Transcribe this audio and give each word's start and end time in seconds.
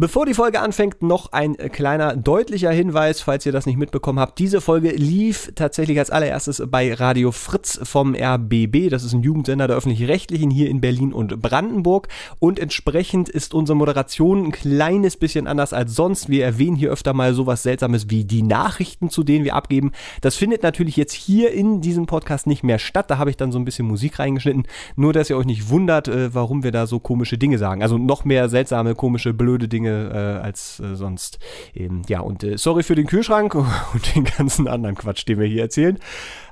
Bevor 0.00 0.26
die 0.26 0.34
Folge 0.34 0.60
anfängt, 0.60 1.02
noch 1.02 1.32
ein 1.32 1.56
kleiner 1.56 2.14
deutlicher 2.14 2.70
Hinweis, 2.70 3.20
falls 3.20 3.44
ihr 3.46 3.50
das 3.50 3.66
nicht 3.66 3.78
mitbekommen 3.78 4.20
habt. 4.20 4.38
Diese 4.38 4.60
Folge 4.60 4.90
lief 4.90 5.50
tatsächlich 5.56 5.98
als 5.98 6.10
allererstes 6.10 6.62
bei 6.68 6.94
Radio 6.94 7.32
Fritz 7.32 7.80
vom 7.82 8.14
RBB. 8.14 8.90
Das 8.90 9.02
ist 9.02 9.12
ein 9.12 9.24
Jugendsender 9.24 9.66
der 9.66 9.76
öffentlich-rechtlichen 9.76 10.52
hier 10.52 10.70
in 10.70 10.80
Berlin 10.80 11.12
und 11.12 11.42
Brandenburg. 11.42 12.06
Und 12.38 12.60
entsprechend 12.60 13.28
ist 13.28 13.54
unsere 13.54 13.74
Moderation 13.74 14.44
ein 14.44 14.52
kleines 14.52 15.16
bisschen 15.16 15.48
anders 15.48 15.72
als 15.72 15.96
sonst. 15.96 16.28
Wir 16.28 16.44
erwähnen 16.44 16.76
hier 16.76 16.92
öfter 16.92 17.12
mal 17.12 17.34
sowas 17.34 17.64
Seltsames 17.64 18.08
wie 18.08 18.24
die 18.24 18.44
Nachrichten, 18.44 19.10
zu 19.10 19.24
denen 19.24 19.44
wir 19.44 19.56
abgeben. 19.56 19.90
Das 20.20 20.36
findet 20.36 20.62
natürlich 20.62 20.96
jetzt 20.96 21.12
hier 21.12 21.50
in 21.50 21.80
diesem 21.80 22.06
Podcast 22.06 22.46
nicht 22.46 22.62
mehr 22.62 22.78
statt. 22.78 23.10
Da 23.10 23.18
habe 23.18 23.30
ich 23.30 23.36
dann 23.36 23.50
so 23.50 23.58
ein 23.58 23.64
bisschen 23.64 23.88
Musik 23.88 24.20
reingeschnitten. 24.20 24.68
Nur, 24.94 25.12
dass 25.12 25.28
ihr 25.28 25.36
euch 25.36 25.46
nicht 25.46 25.70
wundert, 25.70 26.06
äh, 26.06 26.32
warum 26.32 26.62
wir 26.62 26.70
da 26.70 26.86
so 26.86 27.00
komische 27.00 27.36
Dinge 27.36 27.58
sagen. 27.58 27.82
Also 27.82 27.98
noch 27.98 28.24
mehr 28.24 28.48
seltsame, 28.48 28.94
komische, 28.94 29.34
blöde 29.34 29.66
Dinge 29.66 29.87
Dinge 29.88 30.38
äh, 30.40 30.44
als 30.44 30.80
äh, 30.80 30.94
sonst. 30.94 31.38
Eben, 31.74 32.02
ja, 32.08 32.20
und 32.20 32.44
äh, 32.44 32.56
sorry 32.56 32.82
für 32.82 32.94
den 32.94 33.06
Kühlschrank 33.06 33.54
und 33.92 34.14
den 34.14 34.24
ganzen 34.24 34.68
anderen 34.68 34.96
Quatsch, 34.96 35.26
den 35.26 35.38
wir 35.38 35.46
hier 35.46 35.62
erzählen. 35.62 35.98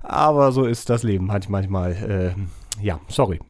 Aber 0.03 0.53
so 0.53 0.65
ist 0.65 0.91
das 0.91 1.03
Leben 1.03 1.27
manchmal. 1.27 2.35
Äh, 2.37 2.85
ja, 2.85 3.01
sorry. 3.09 3.41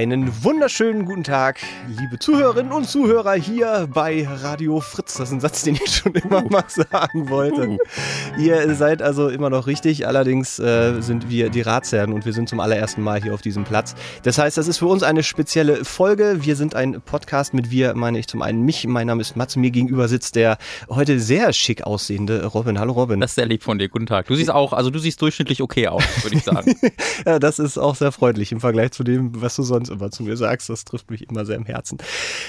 Einen 0.00 0.32
wunderschönen 0.42 1.04
guten 1.04 1.24
Tag, 1.24 1.60
liebe 1.86 2.18
Zuhörerinnen 2.18 2.72
und 2.72 2.88
Zuhörer 2.88 3.34
hier 3.34 3.86
bei 3.92 4.26
Radio 4.26 4.80
Fritz. 4.80 5.18
Das 5.18 5.28
ist 5.28 5.34
ein 5.34 5.40
Satz, 5.40 5.62
den 5.62 5.74
ich 5.74 5.94
schon 5.94 6.14
immer 6.14 6.42
mal 6.48 6.64
sagen 6.68 7.28
wollte. 7.28 7.68
Uh. 7.68 7.78
Ihr 8.38 8.74
seid 8.74 9.02
also 9.02 9.28
immer 9.28 9.50
noch 9.50 9.66
richtig, 9.66 10.06
allerdings 10.06 10.58
äh, 10.58 11.02
sind 11.02 11.28
wir 11.28 11.50
die 11.50 11.60
Ratsherren 11.60 12.14
und 12.14 12.24
wir 12.24 12.32
sind 12.32 12.48
zum 12.48 12.60
allerersten 12.60 13.02
Mal 13.02 13.22
hier 13.22 13.34
auf 13.34 13.42
diesem 13.42 13.64
Platz. 13.64 13.94
Das 14.22 14.38
heißt, 14.38 14.56
das 14.56 14.68
ist 14.68 14.78
für 14.78 14.86
uns 14.86 15.02
eine 15.02 15.22
spezielle 15.22 15.84
Folge. 15.84 16.38
Wir 16.40 16.56
sind 16.56 16.74
ein 16.74 17.02
Podcast 17.02 17.52
mit 17.52 17.70
wir, 17.70 17.92
meine 17.94 18.18
ich 18.18 18.26
zum 18.26 18.40
einen 18.40 18.64
mich. 18.64 18.86
Mein 18.86 19.06
Name 19.06 19.20
ist 19.20 19.36
Mats. 19.36 19.56
Mir 19.56 19.70
gegenüber 19.70 20.08
sitzt 20.08 20.34
der 20.34 20.56
heute 20.88 21.20
sehr 21.20 21.52
schick 21.52 21.82
aussehende 21.82 22.46
Robin. 22.46 22.78
Hallo 22.78 22.94
Robin. 22.94 23.20
Das 23.20 23.32
ist 23.32 23.34
sehr 23.34 23.44
lieb 23.44 23.62
von 23.62 23.78
dir. 23.78 23.90
Guten 23.90 24.06
Tag. 24.06 24.28
Du 24.28 24.34
siehst 24.34 24.50
auch, 24.50 24.72
also 24.72 24.88
du 24.88 24.98
siehst 24.98 25.20
durchschnittlich 25.20 25.60
okay 25.60 25.88
aus, 25.88 26.04
würde 26.22 26.36
ich 26.36 26.44
sagen. 26.44 26.74
ja, 27.26 27.38
das 27.38 27.58
ist 27.58 27.76
auch 27.76 27.96
sehr 27.96 28.12
freundlich 28.12 28.50
im 28.50 28.60
Vergleich 28.60 28.92
zu 28.92 29.04
dem, 29.04 29.42
was 29.42 29.56
du 29.56 29.62
sonst 29.62 29.89
immer 29.90 30.10
zu 30.10 30.22
mir 30.22 30.36
sagst. 30.36 30.68
Das 30.68 30.84
trifft 30.84 31.10
mich 31.10 31.28
immer 31.28 31.44
sehr 31.44 31.56
im 31.56 31.64
Herzen. 31.64 31.98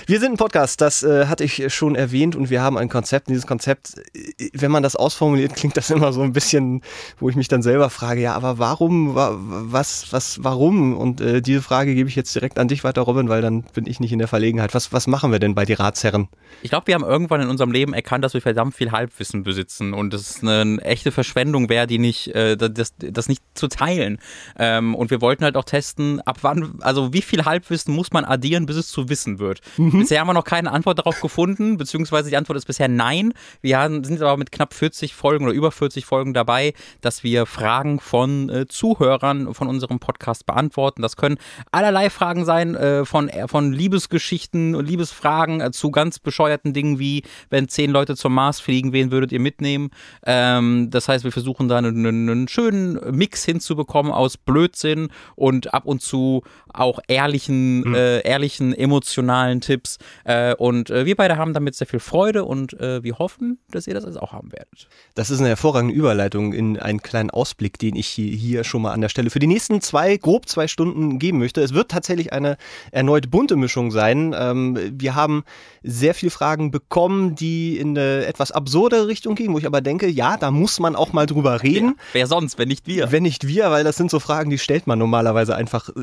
Wir 0.08 0.20
sind 0.20 0.34
ein 0.34 0.38
Podcast, 0.38 0.81
das 0.81 1.03
äh, 1.03 1.25
hatte 1.28 1.44
ich 1.44 1.73
schon 1.73 1.95
erwähnt 1.95 2.36
und 2.36 2.50
wir 2.50 2.61
haben 2.61 2.78
ein 2.78 2.89
Konzept. 2.89 3.28
Und 3.28 3.33
dieses 3.33 3.48
Konzept, 3.48 3.95
äh, 4.16 4.50
wenn 4.53 4.72
man 4.72 4.83
das 4.83 4.95
ausformuliert, 4.95 5.56
klingt 5.56 5.78
das 5.78 5.89
immer 5.89 6.14
so 6.14 6.22
ein 6.22 6.33
bisschen, 6.33 6.81
wo 7.20 7.30
ich 7.30 7.36
mich 7.36 7.48
dann 7.48 7.61
selber 7.61 7.89
frage, 7.89 8.22
ja, 8.22 8.33
aber 8.33 8.58
warum, 8.58 9.16
was, 9.16 10.11
was, 10.11 10.44
warum? 10.44 10.98
Und 10.98 11.22
äh, 11.22 11.42
diese 11.42 11.61
Frage 11.61 11.95
gebe 11.95 12.09
ich 12.09 12.16
jetzt 12.16 12.33
direkt 12.36 12.59
an 12.59 12.67
dich 12.67 12.83
weiter, 12.83 13.02
Robin, 13.02 13.30
weil 13.30 13.42
dann 13.42 13.64
bin 13.73 13.88
ich 13.88 14.00
nicht 14.00 14.11
in 14.11 14.20
der 14.20 14.28
Verlegenheit. 14.28 14.73
Was, 14.73 14.94
was 14.94 15.08
machen 15.08 15.31
wir 15.31 15.39
denn 15.39 15.55
bei 15.55 15.66
die 15.66 15.73
Ratsherren? 15.73 16.28
Ich 16.61 16.70
glaube, 16.70 16.88
wir 16.88 16.95
haben 16.95 17.03
irgendwann 17.03 17.42
in 17.42 17.50
unserem 17.50 17.72
Leben 17.72 17.94
erkannt, 17.94 18.23
dass 18.23 18.33
wir 18.33 18.42
verdammt 18.42 18.76
viel 18.76 18.92
Halbwissen 18.92 19.44
besitzen 19.44 19.94
und 19.94 20.14
es 20.14 20.44
eine 20.44 20.81
echte 20.81 21.11
Verschwendung 21.11 21.70
wäre, 21.70 21.88
die 21.88 21.98
nicht, 21.98 22.28
äh, 22.36 22.55
das, 22.55 22.94
das 22.98 23.30
nicht 23.30 23.42
zu 23.53 23.67
teilen. 23.67 24.20
Ähm, 24.58 24.95
und 24.95 25.11
wir 25.11 25.22
wollten 25.22 25.44
halt 25.44 25.58
auch 25.58 25.64
testen, 25.64 26.22
ab 26.22 26.39
wann, 26.42 26.80
also 26.81 27.14
wie 27.14 27.22
viel 27.22 27.31
Halbwissen 27.40 27.94
muss 27.94 28.12
man 28.12 28.26
addieren, 28.26 28.66
bis 28.66 28.76
es 28.76 28.88
zu 28.90 29.10
Wissen 29.10 29.40
wird. 29.40 29.62
Mhm. 29.78 30.00
Bisher 30.00 30.20
haben 30.20 30.28
wir 30.28 30.34
noch 30.34 30.44
keine 30.44 30.72
Antwort 30.72 31.00
darauf 31.00 31.22
gefunden, 31.22 31.78
beziehungsweise 31.78 32.30
die 32.30 32.38
Antwort 32.38 32.58
ist 32.58 32.66
bisher 32.66 32.88
nein. 32.88 33.34
Wir 33.62 33.80
haben, 33.80 34.04
sind 34.04 34.22
aber 34.22 34.38
mit 34.38 34.52
knapp 34.52 34.73
40 34.73 35.14
Folgen 35.14 35.46
oder 35.46 35.54
über 35.54 35.72
40 35.72 36.06
Folgen 36.06 36.34
dabei, 36.34 36.73
dass 37.02 37.23
wir 37.23 37.46
Fragen 37.46 38.00
von 38.00 38.50
äh, 38.50 38.67
Zuhörern 38.67 39.54
von 39.54 39.67
unserem 39.67 40.00
Podcast 40.00 40.45
beantworten. 40.45 41.02
Das 41.02 41.16
können 41.16 41.38
allerlei 41.72 42.10
Fragen 42.10 42.45
sein, 42.45 42.76
äh, 42.76 43.05
von, 43.05 43.30
äh, 43.30 43.48
von 43.48 43.73
Liebesgeschichten 43.73 44.76
und 44.76 44.86
Liebesfragen 44.86 45.61
äh, 45.61 45.72
zu 45.72 45.92
ganz 45.92 46.20
bescheuerten 46.20 46.73
Dingen 46.73 47.00
wie, 47.00 47.23
wenn 47.50 47.67
zehn 47.67 47.92
Leute 47.92 48.16
zum 48.16 48.34
Mars 48.34 48.60
fliegen, 48.60 48.94
wen 48.94 49.11
würdet 49.11 49.32
ihr 49.32 49.39
mitnehmen? 49.39 49.92
Ähm, 50.26 50.89
das 50.89 51.08
heißt, 51.08 51.23
wir 51.23 51.32
versuchen 51.32 51.67
da 51.67 51.78
einen, 51.78 52.05
einen 52.05 52.48
schönen 52.48 53.00
Mix 53.16 53.45
hinzubekommen 53.45 54.11
aus 54.11 54.38
Blödsinn 54.38 55.10
und 55.36 55.73
ab 55.73 55.86
und 55.86 56.02
zu 56.02 56.44
auch 56.73 56.99
ehrlichen, 57.08 57.82
mhm. 57.82 57.95
äh, 57.95 58.20
ehrlichen, 58.20 58.73
emotionalen 58.73 59.61
Tipps. 59.61 59.98
Äh, 60.23 60.55
und 60.55 60.89
äh, 60.89 61.05
wir 61.05 61.15
beide 61.15 61.37
haben 61.37 61.54
damit 61.54 61.76
sehr 61.76 61.87
viel 61.87 61.99
Freude 61.99 62.45
und 62.45 62.80
äh, 62.80 63.04
wir 63.04 63.20
hoffen, 63.20 63.59
dass 63.71 63.87
ihr 63.87 63.93
das 63.93 64.05
also 64.05 64.20
auch 64.20 64.33
haben 64.33 64.52
werdet. 64.52 64.87
Das 65.15 65.30
ist 65.30 65.39
eine 65.39 65.49
hervorragende 65.49 65.93
Überleitung 65.93 66.54
in 66.54 66.77
einen 66.80 67.02
kleinen 67.02 67.30
Ausblick, 67.30 67.77
den 67.80 67.95
ich 67.95 68.08
hier 68.08 68.64
schon 68.64 68.81
mal 68.81 68.93
an 68.93 69.02
der 69.02 69.10
Stelle 69.10 69.30
für 69.30 69.39
die 69.39 69.48
nächsten 69.48 69.81
zwei, 69.81 70.17
grob 70.17 70.48
zwei 70.48 70.67
Stunden 70.67 71.20
geben 71.20 71.39
möchte. 71.39 71.61
Es 71.61 71.73
wird 71.73 71.92
tatsächlich 71.92 72.33
eine 72.33 72.58
erneut 72.92 73.30
bunte 73.31 73.55
Mischung 73.55 73.92
sein. 73.92 74.36
Ähm, 74.37 74.77
wir 74.93 75.15
haben 75.15 75.43
sehr 75.83 76.14
viele 76.14 76.30
Fragen 76.30 76.71
bekommen, 76.71 77.36
die 77.36 77.77
in 77.77 77.98
eine 77.98 78.26
etwas 78.26 78.52
absurde 78.52 79.08
Richtung 79.08 79.36
gehen, 79.36 79.54
wo 79.54 79.58
ich 79.58 79.65
aber 79.65 79.81
denke, 79.81 80.08
ja, 80.08 80.37
da 80.37 80.52
muss 80.52 80.80
man 80.80 80.95
auch 80.95 81.14
mal 81.14 81.26
drüber 81.26 81.64
reden. 81.64 81.95
Ja, 81.98 82.04
wer 82.14 82.27
sonst, 82.27 82.58
wenn 82.58 82.67
nicht 82.67 82.87
wir? 82.87 83.11
Wenn 83.11 83.23
nicht 83.23 83.48
wir, 83.48 83.71
weil 83.71 83.83
das 83.83 83.95
sind 83.95 84.11
so 84.11 84.20
Fragen, 84.20 84.49
die 84.49 84.58
stellt 84.58 84.87
man 84.87 84.99
normalerweise 84.99 85.55
einfach 85.55 85.89
äh, 85.89 85.93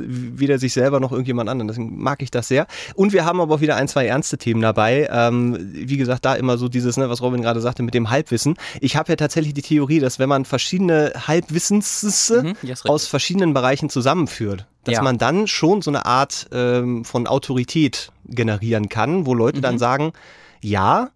weder 0.58 0.60
sich 0.60 0.72
selber 0.72 1.00
noch 1.00 1.12
irgendjemand 1.12 1.48
anderen. 1.48 1.69
Deswegen 1.69 2.00
mag 2.00 2.22
ich 2.22 2.30
das 2.30 2.48
sehr. 2.48 2.66
Und 2.94 3.12
wir 3.12 3.24
haben 3.24 3.41
aber 3.41 3.54
auch 3.54 3.60
wieder 3.60 3.76
ein, 3.76 3.88
zwei 3.88 4.06
ernste 4.06 4.38
Themen 4.38 4.60
dabei. 4.60 5.08
Ähm, 5.10 5.56
wie 5.72 5.96
gesagt, 5.96 6.24
da 6.24 6.34
immer 6.34 6.58
so 6.58 6.69
dieses, 6.69 6.96
ne, 6.96 7.08
was 7.08 7.22
Robin 7.22 7.42
gerade 7.42 7.60
sagte, 7.60 7.82
mit 7.82 7.94
dem 7.94 8.10
Halbwissen. 8.10 8.56
Ich 8.80 8.96
habe 8.96 9.12
ja 9.12 9.16
tatsächlich 9.16 9.54
die 9.54 9.62
Theorie, 9.62 10.00
dass 10.00 10.19
wenn 10.19 10.28
man 10.28 10.44
verschiedene 10.44 11.12
Halbwissens 11.26 12.30
mhm, 12.30 12.54
aus 12.84 13.06
verschiedenen 13.06 13.54
Bereichen 13.54 13.88
zusammenführt, 13.91 14.66
dass 14.84 14.94
ja. 14.94 15.02
man 15.02 15.19
dann 15.19 15.46
schon 15.46 15.82
so 15.82 15.91
eine 15.91 16.06
Art 16.06 16.48
ähm, 16.52 17.04
von 17.04 17.26
Autorität 17.26 18.10
generieren 18.25 18.88
kann, 18.88 19.26
wo 19.26 19.34
Leute 19.34 19.58
mhm. 19.58 19.62
dann 19.62 19.78
sagen, 19.78 20.12
ja, 20.60 21.10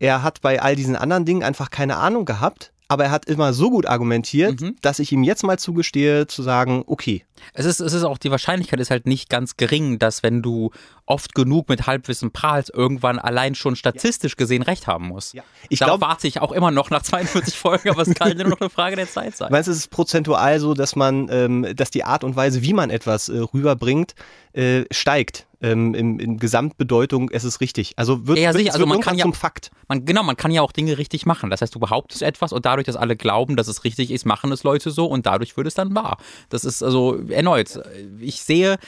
er 0.00 0.22
hat 0.22 0.40
bei 0.40 0.60
all 0.60 0.76
diesen 0.76 0.96
anderen 0.96 1.24
Dingen 1.24 1.42
einfach 1.42 1.70
keine 1.70 1.96
Ahnung 1.96 2.24
gehabt, 2.24 2.72
aber 2.88 3.04
er 3.04 3.10
hat 3.10 3.26
immer 3.26 3.52
so 3.52 3.70
gut 3.70 3.86
argumentiert, 3.86 4.62
mhm. 4.62 4.76
dass 4.80 4.98
ich 4.98 5.12
ihm 5.12 5.22
jetzt 5.22 5.44
mal 5.44 5.58
zugestehe, 5.58 6.26
zu 6.26 6.42
sagen, 6.42 6.84
okay. 6.86 7.24
Es 7.52 7.66
ist, 7.66 7.80
es 7.80 7.92
ist 7.92 8.02
auch, 8.02 8.16
die 8.16 8.30
Wahrscheinlichkeit 8.30 8.80
ist 8.80 8.90
halt 8.90 9.06
nicht 9.06 9.28
ganz 9.28 9.58
gering, 9.58 9.98
dass 9.98 10.22
wenn 10.22 10.42
du 10.42 10.70
oft 11.04 11.34
genug 11.34 11.68
mit 11.68 11.86
Halbwissen 11.86 12.32
prahlst, 12.32 12.72
irgendwann 12.72 13.18
allein 13.18 13.54
schon 13.54 13.76
statistisch 13.76 14.32
ja. 14.32 14.36
gesehen 14.36 14.62
recht 14.62 14.86
haben 14.86 15.08
musst. 15.08 15.34
Ja. 15.34 15.42
Ich 15.68 15.80
glaube, 15.80 16.00
warte 16.00 16.26
ich 16.26 16.40
auch 16.40 16.50
immer 16.50 16.70
noch 16.70 16.88
nach 16.90 17.02
42 17.02 17.54
Folgen, 17.58 17.90
aber 17.90 18.02
es 18.02 18.14
kann 18.14 18.36
nur 18.36 18.48
noch 18.48 18.60
eine 18.60 18.70
Frage 18.70 18.96
der 18.96 19.08
Zeit 19.08 19.36
sein. 19.36 19.52
Meinst 19.52 19.68
du, 19.68 19.72
es 19.72 19.78
ist 19.78 19.90
prozentual 19.90 20.58
so, 20.58 20.72
dass 20.72 20.96
man, 20.96 21.28
ähm, 21.30 21.66
dass 21.76 21.90
die 21.90 22.04
Art 22.04 22.24
und 22.24 22.36
Weise, 22.36 22.62
wie 22.62 22.72
man 22.72 22.88
etwas 22.88 23.28
äh, 23.28 23.38
rüberbringt, 23.38 24.14
äh, 24.54 24.84
steigt? 24.90 25.46
Ähm, 25.60 25.94
in, 25.94 26.18
in 26.18 26.38
Gesamtbedeutung, 26.38 27.30
es 27.30 27.44
ist 27.44 27.60
richtig. 27.60 27.94
Also 27.96 28.26
wird, 28.26 28.38
ja, 28.38 28.52
sicher. 28.52 28.72
also 28.72 28.86
man 28.86 29.00
kann 29.00 29.16
ja, 29.16 29.24
zum 29.24 29.34
Fakt. 29.34 29.70
Man, 29.88 30.04
genau, 30.04 30.22
man 30.22 30.36
kann 30.36 30.50
ja 30.50 30.62
auch 30.62 30.72
Dinge 30.72 30.98
richtig 30.98 31.26
machen. 31.26 31.50
Das 31.50 31.62
heißt, 31.62 31.74
du 31.74 31.80
behauptest 31.80 32.22
etwas 32.22 32.52
und 32.52 32.64
dadurch, 32.64 32.86
dass 32.86 32.96
alle 32.96 33.16
glauben, 33.16 33.56
dass 33.56 33.66
es 33.68 33.84
richtig 33.84 34.10
ist, 34.10 34.24
machen 34.24 34.52
es 34.52 34.62
Leute 34.62 34.90
so 34.90 35.06
und 35.06 35.26
dadurch 35.26 35.56
wird 35.56 35.66
es 35.66 35.74
dann 35.74 35.94
wahr. 35.94 36.18
Das 36.48 36.64
ist 36.64 36.82
also 36.82 37.20
erneut. 37.28 37.80
Ich 38.20 38.42
sehe, 38.42 38.78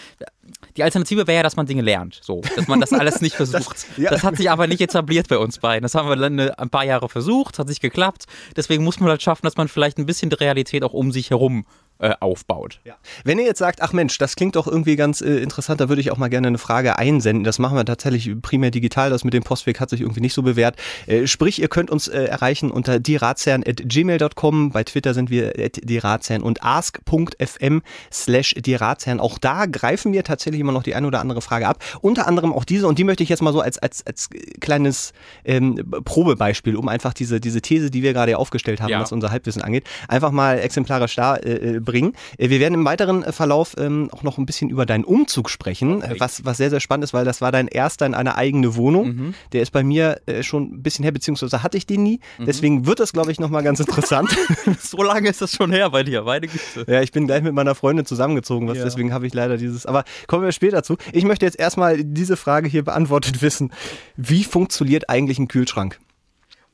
die 0.76 0.84
Alternative 0.84 1.26
wäre 1.26 1.38
ja, 1.38 1.42
dass 1.42 1.56
man 1.56 1.66
Dinge 1.66 1.82
lernt. 1.82 2.20
So, 2.22 2.42
dass 2.56 2.68
man 2.68 2.80
das 2.80 2.92
alles 2.92 3.20
nicht 3.20 3.34
versucht. 3.36 3.74
das, 3.74 3.86
ja. 3.96 4.10
das, 4.10 4.22
hat 4.22 4.36
sich 4.36 4.50
aber 4.50 4.66
nicht 4.66 4.80
etabliert 4.80 5.28
bei 5.28 5.38
uns 5.38 5.58
beiden. 5.58 5.82
Das 5.82 5.94
haben 5.94 6.08
wir 6.08 6.16
dann 6.16 6.38
ein 6.38 6.70
paar 6.70 6.84
Jahre 6.84 7.08
versucht, 7.08 7.58
hat 7.58 7.68
nicht 7.68 7.80
geklappt. 7.80 8.26
Deswegen 8.56 8.84
muss 8.84 9.00
man 9.00 9.08
halt 9.10 9.22
schaffen, 9.22 9.44
dass 9.44 9.56
man 9.56 9.68
vielleicht 9.68 9.98
ein 9.98 10.06
bisschen 10.06 10.30
die 10.30 10.36
Realität 10.36 10.84
auch 10.84 10.92
um 10.92 11.10
sich 11.10 11.30
herum 11.30 11.64
äh, 12.00 12.14
aufbaut. 12.20 12.80
Ja. 12.84 12.94
Wenn 13.24 13.38
ihr 13.38 13.44
jetzt 13.44 13.58
sagt, 13.58 13.82
ach 13.82 13.92
Mensch, 13.92 14.18
das 14.18 14.36
klingt 14.36 14.56
doch 14.56 14.66
irgendwie 14.66 14.96
ganz 14.96 15.20
äh, 15.20 15.38
interessant, 15.38 15.80
da 15.80 15.88
würde 15.88 16.00
ich 16.00 16.10
auch 16.10 16.16
mal 16.16 16.28
gerne 16.28 16.48
eine 16.48 16.58
Frage 16.58 16.98
einsenden. 16.98 17.44
Das 17.44 17.58
machen 17.58 17.76
wir 17.76 17.84
tatsächlich 17.84 18.30
primär 18.40 18.70
digital. 18.70 19.10
Das 19.10 19.24
mit 19.24 19.34
dem 19.34 19.42
Postweg 19.42 19.80
hat 19.80 19.90
sich 19.90 20.00
irgendwie 20.00 20.20
nicht 20.20 20.34
so 20.34 20.42
bewährt. 20.42 20.76
Äh, 21.06 21.26
sprich, 21.26 21.60
ihr 21.60 21.68
könnt 21.68 21.90
uns 21.90 22.08
äh, 22.08 22.24
erreichen 22.24 22.70
unter 22.70 22.98
dieratsherren.gmail.com. 22.98 24.70
Bei 24.70 24.84
Twitter 24.84 25.14
sind 25.14 25.30
wir 25.30 25.52
dieratsherren 25.52 26.42
und 26.42 26.62
ask.fm 26.62 27.82
slash 28.12 28.54
dieratsherren. 28.54 29.20
Auch 29.20 29.38
da 29.38 29.66
greifen 29.66 30.12
wir 30.12 30.24
tatsächlich 30.24 30.60
immer 30.60 30.72
noch 30.72 30.82
die 30.82 30.94
eine 30.94 31.06
oder 31.06 31.20
andere 31.20 31.42
Frage 31.42 31.68
ab. 31.68 31.82
Unter 32.00 32.26
anderem 32.26 32.52
auch 32.52 32.64
diese 32.64 32.86
und 32.86 32.98
die 32.98 33.04
möchte 33.04 33.22
ich 33.22 33.28
jetzt 33.28 33.42
mal 33.42 33.52
so 33.52 33.60
als, 33.60 33.78
als, 33.78 34.06
als 34.06 34.30
kleines 34.60 35.12
ähm, 35.44 35.84
Probebeispiel, 36.04 36.76
um 36.76 36.88
einfach 36.88 37.12
diese, 37.12 37.40
diese 37.40 37.60
These, 37.60 37.90
die 37.90 38.02
wir 38.02 38.12
gerade 38.12 38.38
aufgestellt 38.38 38.80
haben, 38.80 38.90
ja. 38.90 39.00
was 39.00 39.12
unser 39.12 39.30
Halbwissen 39.30 39.62
angeht, 39.62 39.84
einfach 40.08 40.30
mal 40.30 40.58
exemplarisch 40.58 41.14
da 41.16 41.36
äh, 41.36 41.80
bringen. 41.90 42.14
Äh, 42.38 42.50
wir 42.50 42.60
werden 42.60 42.74
im 42.74 42.84
weiteren 42.84 43.22
äh, 43.22 43.32
Verlauf 43.32 43.74
ähm, 43.78 44.08
auch 44.12 44.22
noch 44.22 44.38
ein 44.38 44.46
bisschen 44.46 44.70
über 44.70 44.86
deinen 44.86 45.04
Umzug 45.04 45.50
sprechen, 45.50 45.96
okay. 45.96 46.16
was, 46.18 46.44
was 46.44 46.56
sehr, 46.56 46.70
sehr 46.70 46.80
spannend 46.80 47.04
ist, 47.04 47.14
weil 47.14 47.24
das 47.24 47.40
war 47.40 47.52
dein 47.52 47.68
erster 47.68 48.06
in 48.06 48.14
einer 48.14 48.36
eigene 48.36 48.76
Wohnung. 48.76 49.08
Mhm. 49.08 49.34
Der 49.52 49.62
ist 49.62 49.70
bei 49.70 49.82
mir 49.82 50.20
äh, 50.26 50.42
schon 50.42 50.74
ein 50.74 50.82
bisschen 50.82 51.02
her, 51.02 51.12
beziehungsweise 51.12 51.62
hatte 51.62 51.76
ich 51.76 51.86
den 51.86 52.02
nie. 52.02 52.20
Mhm. 52.38 52.46
Deswegen 52.46 52.86
wird 52.86 53.00
das, 53.00 53.12
glaube 53.12 53.32
ich, 53.32 53.40
nochmal 53.40 53.62
ganz 53.62 53.80
interessant. 53.80 54.30
so 54.80 55.02
lange 55.02 55.28
ist 55.28 55.42
das 55.42 55.52
schon 55.52 55.72
her 55.72 55.90
bei 55.90 56.02
dir, 56.02 56.22
meine 56.22 56.46
Güte. 56.46 56.84
Ja, 56.86 57.02
ich 57.02 57.12
bin 57.12 57.26
gleich 57.26 57.42
mit 57.42 57.54
meiner 57.54 57.74
Freundin 57.74 58.06
zusammengezogen, 58.06 58.68
was, 58.68 58.78
ja. 58.78 58.84
deswegen 58.84 59.12
habe 59.12 59.26
ich 59.26 59.34
leider 59.34 59.56
dieses. 59.56 59.86
Aber 59.86 60.04
kommen 60.26 60.44
wir 60.44 60.52
später 60.52 60.82
zu. 60.82 60.96
Ich 61.12 61.24
möchte 61.24 61.44
jetzt 61.46 61.58
erstmal 61.58 62.02
diese 62.04 62.36
Frage 62.36 62.68
hier 62.68 62.84
beantwortet 62.84 63.42
wissen. 63.42 63.72
Wie 64.16 64.44
funktioniert 64.44 65.08
eigentlich 65.08 65.38
ein 65.38 65.48
Kühlschrank? 65.48 65.98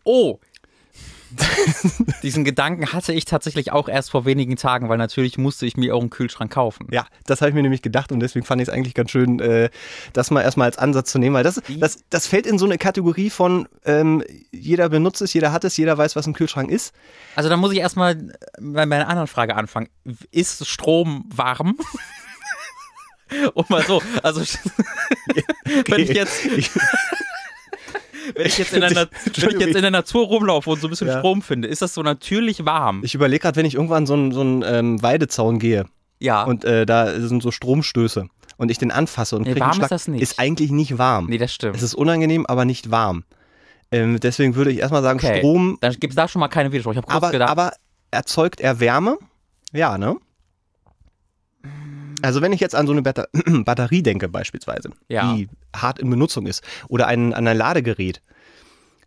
Oh, 0.05 0.39
Diesen 2.23 2.45
Gedanken 2.45 2.93
hatte 2.93 3.13
ich 3.13 3.25
tatsächlich 3.25 3.73
auch 3.73 3.89
erst 3.89 4.11
vor 4.11 4.25
wenigen 4.25 4.57
Tagen, 4.57 4.89
weil 4.89 4.99
natürlich 4.99 5.39
musste 5.39 5.67
ich 5.67 5.77
mir 5.77 5.95
auch 5.95 6.01
einen 6.01 6.11
Kühlschrank 6.11 6.53
kaufen. 6.53 6.89
Ja, 6.91 7.07
das 7.27 7.41
habe 7.41 7.51
ich 7.51 7.55
mir 7.55 7.63
nämlich 7.63 7.83
gedacht 7.83 8.13
und 8.13 8.21
deswegen 8.21 8.47
fand 8.47 8.63
ich 8.63 8.69
es 8.69 8.75
eigentlich 8.75 8.95
ganz 8.95 9.11
schön, 9.11 9.41
äh, 9.41 9.71
das 10.13 10.31
mal 10.31 10.43
erstmal 10.43 10.67
als 10.67 10.79
Ansatz 10.79 11.11
zu 11.11 11.19
nehmen, 11.19 11.35
weil 11.35 11.45
das, 11.45 11.61
das, 11.79 12.05
das 12.11 12.27
fällt 12.27 12.47
in 12.47 12.59
so 12.59 12.65
eine 12.65 12.79
Kategorie 12.79 13.31
von 13.31 13.69
ähm, 13.85 14.23
jeder 14.53 14.89
benutzt 14.89 15.21
es, 15.23 15.33
jeder 15.33 15.53
hat 15.53 15.65
es, 15.65 15.77
jeder 15.77 15.99
weiß, 15.99 16.17
was 16.17 16.27
ein 16.27 16.35
Kühlschrank 16.35 16.71
ist. 16.71 16.95
Also 17.35 17.49
da 17.49 17.57
muss 17.57 17.73
ich 17.73 17.79
erstmal 17.79 18.17
bei 18.61 18.87
meiner 18.87 19.09
anderen 19.09 19.29
Frage 19.29 19.57
anfangen. 19.57 19.89
Ist 20.31 20.67
Strom 20.67 21.25
warm? 21.35 21.77
Und 23.55 23.71
mal 23.71 23.83
so, 23.83 24.03
also 24.23 24.41
wenn 25.87 26.01
ich 26.01 26.11
jetzt 26.11 26.43
wenn 28.35 28.47
ich 28.47 28.59
jetzt 28.59 28.73
in 28.73 28.81
der, 28.81 28.91
wenn 28.91 29.51
ich 29.51 29.61
jetzt 29.61 29.77
in 29.77 29.83
der 29.83 29.91
Natur 29.91 30.27
rumlaufe 30.27 30.71
und 30.71 30.81
so 30.81 30.87
ein 30.87 30.91
bisschen 30.91 31.09
ja. 31.09 31.19
Strom 31.19 31.43
finde, 31.43 31.69
ist 31.69 31.83
das 31.83 31.95
so 31.95 32.03
natürlich 32.03 32.65
warm? 32.65 33.03
Ich 33.05 33.15
überlege 33.15 33.41
gerade, 33.41 33.57
wenn 33.57 33.67
ich 33.67 33.75
irgendwann 33.75 34.07
so 34.07 34.15
einen 34.15 34.33
so 34.33 34.41
einen 34.41 34.63
ähm, 34.67 35.03
Weidezaun 35.03 35.59
gehe. 35.59 35.87
Ja. 36.19 36.45
Und 36.45 36.65
äh, 36.65 36.87
da 36.87 37.21
sind 37.21 37.43
so 37.43 37.51
Stromstöße 37.51 38.29
und 38.57 38.71
ich 38.71 38.79
den 38.79 38.91
anfasse 38.91 39.37
und 39.37 39.43
nee, 39.43 39.53
kriege 39.53 39.65
einen 39.65 39.75
Schlag, 39.75 39.87
ist, 39.87 39.91
das 39.91 40.09
nicht. 40.09 40.23
ist 40.23 40.39
eigentlich 40.39 40.71
nicht 40.71 40.99
warm. 40.99 41.27
Nee, 41.29 41.39
das 41.39 41.53
stimmt. 41.53 41.77
Es 41.77 41.83
ist 41.83 41.95
unangenehm, 41.95 42.47
aber 42.47 42.65
nicht 42.65 42.91
warm. 42.91 43.25
Ähm, 43.93 44.19
deswegen 44.19 44.55
würde 44.57 44.73
ich 44.73 44.79
erstmal 44.79 45.03
sagen, 45.03 45.19
okay. 45.19 45.39
Strom. 45.39 45.79
Dann 45.81 45.93
gibt 45.95 46.13
es 46.13 46.17
da 46.17 46.27
schon 46.27 46.41
mal 46.41 46.49
keine 46.49 46.73
Widerspruch. 46.73 46.93
Ich 46.93 46.97
habe 46.97 47.07
kurz 47.07 47.17
aber, 47.17 47.31
gedacht. 47.31 47.51
Aber 47.51 47.73
erzeugt 48.11 48.61
er 48.61 48.81
Wärme? 48.81 49.19
Ja, 49.73 49.99
ne? 49.99 50.17
Also 52.27 52.43
wenn 52.43 52.53
ich 52.53 52.61
jetzt 52.61 52.75
an 52.75 52.87
so 52.87 52.93
eine 52.93 53.03
Batterie 53.65 54.03
denke 54.03 54.29
beispielsweise, 54.29 54.91
ja. 55.09 55.35
die 55.35 55.49
hart 55.75 55.99
in 55.99 56.11
Benutzung 56.11 56.47
ist, 56.47 56.63
oder 56.89 57.07
ein, 57.07 57.33
an 57.33 57.47
ein 57.47 57.57
Ladegerät, 57.57 58.21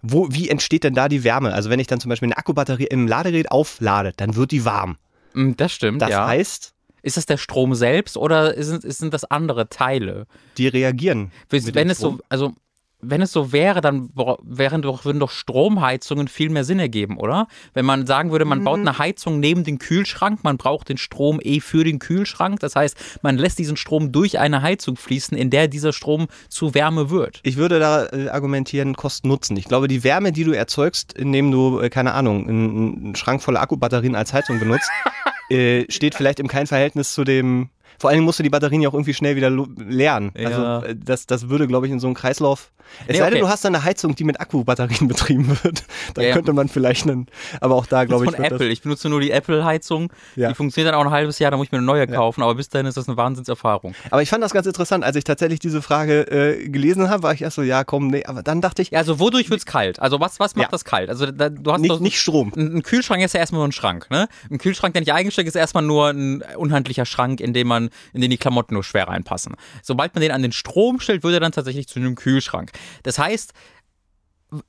wo, 0.01 0.29
wie 0.31 0.49
entsteht 0.49 0.85
denn 0.85 0.93
da 0.93 1.09
die 1.09 1.23
Wärme? 1.23 1.53
Also 1.53 1.69
wenn 1.69 1.79
ich 1.79 1.87
dann 1.87 1.99
zum 1.99 2.09
Beispiel 2.09 2.27
eine 2.27 2.37
Akkubatterie 2.37 2.85
im 2.85 3.07
Ladegerät 3.07 3.51
auflade, 3.51 4.13
dann 4.15 4.35
wird 4.35 4.51
die 4.51 4.63
warm. 4.63 4.97
Mm, 5.33 5.51
das 5.57 5.73
stimmt, 5.73 6.01
das 6.01 6.11
ja. 6.11 6.25
heißt... 6.25 6.73
Ist 7.01 7.15
das 7.15 7.25
der 7.25 7.37
Strom 7.37 7.75
selbst 7.75 8.17
oder 8.17 8.61
sind, 8.61 8.81
sind 8.81 9.13
das 9.13 9.23
andere 9.23 9.69
Teile? 9.69 10.25
Die 10.57 10.67
reagieren. 10.67 11.31
Wenn 11.49 11.89
es 11.89 11.97
so, 11.97 12.19
also 12.27 12.53
wenn 13.01 13.21
es 13.21 13.31
so 13.31 13.51
wäre, 13.51 13.81
dann 13.81 14.09
wären 14.43 14.81
doch, 14.81 15.05
würden 15.05 15.19
doch 15.19 15.31
Stromheizungen 15.31 16.27
viel 16.27 16.49
mehr 16.49 16.65
Sinn 16.65 16.79
ergeben, 16.79 17.17
oder? 17.17 17.47
Wenn 17.73 17.85
man 17.85 18.05
sagen 18.05 18.31
würde, 18.31 18.45
man 18.45 18.59
mhm. 18.59 18.63
baut 18.65 18.79
eine 18.79 18.97
Heizung 18.97 19.39
neben 19.39 19.63
den 19.63 19.79
Kühlschrank, 19.79 20.43
man 20.43 20.57
braucht 20.57 20.89
den 20.89 20.97
Strom 20.97 21.39
eh 21.41 21.61
für 21.61 21.83
den 21.83 21.99
Kühlschrank. 21.99 22.59
Das 22.59 22.75
heißt, 22.75 22.97
man 23.21 23.37
lässt 23.37 23.57
diesen 23.59 23.77
Strom 23.77 24.11
durch 24.11 24.39
eine 24.39 24.61
Heizung 24.61 24.97
fließen, 24.97 25.37
in 25.37 25.49
der 25.49 25.67
dieser 25.67 25.93
Strom 25.93 26.27
zu 26.49 26.73
Wärme 26.73 27.09
wird. 27.09 27.39
Ich 27.43 27.55
würde 27.55 27.79
da 27.79 28.07
äh, 28.07 28.29
argumentieren, 28.29 28.95
Kosten-Nutzen. 28.95 29.55
Ich 29.55 29.65
glaube, 29.65 29.87
die 29.87 30.03
Wärme, 30.03 30.31
die 30.31 30.43
du 30.43 30.51
erzeugst, 30.51 31.13
indem 31.13 31.51
du, 31.51 31.79
äh, 31.79 31.89
keine 31.89 32.13
Ahnung, 32.13 32.47
einen 32.47 33.15
Schrank 33.15 33.41
voller 33.41 33.61
Akkubatterien 33.61 34.15
als 34.15 34.33
Heizung 34.33 34.59
benutzt, 34.59 34.89
äh, 35.49 35.85
steht 35.89 36.15
vielleicht 36.15 36.39
im 36.39 36.47
kein 36.47 36.67
Verhältnis 36.67 37.13
zu 37.13 37.23
dem 37.23 37.69
vor 37.99 38.09
allem 38.09 38.23
musst 38.23 38.39
du 38.39 38.43
die 38.43 38.49
Batterien 38.49 38.81
ja 38.81 38.89
auch 38.89 38.93
irgendwie 38.93 39.13
schnell 39.13 39.35
wieder 39.35 39.49
leeren. 39.49 40.31
Also 40.33 40.87
äh, 40.87 40.95
das, 40.95 41.25
das 41.25 41.49
würde, 41.49 41.67
glaube 41.67 41.85
ich, 41.85 41.91
in 41.91 41.99
so 41.99 42.07
einem 42.07 42.15
Kreislauf. 42.15 42.71
Es 43.07 43.13
nee, 43.13 43.19
sei 43.19 43.29
denn, 43.29 43.39
du 43.39 43.49
hast 43.49 43.65
eine 43.65 43.83
Heizung, 43.83 44.15
die 44.15 44.23
mit 44.23 44.39
Akkubatterien 44.39 45.07
betrieben 45.07 45.57
wird. 45.63 45.83
Dann 46.13 46.25
ja, 46.25 46.33
könnte 46.33 46.53
man 46.53 46.67
vielleicht 46.67 47.07
einen. 47.07 47.27
Aber 47.61 47.75
auch 47.75 47.85
da, 47.85 48.05
glaube 48.05 48.25
ich. 48.25 48.31
Von 48.31 48.43
Apple. 48.43 48.67
Ich 48.67 48.81
benutze 48.81 49.09
nur 49.09 49.21
die 49.21 49.31
Apple-Heizung. 49.31 50.11
Die 50.35 50.53
funktioniert 50.53 50.93
dann 50.93 50.99
auch 50.99 51.05
ein 51.05 51.11
halbes 51.11 51.39
Jahr, 51.39 51.51
da 51.51 51.57
muss 51.57 51.67
ich 51.67 51.71
mir 51.71 51.77
eine 51.77 51.87
neue 51.87 52.07
kaufen. 52.07 52.43
Aber 52.43 52.55
bis 52.55 52.69
dahin 52.69 52.85
ist 52.85 52.97
das 52.97 53.07
eine 53.07 53.17
Wahnsinnserfahrung. 53.17 53.95
Aber 54.11 54.21
ich 54.21 54.29
fand 54.29 54.43
das 54.43 54.53
ganz 54.53 54.67
interessant. 54.67 55.03
Als 55.03 55.15
ich 55.15 55.23
tatsächlich 55.23 55.59
diese 55.59 55.81
Frage 55.81 56.21
äh, 56.21 56.69
gelesen 56.69 57.09
habe, 57.09 57.23
war 57.23 57.33
ich 57.33 57.41
erst 57.41 57.55
so, 57.55 57.61
ja, 57.61 57.83
komm, 57.83 58.07
nee. 58.07 58.25
Aber 58.25 58.43
dann 58.43 58.61
dachte 58.61 58.81
ich. 58.81 58.91
Ja, 58.91 58.99
also 58.99 59.19
wodurch 59.19 59.49
wird 59.49 59.59
es 59.59 59.65
kalt? 59.65 59.99
Also 59.99 60.19
was, 60.19 60.39
was 60.39 60.55
macht 60.55 60.73
das 60.73 60.85
kalt? 60.85 61.09
Also 61.09 61.27
da, 61.27 61.49
du 61.49 61.71
hast 61.71 61.81
nicht, 61.81 61.91
doch, 61.91 61.99
nicht 61.99 62.19
Strom. 62.19 62.51
Ein, 62.55 62.83
Kühlschrank 62.83 63.23
ist 63.23 63.33
ja 63.33 63.39
erstmal 63.39 63.59
nur 63.59 63.67
ein 63.67 63.71
Schrank, 63.71 64.09
ne? 64.09 64.27
Ein 64.49 64.57
Kühlschrank, 64.57 64.93
der 64.93 65.01
nicht 65.01 65.13
eingestellt 65.13 65.47
ist, 65.47 65.49
ist 65.55 65.59
erstmal 65.59 65.83
nur 65.83 66.09
ein 66.09 66.43
unhandlicher 66.55 67.05
Schrank, 67.05 67.41
in 67.41 67.53
dem 67.53 67.67
man, 67.67 67.89
in 68.13 68.21
den 68.21 68.31
die 68.31 68.37
Klamotten 68.37 68.73
nur 68.73 68.83
schwer 68.83 69.07
reinpassen. 69.07 69.55
Sobald 69.81 70.15
man 70.15 70.21
den 70.21 70.31
an 70.31 70.41
den 70.41 70.51
Strom 70.51 70.99
stellt, 70.99 71.23
wird 71.23 71.33
er 71.33 71.39
dann 71.39 71.51
tatsächlich 71.51 71.87
zu 71.87 71.99
einem 71.99 72.15
Kühlschrank. 72.15 72.71
Das 73.03 73.19
heißt, 73.19 73.53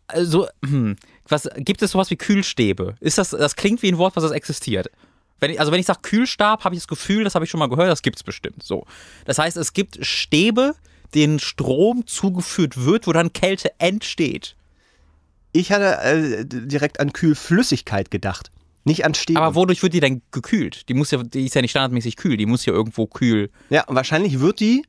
also, 0.07 0.49
hm, 0.65 0.97
was, 1.29 1.49
gibt 1.57 1.83
es 1.83 1.93
sowas 1.93 2.11
wie 2.11 2.17
Kühlstäbe? 2.17 2.97
Ist 3.01 3.19
das, 3.19 3.31
das 3.31 3.57
klingt 3.57 3.83
wie 3.83 3.91
ein 3.91 3.99
Wort, 3.99 4.17
was 4.17 4.25
das 4.25 4.33
existiert. 4.33 4.91
Wenn 5.39 5.51
ich, 5.51 5.61
also 5.61 5.73
wenn 5.73 5.81
ich 5.81 5.87
sage 5.87 6.01
Kühlstab, 6.03 6.65
habe 6.65 6.75
ich 6.75 6.83
das 6.83 6.89
Gefühl, 6.89 7.25
das 7.25 7.35
habe 7.35 7.45
ich 7.45 7.51
schon 7.51 7.61
mal 7.61 7.69
gehört, 7.69 7.89
das 7.91 8.03
gibt 8.03 8.17
es 8.17 8.23
bestimmt. 8.23 8.62
So. 8.62 8.87
Das 9.25 9.39
heißt, 9.39 9.57
es 9.57 9.73
gibt 9.73 10.05
Stäbe, 10.05 10.75
denen 11.15 11.39
Strom 11.39 12.07
zugeführt 12.07 12.85
wird, 12.85 13.07
wo 13.07 13.12
dann 13.12 13.33
Kälte 13.33 13.71
entsteht. 13.79 14.55
Ich 15.53 15.73
hatte 15.73 15.99
äh, 16.03 16.45
direkt 16.45 17.01
an 17.01 17.12
Kühlflüssigkeit 17.12 18.11
gedacht. 18.11 18.51
Nicht 18.85 19.05
an 19.05 19.15
Stäben. 19.15 19.39
Aber 19.39 19.55
wodurch 19.55 19.83
wird 19.83 19.95
die 19.95 20.01
denn 20.01 20.23
gekühlt? 20.31 20.89
Die 20.89 20.95
muss 20.95 21.11
ja, 21.11 21.23
die 21.23 21.47
ist 21.47 21.55
ja 21.55 21.62
nicht 21.62 21.73
standardmäßig 21.73 22.17
kühl, 22.17 22.37
die 22.37 22.47
muss 22.47 22.65
ja 22.65 22.73
irgendwo 22.73 23.07
kühl. 23.07 23.51
Ja, 23.69 23.85
wahrscheinlich 23.89 24.41
wird 24.41 24.61
die 24.61 24.85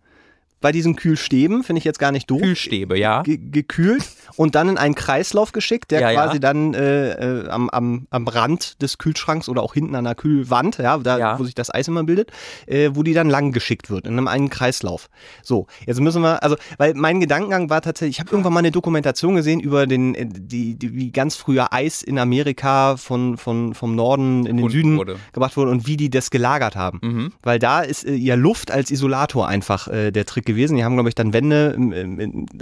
bei 0.61 0.71
diesen 0.71 0.95
Kühlstäben, 0.95 1.63
finde 1.63 1.79
ich 1.79 1.85
jetzt 1.85 1.99
gar 1.99 2.11
nicht 2.11 2.29
doof. 2.29 2.41
Kühlstäbe, 2.41 2.97
ja. 2.97 3.23
gekühlt 3.23 4.07
und 4.35 4.55
dann 4.55 4.69
in 4.69 4.77
einen 4.77 4.95
Kreislauf 4.95 5.51
geschickt, 5.51 5.91
der 5.91 6.01
ja, 6.01 6.13
quasi 6.13 6.35
ja. 6.35 6.39
dann 6.39 6.73
äh, 6.73 7.11
äh, 7.11 7.49
am, 7.49 7.69
am, 7.69 8.07
am 8.11 8.27
Rand 8.27 8.81
des 8.81 8.97
Kühlschranks 8.97 9.49
oder 9.49 9.63
auch 9.63 9.73
hinten 9.73 9.95
an 9.95 10.03
der 10.03 10.15
Kühlwand, 10.15 10.77
ja, 10.77 10.97
da, 10.99 11.17
ja. 11.17 11.39
wo 11.39 11.43
sich 11.43 11.55
das 11.55 11.73
Eis 11.73 11.87
immer 11.87 12.03
bildet, 12.03 12.31
äh, 12.67 12.91
wo 12.93 13.03
die 13.03 13.13
dann 13.13 13.29
lang 13.29 13.51
geschickt 13.51 13.89
wird, 13.89 14.05
in 14.05 14.13
einem 14.13 14.27
einen 14.27 14.49
Kreislauf. 14.49 15.09
So, 15.43 15.67
jetzt 15.85 15.99
müssen 15.99 16.21
wir, 16.21 16.43
also, 16.43 16.55
weil 16.77 16.93
mein 16.93 17.19
Gedankengang 17.19 17.69
war 17.69 17.81
tatsächlich, 17.81 18.17
ich 18.17 18.19
habe 18.19 18.31
irgendwann 18.31 18.53
mal 18.53 18.59
eine 18.59 18.71
Dokumentation 18.71 19.35
gesehen 19.35 19.59
über 19.59 19.87
den, 19.87 20.13
äh, 20.15 20.27
die, 20.27 20.75
die, 20.75 20.95
wie 20.95 21.11
ganz 21.11 21.35
früher 21.35 21.73
Eis 21.73 22.03
in 22.03 22.19
Amerika 22.19 22.97
von, 22.97 23.37
von, 23.37 23.73
vom 23.73 23.95
Norden 23.95 24.45
in 24.45 24.57
den 24.57 24.65
und 24.65 24.71
Süden 24.71 24.97
wurde. 24.97 25.17
gebracht 25.33 25.57
wurde 25.57 25.71
und 25.71 25.87
wie 25.87 25.97
die 25.97 26.11
das 26.11 26.29
gelagert 26.29 26.75
haben. 26.75 26.99
Mhm. 27.01 27.33
Weil 27.41 27.57
da 27.57 27.81
ist 27.81 28.05
äh, 28.05 28.13
ja 28.13 28.35
Luft 28.35 28.69
als 28.69 28.91
Isolator 28.91 29.47
einfach 29.47 29.87
äh, 29.87 30.11
der 30.11 30.25
Trick 30.25 30.45
gewesen. 30.51 30.77
Die 30.77 30.83
haben, 30.83 30.95
glaube 30.95 31.09
ich, 31.09 31.15
dann 31.15 31.33
Wände, 31.33 31.75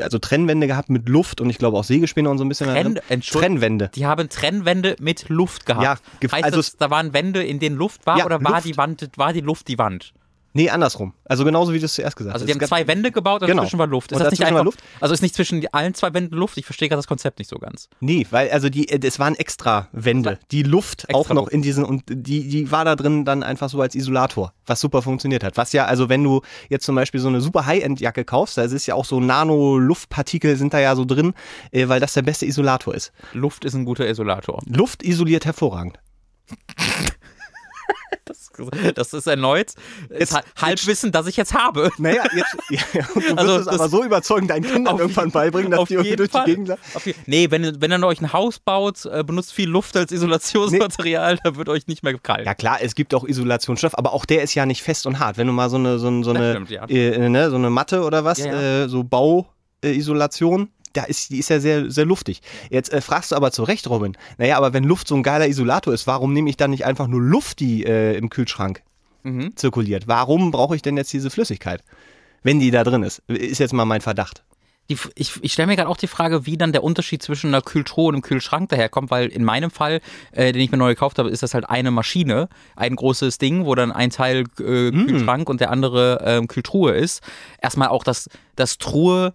also 0.01 0.19
Trennwände 0.19 0.68
gehabt 0.68 0.89
mit 0.89 1.07
Luft 1.09 1.41
und 1.41 1.50
ich 1.50 1.57
glaube 1.57 1.77
auch 1.77 1.83
Sägespäne 1.83 2.30
und 2.30 2.38
so 2.38 2.45
ein 2.45 2.50
bisschen. 2.50 2.68
Trenn, 2.68 3.00
Trennwände. 3.21 3.91
Die 3.95 4.06
haben 4.06 4.30
Trennwände 4.30 4.95
mit 5.00 5.30
Luft 5.30 5.65
gehabt. 5.65 5.83
Ja, 5.83 6.31
heißt 6.31 6.44
also 6.44 6.57
das, 6.57 6.77
da 6.77 6.89
waren 6.89 7.13
Wände, 7.13 7.44
in 7.44 7.59
denen 7.59 7.75
Luft 7.75 8.06
war 8.06 8.18
ja, 8.18 8.25
oder 8.25 8.44
war 8.44 8.62
die 8.62 8.77
Wand, 8.77 9.09
war 9.15 9.33
die 9.33 9.41
Luft 9.41 9.68
die 9.68 9.77
Wand? 9.77 10.13
Nee, 10.53 10.69
andersrum. 10.69 11.13
Also 11.25 11.45
genauso 11.45 11.73
wie 11.73 11.79
du 11.79 11.85
es 11.85 11.93
zuerst 11.93 12.15
gesagt 12.15 12.33
hast. 12.33 12.41
Also 12.41 12.51
die 12.51 12.59
haben 12.59 12.67
zwei 12.67 12.87
Wände 12.87 13.11
gebaut 13.11 13.41
und 13.41 13.47
genau. 13.47 13.61
dazwischen 13.61 13.79
war 13.79 13.87
Luft. 13.87 14.11
Ist 14.11 14.17
und 14.17 14.23
das 14.23 14.31
nicht 14.31 14.45
einfach, 14.45 14.63
Luft? 14.63 14.79
Also 14.99 15.13
ist 15.13 15.21
nicht 15.21 15.35
zwischen 15.35 15.65
allen 15.71 15.93
zwei 15.93 16.13
Wänden 16.13 16.35
Luft? 16.35 16.57
Ich 16.57 16.65
verstehe 16.65 16.89
gerade 16.89 16.97
das 16.97 17.07
Konzept 17.07 17.39
nicht 17.39 17.49
so 17.49 17.57
ganz. 17.57 17.87
Nee, 17.99 18.25
weil 18.31 18.49
also 18.49 18.69
die, 18.69 18.89
es 18.89 19.19
waren 19.19 19.35
extra 19.35 19.89
Wände. 19.91 20.39
Die 20.51 20.63
Luft 20.63 21.03
extra 21.03 21.18
auch 21.18 21.29
noch 21.29 21.44
Luft. 21.44 21.53
in 21.53 21.61
diesen 21.61 21.85
und 21.85 22.03
die, 22.07 22.47
die 22.47 22.71
war 22.71 22.83
da 22.83 22.95
drin 22.95 23.25
dann 23.25 23.44
einfach 23.44 23.69
so 23.69 23.79
als 23.81 23.94
Isolator, 23.94 24.53
was 24.65 24.81
super 24.81 25.01
funktioniert 25.01 25.44
hat. 25.44 25.56
Was 25.57 25.71
ja, 25.73 25.85
also 25.85 26.09
wenn 26.09 26.23
du 26.23 26.41
jetzt 26.69 26.85
zum 26.85 26.95
Beispiel 26.95 27.19
so 27.19 27.27
eine 27.27 27.41
super 27.41 27.65
High-End-Jacke 27.65 28.25
kaufst, 28.25 28.57
da 28.57 28.63
ist 28.63 28.85
ja 28.87 28.95
auch 28.95 29.06
so 29.06 29.19
Nano-Luftpartikel 29.19 30.56
sind 30.56 30.73
da 30.73 30.79
ja 30.79 30.95
so 30.95 31.06
drin, 31.06 31.33
äh, 31.71 31.87
weil 31.87 31.99
das 31.99 32.13
der 32.13 32.23
beste 32.23 32.45
Isolator 32.45 32.95
ist. 32.95 33.11
Luft 33.33 33.65
ist 33.65 33.75
ein 33.75 33.85
guter 33.85 34.07
Isolator. 34.07 34.61
Luft 34.65 35.03
isoliert 35.03 35.45
hervorragend. 35.45 35.99
Das, 38.95 39.13
ist 39.13 39.28
erneut 39.28 39.73
jetzt, 40.18 40.35
Halbwissen, 40.59 41.11
das 41.11 41.28
ich 41.28 41.37
jetzt 41.37 41.54
habe. 41.54 41.92
Naja, 41.97 42.23
jetzt, 42.33 42.57
ja, 42.94 43.01
du 43.13 43.21
wirst 43.21 43.37
also, 43.37 43.57
es 43.57 43.68
aber 43.68 43.89
so 43.89 44.04
überzeugend 44.04 44.49
deinen 44.49 44.63
Kindern 44.63 44.97
irgendwann 44.97 45.31
beibringen, 45.31 45.71
dass 45.71 45.87
die 45.87 45.95
irgendwie 45.95 46.16
durch 46.16 46.31
Fall. 46.31 46.45
die 46.45 46.51
Gegend 46.51 46.68
laufen. 46.69 47.13
Nee, 47.25 47.51
wenn, 47.51 47.81
wenn 47.81 47.92
ihr 47.92 48.07
euch 48.07 48.21
ein 48.21 48.33
Haus 48.33 48.59
baut, 48.59 49.06
äh, 49.06 49.23
benutzt 49.23 49.54
viel 49.54 49.69
Luft 49.69 49.95
als 49.97 50.11
Isolationsmaterial, 50.11 51.35
nee. 51.35 51.42
da 51.44 51.56
wird 51.56 51.69
euch 51.69 51.87
nicht 51.87 52.04
mehr 52.04 52.18
kalt. 52.18 52.45
Ja 52.45 52.54
klar, 52.54 52.80
es 52.81 52.95
gibt 52.95 53.13
auch 53.13 53.25
Isolationsstoff, 53.25 53.97
aber 53.97 54.13
auch 54.13 54.25
der 54.25 54.44
ist 54.44 54.56
ja 54.56 54.66
nicht 54.66 54.83
fest 54.83 55.06
und 55.06 55.19
hart. 55.19 55.37
Wenn 55.37 55.47
du 55.47 55.54
mal 55.54 55.69
so 55.69 55.78
eine, 55.78 55.99
so, 55.99 56.07
eine, 56.07 56.23
so 56.23 56.31
eine, 56.31 56.51
stimmt, 56.51 56.69
ja. 56.71 56.85
äh, 56.85 57.30
ne, 57.30 57.49
so 57.49 57.56
eine 57.56 57.69
Matte 57.69 58.04
oder 58.04 58.23
was, 58.23 58.39
ja, 58.39 58.47
ja. 58.47 58.83
Äh, 58.83 58.89
so 58.89 59.04
Bauisolation, 59.04 60.69
da 60.99 61.06
ist, 61.06 61.29
die 61.29 61.39
ist 61.39 61.49
ja 61.49 61.59
sehr, 61.59 61.89
sehr 61.89 62.06
luftig. 62.06 62.41
Jetzt 62.69 62.91
äh, 62.91 63.01
fragst 63.01 63.31
du 63.31 63.35
aber 63.35 63.51
zu 63.51 63.63
Recht, 63.63 63.89
Robin. 63.89 64.18
Naja, 64.37 64.57
aber 64.57 64.73
wenn 64.73 64.83
Luft 64.83 65.07
so 65.07 65.15
ein 65.15 65.23
geiler 65.23 65.47
Isolator 65.47 65.94
ist, 65.94 66.07
warum 66.07 66.33
nehme 66.33 66.49
ich 66.49 66.57
dann 66.57 66.71
nicht 66.71 66.85
einfach 66.85 67.07
nur 67.07 67.21
Luft, 67.21 67.59
die 67.59 67.85
äh, 67.85 68.18
im 68.18 68.29
Kühlschrank 68.29 68.83
mhm. 69.23 69.56
zirkuliert? 69.56 70.07
Warum 70.07 70.51
brauche 70.51 70.75
ich 70.75 70.81
denn 70.81 70.97
jetzt 70.97 71.13
diese 71.13 71.29
Flüssigkeit? 71.29 71.83
Wenn 72.44 72.59
die 72.59 72.71
da 72.71 72.83
drin 72.83 73.03
ist. 73.03 73.19
Ist 73.27 73.59
jetzt 73.59 73.73
mal 73.73 73.85
mein 73.85 74.01
Verdacht. 74.01 74.44
die, 74.89 74.97
ich, 75.15 75.33
ich 75.41 75.53
stelle 75.53 75.68
mir 75.68 75.75
gerade 75.75 75.89
auch 75.89 75.97
die 75.97 76.07
Frage, 76.07 76.45
wie 76.45 76.57
dann 76.57 76.71
der 76.71 76.83
Unterschied 76.83 77.21
zwischen 77.21 77.47
einer 77.47 77.61
Kühltruhe 77.61 78.07
und 78.07 78.15
einem 78.15 78.21
Kühlschrank 78.23 78.69
daherkommt, 78.69 79.11
weil 79.11 79.27
in 79.27 79.44
meinem 79.44 79.71
Fall, 79.71 80.01
äh, 80.31 80.51
den 80.51 80.61
ich 80.61 80.71
mir 80.71 80.77
neu 80.77 80.89
gekauft 80.89 81.19
habe, 81.19 81.29
ist 81.29 81.44
das 81.44 81.53
halt 81.53 81.69
eine 81.69 81.91
Maschine, 81.91 82.49
ein 82.75 82.95
großes 82.95 83.37
Ding, 83.37 83.65
wo 83.65 83.75
dann 83.75 83.91
ein 83.91 84.09
Teil 84.09 84.45
äh, 84.59 84.91
Kühlschrank 84.91 85.47
und 85.49 85.61
der 85.61 85.71
andere 85.71 86.21
äh, 86.25 86.45
Kühltruhe 86.47 86.94
ist. 86.94 87.21
Erstmal 87.61 87.89
auch 87.89 88.03
das, 88.03 88.29
das 88.56 88.77
Truhe 88.79 89.33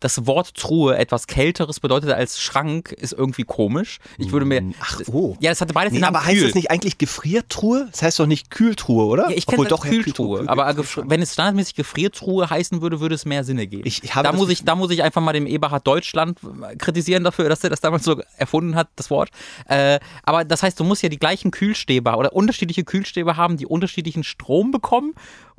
das 0.00 0.26
Wort 0.26 0.54
Truhe 0.54 0.96
etwas 0.96 1.26
Kälteres 1.26 1.80
bedeutet 1.80 2.10
als 2.10 2.40
Schrank, 2.40 2.92
ist 2.92 3.12
irgendwie 3.12 3.44
komisch. 3.44 3.98
Ich 4.18 4.32
würde 4.32 4.46
mir. 4.46 4.62
Ach, 4.80 5.00
oh. 5.12 5.36
Ja, 5.40 5.50
das 5.50 5.60
hatte 5.60 5.72
beides 5.72 5.92
Nee, 5.92 5.98
den 6.00 6.04
aber 6.04 6.24
heißt 6.24 6.36
Kühl. 6.36 6.44
das 6.46 6.54
nicht 6.54 6.70
eigentlich 6.70 6.98
Gefriertruhe? 6.98 7.88
Das 7.90 8.02
heißt 8.02 8.18
doch 8.20 8.26
nicht 8.26 8.50
Kühltruhe, 8.50 9.06
oder? 9.06 9.30
Ja, 9.30 9.36
ich 9.36 9.46
kenne 9.46 9.66
doch, 9.66 9.82
Kühltruhe, 9.84 10.40
Kühl- 10.40 10.48
aber 10.48 10.74
wenn 11.08 11.22
es 11.22 11.32
standardmäßig 11.32 11.74
Gefriertruhe 11.74 12.48
heißen 12.50 12.80
würde, 12.82 13.00
würde 13.00 13.14
es 13.14 13.24
mehr 13.24 13.44
Sinne 13.44 13.66
geben. 13.66 13.82
Ich- 13.86 14.02
ich 14.04 14.14
habe 14.14 14.26
da 14.26 14.32
muss 14.32 14.48
ich, 14.50 14.64
da 14.64 14.74
muss 14.74 14.90
ich 14.90 15.02
einfach 15.02 15.20
mal 15.22 15.32
dem 15.32 15.46
Eberhard 15.46 15.86
Deutschland 15.86 16.38
kritisieren 16.78 17.24
dafür, 17.24 17.48
dass 17.48 17.64
er 17.64 17.70
das 17.70 17.80
damals 17.80 18.04
so 18.04 18.20
erfunden 18.36 18.74
hat, 18.74 18.88
das 18.96 19.10
Wort. 19.10 19.30
Äh, 19.68 19.98
aber 20.22 20.44
das 20.44 20.62
heißt, 20.62 20.78
du 20.78 20.84
musst 20.84 21.02
ja 21.02 21.08
die 21.08 21.18
gleichen 21.18 21.50
Kühlstäbe 21.50 22.14
oder 22.16 22.32
unterschiedliche 22.34 22.84
Kühlstäbe 22.84 23.36
haben, 23.36 23.56
die 23.56 23.66
unterschiedlichen 23.66 24.24
Strom 24.24 24.70
bekommen. 24.70 25.14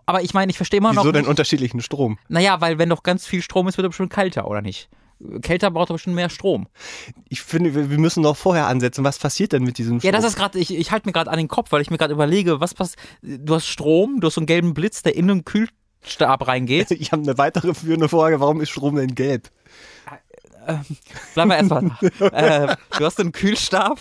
Aber 0.08 0.24
ich 0.24 0.34
meine, 0.34 0.50
ich 0.50 0.58
verstehe 0.58 0.80
immer 0.80 0.94
noch. 0.94 1.04
Wieso 1.04 1.12
denn 1.12 1.22
nicht- 1.22 1.30
unterschiedlichen 1.30 1.82
Strom? 1.82 2.18
Naja, 2.30 2.60
weil 2.62 2.80
wenn 2.80 2.90
doch 2.90 3.04
ganz 3.04 3.28
viel 3.28 3.42
Strom 3.42 3.68
ist, 3.68 3.78
wird 3.78 3.86
er 3.86 3.90
bestimmt 3.90 4.12
kälter, 4.12 4.48
oder 4.48 4.62
nicht? 4.62 4.90
Kälter 5.42 5.70
braucht 5.72 5.90
doch 5.90 5.96
bestimmt 5.96 6.16
mehr 6.16 6.30
Strom. 6.30 6.68
Ich 7.28 7.42
finde, 7.42 7.74
wir 7.90 7.98
müssen 7.98 8.24
doch 8.24 8.38
vorher 8.38 8.68
ansetzen. 8.68 9.04
Was 9.04 9.18
passiert 9.20 9.52
denn 9.52 9.64
mit 9.64 9.78
diesem 9.78 10.00
Strom? 10.00 10.08
Ja, 10.08 10.12
das 10.18 10.24
ist 10.24 10.38
gerade, 10.38 10.60
ich, 10.60 10.74
ich 10.76 10.92
halte 10.92 11.08
mir 11.10 11.14
gerade 11.14 11.30
an 11.30 11.38
den 11.38 11.48
Kopf, 11.48 11.72
weil 11.72 11.82
ich 11.82 11.90
mir 11.90 11.98
gerade 11.98 12.14
überlege, 12.14 12.62
was 12.62 12.74
passiert. 12.74 13.00
Du 13.22 13.56
hast 13.56 13.66
Strom, 13.66 14.20
du 14.22 14.28
hast 14.28 14.36
so 14.36 14.42
einen 14.42 14.46
gelben 14.46 14.74
Blitz, 14.74 15.02
der 15.02 15.16
in 15.16 15.28
den 15.28 15.44
Kühlstab 15.44 16.48
reingeht. 16.48 16.92
Ich 17.00 17.12
habe 17.12 17.24
eine 17.24 17.38
weitere 17.38 17.74
führende 17.74 18.10
Frage. 18.10 18.40
Warum 18.40 18.62
ist 18.62 18.70
Strom 18.70 18.96
denn 18.96 19.14
gelb? 19.16 19.50
Bleiben 21.34 21.50
wir 21.50 21.58
erstmal. 21.58 21.92
äh, 22.70 22.76
du 22.98 23.06
hast 23.06 23.20
einen 23.20 23.32
Kühlstab, 23.32 24.00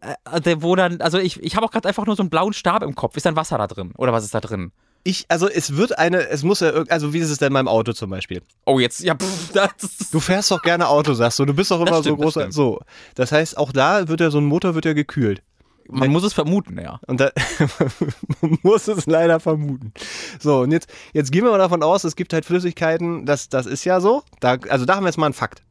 äh, 0.00 0.40
der, 0.40 0.62
wo 0.62 0.74
dann, 0.74 1.00
also 1.00 1.18
ich, 1.18 1.42
ich 1.42 1.54
habe 1.56 1.66
auch 1.66 1.70
gerade 1.70 1.88
einfach 1.88 2.06
nur 2.06 2.16
so 2.16 2.22
einen 2.22 2.30
blauen 2.30 2.52
Stab 2.52 2.82
im 2.82 2.94
Kopf. 2.94 3.16
Ist 3.16 3.26
dann 3.26 3.36
Wasser 3.36 3.58
da 3.58 3.66
drin? 3.66 3.92
Oder 3.96 4.12
was 4.12 4.24
ist 4.24 4.34
da 4.34 4.40
drin? 4.40 4.72
Ich, 5.06 5.24
also 5.28 5.48
es 5.48 5.76
wird 5.76 5.98
eine, 6.00 6.28
es 6.28 6.42
muss 6.42 6.58
ja, 6.60 6.72
also 6.88 7.12
wie 7.12 7.18
ist 7.20 7.30
es 7.30 7.38
denn 7.38 7.52
meinem 7.52 7.68
Auto 7.68 7.92
zum 7.92 8.10
Beispiel? 8.10 8.42
Oh, 8.64 8.80
jetzt, 8.80 9.00
ja, 9.04 9.14
pff, 9.14 9.52
das 9.54 10.10
Du 10.10 10.18
fährst 10.18 10.50
doch 10.50 10.60
gerne 10.62 10.88
Auto, 10.88 11.14
sagst 11.14 11.38
du. 11.38 11.44
Du 11.44 11.54
bist 11.54 11.70
doch 11.70 11.80
immer 11.80 11.90
Das 11.90 12.00
stimmt, 12.00 12.18
so 12.18 12.24
das 12.24 12.34
großer. 12.34 12.40
stimmt. 12.40 12.54
So, 12.54 12.80
das 13.14 13.30
heißt, 13.30 13.56
auch 13.56 13.70
da 13.70 14.08
wird 14.08 14.20
ja 14.20 14.30
so 14.30 14.38
ein 14.38 14.44
Motor 14.46 14.74
wird 14.74 14.84
ja 14.84 14.94
gekühlt. 14.94 15.42
man 15.88 16.10
muss 16.10 16.24
es 16.24 16.32
vermuten, 16.32 16.76
ja. 16.80 16.98
Und 17.06 17.20
da 17.20 17.30
man 18.40 18.58
muss 18.62 18.88
es 18.88 19.06
leider 19.06 19.38
vermuten. 19.38 19.92
So, 20.40 20.62
und 20.62 20.72
jetzt, 20.72 20.88
jetzt 21.12 21.30
gehen 21.30 21.44
wir 21.44 21.52
mal 21.52 21.58
davon 21.58 21.84
aus, 21.84 22.02
es 22.02 22.16
gibt 22.16 22.32
halt 22.32 22.44
Flüssigkeiten, 22.44 23.26
das, 23.26 23.48
das 23.48 23.66
ist 23.66 23.84
ja 23.84 24.00
so. 24.00 24.24
Da, 24.40 24.56
also 24.68 24.86
da 24.86 24.96
haben 24.96 25.04
wir 25.04 25.08
jetzt 25.08 25.18
mal 25.18 25.26
einen 25.26 25.34
Fakt. 25.34 25.62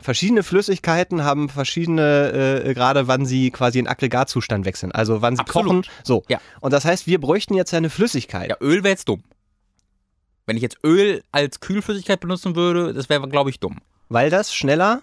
Verschiedene 0.00 0.42
Flüssigkeiten 0.42 1.24
haben 1.24 1.48
verschiedene, 1.48 2.62
äh, 2.64 2.74
gerade 2.74 3.08
wann 3.08 3.26
sie 3.26 3.50
quasi 3.50 3.78
in 3.80 3.88
Aggregatzustand 3.88 4.64
wechseln. 4.64 4.92
Also 4.92 5.22
wann 5.22 5.34
sie 5.36 5.40
Absolut. 5.40 5.86
kochen. 5.86 5.92
So. 6.04 6.22
Ja. 6.28 6.40
Und 6.60 6.72
das 6.72 6.84
heißt, 6.84 7.06
wir 7.06 7.20
bräuchten 7.20 7.54
jetzt 7.54 7.74
eine 7.74 7.90
Flüssigkeit. 7.90 8.50
Ja, 8.50 8.56
Öl 8.60 8.84
wäre 8.84 8.90
jetzt 8.90 9.08
dumm. 9.08 9.24
Wenn 10.46 10.56
ich 10.56 10.62
jetzt 10.62 10.78
Öl 10.84 11.22
als 11.32 11.60
Kühlflüssigkeit 11.60 12.20
benutzen 12.20 12.54
würde, 12.56 12.94
das 12.94 13.08
wäre, 13.08 13.28
glaube 13.28 13.50
ich, 13.50 13.60
dumm. 13.60 13.78
Weil 14.08 14.30
das 14.30 14.54
schneller 14.54 15.02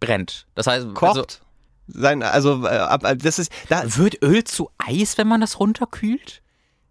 Brennt. 0.00 0.46
Das 0.54 0.66
heißt, 0.66 0.94
kocht. 0.94 1.42
Sein, 1.86 2.22
also, 2.22 2.64
äh, 2.64 2.68
ab, 2.68 3.02
das 3.18 3.38
ist, 3.38 3.50
da, 3.70 3.80
Also, 3.80 4.02
wird 4.02 4.22
Öl 4.22 4.44
zu 4.44 4.70
Eis, 4.76 5.16
wenn 5.16 5.26
man 5.26 5.40
das 5.40 5.58
runterkühlt? 5.58 6.42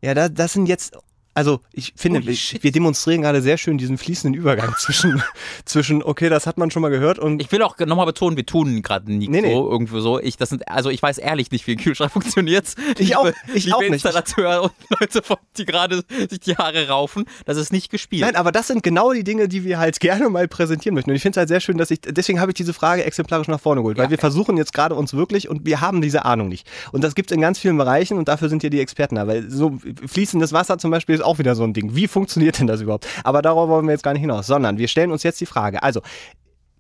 Ja, 0.02 0.16
da, 0.16 0.28
das 0.28 0.54
sind 0.54 0.66
jetzt, 0.66 0.98
also 1.38 1.60
ich 1.72 1.94
finde, 1.96 2.20
Holy 2.20 2.28
wir, 2.30 2.36
shit. 2.36 2.64
wir 2.64 2.72
demonstrieren 2.72 3.22
gerade 3.22 3.42
sehr 3.42 3.58
schön 3.58 3.78
diesen 3.78 3.98
fließenden 3.98 4.40
Übergang 4.40 4.74
zwischen, 4.80 5.22
zwischen, 5.66 6.04
okay, 6.04 6.30
das 6.30 6.48
hat 6.48 6.58
man 6.58 6.72
schon 6.72 6.82
mal 6.82 6.90
gehört 6.90 7.20
und 7.20 7.42
Ich 7.42 7.52
will 7.52 7.62
auch 7.62 7.78
nochmal 7.80 8.06
betonen, 8.06 8.36
wir 8.38 8.46
tun 8.46 8.82
gerade 8.82 9.12
nicht 9.12 9.30
Nee, 9.30 9.42
nee. 9.42 9.54
so 9.54 9.70
irgendwo 9.70 10.00
so. 10.00 10.20
Ich, 10.20 10.38
das 10.38 10.50
sind, 10.50 10.68
also 10.68 10.90
ich 10.90 11.02
weiß 11.02 11.18
ehrlich 11.20 11.52
nicht, 11.52 11.68
wie 11.68 11.74
ein 11.74 11.78
Kühlschrank 11.78 12.12
funktioniert. 12.14 12.74
Ich 12.98 13.16
auch- 13.16 13.32
ich 13.54 13.66
liebe 13.66 13.78
auch 13.78 13.82
nicht. 13.82 13.92
Installateur 13.94 14.64
und 14.64 14.72
Leute, 15.00 15.22
die 15.58 15.66
gerade 15.66 16.02
sich 16.30 16.40
die 16.40 16.56
Haare 16.58 16.88
raufen, 16.88 17.26
das 17.46 17.58
ist 17.58 17.72
nicht 17.72 17.90
gespielt. 17.90 18.22
Nein, 18.24 18.36
aber 18.36 18.52
das 18.52 18.68
sind 18.68 18.84
genau 18.84 19.14
die 19.14 19.24
Dinge, 19.24 19.48
die 19.48 19.64
wir 19.64 19.78
halt 19.80 20.00
gerne 20.00 20.30
mal 20.30 20.48
präsentieren 20.48 20.96
möchten. 20.96 21.12
Und 21.12 21.16
ich 21.16 21.22
finde 21.22 21.34
es 21.36 21.38
halt 21.38 21.50
sehr 21.50 21.60
schön, 21.60 21.78
dass 21.78 21.92
ich, 21.92 22.02
deswegen 22.02 22.40
habe 22.40 22.52
ich 22.52 22.56
diese 22.56 22.74
Frage 22.74 23.04
exemplarisch 23.04 23.48
nach 23.48 23.60
vorne 23.60 23.82
geholt, 23.82 23.98
weil 23.98 24.06
Ja. 24.06 24.12
wir 24.12 24.18
versuchen 24.18 24.58
jetzt 24.58 24.74
gerade 24.74 24.96
uns 24.96 25.14
wirklich 25.14 25.50
und 25.50 25.66
wir 25.66 25.82
haben 25.82 26.02
diese 26.02 26.26
Ahnung 26.26 26.48
nicht. 26.50 26.68
Und 26.92 27.04
das 27.04 27.14
gibt 27.16 27.30
es 27.32 27.36
in 27.36 27.42
ganz 27.42 27.60
vielen 27.60 27.78
Bereichen 27.78 28.18
und 28.18 28.28
dafür 28.28 28.50
sind 28.50 28.64
ja 28.64 28.70
die 28.70 28.80
Experten 28.80 29.16
da, 29.16 29.28
weil 29.28 29.50
so 29.50 29.78
fließendes 30.08 30.52
Wasser 30.54 30.78
zum 30.78 30.92
Beispiel 30.92 31.16
ist 31.16 31.22
auch 31.28 31.38
wieder 31.40 31.54
so 31.56 31.64
ein 31.64 31.74
Ding. 31.74 31.96
Wie 31.96 32.08
funktioniert 32.08 32.60
denn 32.60 32.68
das 32.68 32.82
überhaupt? 32.82 33.08
Aber 33.24 33.42
darauf 33.42 33.70
wollen 33.70 33.86
wir 33.86 33.92
jetzt 33.92 34.04
gar 34.04 34.14
nicht 34.14 34.22
hinaus, 34.22 34.48
sondern 34.48 34.78
wir 34.78 34.88
stellen 34.88 35.12
uns 35.12 35.24
jetzt 35.24 35.40
die 35.42 35.46
Frage, 35.46 35.84
also, 35.84 36.02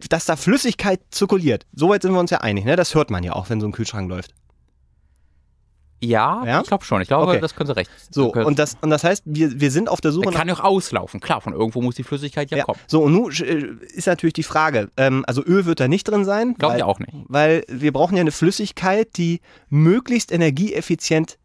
dass 0.09 0.25
da 0.25 0.35
Flüssigkeit 0.35 1.01
zirkuliert, 1.11 1.65
soweit 1.73 2.01
sind 2.01 2.13
wir 2.13 2.19
uns 2.19 2.31
ja 2.31 2.39
einig, 2.41 2.65
ne? 2.65 2.75
Das 2.75 2.95
hört 2.95 3.09
man 3.11 3.23
ja 3.23 3.33
auch, 3.33 3.49
wenn 3.49 3.59
so 3.61 3.67
ein 3.67 3.71
Kühlschrank 3.71 4.09
läuft. 4.09 4.33
ja, 5.99 6.43
Ja? 6.45 6.61
ich 6.61 6.67
glaube 6.67 6.85
schon. 6.85 7.01
Ich 7.01 7.07
glaube, 7.07 7.31
Okay. 7.31 7.39
das 7.41 7.55
könnte 7.55 7.75
recht. 7.75 7.89
So, 8.11 8.31
und 8.31 8.59
das, 8.59 8.77
und 8.81 8.91
das 8.91 9.03
heißt, 9.03 9.23
wir, 9.25 9.59
wir 9.59 9.71
sind 9.71 9.89
auf 9.89 9.99
der 9.99 10.11
Suche 10.11 10.25
der 10.25 10.31
nach 10.33 10.37
kann 10.39 10.47
ja 10.47 10.53
auch 10.53 10.59
auslaufen. 10.63 11.19
Klar, 11.19 11.41
von 11.41 11.53
irgendwo 11.53 11.81
muss 11.81 11.95
die 11.95 12.03
Flüssigkeit 12.03 12.51
ja, 12.51 12.57
Ja. 12.57 12.63
kommen. 12.65 12.79
So, 12.85 13.01
und 13.01 13.13
nun 13.13 13.31
äh, 13.31 13.65
ist 13.95 14.05
natürlich 14.05 14.33
die 14.33 14.43
Frage, 14.43 14.91
ähm, 14.97 15.23
also 15.27 15.43
Öl 15.43 15.65
wird 15.65 15.79
da 15.79 15.87
nicht 15.87 16.07
drin 16.07 16.23
sein. 16.25 16.53
Glaube 16.53 16.77
ich 16.77 16.83
auch 16.83 16.99
nicht. 16.99 17.11
Weil 17.27 17.63
wir 17.67 17.91
brauchen 17.91 18.15
ja 18.15 18.21
eine 18.21 18.31
Flüssigkeit, 18.31 19.17
die 19.17 19.41
möglichst 19.69 20.31
energieeffizient 20.31 21.39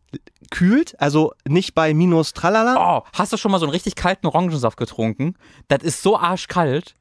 kühlt, 0.52 1.00
also 1.00 1.32
nicht 1.48 1.74
bei 1.74 1.94
minus 1.94 2.34
tralala. 2.34 2.98
Oh, 2.98 3.02
hast 3.14 3.32
du 3.32 3.36
schon 3.36 3.50
mal 3.50 3.58
so 3.58 3.64
einen 3.66 3.72
richtig 3.72 3.96
kalten 3.96 4.26
Orangensaft 4.28 4.76
getrunken? 4.76 5.34
Das 5.66 5.82
ist 5.82 6.02
so 6.02 6.16
arschkalt. 6.16 6.94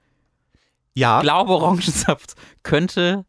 ja. 0.96 1.18
Ich 1.20 1.24
glaube, 1.24 1.52
Orangensaft 1.52 2.34
könnte. 2.64 3.26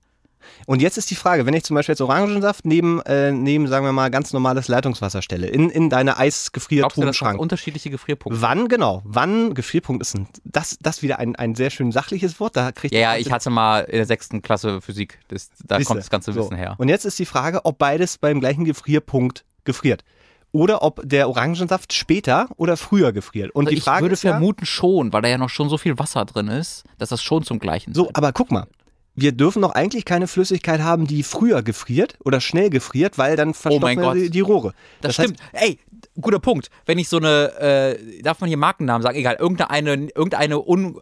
Und 0.66 0.82
jetzt 0.82 0.98
ist 0.98 1.10
die 1.10 1.14
Frage, 1.14 1.46
wenn 1.46 1.54
ich 1.54 1.64
zum 1.64 1.74
Beispiel 1.74 1.92
jetzt 1.92 2.00
Orangensaft 2.00 2.64
neben, 2.64 3.00
äh, 3.02 3.30
neben 3.32 3.68
sagen 3.68 3.84
wir 3.84 3.92
mal, 3.92 4.10
ganz 4.10 4.32
normales 4.32 4.68
Leitungswasser 4.68 5.22
stelle, 5.22 5.46
in, 5.46 5.70
in 5.70 5.90
deine 5.90 6.18
Eisgefriertruhenschrank. 6.18 7.34
sind 7.34 7.40
unterschiedliche 7.40 7.90
Gefrierpunkte? 7.90 8.42
Wann, 8.42 8.68
genau, 8.68 9.02
wann, 9.04 9.54
Gefrierpunkt 9.54 10.02
ist 10.02 10.14
ein, 10.14 10.28
das, 10.44 10.78
das 10.80 11.02
wieder 11.02 11.18
ein, 11.18 11.36
ein 11.36 11.54
sehr 11.54 11.70
schön 11.70 11.92
sachliches 11.92 12.40
Wort, 12.40 12.56
da 12.56 12.72
kriegt 12.72 12.94
Ja, 12.94 13.00
ja, 13.00 13.16
ich 13.16 13.30
hatte 13.30 13.50
mal 13.50 13.80
in 13.80 13.96
der 13.96 14.06
sechsten 14.06 14.42
Klasse 14.42 14.80
Physik. 14.80 15.18
Das, 15.28 15.50
da 15.64 15.76
Siehste. 15.76 15.88
kommt 15.88 16.00
das 16.00 16.10
ganze 16.10 16.32
So. 16.32 16.40
Wissen 16.40 16.56
her. 16.56 16.74
Und 16.78 16.88
jetzt 16.88 17.04
ist 17.04 17.18
die 17.18 17.26
Frage, 17.26 17.64
ob 17.64 17.78
beides 17.78 18.18
beim 18.18 18.40
gleichen 18.40 18.64
Gefrierpunkt 18.64 19.44
gefriert. 19.64 20.04
Oder 20.52 20.82
ob 20.82 21.00
der 21.02 21.28
Orangensaft 21.28 21.94
später 21.94 22.48
oder 22.56 22.76
früher 22.76 23.12
gefriert. 23.12 23.50
Und 23.54 23.66
Also 23.66 23.70
die 23.70 23.78
ich 23.78 23.84
Frage 23.84 24.02
würde 24.02 24.12
ist 24.12 24.22
ja, 24.22 24.32
vermuten 24.32 24.66
schon, 24.66 25.12
weil 25.12 25.22
da 25.22 25.28
ja 25.28 25.38
noch 25.38 25.48
schon 25.48 25.70
so 25.70 25.78
viel 25.78 25.98
Wasser 25.98 26.24
drin 26.26 26.48
ist, 26.48 26.84
dass 26.98 27.08
das 27.08 27.22
schon 27.22 27.42
zum 27.42 27.58
gleichen 27.58 27.94
so, 27.94 28.10
aber 28.12 28.32
guck 28.32 28.50
mal. 28.50 28.66
Wir 29.14 29.32
dürfen 29.32 29.60
doch 29.60 29.72
eigentlich 29.72 30.06
keine 30.06 30.26
Flüssigkeit 30.26 30.80
haben, 30.80 31.06
die 31.06 31.22
früher 31.22 31.62
gefriert 31.62 32.16
oder 32.24 32.40
schnell 32.40 32.70
gefriert, 32.70 33.18
weil 33.18 33.36
dann 33.36 33.50
Oh 33.50 33.52
verstopfen 33.52 33.96
Gott. 34.00 34.16
die, 34.16 34.30
die 34.30 34.40
Rohre. 34.40 34.72
Das, 35.02 35.18
heißt, 35.18 35.28
stimmt. 35.28 35.40
Ey, 35.52 35.78
guter 36.18 36.38
Punkt. 36.38 36.70
Wenn 36.86 36.98
ich 36.98 37.10
so 37.10 37.18
eine, 37.18 37.52
äh, 37.58 38.22
darf 38.22 38.40
man 38.40 38.48
hier 38.48 38.56
Markennamen 38.56 39.02
sagen? 39.02 39.18
Egal, 39.18 39.36
irgendeine, 39.38 40.08
irgendeine 40.14 40.66
un 40.66 40.98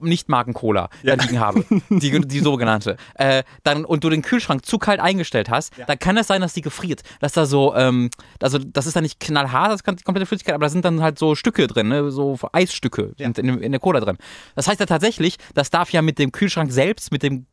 nicht 0.00 0.28
Marken-Cola 0.28 0.88
da 1.02 1.14
liegen 1.14 1.40
habe, 1.40 1.64
die, 1.88 2.20
die 2.20 2.38
sogenannte, 2.40 2.96
äh, 3.14 3.42
dann, 3.62 3.84
und 3.84 4.04
du 4.04 4.10
den 4.10 4.22
Kühlschrank 4.22 4.64
zu 4.64 4.78
kalt 4.78 5.00
eingestellt 5.00 5.50
hast, 5.50 5.72
dann 5.86 5.98
kann 5.98 6.16
es 6.16 6.26
sein, 6.26 6.40
dass 6.40 6.52
die 6.52 6.62
gefriert. 6.62 7.02
Dass 7.20 7.32
da 7.32 7.46
so, 7.46 7.74
ähm, 7.74 8.10
also 8.40 8.58
das 8.58 8.86
ist 8.86 8.96
dann 8.96 9.02
nicht 9.02 9.20
knallhart, 9.20 9.72
das 9.72 9.84
kann 9.84 9.96
die 9.96 10.04
komplette 10.04 10.26
Flüssigkeit, 10.26 10.54
aber 10.54 10.66
da 10.66 10.70
sind 10.70 10.84
dann 10.84 11.02
halt 11.02 11.18
so 11.18 11.34
Stücke 11.34 11.66
drin, 11.66 11.88
ne? 11.88 12.10
so 12.10 12.38
Eisstücke 12.52 13.12
sind 13.16 13.38
in, 13.38 13.60
in 13.60 13.72
der 13.72 13.80
Cola 13.80 14.00
drin. 14.00 14.18
Das 14.54 14.68
heißt 14.68 14.80
ja 14.80 14.86
tatsächlich, 14.86 15.36
das 15.54 15.70
darf 15.70 15.90
ja 15.90 16.02
mit 16.02 16.18
dem 16.18 16.32
Kühlschrank 16.32 16.72
selbst, 16.72 17.12
mit 17.12 17.22
dem 17.22 17.46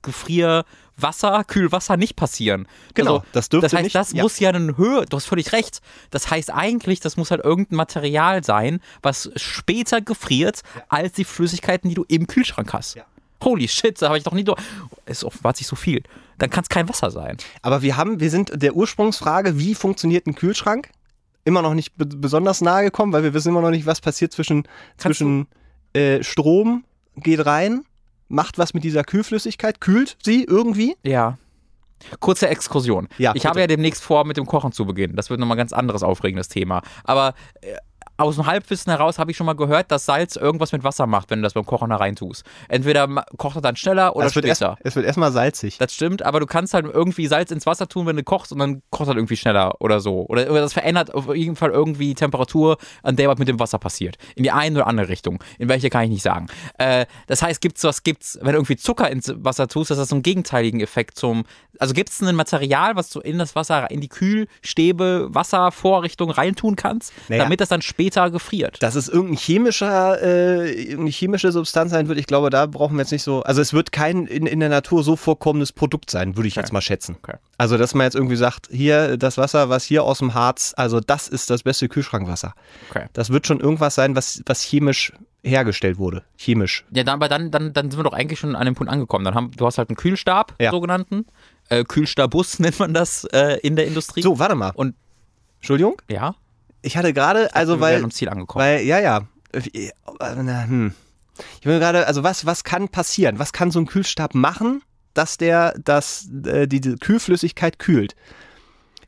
Gefrierwasser, 0.99 1.43
Kühlwasser 1.45 1.97
nicht 1.97 2.15
passieren. 2.15 2.67
Genau, 2.93 3.17
also, 3.17 3.25
das 3.31 3.49
dürfte 3.49 3.65
Das 3.65 3.73
heißt, 3.73 3.83
nicht- 3.83 3.95
das 3.95 4.11
ja. 4.13 4.23
muss 4.23 4.39
ja 4.39 4.49
eine 4.49 4.77
Höhe, 4.77 5.05
du 5.05 5.17
hast 5.17 5.25
völlig 5.25 5.51
recht. 5.53 5.79
Das 6.11 6.29
heißt 6.29 6.51
eigentlich, 6.53 6.99
das 6.99 7.17
muss 7.17 7.31
halt 7.31 7.43
irgendein 7.43 7.77
Material 7.77 8.43
sein, 8.43 8.81
was 9.01 9.31
später 9.35 10.01
gefriert 10.01 10.61
als 10.89 11.13
die 11.13 11.23
Flüssigkeiten, 11.23 11.89
die 11.89 11.95
du 11.95 12.05
im 12.07 12.27
Kühlschrank 12.27 12.73
hast. 12.73 12.95
Ja. 12.95 13.03
Holy 13.43 13.67
shit, 13.69 14.01
da 14.01 14.07
habe 14.07 14.17
ich 14.17 14.23
doch 14.23 14.33
nie. 14.33 14.43
do- 14.43 14.55
Es 15.05 15.23
offenbart 15.23 15.57
sich 15.57 15.67
so 15.67 15.75
viel. 15.75 16.03
Dann 16.37 16.49
kann 16.49 16.63
es 16.63 16.69
kein 16.69 16.87
Wasser 16.89 17.11
sein. 17.11 17.37
aber 17.61 17.81
wir 17.81 17.97
haben, 17.97 18.19
wir 18.19 18.29
sind 18.29 18.51
der 18.53 18.75
Ursprungsfrage, 18.75 19.57
wie 19.59 19.75
funktioniert 19.75 20.27
ein 20.27 20.35
Kühlschrank? 20.35 20.89
Immer 21.45 21.61
noch 21.61 21.73
nicht 21.73 21.95
be 21.97 22.05
besonders 22.05 22.61
nahe 22.61 22.83
gekommen, 22.83 23.13
weil 23.13 23.23
wir 23.23 23.33
wissen 23.33 23.49
immer 23.49 23.61
noch 23.61 23.71
nicht, 23.71 23.85
was 23.85 24.01
passiert 24.01 24.33
zwischen, 24.33 24.63
Kannst 24.97 25.17
zwischen 25.19 25.47
äh, 25.93 26.21
Strom, 26.23 26.83
geht 27.15 27.45
rein, 27.45 27.83
macht 28.29 28.57
was 28.57 28.73
mit 28.73 28.83
dieser 28.83 29.03
Kühlflüssigkeit, 29.03 29.81
kühlt 29.81 30.17
sie 30.23 30.45
irgendwie. 30.45 30.95
Ja. 31.03 31.37
Kurze 32.21 32.47
Exkursion. 32.47 33.09
Ja, 33.17 33.31
ich 33.31 33.33
bitte. 33.33 33.49
habe 33.49 33.59
ja 33.59 33.67
demnächst 33.67 34.01
vor, 34.03 34.23
mit 34.23 34.37
dem 34.37 34.45
Kochen 34.45 34.71
zu 34.71 34.85
beginnen. 34.85 35.17
Das 35.17 35.29
wird 35.29 35.39
nochmal 35.39 35.57
ein 35.57 35.59
ganz 35.59 35.73
anderes 35.73 36.01
aufregendes 36.01 36.47
Thema. 36.47 36.81
Aber 37.03 37.33
äh, 37.59 37.75
aus 38.19 38.35
dem 38.35 38.45
Halbwissen 38.45 38.91
heraus 38.91 39.17
habe 39.17 39.31
ich 39.31 39.37
schon 39.37 39.45
mal 39.45 39.53
gehört, 39.55 39.91
dass 39.91 40.05
Salz 40.05 40.35
irgendwas 40.35 40.71
mit 40.71 40.83
Wasser 40.83 41.07
macht, 41.07 41.29
wenn 41.29 41.39
du 41.39 41.43
das 41.43 41.53
beim 41.53 41.65
Kochen 41.65 41.89
da 41.89 41.95
reintust. 41.95 42.43
Entweder 42.67 43.07
ma- 43.07 43.25
kocht 43.37 43.55
er 43.57 43.61
dann 43.61 43.75
schneller 43.75 44.15
oder 44.15 44.25
es 44.27 44.35
wird, 44.35 44.45
erst, 44.45 44.63
es 44.81 44.95
wird 44.95 45.05
erstmal 45.05 45.31
salzig. 45.31 45.77
Das 45.77 45.93
stimmt, 45.93 46.21
aber 46.23 46.39
du 46.39 46.45
kannst 46.45 46.73
halt 46.73 46.85
irgendwie 46.85 47.27
Salz 47.27 47.51
ins 47.51 47.65
Wasser 47.65 47.87
tun, 47.87 48.05
wenn 48.07 48.15
du 48.17 48.23
kochst 48.23 48.51
und 48.51 48.59
dann 48.59 48.81
kocht 48.89 49.07
halt 49.07 49.17
irgendwie 49.17 49.37
schneller 49.37 49.79
oder 49.79 49.99
so. 49.99 50.25
Oder, 50.27 50.49
oder 50.51 50.61
das 50.61 50.73
verändert 50.73 51.13
auf 51.13 51.33
jeden 51.33 51.55
Fall 51.55 51.69
irgendwie 51.71 52.07
die 52.09 52.15
Temperatur, 52.15 52.77
an 53.03 53.15
der 53.15 53.29
was 53.29 53.37
mit 53.37 53.47
dem 53.47 53.59
Wasser 53.59 53.79
passiert. 53.79 54.17
In 54.35 54.43
die 54.43 54.51
eine 54.51 54.75
oder 54.79 54.87
andere 54.87 55.07
Richtung. 55.09 55.43
In 55.57 55.69
welche 55.69 55.89
kann 55.89 56.03
ich 56.03 56.09
nicht 56.09 56.23
sagen. 56.23 56.47
Äh, 56.77 57.05
das 57.27 57.41
heißt, 57.41 57.61
gibt's 57.61 57.83
was 57.83 58.03
gibt's, 58.03 58.37
wenn 58.41 58.51
du 58.51 58.57
irgendwie 58.57 58.75
Zucker 58.77 59.09
ins 59.09 59.33
Wasser 59.37 59.67
tust, 59.67 59.91
dass 59.91 59.97
das 59.97 60.09
so 60.09 60.15
einen 60.15 60.23
gegenteiligen 60.23 60.81
Effekt 60.81 61.17
zum. 61.17 61.45
Also 61.79 61.93
gibt's 61.93 62.19
ein 62.21 62.35
Material, 62.35 62.97
was 62.97 63.09
du 63.09 63.21
in 63.21 63.37
das 63.37 63.55
Wasser, 63.55 63.89
in 63.91 64.01
die 64.01 64.09
Kühlstäbe, 64.09 65.27
Wasservorrichtung 65.31 66.29
reintun 66.31 66.75
kannst, 66.75 67.13
Naja. 67.29 67.43
damit 67.43 67.61
das 67.61 67.69
dann 67.69 67.81
später 67.81 68.08
gefriert. 68.31 68.81
Dass 68.81 68.95
es 68.95 69.07
irgendein 69.07 69.37
chemischer, 69.37 70.21
äh, 70.21 70.71
irgendeine 70.71 71.09
chemische 71.09 71.51
Substanz 71.51 71.91
sein 71.91 72.07
wird, 72.07 72.19
ich 72.19 72.27
glaube, 72.27 72.49
da 72.49 72.65
brauchen 72.65 72.95
wir 72.95 73.01
jetzt 73.01 73.11
nicht 73.11 73.23
so. 73.23 73.41
Also 73.43 73.61
es 73.61 73.73
wird 73.73 73.91
kein 73.91 74.25
in, 74.25 74.45
in 74.45 74.59
der 74.59 74.69
Natur 74.69 75.03
so 75.03 75.15
vorkommendes 75.15 75.71
Produkt 75.71 76.09
sein, 76.11 76.35
würde 76.35 76.47
ich 76.47 76.55
jetzt 76.55 76.73
mal 76.73 76.81
schätzen. 76.81 77.17
Okay. 77.21 77.37
Also, 77.57 77.77
dass 77.77 77.93
man 77.93 78.05
jetzt 78.05 78.15
irgendwie 78.15 78.35
sagt, 78.35 78.67
hier 78.71 79.17
das 79.17 79.37
Wasser, 79.37 79.69
was 79.69 79.83
hier 79.83 80.03
aus 80.03 80.19
dem 80.19 80.33
Harz, 80.33 80.73
also 80.77 80.99
das 80.99 81.27
ist 81.27 81.49
das 81.49 81.63
beste 81.63 81.87
Kühlschrankwasser. 81.89 82.53
Okay. 82.89 83.05
Das 83.13 83.29
wird 83.29 83.47
schon 83.47 83.59
irgendwas 83.59 83.95
sein, 83.95 84.15
was, 84.15 84.41
was 84.45 84.61
chemisch 84.61 85.13
hergestellt 85.43 85.97
wurde. 85.97 86.23
Chemisch. 86.37 86.85
Ja, 86.91 87.03
dann, 87.03 87.15
aber 87.15 87.29
dann, 87.29 87.51
dann, 87.51 87.73
dann 87.73 87.89
sind 87.91 87.99
wir 87.99 88.03
doch 88.03 88.13
eigentlich 88.13 88.39
schon 88.39 88.55
an 88.55 88.65
dem 88.65 88.75
Punkt 88.75 88.91
angekommen. 88.91 89.25
Dann 89.25 89.35
haben, 89.35 89.51
du 89.55 89.65
hast 89.65 89.77
halt 89.77 89.89
einen 89.89 89.95
Kühlstab, 89.97 90.53
Ja. 90.59 90.71
sogenannten. 90.71 91.25
Äh, 91.69 91.83
Kühlstabus 91.83 92.59
nennt 92.59 92.79
man 92.79 92.93
das 92.93 93.23
äh, 93.25 93.59
in 93.61 93.75
der 93.75 93.87
Industrie. 93.87 94.21
So, 94.21 94.39
warte 94.39 94.55
mal. 94.55 94.71
Und 94.75 94.95
Entschuldigung? 95.59 96.01
ja, 96.09 96.35
Ich 96.81 96.97
hatte 96.97 97.13
gerade, 97.13 97.53
also 97.55 97.77
wir 97.77 97.81
weil, 97.81 97.93
wären 97.95 98.05
am 98.05 98.11
Ziel 98.11 98.29
angekommen. 98.29 98.63
weil, 98.63 98.81
ja, 98.83 98.99
ja. 98.99 99.21
Hm. 100.33 100.93
Ich 101.59 101.65
will 101.65 101.79
gerade, 101.79 102.07
also 102.07 102.23
was, 102.23 102.45
was 102.45 102.63
kann 102.63 102.89
passieren? 102.89 103.39
Was 103.39 103.53
kann 103.53 103.71
so 103.71 103.79
ein 103.79 103.85
Kühlstab 103.85 104.35
machen, 104.35 104.81
dass 105.13 105.37
der, 105.37 105.73
dass 105.83 106.29
äh, 106.45 106.67
die, 106.67 106.81
die 106.81 106.95
Kühlflüssigkeit 106.95 107.79
kühlt? 107.79 108.15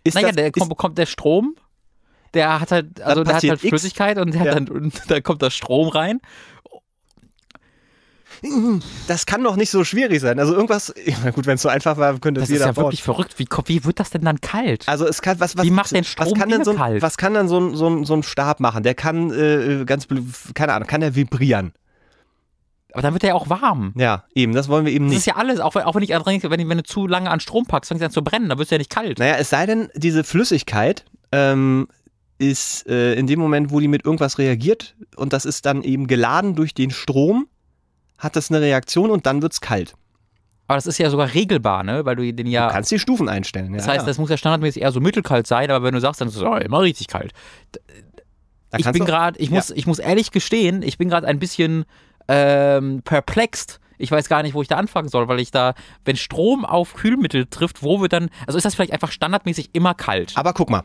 Ist 0.03 0.15
naja, 0.15 0.27
das, 0.27 0.35
der 0.37 0.51
kommt, 0.51 0.69
bekommt 0.69 0.97
der 0.97 1.05
Strom, 1.05 1.55
der 2.33 2.59
hat 2.59 2.71
halt, 2.71 3.01
also 3.01 3.23
der 3.23 3.35
hat 3.35 3.43
halt 3.43 3.63
X. 3.63 3.69
Flüssigkeit 3.69 4.17
und, 4.17 4.33
der 4.33 4.43
Ja. 4.43 4.51
hat 4.51 4.57
dann, 4.57 4.67
und 4.69 5.01
da 5.09 5.21
kommt 5.21 5.41
der 5.41 5.49
Strom 5.49 5.89
rein. 5.89 6.21
Das 9.07 9.25
kann 9.25 9.43
doch 9.43 9.55
nicht 9.55 9.69
so 9.69 9.83
schwierig 9.83 10.19
sein. 10.19 10.39
Also 10.39 10.53
irgendwas, 10.53 10.93
ja, 11.05 11.15
na 11.23 11.31
gut, 11.31 11.45
wenn 11.45 11.55
es 11.55 11.61
so 11.61 11.69
einfach 11.69 11.97
war, 11.97 12.17
könnte 12.19 12.39
Das 12.41 12.49
es 12.49 12.49
ist 12.49 12.53
jeder 12.59 12.65
ja 12.67 12.71
bauen. 12.71 12.85
wirklich 12.85 13.03
verrückt. 13.03 13.35
Wie, 13.37 13.47
wie 13.65 13.83
wird 13.85 13.99
das 13.99 14.09
denn 14.09 14.23
dann 14.23 14.41
kalt? 14.41 14.87
Also 14.87 15.05
es 15.07 15.21
kann 15.21 15.39
was 15.39 15.57
was 15.57 15.65
Wie 15.65 15.71
macht 15.71 15.91
denn 15.91 16.01
was 16.03 16.07
Strom 16.09 16.33
kann 16.33 16.49
denn 16.49 16.63
so, 16.63 16.73
kalt? 16.73 17.01
was 17.01 17.17
kann 17.17 17.33
dann 17.33 17.47
so 17.47 17.59
ein, 17.59 17.75
so 17.75 17.87
ein, 17.89 18.03
so 18.05 18.13
ein 18.15 18.23
Stab 18.23 18.59
machen? 18.59 18.83
Der 18.83 18.95
kann 18.95 19.31
äh, 19.31 19.85
ganz 19.85 20.05
bl- 20.05 20.23
keine 20.53 20.73
Ahnung, 20.73 20.87
kann 20.87 21.01
der 21.01 21.15
vibrieren? 21.15 21.73
Aber 22.93 23.01
dann 23.03 23.13
wird 23.13 23.23
ja 23.23 23.33
auch 23.35 23.49
warm. 23.49 23.93
Ja, 23.95 24.25
eben, 24.35 24.53
das 24.53 24.67
wollen 24.67 24.85
wir 24.85 24.91
eben 24.91 25.05
Das 25.05 25.11
nicht. 25.11 25.19
ist 25.19 25.25
ja 25.27 25.35
alles, 25.37 25.59
auch 25.61 25.75
wenn, 25.75 25.83
auch 25.83 25.95
wenn 25.95 26.03
ich 26.03 26.09
denke, 26.09 26.49
wenn, 26.49 26.67
wenn 26.67 26.77
du 26.77 26.83
zu 26.83 27.07
lange 27.07 27.29
an 27.29 27.39
Strom 27.39 27.65
packst, 27.65 27.87
fängt 27.87 28.01
es 28.01 28.05
an 28.05 28.11
zu 28.11 28.21
brennen, 28.21 28.49
dann 28.49 28.57
wird 28.57 28.65
es 28.67 28.71
ja 28.71 28.77
nicht 28.77 28.89
kalt. 28.89 29.17
Naja, 29.19 29.35
es 29.37 29.49
sei 29.49 29.65
denn, 29.65 29.87
diese 29.95 30.25
Flüssigkeit 30.25 31.05
ähm, 31.31 31.87
ist 32.37 32.85
äh, 32.89 33.13
in 33.13 33.27
dem 33.27 33.39
Moment, 33.39 33.71
wo 33.71 33.79
die 33.79 33.87
mit 33.87 34.03
irgendwas 34.03 34.39
reagiert 34.39 34.95
und 35.15 35.31
das 35.31 35.45
ist 35.45 35.65
dann 35.65 35.83
eben 35.83 36.07
geladen 36.07 36.55
durch 36.55 36.73
den 36.73 36.91
Strom, 36.91 37.47
hat 38.21 38.35
das 38.35 38.49
eine 38.49 38.61
Reaktion 38.61 39.09
und 39.11 39.25
dann 39.25 39.41
wird's 39.41 39.59
kalt. 39.61 39.95
Aber 40.67 40.77
das 40.77 40.87
ist 40.87 40.99
ja 40.99 41.09
sogar 41.09 41.33
regelbar, 41.33 41.83
ne? 41.83 42.05
Weil 42.05 42.15
du 42.15 42.33
den 42.33 42.47
ja. 42.47 42.67
Du 42.67 42.73
kannst 42.73 42.91
die 42.91 42.99
Stufen 42.99 43.27
einstellen. 43.27 43.73
das 43.73 43.87
ja, 43.87 43.93
heißt, 43.93 44.03
ja. 44.03 44.07
das 44.07 44.17
muss 44.17 44.29
ja 44.29 44.37
standardmäßig 44.37 44.81
eher 44.83 44.91
so 44.93 45.01
mittelkalt 45.01 45.45
sein, 45.47 45.69
aber 45.69 45.83
wenn 45.83 45.93
du 45.93 45.99
sagst, 45.99 46.21
dann 46.21 46.29
ist 46.29 46.37
es 46.37 46.41
oh, 46.41 46.55
immer 46.55 46.79
richtig 46.81 47.07
kalt. 47.07 47.33
Da 48.69 48.77
ich 48.77 48.89
bin 48.91 49.03
gerade, 49.03 49.37
ich 49.39 49.49
Ja. 49.49 49.55
muss, 49.55 49.69
ich 49.71 49.85
muss 49.85 49.99
ehrlich 49.99 50.31
gestehen, 50.31 50.81
ich 50.81 50.97
bin 50.97 51.09
gerade 51.09 51.27
ein 51.27 51.39
bisschen 51.39 51.83
ähm, 52.29 53.01
perplext. 53.03 53.81
Ich 53.97 54.11
weiß 54.11 54.29
gar 54.29 54.43
nicht, 54.43 54.53
wo 54.53 54.61
ich 54.61 54.69
da 54.69 54.77
anfangen 54.77 55.09
soll, 55.09 55.27
weil 55.27 55.41
ich 55.41 55.51
da, 55.51 55.73
wenn 56.05 56.15
Strom 56.15 56.63
auf 56.63 56.93
Kühlmittel 56.93 57.47
trifft, 57.47 57.83
wo 57.83 57.99
wird 57.99 58.13
dann, 58.13 58.29
also 58.47 58.57
ist 58.57 58.63
das 58.63 58.73
vielleicht 58.73 58.93
einfach 58.93 59.11
standardmäßig 59.11 59.71
immer 59.73 59.93
kalt? 59.93 60.31
Aber 60.35 60.53
guck 60.53 60.69
mal, 60.69 60.83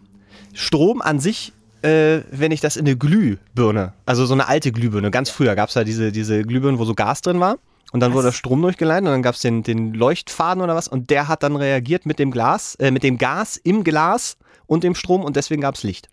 Strom 0.52 1.00
an 1.00 1.20
sich, 1.20 1.52
äh, 1.82 2.22
wenn 2.30 2.52
ich 2.52 2.60
das 2.60 2.76
in 2.76 2.86
eine 2.86 2.96
Glühbirne, 2.96 3.92
also 4.04 4.26
so 4.26 4.34
eine 4.34 4.48
alte 4.48 4.72
Glühbirne, 4.72 5.10
ganz 5.10 5.30
früher 5.30 5.54
gab 5.54 5.68
es 5.68 5.74
da 5.74 5.84
diese, 5.84 6.12
diese 6.12 6.42
Glühbirnen, 6.42 6.78
wo 6.78 6.84
so 6.84 6.94
Gas 6.94 7.22
drin 7.22 7.40
war. 7.40 7.58
Und 7.92 8.00
dann 8.00 8.12
Was? 8.12 8.24
wurde 8.24 8.32
Strom 8.32 8.62
durchgeleitet 8.62 9.06
und 9.06 9.12
dann 9.12 9.22
gab 9.22 9.36
es 9.36 9.40
den, 9.40 9.62
den 9.62 9.94
Leuchtfaden 9.94 10.62
oder 10.62 10.74
was 10.74 10.88
und 10.88 11.08
der 11.08 11.28
hat 11.28 11.44
dann 11.44 11.54
reagiert 11.54 12.04
mit 12.04 12.18
dem 12.18 12.32
Glas, 12.32 12.74
äh, 12.76 12.90
mit 12.90 13.04
dem 13.04 13.16
Gas 13.16 13.56
im 13.56 13.84
Glas 13.84 14.36
und 14.66 14.82
dem 14.82 14.94
Strom 14.94 15.22
und 15.22 15.36
deswegen 15.36 15.62
gab 15.62 15.76
es 15.76 15.84
Licht. 15.84 16.08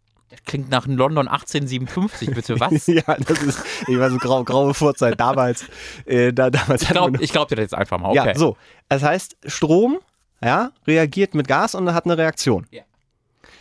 Klingt 0.46 0.70
nach 0.70 0.86
London 0.88 1.28
1857, 1.28 2.32
bitte 2.32 2.60
was? 2.60 2.88
ja, 2.88 3.04
das 3.04 3.42
ist, 3.42 3.64
ich 3.88 4.00
weiß, 4.00 4.14
grau, 4.20 4.44
graue 4.44 4.74
Vorzeit 4.74 5.20
damals. 5.20 5.66
Äh, 6.06 6.32
da, 6.32 6.50
damals 6.50 6.84
Ich 6.84 6.90
glaube 6.90 7.18
glaub 7.18 7.48
dir 7.48 7.56
das 7.56 7.64
jetzt 7.64 7.76
einfach 7.76 8.00
mal, 8.00 8.10
okay. 8.10 8.28
Ja, 8.28 8.36
so. 8.36 8.56
Das 8.90 9.04
heißt, 9.04 9.38
Strom 9.46 10.00
ja, 10.44 10.72
reagiert 10.86 11.36
mit 11.36 11.48
Gas 11.48 11.76
und 11.76 11.94
hat 11.94 12.06
eine 12.06 12.18
Reaktion. 12.18 12.66
Ja. 12.72 12.84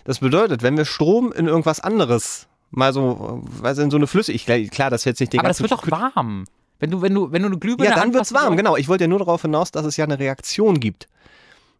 Das 0.04 0.18
bedeutet, 0.20 0.62
wenn 0.62 0.76
wir 0.76 0.84
Strom 0.84 1.32
in 1.32 1.46
irgendwas 1.46 1.80
anderes, 1.80 2.48
mal 2.70 2.92
so, 2.92 3.42
weiß 3.44 3.78
in 3.78 3.90
so 3.90 3.96
eine 3.96 4.06
Flüssigkeit, 4.06 4.70
klar, 4.70 4.90
das 4.90 5.04
jetzt 5.04 5.20
nicht 5.20 5.32
den 5.32 5.40
Aber 5.40 5.48
das 5.48 5.60
wird 5.60 5.72
doch 5.72 5.90
warm. 5.90 6.44
Wenn 6.80 6.90
du, 6.90 7.02
wenn 7.02 7.14
du, 7.14 7.30
wenn 7.30 7.42
du 7.42 7.48
eine 7.48 7.58
Glühbirne 7.58 7.90
Ja, 7.90 7.96
dann 7.96 8.12
wird's 8.12 8.32
anfasst, 8.32 8.46
warm, 8.46 8.56
genau. 8.56 8.76
Ich 8.76 8.88
wollte 8.88 9.04
ja 9.04 9.08
nur 9.08 9.20
darauf 9.20 9.42
hinaus, 9.42 9.70
dass 9.70 9.86
es 9.86 9.96
ja 9.96 10.04
eine 10.04 10.18
Reaktion 10.18 10.80
gibt. 10.80 11.06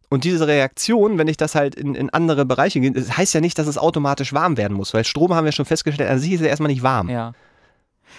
Und 0.09 0.25
diese 0.25 0.47
Reaktion, 0.47 1.19
wenn 1.19 1.27
ich 1.27 1.39
das 1.39 1.55
halt 1.55 1.75
in, 1.75 1.95
in 1.95 2.11
andere 2.11 2.45
Bereiche 2.45 2.81
gehe, 2.81 2.93
das 2.93 3.17
heißt 3.17 3.35
ja 3.35 3.41
nicht, 3.41 3.59
dass 3.59 3.67
es 3.67 3.79
automatisch 3.79 4.33
warm 4.33 4.57
werden 4.59 4.77
muss, 4.77 4.93
weil 4.95 5.05
Strom 5.05 5.35
haben 5.35 5.47
wir 5.47 5.53
schon 5.53 5.65
festgestellt, 5.65 6.11
an 6.11 6.19
sich 6.19 6.33
ist 6.33 6.43
er 6.43 6.51
erstmal 6.51 6.71
nicht 6.71 6.83
warm. 6.83 7.09
Ja. 7.09 7.33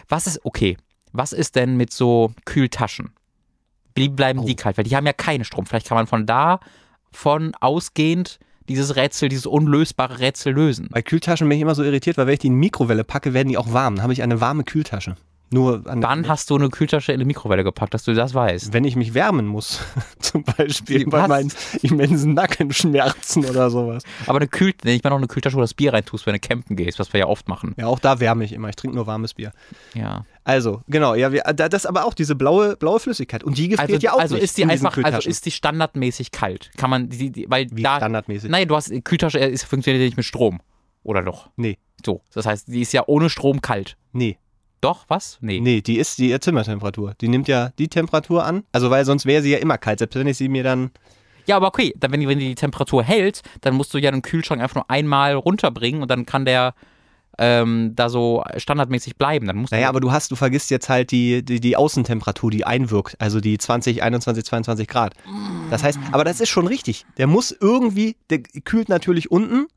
Was 0.09 0.27
ist, 0.27 0.41
okay, 0.43 0.75
was 1.11 1.31
ist 1.33 1.55
denn 1.55 1.77
mit 1.77 1.93
so 1.93 2.33
Kühltaschen? 2.45 3.11
Bleiben 3.93 4.39
Oh. 4.39 4.45
die 4.45 4.55
kalt? 4.55 4.75
Weil 4.77 4.85
die 4.85 4.95
haben 4.95 5.05
ja 5.05 5.13
keinen 5.13 5.45
Strom. 5.45 5.67
Vielleicht 5.67 5.87
kann 5.87 5.95
man 5.95 6.07
von 6.07 6.25
da 6.25 6.59
von 7.11 7.53
ausgehend 7.61 8.39
dieses 8.69 8.95
Rätsel, 8.95 9.29
dieses 9.29 9.45
unlösbare 9.45 10.19
Rätsel 10.19 10.53
lösen. 10.53 10.87
Bei 10.91 11.01
Kühltaschen 11.01 11.47
bin 11.49 11.57
ich 11.57 11.61
immer 11.61 11.75
so 11.75 11.83
irritiert, 11.83 12.17
weil 12.17 12.27
wenn 12.27 12.33
ich 12.33 12.39
die 12.39 12.47
in 12.47 12.53
die 12.53 12.59
Mikrowelle 12.59 13.03
packe, 13.03 13.33
werden 13.33 13.49
die 13.49 13.57
auch 13.57 13.73
warm. 13.73 13.95
Dann 13.95 14.03
habe 14.03 14.13
ich 14.13 14.23
eine 14.23 14.41
warme 14.41 14.63
Kühltasche. 14.63 15.15
Nur 15.53 15.83
an 15.87 16.01
Wann 16.01 16.27
hast 16.27 16.49
du 16.49 16.55
eine 16.55 16.69
Kühltasche 16.69 17.11
in 17.13 17.19
die 17.19 17.25
Mikrowelle 17.25 17.63
gepackt, 17.63 17.93
dass 17.93 18.03
du 18.03 18.13
das 18.13 18.33
weißt? 18.33 18.73
wenn 18.73 18.83
ich 18.85 18.95
mich 18.95 19.13
wärmen 19.13 19.45
muss, 19.45 19.79
zum 20.19 20.43
Beispiel 20.43 21.01
Wie, 21.01 21.05
bei 21.05 21.21
was? 21.21 21.27
meinen 21.29 21.51
immensen 21.83 22.33
Nackenschmerzen 22.33 23.45
oder 23.45 23.69
sowas. 23.69 24.03
Aber 24.27 24.39
eine 24.39 24.47
Kühl, 24.47 24.73
nee, 24.83 24.95
ich 24.95 25.03
meine 25.03 25.13
auch 25.15 25.19
eine 25.19 25.27
Kühltasche, 25.27 25.55
wo 25.55 25.59
du 25.59 25.63
das 25.63 25.73
Bier 25.73 25.93
reintust, 25.93 26.25
wenn 26.25 26.33
du 26.33 26.39
campen 26.39 26.75
gehst, 26.75 26.99
was 26.99 27.13
wir 27.13 27.19
ja 27.21 27.27
oft 27.27 27.47
machen. 27.47 27.73
Ja, 27.77 27.87
auch 27.87 27.99
da 27.99 28.19
wärme 28.19 28.43
ich 28.43 28.51
immer. 28.53 28.69
Ich 28.69 28.75
trinke 28.75 28.95
nur 28.95 29.07
warmes 29.07 29.33
Bier. 29.35 29.51
Ja. 29.93 30.25
Also, 30.43 30.81
genau, 30.87 31.13
ja, 31.15 31.31
wir, 31.31 31.43
da- 31.43 31.69
das 31.69 31.83
ist 31.83 31.85
aber 31.85 32.05
auch 32.05 32.13
diese 32.13 32.35
blaue, 32.35 32.75
blaue 32.75 32.99
Flüssigkeit. 32.99 33.43
Und 33.43 33.57
die 33.57 33.69
gefriert 33.69 33.89
Also, 33.91 34.01
ja 34.01 34.13
auch 34.13 34.19
also 34.19 34.35
nicht 34.35 34.43
ist 34.43 34.57
die 34.57 34.65
einfach, 34.65 34.97
also 35.03 35.29
ist 35.29 35.45
die 35.45 35.51
standardmäßig 35.51 36.31
kalt. 36.31 36.71
Kann 36.77 36.89
man, 36.89 37.09
die, 37.09 37.31
die, 37.31 37.45
weil 37.49 37.67
Wie 37.71 37.83
da, 37.83 37.97
standardmäßig. 37.97 38.49
Nein, 38.49 38.67
du 38.67 38.75
hast, 38.75 38.91
Kühltasche 39.05 39.39
äh, 39.39 39.49
ist, 39.51 39.63
funktioniert 39.63 40.01
ja 40.01 40.05
nicht 40.05 40.17
mit 40.17 40.25
Strom. 40.25 40.59
Oder 41.03 41.21
doch? 41.21 41.49
Nee, 41.57 41.77
So. 42.05 42.21
Das 42.33 42.45
heißt, 42.45 42.67
die 42.69 42.81
ist 42.81 42.91
ja 42.93 43.03
ohne 43.07 43.29
Strom 43.29 43.61
kalt. 43.61 43.97
nee, 44.11 44.37
Doch, 44.83 45.05
was? 45.07 45.37
Nee. 45.39 45.61
nee, 45.61 45.79
die 45.79 45.97
ist 45.97 46.17
die 46.17 46.37
Zimmertemperatur. 46.37 47.13
Die 47.21 47.29
nimmt 47.29 47.47
ja 47.47 47.69
die 47.79 47.87
Temperatur 47.87 48.43
an. 48.43 48.63
Also, 48.73 48.89
weil 48.89 49.05
sonst 49.05 49.25
wäre 49.25 49.41
sie 49.41 49.51
ja 49.51 49.59
immer 49.59 49.77
kalt, 49.77 49.99
selbst 49.99 50.15
wenn 50.15 50.27
ich 50.27 50.37
sie 50.37 50.49
mir 50.49 50.63
dann. 50.63 50.91
Ja, 51.45 51.55
aber 51.55 51.67
okay, 51.67 51.93
dann, 51.97 52.11
wenn, 52.11 52.19
die, 52.19 52.27
wenn 52.27 52.39
die 52.39 52.49
die 52.49 52.55
Temperatur 52.55 53.01
hält, 53.01 53.43
dann 53.61 53.75
musst 53.75 53.93
du 53.93 53.97
ja 53.97 54.11
den 54.11 54.21
Kühlschrank 54.21 54.61
einfach 54.61 54.75
nur 54.75 54.89
einmal 54.89 55.35
runterbringen 55.35 56.01
und 56.01 56.11
dann 56.11 56.25
kann 56.25 56.43
der 56.43 56.73
ähm, 57.37 57.93
da 57.95 58.09
so 58.09 58.43
standardmäßig 58.57 59.15
bleiben. 59.15 59.47
Dann 59.47 59.55
musst 59.55 59.71
Naja, 59.71 59.85
du, 59.85 59.89
aber 59.89 59.99
du 60.01 60.11
hast, 60.11 60.31
du 60.31 60.35
vergisst 60.35 60.69
jetzt 60.69 60.89
halt 60.89 61.11
die, 61.11 61.43
die, 61.43 61.61
die 61.61 61.77
Außentemperatur, 61.77 62.51
die 62.51 62.65
einwirkt. 62.65 63.15
Also 63.19 63.39
die 63.39 63.57
20, 63.57 64.03
21, 64.03 64.43
22 64.43 64.87
Grad. 64.89 65.13
Das 65.69 65.83
heißt, 65.83 65.97
aber 66.11 66.25
das 66.25 66.41
ist 66.41 66.49
schon 66.49 66.67
richtig. 66.67 67.05
Der 67.17 67.27
muss 67.27 67.55
irgendwie, 67.57 68.17
der 68.29 68.39
kühlt 68.39 68.89
natürlich 68.89 69.31
unten 69.31 69.67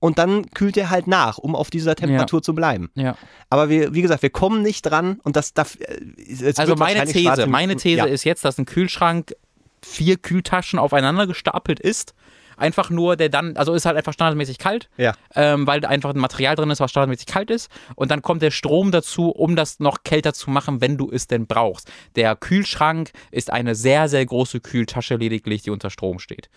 und 0.00 0.18
dann 0.18 0.50
kühlt 0.50 0.76
er 0.76 0.90
halt 0.90 1.06
nach, 1.06 1.38
um 1.38 1.54
auf 1.56 1.70
dieser 1.70 1.96
Temperatur 1.96 2.42
zu 2.42 2.54
bleiben. 2.54 2.90
ja. 2.94 3.16
Aber 3.50 3.68
wir, 3.68 3.94
wie 3.94 4.02
gesagt, 4.02 4.22
wir 4.22 4.30
kommen 4.30 4.62
nicht 4.62 4.82
dran 4.82 5.20
und 5.24 5.34
das 5.36 5.54
darf. 5.54 5.76
äh, 5.80 6.52
Also 6.56 6.76
meine 6.76 7.04
These, 7.06 7.46
meine 7.46 7.76
These 7.76 7.96
ja. 7.98 8.04
ist 8.04 8.24
jetzt, 8.24 8.44
dass 8.44 8.58
ein 8.58 8.66
Kühlschrank 8.66 9.34
vier 9.82 10.16
Kühltaschen 10.16 10.78
aufeinander 10.78 11.26
gestapelt 11.26 11.80
ist. 11.80 12.14
Einfach 12.56 12.90
nur, 12.90 13.14
der 13.14 13.28
dann, 13.28 13.56
also 13.56 13.72
ist 13.72 13.86
halt 13.86 13.96
einfach 13.96 14.12
standardmäßig 14.12 14.58
kalt, 14.58 14.90
Ja. 14.96 15.14
ähm, 15.36 15.64
weil 15.68 15.80
da 15.80 15.88
einfach 15.88 16.12
ein 16.12 16.18
Material 16.18 16.56
drin 16.56 16.70
ist, 16.70 16.80
was 16.80 16.90
standardmäßig 16.90 17.26
kalt 17.26 17.50
ist. 17.50 17.70
Und 17.94 18.10
dann 18.10 18.20
kommt 18.20 18.42
der 18.42 18.50
Strom 18.50 18.90
dazu, 18.90 19.30
um 19.30 19.54
das 19.54 19.78
noch 19.78 20.02
kälter 20.02 20.34
zu 20.34 20.50
machen, 20.50 20.80
wenn 20.80 20.96
du 20.96 21.08
es 21.08 21.28
denn 21.28 21.46
brauchst. 21.46 21.88
Der 22.16 22.34
Kühlschrank 22.34 23.12
ist 23.30 23.52
eine 23.52 23.76
sehr, 23.76 24.08
sehr 24.08 24.26
große 24.26 24.58
Kühltasche 24.58 25.14
lediglich, 25.14 25.62
die 25.62 25.70
unter 25.70 25.88
Strom 25.88 26.18
steht. 26.18 26.50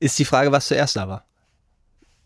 Ist 0.00 0.18
die 0.18 0.24
Frage, 0.24 0.50
was 0.50 0.66
zuerst 0.68 0.96
da 0.96 1.06
war. 1.08 1.26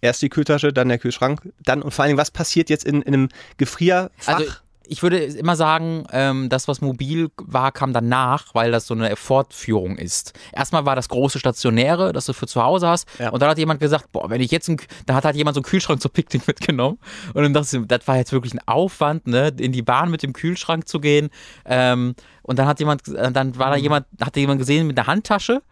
Erst 0.01 0.23
die 0.23 0.29
Kühltasche, 0.29 0.73
dann 0.73 0.89
der 0.89 0.99
Kühlschrank, 0.99 1.53
dann 1.65 1.83
und 1.83 1.93
vor 1.93 2.03
allen 2.03 2.11
Dingen, 2.11 2.19
was 2.19 2.31
passiert 2.31 2.71
jetzt 2.71 2.85
in, 2.85 3.03
in 3.03 3.15
einem 3.15 3.29
Gefrierfach? 3.59 4.11
Also 4.27 4.45
ich 4.93 5.05
würde 5.05 5.19
immer 5.19 5.55
sagen, 5.55 6.05
ähm, 6.11 6.49
das, 6.49 6.67
was 6.67 6.81
mobil 6.81 7.31
war, 7.37 7.71
kam 7.71 7.93
danach, 7.93 8.57
weil 8.57 8.73
das 8.73 8.89
so 8.89 8.95
eine 8.95 9.15
Fortführung 9.15 9.97
ist. 9.97 10.33
Erstmal 10.53 10.85
war 10.85 10.97
das 10.97 11.09
große 11.09 11.39
Stationäre, 11.39 12.13
das 12.13 12.25
du 12.25 12.33
für 12.33 12.49
zu 12.49 12.61
Hause 12.61 12.89
hast. 12.89 13.07
Ja. 13.21 13.31
Und 13.31 13.41
dann 13.41 13.51
hat 13.51 13.59
jemand 13.59 13.79
gesagt, 13.79 14.11
boah, 14.11 14.29
wenn 14.31 14.41
ich 14.41 14.51
jetzt, 14.51 14.69
da 15.07 15.15
hat 15.15 15.25
halt 15.25 15.37
jemand 15.37 15.55
so 15.55 15.61
einen 15.61 15.65
Kühlschrank 15.67 16.03
zum 16.03 16.11
Picknick 16.11 16.45
mitgenommen. 16.49 16.99
Und 17.35 17.43
dann 17.45 17.55
dachte 17.55 17.79
ich, 17.79 17.87
das 17.87 18.09
war 18.09 18.17
jetzt 18.17 18.33
wirklich 18.33 18.53
ein 18.53 18.61
Aufwand, 18.67 19.29
ne, 19.29 19.53
in 19.61 19.71
die 19.71 19.83
Bahn 19.83 20.11
mit 20.11 20.25
dem 20.25 20.33
Kühlschrank 20.33 20.89
zu 20.89 20.99
gehen. 20.99 21.31
Ähm, 21.67 22.17
und 22.43 22.59
dann 22.59 22.67
hat 22.67 22.81
jemand, 22.81 23.03
dann 23.07 23.57
war 23.59 23.71
da 23.71 23.77
Mhm. 23.77 23.83
jemand, 23.83 24.07
hat 24.21 24.35
jemand 24.35 24.59
gesehen 24.59 24.89
mit 24.89 24.99
einer 24.99 25.07
Handtasche. 25.07 25.63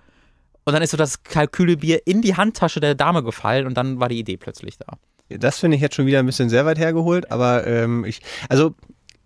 Und 0.68 0.74
dann 0.74 0.82
ist 0.82 0.90
so 0.90 0.98
das 0.98 1.22
Kalkülebier 1.22 2.06
in 2.06 2.20
die 2.20 2.36
Handtasche 2.36 2.78
der 2.78 2.94
Dame 2.94 3.22
gefallen 3.22 3.66
und 3.66 3.72
dann 3.74 4.00
war 4.00 4.10
die 4.10 4.18
Idee 4.18 4.36
plötzlich 4.36 4.76
da. 4.76 4.98
Das 5.30 5.58
finde 5.60 5.76
ich 5.76 5.80
jetzt 5.82 5.94
schon 5.94 6.04
wieder 6.04 6.18
ein 6.18 6.26
bisschen 6.26 6.50
sehr 6.50 6.66
weit 6.66 6.78
hergeholt, 6.78 7.32
aber 7.32 7.66
ähm, 7.66 8.04
ich, 8.04 8.20
also 8.50 8.74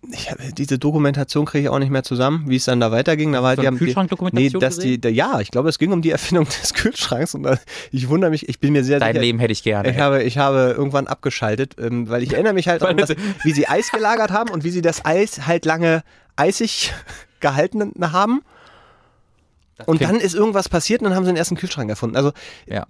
ich, 0.09 0.31
hab- 0.31 0.37
diese 0.55 0.79
Dokumentation 0.79 1.43
kriege 1.45 1.63
ich 1.63 1.69
auch 1.69 1.79
nicht 1.79 1.91
mehr 1.91 2.03
zusammen, 2.03 2.45
wie 2.47 2.55
es 2.55 2.63
dann 2.63 2.79
da 2.79 2.93
weiterging. 2.93 3.33
Da 3.33 3.41
war 3.41 3.49
halt, 3.49 3.57
So 3.59 3.63
die 3.63 3.71
die- 3.71 3.77
Kühlschrankdokumentation 3.77 4.53
Nee, 4.53 4.65
dass 4.65 4.75
die, 4.79 4.87
gesehen? 4.97 5.01
da, 5.01 5.09
ja, 5.09 5.41
ich 5.41 5.51
glaube, 5.51 5.67
es 5.67 5.79
ging 5.79 5.91
um 5.91 6.01
die 6.01 6.11
Erfindung 6.11 6.45
des 6.61 6.73
Kühlschranks 6.73 7.35
und 7.35 7.43
da, 7.43 7.57
ich 7.91 8.07
wundere 8.07 8.31
mich, 8.31 8.47
ich 8.47 8.61
bin 8.61 8.71
mir 8.71 8.85
sehr 8.85 8.99
Dein 8.99 9.11
sicher. 9.13 9.21
Leben 9.25 9.39
hätte 9.39 9.51
ich 9.51 9.63
gerne. 9.63 9.89
Ich 9.91 9.99
habe, 9.99 10.23
ich 10.23 10.37
habe 10.37 10.73
irgendwann 10.77 11.07
abgeschaltet, 11.07 11.75
ähm, 11.77 12.07
weil 12.07 12.23
ich 12.23 12.31
erinnere 12.33 12.53
mich 12.53 12.69
halt 12.69 12.83
an 12.83 12.95
das, 12.95 13.13
wie 13.43 13.51
sie 13.51 13.67
Eis 13.67 13.91
gelagert 13.91 14.31
haben 14.31 14.49
und 14.49 14.63
wie 14.63 14.69
sie 14.71 14.81
das 14.81 15.03
Eis 15.03 15.45
halt 15.45 15.65
lange 15.65 16.03
eisig 16.37 16.93
gehalten 17.41 17.91
haben. 18.01 18.41
Und 19.85 19.97
klingt- 19.97 20.13
dann 20.13 20.19
ist 20.19 20.33
irgendwas 20.35 20.69
passiert 20.69 21.01
und 21.01 21.05
dann 21.05 21.15
haben 21.15 21.23
sie 21.25 21.31
den 21.31 21.37
ersten 21.37 21.55
Kühlschrank 21.55 21.89
erfunden. 21.89 22.15
Also 22.15 22.31
Ja. 22.67 22.85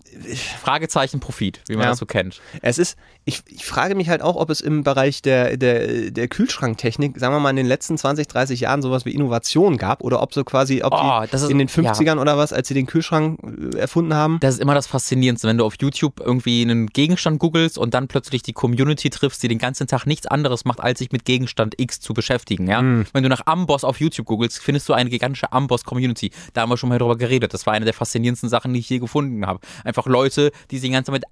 Fragezeichen 0.62 1.20
Profit, 1.20 1.62
wie 1.68 1.74
man 1.76 1.84
Ja. 1.84 1.90
das 1.90 2.00
so 2.00 2.06
kennt. 2.06 2.42
es 2.62 2.78
ist, 2.78 2.98
ich, 3.26 3.42
ich 3.48 3.66
frage 3.66 3.96
mich 3.96 4.10
halt 4.10 4.22
auch, 4.22 4.36
ob 4.36 4.50
es 4.50 4.62
im 4.62 4.84
Bereich 4.84 5.22
der, 5.22 5.58
der, 5.58 6.12
der 6.12 6.28
Kühlschranktechnik, 6.28 7.18
sagen 7.20 7.34
wir 7.34 7.40
mal 7.40 7.50
in 7.52 7.56
den 7.56 7.66
letzten 7.66 7.98
20, 7.98 8.28
30 8.28 8.60
Jahren 8.62 8.82
sowas 8.82 9.06
wie 9.06 9.12
Innovation 9.14 9.78
gab 9.78 10.02
oder 10.04 10.22
ob 10.22 10.34
so 10.34 10.44
quasi, 10.44 10.84
ob 10.84 10.94
Oh, 10.94 11.22
die 11.24 11.32
das 11.32 11.44
ist- 11.44 11.50
in 11.52 11.58
den 11.58 11.68
ja. 11.68 11.74
50ern 11.94 12.20
oder 12.20 12.38
was, 12.38 12.54
als 12.54 12.68
sie 12.68 12.74
den 12.74 12.86
Kühlschrank 12.86 13.40
äh, 13.74 13.78
erfunden 13.78 14.14
haben. 14.14 14.38
Das 14.42 14.56
ist 14.56 14.60
immer 14.62 14.74
das 14.76 14.88
Faszinierendste, 14.88 15.48
wenn 15.48 15.58
du 15.58 15.66
auf 15.66 15.76
YouTube 15.80 16.20
irgendwie 16.20 16.62
einen 16.62 16.88
Gegenstand 16.88 17.40
googelst 17.40 17.78
und 17.78 17.94
dann 17.94 18.08
plötzlich 18.08 18.42
die 18.44 18.54
Community 18.54 19.10
triffst, 19.10 19.42
die 19.44 19.48
den 19.48 19.58
ganzen 19.60 19.88
Tag 19.88 20.06
nichts 20.06 20.28
anderes 20.28 20.66
macht, 20.66 20.80
als 20.82 21.00
sich 21.00 21.12
mit 21.12 21.26
Gegenstand 21.26 21.76
X 21.78 22.00
zu 22.00 22.14
beschäftigen. 22.14 22.68
Ja? 22.68 22.82
Mhm. 22.82 23.06
Wenn 23.14 23.24
du 23.24 23.30
nach 23.30 23.46
Amboss 23.46 23.84
auf 23.84 24.00
YouTube 24.00 24.26
googelst, 24.28 24.60
findest 24.60 24.88
du 24.90 24.94
eine 24.94 25.10
gigantische 25.10 25.52
Amboss-Community. 25.52 26.32
Da 26.54 26.62
haben 26.62 26.70
wir 26.70 26.78
schon 26.78 26.83
mal 26.90 27.00
drüber 27.00 27.18
geredet. 27.18 27.54
Das 27.54 27.66
war 27.66 27.74
eine 27.74 27.86
der 27.86 27.94
faszinierendsten 27.94 28.50
Sachen, 28.50 28.74
die 28.74 28.80
ich 28.80 28.90
je 28.90 29.00
gefunden 29.00 29.46
habe. 29.46 29.60
Einfach 29.84 30.06
Leute, 30.06 30.52
die 30.72 30.78
sich 30.78 30.90
die 30.90 30.94
ganze 30.94 31.12
Zeit 31.12 31.22
mit 31.22 31.26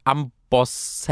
Amboss 0.51 1.07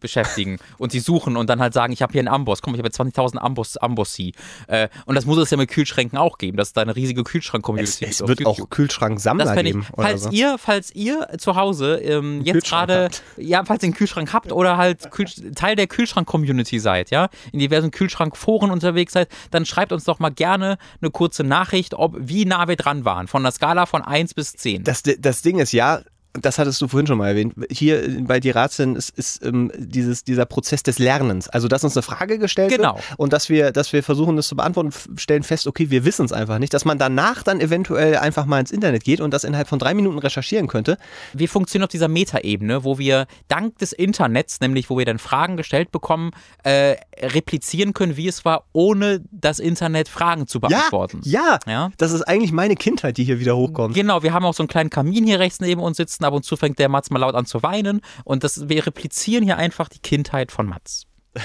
beschäftigen 0.00 0.58
und 0.78 0.92
sie 0.92 1.00
suchen 1.00 1.36
und 1.36 1.48
dann 1.48 1.60
halt 1.60 1.72
sagen, 1.72 1.92
ich 1.92 2.02
habe 2.02 2.12
hier 2.12 2.20
einen 2.20 2.28
Amboss, 2.28 2.60
komm, 2.60 2.74
ich 2.74 2.78
habe 2.78 2.88
jetzt 2.88 3.00
20.000 3.00 3.38
Amboss, 3.38 3.76
Ambossi. 3.76 4.32
Äh, 4.66 4.88
und 5.06 5.14
das 5.14 5.26
muss 5.26 5.38
es 5.38 5.50
ja 5.50 5.56
mit 5.56 5.70
Kühlschränken 5.70 6.18
auch 6.18 6.38
geben, 6.38 6.56
dass 6.56 6.68
es 6.68 6.72
da 6.72 6.82
eine 6.82 6.96
riesige 6.96 7.22
Es, 7.22 7.26
Kühlschrank-Community 7.26 8.04
es 8.04 8.18
gibt 8.18 8.22
auf 8.22 8.28
wird 8.28 8.46
auch. 8.46 8.70
Kühlschranksammler 8.70 9.56
ich, 9.56 9.62
geben. 9.62 9.86
oder 9.92 10.08
falls 10.08 10.22
so. 10.24 10.30
ihr, 10.30 10.56
falls 10.58 10.94
ihr 10.94 11.28
zu 11.38 11.56
Hause 11.56 11.96
ähm, 11.96 12.42
jetzt 12.42 12.66
gerade, 12.66 13.08
ja, 13.36 13.64
falls 13.64 13.82
ihr 13.82 13.88
einen 13.88 13.94
Kühlschrank 13.94 14.32
habt 14.32 14.52
oder 14.52 14.76
halt 14.76 15.08
Teil 15.54 15.76
der 15.76 15.86
Kühlschrank-Community 15.86 16.78
seid, 16.78 17.10
ja, 17.10 17.28
in 17.52 17.60
diversen 17.60 17.90
Kühlschrankforen 17.90 18.70
unterwegs 18.70 19.12
seid, 19.12 19.28
dann 19.50 19.64
schreibt 19.66 19.92
uns 19.92 20.04
doch 20.04 20.18
mal 20.18 20.30
gerne 20.30 20.78
eine 21.00 21.10
kurze 21.10 21.44
Nachricht, 21.44 21.94
ob 21.94 22.14
wie 22.18 22.44
nah 22.44 22.68
wir 22.68 22.76
dran 22.76 23.04
waren, 23.04 23.28
von 23.28 23.42
der 23.42 23.52
Skala 23.52 23.86
von 23.86 24.02
1 24.02 24.34
bis 24.34 24.52
10. 24.52 24.84
Das, 24.84 25.02
das 25.02 25.42
Ding 25.42 25.58
ist 25.58 25.72
ja, 25.72 26.02
das 26.40 26.58
hattest 26.58 26.80
du 26.82 26.88
vorhin 26.88 27.06
schon 27.06 27.18
mal 27.18 27.28
erwähnt. 27.28 27.54
Hier 27.70 28.02
bei 28.22 28.40
die 28.40 28.50
Ratien 28.50 28.96
ist, 28.96 29.10
ist 29.16 29.44
ähm, 29.44 29.70
dieses, 29.76 30.24
dieser 30.24 30.44
Prozess 30.46 30.82
des 30.82 30.98
Lernens. 30.98 31.48
Also, 31.48 31.68
dass 31.68 31.84
uns 31.84 31.96
eine 31.96 32.02
Frage 32.02 32.38
gestellt 32.38 32.70
Genau. 32.70 32.96
wird 32.96 33.04
und 33.18 33.32
dass 33.32 33.48
wir, 33.48 33.70
dass 33.70 33.92
wir 33.92 34.02
versuchen, 34.02 34.36
das 34.36 34.48
zu 34.48 34.56
beantworten, 34.56 34.90
stellen 35.16 35.44
fest, 35.44 35.66
okay, 35.66 35.90
wir 35.90 36.04
wissen 36.04 36.24
es 36.24 36.32
einfach 36.32 36.58
nicht. 36.58 36.74
Dass 36.74 36.84
man 36.84 36.98
danach 36.98 37.42
dann 37.44 37.60
eventuell 37.60 38.16
einfach 38.16 38.46
mal 38.46 38.58
ins 38.60 38.72
Internet 38.72 39.04
geht 39.04 39.20
und 39.20 39.32
das 39.32 39.44
innerhalb 39.44 39.68
von 39.68 39.78
drei 39.78 39.94
Minuten 39.94 40.18
recherchieren 40.18 40.66
könnte. 40.66 40.98
wir 41.32 41.48
funktionieren 41.48 41.84
auf 41.84 41.90
dieser 41.90 42.08
Metaebene, 42.08 42.84
wo 42.84 42.98
wir 42.98 43.26
dank 43.48 43.78
des 43.78 43.92
Internets, 43.92 44.60
nämlich 44.60 44.90
wo 44.90 44.98
wir 44.98 45.04
dann 45.04 45.18
Fragen 45.18 45.56
gestellt 45.56 45.92
bekommen, 45.92 46.32
äh, 46.64 46.96
replizieren 47.20 47.94
können, 47.94 48.16
wie 48.16 48.28
es 48.28 48.44
war, 48.44 48.64
ohne 48.72 49.20
das 49.30 49.58
Internet 49.58 50.08
Fragen 50.08 50.46
zu 50.46 50.60
beantworten. 50.60 51.20
Ja, 51.24 51.58
ja, 51.66 51.72
Ja. 51.72 51.90
Das 51.98 52.12
ist 52.12 52.22
eigentlich 52.22 52.52
meine 52.52 52.74
Kindheit, 52.74 53.16
die 53.18 53.24
hier 53.24 53.38
wieder 53.40 53.56
hochkommt. 53.56 53.94
Genau, 53.94 54.22
wir 54.22 54.32
haben 54.32 54.44
auch 54.44 54.54
so 54.54 54.62
einen 54.62 54.68
kleinen 54.68 54.90
Kamin 54.90 55.24
hier 55.24 55.38
rechts 55.38 55.60
neben 55.60 55.80
uns 55.80 55.96
sitzen. 55.96 56.23
Ab 56.24 56.34
und 56.34 56.44
zu 56.44 56.56
fängt 56.56 56.78
der 56.78 56.88
Mats 56.88 57.10
mal 57.10 57.18
laut 57.18 57.34
an 57.34 57.46
zu 57.46 57.62
weinen. 57.62 58.00
Und 58.24 58.44
das, 58.44 58.68
wir 58.68 58.86
replizieren 58.86 59.44
hier 59.44 59.56
einfach 59.56 59.88
die 59.88 60.00
Kindheit 60.00 60.52
von 60.52 60.66
Mats. 60.66 61.06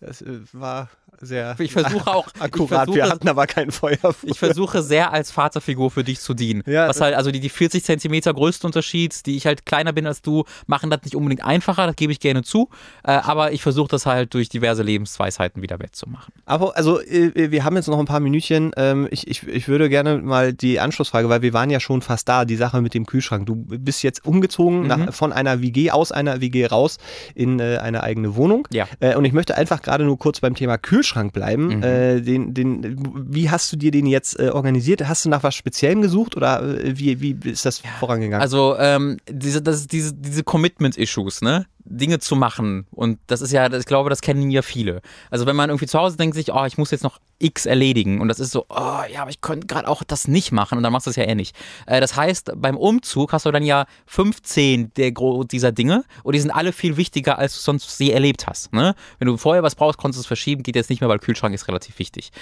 Das 0.00 0.22
äh, 0.22 0.40
war 0.52 0.90
sehr 1.20 1.54
Ich 1.58 1.72
versuche 1.72 2.06
auch, 2.06 2.26
akkurat. 2.38 2.88
ich 2.88 2.94
wir 2.94 3.02
versuche, 3.02 3.10
hatten 3.14 3.28
aber 3.28 3.46
kein 3.46 3.70
Feuer. 3.70 3.98
ich 4.22 4.38
versuche 4.38 4.82
sehr 4.82 5.12
als 5.12 5.30
Vaterfigur 5.30 5.90
für 5.90 6.04
dich 6.04 6.20
zu 6.20 6.34
dienen. 6.34 6.62
Ja, 6.66 6.88
Was 6.88 7.00
halt, 7.00 7.14
also 7.14 7.30
die, 7.30 7.40
die 7.40 7.48
40 7.48 7.84
Zentimeter 7.84 8.32
größte 8.34 8.66
Unterschied, 8.66 9.26
die 9.26 9.36
ich 9.36 9.46
halt 9.46 9.66
kleiner 9.66 9.92
bin 9.92 10.06
als 10.06 10.22
du, 10.22 10.44
machen 10.66 10.90
das 10.90 11.02
nicht 11.04 11.14
unbedingt 11.16 11.44
einfacher, 11.44 11.86
das 11.86 11.96
gebe 11.96 12.12
ich 12.12 12.20
gerne 12.20 12.42
zu. 12.42 12.68
Äh, 13.04 13.12
aber 13.12 13.52
ich 13.52 13.62
versuche 13.62 13.88
das 13.88 14.06
halt 14.06 14.34
durch 14.34 14.48
diverse 14.48 14.82
Lebensweisheiten 14.82 15.62
wieder 15.62 15.78
wettzumachen. 15.80 16.32
Aber 16.46 16.76
also 16.76 17.00
äh, 17.00 17.50
wir 17.50 17.64
haben 17.64 17.76
jetzt 17.76 17.88
noch 17.88 17.98
ein 17.98 18.06
paar 18.06 18.20
Minütchen. 18.20 18.72
Ähm, 18.76 19.08
ich, 19.10 19.28
ich, 19.28 19.46
ich 19.46 19.68
würde 19.68 19.88
gerne 19.88 20.18
mal 20.18 20.52
die 20.52 20.80
Anschlussfrage, 20.80 21.28
weil 21.28 21.42
wir 21.42 21.52
waren 21.52 21.70
ja 21.70 21.80
schon 21.80 22.02
fast 22.02 22.28
da, 22.28 22.44
die 22.44 22.56
Sache 22.56 22.80
mit 22.80 22.94
dem 22.94 23.06
Kühlschrank. 23.06 23.46
Du 23.46 23.54
bist 23.56 24.02
jetzt 24.02 24.24
umgezogen 24.24 24.82
Mhm. 24.82 24.86
nach, 24.86 25.14
von 25.14 25.32
einer 25.32 25.60
WG 25.62 25.90
aus 25.90 26.10
einer 26.12 26.40
WG 26.40 26.66
raus 26.66 26.98
in 27.34 27.60
äh, 27.60 27.78
eine 27.78 28.02
eigene 28.02 28.34
Wohnung. 28.36 28.66
Ja. 28.72 28.86
Äh, 29.00 29.14
und 29.14 29.24
ich 29.24 29.32
möchte 29.32 29.56
einfach 29.56 29.82
gerade 29.82 30.04
nur 30.04 30.18
kurz 30.18 30.40
beim 30.40 30.54
Thema 30.54 30.78
Kühlschrank 30.78 31.04
bleiben. 31.32 31.76
Mhm. 31.76 31.82
Äh, 31.82 32.20
den, 32.20 32.54
den, 32.54 32.96
wie 33.32 33.50
hast 33.50 33.72
du 33.72 33.76
dir 33.76 33.90
den 33.90 34.06
jetzt 34.06 34.38
äh, 34.38 34.50
organisiert? 34.50 35.06
Hast 35.08 35.24
du 35.24 35.28
nach 35.28 35.42
was 35.42 35.54
Speziellem 35.54 36.02
gesucht 36.02 36.36
oder 36.36 36.62
äh, 36.62 36.98
wie, 36.98 37.20
wie 37.20 37.50
ist 37.50 37.64
das 37.64 37.82
vorangegangen? 38.00 38.42
Also 38.42 38.76
ähm, 38.78 39.18
diese, 39.28 39.62
das, 39.62 39.86
diese, 39.86 40.14
diese 40.14 40.42
Commitment-Issues, 40.44 41.42
ne? 41.42 41.66
Dinge 41.84 42.18
zu 42.18 42.36
machen. 42.36 42.86
Und 42.90 43.18
das 43.26 43.40
ist 43.40 43.52
ja, 43.52 43.70
ich 43.72 43.86
glaube, 43.86 44.10
das 44.10 44.20
kennen 44.20 44.50
ja 44.50 44.62
viele. 44.62 45.02
Also 45.30 45.46
wenn 45.46 45.56
man 45.56 45.70
irgendwie 45.70 45.86
zu 45.86 45.98
Hause 45.98 46.16
denkt 46.16 46.34
sich, 46.34 46.52
oh, 46.52 46.64
ich 46.64 46.78
muss 46.78 46.90
jetzt 46.90 47.04
noch 47.04 47.20
X 47.38 47.66
erledigen. 47.66 48.20
Und 48.20 48.28
das 48.28 48.40
ist 48.40 48.52
so, 48.52 48.66
oh 48.68 49.02
ja, 49.12 49.22
aber 49.22 49.30
ich 49.30 49.40
könnte 49.40 49.66
gerade 49.66 49.88
auch 49.88 50.02
das 50.02 50.28
nicht 50.28 50.52
machen. 50.52 50.78
Und 50.78 50.84
dann 50.84 50.92
machst 50.92 51.06
du 51.06 51.10
es 51.10 51.16
ja 51.16 51.24
eh 51.24 51.34
nicht. 51.34 51.54
Äh, 51.86 52.00
das 52.00 52.16
heißt, 52.16 52.52
beim 52.56 52.76
Umzug 52.76 53.32
hast 53.32 53.46
du 53.46 53.50
dann 53.50 53.62
ja 53.62 53.86
15 54.06 54.92
der, 54.94 55.12
dieser 55.50 55.72
Dinge. 55.72 56.04
Und 56.22 56.34
die 56.34 56.40
sind 56.40 56.50
alle 56.50 56.72
viel 56.72 56.96
wichtiger, 56.96 57.38
als 57.38 57.54
du 57.54 57.60
sonst 57.60 57.96
sie 57.96 58.12
erlebt 58.12 58.46
hast. 58.46 58.72
Ne? 58.72 58.94
Wenn 59.18 59.26
du 59.26 59.36
vorher 59.36 59.62
was 59.62 59.74
brauchst, 59.74 59.98
konntest 59.98 60.18
du 60.18 60.22
es 60.22 60.26
verschieben. 60.26 60.62
Geht 60.62 60.76
jetzt 60.76 60.90
nicht 60.90 61.00
mehr, 61.00 61.10
weil 61.10 61.18
Kühlschrank 61.18 61.54
ist 61.54 61.68
relativ 61.68 61.98
wichtig. 61.98 62.32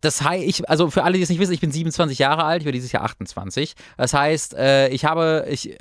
Das 0.00 0.22
heißt, 0.22 0.44
ich, 0.44 0.70
also 0.70 0.90
für 0.90 1.02
alle, 1.02 1.16
die 1.16 1.22
es 1.22 1.28
nicht 1.28 1.40
wissen, 1.40 1.52
ich 1.52 1.60
bin 1.60 1.72
27 1.72 2.18
Jahre 2.18 2.44
alt, 2.44 2.62
ich 2.62 2.66
werde 2.66 2.76
dieses 2.76 2.92
Jahr 2.92 3.02
28. 3.02 3.74
Das 3.96 4.14
heißt, 4.14 4.54
äh, 4.54 4.88
ich 4.90 5.04
habe, 5.04 5.46
ich, 5.50 5.76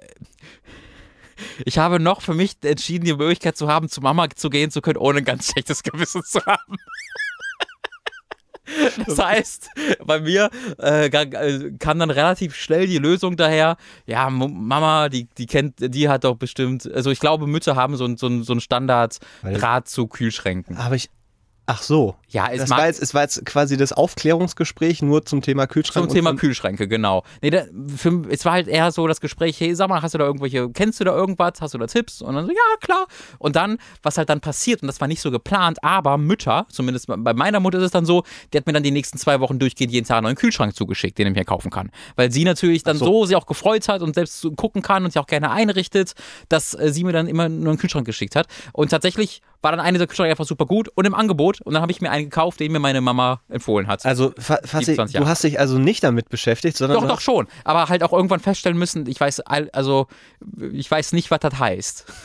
ich 1.65 1.77
habe 1.77 1.99
noch 1.99 2.21
für 2.21 2.33
mich 2.33 2.57
entschieden, 2.63 3.05
die 3.05 3.13
Möglichkeit 3.13 3.57
zu 3.57 3.67
haben, 3.67 3.89
zu 3.89 4.01
Mama 4.01 4.27
zu 4.35 4.49
gehen 4.49 4.71
zu 4.71 4.81
können, 4.81 4.97
ohne 4.97 5.19
ein 5.19 5.25
ganz 5.25 5.51
schlechtes 5.51 5.83
Gewissen 5.83 6.23
zu 6.23 6.39
haben. 6.45 6.77
Das 9.05 9.17
heißt, 9.17 9.69
bei 10.05 10.19
mir 10.19 10.49
äh, 10.81 11.05
äh, 11.07 11.71
kam 11.79 11.99
dann 11.99 12.09
relativ 12.09 12.53
schnell 12.53 12.85
die 12.85 12.97
Lösung 12.97 13.37
daher, 13.37 13.77
ja, 14.05 14.29
Mama, 14.29 15.07
die, 15.07 15.29
die 15.37 15.45
kennt, 15.45 15.75
die 15.79 16.09
hat 16.09 16.25
doch 16.25 16.35
bestimmt, 16.35 16.85
also 16.93 17.09
ich 17.09 17.21
glaube, 17.21 17.47
Mütter 17.47 17.77
haben 17.77 17.95
so, 17.95 18.03
ein- 18.03 18.17
so, 18.17 18.27
ein- 18.27 18.43
so 18.43 18.51
einen 18.51 18.59
Standard-Draht 18.59 19.87
zu 19.87 20.07
Kühlschränken. 20.07 20.75
Aber 20.75 20.95
ich. 20.95 21.09
Ach 21.69 21.81
so. 21.81 22.15
Ja, 22.29 22.47
es 22.49 22.61
Das 22.61 22.69
war, 22.69 22.87
jetzt, 22.87 23.01
es 23.01 23.13
war 23.13 23.23
jetzt 23.23 23.45
quasi 23.45 23.75
das 23.75 23.91
Aufklärungsgespräch 23.91 25.01
nur 25.01 25.25
zum 25.25 25.41
Thema 25.41 25.67
Kühlschrank. 25.67 26.07
Zum 26.07 26.15
Thema 26.15 26.33
Kühlschränke, 26.33 26.87
genau. 26.87 27.23
Nee, 27.41 27.49
da, 27.49 27.63
für, 27.93 28.23
es 28.29 28.45
war 28.45 28.53
halt 28.53 28.69
eher 28.69 28.89
so 28.93 29.05
das 29.05 29.19
Gespräch, 29.19 29.59
hey, 29.59 29.75
sag 29.75 29.89
mal, 29.89 30.01
hast 30.01 30.13
du 30.13 30.17
da 30.17 30.25
irgendwelche, 30.25 30.69
kennst 30.69 31.01
du 31.01 31.03
da 31.03 31.13
irgendwas, 31.13 31.55
hast 31.59 31.73
du 31.73 31.77
da 31.77 31.87
Tipps? 31.87 32.21
Und 32.21 32.35
dann 32.35 32.45
so, 32.45 32.51
ja, 32.53 32.77
klar. 32.79 33.05
Und 33.37 33.57
dann, 33.57 33.79
was 34.01 34.17
halt 34.17 34.29
dann 34.29 34.39
passiert, 34.39 34.81
und 34.81 34.87
das 34.87 35.01
war 35.01 35.09
nicht 35.09 35.19
so 35.19 35.29
geplant, 35.29 35.83
aber 35.83 36.17
Mütter, 36.17 36.65
zumindest 36.69 37.07
bei 37.07 37.33
meiner 37.33 37.59
Mutter 37.59 37.79
ist 37.79 37.83
es 37.83 37.91
dann 37.91 38.05
so, 38.05 38.23
die 38.53 38.57
hat 38.57 38.65
mir 38.65 38.71
dann 38.71 38.83
die 38.83 38.91
nächsten 38.91 39.17
zwei 39.17 39.41
Wochen 39.41 39.59
durchgehend 39.59 39.91
jeden 39.91 40.07
Tag 40.07 40.19
einen 40.19 40.23
neuen 40.23 40.37
Kühlschrank 40.37 40.73
zugeschickt, 40.73 41.17
den 41.17 41.27
ich 41.27 41.33
mir 41.33 41.43
kaufen 41.43 41.69
kann. 41.69 41.91
Weil 42.15 42.31
sie 42.31 42.45
natürlich 42.45 42.83
dann 42.83 42.95
so. 42.95 43.05
so. 43.05 43.25
sich 43.25 43.35
auch 43.35 43.45
gefreut 43.45 43.89
hat 43.89 44.01
und 44.01 44.15
selbst 44.15 44.47
gucken 44.55 44.81
kann 44.81 45.03
und 45.03 45.11
sich 45.11 45.19
auch 45.19 45.27
gerne 45.27 45.51
einrichtet, 45.51 46.13
dass 46.47 46.73
äh, 46.73 46.93
sie 46.93 47.03
mir 47.03 47.11
dann 47.11 47.27
immer 47.27 47.49
nur 47.49 47.71
einen 47.71 47.77
Kühlschrank 47.77 48.05
geschickt 48.05 48.37
hat. 48.37 48.47
Und 48.71 48.89
tatsächlich 48.89 49.41
war 49.61 49.71
dann 49.71 49.79
der 49.99 50.07
Kühlschränke 50.07 50.31
einfach 50.31 50.45
super 50.45 50.65
gut 50.65 50.87
und 50.95 51.05
im 51.05 51.13
Angebot. 51.15 51.61
Und 51.61 51.73
dann 51.73 51.81
habe 51.81 51.91
ich 51.91 52.01
mir 52.01 52.11
einen 52.11 52.25
gekauft, 52.25 52.59
den 52.59 52.71
mir 52.71 52.79
meine 52.79 53.01
Mama 53.01 53.41
empfohlen 53.49 53.87
hat. 53.87 54.05
Also, 54.05 54.31
fa- 54.37 54.59
Fassi, 54.63 54.85
27 54.95 55.19
du 55.19 55.27
hast 55.27 55.43
dich 55.43 55.59
also 55.59 55.77
nicht 55.79 56.03
damit 56.03 56.29
beschäftigt, 56.29 56.77
sondern. 56.77 57.01
Doch, 57.01 57.07
doch 57.07 57.21
schon. 57.21 57.47
Aber 57.63 57.89
halt 57.89 58.03
auch 58.03 58.13
irgendwann 58.13 58.39
feststellen 58.39 58.77
müssen, 58.77 59.07
ich 59.07 59.19
weiß, 59.19 59.39
also, 59.41 60.07
ich 60.71 60.89
weiß 60.89 61.13
nicht, 61.13 61.31
was 61.31 61.39
das 61.39 61.57
heißt. 61.59 62.05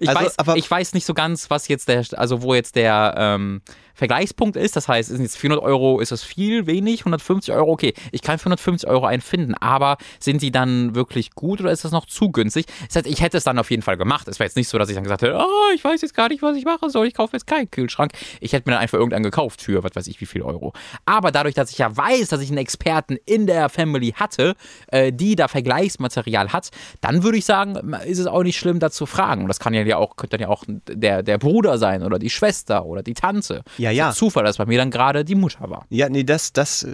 Ich, 0.00 0.08
Also, 0.08 0.20
weiß, 0.22 0.38
aber- 0.38 0.56
ich 0.56 0.70
weiß 0.70 0.94
nicht 0.94 1.04
so 1.04 1.12
ganz, 1.12 1.50
was 1.50 1.68
jetzt 1.68 1.86
der, 1.88 2.02
also 2.16 2.40
wo 2.40 2.54
jetzt 2.54 2.76
der 2.76 3.12
ähm, 3.18 3.60
Vergleichspunkt 4.00 4.56
ist. 4.56 4.76
Das 4.76 4.88
heißt, 4.88 5.10
sind 5.10 5.20
jetzt 5.20 5.36
400 5.36 5.62
Euro, 5.62 6.00
ist 6.00 6.10
das 6.10 6.22
viel, 6.22 6.66
wenig? 6.66 7.00
150 7.00 7.52
Euro, 7.54 7.70
okay. 7.70 7.92
Ich 8.12 8.22
kann 8.22 8.38
für 8.38 8.46
150 8.46 8.88
Euro 8.88 9.04
einen 9.04 9.20
finden, 9.20 9.54
aber 9.54 9.98
sind 10.18 10.40
die 10.40 10.50
dann 10.50 10.94
wirklich 10.94 11.32
gut 11.32 11.60
oder 11.60 11.70
ist 11.70 11.84
das 11.84 11.92
noch 11.92 12.06
zu 12.06 12.32
günstig? 12.32 12.64
Das 12.86 12.96
heißt, 12.96 13.06
ich 13.06 13.20
hätte 13.20 13.36
es 13.36 13.44
dann 13.44 13.58
auf 13.58 13.70
jeden 13.70 13.82
Fall 13.82 13.98
gemacht. 13.98 14.26
Es 14.26 14.38
wäre 14.38 14.46
jetzt 14.46 14.56
nicht 14.56 14.68
so, 14.68 14.78
dass 14.78 14.88
ich 14.88 14.94
dann 14.94 15.04
gesagt 15.04 15.20
hätte, 15.20 15.36
oh, 15.36 15.74
ich 15.74 15.84
weiß 15.84 16.00
jetzt 16.00 16.14
gar 16.14 16.30
nicht, 16.30 16.40
was 16.40 16.56
ich 16.56 16.64
machen 16.64 16.88
soll. 16.88 17.08
Ich 17.08 17.14
kaufe 17.14 17.36
jetzt 17.36 17.46
keinen 17.46 17.70
Kühlschrank. 17.70 18.12
Ich 18.40 18.54
hätte 18.54 18.70
mir 18.70 18.72
dann 18.72 18.82
einfach 18.82 18.96
irgendeinen 18.96 19.24
gekauft 19.24 19.60
für, 19.60 19.84
was 19.84 19.94
weiß 19.94 20.06
ich, 20.06 20.18
wie 20.22 20.26
viel 20.26 20.40
Euro. 20.40 20.72
Aber 21.04 21.30
dadurch, 21.30 21.54
dass 21.54 21.70
ich 21.70 21.76
ja 21.76 21.94
weiß, 21.94 22.28
dass 22.28 22.40
ich 22.40 22.48
einen 22.48 22.58
Experten 22.58 23.18
in 23.26 23.46
der 23.46 23.68
Family 23.68 24.12
hatte, 24.12 24.54
äh, 24.86 25.12
die 25.12 25.36
da 25.36 25.46
Vergleichsmaterial 25.46 26.54
hat, 26.54 26.70
dann 27.02 27.22
würde 27.22 27.36
ich 27.36 27.44
sagen, 27.44 27.92
ist 28.06 28.18
es 28.18 28.26
auch 28.26 28.44
nicht 28.44 28.56
schlimm, 28.56 28.78
da 28.78 28.90
zu 28.90 29.04
fragen. 29.04 29.42
Und 29.42 29.48
das 29.48 29.60
kann 29.60 29.74
ja 29.74 29.96
auch, 29.98 30.16
könnte 30.16 30.38
dann 30.38 30.48
ja 30.48 30.48
auch 30.48 30.64
der, 30.66 31.22
der 31.22 31.36
Bruder 31.36 31.76
sein 31.76 32.02
oder 32.02 32.18
die 32.18 32.30
Schwester 32.30 32.86
oder 32.86 33.02
die 33.02 33.12
Tante. 33.12 33.62
Ja, 33.76 33.89
ja. 33.90 34.12
Zufall, 34.12 34.44
dass 34.44 34.56
bei 34.58 34.66
mir 34.66 34.78
dann 34.78 34.90
gerade 34.90 35.24
die 35.24 35.34
Mutter 35.34 35.68
war. 35.70 35.86
Ja, 35.90 36.08
nee, 36.08 36.24
das, 36.24 36.52
das, 36.52 36.86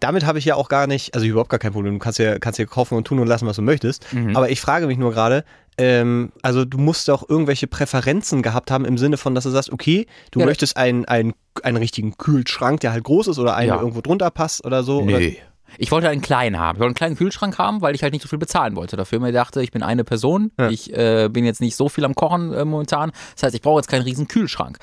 damit 0.00 0.26
habe 0.26 0.38
ich 0.38 0.44
ja 0.44 0.54
auch 0.54 0.68
gar 0.68 0.86
nicht, 0.86 1.14
also 1.14 1.26
überhaupt 1.26 1.50
gar 1.50 1.58
kein 1.58 1.72
Problem. 1.72 1.94
Du 1.94 1.98
kannst 1.98 2.18
ja, 2.18 2.38
kannst 2.38 2.58
ja 2.58 2.66
kaufen 2.66 2.96
und 2.96 3.06
tun 3.06 3.18
und 3.18 3.26
lassen, 3.26 3.46
was 3.46 3.56
du 3.56 3.62
möchtest. 3.62 4.12
Mhm. 4.12 4.36
Aber 4.36 4.50
ich 4.50 4.60
frage 4.60 4.86
mich 4.86 4.98
nur 4.98 5.12
gerade, 5.12 5.44
ähm, 5.78 6.32
also 6.42 6.64
du 6.64 6.78
musst 6.78 7.08
auch 7.10 7.28
irgendwelche 7.28 7.66
Präferenzen 7.66 8.42
gehabt 8.42 8.70
haben 8.70 8.84
im 8.84 8.98
Sinne 8.98 9.16
von, 9.16 9.34
dass 9.34 9.44
du 9.44 9.50
sagst, 9.50 9.72
okay, 9.72 10.06
du 10.30 10.40
Ja. 10.40 10.46
möchtest 10.46 10.76
einen, 10.76 11.04
einen, 11.06 11.32
einen 11.62 11.76
richtigen 11.78 12.16
Kühlschrank, 12.18 12.80
der 12.80 12.92
halt 12.92 13.04
groß 13.04 13.28
ist 13.28 13.38
oder 13.38 13.54
einen, 13.56 13.68
Ja. 13.68 13.74
der 13.74 13.82
irgendwo 13.82 14.00
drunter 14.02 14.30
passt 14.30 14.64
oder 14.64 14.82
so. 14.82 15.00
Oder, 15.02 15.20
Ich 15.78 15.90
wollte 15.92 16.08
einen 16.08 16.20
kleinen 16.20 16.58
haben. 16.58 16.76
Ich 16.76 16.80
wollte 16.80 16.88
einen 16.88 16.94
kleinen 16.96 17.16
Kühlschrank 17.16 17.56
haben, 17.56 17.80
weil 17.80 17.94
ich 17.94 18.02
halt 18.02 18.12
nicht 18.12 18.22
so 18.22 18.28
viel 18.28 18.40
bezahlen 18.40 18.74
wollte. 18.74 18.96
Dafür 18.96 19.20
mir 19.20 19.30
dachte, 19.32 19.62
ich 19.62 19.70
bin 19.70 19.82
eine 19.84 20.02
Person. 20.04 20.50
Ja. 20.58 20.68
Ich 20.68 20.92
äh, 20.92 21.28
bin 21.30 21.44
jetzt 21.44 21.60
nicht 21.60 21.76
so 21.76 21.88
viel 21.88 22.04
am 22.04 22.14
Kochen 22.16 22.52
äh, 22.52 22.64
momentan. 22.64 23.12
Das 23.34 23.44
heißt, 23.44 23.54
ich 23.54 23.62
brauche 23.62 23.78
jetzt 23.78 23.88
keinen 23.88 24.02
riesen 24.02 24.26
Kühlschrank. 24.26 24.78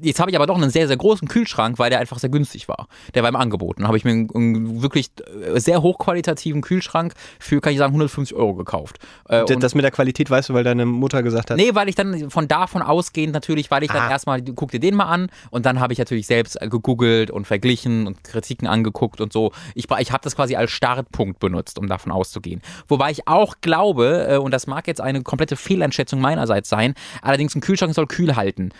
Jetzt 0.00 0.20
habe 0.20 0.30
ich 0.30 0.36
aber 0.36 0.46
doch 0.46 0.56
einen 0.56 0.70
sehr, 0.70 0.86
sehr 0.88 0.96
großen 0.96 1.28
Kühlschrank, 1.28 1.78
weil 1.78 1.90
der 1.90 1.98
einfach 2.00 2.18
sehr 2.18 2.30
günstig 2.30 2.68
war. 2.68 2.88
Der 3.14 3.22
war 3.22 3.28
im 3.28 3.36
Angebot. 3.36 3.78
Dann 3.78 3.86
habe 3.86 3.96
ich 3.96 4.04
mir 4.04 4.10
einen, 4.12 4.30
einen 4.34 4.82
wirklich 4.82 5.10
äh, 5.54 5.58
sehr 5.60 5.82
hochqualitativen 5.82 6.60
Kühlschrank 6.62 7.14
für, 7.38 7.60
kann 7.60 7.72
ich 7.72 7.78
sagen, 7.78 7.92
150 7.92 8.36
Euro 8.36 8.54
gekauft. 8.54 8.98
Äh, 9.28 9.44
D- 9.44 9.54
und- 9.54 9.62
das 9.62 9.74
mit 9.74 9.84
der 9.84 9.90
Qualität 9.90 10.30
weißt 10.30 10.48
du, 10.48 10.54
weil 10.54 10.64
deine 10.64 10.86
Mutter 10.86 11.22
gesagt 11.22 11.50
hat. 11.50 11.56
Nee, 11.56 11.74
weil 11.74 11.88
ich 11.88 11.94
dann 11.94 12.30
von 12.30 12.48
davon 12.48 12.82
ausgehend 12.82 13.32
natürlich, 13.34 13.70
weil 13.70 13.82
ich 13.82 13.90
dann 13.90 14.02
Ah. 14.02 14.10
erstmal, 14.10 14.42
guck 14.42 14.70
dir 14.70 14.80
den 14.80 14.94
mal 14.94 15.06
an 15.06 15.28
und 15.50 15.66
dann 15.66 15.80
habe 15.80 15.92
ich 15.92 15.98
natürlich 15.98 16.26
selbst 16.26 16.60
äh, 16.60 16.68
gegoogelt 16.68 17.30
und 17.30 17.46
verglichen 17.46 18.06
und 18.06 18.24
Kritiken 18.24 18.66
angeguckt 18.68 19.20
und 19.20 19.32
so. 19.32 19.52
Ich, 19.74 19.86
ich 19.98 20.12
habe 20.12 20.22
das 20.24 20.36
quasi 20.36 20.56
als 20.56 20.70
Startpunkt 20.70 21.38
benutzt, 21.40 21.78
um 21.78 21.86
davon 21.86 22.12
auszugehen. 22.12 22.62
Wobei 22.88 23.10
ich 23.10 23.28
auch 23.28 23.56
glaube, 23.60 24.26
äh, 24.30 24.36
und 24.38 24.52
das 24.52 24.66
mag 24.66 24.86
jetzt 24.86 25.00
eine 25.00 25.22
komplette 25.22 25.56
Fehleinschätzung 25.56 26.20
meinerseits 26.20 26.68
sein, 26.68 26.94
allerdings 27.22 27.54
ein 27.54 27.60
Kühlschrank 27.60 27.94
soll 27.94 28.06
kühl 28.06 28.36
halten. 28.36 28.70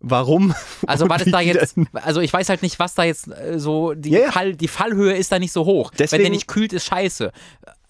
Warum? 0.00 0.54
Also 0.86 1.08
war 1.08 1.18
das 1.18 1.30
da 1.30 1.40
jetzt, 1.40 1.76
also 1.94 2.20
ich 2.20 2.32
weiß 2.32 2.48
halt 2.48 2.62
nicht, 2.62 2.78
was 2.78 2.94
da 2.94 3.04
jetzt 3.04 3.28
äh, 3.28 3.58
so, 3.58 3.94
die, 3.94 4.10
ja. 4.10 4.30
Fall, 4.30 4.54
die 4.54 4.68
Fallhöhe 4.68 5.14
ist 5.14 5.32
da 5.32 5.38
nicht 5.38 5.52
so 5.52 5.64
hoch. 5.64 5.90
Wenn 5.92 5.98
Deswegen- 5.98 6.22
der 6.24 6.30
nicht 6.30 6.48
kühlt, 6.48 6.72
ist 6.72 6.84
scheiße. 6.84 7.32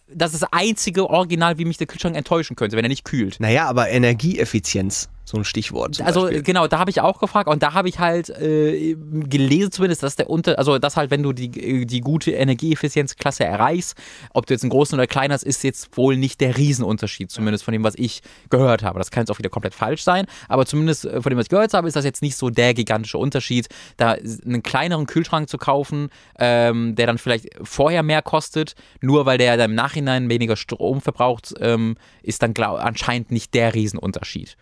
Das 0.09 0.33
ist 0.33 0.43
das 0.43 0.53
einzige 0.53 1.11
Original, 1.11 1.59
wie 1.59 1.65
mich 1.65 1.79
der 1.79 1.89
Kühlschrank 1.89 2.17
enttäuschen 2.17 2.55
könnte, 2.55 2.77
wenn 2.77 2.85
er 2.85 2.89
nicht 2.89 3.05
kühlt. 3.05 3.41
Naja, 3.41 3.67
aber 3.67 3.89
Energieeffizienz, 3.89 5.09
so 5.27 5.37
ein 5.37 5.45
Stichwort. 5.45 6.01
Also 6.01 6.23
Beispiel. 6.23 6.43
genau, 6.43 6.69
da 6.69 6.79
habe 6.79 6.89
ich 6.89 7.01
auch 7.01 7.19
gefragt 7.19 7.49
und 7.49 7.61
da 7.61 7.75
habe 7.75 7.89
ich 7.89 7.99
halt 7.99 8.31
äh, 8.31 8.95
gelesen 8.95 9.73
zumindest, 9.73 10.05
dass 10.05 10.15
der 10.15 10.31
Unter, 10.31 10.57
also 10.57 10.79
dass 10.79 10.97
halt, 10.97 11.11
wenn 11.11 11.25
du 11.25 11.33
die, 11.33 11.85
die 11.85 12.01
gute 12.01 12.31
Energieeffizienzklasse 12.31 13.45
erreichst, 13.45 13.97
ob 14.33 14.47
du 14.47 14.55
jetzt 14.55 14.63
einen 14.63 14.71
großen 14.71 14.97
oder 14.97 15.09
kleinen 15.09 15.33
hast, 15.33 15.43
ist 15.43 15.65
jetzt 15.65 15.97
wohl 15.97 16.17
nicht 16.17 16.41
der 16.41 16.57
Riesenunterschied, 16.57 17.33
zumindest 17.33 17.65
von 17.65 17.73
dem, 17.73 17.83
was 17.83 17.95
ich 17.97 18.23
gehört 18.51 18.85
habe. 18.85 19.01
Das 19.01 19.11
kann 19.11 19.23
jetzt 19.23 19.31
auch 19.33 19.39
wieder 19.39 19.51
komplett 19.51 19.75
falsch 19.75 20.05
sein, 20.05 20.27
aber 20.49 20.65
zumindest 20.65 21.07
äh, 21.07 21.21
von 21.21 21.31
dem, 21.31 21.39
was 21.39 21.47
ich 21.47 21.51
gehört 21.51 21.75
habe, 21.75 21.89
ist 21.89 21.97
das 21.97 22.05
jetzt 22.05 22.23
nicht 22.23 22.37
so 22.37 22.49
der 22.49 22.73
gigantische 22.73 23.19
Unterschied, 23.19 23.69
da 23.97 24.13
einen 24.13 24.63
kleineren 24.63 25.07
Kühlschrank 25.07 25.49
zu 25.49 25.59
kaufen, 25.59 26.11
ähm, 26.39 26.95
der 26.95 27.09
dann 27.09 27.19
vielleicht 27.19 27.49
vorher 27.63 28.05
mehr 28.05 28.23
kostet, 28.23 28.77
nur 29.01 29.27
weil 29.27 29.39
der 29.39 29.57
dann 29.57 29.71
im 29.71 29.75
Nachhinein 29.75 30.29
weniger 30.29 30.55
Strom 30.55 31.01
verbraucht, 31.01 31.53
ähm, 31.59 31.97
ist 32.23 32.45
dann 32.45 32.55
glaub, 32.55 32.79
anscheinend 32.79 33.33
nicht 33.33 33.55
der 33.55 33.75
Riesenunterschied. 33.75 34.57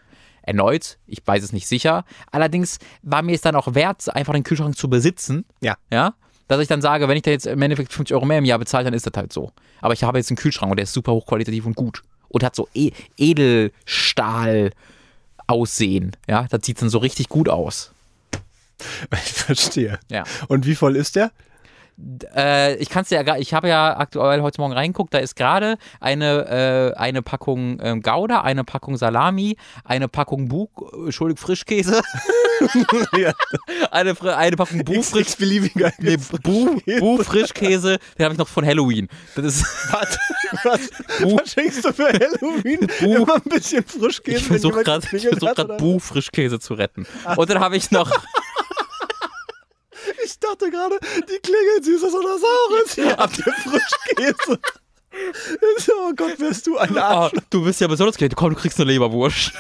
Erneut, 0.45 0.99
ich 1.07 1.23
weiß 1.25 1.43
es 1.43 1.53
nicht 1.53 1.67
sicher. 1.67 2.05
Allerdings 2.31 2.79
war 3.03 3.23
mir 3.23 3.35
es 3.35 3.41
dann 3.41 3.57
auch 3.57 3.75
wert, 3.75 4.15
einfach 4.15 4.35
den 4.35 4.45
Kühlschrank 4.45 4.77
zu 4.77 4.89
besitzen. 4.89 5.45
Ja. 5.61 5.77
Ja. 5.91 6.15
Dass 6.49 6.61
ich 6.61 6.69
dann 6.69 6.83
sage, 6.83 7.09
wenn 7.09 7.17
ich 7.17 7.23
da 7.23 7.31
jetzt 7.31 7.47
im 7.47 7.63
Endeffekt 7.63 7.93
50 7.93 8.15
Euro 8.15 8.27
mehr 8.27 8.39
im 8.39 8.45
Jahr 8.45 8.59
bezahle, 8.59 8.85
dann 8.85 8.95
ist 8.95 9.07
das 9.07 9.15
halt 9.17 9.33
so. 9.33 9.53
Aber 9.81 9.95
ich 9.95 10.05
habe 10.05 10.19
jetzt 10.19 10.31
einen 10.31 10.37
Kühlschrank 10.37 10.71
und 10.71 10.77
der 10.77 10.85
ist 10.85 10.93
super 10.93 11.13
hochqualitativ 11.13 11.65
und 11.65 11.77
gut. 11.77 12.03
Und 12.29 12.45
hat 12.45 12.55
so 12.55 12.69
e 12.75 12.91
Edelstahl 13.17 14.71
Aussehen. 15.47 16.17
Ja, 16.29 16.47
das 16.49 16.65
sieht 16.65 16.81
dann 16.81 16.89
so 16.89 16.99
richtig 16.99 17.29
gut 17.29 17.49
aus. 17.49 17.93
ich 19.13 19.33
verstehe. 19.33 19.99
Ja. 20.11 20.25
Und 20.49 20.67
wie 20.67 20.75
voll 20.75 20.97
ist 20.97 21.17
der? 21.17 21.33
Äh, 22.35 22.75
ich 22.77 22.89
kann 22.91 23.03
es 23.03 23.11
ja, 23.11 23.21
gra- 23.21 23.39
ich 23.39 23.55
habe 23.55 23.69
ja 23.69 23.97
aktuell 23.97 24.43
heute 24.43 24.61
Morgen 24.61 24.73
reingeguckt, 24.73 25.15
da 25.15 25.19
ist 25.19 25.37
gerade 25.37 25.77
eine, 26.01 26.93
äh, 26.97 26.99
eine 26.99 27.23
Packung 27.23 27.79
ähm, 27.81 28.03
Gouda, 28.03 28.41
eine 28.41 28.65
Packung 28.65 28.97
Salami, 28.97 29.57
eine 29.85 30.09
Packung 30.09 30.49
Bu, 30.49 30.67
Entschuldigung, 31.05 31.41
Frischkäse, 31.41 32.03
ja, 33.17 33.33
eine, 33.93 34.15
eine 34.37 34.57
Packung 34.57 34.85
Bu, 34.85 35.03
Frisch, 35.03 35.21
x-beliebiger 35.23 35.93
nee, 35.99 36.17
Bu, 36.43 36.81
Bu 36.99 37.23
Frischkäse, 37.23 37.99
den 38.19 38.25
habe 38.25 38.35
ich 38.35 38.39
noch 38.39 38.49
von 38.49 38.67
Halloween. 38.67 39.09
Das 39.37 39.45
ist, 39.45 39.65
Was, 39.93 40.19
was, 40.65 40.81
was 41.21 41.53
schenkst 41.53 41.85
du 41.85 41.93
für 41.93 42.09
Halloween? 42.09 42.89
Immer 43.01 43.37
ein 43.37 43.43
bisschen 43.43 43.85
Frischkäse. 43.85 44.39
ich 44.39 44.45
versuche 44.47 44.83
gerade 44.83 45.07
versuch? 45.07 45.77
Bu 45.79 45.99
Frischkäse 46.01 46.59
zu 46.59 46.75
retten. 46.75 47.07
Und 47.37 47.51
dann 47.51 47.61
habe 47.61 47.77
ich 47.77 47.91
noch, 47.93 48.11
Ich 50.25 50.39
dachte 50.39 50.71
gerade, 50.71 50.99
die 51.29 51.39
klingeln 51.39 51.83
süßes 51.83 52.15
oder 52.15 52.39
saures. 52.39 53.19
Habt 53.19 53.39
ihr 53.39 53.53
Frischkäse. 53.53 54.61
oh 55.97 56.13
Gott, 56.15 56.41
wärst 56.41 56.67
du 56.67 56.77
ein 56.79 56.97
Arsch. 56.99 57.33
du 57.51 57.65
bist 57.65 57.81
ja 57.81 57.87
besonders 57.87 58.17
kreativ, 58.17 58.37
komm, 58.37 58.51
du 58.51 58.57
kriegst 58.61 58.79
eine 58.81 58.91
Leberwurst. 58.91 59.53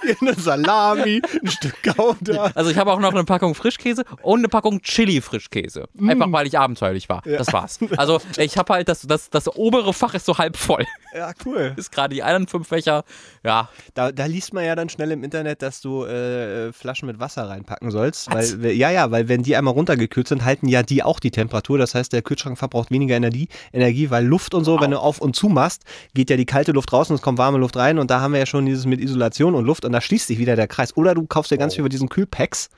Eine 0.20 0.34
Salami, 0.34 1.22
ein 1.42 1.50
Stück 1.50 1.74
Gouda. 1.82 2.50
Also 2.54 2.70
ich 2.70 2.76
habe 2.76 2.92
auch 2.92 3.00
noch 3.00 3.12
eine 3.12 3.24
Packung 3.24 3.54
Frischkäse 3.54 4.04
und 4.22 4.40
eine 4.40 4.48
Packung 4.48 4.80
Chili-Frischkäse. 4.82 5.88
Einfach 6.00 6.30
weil 6.32 6.46
ich 6.46 6.58
abenteuerlich 6.58 7.08
war. 7.08 7.22
Das 7.24 7.52
war's. 7.52 7.78
Also 7.96 8.20
ich 8.38 8.56
habe 8.56 8.72
halt, 8.72 8.88
das, 8.88 9.02
das, 9.02 9.30
das 9.30 9.48
obere 9.54 9.92
Fach 9.92 10.14
ist 10.14 10.26
so 10.26 10.38
halb 10.38 10.56
voll. 10.56 10.86
Ja, 11.14 11.32
cool. 11.44 11.74
Ist 11.76 11.92
gerade 11.92 12.14
die 12.14 12.22
anderen 12.22 12.46
fünf 12.46 12.68
Fächer. 12.68 13.04
Ja, 13.44 13.68
Da, 13.94 14.12
da 14.12 14.26
liest 14.26 14.54
man 14.54 14.64
ja 14.64 14.74
dann 14.74 14.88
schnell 14.88 15.10
im 15.10 15.22
Internet, 15.24 15.62
dass 15.62 15.80
du 15.80 16.04
äh, 16.04 16.72
Flaschen 16.72 17.06
mit 17.06 17.20
Wasser 17.20 17.48
reinpacken 17.48 17.90
sollst. 17.90 18.30
Was? 18.30 18.62
Weil, 18.62 18.72
ja, 18.72 18.90
ja, 18.90 19.10
weil 19.10 19.28
wenn 19.28 19.42
die 19.42 19.56
einmal 19.56 19.74
runtergekühlt 19.74 20.28
sind, 20.28 20.44
halten 20.44 20.68
ja 20.68 20.82
die 20.82 21.02
auch 21.02 21.20
die 21.20 21.30
Temperatur. 21.30 21.78
Das 21.78 21.94
heißt, 21.94 22.12
der 22.12 22.22
Kühlschrank 22.22 22.58
verbraucht 22.58 22.90
weniger 22.90 23.16
Energie, 23.16 23.48
Energie 23.72 24.10
weil 24.10 24.24
Luft 24.24 24.54
und 24.54 24.64
so, 24.64 24.80
wenn 24.80 24.90
du 24.90 24.98
auf 24.98 25.20
und 25.20 25.36
zu 25.36 25.48
machst, 25.48 25.82
geht 26.14 26.30
ja 26.30 26.36
die 26.36 26.46
kalte 26.46 26.72
Luft 26.72 26.92
raus 26.92 27.10
und 27.10 27.16
es 27.16 27.22
kommt 27.22 27.38
warme 27.38 27.58
Luft 27.58 27.76
rein. 27.76 27.98
Und 27.98 28.10
da 28.10 28.20
haben 28.20 28.32
wir 28.32 28.40
ja 28.40 28.46
schon 28.46 28.64
dieses 28.66 28.86
mit 28.86 29.00
Isolation 29.00 29.54
und 29.54 29.64
Luft 29.64 29.81
und 29.84 29.92
da 29.92 30.00
schließt 30.00 30.26
sich 30.26 30.38
wieder 30.38 30.56
der 30.56 30.68
Kreis. 30.68 30.96
Oder 30.96 31.14
du 31.14 31.26
kaufst 31.26 31.50
dir 31.50 31.58
ganz 31.58 31.74
viel 31.74 31.80
über 31.80 31.88
diesen 31.88 32.08
Kühlpacks. 32.08 32.68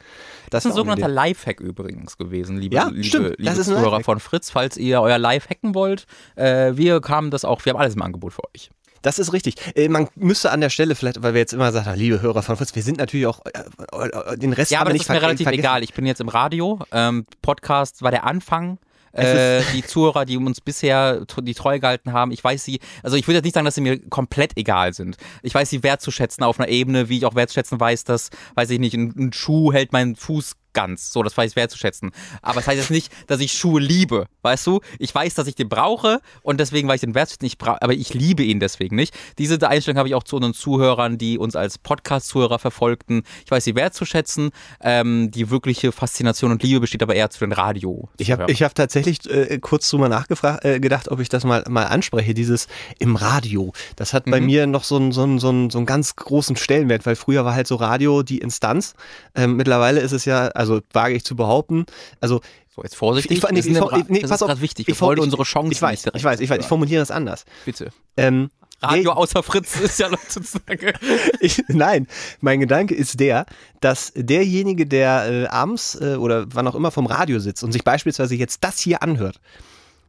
Das 0.51 0.65
das 0.65 0.65
ist 0.67 0.71
ein 0.73 0.77
sogenannter. 0.77 1.09
Lifehack 1.09 1.61
übrigens 1.61 2.17
gewesen, 2.19 2.59
liebe, 2.59 2.77
Ja, 2.77 2.89
liebe, 2.89 3.05
stimmt. 3.05 3.29
liebe 3.39 3.43
Das 3.45 3.59
ist 3.59 3.69
ein 3.69 3.77
Zuhörer 3.77 4.01
von 4.03 4.21
Fritz. 4.21 4.51
Falls 4.51 4.77
ihr 4.77 5.01
euer 5.01 5.19
Live 5.19 5.49
hacken 5.49 5.75
wollt, 5.75 6.07
äh, 6.37 6.73
wir 6.77 7.01
haben 7.09 7.31
das 7.31 7.45
auch, 7.45 7.65
wir 7.65 7.73
haben 7.73 7.81
alles 7.81 7.95
im 7.95 8.03
Angebot 8.03 8.33
für 8.35 8.43
euch. 8.55 8.71
Das 9.03 9.19
ist 9.19 9.33
richtig. 9.35 9.57
Äh, 9.77 9.89
man 9.89 10.09
müsste 10.15 10.51
an 10.51 10.63
der 10.63 10.71
Stelle 10.71 10.95
vielleicht, 10.95 11.23
weil 11.23 11.35
wir 11.35 11.41
jetzt 11.41 11.53
immer 11.53 11.71
sagen, 11.73 11.95
liebe 11.95 12.23
Hörer 12.23 12.43
von 12.43 12.57
Fritz, 12.57 12.75
wir 12.75 12.83
sind 12.83 12.97
natürlich 12.99 13.27
auch, 13.27 13.41
äh, 13.45 14.09
äh, 14.33 14.39
den 14.39 14.53
Rest 14.55 14.71
Ja, 14.71 14.81
aber 14.81 14.91
das 14.91 14.95
nicht 14.95 15.03
ist 15.03 15.09
mir 15.11 15.21
relativ 15.21 15.45
vergessen. 15.45 15.61
egal. 15.61 15.83
Ich 15.83 15.93
bin 15.93 16.07
jetzt 16.07 16.21
im 16.23 16.29
Radio. 16.29 16.79
Ähm, 16.91 17.27
Podcast 17.43 18.01
war 18.03 18.11
der 18.11 18.25
Anfang. 18.25 18.79
Äh, 19.15 19.63
die 19.73 19.83
Zuhörer, 19.83 20.25
die 20.25 20.37
uns 20.37 20.61
bisher 20.61 21.25
die 21.25 21.55
treu 21.55 21.79
gehalten 21.79 22.13
haben, 22.13 22.33
ich 22.33 22.43
weiß 22.43 22.65
sie, 22.65 22.81
also 23.03 23.17
ich 23.17 23.27
würde 23.27 23.37
jetzt 23.37 23.45
nicht 23.45 23.55
sagen, 23.55 23.65
dass 23.65 23.77
sie 23.77 23.81
mir 23.81 23.99
komplett 24.09 24.57
egal 24.57 24.93
sind. 24.93 25.17
Ich 25.43 25.55
weiß 25.55 25.71
sie 25.71 25.83
wertzuschätzen 25.83 26.43
auf 26.43 26.59
einer 26.59 26.69
Ebene, 26.69 27.09
wie 27.09 27.19
ich 27.19 27.27
auch 27.27 27.35
wertzuschätzen 27.35 27.79
weiß, 27.79 28.05
dass, 28.05 28.31
weiß 28.57 28.71
ich 28.71 28.81
nicht, 28.81 28.95
ein, 28.95 29.15
ein 29.17 29.33
Schuh 29.33 29.73
hält 29.73 29.93
meinen 29.93 30.17
Fuß 30.17 30.57
ganz. 30.75 31.13
So, 31.13 31.23
das 31.23 31.37
weiß 31.37 31.53
ich 31.53 31.57
wertzuschätzen. 31.57 32.11
Aber 32.43 32.57
das 32.57 32.67
heißt 32.67 32.79
jetzt 32.79 32.91
nicht, 32.91 33.11
dass 33.27 33.41
ich 33.41 33.53
Schuhe 33.53 33.81
liebe, 33.81 34.27
weißt 34.43 34.67
du? 34.67 34.81
Ich 34.99 35.15
weiß, 35.15 35.35
dass 35.35 35.47
ich 35.47 35.55
den 35.55 35.69
brauche 35.69 36.21
und 36.43 36.61
deswegen, 36.61 36.89
weil 36.89 36.97
ich 36.97 37.01
den 37.01 37.15
wertschätzen, 37.15 37.47
ich 37.47 37.57
aber 37.61 37.93
ich 37.95 38.13
liebe 38.15 38.43
ihn 38.43 38.61
deswegen 38.61 38.97
nicht. 38.97 39.15
Diese 39.39 39.55
Einstellung 39.69 39.99
habe 39.99 40.09
ich 40.09 40.15
auch 40.15 40.23
zu 40.25 40.37
unseren 40.37 40.55
Zuhörern, 40.55 41.19
die 41.19 41.39
uns 41.39 41.57
als 41.57 41.79
Podcast-Zuhörer 41.79 42.59
verfolgten. 42.59 43.23
Ich 43.45 43.51
weiß 43.51 43.65
sie 43.65 43.75
wertzuschätzen. 43.75 44.51
Ähm, 44.83 45.31
die 45.31 45.51
wirkliche 45.51 45.93
Faszination 45.93 46.51
und 46.51 46.63
Liebe 46.63 46.81
besteht 46.81 47.03
aber 47.03 47.15
eher 47.15 47.31
zu 47.31 47.39
den 47.41 47.53
Radio. 47.53 48.09
Ich 48.19 48.31
habe 48.31 48.51
ich 48.51 48.63
hab 48.63 48.75
tatsächlich 48.75 49.29
äh, 49.31 49.59
kurz 49.61 49.89
drüber 49.89 50.09
nachgefragt, 50.09 50.65
äh, 50.65 50.81
gedacht, 50.81 51.11
ob 51.11 51.21
ich 51.21 51.29
das 51.29 51.45
mal, 51.45 51.65
mal 51.69 51.85
anspreche, 51.85 52.35
dieses 52.35 52.67
im 52.99 53.17
Radio. 53.17 53.73
Das 53.97 54.13
hat 54.13 54.25
bei 54.25 54.41
Mhm. 54.41 54.47
mir 54.47 54.67
noch 54.67 54.85
so 54.85 54.97
einen, 54.97 55.13
so, 55.13 55.39
so, 55.39 55.49
einen, 55.49 55.71
so 55.71 55.79
einen 55.79 55.87
ganz 55.87 56.17
großen 56.17 56.57
Stellenwert, 56.57 57.07
weil 57.07 57.17
früher 57.17 57.45
war 57.45 57.55
halt 57.55 57.67
so 57.67 57.77
Radio 57.77 58.23
die 58.23 58.39
Instanz. 58.39 58.95
Ähm, 59.35 59.57
mittlerweile 59.57 60.01
ist 60.01 60.13
es 60.13 60.25
ja, 60.25 60.49
also 60.49 60.64
wage 60.93 61.15
ich 61.15 61.25
zu 61.25 61.37
behaupten, 61.37 61.87
also 62.21 62.41
So, 62.75 62.83
jetzt 62.83 62.97
vorsichtig. 62.97 63.39
Ich- 63.39 63.51
nee, 63.51 63.61
ich- 63.61 63.81
Ra- 63.81 64.03
nee, 64.09 64.21
das 64.21 64.31
pass 64.31 64.41
ist 64.41 64.47
gerade 64.49 64.61
wichtig. 64.61 64.89
ich 64.89 64.95
Wir 64.95 65.01
wollen 65.01 65.17
for- 65.19 65.25
unsere 65.25 65.45
Chancen 65.45 65.71
ich 65.73 65.81
weiß, 65.81 66.07
ich 66.13 66.25
weiß, 66.25 66.41
ich 66.41 66.51
weiß, 66.51 66.59
ich 66.61 66.67
formuliere 66.67 67.03
es 67.03 67.11
anders. 67.13 67.45
Bitte. 67.65 67.91
Ähm, 68.17 68.51
Radio 68.83 69.13
außer 69.13 69.43
Fritz 69.45 69.77
ist 69.81 69.99
ja 70.01 70.09
sozusagen. 70.29 70.93
Ich, 71.41 71.63
nein, 71.69 72.07
mein 72.41 72.59
Gedanke 72.61 72.95
ist 72.95 73.21
der, 73.21 73.47
dass 73.81 74.13
derjenige, 74.17 74.87
der 74.87 75.27
äh, 75.31 75.47
abends 75.47 75.95
äh, 76.01 76.17
oder 76.17 76.47
wann 76.53 76.67
auch 76.67 76.75
immer 76.75 76.91
vom 76.91 77.07
Radio 77.07 77.39
sitzt 77.39 77.63
und 77.63 77.71
sich 77.73 77.85
beispielsweise 77.85 78.35
jetzt 78.35 78.65
das 78.65 78.79
hier 78.81 79.03
anhört, 79.03 79.41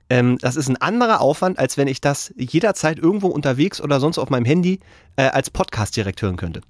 ähm, 0.09 0.37
das 0.41 0.55
ist 0.55 0.67
ein 0.67 0.77
anderer 0.77 1.21
Aufwand, 1.21 1.57
als 1.59 1.77
wenn 1.77 1.87
ich 1.87 2.01
das 2.01 2.33
jederzeit 2.37 2.97
irgendwo 2.99 3.27
unterwegs 3.27 3.79
oder 3.81 3.99
sonst 3.99 4.17
auf 4.17 4.29
meinem 4.29 4.45
Handy 4.45 4.79
äh, 5.17 5.23
als 5.27 5.49
Podcast 5.51 5.95
direkt 5.95 6.21
hören 6.21 6.35
könnte. 6.37 6.61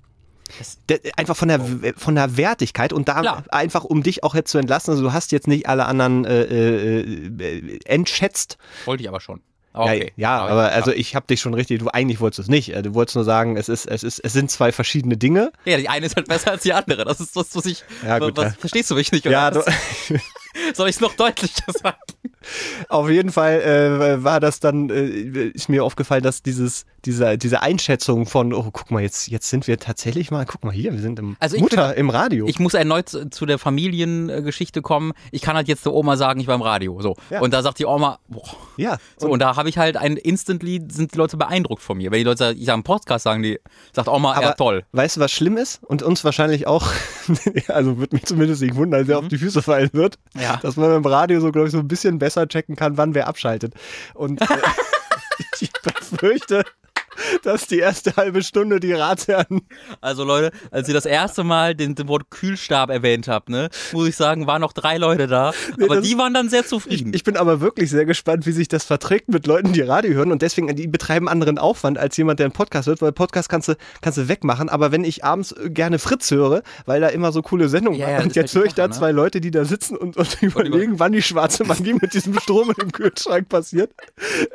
Einfach 1.18 1.36
von 1.36 1.48
der, 1.48 1.60
von 1.98 2.16
der 2.16 2.38
Wertigkeit 2.38 2.94
und 2.94 3.08
da 3.08 3.22
Klar. 3.22 3.44
einfach, 3.50 3.84
um 3.84 4.04
dich 4.04 4.24
auch 4.24 4.36
jetzt 4.36 4.52
zu 4.52 4.58
entlassen, 4.58 4.92
also 4.92 5.04
du 5.04 5.14
hast 5.14 5.32
jetzt 5.32 5.48
nicht 5.48 5.68
alle 5.68 5.86
anderen 5.86 6.26
äh, 6.26 6.44
äh, 6.44 7.00
äh, 7.02 7.80
entschätzt. 7.86 8.58
Wollte 8.86 9.04
ich 9.04 9.10
aber 9.10 9.20
schon. 9.20 9.42
Aber 9.74 9.86
okay. 9.92 10.14
Ja, 10.16 10.38
ja, 10.38 10.46
aber 10.46 10.72
also 10.72 10.92
ich 10.92 11.16
habe 11.16 11.28
dich 11.28 11.42
schon 11.42 11.54
richtig, 11.54 11.80
du 11.80 11.90
eigentlich 11.90 12.22
wolltest 12.22 12.40
es 12.40 12.48
nicht. 12.48 12.74
Du 12.74 12.94
wolltest 12.94 13.16
nur 13.16 13.26
sagen, 13.26 13.58
es 13.58 13.68
ist, 13.68 13.86
es 13.86 14.04
ist, 14.04 14.20
es 14.20 14.32
sind 14.32 14.50
zwei 14.50 14.72
verschiedene 14.72 15.18
Dinge. 15.18 15.52
Ja, 15.66 15.76
die 15.78 15.90
eine 15.90 16.06
ist 16.06 16.16
halt 16.16 16.30
besser 16.30 16.52
als 16.52 16.64
die 16.64 16.72
andere. 16.72 17.04
Das 17.04 17.20
ist 17.20 17.36
das, 17.36 17.54
was 17.56 17.66
ich. 17.66 17.84
Ja, 18.06 18.20
gut, 18.20 18.38
was, 18.38 18.54
ja. 18.54 18.58
Verstehst 18.58 18.90
du 18.92 18.96
mich 18.96 19.12
nicht? 19.12 19.26
Oder 19.26 19.34
Ja, 19.34 19.52
du? 19.52 19.62
Soll 20.74 20.90
ich 20.90 20.96
es 20.96 21.02
noch 21.02 21.14
deutlicher 21.16 21.72
sagen? 21.82 21.98
auf 22.90 23.10
jeden 23.10 23.32
Fall 23.32 23.60
äh, 23.62 24.24
war 24.24 24.40
das 24.40 24.60
dann, 24.60 24.90
äh, 24.92 25.04
ist 25.50 25.68
mir 25.68 25.84
aufgefallen, 25.84 26.22
dass 26.22 26.44
dieses, 26.44 26.86
diese, 27.06 27.40
diese 27.40 27.64
Einschätzung 27.64 28.28
von, 28.28 28.54
oh, 28.54 28.70
guck 28.72 28.92
mal, 28.92 29.02
jetzt, 29.02 29.28
jetzt 29.30 29.50
sind 29.50 29.66
wir 29.68 29.80
tatsächlich 29.80 30.30
mal, 30.30 30.46
guck 30.46 30.64
mal 30.64 30.72
hier, 30.72 30.94
wir 30.94 31.00
sind 31.00 31.18
im 31.18 31.38
Also 31.40 31.58
Mutter 31.58 31.88
find- 31.88 31.98
im 32.00 32.10
Radio. 32.12 32.46
Ich 32.48 32.60
muss 32.60 32.76
erneut 32.76 33.10
zu 33.10 33.30
zu 33.32 33.46
der 33.48 33.58
Familiengeschichte 33.58 34.82
kommen. 34.82 35.14
Ich 35.32 35.42
kann 35.42 35.56
halt 35.56 35.68
jetzt 35.68 35.86
der 35.86 35.94
Oma 35.94 36.18
sagen, 36.18 36.40
ich 36.40 36.48
war 36.48 36.56
im 36.56 36.62
Radio. 36.62 37.02
So. 37.02 37.16
Ja. 37.30 37.42
Und 37.42 37.54
da 37.54 37.62
sagt 37.64 37.80
die 37.80 37.86
Oma, 37.86 38.20
boah. 38.28 38.44
ja, 38.78 38.98
So, 39.18 39.28
und 39.30 39.40
da 39.40 39.56
habe 39.56 39.68
ich 39.70 39.78
halt 39.78 39.98
ein 39.98 40.16
instantly 40.18 40.82
sind 40.92 41.14
die 41.14 41.18
Leute 41.18 41.38
beeindruckt 41.38 41.82
von 41.82 41.98
mir. 41.98 42.12
Wenn 42.12 42.20
die 42.20 42.24
Leute, 42.26 42.54
ich 42.58 42.66
sage 42.66 42.78
im 42.78 42.84
Podcast 42.84 43.24
sagen, 43.24 43.42
die 43.42 43.60
sagt 43.94 44.08
Oma, 44.08 44.34
Aber 44.34 44.46
ja 44.48 44.54
toll. 44.54 44.84
Weißt 44.92 45.18
du, 45.18 45.22
was 45.22 45.32
schlimm 45.32 45.58
ist? 45.58 45.82
Und 45.84 46.04
uns 46.04 46.24
wahrscheinlich 46.24 46.68
auch, 46.68 46.88
also 47.70 47.98
wird 48.00 48.14
mich 48.14 48.26
zumindest 48.26 48.62
nicht 48.62 48.76
wundern, 48.76 49.06
sehr 49.06 49.18
auf 49.20 49.28
die 49.28 49.38
Füße 49.40 49.62
fallen 49.64 49.90
wird, 49.94 50.18
Mhm. 50.36 50.42
Ja. 50.46 50.58
dass 50.62 50.78
man 50.78 50.90
beim 50.90 51.06
Radio 51.12 51.40
so, 51.40 51.52
glaube 51.52 51.68
ich, 51.68 51.72
so 51.72 51.80
ein 51.80 51.88
bisschen 51.88 52.20
besser 52.20 52.48
checken 52.48 52.76
kann, 52.76 52.98
wann 52.98 53.14
wer 53.14 53.28
abschaltet. 53.28 53.74
Und 54.14 54.42
äh, 54.50 54.58
ich 55.60 55.72
befürchte, 55.72 56.64
dass 57.44 57.68
die 57.68 57.80
erste 57.80 58.16
halbe 58.16 58.44
Stunde 58.44 58.80
die 58.80 58.94
Ratsherren 58.94 59.62
Also 60.02 60.24
Leute, 60.24 60.52
als 60.72 60.88
ihr 60.88 60.94
das 60.94 61.06
erste 61.06 61.44
Mal 61.44 61.76
den, 61.76 61.96
den 61.96 62.08
Wort 62.08 62.30
Kühlstab 62.30 62.90
erwähnt 62.90 63.28
habt, 63.28 63.50
ne, 63.50 63.70
muss 63.94 64.08
ich 64.08 64.16
sagen, 64.16 64.48
waren 64.48 64.62
noch 64.62 64.74
drei 64.74 64.98
Leute 64.98 65.28
da, 65.28 65.54
aber 65.82 65.96
das- 65.96 66.06
die 66.06 66.18
waren 66.18 66.34
dann 66.34 66.50
sehr 66.50 66.62
Ich, 66.62 66.68
zufrieden. 66.68 67.14
ich 67.14 67.24
bin 67.24 67.38
aber 67.38 67.62
wirklich 67.62 67.90
sehr 67.90 68.06
gespannt, 68.06 68.46
wie 68.46 68.52
sich 68.52 68.68
das 68.68 68.84
verträgt 68.84 69.30
mit 69.30 69.48
Leuten, 69.48 69.74
die 69.74 69.82
Radio 69.82 70.14
hören 70.14 70.32
und 70.32 70.42
deswegen, 70.42 70.74
die 70.76 70.88
betreiben 70.88 71.28
anderen 71.30 71.58
Aufwand 71.58 71.98
als 71.98 72.18
jemand, 72.18 72.40
der 72.40 72.46
einen 72.46 72.54
Podcast 72.54 72.88
hört, 72.88 73.02
weil 73.02 73.12
Podcast 73.12 73.50
kannst 73.50 73.70
du, 73.70 73.76
kannst 74.02 74.18
du 74.18 74.28
wegmachen, 74.28 74.70
aber 74.70 74.92
wenn 74.92 75.04
ich 75.04 75.24
abends 75.24 75.52
äh, 75.52 75.70
gerne 75.70 76.00
Fritz 76.00 76.32
höre, 76.32 76.64
weil 76.86 77.02
da 77.02 77.08
immer 77.10 77.32
so 77.32 77.42
coole 77.42 77.70
Sendungen 77.70 78.00
Ja, 78.00 78.10
ja, 78.12 78.18
und 78.22 78.36
jetzt 78.36 78.54
halt 78.54 78.62
höre 78.64 78.66
ich 78.68 78.74
da 78.74 78.88
ne? 78.88 78.94
zwei 78.94 79.12
Leute, 79.12 79.42
die 79.42 79.52
da 79.52 79.66
sitzen 79.66 79.96
und, 79.98 80.18
und 80.18 80.42
überlegen, 80.42 81.00
wann 81.00 81.12
die 81.12 81.22
schwarze 81.22 81.64
Magie 81.66 81.94
mit 81.94 82.14
diesem 82.14 82.38
Strom 82.40 82.74
im 82.80 82.92
Kühlschrank 82.92 83.50
passiert, 83.50 83.92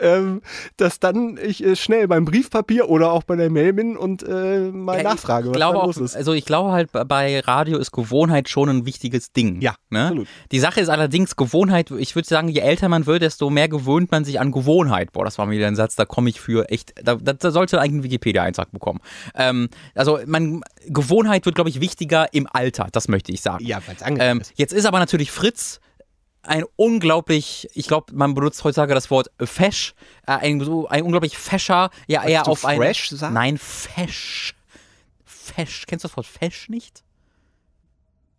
ähm, 0.00 0.42
dass 0.76 1.00
dann 1.00 1.38
ich 1.42 1.64
äh, 1.64 1.76
schnell 1.76 2.08
beim 2.08 2.24
Briefpapier 2.50 2.88
oder 2.88 3.12
auch 3.12 3.22
bei 3.22 3.36
der 3.36 3.50
Mail 3.50 3.72
bin 3.72 3.96
und 3.96 4.22
äh, 4.22 4.70
mal 4.72 4.98
Ja, 4.98 5.02
nachfrage, 5.04 5.48
ich 5.48 5.50
was 5.50 5.56
glaube 5.56 5.74
da 5.74 5.80
auch, 5.80 5.86
los 5.86 5.96
ist. 5.98 6.16
Also 6.16 6.32
ich 6.32 6.44
glaube 6.44 6.72
halt, 6.72 6.90
bei 6.92 7.40
Radio 7.40 7.78
ist 7.78 7.92
Gewohnheit 7.92 8.48
schon 8.48 8.68
ein 8.68 8.86
wichtiges 8.86 9.32
Ding. 9.32 9.60
Ja, 9.60 9.74
ne? 9.88 10.02
absolut. 10.04 10.28
Die 10.52 10.58
Sache 10.58 10.80
ist 10.80 10.88
allerdings 10.88 11.36
Gewohnheit, 11.36 11.90
ich 11.90 12.14
würde 12.14 12.28
sagen, 12.28 12.48
je 12.48 12.60
älter 12.60 12.88
man 12.88 13.06
wird, 13.06 13.22
desto 13.22 13.50
mehr 13.50 13.68
gewöhnt 13.68 14.10
man 14.10 14.24
sich 14.24 14.40
an 14.40 14.52
Gewohnheit. 14.52 15.12
Boah, 15.12 15.24
das 15.24 15.38
war 15.38 15.46
mal 15.46 15.52
wieder 15.52 15.66
ein 15.66 15.76
Satz, 15.76 15.96
da 15.96 16.04
komme 16.04 16.28
ich 16.30 16.40
für 16.40 16.68
echt, 16.70 16.92
da, 17.02 17.14
da, 17.14 17.50
sollte 17.50 17.80
eigentlich 17.80 17.92
einen 17.92 18.04
Wikipedia-Eintrag 18.04 18.72
bekommen. 18.72 19.00
Ähm, 19.34 19.68
also 19.94 20.18
man, 20.26 20.62
Gewohnheit 20.86 21.46
wird, 21.46 21.54
glaube 21.54 21.70
ich, 21.70 21.80
wichtiger 21.80 22.32
im 22.32 22.46
Alter, 22.50 22.88
das 22.92 23.08
möchte 23.08 23.32
ich 23.32 23.40
sagen. 23.40 23.64
Ja, 23.64 23.78
weil 23.86 23.96
es 23.96 24.20
Ähm, 24.20 24.42
jetzt 24.56 24.72
ist 24.72 24.86
aber 24.86 24.98
natürlich 24.98 25.30
Fritz 25.30 25.80
ein 26.42 26.64
unglaublich, 26.76 27.68
ich 27.74 27.86
glaube, 27.86 28.14
man 28.14 28.34
benutzt 28.34 28.64
heutzutage 28.64 28.94
das 28.94 29.10
Wort 29.10 29.30
fesch, 29.38 29.94
äh, 30.26 30.32
ein, 30.32 30.60
so, 30.60 30.88
ein 30.88 31.02
unglaublich 31.02 31.36
fescher, 31.36 31.90
ja 32.06 32.24
eher 32.24 32.48
auf 32.48 32.64
ein... 32.64 32.78
fresh 32.78 33.10
sagen? 33.10 33.34
Nein, 33.34 33.58
fesch. 33.58 34.54
Fesch. 35.24 35.86
Kennst 35.86 36.04
du 36.04 36.08
das 36.08 36.16
Wort 36.16 36.26
fesch 36.26 36.68
nicht? 36.68 37.02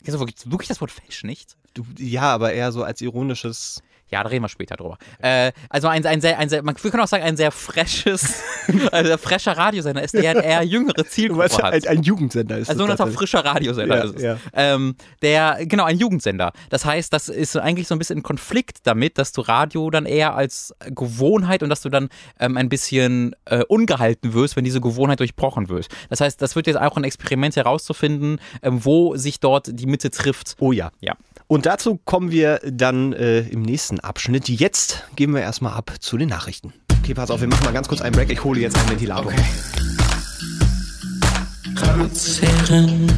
Kennst 0.03 0.15
du 0.15 0.19
wirklich, 0.19 0.51
wirklich 0.51 0.67
das 0.67 0.81
Wort 0.81 0.91
fesch 0.91 1.23
nicht? 1.23 1.55
Du, 1.73 1.85
ja, 1.97 2.33
aber 2.33 2.53
eher 2.53 2.71
so 2.71 2.83
als 2.83 3.01
ironisches. 3.01 3.81
Ja, 4.11 4.23
da 4.23 4.29
reden 4.29 4.43
wir 4.43 4.49
später 4.49 4.75
drüber. 4.75 4.97
Äh, 5.19 5.51
also 5.69 5.87
ein, 5.87 6.05
ein 6.05 6.19
sehr, 6.21 6.37
ein 6.37 6.49
sehr, 6.49 6.63
man 6.63 6.75
wir 6.81 6.91
können 6.91 7.03
auch 7.03 7.07
sagen, 7.07 7.23
ein 7.23 7.37
sehr 7.37 7.51
freshes, 7.51 8.41
also 8.91 9.07
der 9.07 9.17
fresher 9.17 9.57
Radiosender 9.57 10.03
ist, 10.03 10.13
der 10.13 10.43
eher 10.43 10.63
jüngere 10.63 11.05
Zielgruppe 11.05 11.43
weißt, 11.43 11.63
hat. 11.63 11.73
ein, 11.73 11.87
ein 11.87 12.03
Jugendsender 12.03 12.57
ist 12.57 12.69
Ein 12.69 12.73
das 12.73 12.77
sogenannter 12.77 13.05
tatsächlich. 13.05 13.29
frischer 13.31 13.45
Radiosender 13.45 13.97
Ja, 13.97 14.03
ist 14.03 14.15
es. 14.15 14.21
ja. 14.21 14.37
Ähm, 14.53 14.95
der, 15.21 15.59
genau, 15.65 15.85
ein 15.85 15.97
Jugendsender. 15.97 16.51
Das 16.69 16.83
heißt, 16.83 17.13
das 17.13 17.29
ist 17.29 17.55
eigentlich 17.55 17.87
so 17.87 17.95
ein 17.95 17.99
bisschen 17.99 18.17
in 18.17 18.23
Konflikt 18.23 18.79
damit, 18.83 19.17
dass 19.17 19.31
du 19.31 19.41
Radio 19.41 19.89
dann 19.89 20.05
eher 20.05 20.35
als 20.35 20.73
Gewohnheit 20.87 21.63
und 21.63 21.69
dass 21.69 21.81
du 21.81 21.89
dann 21.89 22.09
ähm, 22.39 22.57
ein 22.57 22.67
bisschen 22.67 23.33
äh, 23.45 23.63
ungehalten 23.63 24.33
wirst, 24.33 24.55
wenn 24.57 24.65
diese 24.65 24.81
Gewohnheit 24.81 25.19
durchbrochen 25.21 25.69
wird. 25.69 25.87
Das 26.09 26.19
heißt, 26.19 26.41
das 26.41 26.55
wird 26.57 26.67
jetzt 26.67 26.77
auch 26.79 26.97
ein 26.97 27.03
Experiment 27.05 27.55
herauszufinden, 27.55 28.39
ähm, 28.61 28.83
wo 28.83 29.15
sich 29.15 29.39
dort 29.39 29.69
die 29.71 29.85
Mitte 29.85 30.11
trifft. 30.11 30.57
Oh 30.59 30.73
ja. 30.73 30.91
Ja. 30.99 31.15
Und 31.47 31.65
dazu 31.65 31.99
kommen 32.05 32.31
wir 32.31 32.59
dann 32.63 33.13
äh, 33.13 33.39
im 33.41 33.61
nächsten 33.61 33.99
Abschnitt. 34.01 34.49
Jetzt 34.49 35.03
gehen 35.15 35.33
wir 35.33 35.41
erstmal 35.41 35.73
ab 35.73 35.93
zu 35.99 36.17
den 36.17 36.29
Nachrichten. 36.29 36.73
Okay, 37.01 37.13
pass 37.13 37.31
auf, 37.31 37.41
wir 37.41 37.47
machen 37.47 37.65
mal 37.65 37.73
ganz 37.73 37.87
kurz 37.87 38.01
einen 38.01 38.15
Break. 38.15 38.31
Ich 38.31 38.43
hole 38.43 38.59
jetzt 38.59 38.77
einen 38.77 38.89
Ventilator. 38.89 39.33
Ratsherren, 41.75 43.09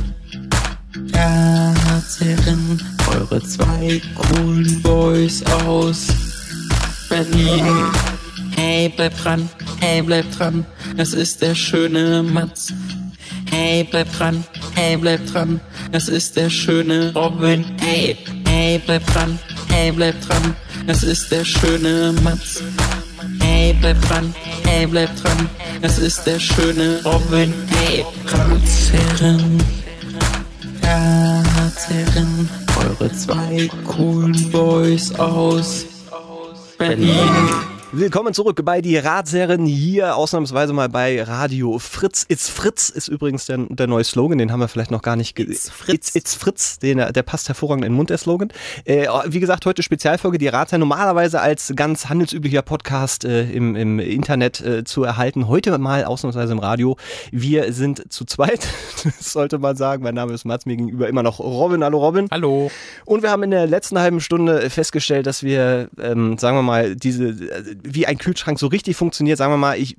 Ratsherren, 1.13 2.81
eure 3.11 3.43
zwei 3.43 4.01
coolen 4.15 4.81
Boys 4.81 5.43
aus 5.43 6.07
Berlin. 7.09 7.65
Hey, 8.55 8.91
bleib 8.95 9.17
dran, 9.17 9.49
hey, 9.79 10.01
bleib 10.01 10.31
dran, 10.37 10.65
das 10.95 11.13
ist 11.13 11.41
der 11.41 11.55
schöne 11.55 12.23
Mats. 12.23 12.73
Hey, 13.49 13.83
bleib 13.83 14.11
dran, 14.13 14.43
hey, 14.75 14.97
bleib 14.97 15.25
dran, 15.27 15.59
das 15.91 16.07
ist 16.07 16.35
der 16.35 16.49
schöne 16.49 17.13
Robin. 17.13 17.65
Hey, 17.79 18.17
hey, 18.47 18.81
bleib 18.85 19.05
dran, 19.07 19.39
hey, 19.69 19.91
bleib 19.91 20.19
dran, 20.21 20.55
das 20.87 21.03
ist 21.03 21.31
der 21.31 21.45
schöne 21.45 22.13
Mats. 22.23 22.63
Hey, 23.39 23.75
bleib 23.79 24.01
dran, 24.07 24.33
hey, 24.65 24.85
bleib 24.87 25.15
dran, 25.15 25.49
das 25.81 25.97
ist 25.99 26.23
der 26.25 26.39
schöne 26.39 27.01
Robin. 27.03 27.53
Hey, 27.69 28.05
Ratsherren, 28.25 29.63
Ratsherren, 30.81 32.49
eure 32.79 33.11
zwei 33.13 33.69
coolen 33.85 34.51
Boys 34.51 35.13
aus 35.15 35.85
Berlin. 36.77 37.72
Willkommen 37.95 38.33
zurück 38.33 38.59
bei 38.65 38.81
die 38.81 38.97
Ratsherren 38.97 39.67
hier, 39.67 40.15
ausnahmsweise 40.15 40.73
mal 40.73 40.89
bei 40.89 41.21
Radio 41.21 41.77
Fritz. 41.77 42.25
It's 42.27 42.49
Fritz 42.49 42.89
ist 42.89 43.07
übrigens 43.07 43.45
der, 43.45 43.59
der 43.69 43.85
neue 43.85 44.03
Slogan, 44.03 44.39
den 44.39 44.51
haben 44.51 44.61
wir 44.61 44.67
vielleicht 44.67 44.89
noch 44.89 45.03
gar 45.03 45.15
nicht 45.15 45.35
ge- 45.35 45.45
It's 45.45 45.69
Fritz. 45.69 46.07
It's, 46.07 46.15
it's 46.15 46.33
Fritz, 46.33 46.79
den, 46.79 46.97
der 46.97 47.21
passt 47.21 47.49
hervorragend 47.49 47.85
in 47.85 47.91
den 47.91 47.95
Mund, 47.97 48.09
der 48.09 48.17
Slogan. 48.17 48.49
Äh, 48.85 49.05
wie 49.27 49.39
gesagt, 49.39 49.67
heute 49.67 49.83
Spezialfolge, 49.83 50.39
die 50.39 50.47
Ratsherren 50.47 50.79
normalerweise 50.79 51.39
als 51.39 51.71
ganz 51.75 52.09
handelsüblicher 52.09 52.63
Podcast 52.63 53.25
äh, 53.25 53.43
im, 53.51 53.75
im 53.75 53.99
Internet 53.99 54.59
äh, 54.61 54.83
zu 54.83 55.03
erhalten. 55.03 55.47
Heute 55.47 55.77
mal 55.77 56.03
ausnahmsweise 56.03 56.51
im 56.53 56.59
Radio. 56.59 56.97
Wir 57.31 57.73
sind 57.73 58.11
zu 58.11 58.25
zweit, 58.25 58.67
das 59.03 59.33
sollte 59.33 59.59
man 59.59 59.75
sagen. 59.75 60.01
Mein 60.01 60.15
Name 60.15 60.33
ist 60.33 60.45
Mats, 60.45 60.65
mir 60.65 60.77
gegenüber 60.77 61.07
immer 61.09 61.21
noch 61.21 61.39
Robin. 61.39 61.83
Hallo 61.83 61.99
Robin. 61.99 62.27
Hallo. 62.31 62.71
Und 63.05 63.21
wir 63.21 63.29
haben 63.29 63.43
in 63.43 63.51
der 63.51 63.67
letzten 63.67 63.99
halben 63.99 64.19
Stunde 64.19 64.67
festgestellt, 64.71 65.27
dass 65.27 65.43
wir, 65.43 65.89
ähm, 66.01 66.39
sagen 66.39 66.57
wir 66.57 66.63
mal, 66.63 66.95
diese, 66.95 67.25
äh, 67.27 67.75
wie 67.83 68.07
ein 68.07 68.17
Kühlschrank 68.17 68.59
so 68.59 68.67
richtig 68.67 68.95
funktioniert, 68.95 69.37
sagen 69.37 69.53
wir 69.53 69.57
mal, 69.57 69.77
ich, 69.77 69.97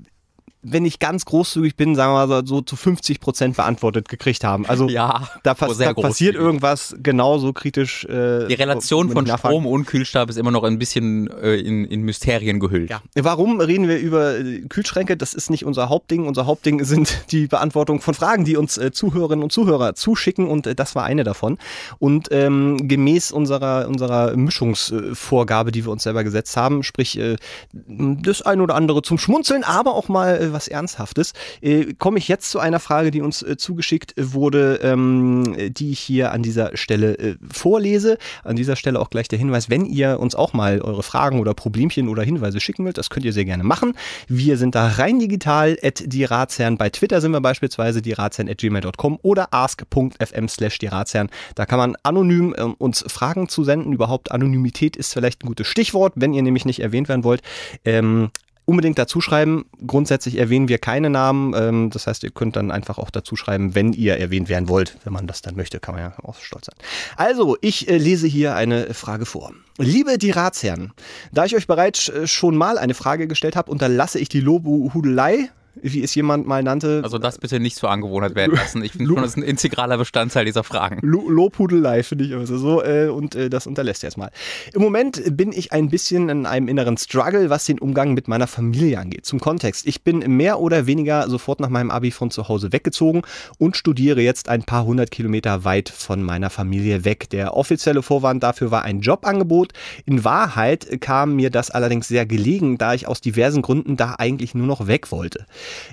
wenn 0.64 0.85
ich 0.85 0.98
ganz 0.98 1.24
großzügig 1.27 1.77
bin, 1.77 1.94
sagen 1.94 2.12
wir 2.12 2.27
mal 2.27 2.46
so 2.46 2.62
zu 2.62 2.74
50 2.74 3.20
Prozent 3.20 3.57
beantwortet 3.57 4.09
gekriegt 4.09 4.44
haben. 4.44 4.66
Also 4.66 4.88
Ja, 4.88 5.29
da, 5.42 5.53
oh, 5.53 5.55
pass 5.55 5.79
da 5.79 5.92
passiert 5.92 6.35
irgendwas 6.35 6.96
genauso 7.03 7.53
kritisch. 7.53 8.05
Äh, 8.07 8.48
Die 8.48 8.55
Relation 8.55 9.11
von 9.11 9.27
Strom 9.27 9.66
und 9.66 9.87
Kühlstab 9.87 10.31
ist 10.31 10.38
immer 10.38 10.50
noch 10.50 10.64
ein 10.64 10.79
bisschen 10.79 11.29
äh, 11.31 11.57
in, 11.57 11.85
in 11.85 12.03
Mysterien 12.03 12.61
gehüllt. 12.61 12.90
Ja. 12.90 13.03
Warum 13.14 13.61
reden 13.61 13.88
wir 13.88 13.98
über 13.98 14.38
äh, 14.38 14.61
Kühlschränke? 14.62 15.16
Das 15.16 15.35
ist 15.35 15.50
nicht 15.50 15.64
unser 15.66 15.90
Hauptding. 15.90 16.27
Unser 16.27 16.46
Hauptding 16.46 16.83
sind 16.85 17.31
die 17.31 17.46
Beantwortung 17.46 18.00
von 18.00 18.14
Fragen, 18.14 18.44
die 18.44 18.57
uns 18.57 18.79
äh, 18.79 18.90
Zuhörerinnen 18.90 19.42
und 19.42 19.53
Zuhörer 19.53 19.94
zuschicken 19.94 20.48
und 20.48 20.66
äh, 20.66 20.74
das 20.74 20.94
war 20.94 21.05
eine 21.05 21.24
davon. 21.24 21.59
Und 21.98 22.29
ähm, 22.31 22.88
gemäß 22.88 23.33
unserer, 23.33 23.87
unserer 23.87 24.35
Mischungsvorgabe, 24.35 25.72
die 25.72 25.85
wir 25.85 25.92
uns 25.92 26.05
selber 26.05 26.24
gesetzt 26.24 26.57
haben, 26.57 26.83
sprich 26.83 27.18
äh, 27.18 27.37
das 27.72 28.40
ein 28.40 28.62
oder 28.62 28.74
andere 28.77 29.03
zum 29.03 29.18
Schmunzeln, 29.18 29.62
aber 29.62 29.94
auch 29.94 30.09
mal 30.09 30.37
äh, 30.40 30.54
was 30.55 30.69
Ernsthaftes. 30.69 31.35
Äh, 31.61 31.95
Komme 31.99 32.19
ich 32.19 32.29
jetzt 32.29 32.51
zu 32.51 32.59
einer 32.59 32.81
Frage, 32.81 33.11
die 33.11 33.21
uns 33.21 33.43
äh, 33.43 33.57
zugeschickt 33.59 34.14
wurde, 34.17 34.81
ähm, 34.83 35.55
die 35.75 35.93
ich 35.93 36.01
hier 36.01 36.33
an 36.33 36.43
dieser 36.43 36.77
Stelle 36.77 37.19
äh, 37.19 37.37
vorlese. 37.53 38.17
An 38.43 38.57
dieser 38.57 38.77
Stelle 38.77 39.01
auch 39.01 39.11
gleich 39.11 39.29
der 39.29 39.38
Hinweis, 39.38 39.69
wenn 39.69 39.85
ihr 39.85 40.19
uns 40.21 40.35
auch 40.35 40.53
mal 40.53 40.81
eure 40.81 41.03
Fragen 41.03 41.40
oder 41.40 41.53
Problemchen 41.55 42.09
oder 42.09 42.23
Hinweise 42.23 42.61
schicken 42.61 42.85
wollt, 42.85 42.97
das 42.97 43.11
könnt 43.11 43.27
ihr 43.27 43.33
sehr 43.33 43.45
gerne 43.45 43.64
machen. 43.64 43.95
Wir 44.29 44.57
sind 44.57 44.75
da 44.75 44.87
rein 44.87 45.19
digital, 45.19 45.77
at 45.83 46.03
die 46.07 46.25
Ratsherren. 46.25 46.79
Bei 46.79 46.90
Twitter 46.90 47.21
sind 47.21 47.33
wir 47.33 47.40
beispielsweise 47.40 48.01
die 48.01 48.12
Ratsherren 48.12 48.51
at 48.51 48.59
gmail.com 48.59 49.19
oder 49.23 49.53
ask.fm 49.53 50.49
slash 50.49 50.79
die 50.79 50.87
Ratsherren. 50.87 51.31
Da 51.55 51.67
kann 51.67 51.79
man 51.79 51.97
anonym 52.03 52.55
äh, 52.57 52.62
uns 52.62 53.05
Fragen 53.07 53.49
zu 53.49 53.64
senden. 53.64 53.93
Überhaupt 53.93 54.33
Anonymität 54.33 54.97
ist 54.97 55.12
vielleicht 55.12 55.45
ein 55.45 55.49
gutes 55.49 55.67
Stichwort, 55.67 56.14
wenn 56.17 56.35
ihr 56.35 56.43
nämlich 56.43 56.64
nicht 56.64 56.81
erwähnt 56.81 57.09
werden 57.09 57.25
wollt. 57.25 57.43
Ähm, 57.85 58.31
unbedingt 58.64 58.98
dazu 58.98 59.20
schreiben. 59.20 59.66
Grundsätzlich 59.87 60.38
erwähnen 60.38 60.68
wir 60.68 60.79
keine 60.79 61.11
Namen. 61.11 61.55
Ähm, 61.55 61.90
das 61.90 62.07
heißt, 62.07 62.22
ihr 62.24 62.31
könnt 62.31 62.57
dann 62.57 62.70
einfach 62.70 62.98
auch 62.98 63.11
dazu 63.11 63.37
schreiben, 63.37 63.74
wenn 63.74 63.92
ihr 63.92 64.16
erwähnt 64.16 64.48
werden 64.48 64.68
wollt. 64.68 64.96
Wenn 65.05 65.12
man 65.12 65.27
das 65.27 65.42
dann 65.42 65.57
möchte, 65.57 65.81
kann 65.81 65.94
man 65.94 66.05
ja 66.05 66.14
auch 66.22 66.37
stolz 66.40 66.66
sein. 66.66 66.77
Also, 67.16 67.57
ich 67.61 67.88
äh, 67.88 67.96
lese 67.96 68.27
hier 68.27 68.55
eine 68.55 68.94
Frage 68.94 69.27
vor. 69.27 69.53
Liebe 69.79 70.18
die 70.18 70.31
Ratsherren, 70.31 70.92
da 71.33 71.44
ich 71.44 71.57
euch 71.57 71.66
bereits 71.66 72.09
äh, 72.09 72.27
schon 72.27 72.57
mal 72.57 72.79
eine 72.79 72.94
Frage 72.94 73.27
gestellt 73.27 73.57
habe, 73.57 73.70
unterlasse 73.70 74.18
ich 74.18 74.29
die 74.29 74.40
Lobhudelei 74.40 75.50
wie 75.92 76.03
es 76.03 76.14
jemand 76.14 76.47
mal 76.47 76.62
nannte. 76.62 77.03
Also 77.05 77.18
das 77.18 77.38
bitte 77.38 77.61
nicht 77.61 77.77
zur 77.77 77.90
Angewohnheit 77.90 78.35
werden 78.35 78.57
lassen. 78.57 78.83
Ich 78.83 78.92
finde 78.92 79.07
schon, 79.07 79.16
das 79.16 79.33
ist 79.33 79.37
ein 79.37 79.43
integraler 79.43 79.99
Bestandteil 79.99 80.47
dieser 80.47 80.64
Fragen. 80.64 80.99
Lo 81.03 81.28
Lobhudelei 81.28 82.03
finde 82.03 82.24
ich 82.24 82.30
immer 82.30 82.47
so. 82.47 82.82
Äh, 82.82 83.09
und 83.09 83.35
äh, 83.35 83.51
das 83.51 83.66
unterlässt 83.66 84.03
er 84.03 84.09
jetzt 84.09 84.16
mal. 84.16 84.30
Im 84.72 84.80
Moment 84.80 85.22
bin 85.37 85.53
ich 85.53 85.72
ein 85.72 85.91
bisschen 85.91 86.28
in 86.30 86.47
einem 86.47 86.68
inneren 86.68 86.97
Struggle, 86.97 87.51
was 87.51 87.66
den 87.66 87.78
Umgang 87.78 88.14
mit 88.14 88.28
meiner 88.28 88.47
Familie 88.47 88.99
angeht. 88.99 89.26
Zum 89.26 89.41
Kontext. 89.41 89.87
Ich 89.87 90.03
bin 90.03 90.18
mehr 90.37 90.59
oder 90.59 90.87
weniger 90.87 91.28
sofort 91.28 91.61
nach 91.61 91.68
meinem 91.68 91.91
Abi 91.91 92.11
von 92.11 92.30
zu 92.30 92.49
Hause 92.49 92.72
weggezogen 92.72 93.22
und 93.59 93.76
studiere 93.76 94.22
jetzt 94.22 94.49
ein 94.49 94.62
paar 94.62 94.85
hundert 94.87 95.11
Kilometer 95.11 95.64
weit 95.64 95.91
von 95.91 96.22
meiner 96.22 96.49
Familie 96.49 97.05
weg. 97.05 97.28
Der 97.30 97.57
offizielle 97.57 98.03
Vorwand 98.03 98.43
dafür 98.43 98.70
war 98.70 98.82
ein 98.82 99.01
Jobangebot. 99.01 99.72
In 100.07 100.24
Wahrheit 100.24 101.01
kam 101.01 101.37
mir 101.37 101.51
das 101.51 101.70
allerdings 101.70 102.09
sehr 102.09 102.24
gelegen, 102.24 102.78
da 102.78 102.95
ich 102.95 103.07
aus 103.07 103.20
diversen 103.20 103.61
Gründen 103.61 103.97
da 103.97 104.14
eigentlich 104.18 104.55
nur 104.55 104.66
noch 104.66 104.87
weg 104.87 105.12
wollte. 105.12 105.45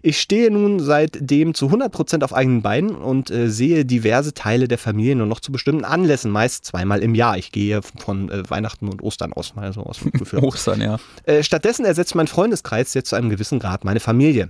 Ich 0.02 0.20
stehe 0.20 0.52
nun 0.52 0.80
seitdem 0.80 1.54
zu 1.54 1.68
100% 1.68 2.24
auf 2.24 2.34
eigenen 2.34 2.62
Beinen 2.62 2.96
und 2.96 3.30
äh, 3.32 3.50
sehe 3.50 3.86
diverse 3.86 4.34
Teile 4.34 4.68
der 4.68 4.78
Familie 4.78 5.16
nur 5.16 5.28
noch 5.28 5.40
zu 5.40 5.52
bestimmten 5.52 5.84
Anlässen, 5.84 6.32
meist 6.32 6.66
zweimal 6.66 7.00
im 7.00 7.16
Jahr. 7.16 7.38
Ich 7.38 7.52
gehe 7.52 7.82
von 7.82 8.30
äh, 8.30 8.50
Weihnachten 8.50 8.88
und 8.88 9.02
Ostern 9.02 9.34
aus, 9.34 9.56
mal 9.56 9.74
so 9.74 9.82
aus 9.82 10.00
dem 10.00 10.12
Gefühl. 10.12 10.40
Ostern, 10.44 10.82
ja. 10.82 10.98
Äh, 11.26 11.44
stattdessen 11.44 11.86
ersetzt 11.86 12.16
mein 12.16 12.28
Freundeskreis 12.28 12.94
jetzt 12.94 13.10
zu 13.10 13.16
einem 13.16 13.30
gewissen 13.30 13.60
Grad 13.60 13.84
meine 13.84 14.00
Familie. 14.00 14.50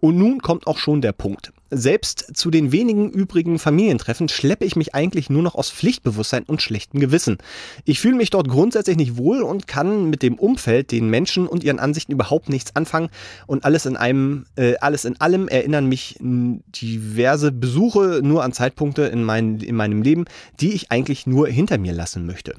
Und 0.00 0.18
nun 0.18 0.40
kommt 0.40 0.66
auch 0.66 0.76
schon 0.76 1.00
der 1.00 1.12
Punkt. 1.12 1.53
Selbst 1.70 2.36
zu 2.36 2.50
den 2.50 2.72
wenigen 2.72 3.10
übrigen 3.10 3.58
Familientreffen 3.58 4.28
schleppe 4.28 4.64
ich 4.64 4.76
mich 4.76 4.94
eigentlich 4.94 5.30
nur 5.30 5.42
noch 5.42 5.54
aus 5.54 5.70
Pflichtbewusstsein 5.70 6.44
und 6.44 6.62
schlechtem 6.62 7.00
Gewissen. 7.00 7.38
Ich 7.84 8.00
fühle 8.00 8.16
mich 8.16 8.30
dort 8.30 8.48
grundsätzlich 8.48 8.96
nicht 8.96 9.16
wohl 9.16 9.42
und 9.42 9.66
kann 9.66 10.10
mit 10.10 10.22
dem 10.22 10.34
Umfeld, 10.34 10.92
den 10.92 11.08
Menschen 11.08 11.46
und 11.46 11.64
ihren 11.64 11.78
Ansichten 11.78 12.12
überhaupt 12.12 12.48
nichts 12.48 12.76
anfangen. 12.76 13.08
Und 13.46 13.64
alles 13.64 13.86
in 13.86 13.96
einem, 13.96 14.46
äh, 14.56 14.76
alles 14.76 15.04
in 15.04 15.20
allem 15.20 15.48
erinnern 15.48 15.86
mich 15.88 16.16
diverse 16.20 17.50
Besuche 17.50 18.20
nur 18.22 18.44
an 18.44 18.52
Zeitpunkte 18.52 19.02
in, 19.02 19.24
mein, 19.24 19.60
in 19.60 19.76
meinem 19.76 20.02
Leben, 20.02 20.26
die 20.60 20.72
ich 20.72 20.92
eigentlich 20.92 21.26
nur 21.26 21.48
hinter 21.48 21.78
mir 21.78 21.92
lassen 21.92 22.26
möchte. 22.26 22.54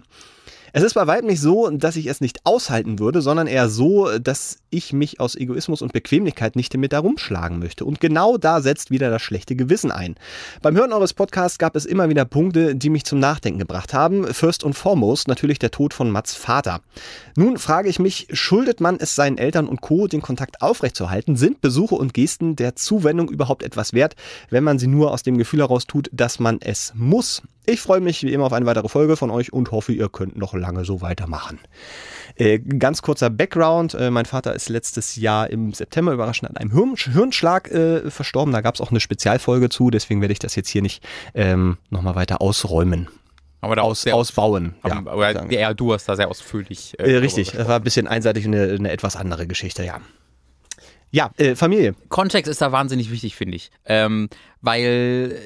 Es 0.78 0.84
ist 0.84 0.95
bei 0.95 1.07
weitem 1.07 1.28
nicht 1.28 1.39
so, 1.39 1.69
dass 1.69 1.95
ich 1.95 2.07
es 2.07 2.19
nicht 2.19 2.41
aushalten 2.43 2.99
würde, 2.99 3.21
sondern 3.21 3.47
eher 3.47 3.69
so, 3.69 4.19
dass 4.19 4.57
ich 4.69 4.91
mich 4.91 5.21
aus 5.21 5.38
Egoismus 5.38 5.82
und 5.82 5.93
Bequemlichkeit 5.93 6.57
nicht 6.57 6.73
damit 6.73 6.91
herumschlagen 6.91 7.59
möchte. 7.59 7.86
Und 7.86 8.01
genau 8.01 8.36
da 8.36 8.59
setzt 8.59 8.91
wieder 8.91 9.09
das 9.09 9.21
schlechte 9.21 9.55
Gewissen 9.55 9.89
ein. 9.89 10.15
Beim 10.61 10.76
Hören 10.76 10.91
eures 10.91 11.13
Podcasts 11.13 11.59
gab 11.59 11.78
es 11.78 11.86
immer 11.86 12.09
wieder 12.09 12.26
Punkte, 12.26 12.76
die 12.76 12.89
mich 12.89 13.05
zum 13.05 13.19
Nachdenken 13.19 13.59
gebracht 13.59 13.93
haben. 13.93 14.26
First 14.34 14.65
und 14.65 14.73
foremost 14.73 15.30
natürlich 15.30 15.59
der 15.59 15.71
Tod 15.71 15.93
von 15.93 16.11
Mats 16.11 16.36
Vater. 16.36 16.82
Nun 17.38 17.57
frage 17.57 17.88
ich 17.88 17.99
mich, 17.99 18.28
schuldet 18.34 18.82
man 18.82 18.97
es 18.99 19.15
seinen 19.15 19.38
Eltern 19.38 19.67
und 19.67 19.80
Co., 19.80 20.07
den 20.07 20.21
Kontakt 20.21 20.61
aufrechtzuerhalten? 20.61 21.38
Sind 21.38 21.61
Besuche 21.61 21.95
und 21.95 22.13
Gesten 22.13 22.57
der 22.57 22.76
Zuwendung 22.76 23.30
überhaupt 23.30 23.63
etwas 23.63 23.93
wert, 23.93 24.17
wenn 24.49 24.65
man 24.65 24.78
sie 24.78 24.88
nur 24.88 25.11
aus 25.11 25.23
dem 25.23 25.38
Gefühl 25.38 25.61
heraus 25.61 25.88
tut, 25.88 26.09
dass 26.11 26.38
man 26.38 26.57
es 26.59 26.91
muss? 26.95 27.43
Ich 27.67 27.82
freue 27.82 27.99
mich 27.99 28.21
wie 28.21 28.32
immer 28.32 28.45
auf 28.45 28.53
eine 28.53 28.67
weitere 28.67 28.89
Folge 28.89 29.15
von 29.15 29.32
euch 29.32 29.51
und 29.51 29.71
hoffe, 29.71 29.91
ihr 29.91 30.07
könnt 30.07 30.38
noch 30.38 30.53
lange 30.53 30.64
so 30.86 31.01
weitermachen. 31.01 31.59
Äh, 32.36 32.59
ganz 32.59 33.01
kurzer 33.01 33.30
Background. 33.30 33.93
Äh, 33.93 34.11
mein 34.11 34.26
Vater 34.26 34.53
ist 34.55 34.70
letztes 34.70 35.16
Jahr 35.16 35.49
im 35.49 35.74
September 35.74 36.11
überraschend 36.11 36.49
an 36.49 36.57
einem 36.57 36.72
Hirn 36.72 36.95
Hirnschlag 36.95 37.72
äh, 37.72 38.09
verstorben. 38.11 38.53
Da 38.53 38.61
gab 38.61 38.76
es 38.76 38.82
auch 38.82 38.91
eine 38.91 38.99
Spezialfolge 38.99 39.70
zu, 39.70 39.89
deswegen 39.89 40.22
werde 40.22 40.34
ich 40.34 40.39
das 40.39 40.55
jetzt 40.55 40.70
hier 40.70 40.82
nicht 40.82 41.03
ähm, 41.34 41.78
nochmal 41.89 42.16
weiter 42.16 42.41
ausräumen. 42.41 43.07
Aber 43.61 43.76
da 43.76 43.82
Aus, 43.82 44.05
ausbauen. 44.05 44.76
Ja, 44.86 44.97
aber 44.97 45.51
ja, 45.51 45.74
du 45.74 45.93
hast 45.93 46.07
da 46.07 46.16
sehr 46.16 46.30
ausführlich. 46.30 46.93
Äh, 46.99 47.16
richtig, 47.16 47.51
das 47.51 47.68
war 47.68 47.78
ein 47.78 47.84
bisschen 47.84 48.07
einseitig 48.07 48.45
und 48.45 48.53
eine, 48.53 48.74
eine 48.74 48.91
etwas 48.91 49.16
andere 49.16 49.47
Geschichte, 49.47 49.84
ja. 49.84 50.01
Ja, 51.09 51.32
äh, 51.38 51.55
Familie. 51.55 51.95
Kontext 52.09 52.51
ist 52.51 52.61
da 52.61 52.72
wahnsinnig 52.72 53.09
wichtig, 53.09 53.36
finde 53.36 53.55
ich. 53.55 53.72
Ähm, 53.86 54.30
weil 54.61 55.39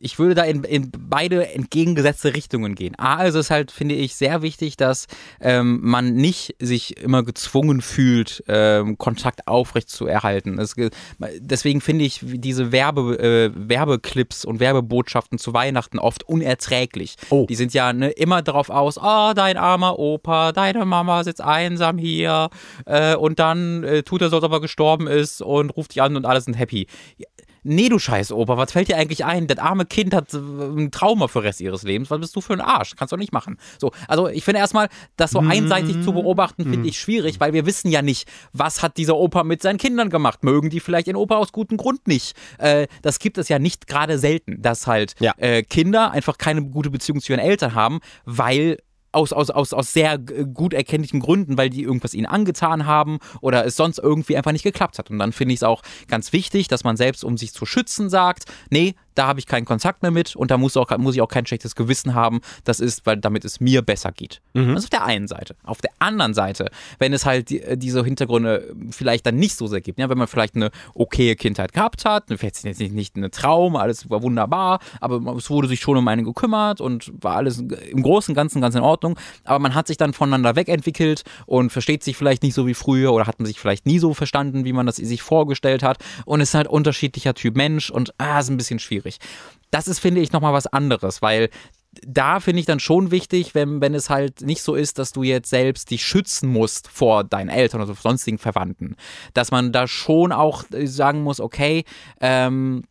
ich 0.00 0.18
würde 0.18 0.34
da 0.34 0.42
in, 0.44 0.64
in 0.64 0.90
beide 0.90 1.52
entgegengesetzte 1.52 2.34
Richtungen 2.34 2.74
gehen. 2.74 2.94
A, 2.98 3.16
also 3.16 3.38
ist 3.38 3.50
halt, 3.50 3.70
finde 3.70 3.94
ich, 3.94 4.14
sehr 4.14 4.42
wichtig, 4.42 4.76
dass 4.76 5.06
ähm, 5.40 5.80
man 5.82 6.14
nicht 6.14 6.56
sich 6.58 6.96
immer 6.98 7.22
gezwungen 7.22 7.80
fühlt, 7.80 8.42
ähm, 8.48 8.98
Kontakt 8.98 9.48
aufrecht 9.48 9.88
zu 9.88 10.06
erhalten. 10.06 10.58
Es, 10.58 10.74
deswegen 11.38 11.80
finde 11.80 12.04
ich 12.04 12.20
diese 12.22 12.72
Werbe, 12.72 13.18
äh, 13.18 13.50
Werbeclips 13.54 14.44
und 14.44 14.60
Werbebotschaften 14.60 15.38
zu 15.38 15.52
Weihnachten 15.52 15.98
oft 15.98 16.24
unerträglich. 16.24 17.16
Oh. 17.30 17.46
Die 17.48 17.54
sind 17.54 17.74
ja 17.74 17.92
ne, 17.92 18.10
immer 18.10 18.42
darauf 18.42 18.70
aus, 18.70 18.98
oh, 18.98 19.32
dein 19.34 19.56
armer 19.56 19.98
Opa, 19.98 20.52
deine 20.52 20.84
Mama 20.84 21.24
sitzt 21.24 21.40
einsam 21.40 21.98
hier 21.98 22.50
äh, 22.86 23.14
und 23.14 23.38
dann 23.38 23.84
äh, 23.84 24.02
tut 24.02 24.22
er 24.22 24.30
so, 24.30 24.36
als 24.36 24.44
ob 24.44 24.52
er 24.52 24.60
gestorben 24.60 25.06
ist 25.06 25.42
und 25.42 25.70
ruft 25.70 25.94
dich 25.94 26.02
an 26.02 26.16
und 26.16 26.26
alle 26.26 26.40
sind 26.40 26.54
happy. 26.54 26.86
Nee, 27.62 27.88
du 27.88 27.98
scheiß 27.98 28.32
Opa, 28.32 28.56
was 28.56 28.72
fällt 28.72 28.88
dir 28.88 28.96
eigentlich 28.96 29.24
ein? 29.24 29.46
Das 29.46 29.58
arme 29.58 29.84
Kind 29.86 30.14
hat 30.14 30.32
äh, 30.34 30.38
ein 30.38 30.90
Trauma 30.90 31.28
für 31.28 31.40
den 31.40 31.46
Rest 31.46 31.60
ihres 31.60 31.82
Lebens. 31.82 32.10
Was 32.10 32.20
bist 32.20 32.36
du 32.36 32.40
für 32.40 32.52
ein 32.52 32.60
Arsch? 32.60 32.94
Kannst 32.96 33.12
du 33.12 33.16
nicht 33.16 33.32
machen. 33.32 33.58
So, 33.78 33.92
also 34.06 34.28
ich 34.28 34.44
finde 34.44 34.60
erstmal, 34.60 34.88
das 35.16 35.30
so 35.32 35.40
einseitig 35.40 36.02
zu 36.02 36.12
beobachten, 36.12 36.64
finde 36.64 36.88
ich 36.88 36.98
schwierig, 36.98 37.40
weil 37.40 37.52
wir 37.52 37.66
wissen 37.66 37.90
ja 37.90 38.02
nicht, 38.02 38.28
was 38.52 38.82
hat 38.82 38.96
dieser 38.96 39.16
Opa 39.16 39.44
mit 39.44 39.62
seinen 39.62 39.78
Kindern 39.78 40.10
gemacht. 40.10 40.44
Mögen 40.44 40.70
die 40.70 40.80
vielleicht 40.80 41.06
den 41.06 41.16
Opa 41.16 41.36
aus 41.36 41.52
gutem 41.52 41.76
Grund 41.76 42.06
nicht? 42.08 42.34
Äh, 42.58 42.86
das 43.02 43.18
gibt 43.18 43.38
es 43.38 43.48
ja 43.48 43.58
nicht 43.58 43.86
gerade 43.86 44.18
selten, 44.18 44.60
dass 44.62 44.86
halt 44.86 45.14
Ja. 45.20 45.32
äh, 45.38 45.62
Kinder 45.62 46.10
einfach 46.10 46.38
keine 46.38 46.62
gute 46.64 46.90
Beziehung 46.90 47.20
zu 47.20 47.32
ihren 47.32 47.40
Eltern 47.40 47.74
haben, 47.74 48.00
weil 48.24 48.78
aus, 49.18 49.32
aus, 49.32 49.50
aus, 49.50 49.72
aus 49.72 49.92
sehr 49.92 50.16
gut 50.18 50.72
erkenntlichen 50.72 51.20
Gründen, 51.20 51.58
weil 51.58 51.70
die 51.70 51.82
irgendwas 51.82 52.14
ihnen 52.14 52.26
angetan 52.26 52.86
haben 52.86 53.18
oder 53.40 53.66
es 53.66 53.76
sonst 53.76 53.98
irgendwie 53.98 54.36
einfach 54.36 54.52
nicht 54.52 54.62
geklappt 54.62 54.98
hat. 54.98 55.10
Und 55.10 55.18
dann 55.18 55.32
finde 55.32 55.54
ich 55.54 55.58
es 55.58 55.64
auch 55.64 55.82
ganz 56.06 56.32
wichtig, 56.32 56.68
dass 56.68 56.84
man 56.84 56.96
selbst, 56.96 57.24
um 57.24 57.36
sich 57.36 57.52
zu 57.52 57.66
schützen, 57.66 58.08
sagt, 58.08 58.44
nee, 58.70 58.94
da 59.18 59.26
habe 59.26 59.40
ich 59.40 59.46
keinen 59.46 59.64
Kontakt 59.64 60.02
mehr 60.02 60.12
mit 60.12 60.36
und 60.36 60.50
da 60.50 60.56
muss, 60.56 60.76
auch, 60.76 60.96
muss 60.98 61.16
ich 61.16 61.20
auch 61.20 61.28
kein 61.28 61.44
schlechtes 61.44 61.74
Gewissen 61.74 62.14
haben. 62.14 62.40
Das 62.64 62.78
ist, 62.78 63.04
weil 63.04 63.16
damit 63.16 63.44
es 63.44 63.60
mir 63.60 63.82
besser 63.82 64.12
geht. 64.12 64.40
Mhm. 64.54 64.74
Das 64.74 64.84
ist 64.84 64.84
auf 64.84 64.90
der 64.90 65.04
einen 65.04 65.26
Seite. 65.26 65.56
Auf 65.64 65.80
der 65.80 65.90
anderen 65.98 66.34
Seite, 66.34 66.70
wenn 66.98 67.12
es 67.12 67.26
halt 67.26 67.50
die, 67.50 67.62
diese 67.76 68.04
Hintergründe 68.04 68.74
vielleicht 68.90 69.26
dann 69.26 69.36
nicht 69.36 69.56
so 69.56 69.66
sehr 69.66 69.80
gibt, 69.80 69.98
ja, 69.98 70.08
wenn 70.08 70.18
man 70.18 70.28
vielleicht 70.28 70.54
eine 70.54 70.70
okaye 70.94 71.34
Kindheit 71.34 71.72
gehabt 71.72 72.04
hat, 72.04 72.24
vielleicht 72.28 72.64
jetzt 72.64 72.80
nicht, 72.80 72.92
nicht 72.92 73.16
eine 73.16 73.30
Traum, 73.30 73.74
alles 73.74 74.08
war 74.08 74.22
wunderbar, 74.22 74.78
aber 75.00 75.36
es 75.36 75.50
wurde 75.50 75.66
sich 75.66 75.80
schon 75.80 75.96
um 75.96 76.06
einen 76.06 76.24
gekümmert 76.24 76.80
und 76.80 77.12
war 77.20 77.36
alles 77.36 77.58
im 77.58 78.02
Großen 78.02 78.32
und 78.32 78.36
Ganzen 78.36 78.60
ganz 78.60 78.76
in 78.76 78.82
Ordnung, 78.82 79.18
aber 79.44 79.58
man 79.58 79.74
hat 79.74 79.88
sich 79.88 79.96
dann 79.96 80.12
voneinander 80.12 80.54
wegentwickelt 80.54 81.24
und 81.46 81.70
versteht 81.70 82.04
sich 82.04 82.16
vielleicht 82.16 82.44
nicht 82.44 82.54
so 82.54 82.66
wie 82.66 82.74
früher 82.74 83.12
oder 83.12 83.26
hat 83.26 83.40
man 83.40 83.46
sich 83.46 83.58
vielleicht 83.58 83.84
nie 83.84 83.98
so 83.98 84.14
verstanden, 84.14 84.64
wie 84.64 84.72
man 84.72 84.86
das 84.86 84.96
sich 84.96 85.22
vorgestellt 85.22 85.82
hat 85.82 85.98
und 86.24 86.40
ist 86.40 86.54
halt 86.54 86.68
unterschiedlicher 86.68 87.34
Typ 87.34 87.56
Mensch 87.56 87.90
und 87.90 88.14
ah, 88.18 88.38
ist 88.38 88.48
ein 88.48 88.56
bisschen 88.56 88.78
schwierig. 88.78 89.07
Das 89.70 89.88
ist, 89.88 89.98
finde 89.98 90.20
ich, 90.20 90.32
nochmal 90.32 90.52
was 90.52 90.66
anderes, 90.66 91.22
weil 91.22 91.50
da 92.06 92.40
finde 92.40 92.60
ich 92.60 92.66
dann 92.66 92.80
schon 92.80 93.10
wichtig, 93.10 93.54
wenn, 93.54 93.80
wenn 93.80 93.94
es 93.94 94.10
halt 94.10 94.42
nicht 94.42 94.62
so 94.62 94.74
ist, 94.74 94.98
dass 94.98 95.12
du 95.12 95.22
jetzt 95.22 95.50
selbst 95.50 95.90
dich 95.90 96.04
schützen 96.04 96.48
musst 96.50 96.88
vor 96.88 97.24
deinen 97.24 97.48
Eltern 97.48 97.80
oder 97.80 97.94
sonstigen 97.94 98.38
Verwandten. 98.38 98.96
Dass 99.34 99.50
man 99.50 99.72
da 99.72 99.88
schon 99.88 100.32
auch 100.32 100.64
sagen 100.70 101.22
muss, 101.22 101.40
okay, 101.40 101.84
ähm, 102.20 102.84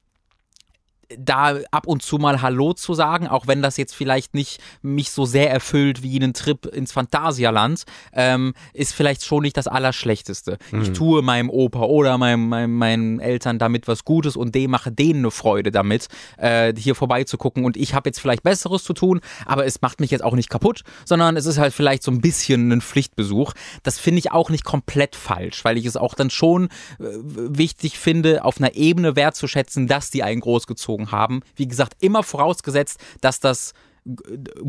da 1.18 1.58
ab 1.72 1.88
und 1.88 2.02
zu 2.02 2.18
mal 2.18 2.42
Hallo 2.42 2.74
zu 2.74 2.94
sagen, 2.94 3.28
auch 3.28 3.48
wenn 3.48 3.62
das 3.62 3.78
jetzt 3.78 3.96
vielleicht 3.96 4.34
nicht 4.34 4.60
mich 4.82 5.12
so 5.12 5.26
sehr 5.26 5.50
erfüllt 5.50 6.04
wie 6.04 6.16
einen 6.18 6.34
Trip 6.34 6.66
ins 6.66 6.92
Phantasialand, 6.92 7.84
ähm, 8.14 8.54
ist 8.74 8.94
vielleicht 8.94 9.24
schon 9.24 9.44
nicht 9.44 9.56
das 9.56 9.68
Allerschlechteste. 9.68 10.58
Mhm. 10.72 10.82
Ich 10.82 10.92
tue 10.92 11.22
meinem 11.22 11.50
Opa 11.50 11.82
oder 11.82 12.18
meinem, 12.18 12.50
meinem, 12.50 12.76
meinen 12.76 13.20
Eltern 13.20 13.60
damit 13.60 13.88
was 13.88 14.04
Gutes 14.04 14.36
und 14.36 14.54
dem 14.56 14.72
mache 14.72 14.92
denen 14.92 15.20
eine 15.20 15.32
Freude 15.32 15.72
damit, 15.72 16.08
äh, 16.38 16.74
hier 16.78 16.96
vorbeizugucken. 16.96 17.64
Und 17.64 17.78
ich 17.78 17.94
habe 17.94 18.10
jetzt 18.10 18.20
vielleicht 18.20 18.44
Besseres 18.44 18.84
zu 18.84 18.94
tun, 18.94 19.22
aber 19.46 19.66
es 19.66 19.82
macht 19.82 20.02
mich 20.02 20.12
jetzt 20.12 20.24
auch 20.24 20.36
nicht 20.36 20.50
kaputt, 20.50 20.84
sondern 21.06 21.38
es 21.38 21.46
ist 21.46 21.58
halt 21.58 21.74
vielleicht 21.74 22.04
so 22.04 22.12
ein 22.12 22.22
bisschen 22.22 22.72
ein 22.72 22.82
Pflichtbesuch. 22.82 23.54
Das 23.84 24.00
finde 24.00 24.20
ich 24.20 24.32
auch 24.32 24.50
nicht 24.50 24.66
komplett 24.66 25.16
falsch, 25.16 25.64
weil 25.64 25.78
ich 25.78 25.86
es 25.86 25.96
auch 25.96 26.16
dann 26.16 26.30
schon 26.30 26.66
äh, 27.00 27.06
wichtig 27.24 27.98
finde, 27.98 28.44
auf 28.44 28.60
einer 28.60 28.76
Ebene 28.76 29.16
wertzuschätzen, 29.16 29.88
dass 29.88 30.10
die 30.10 30.24
einen 30.24 30.42
großgezogen 30.42 30.97
haben. 31.12 31.42
Wie 31.56 31.68
gesagt, 31.68 31.94
immer 32.00 32.24
vorausgesetzt, 32.24 33.00
dass 33.22 33.40
das 33.40 33.74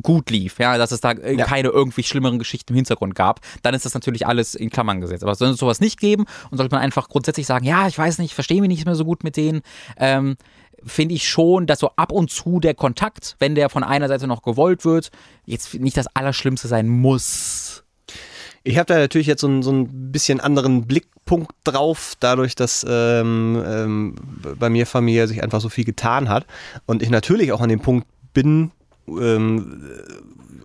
gut 0.03 0.31
lief, 0.31 0.59
ja, 0.59 0.79
dass 0.79 0.91
es 0.91 1.01
da 1.01 1.13
ja. 1.13 1.45
keine 1.45 1.69
irgendwie 1.69 2.03
schlimmeren 2.03 2.39
Geschichten 2.39 2.73
im 2.73 2.77
Hintergrund 2.77 3.15
gab, 3.15 3.41
dann 3.63 3.75
ist 3.75 3.85
das 3.85 3.95
natürlich 3.95 4.27
alles 4.27 4.55
in 4.55 4.71
Klammern 4.71 5.01
gesetzt. 5.01 5.23
Aber 5.23 5.35
soll 5.35 5.51
es 5.51 5.59
sowas 5.59 5.81
nicht 5.81 6.01
geben 6.01 6.25
und 6.51 6.59
sollte 6.59 6.75
man 6.75 6.83
einfach 6.83 7.09
grundsätzlich 7.09 7.47
sagen, 7.47 7.65
ja, 7.65 7.87
ich 7.87 7.97
weiß 7.97 8.19
nicht, 8.19 8.35
verstehe 8.35 8.61
mich 8.61 8.69
nicht 8.69 8.85
mehr 8.85 8.95
so 8.95 9.05
gut 9.05 9.23
mit 9.25 9.37
denen, 9.37 9.61
ähm, 9.97 10.37
finde 10.85 11.15
ich 11.15 11.29
schon, 11.29 11.67
dass 11.67 11.81
so 11.81 11.91
ab 11.97 12.13
und 12.13 12.31
zu 12.31 12.61
der 12.61 12.75
Kontakt, 12.75 13.37
wenn 13.39 13.55
der 13.55 13.69
von 13.69 13.85
einer 13.85 14.09
Seite 14.09 14.27
noch 14.27 14.43
gewollt 14.43 14.85
wird, 14.85 15.11
jetzt 15.45 15.75
nicht 15.75 15.97
das 15.97 16.09
Allerschlimmste 16.15 16.69
sein 16.69 16.89
muss. 16.89 17.85
Ich 18.69 18.77
habe 18.77 18.85
da 18.85 18.99
natürlich 18.99 19.27
jetzt 19.27 19.41
so, 19.41 19.63
so 19.63 19.73
ein 19.73 20.13
bisschen 20.13 20.41
anderen 20.41 20.87
Blickpunkt 20.87 21.53
drauf, 21.65 22.13
dadurch, 22.21 22.55
dass 22.55 22.85
ähm, 22.87 23.65
ähm, 23.67 24.15
bei 24.59 24.69
mir 24.69 24.85
Familie 24.85 25.27
sich 25.27 25.43
einfach 25.43 25.63
so 25.63 25.71
viel 25.71 25.87
getan 25.87 26.29
hat 26.29 26.45
und 26.85 27.03
ich 27.03 27.09
natürlich 27.09 27.51
auch 27.53 27.63
an 27.63 27.71
dem 27.71 27.81
Punkt 27.81 28.07
bin, 28.35 28.71
ähm, 29.09 29.89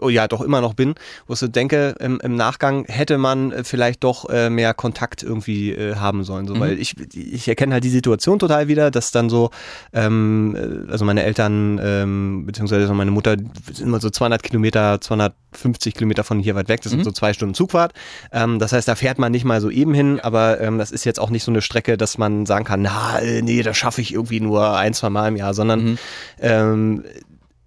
oh 0.03 0.09
ja, 0.09 0.27
doch 0.27 0.41
immer 0.41 0.61
noch 0.61 0.73
bin, 0.73 0.95
wo 1.27 1.33
ich 1.33 1.39
so 1.39 1.47
denke, 1.47 1.95
im, 1.99 2.19
im 2.19 2.35
Nachgang 2.35 2.85
hätte 2.85 3.17
man 3.17 3.63
vielleicht 3.63 4.03
doch 4.03 4.29
äh, 4.29 4.49
mehr 4.49 4.73
Kontakt 4.73 5.23
irgendwie 5.23 5.71
äh, 5.71 5.95
haben 5.95 6.23
sollen. 6.23 6.47
So, 6.47 6.55
mhm. 6.55 6.59
Weil 6.59 6.79
ich, 6.79 6.95
ich 7.15 7.47
erkenne 7.47 7.73
halt 7.73 7.83
die 7.83 7.89
Situation 7.89 8.39
total 8.39 8.67
wieder, 8.67 8.91
dass 8.91 9.11
dann 9.11 9.29
so, 9.29 9.49
ähm, 9.93 10.55
äh, 10.55 10.91
also 10.91 11.05
meine 11.05 11.23
Eltern, 11.23 11.79
ähm, 11.83 12.45
beziehungsweise 12.45 12.91
meine 12.93 13.11
Mutter 13.11 13.37
sind 13.71 13.87
immer 13.87 13.99
so 13.99 14.09
200 14.09 14.43
Kilometer, 14.43 14.99
250 15.01 15.95
Kilometer 15.95 16.23
von 16.23 16.39
hier 16.39 16.55
weit 16.55 16.69
weg, 16.69 16.81
das 16.81 16.91
mhm. 16.91 16.97
sind 16.97 17.05
so 17.05 17.11
zwei 17.11 17.33
Stunden 17.33 17.55
Zugfahrt. 17.55 17.93
Ähm, 18.31 18.59
das 18.59 18.73
heißt, 18.73 18.87
da 18.87 18.95
fährt 18.95 19.19
man 19.19 19.31
nicht 19.31 19.45
mal 19.45 19.61
so 19.61 19.69
eben 19.69 19.93
hin, 19.93 20.19
aber 20.19 20.59
ähm, 20.61 20.77
das 20.77 20.91
ist 20.91 21.05
jetzt 21.05 21.19
auch 21.19 21.29
nicht 21.29 21.43
so 21.43 21.51
eine 21.51 21.61
Strecke, 21.61 21.97
dass 21.97 22.17
man 22.17 22.45
sagen 22.45 22.65
kann, 22.65 22.81
na, 22.81 23.19
äh, 23.19 23.41
nee, 23.41 23.63
das 23.63 23.77
schaffe 23.77 24.01
ich 24.01 24.13
irgendwie 24.13 24.39
nur 24.39 24.77
ein, 24.77 24.93
zwei 24.93 25.09
Mal 25.09 25.27
im 25.27 25.35
Jahr, 25.35 25.53
sondern 25.53 25.83
mhm. 25.83 25.97
ähm, 26.39 27.03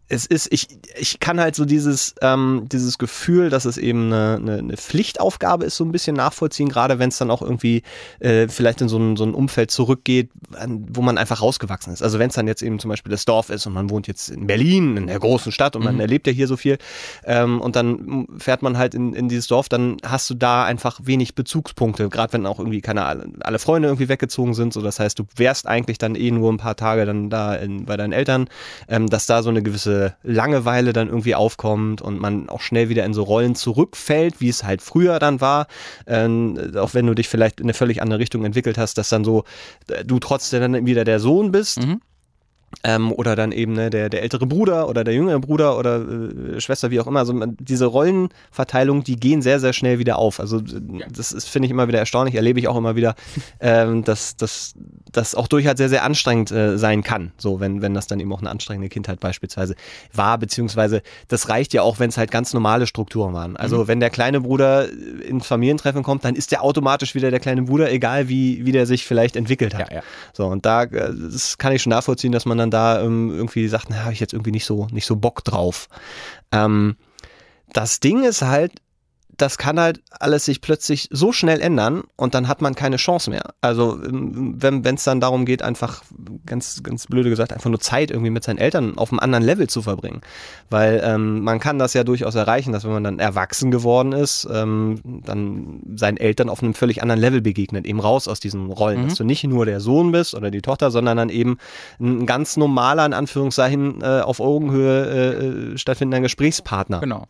es 0.09 0.25
ist, 0.27 0.53
ich, 0.53 0.69
ich 0.97 1.19
kann 1.19 1.41
halt 1.41 1.57
so 1.57 1.65
dieses, 1.65 2.15
ähm, 2.23 2.67
dieses 2.71 2.99
Gefühl, 2.99 3.51
dass 3.51 3.65
es 3.65 3.77
eben 3.77 4.07
eine, 4.07 4.37
eine, 4.37 4.59
eine 4.59 4.77
Pflichtaufgabe 4.77 5.65
ist, 5.65 5.77
so 5.77 5.85
ein 5.85 5.91
bisschen 5.91 6.15
nachvollziehen, 6.15 6.69
gerade 6.69 7.01
wenn 7.01 7.09
es 7.09 7.19
dann 7.19 7.31
auch 7.31 7.43
irgendwie 7.43 7.83
äh, 8.21 8.47
vielleicht 8.47 8.81
in 8.81 8.89
so 8.89 8.99
ein, 8.99 9.17
so 9.17 9.25
ein 9.25 9.35
Umfeld 9.35 9.73
zurückgeht, 9.73 10.31
wo 10.91 11.03
man 11.03 11.19
einfach 11.19 11.43
rausgewachsen 11.43 11.93
ist. 11.93 12.03
Also 12.03 12.21
wenn 12.21 12.29
es 12.29 12.37
dann 12.37 12.47
jetzt 12.47 12.63
eben 12.63 12.79
zum 12.79 12.89
Beispiel 12.89 13.11
das 13.11 13.25
Dorf 13.25 13.51
ist 13.51 13.67
und 13.67 13.73
man 13.73 13.91
wohnt 13.91 14.07
jetzt 14.07 14.29
in 14.29 14.47
Berlin, 14.47 14.97
in 14.97 15.07
der 15.09 15.19
großen 15.19 15.51
Stadt 15.51 15.75
und 15.75 15.83
man 15.83 15.95
mhm. 15.95 16.01
erlebt 16.01 16.29
ja 16.29 16.33
hier 16.33 16.47
so 16.47 16.57
viel 16.57 16.79
ähm, 17.25 17.61
und 17.61 17.75
dann 17.75 18.29
fährt 18.39 18.63
man 18.63 18.79
halt 18.79 18.95
in, 18.95 19.13
in 19.13 19.29
dieses 19.29 19.49
Dorf, 19.49 19.69
dann 19.69 19.97
hast 20.05 20.31
du 20.31 20.35
da 20.35 20.65
einfach 20.65 21.01
wenig 21.03 21.35
Bezugspunkte, 21.35 22.09
gerade 22.11 22.33
wenn 22.33 22.47
auch 22.47 22.61
irgendwie 22.61 22.81
keine 22.81 23.07
alle 23.41 23.59
Freunde 23.59 23.89
irgendwie 23.89 24.09
weggezogen 24.09 24.55
sind. 24.55 24.73
So, 24.73 24.83
das 24.83 25.01
heißt, 25.01 25.19
du 25.19 25.25
wärst 25.35 25.67
eigentlich 25.67 25.99
dann 25.99 26.15
eh 26.15 26.31
nur 26.31 26.53
ein 26.53 26.59
paar 26.59 26.77
Tage 26.77 27.07
dann 27.07 27.29
da 27.29 27.55
in, 27.55 27.87
bei 27.87 27.97
deinen 27.97 28.13
Eltern, 28.13 28.49
ähm, 28.89 29.09
dass 29.09 29.27
da 29.27 29.43
so 29.43 29.51
eine 29.51 29.63
gewisse 29.63 29.96
Langeweile 30.23 30.93
dann 30.93 31.09
irgendwie 31.09 31.35
aufkommt 31.35 32.03
und 32.03 32.21
man 32.21 32.49
auch 32.49 32.61
schnell 32.61 32.89
wieder 32.89 33.05
in 33.05 33.15
so 33.15 33.23
Rollen 33.23 33.55
zurückfällt, 33.55 34.41
wie 34.41 34.49
es 34.49 34.65
halt 34.65 34.83
früher 34.83 35.19
dann 35.19 35.41
war. 35.41 35.67
Ähm, 36.07 36.73
auch 36.77 36.95
wenn 36.95 37.07
du 37.07 37.15
dich 37.15 37.29
vielleicht 37.29 37.61
in 37.61 37.67
eine 37.67 37.75
völlig 37.75 38.03
andere 38.03 38.19
Richtung 38.19 38.45
entwickelt 38.45 38.79
hast, 38.79 38.99
dass 38.99 39.09
dann 39.09 39.25
so 39.25 39.45
äh, 39.89 40.05
du 40.05 40.19
trotzdem 40.19 40.73
dann 40.73 40.87
wieder 40.87 41.05
der 41.05 41.21
Sohn 41.21 41.53
bist. 41.53 41.81
Mhm. 41.81 42.01
Ähm, 42.85 43.13
oder 43.13 43.37
dann 43.37 43.53
eben 43.53 43.73
ne, 43.73 43.91
der, 43.91 44.09
der 44.09 44.23
ältere 44.23 44.47
Bruder 44.47 44.89
oder 44.89 45.03
der 45.03 45.15
jüngere 45.15 45.41
Bruder 45.41 45.79
oder 45.79 46.01
äh, 46.01 46.61
Schwester, 46.61 46.91
wie 46.91 47.01
auch 47.01 47.07
immer. 47.07 47.21
Also 47.21 47.33
diese 47.59 47.87
Rollenverteilung, 47.87 49.03
die 49.03 49.17
gehen 49.17 49.43
sehr, 49.43 49.61
sehr 49.61 49.73
schnell 49.73 49.99
wieder 49.99 50.19
auf. 50.19 50.41
Also 50.41 50.61
das 50.61 51.33
ist, 51.33 51.49
finde 51.49 51.67
ich, 51.67 51.73
immer 51.73 51.89
wieder 51.89 51.99
erstaunlich, 51.99 52.35
erlebe 52.35 52.61
ich 52.61 52.69
auch 52.69 52.77
immer 52.77 52.95
wieder, 52.97 53.15
ähm, 53.61 54.05
dass 54.05 54.37
das 54.37 55.35
auch 55.35 55.49
durchaus 55.49 55.77
sehr, 55.77 55.89
sehr 55.89 56.05
anstrengend 56.05 56.51
äh, 56.51 56.79
sein 56.79 57.03
kann. 57.03 57.33
So, 57.39 57.61
wenn, 57.61 57.83
wenn 57.83 57.95
das 57.95 58.07
dann 58.07 58.21
eben 58.21 58.33
auch 58.33 58.41
eine 58.41 58.51
anstrengende 58.51 58.89
Kindheit 58.89 59.21
beispielsweise 59.21 59.75
war, 60.13 60.39
beziehungsweise 60.39 61.03
das 61.29 61.49
reicht 61.49 61.73
ja 61.73 61.83
auch, 61.83 61.99
wenn 61.99 62.11
es 62.11 62.19
halt 62.19 62.31
ganz 62.31 62.53
normale 62.53 62.87
Strukturen 62.87 63.33
waren. 63.33 63.57
Also 63.57 63.79
mhm. 63.79 63.89
wenn 63.89 64.01
der 64.01 64.11
kleine 64.11 64.41
Bruder 64.41 64.89
ins 65.27 65.47
Familientreffen 65.47 66.03
kommt, 66.03 66.25
dann 66.25 66.35
ist 66.35 66.53
der 66.53 66.63
automatisch 66.63 67.15
wieder 67.15 67.31
der 67.31 67.41
kleine 67.41 67.63
Bruder, 67.63 67.91
egal 67.91 68.29
wie, 68.29 68.65
wie 68.65 68.73
der 68.73 68.87
sich 68.87 69.05
vielleicht 69.07 69.37
entwickelt 69.37 69.75
hat. 69.75 69.91
Ja, 69.91 69.97
ja. 69.97 70.03
So, 70.33 70.47
und 70.47 70.67
da 70.67 70.85
äh, 70.85 71.13
das 71.15 71.59
kann 71.59 71.73
ich 71.73 71.83
schon 71.83 71.91
nachvollziehen, 71.91 72.33
dass 72.33 72.45
man 72.47 72.59
dann 72.59 72.66
da 72.71 73.03
ähm, 73.03 73.31
irgendwie 73.31 73.69
sagt, 73.69 73.91
na, 73.91 74.03
habe 74.05 74.13
ich 74.13 74.21
jetzt 74.21 74.33
irgendwie 74.33 74.53
nicht 74.53 74.65
so, 74.67 74.87
nicht 74.91 75.07
so 75.07 75.17
Bock 75.17 75.45
drauf. 75.45 75.89
Ähm, 76.53 76.97
das 77.73 78.01
Ding 78.01 78.25
ist 78.25 78.43
halt, 78.43 78.73
das 79.37 79.59
kann 79.59 79.79
halt 79.79 80.03
alles 80.11 80.45
sich 80.45 80.61
plötzlich 80.61 81.09
so 81.11 81.33
schnell 81.33 81.61
ändern 81.61 82.05
und 82.17 82.35
dann 82.35 82.49
hat 82.49 82.63
man 82.63 82.75
keine 82.75 82.97
Chance 82.97 83.31
mehr. 83.31 83.55
Also 83.61 84.03
ähm, 84.03 84.55
wenn 84.59 84.95
es 84.95 85.05
dann 85.05 85.21
darum 85.21 85.45
geht, 85.45 85.63
einfach 85.63 86.03
ganz, 86.47 86.83
ganz 86.83 87.07
blöde 87.07 87.29
gesagt, 87.29 87.53
einfach 87.53 87.71
nur 87.71 87.81
Zeit 87.81 88.11
irgendwie 88.11 88.31
mit 88.31 88.45
seinen 88.45 88.59
Eltern 88.59 88.97
auf 88.97 89.13
einem 89.13 89.21
anderen 89.21 89.45
Level 89.45 89.69
zu 89.69 89.83
verbringen. 89.83 90.23
Weil 90.71 91.03
ähm, 91.05 91.41
man 91.43 91.61
kann 91.61 91.79
das 91.79 91.93
ja 91.95 92.05
durchaus 92.05 92.35
erreichen, 92.35 92.73
dass 92.73 92.85
wenn 92.85 92.93
man 92.93 93.05
dann 93.05 93.19
erwachsen 93.19 93.71
geworden 93.71 94.13
ist, 94.13 94.49
ähm, 94.51 95.01
dann 95.25 95.83
seinen 95.97 96.17
Eltern 96.17 96.49
auf 96.49 96.63
einem 96.63 96.75
völlig 96.75 97.03
anderen 97.03 97.21
Level 97.21 97.43
begegnet, 97.43 97.87
eben 97.87 98.01
raus 98.01 98.29
aus 98.29 98.41
diesen 98.41 98.71
Rollen, 98.71 99.03
mhm. 99.03 99.09
dass 99.09 99.19
du 99.19 99.25
nicht 99.25 99.45
nur 99.45 99.67
der 99.67 99.81
Sohn 99.81 100.13
bist 100.13 100.35
oder 100.35 100.51
die 100.51 100.63
Tochter, 100.63 100.91
sondern 100.91 101.17
dann 101.17 101.29
eben 101.29 101.59
ein 102.01 102.27
ganz 102.27 102.57
normaler, 102.57 103.05
in 103.05 103.13
Anführungszeichen, 103.13 104.03
äh, 104.03 104.21
auf 104.21 104.41
Augenhöhe 104.41 105.07
äh, 105.07 105.73
äh 105.75 105.79
stattfindender 105.79 106.23
Gesprächspartner. 106.23 107.01
Genau. 107.01 107.27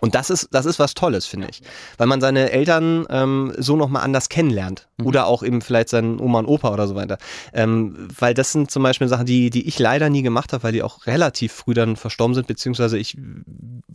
Und 0.00 0.14
das 0.14 0.30
ist, 0.30 0.48
das 0.52 0.66
ist 0.66 0.78
was 0.78 0.94
Tolles, 0.94 1.26
finde 1.26 1.48
ich. 1.50 1.62
Weil 1.96 2.06
man 2.06 2.20
seine 2.20 2.50
Eltern 2.50 3.06
ähm, 3.10 3.52
so 3.58 3.76
nochmal 3.76 4.02
anders 4.02 4.28
kennenlernt. 4.28 4.88
Mhm. 4.96 5.06
Oder 5.06 5.26
auch 5.26 5.42
eben 5.42 5.60
vielleicht 5.60 5.88
seinen 5.88 6.20
Oma 6.20 6.40
und 6.40 6.46
Opa 6.46 6.72
oder 6.72 6.86
so 6.86 6.94
weiter. 6.94 7.18
Ähm, 7.52 8.08
weil 8.18 8.34
das 8.34 8.52
sind 8.52 8.70
zum 8.70 8.82
Beispiel 8.82 9.08
Sachen, 9.08 9.26
die, 9.26 9.50
die 9.50 9.66
ich 9.66 9.78
leider 9.78 10.10
nie 10.10 10.22
gemacht 10.22 10.52
habe, 10.52 10.62
weil 10.62 10.72
die 10.72 10.82
auch 10.82 11.06
relativ 11.06 11.52
früh 11.52 11.74
dann 11.74 11.96
verstorben 11.96 12.34
sind, 12.34 12.46
beziehungsweise 12.46 12.98
ich 12.98 13.16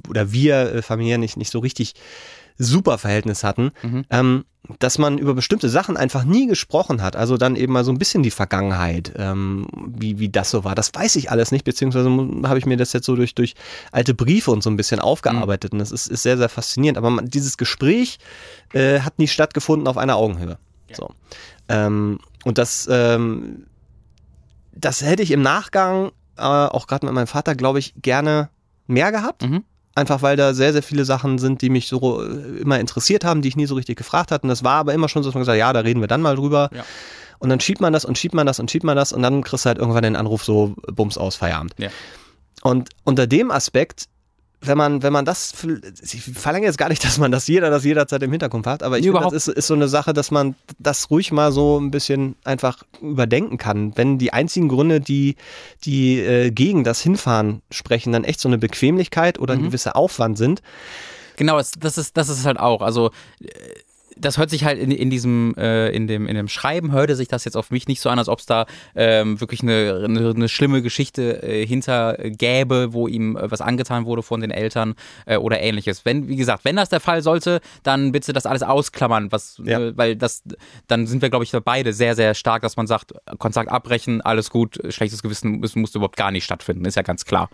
oder 0.10 0.32
wir 0.32 0.76
äh, 0.76 0.82
familiär 0.82 1.18
nicht, 1.18 1.38
nicht 1.38 1.52
so 1.52 1.60
richtig 1.60 1.94
super 2.58 2.98
Verhältnis 2.98 3.44
hatten, 3.44 3.72
mhm. 3.82 4.06
ähm, 4.10 4.46
dass 4.80 4.98
man 4.98 5.18
über 5.18 5.34
bestimmte 5.34 5.68
Sachen 5.68 5.98
einfach 5.98 6.24
nie 6.24 6.48
gesprochen 6.48 7.02
hat. 7.02 7.16
Also 7.16 7.36
dann 7.36 7.56
eben 7.58 7.74
mal 7.74 7.84
so 7.84 7.92
ein 7.92 7.98
bisschen 7.98 8.24
die 8.24 8.32
Vergangenheit, 8.32 9.14
ähm, 9.18 9.68
wie, 9.88 10.20
wie 10.20 10.30
das 10.30 10.52
so 10.52 10.64
war. 10.64 10.74
Das 10.74 10.92
weiß 10.94 11.18
ich 11.18 11.30
alles 11.32 11.52
nicht, 11.52 11.66
beziehungsweise 11.66 12.10
habe 12.48 12.60
ich 12.60 12.66
mir 12.66 12.78
das 12.78 12.94
jetzt 12.94 13.06
so 13.06 13.16
durch, 13.16 13.36
durch 13.36 13.56
alte 13.92 14.14
Briefe 14.14 14.52
und 14.52 14.64
so 14.64 14.70
ein 14.70 14.78
bisschen 14.78 15.02
aufgearbeitet. 15.02 15.74
Mhm. 15.74 15.76
Und 15.76 15.80
das 15.80 15.92
ist, 15.92 16.08
ist 16.08 16.24
sehr, 16.24 16.38
sehr 16.38 16.50
faszinierend. 16.50 16.98
Aber 16.98 17.10
man, 17.10 17.26
dieses 17.26 17.58
Gespräch 17.58 18.20
äh, 18.72 19.02
hat 19.02 19.20
nie 19.20 19.28
stattgefunden 19.28 19.88
auf 19.88 19.98
einer 19.98 20.16
Augenhöhe. 20.16 20.58
Ja. 20.90 20.96
So. 20.96 21.10
Ähm, 21.68 22.20
und 22.46 22.58
das, 22.58 22.88
ähm, 22.90 23.66
das 24.74 25.02
hätte 25.02 25.24
ich 25.24 25.32
im 25.32 25.42
Nachgang, 25.42 26.12
äh, 26.38 26.42
auch 26.42 26.88
gerade 26.88 27.06
mit 27.06 27.14
meinem 27.14 27.28
Vater, 27.28 27.56
glaube 27.56 27.80
ich, 27.80 27.94
gerne 28.02 28.50
mehr 28.88 29.12
gehabt. 29.12 29.44
Mhm. 29.44 29.64
Einfach 29.96 30.22
weil 30.22 30.36
da 30.36 30.54
sehr, 30.54 30.74
sehr 30.74 30.84
viele 30.84 31.06
Sachen 31.06 31.38
sind, 31.38 31.62
die 31.62 31.70
mich 31.70 31.88
so 31.88 32.24
äh, 32.24 32.60
immer 32.62 32.80
interessiert 32.80 33.24
haben, 33.24 33.42
die 33.42 33.50
ich 33.50 33.56
nie 33.56 33.68
so 33.68 33.76
richtig 33.76 33.98
gefragt 33.98 34.32
hatte. 34.32 34.44
Und 34.44 34.50
das 34.50 34.64
war 34.64 34.76
aber 34.78 34.94
immer 34.94 35.08
schon 35.08 35.24
so, 35.24 35.30
dass 35.30 35.36
man 35.36 35.42
gesagt 35.42 35.60
ja, 35.60 35.72
da 35.72 35.82
reden 35.82 36.02
wir 36.02 36.08
dann 36.08 36.22
mal 36.22 36.36
drüber. 36.36 36.70
Ja. 36.74 36.84
Und 37.40 37.50
dann 37.50 37.60
schiebt 37.60 37.82
man 37.82 37.94
das 37.94 38.06
und 38.06 38.18
schiebt 38.18 38.34
man 38.34 38.48
das 38.48 38.60
und 38.60 38.72
schiebt 38.72 38.86
man 38.86 38.96
das 38.96 39.12
und 39.12 39.22
dann 39.22 39.44
kriegst 39.44 39.66
du 39.66 39.68
halt 39.68 39.78
irgendwann 39.78 40.04
den 40.04 40.16
Anruf 40.16 40.44
so, 40.44 40.76
bums 40.88 41.18
aus, 41.18 41.36
Feierabend. 41.36 41.74
Ja. 41.78 41.90
Und 42.62 42.90
unter 43.04 43.28
dem 43.28 43.52
Aspekt 43.52 44.06
wenn 44.66 44.78
man, 44.78 45.04
wenn 45.04 45.14
man 45.14 45.26
das, 45.26 45.54
ich 46.02 46.22
verlange 46.22 46.66
jetzt 46.66 46.78
gar 46.78 46.90
nicht, 46.90 47.04
dass 47.06 47.18
man 47.18 47.32
das 47.32 47.48
jeder, 47.48 47.70
das 47.70 47.84
jederzeit 47.84 48.24
im 48.24 48.32
Hintergrund 48.32 48.68
hat, 48.68 48.84
aber 48.84 48.98
ich 48.98 49.06
finde, 49.06 49.22
das 49.22 49.34
ist, 49.34 49.48
ist 49.48 49.68
so 49.68 49.74
eine 49.74 49.88
Sache, 49.88 50.14
dass 50.14 50.32
man 50.32 50.56
das 50.80 51.10
ruhig 51.10 51.32
mal 51.32 51.52
so 51.52 51.80
ein 51.80 51.92
bisschen 51.92 52.36
einfach 52.44 52.84
überdenken 53.02 53.58
kann. 53.58 53.96
Wenn 53.96 54.18
die 54.18 54.34
einzigen 54.34 54.70
Gründe, 54.70 55.00
die, 55.00 55.36
die 55.84 56.20
äh, 56.20 56.52
gegen 56.52 56.84
das 56.84 57.02
Hinfahren 57.02 57.62
sprechen, 57.72 58.14
dann 58.14 58.24
echt 58.24 58.40
so 58.40 58.50
eine 58.50 58.58
Bequemlichkeit 58.58 59.40
oder 59.40 59.54
ein 59.54 59.62
mhm. 59.62 59.66
gewisser 59.66 59.96
Aufwand 59.96 60.38
sind. 60.38 60.62
Genau, 61.36 61.58
das 61.58 61.98
ist, 61.98 62.16
das 62.18 62.30
ist 62.30 62.46
halt 62.46 62.60
auch. 62.60 62.82
Also, 62.82 63.12
äh, 63.42 63.48
das 64.18 64.38
hört 64.38 64.50
sich 64.50 64.64
halt 64.64 64.80
in, 64.80 64.92
in 64.92 65.10
diesem, 65.10 65.56
äh, 65.58 65.90
in 65.90 66.08
dem, 66.08 66.28
in 66.28 66.36
dem 66.36 66.48
Schreiben 66.48 66.92
hörte 66.92 67.16
sich 67.16 67.28
das 67.28 67.46
jetzt 67.46 67.56
auf 67.56 67.72
mich 67.72 67.88
nicht 67.88 68.02
so 68.02 68.10
an, 68.10 68.20
als 68.20 68.30
ob 68.30 68.40
es 68.40 68.46
da 68.46 68.66
ähm, 68.96 69.40
wirklich 69.40 69.62
eine, 69.62 70.02
eine, 70.06 70.30
eine 70.30 70.50
schlimme 70.50 70.82
Geschichte 70.82 71.44
äh, 71.44 71.66
hinter 71.66 72.18
gäbe, 72.20 72.94
wo 72.94 73.08
ihm 73.08 73.36
äh, 73.38 73.50
was 73.52 73.62
angetan 73.62 74.06
wurde 74.06 74.24
von 74.24 74.42
den 74.42 74.52
Eltern 74.52 74.96
äh, 75.26 75.38
oder 75.38 75.60
ähnliches. 75.62 76.06
Wenn, 76.06 76.28
wie 76.28 76.36
gesagt, 76.36 76.66
wenn 76.66 76.76
das 76.76 76.90
der 76.90 77.00
Fall 77.00 77.22
sollte, 77.22 77.62
dann 77.84 78.12
bitte 78.12 78.34
das 78.34 78.46
alles 78.46 78.64
ausklammern, 78.64 79.32
was, 79.32 79.62
Ja. 79.64 79.80
äh, 79.80 79.98
weil 79.98 80.16
das, 80.16 80.44
dann 80.88 81.08
sind 81.08 81.22
wir, 81.22 81.30
glaube 81.30 81.46
ich, 81.46 81.52
beide 81.64 81.94
sehr, 81.94 82.16
sehr 82.16 82.34
stark, 82.34 82.62
dass 82.62 82.78
man 82.78 82.88
sagt, 82.88 83.14
Kontakt 83.40 83.70
abbrechen, 83.70 84.22
alles 84.22 84.50
gut, 84.50 84.80
schlechtes 84.90 85.22
Gewissen 85.24 85.60
muss, 85.60 85.76
muss 85.76 85.96
überhaupt 85.96 86.18
gar 86.18 86.32
nicht 86.32 86.44
stattfinden, 86.46 86.86
ist 86.86 86.96
ja 86.96 87.02
ganz 87.02 87.26
klar. 87.26 87.50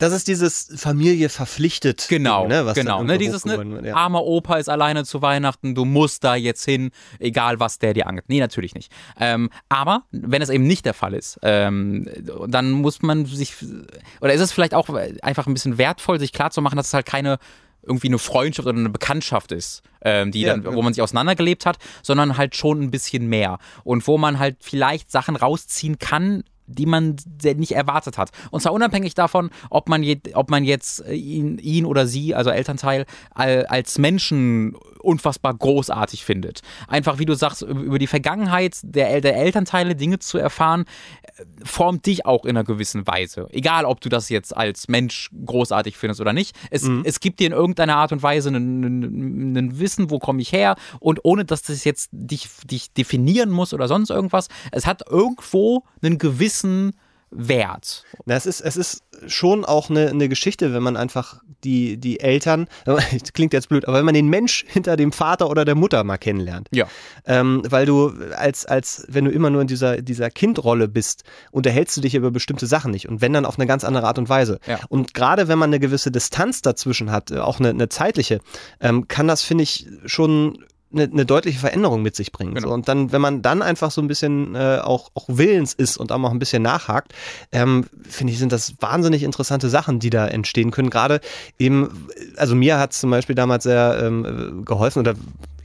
Das 0.00 0.14
ist 0.14 0.28
dieses 0.28 0.72
Familie 0.76 1.28
verpflichtet. 1.28 2.06
Genau, 2.08 2.48
ne, 2.48 2.64
was 2.64 2.74
genau. 2.74 3.02
Ne, 3.02 3.18
dieses 3.18 3.44
ne, 3.44 3.82
ja. 3.84 3.94
armer 3.94 4.24
Opa 4.24 4.56
ist 4.56 4.70
alleine 4.70 5.04
zu 5.04 5.20
Weihnachten, 5.20 5.74
du 5.74 5.84
musst 5.84 6.24
da 6.24 6.34
jetzt 6.34 6.64
hin, 6.64 6.90
egal 7.18 7.60
was 7.60 7.78
der 7.78 7.92
dir 7.92 8.06
angeht. 8.06 8.24
Nee, 8.28 8.40
natürlich 8.40 8.74
nicht. 8.74 8.90
Ähm, 9.18 9.50
aber 9.68 10.04
wenn 10.10 10.40
es 10.40 10.48
eben 10.48 10.66
nicht 10.66 10.86
der 10.86 10.94
Fall 10.94 11.12
ist, 11.12 11.38
ähm, 11.42 12.08
dann 12.48 12.70
muss 12.70 13.02
man 13.02 13.26
sich, 13.26 13.54
oder 14.22 14.32
ist 14.32 14.40
es 14.40 14.52
vielleicht 14.52 14.74
auch 14.74 14.88
einfach 15.20 15.46
ein 15.46 15.52
bisschen 15.52 15.76
wertvoll, 15.76 16.18
sich 16.18 16.32
klarzumachen, 16.32 16.78
dass 16.78 16.88
es 16.88 16.94
halt 16.94 17.04
keine 17.04 17.38
irgendwie 17.82 18.08
eine 18.08 18.18
Freundschaft 18.18 18.68
oder 18.68 18.78
eine 18.78 18.90
Bekanntschaft 18.90 19.52
ist, 19.52 19.82
ähm, 20.02 20.32
die 20.32 20.42
Ja, 20.42 20.56
dann, 20.56 20.74
wo 20.74 20.82
man 20.82 20.92
sich 20.92 21.02
auseinandergelebt 21.02 21.66
hat, 21.66 21.78
sondern 22.02 22.36
halt 22.36 22.54
schon 22.56 22.80
ein 22.82 22.90
bisschen 22.90 23.26
mehr. 23.26 23.58
Und 23.84 24.06
wo 24.06 24.18
man 24.18 24.38
halt 24.38 24.58
vielleicht 24.60 25.10
Sachen 25.10 25.36
rausziehen 25.36 25.98
kann, 25.98 26.44
die 26.70 26.86
man 26.86 27.16
nicht 27.56 27.72
erwartet 27.72 28.18
hat. 28.18 28.30
Und 28.50 28.60
zwar 28.60 28.72
unabhängig 28.72 29.14
davon, 29.14 29.50
ob 29.70 29.88
man, 29.88 30.02
je, 30.02 30.20
ob 30.34 30.50
man 30.50 30.64
jetzt 30.64 31.04
äh, 31.06 31.14
ihn, 31.14 31.58
ihn 31.58 31.84
oder 31.84 32.06
sie, 32.06 32.34
also 32.34 32.50
Elternteil, 32.50 33.06
als 33.34 33.98
Menschen 33.98 34.76
unfassbar 35.00 35.54
großartig 35.54 36.24
findet. 36.24 36.60
Einfach, 36.88 37.18
wie 37.18 37.24
du 37.24 37.34
sagst, 37.34 37.62
über 37.62 37.98
die 37.98 38.06
Vergangenheit 38.06 38.78
der, 38.82 39.20
der 39.20 39.36
Elternteile 39.36 39.96
Dinge 39.96 40.18
zu 40.18 40.38
erfahren, 40.38 40.84
äh, 41.36 41.44
formt 41.64 42.06
dich 42.06 42.26
auch 42.26 42.44
in 42.44 42.50
einer 42.50 42.64
gewissen 42.64 43.06
Weise. 43.06 43.48
Egal, 43.50 43.84
ob 43.84 44.00
du 44.00 44.08
das 44.08 44.28
jetzt 44.28 44.56
als 44.56 44.88
Mensch 44.88 45.30
großartig 45.44 45.96
findest 45.96 46.20
oder 46.20 46.32
nicht. 46.32 46.56
Es, 46.70 46.88
es 47.04 47.20
gibt 47.20 47.40
dir 47.40 47.46
in 47.46 47.52
irgendeiner 47.52 47.96
Art 47.96 48.12
und 48.12 48.22
Weise 48.22 48.50
ein 48.50 49.78
Wissen, 49.78 50.10
wo 50.10 50.18
komme 50.18 50.42
ich 50.42 50.52
her 50.52 50.76
und 50.98 51.20
ohne, 51.24 51.44
dass 51.44 51.62
das 51.62 51.84
jetzt 51.84 52.10
dich, 52.12 52.48
dich 52.64 52.92
definieren 52.92 53.50
muss 53.50 53.74
oder 53.74 53.88
sonst 53.88 54.10
irgendwas. 54.10 54.48
Es 54.72 54.86
hat 54.86 55.02
irgendwo 55.08 55.84
einen 56.02 56.18
gewissen 56.18 56.92
Wert. 57.30 58.04
Na, 58.24 58.34
es 58.34 58.46
ist, 58.46 58.60
es 58.60 58.76
ist 58.76 59.04
schon 59.26 59.64
auch 59.64 59.90
eine, 59.90 60.08
eine 60.08 60.28
Geschichte, 60.28 60.74
wenn 60.74 60.82
man 60.82 60.96
einfach 60.96 61.40
die, 61.62 61.96
die 61.96 62.20
Eltern, 62.20 62.66
das 62.84 63.32
klingt 63.32 63.52
jetzt 63.52 63.68
blöd, 63.68 63.86
aber 63.86 63.98
wenn 63.98 64.04
man 64.04 64.14
den 64.14 64.28
Mensch 64.28 64.64
hinter 64.66 64.96
dem 64.96 65.12
Vater 65.12 65.48
oder 65.48 65.64
der 65.64 65.74
Mutter 65.74 66.02
mal 66.04 66.18
kennenlernt. 66.18 66.68
Ja. 66.72 66.86
Ähm, 67.26 67.62
weil 67.68 67.86
du 67.86 68.12
als, 68.36 68.66
als, 68.66 69.06
wenn 69.08 69.24
du 69.24 69.30
immer 69.30 69.50
nur 69.50 69.62
in 69.62 69.68
dieser, 69.68 70.02
dieser 70.02 70.30
Kindrolle 70.30 70.88
bist, 70.88 71.24
unterhältst 71.52 71.96
du 71.96 72.00
dich 72.00 72.14
über 72.14 72.30
bestimmte 72.30 72.66
Sachen 72.66 72.90
nicht. 72.90 73.08
Und 73.08 73.20
wenn 73.20 73.32
dann 73.32 73.46
auf 73.46 73.58
eine 73.58 73.66
ganz 73.66 73.84
andere 73.84 74.06
Art 74.06 74.18
und 74.18 74.28
Weise. 74.28 74.58
Ja. 74.66 74.80
Und 74.88 75.14
gerade 75.14 75.48
wenn 75.48 75.58
man 75.58 75.70
eine 75.70 75.80
gewisse 75.80 76.10
Distanz 76.10 76.62
dazwischen 76.62 77.12
hat, 77.12 77.30
äh, 77.30 77.38
auch 77.38 77.60
eine, 77.60 77.70
eine 77.70 77.88
zeitliche, 77.88 78.40
ähm, 78.80 79.06
kann 79.08 79.28
das, 79.28 79.42
finde 79.42 79.64
ich, 79.64 79.86
schon 80.04 80.64
eine, 80.92 81.04
eine 81.04 81.26
deutliche 81.26 81.58
Veränderung 81.58 82.02
mit 82.02 82.16
sich 82.16 82.32
bringen. 82.32 82.54
Genau. 82.54 82.68
So, 82.68 82.74
und 82.74 82.88
dann, 82.88 83.12
wenn 83.12 83.20
man 83.20 83.42
dann 83.42 83.62
einfach 83.62 83.90
so 83.90 84.00
ein 84.00 84.08
bisschen 84.08 84.54
äh, 84.54 84.78
auch, 84.82 85.10
auch 85.14 85.26
willens 85.28 85.72
ist 85.72 85.96
und 85.96 86.12
auch 86.12 86.18
mal 86.18 86.30
ein 86.30 86.38
bisschen 86.38 86.62
nachhakt, 86.62 87.12
ähm, 87.52 87.86
finde 88.08 88.32
ich, 88.32 88.38
sind 88.38 88.52
das 88.52 88.74
wahnsinnig 88.80 89.22
interessante 89.22 89.68
Sachen, 89.68 90.00
die 90.00 90.10
da 90.10 90.26
entstehen 90.26 90.70
können. 90.70 90.90
Gerade 90.90 91.20
eben, 91.58 92.08
also 92.36 92.54
mir 92.54 92.78
hat 92.78 92.92
es 92.92 93.00
zum 93.00 93.10
Beispiel 93.10 93.34
damals 93.34 93.64
sehr 93.64 94.00
ähm, 94.02 94.64
geholfen 94.64 95.00
oder 95.00 95.14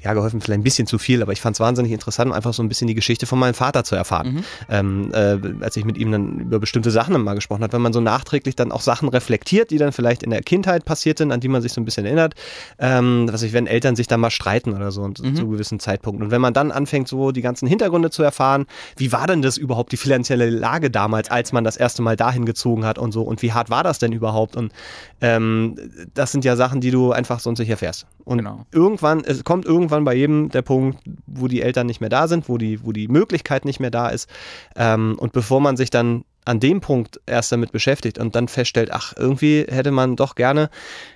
ja, 0.05 0.13
geholfen 0.13 0.39
vielleicht 0.39 0.59
ein 0.59 0.63
bisschen 0.63 0.85
zu 0.85 0.99
viel, 0.99 1.23
aber 1.23 1.31
ich 1.31 1.41
fand 1.41 1.55
es 1.55 1.59
wahnsinnig 1.59 1.91
interessant, 1.91 2.31
einfach 2.31 2.53
so 2.53 2.61
ein 2.61 2.69
bisschen 2.69 2.87
die 2.87 2.93
Geschichte 2.93 3.25
von 3.25 3.39
meinem 3.39 3.55
Vater 3.55 3.83
zu 3.83 3.95
erfahren. 3.95 4.45
Ähm, 4.69 5.11
äh, 5.13 5.37
als 5.61 5.75
ich 5.77 5.83
mit 5.83 5.97
ihm 5.97 6.11
dann 6.11 6.39
über 6.41 6.59
bestimmte 6.59 6.91
Sachen 6.91 7.19
mal 7.21 7.33
gesprochen 7.33 7.63
habe, 7.63 7.73
wenn 7.73 7.81
man 7.81 7.91
so 7.91 8.01
nachträglich 8.01 8.55
dann 8.55 8.71
auch 8.71 8.81
Sachen 8.81 9.09
reflektiert, 9.09 9.71
die 9.71 9.79
dann 9.79 9.91
vielleicht 9.91 10.21
in 10.21 10.29
der 10.29 10.43
Kindheit 10.43 10.85
passiert 10.85 11.17
sind, 11.17 11.31
an 11.31 11.39
die 11.39 11.47
man 11.47 11.63
sich 11.63 11.73
so 11.73 11.81
ein 11.81 11.85
bisschen 11.85 12.05
erinnert, 12.05 12.35
ähm, 12.77 13.27
was 13.31 13.41
ich, 13.41 13.51
wenn 13.53 13.65
Eltern 13.65 13.95
sich 13.95 14.05
dann 14.05 14.19
mal 14.19 14.29
streiten 14.29 14.73
oder 14.73 14.91
so 14.91 15.01
und, 15.01 15.17
zu 15.17 15.49
gewissen 15.49 15.79
Zeitpunkten. 15.79 16.25
Und 16.25 16.31
wenn 16.31 16.41
man 16.41 16.53
dann 16.53 16.71
anfängt, 16.71 17.07
so 17.07 17.31
die 17.31 17.41
ganzen 17.41 17.67
Hintergründe 17.67 18.11
zu 18.11 18.21
erfahren, 18.21 18.67
wie 18.97 19.11
war 19.11 19.25
denn 19.25 19.41
das 19.41 19.57
überhaupt, 19.57 19.91
die 19.91 19.97
finanzielle 19.97 20.51
Lage 20.51 20.91
damals, 20.91 21.31
als 21.31 21.51
man 21.51 21.63
das 21.63 21.77
erste 21.77 22.03
Mal 22.03 22.15
dahin 22.15 22.45
gezogen 22.45 22.85
hat 22.85 22.99
und 22.99 23.11
so 23.11 23.23
und 23.23 23.41
wie 23.41 23.53
hart 23.53 23.71
war 23.71 23.83
das 23.83 23.97
denn 23.97 24.11
überhaupt? 24.11 24.55
Und 24.55 24.71
ähm, 25.19 25.75
das 26.13 26.31
sind 26.31 26.45
ja 26.45 26.55
Sachen, 26.55 26.79
die 26.79 26.91
du 26.91 27.11
einfach 27.11 27.39
sonst 27.39 27.57
nicht 27.57 27.69
erfährst. 27.69 28.05
Und 28.25 28.39
Genau. 28.39 28.65
irgendwann, 28.71 29.23
es 29.23 29.43
kommt 29.43 29.65
irgendwann 29.65 30.03
bei 30.03 30.15
jedem 30.15 30.49
der 30.49 30.63
Punkt, 30.63 30.99
wo 31.27 31.47
die 31.47 31.61
Eltern 31.61 31.87
nicht 31.87 32.01
mehr 32.01 32.09
da 32.09 32.27
sind, 32.27 32.49
wo 32.49 32.57
die, 32.57 32.83
wo 32.83 32.91
die 32.91 33.07
Möglichkeit 33.07 33.65
nicht 33.65 33.79
mehr 33.79 33.91
da 33.91 34.09
ist. 34.09 34.29
Ähm, 34.75 35.15
und 35.19 35.31
bevor 35.31 35.61
man 35.61 35.77
sich 35.77 35.91
dann 35.91 36.25
an 36.43 36.59
dem 36.59 36.79
Punkt 36.81 37.19
erst 37.25 37.51
damit 37.51 37.71
beschäftigt 37.71 38.19
und 38.19 38.35
dann 38.35 38.47
feststellt, 38.47 38.91
ach, 38.91 39.13
irgendwie 39.17 39.65
hätte 39.67 39.91
man 39.91 40.15
doch 40.15 40.35
gerne 40.35 40.69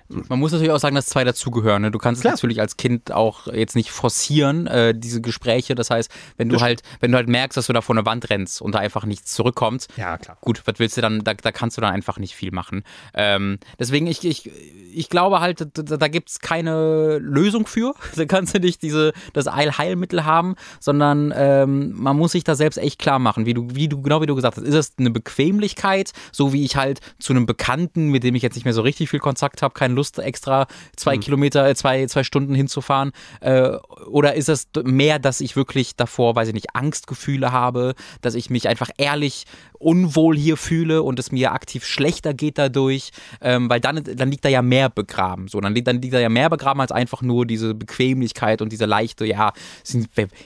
Man 0.09 0.39
muss 0.39 0.51
natürlich 0.51 0.71
auch 0.73 0.79
sagen, 0.79 0.95
dass 0.95 1.05
zwei 1.05 1.23
dazugehören. 1.23 1.83
Ne? 1.83 1.91
Du 1.91 1.99
kannst 1.99 2.21
Klar. 2.21 2.33
es 2.33 2.39
natürlich 2.39 2.59
als 2.59 2.77
Kind 2.77 3.11
auch 3.11 3.45
jetzt 3.47 3.75
nicht 3.75 3.91
forcieren, 3.91 4.65
äh, 4.65 4.93
diese 4.97 5.21
Gespräche. 5.21 5.75
Das 5.75 5.91
heißt, 5.91 6.09
wenn 6.37 6.49
du 6.49 6.53
Das 6.55 6.63
halt, 6.63 6.81
wenn 6.99 7.11
du 7.11 7.17
halt 7.17 7.29
merkst, 7.29 7.55
dass 7.55 7.67
du 7.67 7.73
da 7.73 7.81
vor 7.81 7.95
eine 7.95 8.05
Wand 8.05 8.29
rennst 8.31 8.61
und 8.61 8.73
da 8.73 8.79
einfach 8.79 9.05
nichts 9.05 9.33
zurückkommt, 9.35 9.87
Ja, 9.97 10.17
klar. 10.17 10.37
gut, 10.41 10.63
was 10.65 10.79
willst 10.79 10.97
du 10.97 11.01
dann, 11.01 11.23
da, 11.23 11.35
da 11.35 11.51
kannst 11.51 11.77
du 11.77 11.81
dann 11.81 11.93
einfach 11.93 12.17
nicht 12.17 12.33
viel 12.35 12.51
machen. 12.51 12.83
Ähm, 13.13 13.59
deswegen, 13.77 14.07
ich, 14.07 14.25
ich, 14.25 14.49
ich 14.91 15.09
glaube 15.09 15.41
halt, 15.41 15.67
da, 15.77 15.97
da 15.97 16.07
gibt 16.07 16.29
es 16.29 16.39
keine 16.39 17.19
Lösung 17.19 17.67
für. 17.67 17.93
Da 18.15 18.25
kannst 18.25 18.55
du 18.55 18.59
nicht 18.59 18.81
diese, 18.81 19.13
das 19.33 19.47
Eilheilmittel 19.47 20.25
haben, 20.25 20.55
sondern 20.79 21.31
ähm, 21.35 21.93
man 21.95 22.17
muss 22.17 22.31
sich 22.33 22.43
da 22.43 22.55
selbst 22.55 22.77
echt 22.77 22.99
klar 22.99 23.19
machen, 23.19 23.45
wie 23.45 23.53
du, 23.53 23.67
wie 23.75 23.87
du, 23.87 24.01
genau 24.01 24.21
wie 24.21 24.25
du 24.25 24.35
gesagt 24.35 24.57
hast, 24.57 24.63
ist 24.63 24.73
es 24.75 24.93
eine 24.97 25.09
Bequemlichkeit, 25.11 26.11
so 26.31 26.51
wie 26.51 26.65
ich 26.65 26.75
halt 26.75 26.99
zu 27.19 27.31
einem 27.33 27.45
Bekannten, 27.45 28.07
mit 28.09 28.23
dem 28.23 28.35
ich 28.35 28.41
jetzt 28.43 28.55
nicht 28.55 28.65
mehr 28.65 28.73
so 28.73 28.81
richtig 28.81 29.09
viel 29.09 29.19
Kontakt 29.19 29.61
habe, 29.61 29.73
keine 29.73 29.93
Lust 29.99 30.17
extra 30.17 30.67
zwei 30.95 31.17
Kilometer, 31.17 31.67
äh, 31.67 31.75
zwei, 31.75 32.05
zwei 32.05 32.23
Stunden 32.23 32.55
hinzufahren, 32.55 33.11
äh, 33.41 33.71
oder 34.07 34.35
ist 34.35 34.47
es 34.47 34.69
mehr, 34.83 35.19
dass 35.19 35.41
ich 35.41 35.57
wirklich 35.57 35.97
davor, 35.97 36.35
weiß 36.35 36.47
ich 36.47 36.53
nicht, 36.53 36.73
Angstgefühle 36.73 37.51
habe, 37.51 37.95
dass 38.21 38.33
ich 38.33 38.49
mich 38.49 38.69
einfach 38.69 38.89
ehrlich 38.97 39.45
unwohl 39.77 40.37
hier 40.37 40.57
fühle 40.57 41.03
und 41.03 41.19
es 41.19 41.31
mir 41.31 41.51
aktiv 41.51 41.85
schlechter 41.85 42.33
geht 42.33 42.57
dadurch, 42.57 43.11
ähm, 43.41 43.69
weil 43.69 43.79
dann, 43.79 44.03
dann 44.03 44.31
liegt 44.31 44.45
da 44.45 44.49
ja 44.49 44.61
mehr 44.61 44.89
begraben. 44.89 45.47
So, 45.47 45.59
dann 45.59 45.73
liegt, 45.73 45.87
dann 45.87 46.01
liegt 46.01 46.13
da 46.13 46.19
ja 46.19 46.29
mehr 46.29 46.49
begraben 46.49 46.81
als 46.81 46.91
einfach 46.91 47.21
nur 47.21 47.45
diese 47.45 47.73
Bequemlichkeit 47.73 48.61
und 48.61 48.71
diese 48.71 48.85
leichte, 48.85 49.25
ja, 49.25 49.53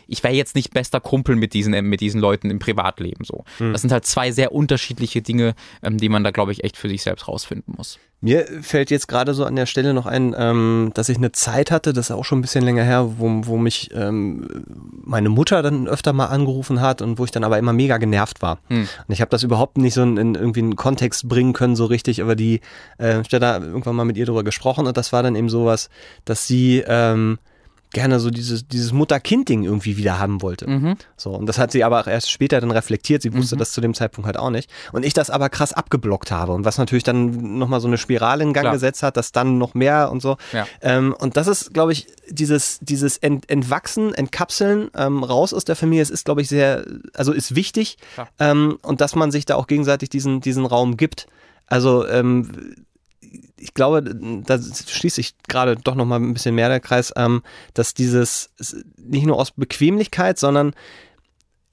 ich 0.07 0.23
wäre 0.23 0.33
jetzt 0.33 0.55
nicht 0.55 0.73
bester 0.73 0.99
Kumpel 0.99 1.35
mit 1.35 1.53
diesen, 1.53 1.73
mit 1.89 2.01
diesen 2.01 2.21
Leuten 2.21 2.49
im 2.49 2.59
Privatleben. 2.59 3.25
So. 3.25 3.43
Das 3.59 3.81
sind 3.81 3.91
halt 3.91 4.05
zwei 4.05 4.31
sehr 4.31 4.51
unterschiedliche 4.51 5.21
Dinge, 5.21 5.55
ähm, 5.81 5.97
die 5.97 6.09
man 6.09 6.23
da, 6.23 6.31
glaube 6.31 6.51
ich, 6.51 6.63
echt 6.63 6.77
für 6.77 6.89
sich 6.89 7.03
selbst 7.03 7.27
rausfinden 7.27 7.73
muss. 7.77 7.99
Mir 8.23 8.47
fällt 8.61 8.89
jetzt 8.89 9.09
gerade 9.09 9.33
so 9.33 9.43
an 9.43 9.57
der 9.57 9.65
Stelle 9.65 9.93
noch 9.93 10.05
ein, 10.05 10.33
ähm, 10.37 10.91
dass 10.93 11.09
ich 11.09 11.17
eine 11.17 11.33
Zeit 11.33 11.71
hatte, 11.71 11.91
das 11.91 12.05
ist 12.05 12.11
auch 12.15 12.23
schon 12.23 12.39
ein 12.39 12.41
bisschen 12.41 12.63
länger 12.63 12.83
her, 12.83 13.15
wo, 13.17 13.29
wo 13.43 13.57
mich 13.57 13.89
ähm, 13.93 14.47
meine 15.03 15.27
Mutter 15.27 15.61
dann 15.61 15.89
öfter 15.89 16.13
mal 16.13 16.27
angerufen 16.27 16.79
hat 16.79 17.01
und 17.01 17.19
wo 17.19 17.25
ich 17.25 17.31
dann 17.31 17.43
aber 17.43 17.57
immer 17.57 17.73
mega 17.73 17.97
genervt 17.97 18.41
war. 18.41 18.59
Und 19.07 19.13
ich 19.13 19.19
habe 19.19 19.27
das 19.27 19.43
überhaupt 19.43 19.77
nicht 19.77 19.93
so 19.93 20.03
in, 20.03 20.15
in 20.15 20.35
irgendwie 20.35 20.61
einen 20.61 20.77
Kontext 20.77 21.27
bringen 21.27 21.51
können 21.51 21.75
so 21.75 21.83
richtig, 21.83 22.21
aber 22.21 22.37
die, 22.37 22.61
äh, 22.97 23.19
ich 23.19 23.33
habe 23.33 23.39
da 23.39 23.57
irgendwann 23.57 23.97
mal 23.97 24.05
mit 24.05 24.15
ihr 24.15 24.25
drüber 24.25 24.45
gesprochen 24.45 24.87
und 24.87 24.95
das 24.95 25.11
war 25.11 25.21
dann 25.21 25.35
eben 25.35 25.49
sowas, 25.49 25.89
dass 26.23 26.47
sie 26.47 26.81
ähm, 26.87 27.39
gerne 27.93 28.19
so 28.19 28.29
dieses, 28.29 28.67
dieses 28.67 28.91
Mutter-Kind-Ding 28.91 29.63
irgendwie 29.63 29.97
wieder 29.97 30.19
haben 30.19 30.41
wollte. 30.41 30.97
So, 31.15 31.31
und 31.31 31.45
das 31.45 31.57
hat 31.57 31.71
sie 31.71 31.83
aber 31.83 32.01
auch 32.01 32.07
erst 32.07 32.29
später 32.29 32.59
dann 32.59 32.71
reflektiert. 32.71 33.21
Sie 33.21 33.33
wusste 33.33 33.55
das 33.55 33.71
zu 33.71 33.81
dem 33.81 33.93
Zeitpunkt 33.93 34.25
halt 34.25 34.37
auch 34.37 34.49
nicht. 34.49 34.69
Und 34.91 35.05
ich 35.05 35.13
das 35.13 35.29
aber 35.29 35.49
krass 35.49 35.73
abgeblockt 35.73 36.31
habe. 36.31 36.51
Und 36.53 36.65
was 36.65 36.77
natürlich 36.77 37.03
dann 37.03 37.57
nochmal 37.57 37.79
so 37.79 37.87
eine 37.87 37.97
Spirale 37.97 38.43
in 38.43 38.53
Gang 38.53 38.63
Klar. 38.63 38.73
gesetzt 38.73 39.03
hat, 39.03 39.17
dass 39.17 39.31
dann 39.31 39.57
noch 39.57 39.73
mehr 39.73 40.11
und 40.11 40.21
so. 40.21 40.37
Ja. 40.51 40.67
Ähm, 40.81 41.15
und 41.17 41.37
das 41.37 41.47
ist, 41.47 41.73
glaube 41.73 41.91
ich, 41.91 42.07
dieses, 42.29 42.79
dieses 42.81 43.17
Ent, 43.17 43.49
Entwachsen, 43.49 44.13
Entkapseln, 44.13 44.89
ähm, 44.95 45.23
raus 45.23 45.53
aus 45.53 45.65
der 45.65 45.75
Familie, 45.75 46.01
es 46.01 46.09
ist, 46.09 46.25
glaube 46.25 46.41
ich, 46.41 46.49
sehr, 46.49 46.85
also 47.13 47.31
ist 47.31 47.55
wichtig. 47.55 47.97
Ähm, 48.39 48.77
und 48.81 49.01
dass 49.01 49.15
man 49.15 49.31
sich 49.31 49.45
da 49.45 49.55
auch 49.55 49.67
gegenseitig 49.67 50.09
diesen, 50.09 50.41
diesen 50.41 50.65
Raum 50.65 50.97
gibt. 50.97 51.27
Also, 51.67 52.07
ähm, 52.07 52.75
ich 53.63 53.73
glaube, 53.73 54.03
da 54.03 54.59
schließt 54.61 55.15
sich 55.15 55.35
gerade 55.47 55.75
doch 55.77 55.95
noch 55.95 56.05
mal 56.05 56.19
ein 56.19 56.33
bisschen 56.33 56.55
mehr 56.55 56.69
der 56.69 56.79
Kreis, 56.81 57.13
ähm, 57.15 57.41
dass 57.73 57.93
dieses 57.93 58.51
es- 58.59 58.83
nicht 58.97 59.25
nur 59.25 59.37
aus 59.39 59.51
Bequemlichkeit, 59.51 60.37
sondern 60.37 60.73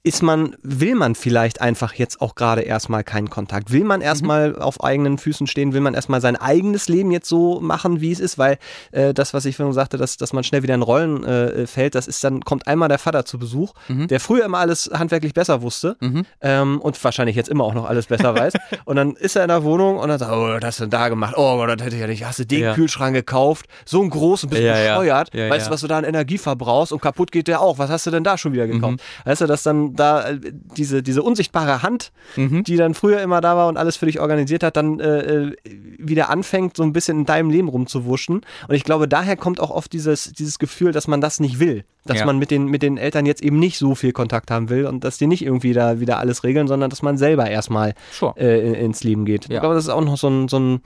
ist 0.03 0.23
man, 0.23 0.55
will 0.63 0.95
man 0.95 1.13
vielleicht 1.13 1.61
einfach 1.61 1.93
jetzt 1.93 2.21
auch 2.21 2.33
gerade 2.33 2.61
erstmal 2.61 3.03
keinen 3.03 3.29
Kontakt? 3.29 3.71
Will 3.71 3.83
man 3.83 4.01
erstmal 4.01 4.55
auf 4.59 4.83
eigenen 4.83 5.19
Füßen 5.19 5.45
stehen? 5.45 5.73
Will 5.73 5.81
man 5.81 5.93
erstmal 5.93 6.21
sein 6.21 6.35
eigenes 6.35 6.89
Leben 6.89 7.11
jetzt 7.11 7.29
so 7.29 7.59
machen, 7.61 8.01
wie 8.01 8.11
es 8.11 8.19
ist? 8.19 8.39
Weil 8.39 8.57
äh, 8.91 9.13
das, 9.13 9.35
was 9.35 9.45
ich 9.45 9.57
vorhin 9.57 9.73
sagte, 9.73 9.97
dass, 9.97 10.17
dass 10.17 10.33
man 10.33 10.43
schnell 10.43 10.63
wieder 10.63 10.73
in 10.73 10.81
Rollen 10.81 11.23
äh, 11.23 11.67
fällt, 11.67 11.93
das 11.93 12.07
ist 12.07 12.23
dann, 12.23 12.41
kommt 12.41 12.65
einmal 12.67 12.89
der 12.89 12.97
Vater 12.97 13.25
zu 13.25 13.37
Besuch, 13.37 13.73
der 13.89 14.19
früher 14.19 14.43
immer 14.45 14.57
alles 14.57 14.89
handwerklich 14.91 15.33
besser 15.35 15.61
wusste 15.61 15.97
ähm, 16.41 16.81
und 16.81 17.03
wahrscheinlich 17.03 17.35
jetzt 17.35 17.49
immer 17.49 17.63
auch 17.63 17.75
noch 17.75 17.85
alles 17.85 18.07
besser 18.07 18.33
weiß. 18.33 18.53
und 18.85 18.95
dann 18.95 19.13
ist 19.15 19.35
er 19.35 19.43
in 19.43 19.49
der 19.49 19.63
Wohnung 19.63 19.97
und 19.99 20.07
dann 20.09 20.17
sagt, 20.17 20.31
oh, 20.31 20.47
was 20.47 20.63
hast 20.63 20.79
du 20.79 20.83
denn 20.85 20.89
da 20.91 21.09
gemacht? 21.09 21.35
Oh, 21.37 21.63
das 21.67 21.85
hätte 21.85 21.95
ich 21.95 22.01
ja 22.01 22.07
nicht. 22.07 22.25
Hast 22.25 22.39
du 22.39 22.45
den 22.45 22.61
Ja. 22.61 22.73
Kühlschrank 22.73 23.13
gekauft? 23.13 23.67
So 23.85 24.01
einen 24.01 24.09
großen, 24.09 24.49
bist 24.49 24.63
Ja, 24.63 24.73
bescheuert. 24.73 25.33
Ja, 25.35 25.49
weißt 25.49 25.67
du, 25.67 25.71
was 25.71 25.81
du 25.81 25.87
da 25.87 25.99
an 25.99 26.05
Energie 26.05 26.39
verbrauchst 26.39 26.91
und 26.91 27.01
kaputt 27.01 27.31
geht 27.31 27.47
der 27.47 27.61
auch. 27.61 27.77
Was 27.77 27.91
hast 27.91 28.07
du 28.07 28.11
denn 28.11 28.23
da 28.23 28.37
schon 28.37 28.53
wieder 28.53 28.65
gekauft? 28.65 28.93
Mhm. 28.93 29.29
Weißt 29.29 29.41
du, 29.41 29.45
dass 29.45 29.61
dann 29.61 29.90
da 29.95 30.29
äh, 30.29 30.39
diese, 30.77 31.03
diese 31.03 31.23
unsichtbare 31.23 31.83
Hand, 31.83 32.11
Mhm. 32.35 32.63
die 32.63 32.77
dann 32.77 32.93
früher 32.93 33.21
immer 33.21 33.41
da 33.41 33.55
war 33.55 33.67
und 33.67 33.77
alles 33.77 33.97
für 33.97 34.05
dich 34.05 34.19
organisiert 34.19 34.63
hat, 34.63 34.77
dann 34.77 34.99
äh, 34.99 35.19
äh, 35.19 35.55
wieder 35.97 36.29
anfängt, 36.29 36.77
so 36.77 36.83
ein 36.83 36.93
bisschen 36.93 37.19
in 37.19 37.25
deinem 37.25 37.49
Leben 37.49 37.67
rumzuwuschen. 37.67 38.41
Und 38.67 38.75
ich 38.75 38.83
glaube, 38.83 39.07
daher 39.07 39.35
kommt 39.37 39.59
auch 39.59 39.71
oft 39.71 39.91
dieses, 39.93 40.31
dieses 40.33 40.59
Gefühl, 40.59 40.91
dass 40.91 41.07
man 41.07 41.21
das 41.21 41.39
nicht 41.39 41.59
will. 41.59 41.83
Dass 42.05 42.17
Ja. 42.19 42.25
man 42.25 42.39
mit 42.39 42.49
den, 42.49 42.65
mit 42.65 42.81
den 42.81 42.97
Eltern 42.97 43.25
jetzt 43.27 43.43
eben 43.43 43.59
nicht 43.59 43.77
so 43.77 43.93
viel 43.93 44.11
Kontakt 44.11 44.49
haben 44.49 44.69
will 44.69 44.87
und 44.87 45.03
dass 45.03 45.17
die 45.19 45.27
nicht 45.27 45.43
irgendwie 45.45 45.73
da 45.73 45.99
wieder 45.99 46.17
alles 46.17 46.43
regeln, 46.43 46.67
sondern 46.67 46.89
dass 46.89 47.01
man 47.03 47.17
selber 47.17 47.47
erstmal 47.49 47.93
Sure. 48.11 48.33
äh, 48.37 48.67
in- 48.67 48.73
ins 48.73 49.03
Leben 49.03 49.25
geht. 49.25 49.47
Ja. 49.49 49.55
Ich 49.55 49.59
glaube, 49.59 49.75
das 49.75 49.83
ist 49.83 49.89
auch 49.91 50.01
noch 50.03 50.17
so 50.17 50.27
ein, 50.27 50.47
so, 50.47 50.57
ein, 50.59 50.81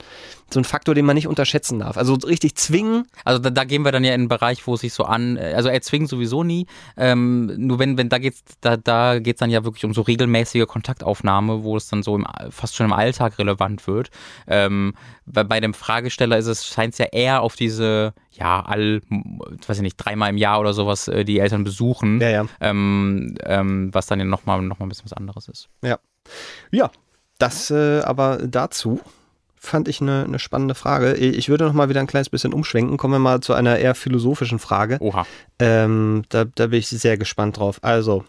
so 0.52 0.60
ein 0.60 0.64
Faktor, 0.64 0.94
den 0.94 1.06
man 1.06 1.14
nicht 1.16 1.26
unterschätzen 1.26 1.78
darf. 1.78 1.96
Also 1.96 2.14
richtig 2.14 2.54
zwingen, 2.56 3.06
Also 3.24 3.38
da, 3.40 3.48
da 3.50 3.64
gehen 3.64 3.82
wir 3.82 3.92
dann 3.92 4.04
ja 4.04 4.10
in 4.12 4.20
einen 4.22 4.28
Bereich, 4.28 4.66
wo 4.66 4.74
es 4.74 4.80
sich 4.82 4.92
so 4.92 5.04
an, 5.04 5.36
äh, 5.38 5.54
also 5.56 5.70
er 5.70 5.80
zwingt 5.80 6.08
sowieso 6.10 6.44
nie. 6.44 6.66
Ähm, 6.98 7.50
nur 7.56 7.78
wenn, 7.78 7.96
wenn 7.96 8.08
da 8.10 8.18
geht's, 8.18 8.42
da, 8.60 8.76
da 8.76 9.18
geht's 9.18 9.40
dann 9.40 9.50
ja 9.50 9.64
wirklich 9.64 9.84
um 9.86 9.94
so 9.94 10.02
regelmäßige 10.02 10.66
Kontaktaufnahme, 10.66 11.62
wo 11.62 11.76
es 11.76 11.88
dann 11.88 12.02
so 12.02 12.14
im, 12.16 12.26
fast 12.50 12.76
schon 12.76 12.86
im 12.86 12.92
Alltag 12.92 13.38
relevant 13.38 13.86
wird. 13.86 14.10
Ähm, 14.46 14.92
bei, 15.24 15.44
bei 15.44 15.60
dem 15.60 15.72
Fragesteller 15.74 16.36
ist 16.38 16.46
es, 16.46 16.66
scheint 16.66 16.92
es 16.92 16.98
ja 16.98 17.06
eher 17.06 17.40
auf 17.42 17.56
diese, 17.56 18.12
ja, 18.32 18.60
all, 18.64 19.00
weiß 19.66 19.78
ich 19.78 19.82
nicht, 19.82 19.96
dreimal 19.96 20.30
im 20.30 20.36
Jahr 20.36 20.60
oder 20.60 20.72
sowas, 20.72 21.05
äh, 21.08 21.24
die 21.24 21.38
Eltern 21.38 21.64
besuchen. 21.64 22.20
Ja, 22.20 22.30
ja. 22.30 22.46
Ähm, 22.60 23.36
ähm, 23.44 23.92
was 23.92 24.06
dann 24.06 24.18
ja 24.18 24.24
nochmal 24.24 24.62
noch 24.62 24.78
mal 24.78 24.86
ein 24.86 24.88
bisschen 24.88 25.06
was 25.06 25.12
anderes 25.12 25.48
ist. 25.48 25.68
Ja. 25.82 25.98
Ja, 26.70 26.90
das 27.38 27.70
äh, 27.70 28.00
aber 28.00 28.38
dazu 28.46 29.00
fand 29.66 29.88
ich 29.88 30.00
eine, 30.00 30.24
eine 30.24 30.38
spannende 30.38 30.74
Frage. 30.74 31.14
Ich 31.14 31.48
würde 31.48 31.64
noch 31.64 31.72
mal 31.72 31.88
wieder 31.88 32.00
ein 32.00 32.06
kleines 32.06 32.30
bisschen 32.30 32.54
umschwenken. 32.54 32.96
Kommen 32.96 33.14
wir 33.14 33.18
mal 33.18 33.40
zu 33.40 33.52
einer 33.52 33.78
eher 33.78 33.94
philosophischen 33.94 34.58
Frage. 34.58 34.98
Oha. 35.00 35.26
Ähm, 35.58 36.24
da, 36.28 36.44
da 36.44 36.68
bin 36.68 36.78
ich 36.78 36.88
sehr 36.88 37.18
gespannt 37.18 37.58
drauf. 37.58 37.78
Also, 37.82 38.24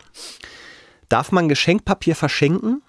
darf 1.09 1.31
man 1.31 1.47
Geschenkpapier 1.47 2.15
verschenken? 2.15 2.81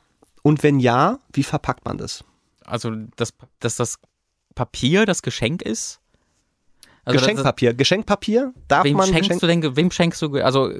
Und 0.42 0.62
wenn 0.62 0.80
ja, 0.80 1.18
wie 1.32 1.42
verpackt 1.42 1.84
man 1.84 1.98
das? 1.98 2.24
Also, 2.64 2.92
dass, 3.16 3.34
dass 3.60 3.76
das 3.76 3.98
Papier 4.54 5.06
das 5.06 5.22
Geschenk 5.22 5.62
ist? 5.62 6.00
Also, 7.08 7.20
Geschenkpapier. 7.20 7.74
Geschenkpapier? 7.74 8.52
Darf 8.68 8.84
Wem 8.84 8.96
man 8.96 9.06
schenkst 9.06 9.30
Geschenk 9.30 9.40
du 9.40 9.46
denn, 9.46 9.76
wem 9.76 9.90
schenkst 9.90 10.20
du, 10.20 10.34
also 10.42 10.70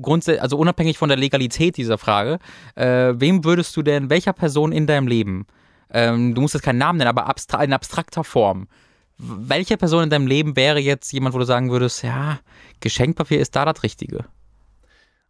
grundsätzlich, 0.00 0.40
also 0.40 0.56
unabhängig 0.56 0.96
von 0.96 1.08
der 1.08 1.18
Legalität 1.18 1.76
dieser 1.76 1.98
Frage, 1.98 2.38
äh, 2.76 3.14
wem 3.16 3.44
würdest 3.44 3.76
du 3.76 3.82
denn, 3.82 4.08
welcher 4.08 4.32
Person 4.32 4.70
in 4.70 4.86
deinem 4.86 5.08
Leben, 5.08 5.46
ähm, 5.90 6.34
du 6.34 6.40
musst 6.40 6.54
jetzt 6.54 6.62
keinen 6.62 6.78
Namen 6.78 6.98
nennen, 6.98 7.08
aber 7.08 7.26
abstra 7.26 7.64
in 7.64 7.72
abstrakter 7.72 8.22
Form, 8.22 8.68
welche 9.18 9.76
Person 9.76 10.04
in 10.04 10.10
deinem 10.10 10.28
Leben 10.28 10.54
wäre 10.54 10.78
jetzt 10.78 11.12
jemand, 11.12 11.34
wo 11.34 11.38
du 11.38 11.44
sagen 11.44 11.70
würdest, 11.70 12.04
ja, 12.04 12.38
Geschenkpapier 12.80 13.40
ist 13.40 13.56
da 13.56 13.64
das 13.64 13.82
Richtige? 13.82 14.26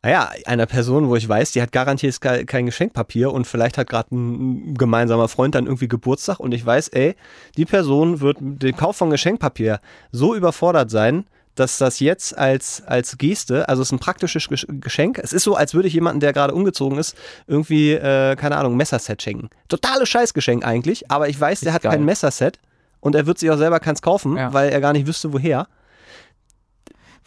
Naja, 0.07 0.31
einer 0.45 0.67
Person, 0.67 1.09
wo 1.09 1.17
ich 1.17 1.29
weiß, 1.29 1.51
die 1.51 1.61
hat 1.61 1.73
garantiert 1.73 2.21
ke- 2.21 2.45
kein 2.47 2.67
Geschenkpapier 2.67 3.33
und 3.33 3.45
vielleicht 3.45 3.77
hat 3.77 3.89
gerade 3.91 4.15
ein 4.15 4.75
gemeinsamer 4.75 5.27
Freund 5.27 5.57
dann 5.57 5.67
irgendwie 5.67 5.89
Geburtstag 5.89 6.39
und 6.39 6.55
ich 6.55 6.65
weiß, 6.65 6.87
ey, 6.91 7.17
die 7.57 7.65
Person 7.65 8.21
wird 8.21 8.41
mit 8.41 8.63
dem 8.63 8.77
Kauf 8.77 8.97
von 8.97 9.11
Geschenkpapier 9.11 9.81
so 10.13 10.37
überfordert 10.37 10.93
sein, 10.93 11.27
dass 11.57 11.79
das 11.79 11.99
jetzt 11.99 12.39
als, 12.39 12.85
als 12.87 13.19
Geste, 13.19 13.69
also 13.69 13.83
es 13.83 13.89
ist 13.89 13.93
ein 13.95 13.99
praktisches 13.99 14.45
Gesch- 14.45 14.81
Geschenk. 14.81 15.19
Es 15.19 15.33
ist 15.33 15.43
so, 15.43 15.57
als 15.57 15.75
würde 15.75 15.89
ich 15.89 15.95
jemanden, 15.95 16.21
der 16.21 16.33
gerade 16.33 16.55
umgezogen 16.55 16.99
ist, 16.99 17.17
irgendwie, 17.49 17.91
äh, 17.95 18.37
keine 18.37 18.59
Ahnung, 18.59 18.75
ein 18.75 18.77
Messerset 18.77 19.21
schenken. 19.21 19.51
Totales 19.67 20.09
Scheißgeschenk 20.09 20.65
eigentlich, 20.65 21.11
aber 21.11 21.29
ich 21.29 21.41
weiß, 21.41 21.61
der 21.63 21.73
hat 21.73 21.79
Richtig 21.81 21.91
geil. 21.91 21.99
kein 21.99 22.05
Messerset 22.05 22.61
und 23.01 23.17
er 23.17 23.27
wird 23.27 23.41
sich 23.41 23.51
auch 23.51 23.59
selber 23.59 23.81
keins 23.81 24.03
kaufen, 24.03 24.37
Ja. 24.37 24.53
weil 24.53 24.69
er 24.69 24.81
gar 24.81 24.93
nicht 24.93 25.09
wüsste, 25.09 25.33
woher. 25.33 25.67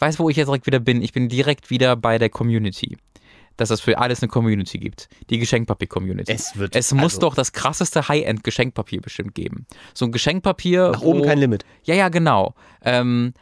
Weißt 0.00 0.18
du, 0.18 0.24
wo 0.24 0.30
ich 0.30 0.36
jetzt 0.36 0.48
direkt 0.48 0.66
wieder 0.66 0.80
bin? 0.80 1.00
Ich 1.02 1.12
bin 1.12 1.28
direkt 1.28 1.70
wieder 1.70 1.94
bei 1.94 2.18
der 2.18 2.28
Community. 2.30 2.96
Dass 3.56 3.68
es 3.70 3.80
für 3.82 3.98
alles 3.98 4.22
eine 4.22 4.28
Community 4.28 4.78
gibt. 4.78 5.08
Die 5.28 5.38
Geschenkpapier-Community. 5.38 6.32
Es 6.32 6.56
wird- 6.56 6.74
Es 6.74 6.92
muss 6.94 7.02
also- 7.14 7.18
doch 7.20 7.34
das 7.34 7.52
krasseste 7.52 8.08
High-End-Geschenkpapier 8.08 9.02
bestimmt 9.02 9.34
geben. 9.34 9.66
So 9.92 10.06
ein 10.06 10.12
Geschenkpapier. 10.12 10.90
Nach 10.92 11.02
oben 11.02 11.20
wo- 11.20 11.24
kein 11.24 11.38
Limit. 11.38 11.64
Ja, 11.84 11.94
ja, 11.94 12.08
genau. 12.08 12.54
Ähm, 12.82 13.34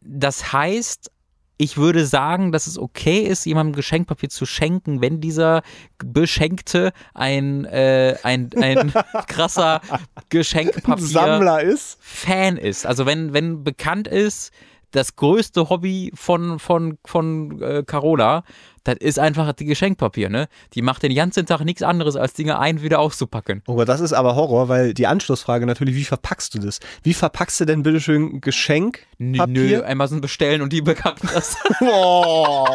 das 0.00 0.52
heißt, 0.52 1.12
ich 1.58 1.76
würde 1.76 2.04
sagen, 2.06 2.50
dass 2.50 2.66
es 2.66 2.76
okay 2.76 3.20
ist, 3.20 3.44
jemandem 3.46 3.76
Geschenkpapier 3.76 4.30
zu 4.30 4.46
schenken, 4.46 5.00
wenn 5.00 5.20
dieser 5.20 5.62
Beschenkte 6.04 6.92
ein, 7.14 7.64
äh, 7.66 8.16
ein, 8.24 8.50
ein 8.60 8.92
krasser 9.28 9.80
Geschenkpapier 10.28 11.60
ist. 11.62 11.98
Fan 12.00 12.56
ist. 12.56 12.84
Also 12.84 13.06
wenn, 13.06 13.32
wenn 13.32 13.62
bekannt 13.62 14.08
ist, 14.08 14.52
das 14.92 15.16
größte 15.16 15.68
Hobby 15.68 16.12
von, 16.14 16.58
von, 16.58 16.98
von 17.04 17.60
äh, 17.60 17.82
Carola, 17.84 18.44
das 18.84 18.96
ist 18.96 19.18
einfach 19.18 19.52
die 19.52 19.64
Geschenkpapier, 19.64 20.28
ne? 20.28 20.48
Die 20.74 20.82
macht 20.82 21.02
den 21.02 21.14
ganzen 21.14 21.46
Tag 21.46 21.60
nichts 21.64 21.82
anderes, 21.82 22.16
als 22.16 22.34
Dinge 22.34 22.58
ein 22.58 22.76
und 22.78 22.82
wieder 22.82 22.98
auszupacken. 23.00 23.62
Oh 23.66 23.76
Gott, 23.76 23.88
das 23.88 24.00
ist 24.00 24.12
aber 24.12 24.34
Horror, 24.34 24.68
weil 24.68 24.94
die 24.94 25.06
Anschlussfrage 25.06 25.66
natürlich, 25.66 25.94
wie 25.94 26.04
verpackst 26.04 26.54
du 26.54 26.58
das? 26.58 26.80
Wie 27.02 27.14
verpackst 27.14 27.60
du 27.60 27.64
denn 27.64 27.82
bitteschön 27.82 28.40
Geschenk? 28.40 29.00
Nö, 29.18 29.38
Papier? 29.38 29.88
Amazon 29.88 30.20
bestellen 30.20 30.62
und 30.62 30.72
die 30.72 30.82
bekacken 30.82 31.28
das. 31.32 31.56
Oh, 31.80 32.66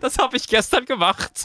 Das 0.00 0.18
habe 0.18 0.36
ich 0.36 0.46
gestern 0.46 0.84
gemacht. 0.84 1.44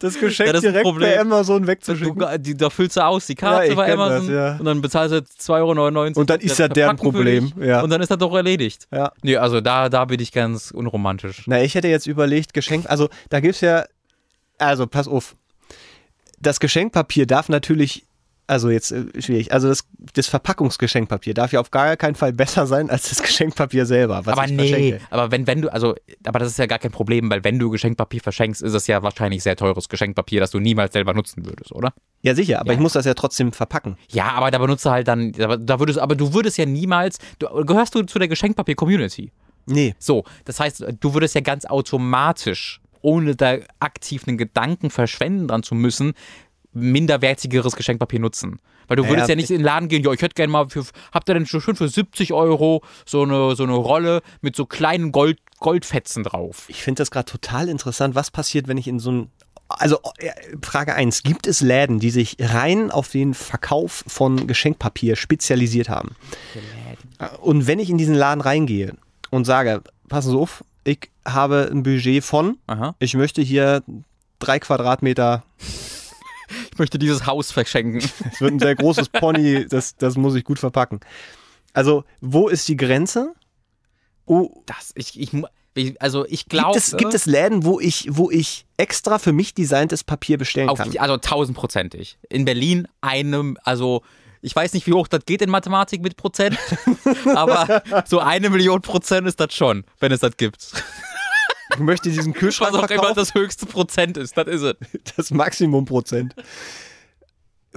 Das 0.00 0.18
Geschenk 0.18 0.46
Ja, 0.48 0.52
das 0.52 0.62
ist 0.62 0.68
ein 0.68 0.72
direkt 0.72 0.84
Problem. 0.86 1.10
bei 1.10 1.20
Amazon 1.20 1.62
Du, 1.62 1.68
wegzuschicken. 1.68 2.42
die, 2.42 2.56
da 2.56 2.70
füllst 2.70 2.96
du 2.96 3.04
aus 3.04 3.26
die 3.26 3.34
Karte 3.34 3.68
Ja, 3.68 3.74
bei 3.74 3.92
Amazon 3.92 4.26
das, 4.26 4.34
ja. 4.34 4.56
und 4.58 4.64
dann 4.64 4.80
bezahlst 4.80 5.14
du 5.14 5.18
2,99 5.18 5.48
Euro. 6.06 6.20
Und 6.20 6.30
dann 6.30 6.40
ist 6.40 6.58
das 6.58 6.68
deren 6.70 6.96
Problem, 6.96 7.52
ja. 7.60 7.80
Und 7.82 7.90
dann 7.90 8.00
ist 8.00 8.10
das 8.10 8.18
doch 8.18 8.34
erledigt. 8.34 8.86
Ja. 8.92 9.12
Nee, 9.22 9.36
also 9.36 9.60
da, 9.60 9.88
da 9.88 10.04
bin 10.04 10.20
ich 10.20 10.32
ganz 10.32 10.70
unromantisch. 10.70 11.42
Na, 11.46 11.62
ich 11.62 11.74
hätte 11.74 11.88
jetzt 11.88 12.06
überlegt, 12.06 12.54
Geschenk, 12.54 12.86
also 12.88 13.08
da 13.30 13.40
gibt's 13.40 13.60
ja, 13.60 13.84
also 14.58 14.86
pass 14.86 15.08
auf. 15.08 15.34
Das 16.40 16.60
Geschenkpapier 16.60 17.26
darf 17.26 17.48
natürlich, 17.48 18.04
also 18.46 18.70
jetzt 18.70 18.92
äh, 18.92 19.04
schwierig, 19.20 19.52
also 19.52 19.68
das, 19.68 19.84
das 20.14 20.26
Verpackungsgeschenkpapier 20.26 21.34
darf 21.34 21.52
ja 21.52 21.60
auf 21.60 21.70
gar 21.70 21.96
keinen 21.96 22.14
Fall 22.14 22.32
besser 22.32 22.66
sein 22.66 22.90
als 22.90 23.08
das 23.08 23.22
Geschenkpapier 23.22 23.86
selber, 23.86 24.26
was 24.26 24.32
aber 24.36 24.44
ich 24.46 24.52
nee, 24.52 24.68
verschenke. 24.68 25.00
aber 25.10 25.30
wenn, 25.30 25.46
wenn 25.46 25.62
du, 25.62 25.72
also, 25.72 25.94
aber 26.24 26.38
das 26.38 26.48
ist 26.48 26.58
ja 26.58 26.66
gar 26.66 26.78
kein 26.78 26.90
Problem, 26.90 27.30
weil 27.30 27.42
wenn 27.44 27.58
du 27.58 27.70
Geschenkpapier 27.70 28.20
verschenkst, 28.20 28.62
ist 28.62 28.74
es 28.74 28.86
ja 28.86 29.02
wahrscheinlich 29.02 29.42
sehr 29.42 29.56
teures 29.56 29.88
Geschenkpapier, 29.88 30.40
das 30.40 30.50
du 30.50 30.60
niemals 30.60 30.92
selber 30.92 31.14
nutzen 31.14 31.46
würdest, 31.46 31.72
oder? 31.72 31.92
Ja, 32.22 32.34
sicher, 32.34 32.60
aber 32.60 32.68
Ja. 32.72 32.74
ich 32.74 32.80
muss 32.80 32.92
das 32.94 33.04
ja 33.06 33.14
trotzdem 33.14 33.52
verpacken. 33.52 33.96
Ja, 34.10 34.32
aber 34.32 34.50
da 34.50 34.58
benutzt 34.58 34.84
du 34.84 34.90
halt 34.90 35.08
dann, 35.08 35.32
aber, 35.40 35.56
da 35.56 35.78
würdest, 35.78 35.98
aber 35.98 36.14
du 36.14 36.34
würdest 36.34 36.58
ja 36.58 36.66
niemals, 36.66 37.18
du, 37.38 37.46
gehörst 37.64 37.94
du 37.94 38.02
zu 38.02 38.18
der 38.18 38.28
Geschenkpapier-Community? 38.28 39.32
Nee. 39.66 39.94
So, 39.98 40.24
das 40.44 40.60
heißt, 40.60 40.84
du 41.00 41.14
würdest 41.14 41.34
ja 41.34 41.40
ganz 41.40 41.64
automatisch, 41.64 42.80
ohne 43.00 43.34
da 43.36 43.56
aktiv 43.80 44.24
einen 44.26 44.38
Gedanken 44.38 44.90
verschwenden 44.90 45.48
dran 45.48 45.62
zu 45.62 45.74
müssen, 45.74 46.12
minderwertigeres 46.74 47.76
Geschenkpapier 47.76 48.20
nutzen. 48.20 48.60
Weil 48.86 48.96
du 48.96 49.08
würdest 49.08 49.28
ja, 49.28 49.32
ja 49.32 49.36
nicht 49.36 49.50
in 49.50 49.58
den 49.58 49.64
Laden 49.64 49.88
gehen, 49.88 50.02
ja, 50.02 50.12
ich 50.12 50.20
hätte 50.20 50.34
gerne 50.34 50.52
mal 50.52 50.68
für, 50.68 50.84
habt 51.12 51.28
ihr 51.28 51.34
denn 51.34 51.46
schon 51.46 51.60
für 51.60 51.88
70 51.88 52.32
Euro 52.32 52.82
so 53.06 53.22
eine, 53.22 53.56
so 53.56 53.62
eine 53.62 53.74
Rolle 53.74 54.22
mit 54.42 54.56
so 54.56 54.66
kleinen 54.66 55.12
Gold, 55.12 55.38
Goldfetzen 55.58 56.24
drauf? 56.24 56.66
Ich 56.68 56.82
finde 56.82 57.00
das 57.00 57.10
gerade 57.10 57.30
total 57.30 57.68
interessant. 57.68 58.14
Was 58.14 58.30
passiert, 58.30 58.68
wenn 58.68 58.76
ich 58.76 58.88
in 58.88 58.98
so 58.98 59.12
ein. 59.12 59.30
Also, 59.68 59.98
äh, 60.18 60.30
Frage 60.62 60.94
1. 60.94 61.22
Gibt 61.22 61.46
es 61.46 61.62
Läden, 61.62 61.98
die 61.98 62.10
sich 62.10 62.36
rein 62.38 62.90
auf 62.90 63.08
den 63.08 63.32
Verkauf 63.32 64.04
von 64.06 64.46
Geschenkpapier 64.46 65.16
spezialisiert 65.16 65.88
haben? 65.88 66.16
Und 67.40 67.66
wenn 67.66 67.78
ich 67.78 67.88
in 67.88 67.96
diesen 67.96 68.14
Laden 68.14 68.42
reingehe 68.42 68.94
und 69.30 69.46
sage, 69.46 69.82
passen 70.08 70.32
Sie 70.32 70.36
auf, 70.36 70.62
ich 70.84 71.10
habe 71.24 71.70
ein 71.72 71.82
Budget 71.82 72.22
von, 72.22 72.58
Aha. 72.66 72.94
ich 72.98 73.14
möchte 73.14 73.40
hier 73.40 73.82
drei 74.38 74.58
Quadratmeter, 74.58 75.42
Ich 76.74 76.78
möchte 76.80 76.98
dieses 76.98 77.24
Haus 77.24 77.52
verschenken. 77.52 77.98
es 78.32 78.40
wird 78.40 78.52
ein 78.52 78.58
sehr 78.58 78.74
großes 78.74 79.08
Pony, 79.10 79.64
das, 79.68 79.94
das 79.94 80.16
muss 80.16 80.34
ich 80.34 80.42
gut 80.42 80.58
verpacken. 80.58 80.98
Also, 81.72 82.02
wo 82.20 82.48
ist 82.48 82.66
die 82.66 82.76
Grenze? 82.76 83.32
Oh, 84.26 84.50
Das, 84.66 84.90
ich, 84.96 85.20
ich, 85.20 85.30
also 86.00 86.24
ich 86.26 86.40
gibt, 86.40 86.50
glaube. 86.50 86.76
es, 86.76 86.96
gibt 86.96 87.14
es 87.14 87.26
Läden, 87.26 87.64
wo 87.64 87.78
ich, 87.78 88.08
wo 88.10 88.28
ich 88.28 88.66
extra 88.76 89.20
für 89.20 89.32
mich 89.32 89.54
designtes 89.54 90.02
Papier 90.02 90.36
bestellen 90.36 90.68
Auf, 90.68 90.78
kann? 90.78 90.96
also 90.98 91.16
tausendprozentig. 91.16 92.18
In 92.28 92.44
Berlin 92.44 92.88
einem, 93.00 93.56
also 93.62 94.02
ich 94.42 94.56
weiß 94.56 94.72
nicht, 94.72 94.88
wie 94.88 94.94
hoch 94.94 95.06
das 95.06 95.24
geht 95.26 95.42
in 95.42 95.50
Mathematik 95.50 96.02
mit 96.02 96.16
Prozent, 96.16 96.58
aber 97.36 97.84
so 98.04 98.18
eine 98.18 98.50
Million 98.50 98.82
Prozent 98.82 99.28
ist 99.28 99.38
das 99.38 99.54
schon, 99.54 99.84
wenn 100.00 100.10
es 100.10 100.20
das 100.20 100.36
gibt. 100.36 100.72
Ich 101.74 101.80
möchte 101.80 102.08
diesen 102.10 102.32
Was 102.34 102.38
Kühlschrank 102.40 102.72
auch 102.74 102.78
immer 102.78 102.88
verkaufen. 102.88 103.14
das 103.16 103.34
höchste 103.34 103.66
Prozent 103.66 104.16
ist, 104.16 104.36
das 104.36 104.46
ist 104.46 104.62
es. 104.62 104.74
das 105.16 105.30
Maximumprozent. 105.30 106.34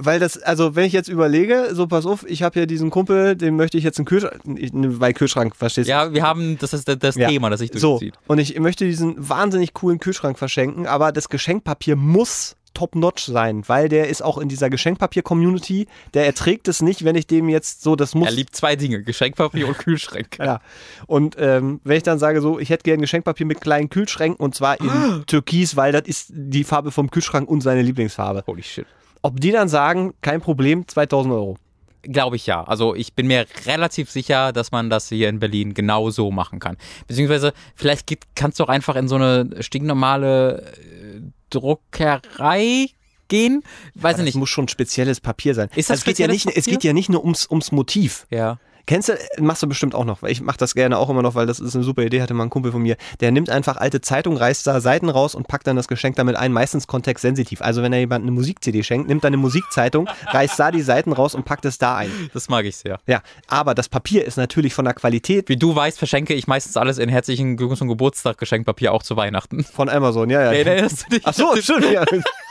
Weil 0.00 0.20
das, 0.20 0.40
also 0.40 0.76
wenn 0.76 0.84
ich 0.84 0.92
jetzt 0.92 1.08
überlege, 1.08 1.70
so 1.72 1.88
pass 1.88 2.06
auf, 2.06 2.24
ich 2.28 2.44
habe 2.44 2.54
hier 2.60 2.66
diesen 2.68 2.88
Kumpel, 2.90 3.34
dem 3.34 3.56
möchte 3.56 3.76
ich 3.78 3.82
jetzt 3.82 3.98
einen 3.98 4.04
Kühlschrank, 4.06 4.46
ne, 4.46 4.88
bei 4.90 5.12
Kühlschrank, 5.12 5.56
verstehst 5.56 5.88
du? 5.88 5.90
Ja, 5.90 6.12
wir 6.12 6.22
haben, 6.22 6.56
das 6.60 6.72
ist 6.72 6.86
das 6.86 7.16
Ja. 7.16 7.28
Thema, 7.28 7.50
das 7.50 7.58
sich 7.58 7.72
So, 7.74 7.98
durchzieht. 7.98 8.14
und 8.28 8.38
ich 8.38 8.56
möchte 8.60 8.84
diesen 8.84 9.16
wahnsinnig 9.28 9.74
coolen 9.74 9.98
Kühlschrank 9.98 10.38
verschenken, 10.38 10.86
aber 10.86 11.10
das 11.10 11.28
Geschenkpapier 11.28 11.96
muss 11.96 12.54
top-notch 12.78 13.24
sein, 13.24 13.64
weil 13.66 13.88
der 13.88 14.08
ist 14.08 14.22
auch 14.22 14.38
in 14.38 14.48
dieser 14.48 14.70
Geschenkpapier-Community, 14.70 15.88
der 16.14 16.26
erträgt 16.26 16.68
es 16.68 16.80
nicht, 16.80 17.04
wenn 17.04 17.16
ich 17.16 17.26
dem 17.26 17.48
jetzt 17.48 17.82
so, 17.82 17.96
das 17.96 18.14
muss 18.14 18.28
Er 18.28 18.32
liebt 18.32 18.54
zwei 18.54 18.76
Dinge, 18.76 19.02
Geschenkpapier 19.02 19.66
und 19.66 19.78
Kühlschränke. 19.78 20.44
Ja. 20.44 20.60
Und 21.08 21.34
ähm, 21.40 21.80
wenn 21.82 21.96
ich 21.96 22.04
dann 22.04 22.20
sage, 22.20 22.40
so, 22.40 22.60
ich 22.60 22.70
hätte 22.70 22.84
gerne 22.84 23.00
Geschenkpapier 23.00 23.46
mit 23.46 23.60
kleinen 23.60 23.90
Kühlschränken 23.90 24.42
und 24.42 24.54
zwar 24.54 24.80
in 24.80 25.24
Türkis, 25.26 25.74
weil 25.74 25.90
das 25.90 26.02
ist 26.06 26.30
die 26.30 26.62
Farbe 26.62 26.92
vom 26.92 27.10
Kühlschrank 27.10 27.48
und 27.48 27.62
seine 27.62 27.82
Lieblingsfarbe. 27.82 28.44
Holy 28.46 28.62
shit. 28.62 28.86
Ob 29.22 29.40
die 29.40 29.50
dann 29.50 29.68
sagen, 29.68 30.14
kein 30.22 30.40
Problem, 30.40 30.86
2000 30.86 31.34
Euro. 31.34 31.56
Glaube 32.02 32.36
ich 32.36 32.46
ja. 32.46 32.62
Also 32.62 32.94
ich 32.94 33.14
bin 33.14 33.26
mir 33.26 33.44
relativ 33.66 34.08
sicher, 34.08 34.52
dass 34.52 34.70
man 34.70 34.88
das 34.88 35.08
hier 35.08 35.28
in 35.28 35.40
Berlin 35.40 35.74
genau 35.74 36.10
so 36.10 36.30
machen 36.30 36.60
kann. 36.60 36.76
Beziehungsweise 37.08 37.52
vielleicht 37.74 38.06
geht, 38.06 38.22
kannst 38.36 38.60
du 38.60 38.64
auch 38.64 38.68
einfach 38.68 38.94
in 38.94 39.08
so 39.08 39.16
eine 39.16 39.50
stinknormale 39.60 40.62
äh, 40.62 41.07
Druckerei 41.50 42.86
gehen. 43.28 43.62
Weiß 43.94 44.12
Das 44.16 44.20
ich 44.20 44.24
nicht. 44.26 44.34
muss 44.36 44.48
schon 44.48 44.68
spezielles 44.68 45.20
Papier 45.20 45.54
sein. 45.54 45.68
Ist 45.76 45.90
das 45.90 45.98
Also 45.98 46.00
es 46.00 46.04
geht 46.04 46.18
ja 46.18 46.26
nicht, 46.28 46.46
Es 46.46 46.54
Papier? 46.54 46.72
geht 46.72 46.84
ja 46.84 46.92
nicht 46.92 47.08
nur 47.10 47.22
ums, 47.22 47.46
ums 47.50 47.72
Motiv. 47.72 48.26
Ja. 48.30 48.58
Kennst 48.88 49.10
du, 49.10 49.12
machst 49.38 49.62
du 49.62 49.66
bestimmt 49.66 49.94
auch 49.94 50.06
noch, 50.06 50.22
weil 50.22 50.32
ich 50.32 50.40
mach 50.40 50.56
das 50.56 50.74
gerne 50.74 50.96
auch 50.96 51.10
immer 51.10 51.20
noch, 51.20 51.34
weil 51.34 51.44
das 51.44 51.60
ist 51.60 51.74
eine 51.74 51.84
super 51.84 52.04
Idee, 52.04 52.22
hatte 52.22 52.32
mal 52.32 52.44
ein 52.44 52.48
Kumpel 52.48 52.72
von 52.72 52.80
mir. 52.80 52.96
Der 53.20 53.30
nimmt 53.30 53.50
einfach 53.50 53.76
alte 53.76 54.00
Zeitung, 54.00 54.38
reißt 54.38 54.66
da 54.66 54.80
Seiten 54.80 55.10
raus 55.10 55.34
und 55.34 55.46
packt 55.46 55.66
dann 55.66 55.76
das 55.76 55.88
Geschenk 55.88 56.16
damit 56.16 56.36
ein, 56.36 56.52
meistens 56.52 56.86
kontextsensitiv. 56.86 57.60
Also 57.60 57.82
wenn 57.82 57.92
er 57.92 57.98
jemand 57.98 58.22
eine 58.22 58.30
Musik-CD 58.30 58.82
schenkt, 58.82 59.06
nimmt 59.08 59.24
er 59.24 59.26
eine 59.26 59.36
Musikzeitung, 59.36 60.08
reißt 60.28 60.58
da 60.58 60.70
die 60.70 60.80
Seiten 60.80 61.12
raus 61.12 61.34
und 61.34 61.44
packt 61.44 61.66
es 61.66 61.76
da 61.76 61.96
ein. 61.96 62.30
Das 62.32 62.48
mag 62.48 62.64
ich 62.64 62.78
sehr. 62.78 62.98
Ja, 63.06 63.20
aber 63.46 63.74
das 63.74 63.90
Papier 63.90 64.24
ist 64.24 64.38
natürlich 64.38 64.72
von 64.72 64.86
der 64.86 64.94
Qualität 64.94 65.50
Wie 65.50 65.58
du 65.58 65.76
weißt, 65.76 65.98
verschenke 65.98 66.32
ich 66.32 66.46
meistens 66.46 66.78
alles 66.78 66.96
in 66.96 67.10
herzlichen 67.10 67.58
Glückwunsch 67.58 67.82
und 67.82 67.88
Geburtstag 67.88 68.38
Geschenkpapier 68.38 68.94
auch 68.94 69.02
zu 69.02 69.18
Weihnachten. 69.18 69.64
von 69.64 69.90
Amazon, 69.90 70.30
ja, 70.30 70.50
ja. 70.50 70.50
Nee, 70.50 70.64
du 70.64 70.88
dich? 71.10 71.22
Ach 71.24 71.34
so, 71.34 71.54
stimmt, 71.60 71.92
ja. 71.92 72.06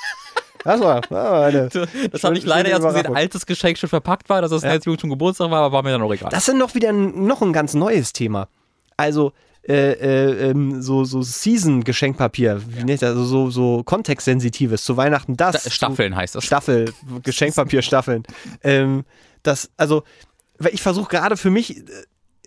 Das 0.67 0.81
war, 0.81 1.01
das 1.01 1.11
war 1.11 1.45
eine, 1.45 1.69
Das 2.11 2.23
habe 2.23 2.37
ich 2.37 2.45
leider 2.45 2.69
erst 2.69 2.81
gesehen, 2.83 2.99
Überraschung. 2.99 3.15
altes 3.15 3.45
Geschenk 3.45 3.77
schon 3.77 3.89
verpackt 3.89 4.29
war, 4.29 4.41
dass 4.41 4.51
das 4.51 4.63
ein 4.63 4.69
herzlichen 4.69 4.83
Glückwunsch 4.97 5.01
zum 5.01 5.09
Geburtstag 5.11 5.49
war, 5.51 5.61
aber 5.63 5.71
war 5.75 5.83
mir 5.83 5.91
dann 5.91 6.01
auch 6.01 6.13
egal. 6.13 6.29
Das 6.29 6.47
ist 6.47 6.55
noch 6.55 6.75
wieder 6.75 6.89
ein, 6.89 7.25
noch 7.25 7.41
ein 7.41 7.53
ganz 7.53 7.73
neues 7.73 8.11
Thema. 8.13 8.49
Also, 8.97 9.31
äh, 9.67 9.91
äh, 9.93 10.49
ähm, 10.51 10.81
so, 10.81 11.03
so 11.03 11.21
Season-Geschenkpapier, 11.21 12.61
wie 12.67 12.83
nennt 12.83 13.01
das, 13.01 13.09
also 13.11 13.23
so, 13.25 13.49
so 13.49 13.83
kontextsensitives 13.83 14.83
zu 14.83 14.97
Weihnachten, 14.97 15.35
das. 15.37 15.61
Sta- 15.61 15.69
Staffeln 15.69 16.15
heißt 16.15 16.35
das. 16.35 16.43
Staffel, 16.45 16.93
Geschenkpapier-Staffeln. 17.23 18.23
ähm, 18.63 19.03
das, 19.43 19.69
also, 19.77 20.03
ich 20.71 20.81
versuche 20.81 21.09
gerade 21.09 21.37
für 21.37 21.49
mich, 21.51 21.77
äh, 21.77 21.83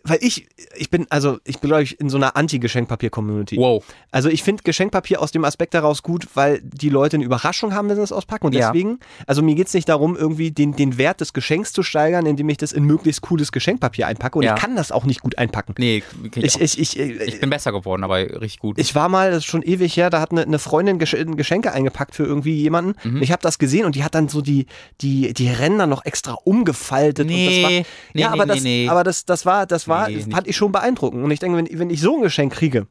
weil 0.04 0.18
ich, 0.20 0.46
ich 0.76 0.90
bin, 0.90 1.06
also, 1.10 1.38
ich 1.44 1.58
bin, 1.58 1.68
glaube 1.68 1.82
ich, 1.82 1.98
in 2.00 2.08
so 2.08 2.16
einer 2.16 2.36
Anti-Geschenkpapier-Community. 2.36 3.56
Wow. 3.56 3.84
Also 4.10 4.28
ich 4.28 4.42
finde 4.42 4.62
Geschenkpapier 4.62 5.20
aus 5.20 5.30
dem 5.32 5.44
Aspekt 5.44 5.74
daraus 5.74 6.02
gut, 6.02 6.26
weil 6.34 6.60
die 6.62 6.88
Leute 6.88 7.16
eine 7.16 7.24
Überraschung 7.24 7.74
haben, 7.74 7.88
wenn 7.88 7.96
sie 7.96 8.02
es 8.02 8.12
auspacken. 8.12 8.46
Und 8.46 8.54
Ja. 8.54 8.68
deswegen, 8.72 8.98
also 9.26 9.42
mir 9.42 9.54
geht 9.54 9.66
es 9.68 9.74
nicht 9.74 9.88
darum, 9.88 10.16
irgendwie 10.16 10.50
den, 10.50 10.74
den 10.76 10.98
Wert 10.98 11.20
des 11.20 11.32
Geschenks 11.32 11.72
zu 11.72 11.82
steigern, 11.82 12.26
indem 12.26 12.48
ich 12.48 12.56
das 12.56 12.72
in 12.72 12.84
möglichst 12.84 13.22
cooles 13.22 13.52
Geschenkpapier 13.52 14.06
einpacke. 14.06 14.38
Und 14.38 14.44
Ja. 14.44 14.54
ich 14.54 14.60
kann 14.60 14.76
das 14.76 14.92
auch 14.92 15.04
nicht 15.04 15.20
gut 15.20 15.38
einpacken. 15.38 15.74
Nee, 15.78 16.02
ich, 16.34 16.44
Ich, 16.60 16.60
ich, 16.78 16.98
ich, 16.98 17.20
ich, 17.20 17.40
bin 17.40 17.50
besser 17.50 17.72
geworden, 17.72 18.04
aber 18.04 18.18
richtig 18.18 18.58
gut. 18.60 18.78
ich 18.78 18.94
war 18.94 19.08
mal, 19.08 19.30
das 19.30 19.38
ist 19.38 19.46
schon 19.46 19.62
ewig 19.62 19.96
her, 19.96 20.10
da 20.10 20.20
hat 20.20 20.30
eine, 20.32 20.42
eine 20.42 20.58
Freundin 20.58 20.98
Gesch 20.98 21.16
Geschenke 21.36 21.72
eingepackt 21.72 22.14
für 22.14 22.24
irgendwie 22.24 22.54
jemanden. 22.54 22.94
Mhm. 23.08 23.22
Ich 23.22 23.32
habe 23.32 23.42
das 23.42 23.58
gesehen 23.58 23.84
und 23.84 23.94
die 23.94 24.04
hat 24.04 24.14
dann 24.14 24.28
so 24.28 24.40
die, 24.40 24.66
die, 25.00 25.32
die 25.34 25.48
Ränder 25.48 25.86
noch 25.86 26.04
extra 26.04 26.32
umgefaltet. 26.44 27.26
und 27.26 27.30
das 27.32 27.36
Nee, 27.36 27.62
war, 27.62 27.70
nee, 27.70 27.84
ja, 28.14 28.30
aber, 28.30 28.46
nee, 28.46 28.54
das, 28.54 28.62
nee, 28.62 28.82
nee. 28.84 28.88
aber 28.88 29.04
das, 29.04 29.24
das 29.24 29.44
war, 29.46 29.66
das 29.66 29.88
war, 29.90 30.08
Nee, 30.08 30.24
fand 30.30 30.46
ich 30.46 30.56
schon 30.56 30.72
beeindruckend. 30.72 31.22
Und 31.22 31.30
ich 31.30 31.38
denke, 31.40 31.58
wenn, 31.58 31.78
wenn 31.78 31.90
ich 31.90 32.00
so 32.00 32.16
ein 32.16 32.22
Geschenk 32.22 32.52
kriege 32.54 32.86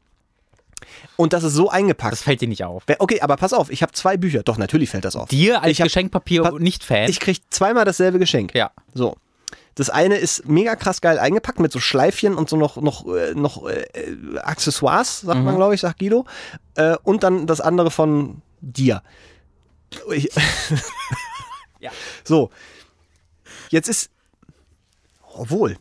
und 1.16 1.32
das 1.32 1.42
ist 1.44 1.54
so 1.54 1.68
eingepackt, 1.68 2.12
das 2.12 2.22
fällt 2.22 2.40
dir 2.40 2.48
nicht 2.48 2.64
auf. 2.64 2.84
Okay, 2.98 3.20
aber 3.20 3.36
pass 3.36 3.52
auf, 3.52 3.70
ich 3.70 3.82
habe 3.82 3.92
zwei 3.92 4.16
Bücher. 4.16 4.42
Doch, 4.42 4.56
natürlich 4.58 4.90
fällt 4.90 5.04
das 5.04 5.16
auf. 5.16 5.28
Dir 5.28 5.62
als 5.62 5.72
Ich 5.72 5.80
hab- 5.80 5.86
Geschenkpapier 5.86 6.42
Pa- 6.42 6.58
nicht 6.58 6.84
Fan? 6.84 7.08
Ich 7.10 7.18
krieg 7.20 7.40
zweimal 7.50 7.84
dasselbe 7.84 8.18
Geschenk. 8.18 8.54
ja. 8.54 8.70
So. 8.94 9.16
Das 9.76 9.88
eine 9.88 10.16
ist 10.16 10.46
mega 10.48 10.74
krass 10.76 11.00
geil 11.00 11.18
eingepackt 11.18 11.60
mit 11.60 11.70
so 11.72 11.78
Schleifchen 11.80 12.34
und 12.34 12.50
so 12.50 12.56
noch, 12.56 12.76
noch, 12.76 13.06
äh, 13.14 13.34
noch 13.34 13.66
äh, 13.68 13.84
Accessoires, 14.42 15.20
sagt 15.20 15.38
Mhm. 15.38 15.44
man, 15.44 15.56
glaube 15.56 15.74
ich, 15.74 15.80
sagt 15.80 16.00
Guido. 16.00 16.26
Äh, 16.74 16.96
und 17.04 17.22
dann 17.22 17.46
das 17.46 17.60
andere 17.60 17.90
von 17.90 18.42
dir. 18.60 19.02
Ich, 20.12 20.28
Ja. 21.80 21.90
So. 22.24 22.50
Jetzt 23.70 23.88
ist. 23.88 24.10
Obwohl. 25.32 25.76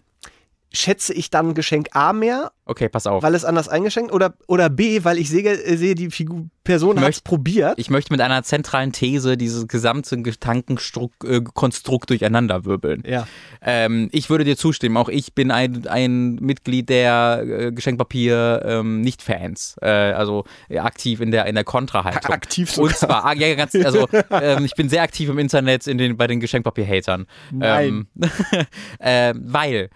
Schätze 0.71 1.13
ich 1.13 1.29
dann 1.29 1.53
Geschenk 1.53 1.89
A 1.93 2.13
mehr, 2.13 2.51
Okay, 2.65 2.89
pass 2.89 3.07
auf. 3.07 3.23
weil 3.23 3.33
es 3.33 3.45
anders 3.45 3.67
eingeschenkt 3.67 4.11
oder, 4.11 4.35
oder 4.47 4.69
B, 4.69 5.03
weil 5.03 5.17
ich 5.17 5.29
sehe, 5.29 5.43
äh, 5.43 5.75
sehe 5.77 5.95
die 5.95 6.11
Figur, 6.11 6.45
Person 6.69 6.97
Ich 6.97 7.03
hat 7.03 7.13
es 7.13 7.21
probiert. 7.21 7.79
Ich 7.79 7.89
möchte 7.89 8.13
mit 8.13 8.21
einer 8.21 8.43
zentralen 8.43 8.91
These 8.91 9.37
dieses 9.37 9.67
gesamte 9.67 10.21
Gedankenkonstrukt 10.21 11.23
äh, 11.23 11.41
Konstrukt 11.41 12.11
durcheinander 12.11 12.63
wirbeln. 12.63 13.01
Ja. 13.07 13.27
Ähm, 13.59 14.07
ich 14.11 14.29
würde 14.29 14.43
dir 14.43 14.55
zustimmen. 14.55 14.95
Auch 14.95 15.09
ich 15.09 15.33
bin 15.33 15.49
ein, 15.49 15.87
ein 15.87 16.35
Mitglied 16.35 16.89
der 16.89 17.43
äh, 17.43 17.71
Geschenkpapier 17.71 18.61
ähm, 18.63 19.01
Nicht-Fans. 19.01 19.77
Äh, 19.81 19.87
also 19.87 20.43
äh, 20.69 20.77
aktiv 20.77 21.21
in 21.21 21.31
der 21.31 21.47
in 21.47 21.55
der 21.55 21.63
Kontrahaltung. 21.63 22.31
Aktiv 22.39 22.69
sogar. 22.69 22.91
Und 22.91 22.97
zwar, 22.97 23.25
ah, 23.25 23.33
ja, 23.33 23.55
ganz, 23.55 23.73
also 23.73 24.07
ähm, 24.29 24.63
ich 24.63 24.75
bin 24.75 24.89
sehr 24.89 25.01
aktiv 25.01 25.27
im 25.29 25.39
Internet 25.39 25.87
in 25.87 25.97
den, 25.97 26.17
bei 26.17 26.27
den 26.27 26.39
Geschenkpapier-Hatern. 26.39 27.25
Nein. 27.49 28.07
Ähm, 28.21 28.27
äh, 28.99 29.33
weil 29.35 29.89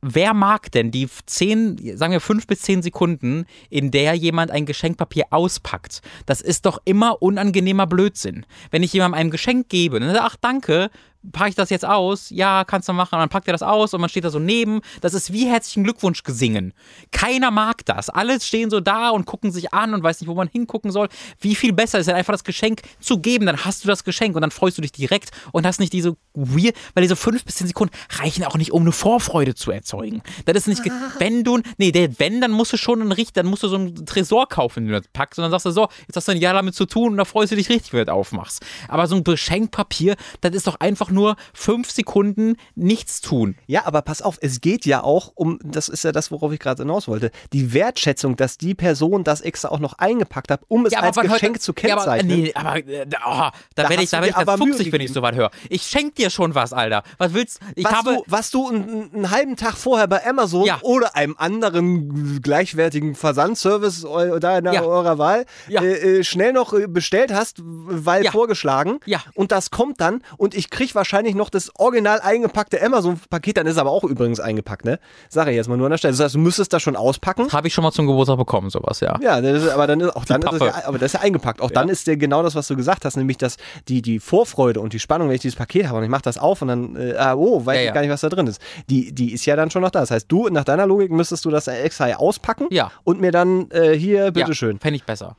wer 0.00 0.34
mag 0.34 0.70
denn 0.72 0.90
die 0.90 1.08
zehn, 1.26 1.76
sagen 1.96 2.12
wir 2.12 2.20
fünf 2.20 2.46
bis 2.46 2.62
zehn 2.62 2.82
Sekunden, 2.82 3.46
in 3.68 3.90
der 3.90 4.14
jemand 4.14 4.50
ein 4.50 4.66
Geschenkpapier 4.66 5.26
auspackt? 5.30 6.02
Das 6.26 6.40
ist 6.40 6.66
doch 6.66 6.80
immer 6.84 7.22
unangenehmer 7.22 7.86
Blödsinn. 7.86 8.46
Wenn 8.70 8.82
ich 8.82 8.92
jemandem 8.92 9.18
ein 9.18 9.30
Geschenk 9.30 9.68
gebe, 9.68 10.00
dann 10.00 10.10
sagt 10.10 10.20
er, 10.20 10.26
ach 10.26 10.36
danke, 10.36 10.90
packe 11.32 11.50
ich 11.50 11.54
das 11.56 11.70
jetzt 11.70 11.84
aus? 11.84 12.30
Ja, 12.30 12.64
kannst 12.64 12.88
du 12.88 12.92
machen. 12.92 13.14
Und 13.14 13.20
dann 13.20 13.28
packt 13.28 13.48
er 13.48 13.52
das 13.52 13.62
aus 13.62 13.92
und 13.94 14.00
man 14.00 14.08
steht 14.08 14.24
da 14.24 14.30
so 14.30 14.38
neben. 14.38 14.80
Das 15.00 15.14
ist 15.14 15.32
wie 15.32 15.46
herzlichen 15.46 15.84
Glückwunsch 15.84 16.22
gesingen. 16.22 16.72
Keiner 17.10 17.50
mag 17.50 17.84
das. 17.86 18.08
Alle 18.08 18.40
stehen 18.40 18.70
so 18.70 18.80
da 18.80 19.10
und 19.10 19.26
gucken 19.26 19.50
sich 19.50 19.72
an 19.74 19.94
und 19.94 20.02
weiß 20.02 20.20
nicht, 20.20 20.28
wo 20.28 20.34
man 20.34 20.48
hingucken 20.48 20.90
soll. 20.90 21.08
Wie 21.40 21.54
viel 21.54 21.72
besser 21.72 21.98
ist 21.98 22.06
denn 22.06 22.14
einfach 22.14 22.32
das 22.32 22.44
Geschenk 22.44 22.82
zu 23.00 23.18
geben? 23.18 23.46
Dann 23.46 23.64
hast 23.64 23.84
du 23.84 23.88
das 23.88 24.04
Geschenk 24.04 24.36
und 24.36 24.42
dann 24.42 24.50
freust 24.50 24.78
du 24.78 24.82
dich 24.82 24.92
direkt 24.92 25.30
und 25.52 25.66
hast 25.66 25.80
nicht 25.80 25.92
diese 25.92 26.16
weird, 26.34 26.76
weil 26.94 27.02
diese 27.02 27.16
fünf 27.16 27.44
bis 27.44 27.56
zehn 27.56 27.66
Sekunden 27.66 27.94
reichen 28.18 28.44
auch 28.44 28.56
nicht, 28.56 28.72
um 28.72 28.82
eine 28.82 28.92
Vorfreude 28.92 29.54
zu 29.54 29.70
erzeugen. 29.70 30.22
Das 30.44 30.56
ist 30.56 30.68
nicht, 30.68 30.82
wenn 31.18 31.44
du, 31.44 31.60
nee, 31.78 31.92
der, 31.92 32.18
wenn, 32.18 32.40
dann 32.40 32.52
musst 32.52 32.72
du 32.72 32.76
schon 32.76 33.00
einen 33.00 33.12
richtig, 33.12 33.34
dann 33.34 33.46
musst 33.46 33.62
du 33.62 33.68
so 33.68 33.76
einen 33.76 34.06
Tresor 34.06 34.48
kaufen, 34.48 34.84
den 34.84 34.92
du 34.92 35.00
das 35.00 35.08
packst 35.12 35.38
und 35.38 35.42
dann 35.42 35.50
sagst 35.50 35.66
du 35.66 35.70
so, 35.70 35.88
jetzt 36.06 36.16
hast 36.16 36.28
du 36.28 36.32
ein 36.32 36.38
Jahr 36.38 36.54
damit 36.54 36.74
zu 36.74 36.86
tun 36.86 37.12
und 37.12 37.16
da 37.18 37.24
freust 37.24 37.52
du 37.52 37.56
dich 37.56 37.68
richtig, 37.68 37.92
wenn 37.92 38.00
du 38.00 38.06
das 38.06 38.14
aufmachst. 38.14 38.64
Aber 38.88 39.06
so 39.06 39.16
ein 39.16 39.24
Geschenkpapier, 39.24 40.16
das 40.40 40.54
ist 40.54 40.66
doch 40.66 40.80
einfach 40.80 41.07
nur 41.10 41.36
fünf 41.54 41.90
Sekunden 41.90 42.56
nichts 42.74 43.20
tun. 43.20 43.56
Ja, 43.66 43.86
aber 43.86 44.02
pass 44.02 44.22
auf, 44.22 44.38
es 44.40 44.60
geht 44.60 44.86
ja 44.86 45.02
auch 45.02 45.32
um, 45.34 45.58
das 45.62 45.88
ist 45.88 46.04
ja 46.04 46.12
das, 46.12 46.30
worauf 46.30 46.52
ich 46.52 46.58
gerade 46.60 46.82
hinaus 46.82 47.08
wollte, 47.08 47.30
die 47.52 47.72
Wertschätzung, 47.72 48.36
dass 48.36 48.58
die 48.58 48.74
Person 48.74 49.24
das 49.24 49.40
extra 49.40 49.68
auch 49.68 49.78
noch 49.80 49.94
eingepackt 49.98 50.50
hat, 50.50 50.60
um 50.68 50.86
es 50.86 50.92
als 50.94 51.16
wann 51.16 51.28
Geschenk 51.28 51.56
hört- 51.56 51.62
zu 51.62 51.72
Ja, 51.82 51.94
aber, 51.96 52.02
kennzeichnen. 52.04 52.40
nee, 52.42 52.52
aber 52.54 52.76
äh, 52.76 53.06
da, 53.06 53.18
oh, 53.26 53.30
da, 53.74 53.82
Da 53.84 53.88
werde 53.90 54.02
ich, 54.02 54.10
da 54.10 54.20
werd 54.22 54.30
ich 54.38 54.46
ganz 54.46 54.58
fuchsig, 54.60 54.92
wenn 54.92 55.00
ich 55.00 55.12
sowas 55.12 55.34
höre. 55.34 55.50
Ich 55.68 55.82
schenk 55.82 56.14
dir 56.16 56.30
schon 56.30 56.54
was, 56.54 56.72
Alter. 56.72 57.02
Was 57.18 57.34
willst 57.34 57.60
Ich 57.74 57.84
was, 57.84 57.92
habe. 57.92 58.14
du, 58.16 58.24
was 58.26 58.50
du 58.50 58.68
einen, 58.68 59.10
einen 59.14 59.30
halben 59.30 59.56
Tag 59.56 59.74
vorher 59.76 60.06
bei 60.08 60.24
Amazon 60.26 60.64
Ja. 60.64 60.78
oder 60.82 61.14
einem 61.16 61.34
anderen 61.38 62.40
gleichwertigen 62.42 63.14
Versandservice 63.14 64.04
in 64.04 64.08
Ja. 64.10 64.82
eurer 64.82 65.18
Wahl 65.18 65.44
Ja. 65.68 65.82
äh, 65.82 66.18
äh, 66.18 66.24
schnell 66.24 66.52
noch 66.52 66.72
äh, 66.72 66.86
bestellt 66.86 67.32
hast, 67.32 67.56
weil 67.64 68.24
Ja. 68.24 68.30
vorgeschlagen. 68.32 69.00
Ja. 69.06 69.22
Und 69.34 69.52
das 69.52 69.70
kommt 69.70 70.00
dann 70.00 70.22
und 70.36 70.54
ich 70.54 70.70
krieg 70.70 70.94
wahrscheinlich 70.98 71.34
noch 71.34 71.48
das 71.48 71.70
original 71.76 72.20
eingepackte 72.20 72.82
Amazon-Paket, 72.84 73.56
dann 73.56 73.66
ist 73.66 73.78
aber 73.78 73.90
auch 73.90 74.04
übrigens 74.04 74.40
eingepackt, 74.40 74.84
ne? 74.84 74.98
Sag 75.30 75.48
ich 75.48 75.54
jetzt 75.56 75.68
mal 75.68 75.76
nur 75.76 75.86
an 75.86 75.92
der 75.92 75.98
Stelle. 75.98 76.12
Das 76.12 76.20
heißt, 76.22 76.34
du 76.34 76.38
müsstest 76.38 76.72
das 76.72 76.82
schon 76.82 76.96
auspacken. 76.96 77.50
Habe 77.52 77.68
ich 77.68 77.74
schon 77.74 77.84
mal 77.84 77.92
zum 77.92 78.06
Geburtstag 78.06 78.36
bekommen, 78.36 78.68
sowas, 78.70 79.00
ja. 79.00 79.18
Ja, 79.22 79.40
das 79.40 79.62
ist, 79.62 79.68
aber 79.70 79.86
dann 79.86 80.00
ist 80.00 80.14
auch 80.14 80.24
dann 80.26 80.42
ist 80.42 80.52
es 80.52 80.58
Pappe. 80.58 80.66
ja, 80.78 80.86
aber 80.86 80.98
das 80.98 81.06
ist 81.06 81.12
ja 81.14 81.20
eingepackt. 81.20 81.60
Auch 81.62 81.70
dann 81.70 81.88
ist 81.88 82.06
ja 82.06 82.14
genau 82.16 82.42
das, 82.42 82.54
was 82.54 82.66
du 82.68 82.76
gesagt 82.76 83.04
hast, 83.04 83.16
nämlich 83.16 83.38
dass 83.38 83.56
die, 83.88 84.02
die 84.02 84.18
Vorfreude 84.20 84.80
und 84.80 84.92
die 84.92 84.98
Spannung, 84.98 85.28
wenn 85.28 85.36
ich 85.36 85.40
dieses 85.42 85.56
Paket 85.56 85.86
habe 85.86 85.98
und 85.98 86.04
ich 86.04 86.10
mache 86.10 86.22
das 86.22 86.36
auf 86.36 86.60
und 86.60 86.68
dann, 86.68 86.96
äh, 86.96 87.14
ah, 87.16 87.34
oh, 87.34 87.64
weiß 87.64 87.76
Ja, 87.76 87.80
ich 87.82 87.86
ja. 87.86 87.92
gar 87.94 88.00
nicht, 88.02 88.10
was 88.10 88.20
da 88.20 88.28
drin 88.28 88.46
ist. 88.46 88.60
Die, 88.90 89.12
die 89.14 89.32
ist 89.32 89.46
ja 89.46 89.56
dann 89.56 89.70
schon 89.70 89.82
noch 89.82 89.90
da. 89.90 90.00
Das 90.00 90.10
heißt, 90.10 90.26
du, 90.28 90.48
nach 90.48 90.64
deiner 90.64 90.86
Logik, 90.86 91.10
müsstest 91.10 91.44
du 91.44 91.50
das 91.50 91.68
extra 91.68 92.12
auspacken 92.14 92.66
Ja. 92.70 92.90
und 93.04 93.20
mir 93.20 93.32
dann 93.32 93.70
äh, 93.70 93.92
hier, 93.96 94.30
bitteschön. 94.32 94.72
Ja, 94.76 94.78
Fände 94.80 94.96
ich 94.96 95.04
besser. 95.04 95.36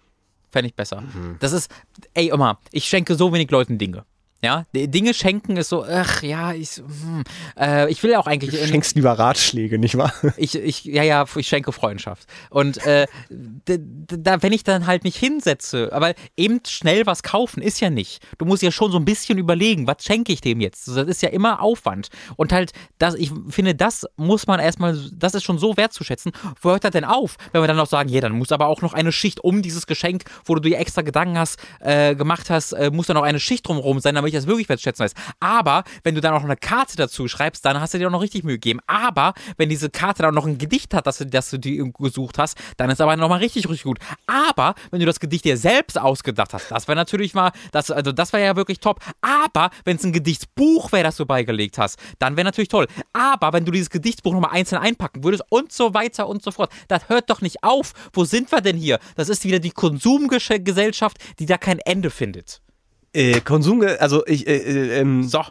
Fände 0.52 0.68
ich 0.70 0.76
besser. 0.76 1.04
Das 1.40 1.52
ist, 1.52 1.70
ey, 2.16 2.30
immer, 2.30 2.58
ich 2.72 2.86
schenke 2.86 3.14
so 3.16 3.32
wenig 3.34 3.52
Leuten 3.52 3.78
Dinge. 3.78 4.04
Ja, 4.42 4.66
Dinge 4.74 5.14
schenken 5.14 5.58
ist 5.58 5.68
so, 5.68 5.84
ach 5.84 6.24
ja, 6.24 6.54
ich, 6.54 6.78
hm, 6.78 7.26
äh, 7.60 7.92
ich 7.92 8.02
will 8.04 8.12
ja 8.12 8.20
auch 8.20 8.28
eigentlich. 8.28 8.52
Du 8.52 8.68
schenkst 8.68 8.96
lieber 8.96 9.12
Ratschläge, 9.12 9.78
nicht 9.78 9.98
wahr? 9.98 10.14
ich, 10.38 10.56
ich, 10.56 10.86
ja, 10.86 11.04
ja, 11.04 11.26
ich 11.36 11.48
schenke 11.48 11.74
Freundschaft. 11.74 12.26
Und 12.50 12.86
äh, 12.86 13.06
da, 13.30 14.42
wenn 14.42 14.54
ich 14.54 14.64
dann 14.64 14.88
halt 14.88 15.04
mich 15.04 15.18
hinsetze, 15.18 15.90
aber 15.92 16.14
eben 16.38 16.62
schnell 16.66 17.06
was 17.06 17.22
kaufen 17.22 17.62
ist 17.62 17.82
ja 17.82 17.90
nicht. 17.90 18.24
Du 18.38 18.46
musst 18.46 18.64
ja 18.64 18.72
schon 18.72 18.94
so 18.94 18.98
ein 18.98 19.04
bisschen 19.04 19.38
überlegen, 19.40 19.88
was 19.88 20.06
schenke 20.06 20.32
ich 20.32 20.40
dem 20.40 20.62
jetzt? 20.62 20.88
Das 20.88 21.08
ist 21.08 21.22
ja 21.22 21.30
immer 21.30 21.62
Aufwand. 21.62 22.08
Und 22.38 22.54
halt, 22.54 22.72
das, 22.98 23.16
ich 23.16 23.34
finde, 23.50 23.76
das 23.76 24.08
muss 24.16 24.48
man 24.48 24.62
erstmal, 24.62 24.98
das 25.14 25.34
ist 25.34 25.44
schon 25.44 25.60
so 25.60 25.76
wertzuschätzen. 25.76 26.32
Wo 26.62 26.70
hört 26.70 26.86
das 26.86 26.92
denn 26.92 27.04
auf? 27.04 27.36
Wenn 27.52 27.62
wir 27.62 27.68
dann 27.68 27.76
noch 27.76 27.88
sagen, 27.88 28.08
ja, 28.08 28.22
dann 28.22 28.32
muss 28.32 28.54
aber 28.54 28.68
auch 28.68 28.82
noch 28.82 28.94
eine 28.94 29.12
Schicht 29.12 29.42
um 29.42 29.62
dieses 29.62 29.86
Geschenk, 29.86 30.24
wo 30.46 30.56
du 30.56 30.62
dir 30.62 30.80
extra 30.80 31.02
Gedanken 31.02 31.38
hast, 31.38 31.60
äh, 31.82 32.16
gemacht 32.16 32.50
hast, 32.50 32.72
äh, 32.72 32.90
muss 32.90 33.08
dann 33.08 33.16
noch 33.16 33.24
eine 33.24 33.42
Schicht 33.42 33.68
drumherum 33.68 34.00
sein, 34.00 34.16
damit 34.16 34.29
ich 34.30 34.36
das 34.36 34.48
wirklich 34.48 34.70
wertschätzen 34.70 35.04
weiß. 35.04 35.14
Aber 35.40 35.84
wenn 36.04 36.16
du 36.16 36.22
dann 36.22 36.34
auch 36.34 36.40
noch 36.40 36.46
eine 36.46 36.58
Karte 36.58 36.96
dazu 36.96 37.28
schreibst, 37.28 37.66
dann 37.66 37.80
hast 37.80 37.94
du 37.94 37.98
dir 37.98 38.08
auch 38.08 38.12
noch 38.12 38.22
richtig 38.22 38.44
Mühe 38.44 38.56
gegeben. 38.56 38.80
Aber 38.88 39.34
wenn 39.58 39.70
diese 39.70 39.90
Karte 39.90 40.24
dann 40.24 40.36
noch 40.36 40.46
ein 40.46 40.58
Gedicht 40.58 40.94
hat, 40.94 41.08
das 41.08 41.18
du, 41.18 41.26
das 41.26 41.50
du 41.50 41.58
dir 41.58 41.92
gesucht 41.92 42.38
hast, 42.38 42.58
dann 42.78 42.90
ist 42.90 43.02
aber 43.02 43.16
nochmal 43.18 43.40
richtig, 43.40 43.68
richtig 43.68 43.84
gut. 43.84 44.00
Aber 44.28 44.76
wenn 44.92 45.00
du 45.00 45.06
das 45.06 45.20
Gedicht 45.20 45.46
dir 45.46 45.58
selbst 45.58 46.00
ausgedacht 46.00 46.54
hast, 46.54 46.72
das 46.72 46.88
wäre 46.88 46.96
natürlich 46.96 47.34
mal, 47.34 47.52
das, 47.72 47.92
also 47.92 48.12
das 48.12 48.34
wäre 48.34 48.44
ja 48.44 48.56
wirklich 48.56 48.80
top. 48.80 49.00
Aber 49.22 49.70
wenn 49.86 49.98
es 49.98 50.04
ein 50.04 50.14
Gedichtsbuch 50.14 50.92
wäre, 50.92 51.04
das 51.04 51.18
du 51.18 51.26
beigelegt 51.26 51.78
hast, 51.78 52.00
dann 52.20 52.38
wäre 52.38 52.46
natürlich 52.46 52.70
toll. 52.70 52.88
Aber 53.14 53.54
wenn 53.54 53.66
du 53.66 53.72
dieses 53.72 53.90
Gedichtsbuch 53.90 54.34
nochmal 54.34 54.52
einzeln 54.52 54.82
einpacken 54.82 55.24
würdest 55.24 55.44
und 55.50 55.72
so 55.72 55.94
weiter 55.94 56.28
und 56.28 56.44
so 56.44 56.52
fort, 56.52 56.72
das 56.88 57.10
hört 57.10 57.30
doch 57.30 57.42
nicht 57.42 57.64
auf. 57.64 57.94
Wo 58.14 58.26
sind 58.26 58.52
wir 58.52 58.62
denn 58.62 58.78
hier? 58.78 59.00
Das 59.16 59.30
ist 59.30 59.44
wieder 59.44 59.60
die 59.60 59.72
Konsumgesellschaft, 59.72 61.18
die 61.40 61.46
da 61.46 61.58
kein 61.58 61.80
Ende 61.80 62.10
findet. 62.10 62.62
Äh, 63.14 63.42
Konsum, 63.42 63.84
also 64.00 64.26
ich, 64.28 64.48
äh, 64.48 64.56
äh, 64.58 65.00
ähm, 65.00 65.24
So. 65.24 65.44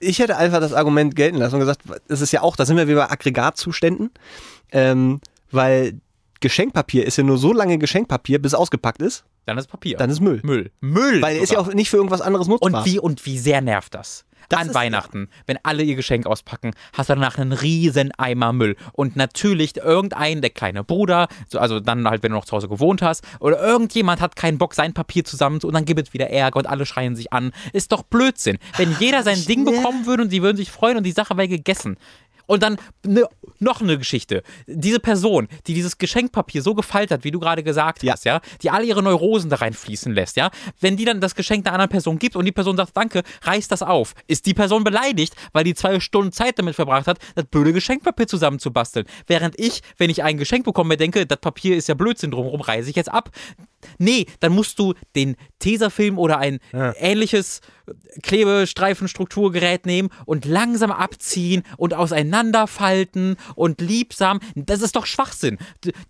ich 0.00 0.18
hätte 0.18 0.36
einfach 0.36 0.60
das 0.60 0.72
Argument 0.72 1.14
gelten 1.14 1.36
lassen 1.38 1.54
und 1.54 1.60
gesagt, 1.60 1.80
das 2.08 2.20
ist 2.20 2.32
ja 2.32 2.42
auch, 2.42 2.56
da 2.56 2.66
sind 2.66 2.76
wir 2.76 2.88
wieder 2.88 3.06
bei 3.06 3.10
Aggregatzuständen, 3.10 4.10
ähm, 4.72 5.20
weil 5.50 6.00
Geschenkpapier 6.40 7.06
ist 7.06 7.16
ja 7.16 7.24
nur 7.24 7.38
so 7.38 7.52
lange 7.52 7.78
Geschenkpapier, 7.78 8.40
bis 8.42 8.52
es 8.52 8.58
ausgepackt 8.58 9.00
ist, 9.00 9.24
Dann 9.46 9.56
ist 9.56 9.68
Papier. 9.68 9.96
dann 9.96 10.10
ist 10.10 10.20
Müll. 10.20 10.40
Müll. 10.42 10.70
Müll. 10.80 11.22
Weil 11.22 11.36
er 11.36 11.42
ist 11.42 11.50
ja 11.52 11.58
sogar. 11.58 11.70
auch 11.72 11.74
nicht 11.74 11.88
für 11.90 11.96
irgendwas 11.96 12.20
anderes 12.20 12.48
nutzbar. 12.48 12.80
Und 12.80 12.84
wie, 12.86 12.98
und 12.98 13.24
wie 13.24 13.38
sehr 13.38 13.60
nervt 13.60 13.94
das? 13.94 14.24
Das 14.48 14.60
An 14.60 14.74
Weihnachten, 14.74 15.28
wenn 15.46 15.58
alle 15.62 15.82
ihr 15.82 15.96
Geschenk 15.96 16.26
auspacken, 16.26 16.72
hast 16.92 17.08
du 17.10 17.14
danach 17.14 17.38
einen 17.38 17.52
riesen 17.52 18.12
Eimer 18.18 18.52
Müll. 18.52 18.76
Und 18.92 19.16
natürlich 19.16 19.76
irgendein, 19.76 20.40
der 20.40 20.50
kleine 20.50 20.84
Bruder, 20.84 21.28
so, 21.48 21.58
also 21.58 21.80
dann 21.80 22.08
halt, 22.08 22.22
wenn 22.22 22.32
du 22.32 22.36
noch 22.36 22.44
zu 22.44 22.52
Hause 22.56 22.68
gewohnt 22.68 23.02
hast, 23.02 23.24
oder 23.40 23.60
irgendjemand 23.60 24.20
hat 24.20 24.36
keinen 24.36 24.58
Bock, 24.58 24.74
sein 24.74 24.94
Papier 24.94 25.24
zusammen 25.24 25.60
zu, 25.60 25.68
und 25.68 25.74
dann 25.74 25.84
gibt 25.84 26.00
es 26.00 26.12
wieder 26.12 26.30
Ärger 26.30 26.58
und 26.58 26.66
alle 26.66 26.86
schreien 26.86 27.16
sich 27.16 27.32
an. 27.32 27.52
Ist 27.72 27.92
doch 27.92 28.02
Blödsinn. 28.02 28.58
Wenn 28.76 28.94
jeder 28.98 29.22
sein 29.22 29.44
Ding 29.44 29.64
bekommen 29.64 30.06
würde 30.06 30.24
und 30.24 30.30
sie 30.30 30.42
würden 30.42 30.56
sich 30.56 30.70
freuen 30.70 30.96
und 30.96 31.04
die 31.04 31.12
Sache 31.12 31.36
wäre 31.36 31.48
gegessen. 31.48 31.96
Und 32.46 32.62
dann 32.62 32.76
ne, 33.04 33.26
noch 33.58 33.80
eine 33.80 33.98
Geschichte. 33.98 34.42
Diese 34.66 35.00
Person, 35.00 35.48
die 35.66 35.74
dieses 35.74 35.98
Geschenkpapier 35.98 36.62
so 36.62 36.74
gefaltet 36.74 37.10
hat, 37.12 37.24
wie 37.24 37.30
du 37.30 37.40
gerade 37.40 37.62
gesagt 37.62 38.02
Ja. 38.02 38.12
hast, 38.12 38.24
ja, 38.24 38.40
die 38.62 38.70
alle 38.70 38.84
ihre 38.84 39.02
Neurosen 39.02 39.50
da 39.50 39.56
reinfließen 39.56 40.12
lässt, 40.12 40.36
ja, 40.36 40.50
wenn 40.80 40.96
die 40.96 41.04
dann 41.04 41.20
das 41.20 41.34
Geschenk 41.34 41.66
einer 41.66 41.74
anderen 41.74 41.90
Person 41.90 42.18
gibt 42.18 42.36
und 42.36 42.44
die 42.44 42.52
Person 42.52 42.76
sagt, 42.76 42.96
danke, 42.96 43.22
reiß 43.42 43.68
das 43.68 43.82
auf, 43.82 44.14
ist 44.26 44.46
die 44.46 44.54
Person 44.54 44.84
beleidigt, 44.84 45.34
weil 45.52 45.64
die 45.64 45.74
zwei 45.74 46.00
Stunden 46.00 46.32
Zeit 46.32 46.58
damit 46.58 46.74
verbracht 46.74 47.06
hat, 47.06 47.18
das 47.34 47.46
blöde 47.46 47.72
Geschenkpapier 47.72 48.26
zusammenzubasteln. 48.26 49.06
Während 49.26 49.58
ich, 49.58 49.80
wenn 49.96 50.10
ich 50.10 50.22
ein 50.22 50.36
Geschenk 50.36 50.64
bekomme, 50.64 50.96
denke, 50.96 51.26
das 51.26 51.38
Papier 51.38 51.76
ist 51.76 51.88
ja 51.88 51.94
Blödsinn 51.94 52.30
drumherum, 52.30 52.60
reiße 52.60 52.90
ich 52.90 52.96
jetzt 52.96 53.10
Nee, 53.98 54.26
dann 54.40 54.52
musst 54.52 54.78
du 54.78 54.94
den 55.14 55.36
Tesafilm 55.58 56.18
oder 56.18 56.38
ein 56.38 56.58
ähnliches 56.72 57.60
Klebestreifenstrukturgerät 58.22 59.86
nehmen 59.86 60.08
und 60.26 60.44
langsam 60.44 60.90
abziehen 60.90 61.62
und 61.76 61.94
auseinanderfalten 61.94 63.36
und 63.54 63.80
liebsam. 63.80 64.40
Das 64.54 64.80
ist 64.80 64.96
doch 64.96 65.06
Schwachsinn. 65.06 65.58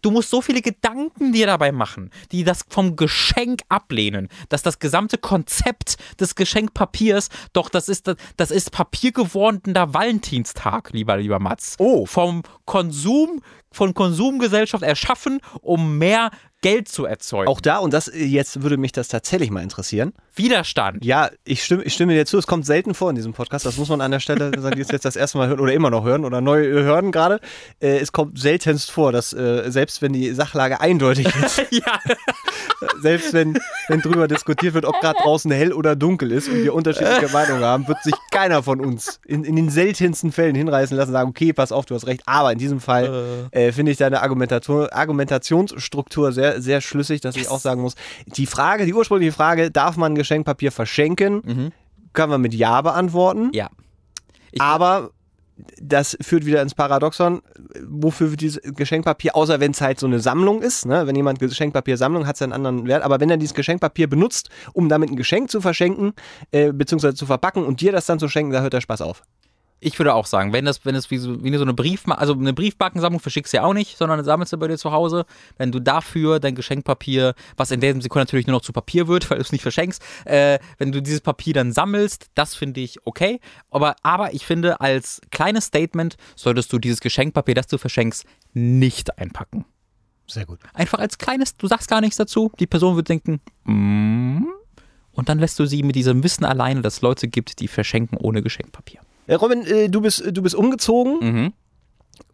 Du- 0.03 0.11
musst 0.11 0.31
so 0.31 0.41
viele 0.41 0.63
Gedanken 0.63 1.33
dir 1.33 1.47
dabei 1.47 1.73
machen, 1.73 2.11
die 2.31 2.45
das 2.45 2.65
vom 2.69 2.95
Geschenk 2.95 3.63
ablehnen, 3.69 4.29
dass 4.49 4.63
das 4.63 4.79
gesamte 4.79 5.19
Konzept 5.19 5.97
des 6.21 6.37
Geschenkpapiers, 6.37 7.31
doch 7.53 7.69
das 7.69 7.89
ist 7.89 8.15
das 8.37 8.51
ist 8.53 8.71
papiergewordener 8.71 9.93
Valentinstag, 9.93 10.91
lieber 10.93 11.17
lieber 11.17 11.41
Mats. 11.41 11.75
Oh. 11.79 12.07
Vom 12.07 12.43
Konsum 12.65 13.41
von 13.73 13.93
Konsumgesellschaft 13.93 14.85
erschaffen, 14.85 15.41
um 15.61 15.99
mehr 15.99 16.31
Geld 16.65 16.89
zu 16.89 17.05
erzeugen. 17.05 17.47
auch 17.47 17.61
da, 17.61 17.77
und 17.77 17.93
das 17.93 18.09
äh, 18.09 18.25
jetzt 18.25 18.63
würde 18.63 18.79
mich 18.79 18.91
das 18.91 19.09
tatsächlich 19.09 19.51
mal 19.51 19.63
interessieren. 19.63 20.15
Widerstand. 20.35 21.05
Ja, 21.05 21.29
ich 21.45 21.63
stimme, 21.63 21.83
ich 21.83 21.93
stimme 21.93 22.15
dir 22.15 22.25
zu, 22.25 22.39
es 22.39 22.47
kommt 22.47 22.65
selten 22.65 22.95
vor 22.95 23.11
in 23.11 23.17
diesem 23.17 23.35
Podcast, 23.35 23.67
das 23.67 23.77
muss 23.77 23.91
man 23.91 24.01
an 24.01 24.11
der 24.11 24.21
Stelle 24.21 24.51
sagen, 24.61 24.75
die 24.75 24.81
es 24.81 24.89
jetzt 24.91 25.05
das 25.05 25.15
erste 25.15 25.37
Mal 25.37 25.49
hören 25.49 25.61
oder 25.61 25.75
immer 25.75 25.91
noch 25.91 26.05
hören 26.05 26.25
oder 26.25 26.41
neu 26.41 26.65
äh, 26.65 26.83
hören 26.83 27.13
gerade. 27.13 27.39
Äh, 27.81 27.99
es 27.99 28.13
kommt 28.13 28.39
seltenst 28.39 28.91
vor, 28.91 29.13
dass 29.13 29.35
äh, 29.35 29.71
selbst 29.71 30.01
wenn 30.01 30.15
die 30.15 30.33
Sachlage 30.33 30.81
eindeutig 30.81 31.27
ist, 31.45 31.63
Ja. 31.71 32.01
selbst 33.03 33.35
wenn, 33.35 33.59
wenn 33.89 34.01
drüber 34.01 34.27
diskutiert 34.27 34.73
wird, 34.73 34.87
ob 34.87 34.99
gerade 35.01 35.19
draußen 35.23 35.51
hell 35.51 35.73
oder 35.73 35.95
dunkel 35.97 36.33
ist 36.33 36.49
und 36.49 36.63
wir 36.63 36.75
unterschiedliche 36.75 37.29
Meinungen 37.29 37.63
haben, 37.63 37.87
wird 37.89 38.03
sich 38.03 38.15
keiner 38.31 38.63
von 38.63 38.81
uns 38.81 39.21
in, 39.27 39.45
in 39.45 39.57
den 39.57 39.69
seltensten 39.69 40.33
Fällen 40.33 40.55
hinreißen 40.55 40.97
lassen, 40.97 41.13
sagen, 41.13 41.29
okay, 41.29 41.53
pass 41.53 41.73
auf, 41.73 41.85
du 41.85 41.95
hast 41.95 42.07
recht. 42.07 42.23
Aber 42.27 42.53
in 42.53 42.59
diesem 42.59 42.81
Fall 42.81 43.49
äh, 43.51 43.73
finde 43.73 43.93
ich 43.93 43.99
deine 43.99 44.23
Argumentation, 44.23 44.89
Argumentationsstruktur 44.89 46.33
sehr, 46.33 46.54
sehr 46.61 46.81
schlüssig, 46.81 47.21
dass 47.21 47.37
ich 47.37 47.49
auch 47.49 47.61
sagen 47.61 47.81
muss, 47.83 47.95
die 48.27 48.47
Frage, 48.47 48.87
die 48.87 48.95
ursprüngliche 48.95 49.33
Frage, 49.33 49.71
darf 49.71 49.97
man 49.97 50.15
Geschenkpapier 50.15 50.73
verschenken, 50.73 51.73
können 52.13 52.31
wir 52.33 52.39
mit 52.39 52.55
Ja 52.55 52.81
beantworten. 52.83 53.51
Ja. 53.53 53.71
Ich- 54.53 54.61
aber 54.61 55.11
das 55.81 56.17
führt 56.21 56.47
wieder 56.47 56.63
ins 56.63 56.75
Paradoxon, 56.75 57.41
wofür 57.87 58.31
wird 58.31 58.41
dieses 58.41 58.61
Geschenkpapier, 58.63 59.37
außer 59.37 59.61
wenn 59.61 59.71
es 59.71 59.81
halt 59.81 60.01
so 60.01 60.07
eine 60.07 60.19
Sammlung 60.19 60.63
ist, 60.63 60.85
ne? 60.85 61.07
wenn 61.07 61.15
jemand 61.15 61.39
Geschenkpapier-Sammlung 61.39 62.27
hat, 62.27 62.35
es 62.35 62.43
einen 62.43 62.53
anderen 62.53 62.87
Wert, 62.89 63.05
aber 63.05 63.21
wenn 63.21 63.31
er 63.31 63.37
dieses 63.37 63.55
Geschenkpapier 63.55 64.09
benutzt, 64.09 64.49
um 64.73 64.89
damit 64.89 65.11
ein 65.11 65.17
Geschenk 65.17 65.51
zu 65.53 65.61
verschenken, 65.61 66.13
äh, 66.51 66.73
beziehungsweise 66.73 67.15
zu 67.15 67.27
verpacken 67.27 67.65
und 67.65 67.81
dir 67.81 67.93
das 67.93 68.07
dann 68.07 68.19
zu 68.19 68.29
schenken, 68.29 68.53
da 68.53 68.63
hört 68.63 68.73
der 68.73 68.81
Spaß 68.81 69.01
auf. 69.03 69.23
Ich 69.85 69.99
würde 69.99 70.15
auch 70.15 70.25
sagen, 70.25 70.55
wenn 70.55 70.65
das, 70.65 70.87
wenn 70.87 70.95
es 70.95 71.11
wie 71.11 71.19
so, 71.19 71.45
wie 71.45 71.55
so 71.55 71.63
eine 71.63 71.75
Briefmarke, 71.75 72.19
also 72.19 72.33
eine 72.33 72.55
Briefmarkensammlung 72.55 73.21
verschickst 73.21 73.53
du 73.53 73.59
ja 73.59 73.65
auch 73.65 73.75
nicht, 73.75 73.99
sondern 73.99 74.25
sammelst 74.25 74.51
du 74.55 74.57
bei 74.57 74.67
dir 74.67 74.79
zu 74.79 74.93
Hause. 74.93 75.27
Wenn 75.59 75.73
du 75.73 75.79
dafür 75.79 76.41
dein 76.41 76.55
Geschenkpapier, 76.55 77.35
was 77.59 77.71
in 77.71 77.81
der 77.81 77.93
Sekunde 78.01 78.21
natürlich 78.21 78.47
nur 78.47 78.57
noch 78.57 78.63
zu 78.63 78.73
Papier 78.73 79.09
wird, 79.09 79.29
weil 79.31 79.37
du 79.37 79.43
es 79.43 79.53
nicht 79.53 79.61
verschenkst, 79.61 80.03
äh, 80.25 80.59
wenn 80.79 80.91
du 80.91 81.03
dieses 81.03 81.21
Papier 81.21 81.53
dann 81.53 81.71
sammelst, 81.71 82.31
das 82.35 82.55
finde 82.55 82.81
ich 82.81 83.07
okay. 83.07 83.41
Aber, 83.71 83.95
aber 84.03 84.33
ich 84.33 84.47
finde, 84.47 84.81
als 84.81 85.21
kleines 85.31 85.67
Statement 85.67 86.17
solltest 86.35 86.73
du 86.73 86.79
dieses 86.79 87.01
Geschenkpapier, 87.01 87.55
das 87.55 87.67
du 87.67 87.77
verschenkst, 87.77 88.25
nicht 88.55 89.19
einpacken. 89.19 89.67
Sehr 90.27 90.47
gut. 90.47 90.61
Einfach 90.73 90.99
als 90.99 91.19
kleines, 91.19 91.59
du 91.59 91.67
sagst 91.67 91.91
gar 91.91 92.01
nichts 92.01 92.17
dazu. 92.17 92.51
Die 92.59 92.67
Person 92.67 92.97
wird 92.97 93.11
denken, 93.11 93.43
mm, 93.65 94.47
und 95.13 95.29
dann 95.29 95.39
lässt 95.39 95.59
du 95.59 95.67
sie 95.67 95.83
mit 95.83 95.95
diesem 95.95 96.25
Wissen 96.25 96.47
alleine, 96.47 96.81
dass 96.81 96.95
es 96.95 97.03
Leute 97.03 97.29
gibt, 97.29 97.61
die 97.61 97.69
verschenken 97.69 98.17
ohne 98.17 98.43
Geschenkpapier. 98.43 99.03
Äh, 99.27 99.35
Robin, 99.35 99.65
äh, 99.67 99.89
du 99.89 100.01
bist, 100.01 100.23
du 100.33 100.43
bist 100.43 100.55
umgezogen 100.55 101.19
Mhm. 101.21 101.53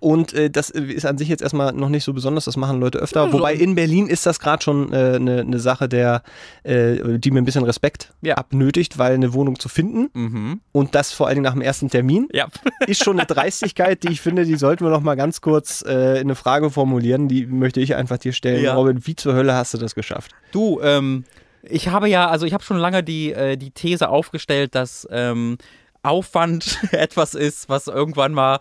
und 0.00 0.34
äh, 0.34 0.50
das 0.50 0.70
ist 0.70 1.06
an 1.06 1.16
sich 1.18 1.28
jetzt 1.28 1.40
erstmal 1.42 1.72
noch 1.72 1.88
nicht 1.88 2.04
so 2.04 2.12
besonders, 2.12 2.44
das 2.46 2.56
machen 2.56 2.80
Leute 2.80 2.98
öfter. 2.98 3.32
Wobei 3.32 3.54
in 3.54 3.74
Berlin 3.74 4.08
ist 4.08 4.26
das 4.26 4.40
gerade 4.40 4.62
schon 4.62 4.92
eine 4.92 5.16
äh, 5.16 5.18
ne- 5.18 5.44
ne 5.44 5.58
Sache, 5.58 5.88
der, 5.88 6.22
äh, 6.64 7.18
die 7.18 7.30
mir 7.30 7.40
ein 7.40 7.44
bisschen 7.44 7.64
Respekt 7.64 8.12
Ja. 8.22 8.34
abnötigt, 8.36 8.98
weil 8.98 9.14
eine 9.14 9.32
Wohnung 9.34 9.58
zu 9.58 9.68
finden 9.68 10.08
Mhm. 10.12 10.60
und 10.72 10.94
das 10.94 11.12
vor 11.12 11.26
allen 11.28 11.36
Dingen 11.36 11.44
nach 11.44 11.52
dem 11.54 11.62
ersten 11.62 11.88
Termin. 11.90 12.28
Ja. 12.32 12.48
ist 12.86 13.04
schon 13.04 13.18
eine 13.18 13.26
Dreistigkeit, 13.26 14.02
die 14.02 14.08
ich 14.12 14.20
finde, 14.20 14.44
die 14.44 14.56
sollten 14.56 14.84
wir 14.84 14.90
noch 14.90 15.00
mal 15.02 15.14
ganz 15.16 15.40
kurz 15.40 15.82
äh, 15.86 16.14
in 16.16 16.26
eine 16.26 16.34
Frage 16.34 16.70
formulieren. 16.70 17.28
Die 17.28 17.46
möchte 17.46 17.80
ich 17.80 17.94
einfach 17.94 18.18
dir 18.18 18.32
stellen. 18.32 18.64
Ja. 18.64 18.74
Robin, 18.74 19.06
wie 19.06 19.16
zur 19.16 19.34
Hölle 19.34 19.54
hast 19.54 19.72
du 19.74 19.78
das 19.78 19.94
geschafft? 19.94 20.32
Du, 20.52 20.80
ähm, 20.82 21.24
ich 21.62 21.88
habe 21.88 22.08
ja, 22.08 22.28
also 22.28 22.46
ich 22.46 22.54
habe 22.54 22.64
schon 22.64 22.78
lange 22.78 23.02
die, 23.02 23.32
äh, 23.32 23.56
die 23.56 23.70
These 23.70 24.08
aufgestellt, 24.08 24.74
dass 24.74 25.06
ähm, 25.10 25.58
Aufwand 26.02 26.78
etwas 26.92 27.34
ist, 27.34 27.68
was 27.68 27.86
irgendwann 27.86 28.32
mal 28.32 28.58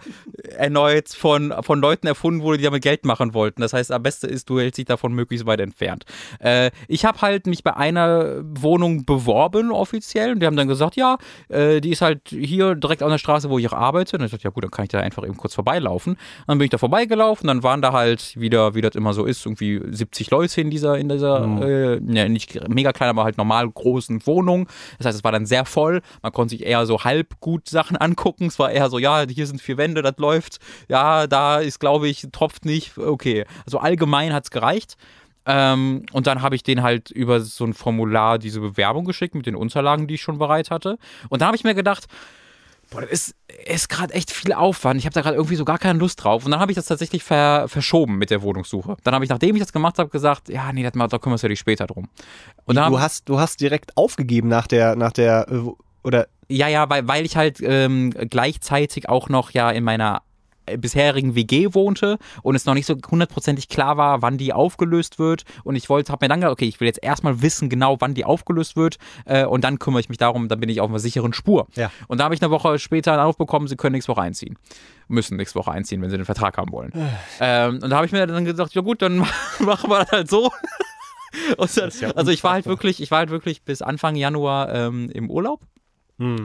erneut 0.58 1.10
von, 1.10 1.54
von 1.62 1.80
Leuten 1.80 2.08
erfunden 2.08 2.42
wurde, 2.42 2.58
die 2.58 2.64
damit 2.66 2.84
Geld 2.84 3.06
machen 3.06 3.34
wollten. 3.34 3.62
Das 3.62 3.74
heißt, 3.74 3.92
am 3.92 4.04
besten 4.04 4.28
ist, 4.28 4.50
du 4.50 4.60
hältst 4.60 4.78
dich 4.78 4.86
davon 4.86 5.14
möglichst 5.14 5.46
weit 5.46 5.60
entfernt. 5.60 6.06
Äh, 6.40 6.72
ich 6.88 7.06
habe 7.06 7.22
halt 7.22 7.48
mich 7.48 7.64
bei 7.64 7.76
einer 7.76 8.42
Wohnung 8.44 9.06
beworben 9.06 9.72
offiziell 9.72 10.34
und 10.34 10.40
die 10.42 10.46
haben 10.46 10.56
dann 10.56 10.68
gesagt, 10.68 10.96
ja, 10.96 11.18
äh, 11.48 11.82
die 11.82 11.92
ist 11.92 12.02
halt 12.02 12.22
hier 12.30 12.76
direkt 12.76 13.04
an 13.04 13.10
der 13.10 13.18
Straße, 13.18 13.50
wo 13.50 13.58
ich 13.58 13.68
auch 13.68 13.74
arbeite. 13.74 14.18
Und 14.18 14.26
ich 14.26 14.32
dachte, 14.32 14.44
ja 14.44 14.50
gut, 14.50 14.64
dann 14.64 14.72
kann 14.72 14.84
ich 14.84 14.90
da 14.90 15.00
einfach 15.00 15.24
eben 15.24 15.38
kurz 15.38 15.56
vorbeilaufen. 15.56 16.18
Dann 16.48 16.58
bin 16.58 16.66
ich 16.66 16.72
da 16.72 16.78
vorbeigelaufen, 16.78 17.48
dann 17.48 17.64
waren 17.64 17.82
da 17.82 17.94
halt 17.94 18.40
wieder, 18.40 18.76
wie 18.76 18.82
das 18.82 18.96
immer 18.96 19.14
so 19.14 19.26
ist, 19.26 19.46
irgendwie 19.46 19.82
70 19.90 20.32
Leute 20.32 20.62
in 20.62 20.70
dieser, 20.70 20.98
in 20.98 21.10
dieser, 21.10 21.44
äh, 21.62 22.02
ja, 22.06 22.28
nicht 22.28 22.68
mega 22.68 22.92
klein, 22.92 23.10
aber 23.10 23.24
halt 23.24 23.38
normal 23.38 23.70
großen 23.70 24.26
Wohnung. 24.26 24.68
Das 24.98 25.08
heißt, 25.08 25.18
es 25.18 25.24
war 25.24 25.32
dann 25.32 25.46
sehr 25.46 25.66
voll. 25.66 26.02
Man 26.22 26.32
konnte 26.32 26.52
sich 26.56 26.66
eher 26.66 26.86
so 26.86 27.04
halb 27.04 27.29
gut 27.40 27.70
Sachen 27.70 27.98
angucken. 27.98 28.48
Es 28.48 28.60
war 28.60 28.72
eher 28.72 28.90
so, 28.90 29.00
ja, 29.00 29.26
hier 29.28 29.48
sind 29.48 29.62
vier 29.62 29.78
Wände, 29.78 30.02
das 30.02 30.18
läuft. 30.18 30.60
Ja, 30.88 31.28
da 31.28 31.60
ist, 31.60 31.80
glaube 31.80 32.08
ich, 32.08 32.28
tropft 32.32 32.66
nicht. 32.66 32.98
Okay. 32.98 33.46
Also 33.66 33.80
allgemein 33.80 34.34
hat 34.34 34.46
es 34.46 34.52
gereicht. 34.52 34.96
Ähm, 35.46 36.06
und 36.12 36.28
dann 36.28 36.42
habe 36.42 36.56
ich 36.56 36.64
den 36.64 36.84
halt 36.84 37.10
über 37.12 37.40
so 37.40 37.64
ein 37.66 37.74
Formular 37.74 38.38
diese 38.38 38.60
Bewerbung 38.60 39.06
geschickt 39.06 39.36
mit 39.36 39.46
den 39.46 39.56
Unterlagen, 39.56 40.08
die 40.08 40.16
ich 40.16 40.22
schon 40.22 40.38
bereit 40.38 40.70
hatte. 40.70 40.98
Und 41.30 41.42
dann 41.42 41.48
habe 41.48 41.58
ich 41.58 41.64
mir 41.64 41.74
gedacht, 41.74 42.06
boah, 42.92 43.02
das 43.02 43.10
ist, 43.10 43.36
ist 43.66 43.88
gerade 43.90 44.14
echt 44.14 44.32
viel 44.32 44.54
Aufwand. 44.54 45.00
Ich 45.00 45.06
habe 45.06 45.14
da 45.14 45.22
gerade 45.22 45.36
irgendwie 45.38 45.56
so 45.56 45.66
gar 45.66 45.80
keine 45.80 45.98
Lust 45.98 46.24
drauf. 46.24 46.46
Und 46.46 46.52
dann 46.52 46.60
habe 46.60 46.72
ich 46.72 46.76
das 46.76 46.86
tatsächlich 46.86 47.24
ver, 47.24 47.68
verschoben 47.68 48.18
mit 48.18 48.32
der 48.32 48.42
Wohnungssuche. 48.42 48.98
Dann 49.04 49.16
habe 49.16 49.24
ich, 49.24 49.30
nachdem 49.30 49.56
ich 49.56 49.62
das 49.62 49.74
gemacht 49.74 49.98
habe, 49.98 50.10
gesagt, 50.10 50.50
ja, 50.50 50.72
nee, 50.74 50.84
das, 50.84 50.94
mal- 50.94 51.08
da 51.08 51.18
kümmern 51.18 51.40
wir 51.40 51.44
uns 51.46 51.52
ja 51.52 51.56
später 51.56 51.88
drum. 51.88 52.10
Und 52.66 52.76
dann 52.76 52.92
du 52.92 53.00
hast, 53.00 53.28
du 53.30 53.40
hast 53.40 53.62
direkt 53.62 53.96
aufgegeben 53.98 54.50
nach 54.50 54.68
der, 54.68 54.96
nach 54.96 55.12
der, 55.14 55.48
äh, 55.50 55.62
oder 56.04 56.28
Ja, 56.50 56.68
ja, 56.68 56.90
weil, 56.90 57.08
weil 57.08 57.26
ich 57.26 57.38
halt 57.38 57.60
ähm, 57.62 58.12
gleichzeitig 58.12 59.08
auch 59.08 59.30
noch 59.30 59.52
ja 59.52 59.70
in 59.70 59.84
meiner 59.84 60.24
äh, 60.70 60.78
bisherigen 60.78 61.36
WG 61.36 61.74
wohnte 61.74 62.18
und 62.42 62.56
es 62.56 62.66
noch 62.66 62.74
nicht 62.74 62.86
so 62.86 62.96
hundertprozentig 63.10 63.70
klar 63.70 63.98
war, 63.98 64.22
wann 64.22 64.38
die 64.38 64.54
aufgelöst 64.54 65.20
wird. 65.20 65.44
Und 65.64 65.76
ich 65.76 65.90
wollte, 65.90 66.12
habe 66.12 66.26
mir 66.26 66.30
dann 66.30 66.42
gedacht, 66.42 66.54
okay, 66.54 66.66
ich 66.66 66.80
will 66.80 66.88
jetzt 66.88 67.04
erstmal 67.04 67.42
wissen 67.42 67.70
genau, 67.70 67.98
wann 68.00 68.14
die 68.14 68.26
aufgelöst 68.26 68.76
wird 68.76 68.98
äh, 69.26 69.46
und 69.46 69.64
dann 69.64 69.80
kümmere 69.80 70.00
ich 70.00 70.10
mich 70.10 70.18
darum, 70.18 70.48
dann 70.48 70.60
bin 70.60 70.70
ich 70.70 70.82
auf 70.82 70.90
einer 70.90 71.00
sicheren 71.00 71.34
Spur. 71.34 71.68
Ja. 71.76 71.92
Und 72.08 72.20
da 72.20 72.26
habe 72.26 72.36
ich 72.36 72.42
eine 72.42 72.52
Woche 72.52 72.80
später 72.80 73.12
einen 73.12 73.22
Anruf 73.22 73.38
bekommen, 73.38 73.68
sie 73.68 73.76
können 73.76 73.94
nächste 73.94 74.12
Woche 74.12 74.22
einziehen. 74.22 74.58
Müssen 75.08 75.38
nächste 75.38 75.58
Woche 75.60 75.72
einziehen, 75.72 76.02
wenn 76.02 76.10
sie 76.10 76.18
den 76.18 76.26
Vertrag 76.26 76.58
haben 76.58 76.72
wollen. 76.72 76.92
ähm, 77.40 77.80
und 77.82 77.90
da 77.90 77.98
habe 77.98 78.06
ich 78.06 78.12
mir 78.12 78.26
dann 78.26 78.46
gesagt, 78.46 78.74
ja 78.74 78.82
gut, 78.82 79.02
dann 79.02 79.18
machen 79.60 79.90
wir 79.90 80.00
das 80.00 80.12
halt 80.12 80.30
so. 80.30 80.52
Dann, 81.58 81.92
ja 82.02 82.10
also 82.16 82.32
ich 82.32 82.44
war 82.44 82.54
halt 82.54 82.66
wirklich, 82.66 83.00
ich 83.00 83.12
war 83.12 83.20
halt 83.20 83.30
wirklich 83.30 83.62
bis 83.62 83.84
Anfang 83.84 84.16
Januar 84.16 84.74
ähm, 84.74 85.12
im 85.12 85.30
Urlaub. 85.30 85.62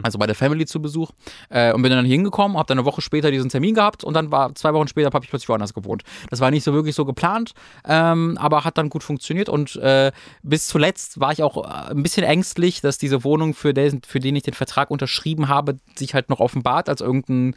Also 0.02 0.18
bei 0.18 0.26
der 0.26 0.34
Family 0.34 0.66
zu 0.66 0.80
Besuch 0.80 1.10
äh, 1.48 1.72
und 1.72 1.82
bin 1.82 1.90
dann 1.90 2.04
hingekommen, 2.04 2.56
habe 2.56 2.66
dann 2.66 2.78
eine 2.78 2.86
Woche 2.86 3.00
später 3.00 3.30
diesen 3.30 3.50
Termin 3.50 3.74
gehabt 3.74 4.04
und 4.04 4.14
dann 4.14 4.30
war 4.30 4.54
zwei 4.54 4.72
Wochen 4.72 4.88
später 4.88 5.10
habe 5.12 5.24
ich 5.24 5.30
plötzlich 5.30 5.48
woanders 5.48 5.74
gewohnt. 5.74 6.02
Das 6.30 6.40
war 6.40 6.50
nicht 6.50 6.64
so 6.64 6.72
wirklich 6.72 6.94
so 6.94 7.04
geplant, 7.04 7.54
ähm, 7.86 8.38
aber 8.38 8.64
hat 8.64 8.78
dann 8.78 8.88
gut 8.88 9.02
funktioniert 9.02 9.48
und 9.48 9.76
äh, 9.76 10.12
bis 10.42 10.66
zuletzt 10.66 11.20
war 11.20 11.32
ich 11.32 11.42
auch 11.42 11.64
äh, 11.64 11.90
ein 11.90 12.02
bisschen 12.02 12.24
ängstlich, 12.24 12.80
dass 12.80 12.98
diese 12.98 13.24
Wohnung, 13.24 13.54
für 13.54 13.74
den, 13.74 14.02
für 14.06 14.20
den 14.20 14.36
ich 14.36 14.42
den 14.44 14.54
Vertrag 14.54 14.90
unterschrieben 14.90 15.48
habe, 15.48 15.76
sich 15.96 16.14
halt 16.14 16.30
noch 16.30 16.40
offenbart 16.40 16.88
als 16.88 17.00
irgendein 17.00 17.54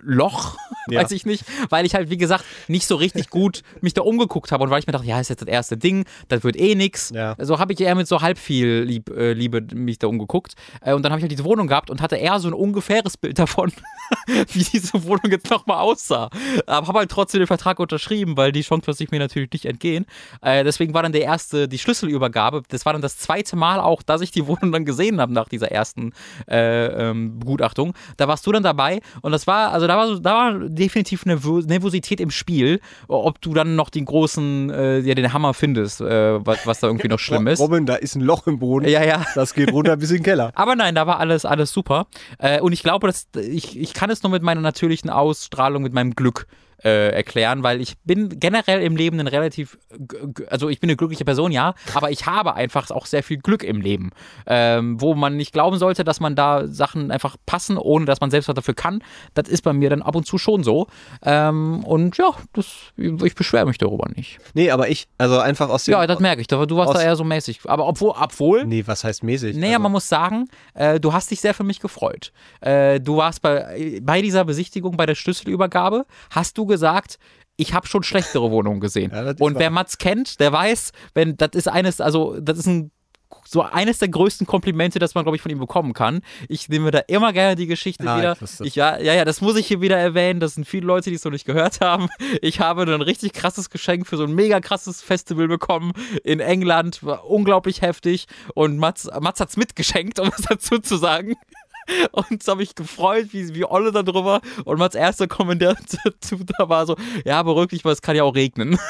Loch, 0.00 0.56
Ja. 0.90 1.02
weiß 1.02 1.10
ich 1.10 1.26
nicht, 1.26 1.44
weil 1.68 1.84
ich 1.84 1.94
halt, 1.94 2.08
wie 2.08 2.16
gesagt, 2.16 2.44
nicht 2.66 2.86
so 2.86 2.96
richtig 2.96 3.28
gut 3.28 3.62
mich 3.82 3.92
da 3.92 4.00
umgeguckt 4.00 4.52
habe 4.52 4.64
und 4.64 4.70
weil 4.70 4.78
ich 4.80 4.86
mir 4.86 4.92
dachte, 4.94 5.06
ja, 5.06 5.20
ist 5.20 5.28
jetzt 5.28 5.42
das 5.42 5.48
erste 5.48 5.76
Ding, 5.76 6.06
das 6.28 6.44
wird 6.44 6.56
eh 6.56 6.74
nix. 6.74 7.10
Ja. 7.10 7.36
So 7.38 7.58
habe 7.58 7.74
ich 7.74 7.80
eher 7.80 7.94
mit 7.94 8.08
so 8.08 8.22
halb 8.22 8.38
viel 8.38 8.84
Lieb, 8.84 9.10
äh, 9.10 9.34
Liebe 9.34 9.60
mich 9.74 9.98
da 9.98 10.06
umgeguckt. 10.06 10.54
Äh, 10.80 10.94
und 10.94 11.02
dann 11.02 11.12
habe 11.12 11.20
ich 11.20 11.24
halt 11.24 11.32
diese 11.32 11.44
Wohnung 11.44 11.66
gehabt 11.66 11.90
und 11.90 12.00
hatte 12.00 12.16
eher 12.16 12.40
so 12.40 12.48
ein 12.48 12.54
ungefähres 12.54 13.18
Bild 13.18 13.38
davon, 13.38 13.70
wie 14.26 14.64
diese 14.64 15.04
Wohnung 15.04 15.30
jetzt 15.30 15.50
nochmal 15.50 15.78
aussah. 15.78 16.30
Aber 16.66 16.88
habe 16.88 17.00
halt 17.00 17.10
trotzdem 17.10 17.40
den 17.40 17.46
Vertrag 17.46 17.78
unterschrieben, 17.80 18.38
weil 18.38 18.50
die 18.50 18.62
Chance 18.62 18.94
sich 18.94 19.10
mir 19.10 19.18
natürlich 19.18 19.52
nicht 19.52 19.66
entgehen. 19.66 20.06
Äh, 20.40 20.64
deswegen 20.64 20.94
war 20.94 21.02
dann 21.02 21.12
der 21.12 21.22
erste, 21.22 21.68
die 21.68 21.78
Schlüsselübergabe. 21.78 22.62
Das 22.68 22.86
war 22.86 22.94
dann 22.94 23.02
das 23.02 23.18
zweite 23.18 23.56
Mal 23.56 23.78
auch, 23.78 24.02
dass 24.02 24.22
ich 24.22 24.30
die 24.30 24.46
Wohnung 24.46 24.72
dann 24.72 24.86
gesehen 24.86 25.20
habe 25.20 25.34
nach 25.34 25.50
dieser 25.50 25.70
ersten 25.70 26.14
äh, 26.50 26.86
ähm, 27.10 27.38
Begutachtung. 27.38 27.92
Da 28.16 28.26
warst 28.26 28.46
du 28.46 28.52
dann 28.52 28.62
dabei 28.62 29.00
und 29.20 29.32
das 29.32 29.46
war, 29.46 29.67
also 29.70 29.86
da 29.86 29.96
war, 29.96 30.08
so, 30.08 30.18
da 30.18 30.32
war 30.32 30.68
definitiv 30.68 31.26
Nervö 31.26 31.62
Nervosität 31.66 32.20
im 32.20 32.30
Spiel, 32.30 32.80
ob 33.08 33.40
du 33.40 33.54
dann 33.54 33.76
noch 33.76 33.90
den 33.90 34.04
großen, 34.04 34.70
äh, 34.70 34.98
ja, 35.00 35.14
den 35.14 35.32
Hammer 35.32 35.54
findest, 35.54 36.00
äh, 36.00 36.44
was, 36.44 36.66
was 36.66 36.80
da 36.80 36.86
irgendwie 36.86 37.08
noch 37.08 37.18
schlimm 37.18 37.46
ist. 37.46 37.60
Robin, 37.60 37.86
da 37.86 37.96
ist 37.96 38.14
ein 38.14 38.20
Loch 38.20 38.46
im 38.46 38.58
Boden. 38.58 38.88
Ja, 38.88 39.02
ja. 39.02 39.24
Das 39.34 39.54
geht 39.54 39.72
runter 39.72 39.96
bis 39.96 40.10
in 40.10 40.18
den 40.18 40.22
Keller. 40.24 40.52
Aber 40.54 40.76
nein, 40.76 40.94
da 40.94 41.06
war 41.06 41.18
alles, 41.18 41.44
alles 41.44 41.72
super. 41.72 42.06
Äh, 42.38 42.60
und 42.60 42.72
ich 42.72 42.82
glaube, 42.82 43.06
dass 43.06 43.28
ich, 43.34 43.78
ich 43.78 43.94
kann 43.94 44.10
es 44.10 44.22
nur 44.22 44.32
mit 44.32 44.42
meiner 44.42 44.60
natürlichen 44.60 45.10
Ausstrahlung, 45.10 45.82
mit 45.82 45.92
meinem 45.92 46.14
Glück 46.14 46.46
äh, 46.84 47.10
erklären, 47.10 47.62
weil 47.62 47.80
ich 47.80 47.98
bin 48.04 48.40
generell 48.40 48.82
im 48.82 48.96
Leben 48.96 49.18
ein 49.20 49.26
relativ, 49.26 49.78
also 50.48 50.68
ich 50.68 50.80
bin 50.80 50.90
eine 50.90 50.96
glückliche 50.96 51.24
Person, 51.24 51.52
ja, 51.52 51.74
aber 51.94 52.10
ich 52.10 52.26
habe 52.26 52.54
einfach 52.54 52.90
auch 52.90 53.06
sehr 53.06 53.22
viel 53.22 53.38
Glück 53.38 53.62
im 53.62 53.80
Leben, 53.80 54.10
ähm, 54.46 55.00
wo 55.00 55.14
man 55.14 55.36
nicht 55.36 55.52
glauben 55.52 55.78
sollte, 55.78 56.04
dass 56.04 56.20
man 56.20 56.36
da 56.36 56.66
Sachen 56.66 57.10
einfach 57.10 57.36
passen, 57.46 57.78
ohne 57.78 58.04
dass 58.04 58.20
man 58.20 58.30
selbst 58.30 58.48
was 58.48 58.54
dafür 58.54 58.74
kann. 58.74 59.02
Das 59.34 59.48
ist 59.48 59.62
bei 59.62 59.72
mir 59.72 59.90
dann 59.90 60.02
ab 60.02 60.14
und 60.14 60.26
zu 60.26 60.38
schon 60.38 60.62
so. 60.62 60.86
Ähm, 61.22 61.84
und 61.84 62.16
ja, 62.16 62.30
das, 62.52 62.66
ich 62.96 63.34
beschwere 63.34 63.66
mich 63.66 63.78
darüber 63.78 64.08
nicht. 64.14 64.38
Nee, 64.54 64.70
aber 64.70 64.88
ich, 64.88 65.08
also 65.18 65.38
einfach 65.38 65.68
aus 65.68 65.84
dem. 65.84 65.92
Ja, 65.92 66.06
das 66.06 66.20
merke 66.20 66.40
ich. 66.40 66.46
Du 66.46 66.76
warst 66.76 66.94
da 66.94 67.02
eher 67.02 67.16
so 67.16 67.24
mäßig. 67.24 67.60
Aber 67.64 67.86
obwohl, 67.86 68.14
obwohl 68.18 68.64
Nee, 68.64 68.84
was 68.86 69.04
heißt 69.04 69.22
mäßig? 69.22 69.56
naja, 69.56 69.74
also, 69.74 69.82
man 69.82 69.92
muss 69.92 70.08
sagen, 70.08 70.48
äh, 70.74 71.00
du 71.00 71.12
hast 71.12 71.30
dich 71.30 71.40
sehr 71.40 71.54
für 71.54 71.64
mich 71.64 71.80
gefreut. 71.80 72.32
Äh, 72.60 73.00
du 73.00 73.16
warst 73.16 73.42
bei, 73.42 74.00
bei 74.02 74.22
dieser 74.22 74.44
Besichtigung, 74.44 74.96
bei 74.96 75.06
der 75.06 75.14
Schlüsselübergabe, 75.14 76.06
hast 76.30 76.56
du 76.58 76.66
gesagt, 76.68 77.18
ich 77.56 77.74
habe 77.74 77.88
schon 77.88 78.04
schlechtere 78.04 78.50
Wohnungen 78.52 78.78
gesehen. 78.80 79.10
Ja, 79.14 79.22
Und 79.30 79.54
wahr. 79.54 79.60
wer 79.60 79.70
Mats 79.70 79.98
kennt, 79.98 80.38
der 80.38 80.52
weiß, 80.52 80.92
wenn 81.14 81.36
das 81.36 81.50
ist 81.54 81.66
eines, 81.68 82.00
also 82.00 82.38
das 82.40 82.58
ist 82.58 82.66
ein 82.66 82.92
so 83.44 83.62
eines 83.62 83.98
der 83.98 84.08
größten 84.08 84.46
Komplimente, 84.46 84.98
das 84.98 85.14
man, 85.14 85.24
glaube 85.24 85.36
ich, 85.36 85.42
von 85.42 85.50
ihm 85.50 85.58
bekommen 85.58 85.92
kann. 85.94 86.20
Ich 86.48 86.68
nehme 86.68 86.90
da 86.90 86.98
immer 87.08 87.32
gerne 87.32 87.56
die 87.56 87.66
Geschichte 87.66 88.06
Ah, 88.08 88.18
wieder. 88.18 88.36
ich. 88.40 88.60
Ich, 88.60 88.74
ja, 88.74 88.98
ja, 88.98 89.12
ja, 89.14 89.24
das 89.24 89.40
muss 89.40 89.56
ich 89.56 89.66
hier 89.66 89.80
wieder 89.80 89.96
erwähnen. 89.98 90.38
Das 90.40 90.54
sind 90.54 90.66
viele 90.66 90.86
Leute, 90.86 91.10
die 91.10 91.16
es 91.16 91.24
noch 91.24 91.32
nicht 91.32 91.44
gehört 91.46 91.80
haben. 91.80 92.08
Ich 92.42 92.60
habe 92.60 92.82
ein 92.82 93.02
richtig 93.02 93.32
krasses 93.34 93.68
Geschenk 93.70 94.06
für 94.06 94.16
so 94.16 94.24
ein 94.24 94.34
mega 94.34 94.60
krasses 94.60 95.02
Festival 95.02 95.48
bekommen 95.48 95.92
in 96.24 96.40
England. 96.40 97.02
War 97.02 97.26
unglaublich 97.28 97.80
heftig. 97.82 98.26
Und 98.54 98.78
Mats, 98.78 99.08
Mats 99.20 99.40
hat 99.40 99.48
es 99.50 99.56
mitgeschenkt, 99.56 100.18
um 100.20 100.28
es 100.28 100.44
dazu 100.48 100.78
zu 100.78 100.96
sagen. 100.96 101.34
Und 102.12 102.42
so 102.42 102.52
habe 102.52 102.62
ich 102.62 102.74
gefreut, 102.74 103.28
wie, 103.32 103.54
wie 103.54 103.64
Olle 103.64 103.92
darüber. 103.92 104.40
Und 104.64 104.78
Mats 104.78 104.94
erster 104.94 105.26
Kommentar 105.26 105.76
dazu 106.04 106.38
da 106.58 106.68
war 106.68 106.86
so, 106.86 106.96
ja, 107.24 107.42
beruhig 107.42 107.68
dich, 107.68 107.84
weil 107.84 107.92
es 107.92 108.02
kann 108.02 108.16
ja 108.16 108.24
auch 108.24 108.34
regnen. 108.34 108.78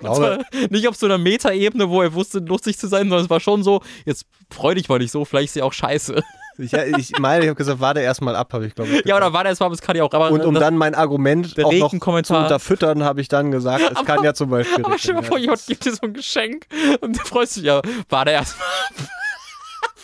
glaube, 0.00 0.44
Nicht 0.70 0.88
auf 0.88 0.96
so 0.96 1.06
einer 1.06 1.18
Metaebene, 1.18 1.88
wo 1.88 2.02
er 2.02 2.12
wusste, 2.14 2.38
lustig 2.40 2.78
zu 2.78 2.88
sein, 2.88 3.08
sondern 3.08 3.24
es 3.24 3.30
war 3.30 3.40
schon 3.40 3.62
so, 3.62 3.80
jetzt 4.04 4.26
freu 4.50 4.74
dich 4.74 4.88
mal 4.88 4.98
nicht 4.98 5.12
so, 5.12 5.24
vielleicht 5.24 5.48
ist 5.48 5.56
ja 5.56 5.64
auch 5.64 5.72
scheiße. 5.72 6.22
ich, 6.58 6.72
ich 6.72 7.18
meine, 7.18 7.44
ich 7.44 7.48
habe 7.48 7.56
gesagt, 7.56 7.80
warte 7.80 8.00
erst 8.00 8.20
mal 8.20 8.36
ab, 8.36 8.52
habe 8.52 8.66
ich 8.66 8.74
glaube 8.74 8.90
ich. 8.90 9.04
Ja, 9.04 9.16
oder 9.16 9.26
gesagt. 9.26 9.34
war 9.34 9.44
der 9.44 9.52
es 9.52 9.60
aber 9.60 9.76
kann 9.76 9.96
ja 9.96 10.04
auch. 10.04 10.12
Aber 10.12 10.30
Und 10.30 10.44
um 10.44 10.54
das, 10.54 10.62
dann 10.62 10.76
mein 10.76 10.94
Argument 10.94 11.54
auch 11.64 11.72
noch 11.72 12.22
zu 12.22 12.36
unterfüttern, 12.36 13.04
habe 13.04 13.20
ich 13.20 13.28
dann 13.28 13.50
gesagt, 13.50 13.84
es 13.94 14.04
kann 14.04 14.22
ja 14.24 14.34
zum 14.34 14.50
Beispiel. 14.50 14.84
aber 14.84 14.98
stell 14.98 15.14
dir 15.14 15.20
mal 15.20 15.26
vor, 15.26 15.38
jemand 15.38 15.64
gibt 15.66 15.84
dir 15.84 15.92
so 15.92 16.00
ein 16.02 16.14
Geschenk 16.14 16.66
und 17.00 17.16
du 17.16 17.24
freust 17.24 17.56
dich 17.56 17.64
ja. 17.64 17.80
War 18.08 18.24
der 18.24 18.34
erstmal. 18.34 18.68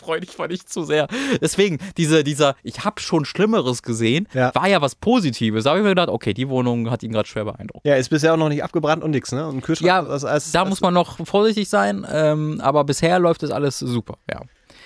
Freu 0.04 0.20
dich 0.20 0.36
mal 0.38 0.48
nicht 0.48 0.70
zu 0.70 0.84
sehr. 0.84 1.08
Deswegen, 1.40 1.78
diese, 1.96 2.22
dieser, 2.24 2.56
ich 2.62 2.84
habe 2.84 3.00
schon 3.00 3.24
Schlimmeres 3.24 3.82
gesehen, 3.82 4.28
Ja. 4.34 4.54
war 4.54 4.68
ja 4.68 4.80
was 4.82 4.94
Positives. 4.94 5.64
Da 5.64 5.70
habe 5.70 5.80
ich 5.80 5.84
mir 5.84 5.90
gedacht, 5.90 6.08
okay, 6.10 6.34
die 6.34 6.48
Wohnung 6.48 6.90
hat 6.90 7.02
ihn 7.02 7.12
gerade 7.12 7.28
schwer 7.28 7.44
beeindruckt. 7.46 7.86
ja. 7.86 7.94
ist 7.96 8.10
bisher 8.10 8.34
auch 8.34 8.38
noch 8.38 8.48
nicht 8.50 8.62
abgebrannt 8.62 9.02
und 9.02 9.12
nix, 9.12 9.32
ne? 9.32 9.46
Und 9.48 9.62
Kühlschrank, 9.62 9.86
Ja, 9.86 10.02
das, 10.02 10.22
das, 10.22 10.52
Da 10.52 10.60
das, 10.60 10.68
muss 10.68 10.80
man 10.80 10.92
noch 10.92 11.18
vorsichtig 11.26 11.68
sein, 11.68 12.06
ähm, 12.10 12.60
aber 12.60 12.84
bisher 12.84 13.18
läuft 13.18 13.42
es 13.42 13.50
alles 13.50 13.78
super, 13.78 14.18
ja. 14.30 14.42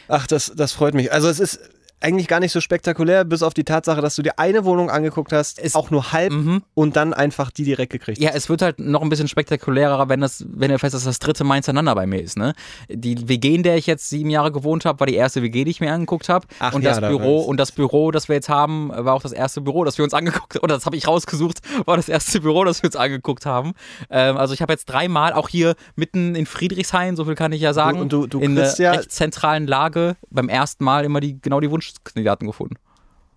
Ach, 0.09 0.27
das, 0.27 0.53
das 0.57 0.73
freut 0.73 0.95
mich. 0.95 1.13
Also 1.13 1.29
es 1.29 1.41
ist 1.41 1.59
eigentlich 2.01 2.29
gar 2.29 2.41
nicht 2.41 2.53
so 2.53 2.61
spektakulär, 2.61 3.25
bis 3.25 3.43
auf 3.43 3.55
die 3.55 3.65
Tatsache, 3.65 4.01
dass 4.01 4.15
du 4.17 4.23
dir 4.23 4.39
eine 4.39 4.65
Wohnung 4.65 4.91
angeguckt 4.91 5.33
hast, 5.33 5.59
Es- 5.59 5.75
auch 5.75 5.91
nur 5.91 6.13
halb 6.13 6.33
Mhm. 6.33 6.63
und 6.75 6.97
dann 6.97 7.13
einfach 7.15 7.51
die 7.51 7.65
direkt 7.65 7.93
gekriegt 7.93 8.21
Ja, 8.21 8.31
es 8.35 8.49
wird 8.49 8.63
halt 8.63 8.79
noch 8.79 9.03
ein 9.03 9.09
bisschen 9.09 9.29
spektakulärer, 9.29 10.09
wenn 10.09 10.21
das, 10.21 10.45
wenn 10.49 10.71
ihr 10.71 10.79
fest, 10.79 10.95
dass 10.95 11.05
das 11.05 11.19
dritte 11.19 11.45
Mal 11.45 11.55
hintereinander 11.55 11.95
bei 11.95 12.07
mir 12.07 12.23
ist, 12.23 12.37
ne? 12.37 12.55
Die 12.89 13.29
WG, 13.29 13.55
in 13.57 13.63
der 13.63 13.77
ich 13.77 13.87
jetzt 13.87 14.09
sieben 14.09 14.31
Jahre 14.31 14.53
gewohnt 14.53 14.85
habe, 14.85 15.01
war 15.01 15.07
die 15.07 15.15
erste 15.15 15.43
WG, 15.43 15.65
die 15.65 15.71
ich 15.71 15.81
mir 15.81 15.93
angeguckt 15.93 16.29
habe. 16.29 16.47
Und 16.73 16.83
ja, 16.83 16.91
das 16.91 17.01
da 17.01 17.09
Büro, 17.09 17.41
und 17.41 17.57
das 17.59 17.73
Büro, 17.73 18.11
das 18.11 18.29
wir 18.29 18.37
jetzt 18.37 18.49
haben, 18.49 18.91
war 18.91 19.15
auch 19.15 19.23
das 19.23 19.33
erste 19.33 19.61
Büro, 19.61 19.85
das 19.85 19.99
wir 19.99 20.05
uns 20.05 20.15
angeguckt 20.15 20.55
haben. 20.55 20.63
Oder 20.63 20.75
das 20.77 20.87
habe 20.87 20.97
ich 20.97 21.07
rausgesucht, 21.09 21.59
war 21.87 21.97
das 21.97 22.09
erste 22.09 22.41
Büro, 22.41 22.65
das 22.65 22.83
wir 22.83 22.89
uns 22.89 22.97
angeguckt 22.97 23.47
haben. 23.47 23.73
Ähm, 24.11 24.37
also 24.37 24.55
ich 24.55 24.63
habe 24.63 24.73
jetzt 24.73 24.87
dreimal, 24.87 25.33
auch 25.33 25.49
hier 25.49 25.75
mitten 25.97 26.35
in 26.35 26.47
Friedrichshain, 26.47 27.17
so 27.17 27.25
viel 27.25 27.35
kann 27.35 27.53
ich 27.53 27.61
ja 27.61 27.73
sagen, 27.73 27.99
und 28.01 28.13
du- 28.13 28.27
du 28.27 28.41
in 28.41 28.57
einer 28.59 28.73
ja- 28.77 28.93
recht 28.93 29.11
zentralen 29.13 29.67
Lage 29.67 30.17
beim 30.31 30.49
ersten 30.49 30.85
Mal 30.85 31.05
immer 31.05 31.21
die, 31.21 31.41
genau 31.41 31.61
die 31.61 31.71
Wunschkandidaten 31.97 32.47
gefunden. 32.47 32.77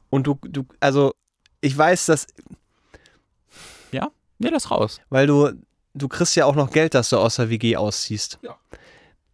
Und 0.09 0.27
du, 0.27 0.37
du, 0.43 0.65
also 0.79 1.13
ich 1.61 1.77
weiß, 1.77 2.07
dass, 2.07 2.27
Ja? 3.91 4.11
Ja, 4.39 4.51
das 4.51 4.71
raus. 4.71 4.99
weil 5.09 5.27
du, 5.27 5.51
du 5.93 6.07
kriegst 6.07 6.35
ja 6.35 6.45
auch 6.45 6.55
noch 6.55 6.71
Geld, 6.71 6.93
dass 6.93 7.09
du 7.09 7.17
aus 7.17 7.35
der 7.35 7.49
WG 7.49 7.77
ausziehst. 7.77 8.39
Ja. 8.41 8.57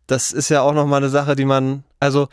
Das 0.06 0.32
ist 0.32 0.50
ja 0.50 0.62
auch 0.62 0.74
nochmal 0.74 0.98
eine 1.02 1.10
Sache, 1.10 1.36
die 1.36 1.46
man, 1.46 1.84
also 2.00 2.28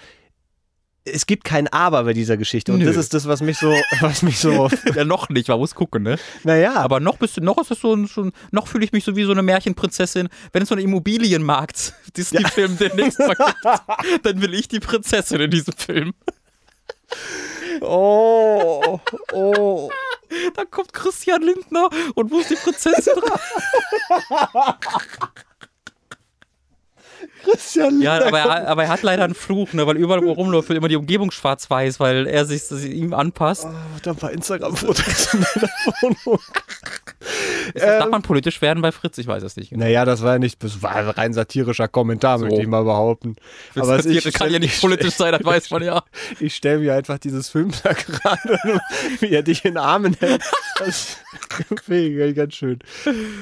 es 1.06 1.26
gibt 1.26 1.44
kein 1.44 1.68
Aber 1.68 2.04
bei 2.04 2.12
dieser 2.14 2.36
Geschichte. 2.36 2.72
Und 2.72 2.78
Nö. 2.78 2.86
das 2.86 2.96
ist 2.96 3.12
das, 3.12 3.28
was 3.28 3.42
mich 3.42 3.58
so, 3.58 3.68
was 4.00 4.22
mich 4.22 4.38
so, 4.38 4.68
ja, 4.94 5.04
noch 5.04 5.28
nicht, 5.28 5.48
man 5.48 5.58
muss 5.58 5.74
gucken, 5.74 6.02
ne? 6.02 6.18
naja, 6.44 6.74
Aber 6.74 7.00
noch 7.00 7.18
bist 7.18 7.36
du, 7.36 7.40
noch 7.42 7.58
ist 7.58 7.70
es 7.70 7.80
so 7.80 7.94
ein, 7.94 8.08
schon, 8.08 8.32
noch 8.50 8.66
fühle 8.66 8.84
ich 8.84 8.92
mich 8.92 9.04
so 9.04 9.14
wie 9.14 9.24
so 9.24 9.32
eine 9.32 9.42
Märchenprinzessin. 9.42 10.28
Wenn 10.52 10.62
es 10.62 10.68
so 10.68 10.74
einen 10.74 10.84
Immobilienmarkt 10.84 11.94
Disney-Film 12.16 12.78
demnächst 12.78 13.18
mal 13.18 13.34
gibt, 13.62 14.26
dann 14.26 14.40
will 14.40 14.54
ich 14.54 14.68
die 14.68 14.80
Prinzessin 14.80 15.40
in 15.40 15.50
diesem 15.50 15.74
Film. 15.74 16.14
Oh, 17.80 18.98
oh. 19.32 19.90
Da 20.54 20.64
kommt 20.64 20.92
Christian 20.92 21.42
Lindner 21.42 21.88
und 22.14 22.30
wo 22.30 22.38
ist 22.40 22.50
die 22.50 22.56
Prinzessin 22.56 23.12
dran? 23.20 23.38
Christian 27.44 28.00
Ja, 28.00 28.24
aber 28.26 28.38
er, 28.38 28.44
hat- 28.48 28.66
aber 28.66 28.82
er 28.84 28.88
hat 28.88 29.02
leider 29.02 29.24
einen 29.24 29.34
Fluch, 29.34 29.72
ne, 29.72 29.86
weil 29.86 29.96
überall 29.96 30.22
wo 30.22 30.30
er 30.30 30.34
rumläuft, 30.36 30.68
wird 30.68 30.78
immer 30.78 30.88
die 30.88 30.96
Umgebung 30.96 31.30
schwarz-weiß, 31.30 32.00
weil 32.00 32.26
er 32.26 32.44
sich 32.46 32.64
ihm 32.70 33.12
anpasst. 33.14 33.66
Oh, 33.66 33.74
da 34.02 34.14
paar 34.14 34.30
Instagram-Fotos 34.32 35.34
in 35.34 35.40
meiner 35.40 35.68
Wohnung. 36.00 36.40
Das, 37.74 37.82
darf 37.82 38.10
man 38.10 38.22
politisch 38.22 38.60
werden 38.62 38.82
bei 38.82 38.92
Fritz? 38.92 39.18
Ich 39.18 39.26
weiß 39.26 39.42
es 39.42 39.56
nicht. 39.56 39.70
genau. 39.70 39.84
Naja, 39.84 40.04
das 40.04 40.22
war 40.22 40.34
ja 40.34 40.38
nicht, 40.38 40.62
das 40.62 40.82
war 40.82 40.94
ein 40.94 41.08
rein 41.08 41.32
satirischer 41.32 41.88
Kommentar, 41.88 42.38
möchte 42.38 42.60
ich 42.60 42.66
mal 42.68 42.84
behaupten. 42.84 43.36
Aber 43.74 43.96
es- 43.98 44.04
Satire 44.04 44.32
kann 44.32 44.50
ja 44.52 44.58
nicht 44.58 44.80
politisch 44.80 45.14
sein, 45.14 45.32
das 45.32 45.44
weiß 45.44 45.70
man 45.70 45.82
ja. 45.82 46.02
Ich 46.40 46.54
stelle 46.54 46.78
mir 46.80 46.94
einfach 46.94 47.18
dieses 47.18 47.48
Film 47.48 47.70
da 47.82 47.92
gerade, 47.92 48.58
wie 49.20 49.30
er 49.30 49.42
dich 49.42 49.64
in 49.64 49.72
den 49.72 49.78
Armen 49.78 50.14
hält. 50.20 50.42
Das 50.78 51.16
ich 51.88 52.34
ganz 52.36 52.54
schön. 52.54 52.78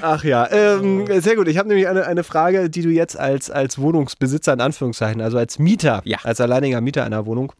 Ach 0.00 0.24
ja, 0.24 0.50
ähm, 0.50 1.06
sehr 1.20 1.36
gut. 1.36 1.48
Ich 1.48 1.58
habe 1.58 1.68
nämlich 1.68 1.88
eine, 1.88 2.06
eine 2.06 2.24
Frage, 2.24 2.70
die 2.70 2.82
du 2.82 2.88
jetzt 2.90 3.18
als, 3.18 3.50
als 3.50 3.78
Wohnungsbesitzer 3.78 4.52
in 4.52 4.60
Anführungszeichen, 4.60 5.20
also 5.20 5.38
als 5.38 5.58
Mieter, 5.58 6.02
Ja. 6.04 6.18
als 6.22 6.40
alleiniger 6.40 6.80
Mieter 6.80 7.04
einer 7.04 7.26
Wohnung, 7.26 7.52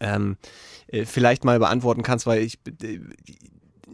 ähm, 0.00 0.36
äh, 0.88 1.04
vielleicht 1.04 1.44
mal 1.44 1.58
beantworten 1.58 2.02
kannst, 2.02 2.26
weil 2.26 2.42
ich. 2.42 2.58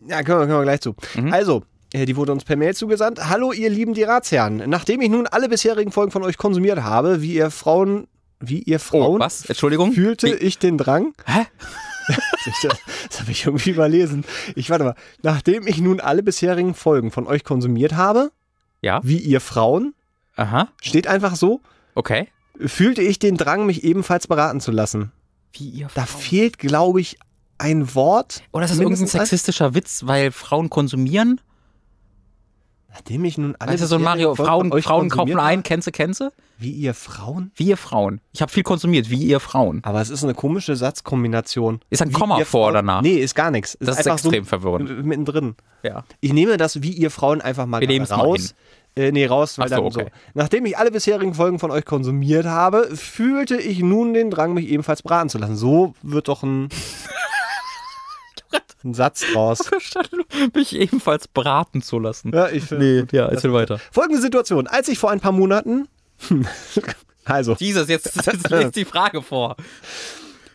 Ja, 0.08 0.22
können 0.22 0.40
wir, 0.40 0.46
können 0.46 0.58
wir 0.58 0.62
gleich 0.62 0.80
zu. 0.80 0.94
Also. 1.30 1.62
äh, 1.92 2.04
Die 2.06 2.16
wurde 2.16 2.32
uns 2.32 2.44
per 2.44 2.56
Mail 2.56 2.74
zugesandt. 2.74 3.28
Hallo, 3.28 3.52
ihr 3.52 3.70
lieben 3.70 3.94
die 3.94 4.02
Ratsherren. 4.02 4.62
Nachdem 4.66 5.00
ich 5.00 5.10
nun 5.10 5.26
alle 5.26 5.48
bisherigen 5.48 5.92
Folgen 5.92 6.10
von 6.10 6.22
euch 6.24 6.36
konsumiert 6.36 6.82
habe, 6.82 7.22
wie 7.22 7.34
ihr 7.34 7.50
Frauen, 7.50 8.08
wie 8.40 8.60
ihr 8.62 8.80
Frauen 8.80 9.16
Oh, 9.16 9.18
was? 9.20 9.44
Entschuldigung? 9.46 9.92
fühlte 9.92 10.26
Wie- 10.28 10.44
ich 10.44 10.58
den 10.58 10.78
Drang. 10.78 11.14
Hä? 11.26 11.46
Das, 12.08 12.16
das 13.10 13.20
habe 13.20 13.30
ich 13.30 13.46
irgendwie 13.46 13.70
überlesen. 13.70 14.24
Ich 14.56 14.70
warte 14.70 14.84
mal. 14.84 14.94
Nachdem 15.22 15.66
ich 15.68 15.78
nun 15.80 16.00
alle 16.00 16.22
bisherigen 16.22 16.74
Folgen 16.74 17.10
von 17.12 17.26
euch 17.28 17.44
konsumiert 17.44 17.92
habe, 17.94 18.32
Ja. 18.80 19.00
wie 19.04 19.18
ihr 19.18 19.40
Frauen, 19.40 19.94
Aha. 20.34 20.68
steht 20.82 21.06
einfach 21.06 21.36
so, 21.36 21.60
Okay. 21.94 22.26
fühlte 22.58 23.02
ich 23.02 23.20
den 23.20 23.36
Drang, 23.36 23.66
mich 23.66 23.84
ebenfalls 23.84 24.26
beraten 24.26 24.60
zu 24.60 24.72
lassen. 24.72 25.12
Wie 25.52 25.68
ihr 25.68 25.88
Da 25.94 26.06
fehlt, 26.06 26.58
glaube 26.58 27.00
ich, 27.00 27.18
ein 27.62 27.94
Wort. 27.94 28.42
Oder 28.52 28.64
ist 28.64 28.72
das 28.72 28.80
irgendein 28.80 29.06
sexistischer 29.06 29.74
Witz, 29.74 30.02
weil 30.04 30.32
Frauen 30.32 30.68
konsumieren? 30.68 31.40
Nachdem 32.90 33.24
ich 33.24 33.38
nun 33.38 33.56
alle 33.58 33.72
Weißt 33.72 33.84
du, 33.84 33.86
so 33.86 33.94
ein 33.96 34.02
Mario, 34.02 34.34
Frauen, 34.34 34.70
Frauen 34.82 35.08
kaufen 35.08 35.38
ein, 35.38 35.62
kennst 35.62 35.86
du, 35.86 35.92
kennst 35.92 36.20
du? 36.20 36.30
Wie 36.58 36.72
ihr 36.72 36.92
Frauen? 36.92 37.50
Wie 37.54 37.68
ihr 37.68 37.78
Frauen. 37.78 38.20
Ich 38.32 38.42
habe 38.42 38.52
viel 38.52 38.64
konsumiert, 38.64 39.08
wie 39.08 39.22
ihr 39.22 39.40
Frauen. 39.40 39.80
Aber 39.82 40.02
es 40.02 40.10
ist 40.10 40.22
eine 40.22 40.34
komische 40.34 40.76
Satzkombination. 40.76 41.80
Ist 41.88 42.02
ein 42.02 42.10
Wie 42.10 42.12
Komma 42.12 42.44
vor 42.44 42.68
oder 42.68 42.82
nach? 42.82 43.00
Nee, 43.00 43.16
ist 43.16 43.34
gar 43.34 43.50
nichts. 43.50 43.78
Das 43.80 43.98
ist 43.98 44.06
extrem 44.06 44.44
so 44.44 44.48
verwirrend. 44.48 45.06
mittendrin. 45.06 45.54
Ja. 45.82 46.04
Ich 46.20 46.34
nehme 46.34 46.58
das, 46.58 46.82
wie 46.82 46.92
ihr 46.92 47.10
Frauen, 47.10 47.40
einfach 47.40 47.64
mal 47.64 47.80
Wir 47.80 47.88
nehmen's 47.88 48.10
mal 48.10 48.16
raus. 48.16 48.54
Äh, 48.94 49.10
nee, 49.10 49.24
raus, 49.24 49.58
weil 49.58 49.70
so, 49.70 49.76
dann 49.76 49.90
so. 49.90 50.00
okay. 50.00 50.10
Nachdem 50.34 50.66
ich 50.66 50.76
alle 50.76 50.90
bisherigen 50.90 51.32
Folgen 51.32 51.58
von 51.58 51.70
euch 51.70 51.86
konsumiert 51.86 52.44
habe, 52.44 52.94
fühlte 52.94 53.56
ich 53.56 53.80
nun 53.80 54.12
den 54.12 54.30
Drang, 54.30 54.52
mich 54.52 54.68
ebenfalls 54.68 55.02
beraten 55.02 55.30
zu 55.30 55.38
lassen. 55.38 55.56
So 55.56 55.94
wird 56.02 56.28
doch 56.28 56.42
ein, 56.42 56.68
ein 58.84 58.94
Satz 58.94 59.24
draus. 59.32 59.70
Mich 60.54 60.74
ebenfalls 60.74 61.28
beraten 61.28 61.82
zu 61.82 61.98
lassen. 61.98 62.32
Ja, 62.34 62.48
ich 62.48 62.64
finde. 62.64 63.06
ja, 63.12 63.26
erzähl 63.28 63.52
weiter. 63.52 63.78
Folgende 63.90 64.20
Situation. 64.20 64.66
Als 64.66 64.88
ich 64.88 64.98
vor 64.98 65.10
ein 65.10 65.20
paar 65.20 65.32
Monaten. 65.32 65.88
also, 67.24 67.54
Jesus, 67.58 67.88
jetzt, 67.88 68.14
jetzt 68.26 68.50
lest 68.50 68.76
die 68.76 68.84
Frage 68.84 69.22
vor. 69.22 69.56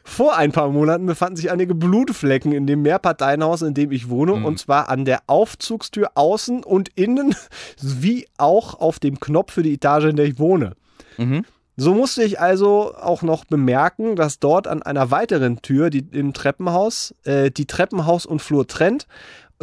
Vor 0.03 0.38
ein 0.38 0.53
paar 0.53 0.69
Monaten 0.69 1.05
befanden 1.05 1.35
sich 1.35 1.51
einige 1.51 1.76
Blutflecken 1.76 2.53
in 2.53 2.65
dem 2.65 2.81
Mehrparteienhaus, 2.81 3.61
in 3.61 3.73
dem 3.73 3.91
ich 3.91 4.09
wohne, 4.09 4.34
und 4.34 4.57
zwar 4.57 4.88
an 4.88 5.03
der 5.03 5.22
Aufzugstür 5.27 6.11
außen 6.15 6.63
und 6.63 6.89
innen, 6.95 7.35
wie 7.81 8.26
auch 8.38 8.80
auf 8.80 8.99
dem 8.99 9.19
Knopf 9.19 9.51
für 9.51 9.63
die 9.63 9.73
Etage, 9.73 10.05
in 10.05 10.15
der 10.15 10.26
ich 10.26 10.39
wohne. 10.39 10.76
Mhm. 11.17 11.43
So 11.79 11.93
musste 11.93 12.23
ich 12.23 12.39
also 12.39 12.95
auch 12.95 13.21
noch 13.21 13.45
bemerken, 13.45 14.15
dass 14.15 14.39
dort 14.39 14.67
an 14.67 14.81
einer 14.81 15.11
weiteren 15.11 15.61
Tür, 15.61 15.91
die 15.91 15.99
im 16.11 16.33
Treppenhaus, 16.33 17.13
äh, 17.23 17.51
die 17.51 17.67
Treppenhaus 17.67 18.25
und 18.25 18.41
Flur 18.41 18.65
trennt, 18.65 19.05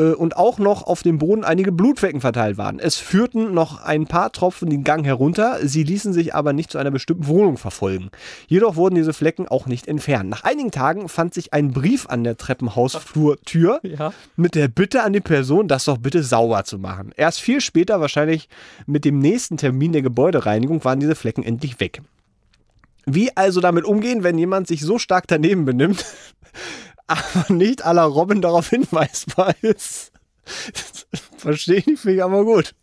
und 0.03 0.37
auch 0.37 0.59
noch 0.59 0.83
auf 0.83 1.03
dem 1.03 1.19
Boden 1.19 1.45
einige 1.45 1.71
Blutflecken 1.71 2.21
verteilt 2.21 2.59
waren. 2.59 2.81
Es 2.81 2.97
führten 2.97 3.55
noch 3.55 3.81
ein 3.83 4.07
paar 4.07 4.33
Tropfen 4.33 4.69
den 4.69 4.83
Gang 4.83 5.05
herunter, 5.07 5.59
sie 5.63 5.85
ließen 5.85 6.13
sich 6.13 6.35
aber 6.35 6.53
nicht 6.53 6.71
zu 6.73 6.79
einer 6.79 6.91
bestimmten 6.91 7.29
Wohnung 7.29 7.57
verfolgen. 7.59 8.11
Jedoch 8.49 8.75
wurden 8.75 8.97
diese 8.97 9.13
Flecken 9.13 9.47
auch 9.47 9.67
nicht 9.67 9.87
entfernt. 9.87 10.31
Nach 10.31 10.43
einigen 10.43 10.73
Tagen 10.73 11.09
fand 11.09 11.33
sich 11.33 11.53
ein 11.53 11.71
Brief 11.73 12.09
an 12.09 12.25
der 12.25 12.37
Treppenhausflurtür 12.37 13.81
Ja. 13.85 14.13
mit 14.37 14.57
der 14.57 14.67
Bitte 14.67 15.03
an 15.05 15.13
die 15.13 15.21
Person, 15.21 15.69
das 15.69 15.85
doch 15.85 15.99
bitte 15.99 16.25
sauber 16.25 16.65
zu 16.65 16.79
machen. 16.79 17.13
Erst 17.17 17.41
viel 17.41 17.61
später, 17.61 18.01
wahrscheinlich 18.01 18.49
mit 18.87 19.05
dem 19.05 19.21
nächsten 19.21 19.57
Termin 19.57 19.93
der 19.93 20.03
Gebäudereinigung, 20.03 20.85
waren 20.85 20.99
diese 20.99 21.15
Flecken 21.15 21.45
endlich 21.45 21.79
weg. 21.79 22.03
Wie 23.07 23.37
also 23.37 23.61
damit 23.61 23.85
umgehen, 23.85 24.25
wenn 24.25 24.39
jemand 24.39 24.67
sich 24.67 24.81
so 24.81 24.99
stark 24.99 25.27
daneben 25.29 25.65
benimmt, 25.65 26.05
aber 27.35 27.53
nicht 27.53 27.85
aller 27.85 28.05
Robben 28.05 28.43
darauf 28.43 28.71
hinweisbar 28.71 29.55
ist? 29.63 30.13
Verstehe 31.37 31.79
ich 31.79 31.99
finde 31.99 32.15
ich 32.17 32.23
aber 32.23 32.45
gut. 32.45 32.75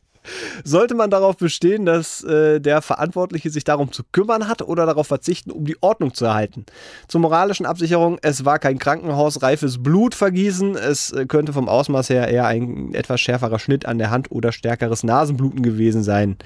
Sollte 0.64 0.94
man 0.94 1.10
darauf 1.10 1.38
bestehen, 1.38 1.86
dass 1.86 2.24
äh, 2.24 2.60
der 2.60 2.82
Verantwortliche 2.82 3.50
sich 3.50 3.64
darum 3.64 3.92
zu 3.92 4.04
kümmern 4.12 4.48
hat 4.48 4.62
oder 4.62 4.86
darauf 4.86 5.08
verzichten, 5.08 5.50
um 5.50 5.66
die 5.66 5.82
Ordnung 5.82 6.14
zu 6.14 6.26
erhalten? 6.26 6.66
Zur 7.08 7.22
moralischen 7.22 7.66
Absicherung, 7.66 8.20
es 8.22 8.46
war 8.46 8.60
kein 8.60 8.78
Krankenhaus, 8.78 9.42
reifes 9.42 9.82
Blutvergießen, 9.82 10.76
es 10.76 11.12
äh, 11.12 11.26
könnte 11.26 11.54
vom 11.54 11.68
Ausmaß 11.68 12.10
her 12.12 12.28
eher 12.28 12.46
ein 12.46 12.94
etwas 12.94 13.20
schärferer 13.20 13.58
Schnitt 13.58 13.86
an 13.88 13.98
der 13.98 14.12
Hand 14.12 14.32
oder 14.32 14.52
stärkeres 14.52 15.04
Nasenbluten 15.04 15.64
gewesen 15.64 16.04
sein. 16.04 16.38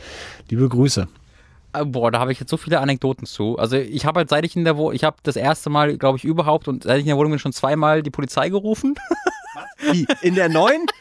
Liebe 0.50 0.70
Grüße. 0.70 1.08
Äh, 1.80 1.86
Boah, 1.86 2.12
da 2.12 2.20
habe 2.20 2.32
ich 2.32 2.40
jetzt 2.40 2.50
so 2.50 2.58
viele 2.58 2.80
Anekdoten 2.80 3.26
zu. 3.26 3.58
Also 3.58 3.78
ich 3.78 4.06
habe 4.06 4.20
halt, 4.20 4.30
seit 4.30 4.46
ich 4.46 4.56
in 4.56 4.66
der 4.66 4.78
Wohnung, 4.78 4.94
ich 4.94 5.04
habe 5.04 5.18
das 5.24 5.36
erste 5.36 5.70
Mal, 5.70 5.98
glaube 5.98 6.18
ich, 6.18 6.24
überhaupt 6.26 6.68
und 6.68 6.84
seit 6.84 6.98
ich 6.98 7.04
in 7.04 7.08
der 7.10 7.18
Wohnung 7.18 7.32
bin, 7.32 7.40
schon 7.40 7.54
zweimal 7.54 8.04
die 8.04 8.12
Polizei 8.12 8.50
gerufen. 8.50 8.96
Wie? 9.80 10.08
In 10.22 10.36
der 10.36 10.50
neuen? 10.50 10.86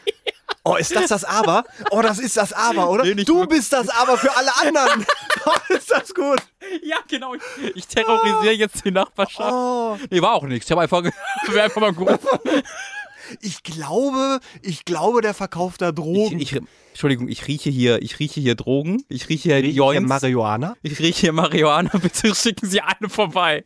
Oh, 0.67 0.75
ist 0.77 0.95
das 0.95 1.09
das 1.09 1.23
Aber? 1.23 1.63
Oh, 1.91 2.01
das 2.01 2.17
ist 2.17 2.37
das 2.37 2.51
Aber, 2.51 2.89
oder? 2.89 3.03
Nee, 3.03 3.23
du 3.23 3.45
bist 3.45 3.71
das 3.71 3.87
Aber 3.87 4.17
für 4.17 4.35
alle 4.35 4.49
anderen. 4.63 5.05
Oh, 5.45 5.51
ist 5.75 5.91
das 5.91 6.11
gut. 6.11 6.39
ja, 6.81 6.97
genau. 7.07 7.35
Ich, 7.35 7.41
ich 7.75 7.87
terrorisiere 7.87 8.53
jetzt 8.55 8.83
die 8.83 8.89
Nachbarschaft. 8.89 9.53
Oh, 9.53 9.95
Nee, 10.09 10.23
war 10.23 10.33
auch 10.33 10.43
nichts. 10.43 10.65
Ich 10.65 10.71
habe 10.71 10.81
einfach, 10.81 11.03
einfach 11.03 11.81
mal 11.81 11.93
gerufen. 11.93 12.17
Ich 13.41 13.63
glaube, 13.63 14.39
ich 14.61 14.85
glaube, 14.85 15.21
der 15.21 15.33
verkauft 15.33 15.81
da 15.81 15.89
Ich, 15.89 15.95
Drogen. 15.95 16.39
ich, 16.39 16.59
Entschuldigung, 16.89 17.27
ich 17.27 17.47
rieche 17.47 17.69
hier, 17.69 18.01
ich 18.01 18.19
rieche 18.19 18.39
hier 18.39 18.55
Drogen. 18.55 19.03
Ich 19.09 19.29
rieche 19.29 19.49
hier 19.49 19.55
Riecht 19.57 19.65
hier 19.65 19.73
Joints. 19.73 20.09
Marihuana. 20.09 20.75
Ich 20.81 20.99
rieche 20.99 21.21
hier 21.21 21.33
Marihuana. 21.33 21.89
Bitte 22.01 22.33
schicken 22.35 22.67
Sie 22.67 22.81
eine 22.81 23.09
vorbei. 23.09 23.65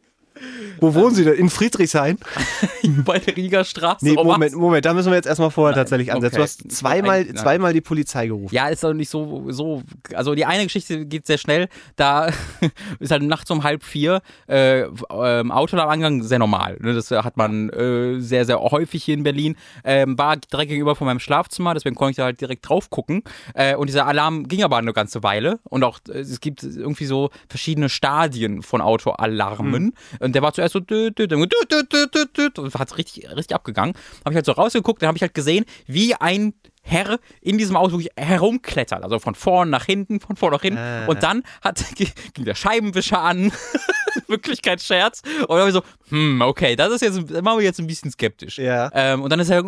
Wo 0.80 0.94
wohnen 0.94 1.16
Sie 1.16 1.24
denn? 1.24 1.34
In 1.34 1.50
Friedrichshain? 1.50 2.18
Bei 3.06 3.20
der 3.20 3.36
Rieger 3.36 3.64
Straße. 3.64 4.06
Nee, 4.06 4.16
Oh? 4.20 4.24
Moment, 4.24 4.56
Moment, 4.56 4.86
da 4.86 4.94
müssen 4.94 5.12
wir 5.12 5.16
jetzt 5.16 5.28
erstmal 5.28 5.52
vorher 5.52 5.76
tatsächlich 5.76 6.12
ansetzen. 6.12 6.36
Du 6.38 6.42
okay. 6.42 6.52
hast 6.52 6.72
zweimal, 6.72 7.24
Nein. 7.24 7.36
zweimal 7.36 7.74
die 7.74 7.82
Polizei 7.82 8.28
gerufen. 8.28 8.54
Ja, 8.54 8.68
ist 8.68 8.84
doch 8.84 8.94
nicht 8.94 9.10
so, 9.10 9.46
so, 9.50 9.84
also 10.14 10.36
die 10.36 10.46
eine 10.46 10.64
Geschichte 10.64 11.06
geht 11.06 11.26
sehr 11.26 11.38
schnell. 11.38 11.70
Da 11.96 12.30
ist 13.00 13.12
halt 13.12 13.24
nachts 13.24 13.50
um 13.52 13.64
halb 13.64 13.84
vier 13.84 14.22
äh, 14.48 14.82
ähm, 14.82 15.52
Autoalarmangang 15.52 16.24
sehr 16.24 16.40
normal. 16.40 16.78
Ne? 16.82 16.94
Das 16.94 17.12
hat 17.12 17.38
man 17.38 17.70
äh, 17.70 18.20
sehr, 18.20 18.46
sehr 18.46 18.60
häufig 18.60 19.04
hier 19.04 19.14
in 19.14 19.24
Berlin. 19.24 19.56
Ähm, 19.84 20.18
war 20.18 20.38
direkt 20.38 20.70
gegenüber 20.70 20.96
von 20.96 21.06
meinem 21.06 21.20
Schlafzimmer, 21.20 21.74
deswegen 21.74 21.96
konnte 21.96 22.12
ich 22.12 22.18
da 22.18 22.26
halt 22.26 22.42
direkt 22.42 22.68
drauf 22.68 22.90
gucken. 22.90 23.24
Äh, 23.54 23.76
und 23.76 23.88
dieser 23.88 24.06
Alarm 24.06 24.48
ging 24.48 24.64
aber 24.64 24.78
eine 24.78 24.94
ganze 24.94 25.24
Weile. 25.24 25.60
Und 25.64 25.84
auch 25.84 26.00
äh, 26.10 26.20
es 26.20 26.40
gibt 26.42 26.64
irgendwie 26.64 27.06
so 27.06 27.30
verschiedene 27.48 27.90
Stadien 27.90 28.62
von 28.64 28.82
Autoalarmen. 28.82 29.94
Und 30.30 30.34
der 30.34 30.44
war 30.44 30.54
zuerst 30.54 30.74
so 30.74 30.80
und 30.80 32.76
hat 32.76 32.98
richtig, 33.00 33.28
richtig 33.36 33.56
abgegangen. 33.56 33.96
Habe 34.24 34.34
ich 34.34 34.36
halt 34.36 34.46
so 34.46 34.52
rausgeguckt, 34.52 35.02
dann 35.02 35.08
habe 35.08 35.18
ich 35.18 35.24
halt 35.24 35.34
gesehen, 35.34 35.66
wie 35.88 36.14
ein 36.14 36.54
Herr 36.84 37.20
in 37.42 37.58
diesem 37.58 37.76
Auto 37.76 38.00
herumklettert. 38.16 39.04
Also 39.04 39.18
von 39.18 39.34
vorn 39.34 39.72
nach 39.72 39.86
hinten, 39.86 40.20
von 40.20 40.36
vorn 40.36 40.54
nach 40.54 40.62
hinten. 40.62 40.78
Äh. 40.78 41.06
Und 41.08 41.24
dann 41.24 41.42
hat, 41.64 41.84
ging 41.96 42.46
der 42.46 42.54
Scheibenwischer 42.54 43.20
an. 43.20 43.52
Wirklich 44.28 44.62
kein 44.62 44.78
Scherz. 44.78 45.22
Und 45.42 45.50
dann 45.50 45.60
habe 45.60 45.70
ich 45.70 45.74
so, 45.74 45.82
hm, 46.10 46.42
okay, 46.42 46.76
das 46.76 46.94
ist 46.94 47.02
jetzt, 47.02 47.32
das 47.32 47.42
machen 47.42 47.58
wir 47.58 47.66
jetzt 47.66 47.80
ein 47.80 47.88
bisschen 47.88 48.12
skeptisch. 48.12 48.60
Ja. 48.60 48.92
Ähm, 48.94 49.24
und 49.24 49.32
dann 49.32 49.40
ist 49.40 49.50
er 49.50 49.64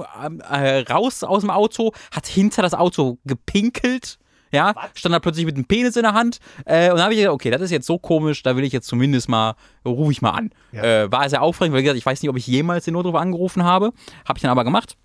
äh, 0.51 0.81
raus 0.91 1.23
aus 1.23 1.41
dem 1.41 1.49
Auto, 1.49 1.91
hat 2.11 2.27
hinter 2.27 2.61
das 2.61 2.75
Auto 2.75 3.17
gepinkelt 3.25 4.19
ja, 4.51 4.73
stand 4.93 5.13
da 5.15 5.19
plötzlich 5.19 5.45
mit 5.45 5.55
einem 5.55 5.65
Penis 5.65 5.95
in 5.95 6.03
der 6.03 6.13
Hand. 6.13 6.39
Äh, 6.65 6.89
und 6.89 6.97
dann 6.97 7.03
habe 7.03 7.13
ich 7.13 7.19
gedacht, 7.19 7.33
okay, 7.33 7.51
das 7.51 7.61
ist 7.61 7.71
jetzt 7.71 7.87
so 7.87 7.97
komisch, 7.97 8.43
da 8.43 8.55
will 8.55 8.63
ich 8.63 8.73
jetzt 8.73 8.87
zumindest 8.87 9.29
mal, 9.29 9.55
rufe 9.85 10.11
ich 10.11 10.21
mal 10.21 10.31
an. 10.31 10.49
Ja. 10.71 11.03
Äh, 11.03 11.11
war 11.11 11.29
sehr 11.29 11.41
aufregend, 11.41 11.75
weil 11.75 11.83
gesagt, 11.83 11.97
ich 11.97 12.05
weiß 12.05 12.21
nicht, 12.21 12.29
ob 12.29 12.37
ich 12.37 12.47
jemals 12.47 12.85
den 12.85 12.93
Notruf 12.93 13.15
angerufen 13.15 13.63
habe. 13.63 13.91
Habe 14.25 14.37
ich 14.37 14.41
dann 14.41 14.51
aber 14.51 14.63
gemacht 14.63 14.97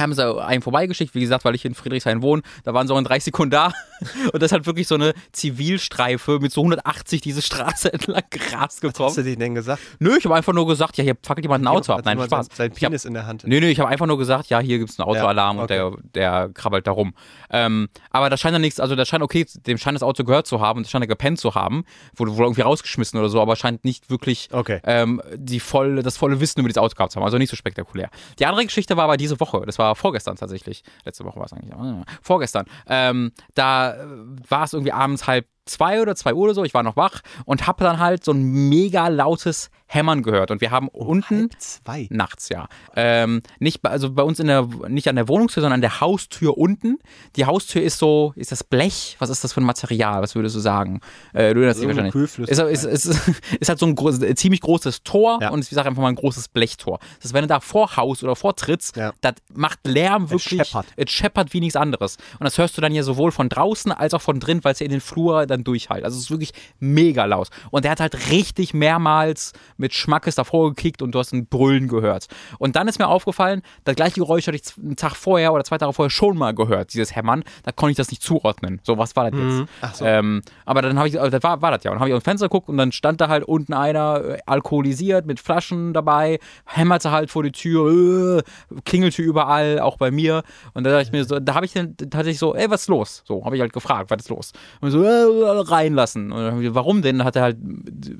haben 0.00 0.14
sie 0.14 0.40
einen 0.42 0.62
vorbeigeschickt, 0.62 1.14
wie 1.14 1.20
gesagt, 1.20 1.44
weil 1.44 1.54
ich 1.54 1.64
in 1.64 1.74
Friedrichshain 1.74 2.22
wohne, 2.22 2.42
da 2.64 2.74
waren 2.74 2.86
sie 2.86 2.94
auch 2.94 2.98
in 2.98 3.04
30 3.04 3.24
Sekunden 3.24 3.50
da 3.50 3.72
und 4.32 4.42
das 4.42 4.52
halt 4.52 4.66
wirklich 4.66 4.88
so 4.88 4.94
eine 4.94 5.12
Zivilstreife 5.32 6.38
mit 6.40 6.52
so 6.52 6.62
180 6.62 7.20
diese 7.20 7.42
Straße 7.42 7.92
entlang 7.92 8.22
gerast 8.30 8.50
Was 8.54 8.60
hast 8.62 8.80
gekommen. 8.80 9.14
du 9.14 9.36
denn 9.36 9.54
gesagt? 9.54 9.80
Nö, 9.98 10.16
ich 10.18 10.24
habe 10.24 10.34
einfach 10.34 10.52
nur 10.52 10.66
gesagt, 10.66 10.96
ja, 10.96 11.04
hier 11.04 11.16
fackelt 11.22 11.44
jemand 11.44 11.64
ein 11.64 11.68
Auto 11.68 11.92
ab. 11.92 11.98
Hat 11.98 12.04
Nein, 12.06 12.18
Spaß. 12.20 12.46
Sein, 12.46 12.56
sein 12.56 12.72
Ich 12.76 12.82
hab, 12.84 12.90
Penis 12.90 13.04
in 13.04 13.14
der 13.14 13.26
Hand. 13.26 13.44
nee, 13.46 13.60
nee, 13.60 13.70
ich 13.70 13.78
habe 13.80 13.88
einfach 13.88 14.06
nur 14.06 14.18
gesagt, 14.18 14.46
ja, 14.48 14.58
hier 14.60 14.78
gibt's 14.78 14.98
einen 14.98 15.08
Autoalarm 15.08 15.56
Ja, 15.56 15.62
und 15.62 15.70
der, 15.70 15.92
der 16.14 16.50
krabbelt 16.54 16.86
da 16.86 16.92
rum. 16.92 17.14
Ähm, 17.50 17.88
aber 18.10 18.30
da 18.30 18.36
scheint 18.36 18.52
ja 18.54 18.58
nichts, 18.58 18.80
also 18.80 18.94
da 18.96 19.04
scheint 19.04 19.22
okay, 19.22 19.46
dem 19.66 19.78
scheint 19.78 19.96
das 19.96 20.02
Auto 20.02 20.24
gehört 20.24 20.46
zu 20.46 20.60
haben 20.60 20.78
und 20.78 20.86
das 20.86 20.90
scheint 20.90 21.04
er 21.04 21.08
gepennt 21.08 21.38
zu 21.38 21.54
haben, 21.54 21.84
wurde 22.16 22.36
wohl 22.36 22.44
irgendwie 22.44 22.62
rausgeschmissen 22.62 23.18
oder 23.18 23.28
so, 23.28 23.40
aber 23.40 23.56
scheint 23.56 23.84
nicht 23.84 24.10
wirklich 24.10 24.48
Okay. 24.52 24.80
ähm, 24.84 25.20
die 25.34 25.60
volle, 25.60 26.02
das 26.02 26.16
volle 26.16 26.40
Wissen 26.40 26.60
über 26.60 26.68
dieses 26.68 26.78
Auto 26.82 26.94
gehabt 26.94 27.12
zu 27.12 27.16
haben. 27.16 27.24
Also 27.24 27.38
nicht 27.38 27.50
so 27.50 27.56
spektakulär. 27.56 28.10
Die 28.38 28.46
andere 28.46 28.64
Geschichte 28.64 28.96
war 28.96 29.04
aber 29.04 29.16
diese 29.16 29.38
Woche. 29.40 29.62
Das 29.66 29.78
war 29.78 29.89
vorgestern 29.96 30.36
tatsächlich. 30.36 30.82
Letzte 31.04 31.24
Woche 31.24 31.38
war 31.38 31.46
es 31.46 31.52
eigentlich. 31.52 31.74
Vorgestern. 32.22 32.66
Ähm, 32.86 33.32
da 33.54 33.94
äh, 33.94 34.06
war 34.48 34.64
es 34.64 34.72
irgendwie 34.72 34.92
abends 34.92 35.26
halb 35.26 35.46
zwei 35.66 36.00
oder 36.02 36.16
zwei 36.16 36.34
Uhr 36.34 36.44
oder 36.44 36.54
so. 36.54 36.64
Ich 36.64 36.74
war 36.74 36.82
noch 36.82 36.96
wach 36.96 37.20
und 37.44 37.66
habe 37.66 37.84
dann 37.84 37.98
halt 37.98 38.24
so 38.24 38.32
ein 38.32 38.42
mega 38.68 39.08
lautes 39.08 39.70
Hämmern 39.86 40.22
gehört. 40.22 40.50
Und 40.52 40.60
wir 40.60 40.70
haben 40.70 40.88
unten 40.88 41.40
Halb 41.40 41.60
zwei. 41.60 42.06
nachts, 42.10 42.48
ja. 42.48 42.68
Ähm, 42.94 43.42
nicht, 43.58 43.82
bei- 43.82 43.90
also 43.90 44.12
bei 44.12 44.22
uns 44.22 44.38
in 44.38 44.46
der, 44.46 44.68
nicht 44.88 45.08
an 45.08 45.16
der 45.16 45.26
Wohnungstür, 45.28 45.62
sondern 45.62 45.78
an 45.78 45.80
der 45.80 46.00
Haustür 46.00 46.56
unten. 46.56 46.98
Die 47.36 47.44
Haustür 47.44 47.82
ist 47.82 47.98
so, 47.98 48.32
ist 48.36 48.52
das 48.52 48.62
Blech? 48.62 49.16
Was 49.18 49.30
ist 49.30 49.42
das 49.42 49.52
für 49.52 49.60
ein 49.60 49.64
Material? 49.64 50.22
Was 50.22 50.34
würdest 50.36 50.54
du 50.54 50.60
sagen? 50.60 51.00
Äh, 51.32 51.54
du 51.54 51.60
erinnerst 51.60 51.80
dich 51.80 51.88
wahrscheinlich. 51.88 52.14
Ist, 52.48 52.60
ist, 52.60 52.84
ist, 52.84 53.06
ist 53.60 53.68
halt 53.68 53.78
so 53.80 53.86
ein 53.86 53.96
groß, 53.96 54.22
äh, 54.22 54.34
ziemlich 54.36 54.60
großes 54.60 55.02
Tor 55.02 55.38
Ja. 55.40 55.50
und 55.50 55.60
ich 55.60 55.70
sage 55.70 55.88
einfach 55.88 56.02
mal 56.02 56.08
ein 56.08 56.14
großes 56.14 56.48
Blechtor. 56.48 56.98
Das 57.16 57.24
heißt, 57.26 57.34
wenn 57.34 57.42
du 57.42 57.48
da 57.48 57.58
vorhaust 57.60 58.22
oder 58.22 58.36
vortrittst, 58.36 58.96
Ja. 58.96 59.12
das 59.20 59.34
macht 59.52 59.80
Lärm 59.86 60.30
wirklich. 60.30 60.68
scheppert. 60.68 60.86
Es 60.96 61.10
scheppert 61.10 61.52
wie 61.52 61.60
nichts 61.60 61.74
anderes. 61.76 62.16
Und 62.38 62.44
das 62.44 62.58
hörst 62.58 62.76
du 62.76 62.80
dann 62.80 62.92
ja 62.94 63.02
sowohl 63.02 63.32
von 63.32 63.48
draußen 63.48 63.90
als 63.90 64.14
auch 64.14 64.22
von 64.22 64.38
drin, 64.38 64.60
weil 64.62 64.72
es 64.72 64.78
ja 64.78 64.84
in 64.86 64.92
den 64.92 65.00
Flur 65.00 65.46
dann 65.50 65.64
durchhalt. 65.64 66.04
Also 66.04 66.16
es 66.16 66.24
ist 66.24 66.30
wirklich 66.30 66.52
mega 66.78 67.24
laut. 67.24 67.48
Und 67.70 67.84
der 67.84 67.92
hat 67.92 68.00
halt 68.00 68.30
richtig 68.30 68.74
mehrmals 68.74 69.52
mit 69.76 69.94
Schmackes 69.94 70.34
davor 70.34 70.70
gekickt 70.70 71.02
und 71.02 71.12
du 71.12 71.18
hast 71.18 71.32
ein 71.32 71.46
Brüllen 71.46 71.88
gehört. 71.88 72.26
Und 72.58 72.76
dann 72.76 72.88
ist 72.88 72.98
mir 72.98 73.08
aufgefallen, 73.08 73.62
das 73.84 73.96
gleiche 73.96 74.20
Geräusch 74.20 74.46
hatte 74.46 74.56
ich 74.56 74.62
einen 74.78 74.96
Tag 74.96 75.14
vorher 75.16 75.52
oder 75.52 75.64
zwei 75.64 75.78
Tage 75.78 75.92
vorher 75.92 76.10
schon 76.10 76.36
mal 76.36 76.54
gehört, 76.54 76.92
dieses 76.92 77.14
Hämmern. 77.14 77.44
Da 77.64 77.72
konnte 77.72 77.92
ich 77.92 77.96
das 77.96 78.10
nicht 78.10 78.22
zuordnen. 78.22 78.80
So, 78.82 78.98
was 78.98 79.16
war 79.16 79.30
das 79.30 79.40
jetzt? 79.40 79.68
Ach 79.80 79.94
so. 79.94 80.04
Ähm, 80.04 80.42
aber 80.64 80.82
dann 80.82 80.98
habe 80.98 81.08
ich, 81.08 81.14
das 81.14 81.42
war, 81.42 81.62
war 81.62 81.70
das 81.70 81.84
ja. 81.84 81.90
Und 81.90 81.96
dann 81.96 82.00
habe 82.00 82.10
ich 82.10 82.16
dem 82.16 82.24
Fenster 82.24 82.46
geguckt 82.46 82.68
und 82.68 82.76
dann 82.76 82.92
stand 82.92 83.20
da 83.20 83.28
halt 83.28 83.44
unten 83.44 83.74
einer 83.74 84.24
äh, 84.24 84.38
alkoholisiert 84.46 85.26
mit 85.26 85.40
Flaschen 85.40 85.92
dabei, 85.92 86.38
hämmerte 86.64 87.10
halt 87.10 87.30
vor 87.30 87.42
die 87.42 87.52
Tür, 87.52 88.38
äh, 88.38 88.42
klingelte 88.84 89.22
überall, 89.22 89.80
auch 89.80 89.96
bei 89.96 90.10
mir. 90.10 90.42
Und 90.74 90.84
da 90.84 90.90
dachte 90.90 91.02
ich 91.02 91.12
mir 91.12 91.24
so, 91.24 91.38
da 91.40 91.54
habe 91.54 91.66
ich 91.66 91.72
dann 91.72 91.96
tatsächlich 91.96 92.38
so, 92.38 92.54
ey, 92.54 92.70
was 92.70 92.82
ist 92.82 92.88
los? 92.88 93.22
So, 93.26 93.44
habe 93.44 93.56
ich 93.56 93.60
halt 93.60 93.72
gefragt, 93.72 94.10
was 94.10 94.22
ist 94.22 94.28
los? 94.28 94.52
Und 94.80 94.90
so, 94.90 95.02
äh, 95.04 95.39
reinlassen. 95.42 96.32
Und 96.32 96.74
warum 96.74 97.02
denn? 97.02 97.24
Hat 97.24 97.36
er 97.36 97.42
halt 97.42 97.58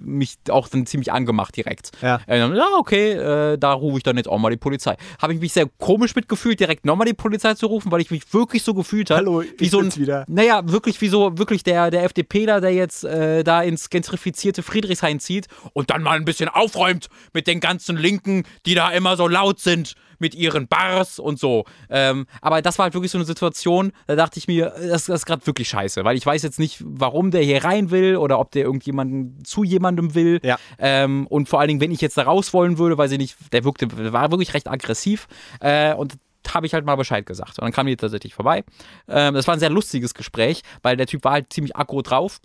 mich 0.01 0.37
auch 0.49 0.69
dann 0.69 0.87
ziemlich 0.87 1.13
angemacht 1.13 1.57
direkt. 1.57 1.93
Ja. 2.03 2.21
Äh, 2.27 2.39
dann, 2.39 2.55
ja, 2.55 2.67
okay, 2.79 3.13
äh, 3.13 3.59
da 3.59 3.73
rufe 3.73 3.99
ich 3.99 4.03
dann 4.03 4.17
jetzt 4.17 4.29
auch 4.29 4.39
mal 4.39 4.51
die 4.51 4.57
Polizei. 4.57 4.97
Habe 5.21 5.35
ich 5.35 5.41
mich 5.41 5.53
sehr 5.53 5.67
komisch 5.79 6.15
mitgefühlt, 6.15 6.59
direkt 6.61 6.85
nochmal 6.85 7.07
die 7.07 7.15
Polizei 7.15 7.55
zu 7.55 7.67
rufen, 7.67 7.91
weil 7.93 8.01
ich 8.01 8.11
mich 8.11 8.33
wirklich 8.33 8.63
so 8.63 8.75
gefühlt 8.75 9.11
habe. 9.11 9.21
Hallo, 9.21 9.45
wie 9.59 9.69
so 9.69 9.81
ein, 9.81 9.95
wieder. 9.97 10.25
Naja, 10.29 10.63
wirklich 10.65 11.01
wie 11.01 11.09
so, 11.09 11.39
wirklich 11.39 11.63
der, 11.63 11.91
der 11.91 12.05
FDPler, 12.05 12.61
der 12.61 12.73
jetzt 12.73 13.05
äh, 13.05 13.45
da 13.45 13.63
ins 13.63 13.91
gentrifizierte 13.91 14.63
Friedrichshain 14.63 15.21
zieht 15.21 15.47
und 15.73 15.91
dann 15.91 16.03
mal 16.03 16.17
ein 16.17 16.25
bisschen 16.25 16.49
aufräumt 16.49 17.09
mit 17.33 17.47
den 17.47 17.61
ganzen 17.61 17.97
Linken, 17.97 18.45
die 18.67 18.75
da 18.75 18.91
immer 18.91 19.17
so 19.17 19.29
laut 19.29 19.61
sind 19.61 19.95
mit 20.21 20.35
ihren 20.35 20.69
Bars 20.69 21.19
und 21.19 21.39
so. 21.39 21.65
Ähm, 21.89 22.27
aber 22.41 22.63
das 22.63 22.79
war 22.79 22.85
halt 22.85 22.95
wirklich 22.95 23.11
so 23.11 23.19
eine 23.19 23.25
Situation, 23.25 23.93
da 24.07 24.17
dachte 24.17 24.39
ich 24.39 24.47
mir, 24.47 24.73
das, 24.77 25.07
das 25.07 25.21
ist 25.21 25.27
gerade 25.27 25.47
wirklich 25.47 25.69
scheiße, 25.69 26.05
weil 26.05 26.17
ich 26.17 26.25
weiß 26.25 26.43
jetzt 26.43 26.59
nicht, 26.59 26.83
warum 26.85 27.31
der 27.31 27.43
hier 27.43 27.65
rein 27.65 27.91
will 27.91 28.17
oder 28.17 28.39
ob 28.39 28.53
der 28.53 28.65
irgendjemanden 28.65 29.45
zu 29.45 29.65
jemandem 29.65 30.15
will. 30.15 30.41
Ja. 30.43 30.59
Ähm, 30.79 31.27
und 31.27 31.49
vor 31.49 31.61
allen 31.61 31.69
Dingen, 31.69 31.81
wenn 31.81 31.91
ich 31.91 32.01
jetzt 32.01 32.17
da 32.17 32.23
raus 32.23 32.53
wollen 32.53 32.79
würde, 32.79 32.97
weiß 32.97 33.11
ich 33.13 33.19
nicht, 33.19 33.37
der 33.53 33.65
wirkte, 33.65 33.87
der 33.89 34.13
war 34.13 34.31
wirklich 34.31 34.55
recht 34.55 34.69
aggressiv. 34.69 35.27
Äh, 35.61 35.95
und 35.95 36.15
habe 36.49 36.67
ich 36.67 36.75
halt 36.75 36.85
mal 36.85 36.97
Bescheid 36.97 37.27
gesagt. 37.27 37.59
Und 37.59 37.65
dann 37.65 37.73
kam 37.73 37.87
die 37.87 37.97
tatsächlich 37.97 38.35
vorbei. 38.35 38.65
Ähm, 39.09 39.35
das 39.35 39.47
war 39.47 39.55
ein 39.55 39.61
sehr 39.61 39.71
lustiges 39.71 40.15
Gespräch, 40.15 40.63
weil 40.83 40.97
der 40.97 41.07
Typ 41.07 41.25
war 41.25 41.33
halt 41.33 41.53
ziemlich 41.53 41.77
aggro 41.77 42.03
drauf. 42.03 42.41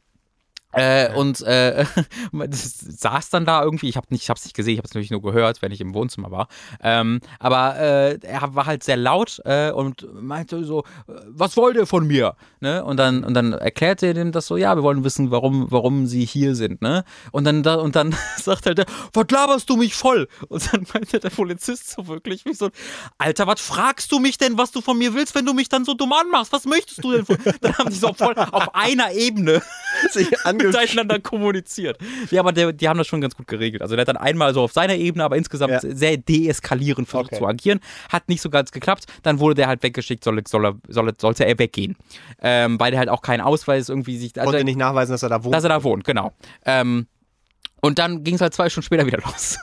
Äh, 0.76 1.14
und 1.14 1.42
äh, 1.42 1.86
saß 2.52 3.30
dann 3.30 3.46
da 3.46 3.64
irgendwie, 3.64 3.88
ich 3.88 3.98
habe 3.98 4.08
nicht, 4.10 4.24
ich 4.24 4.30
hab's 4.30 4.44
nicht 4.44 4.56
gesehen, 4.56 4.74
ich 4.74 4.80
habe 4.80 4.88
es 4.88 4.94
natürlich 4.94 5.12
nur 5.12 5.22
gehört, 5.22 5.62
wenn 5.62 5.72
ich 5.72 5.80
im 5.80 5.94
Wohnzimmer 5.94 6.32
war. 6.32 6.48
Ähm, 6.82 7.22
aber 7.40 7.78
äh, 7.78 8.20
er 8.22 8.56
war 8.56 8.66
halt 8.66 8.84
sehr 8.84 8.98
laut 8.98 9.42
äh, 9.46 9.72
und 9.72 10.06
meinte 10.22 10.64
so, 10.66 10.82
äh, 11.08 11.14
was 11.28 11.56
wollt 11.56 11.78
ihr 11.78 11.86
von 11.86 12.06
mir? 12.06 12.36
Ne? 12.60 12.84
Und 12.84 12.98
dann 12.98 13.24
und 13.24 13.34
dann 13.34 13.54
erklärte 13.54 14.08
er 14.08 14.14
dem 14.14 14.32
das 14.32 14.48
so, 14.48 14.58
ja, 14.58 14.76
wir 14.76 14.84
wollen 14.84 15.04
wissen, 15.04 15.32
warum 15.32 15.68
warum 15.72 16.08
sie 16.08 16.26
hier 16.26 16.56
sind. 16.56 16.82
Ne? 16.82 17.06
Und 17.32 17.46
dann 17.46 17.64
da, 17.64 17.76
und 17.76 17.96
dann 17.96 18.16
sagt 18.38 18.66
halt 18.66 18.78
der, 18.78 18.86
was 19.14 19.26
laberst 19.32 19.70
du 19.70 19.78
mich 19.78 19.96
voll? 19.96 20.28
Und 20.50 20.74
dann 20.74 20.86
meinte 20.94 21.20
der 21.20 21.30
Polizist 21.30 21.92
so 21.92 22.08
wirklich 22.08 22.44
wie 22.46 22.54
so, 22.54 22.70
Alter, 23.18 23.48
was 23.48 23.62
fragst 23.62 24.12
du 24.12 24.20
mich 24.20 24.38
denn, 24.38 24.58
was 24.58 24.72
du 24.72 24.82
von 24.82 24.98
mir 24.98 25.14
willst, 25.14 25.36
wenn 25.36 25.46
du 25.46 25.54
mich 25.54 25.70
dann 25.70 25.86
so 25.86 25.94
dumm 25.94 26.12
anmachst? 26.12 26.52
Was 26.52 26.66
möchtest 26.66 27.04
du 27.04 27.14
denn? 27.14 27.26
Von? 27.26 27.38
Dann 27.62 27.78
haben 27.78 27.90
die 27.90 27.96
so 27.96 28.14
voll 28.14 28.36
auf 28.36 28.76
einer 28.76 29.12
Ebene 29.14 29.62
Sich 30.12 30.46
ange 30.46 30.65
miteinander 30.72 31.20
kommuniziert. 31.20 31.98
Ja, 32.32 32.42
aber 32.42 32.52
der, 32.52 32.74
die 32.74 32.88
haben 32.88 32.98
das 32.98 33.08
schon 33.08 33.22
ganz 33.22 33.36
gut 33.36 33.48
geregelt. 33.48 33.82
Also 33.82 33.96
der 33.96 34.02
hat 34.02 34.08
dann 34.08 34.18
einmal 34.18 34.54
so 34.54 34.62
auf 34.62 34.72
seiner 34.74 34.96
Ebene, 34.96 35.24
aber 35.24 35.38
insgesamt 35.38 35.72
Ja. 35.72 35.80
sehr 35.82 36.18
deeskalierend 36.18 37.08
versucht 37.08 37.32
Okay. 37.34 37.40
zu 37.40 37.48
agieren. 37.48 37.80
Hat 38.10 38.30
nicht 38.30 38.42
so 38.42 38.50
ganz 38.50 38.72
geklappt. 38.72 39.06
Dann 39.24 39.40
wurde 39.40 39.56
der 39.56 39.68
halt 39.68 39.84
weggeschickt, 39.84 40.24
soll, 40.24 40.42
soll, 40.48 40.76
soll, 40.88 41.14
sollte 41.20 41.46
er 41.46 41.58
weggehen. 41.60 41.96
Ähm, 42.42 42.80
weil 42.80 42.92
der 42.92 43.00
halt 43.00 43.10
auch 43.10 43.22
keinen 43.22 43.42
Ausweis 43.42 43.90
irgendwie 43.90 44.18
sich. 44.18 44.38
Also 44.40 44.52
konnte 44.52 44.64
nicht 44.66 44.78
nachweisen, 44.78 45.12
dass 45.14 45.24
er 45.24 45.30
da 45.30 45.44
wohnt. 45.44 45.54
dass 45.56 45.64
er 45.64 45.70
da 45.70 45.84
wohnt, 45.84 46.04
genau. 46.04 46.32
Ähm, 46.66 47.08
und 47.82 48.00
dann 48.00 48.24
ging 48.24 48.36
es 48.36 48.42
halt 48.42 48.54
zwei 48.54 48.70
Stunden 48.70 48.86
später 48.86 49.06
wieder 49.06 49.20
los. 49.26 49.58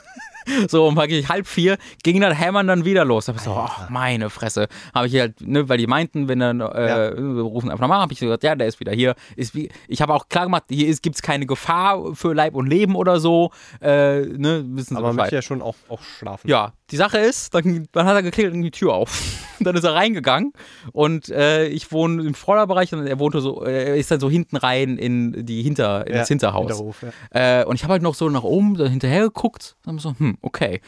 So, 0.67 0.87
um 0.87 0.97
halb 0.97 1.47
vier 1.47 1.77
ging 2.03 2.21
dann 2.21 2.33
Hämmern 2.33 2.67
dann 2.67 2.85
wieder 2.85 3.05
los. 3.05 3.25
Da 3.25 3.33
hab 3.33 3.37
ich 3.37 3.43
so, 3.43 3.51
ach, 3.51 3.89
meine 3.89 4.29
Fresse. 4.29 4.67
Habe 4.93 5.07
ich 5.07 5.19
halt, 5.19 5.41
ne, 5.41 5.67
weil 5.69 5.77
die 5.77 5.87
meinten, 5.87 6.27
wenn 6.27 6.39
dann, 6.39 6.61
äh, 6.61 7.15
wir 7.17 7.43
rufen 7.43 7.69
einfach 7.69 7.81
nochmal, 7.81 7.99
habe 7.99 8.13
ich 8.13 8.19
gesagt, 8.19 8.43
ja, 8.43 8.55
der 8.55 8.67
ist 8.67 8.79
wieder 8.79 8.91
hier. 8.91 9.15
Ist 9.35 9.55
wie, 9.55 9.69
ich 9.87 10.01
habe 10.01 10.13
auch 10.13 10.29
klar 10.29 10.45
gemacht, 10.45 10.63
hier 10.69 10.93
gibt 10.95 11.15
es 11.15 11.21
keine 11.21 11.45
Gefahr 11.45 12.15
für 12.15 12.33
Leib 12.33 12.55
und 12.55 12.67
Leben 12.67 12.95
oder 12.95 13.19
so. 13.19 13.51
Äh, 13.81 14.21
ne, 14.21 14.63
wissen 14.67 14.95
Sie 14.95 14.97
aber 14.97 15.07
man 15.07 15.17
möchte 15.17 15.35
ja 15.35 15.41
schon 15.41 15.61
auch, 15.61 15.75
auch 15.89 16.01
schlafen. 16.01 16.47
Ja, 16.47 16.73
die 16.93 16.97
Sache 16.97 17.17
ist, 17.17 17.55
dann, 17.55 17.87
dann 17.91 18.05
hat 18.05 18.13
er 18.13 18.21
geklingelt 18.21 18.53
und 18.53 18.61
die 18.61 18.69
Tür 18.69 18.93
auf. 18.93 19.19
dann 19.59 19.75
ist 19.75 19.83
er 19.83 19.95
reingegangen 19.95 20.53
und 20.91 21.27
äh, 21.29 21.65
ich 21.65 21.91
wohne 21.91 22.21
im 22.21 22.35
Vorderbereich 22.35 22.93
und 22.93 23.07
er 23.07 23.17
wohnte 23.17 23.41
so, 23.41 23.63
er 23.63 23.95
ist 23.95 24.11
dann 24.11 24.19
so 24.19 24.29
hinten 24.29 24.57
rein 24.57 24.99
in 24.99 25.43
die 25.43 25.63
Hinter, 25.63 26.05
in 26.05 26.13
Ja, 26.13 26.19
das 26.19 26.27
Hinterhaus. 26.27 26.67
Hinterhof, 26.67 27.03
ja. 27.33 27.61
Äh, 27.61 27.65
und 27.65 27.77
ich 27.77 27.83
habe 27.83 27.93
halt 27.93 28.03
noch 28.03 28.13
so 28.13 28.29
nach 28.29 28.43
oben 28.43 28.75
so 28.75 28.85
hinterher 28.85 29.23
geguckt 29.23 29.75
und 29.87 29.93
hab 29.93 30.01
so, 30.01 30.13
hm, 30.19 30.37
okay. 30.41 30.81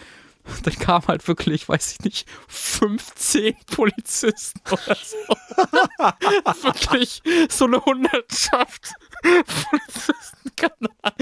Dann 0.64 0.76
kam 0.76 1.08
halt 1.08 1.28
wirklich, 1.28 1.68
weiß 1.68 1.94
ich 1.94 2.00
nicht, 2.06 2.30
15 2.50 3.56
Polizisten 3.76 4.62
oder 4.72 4.96
so. 4.96 5.18
wirklich 6.62 7.24
so 7.50 7.66
eine 7.66 7.84
Hundertschaft. 7.84 8.94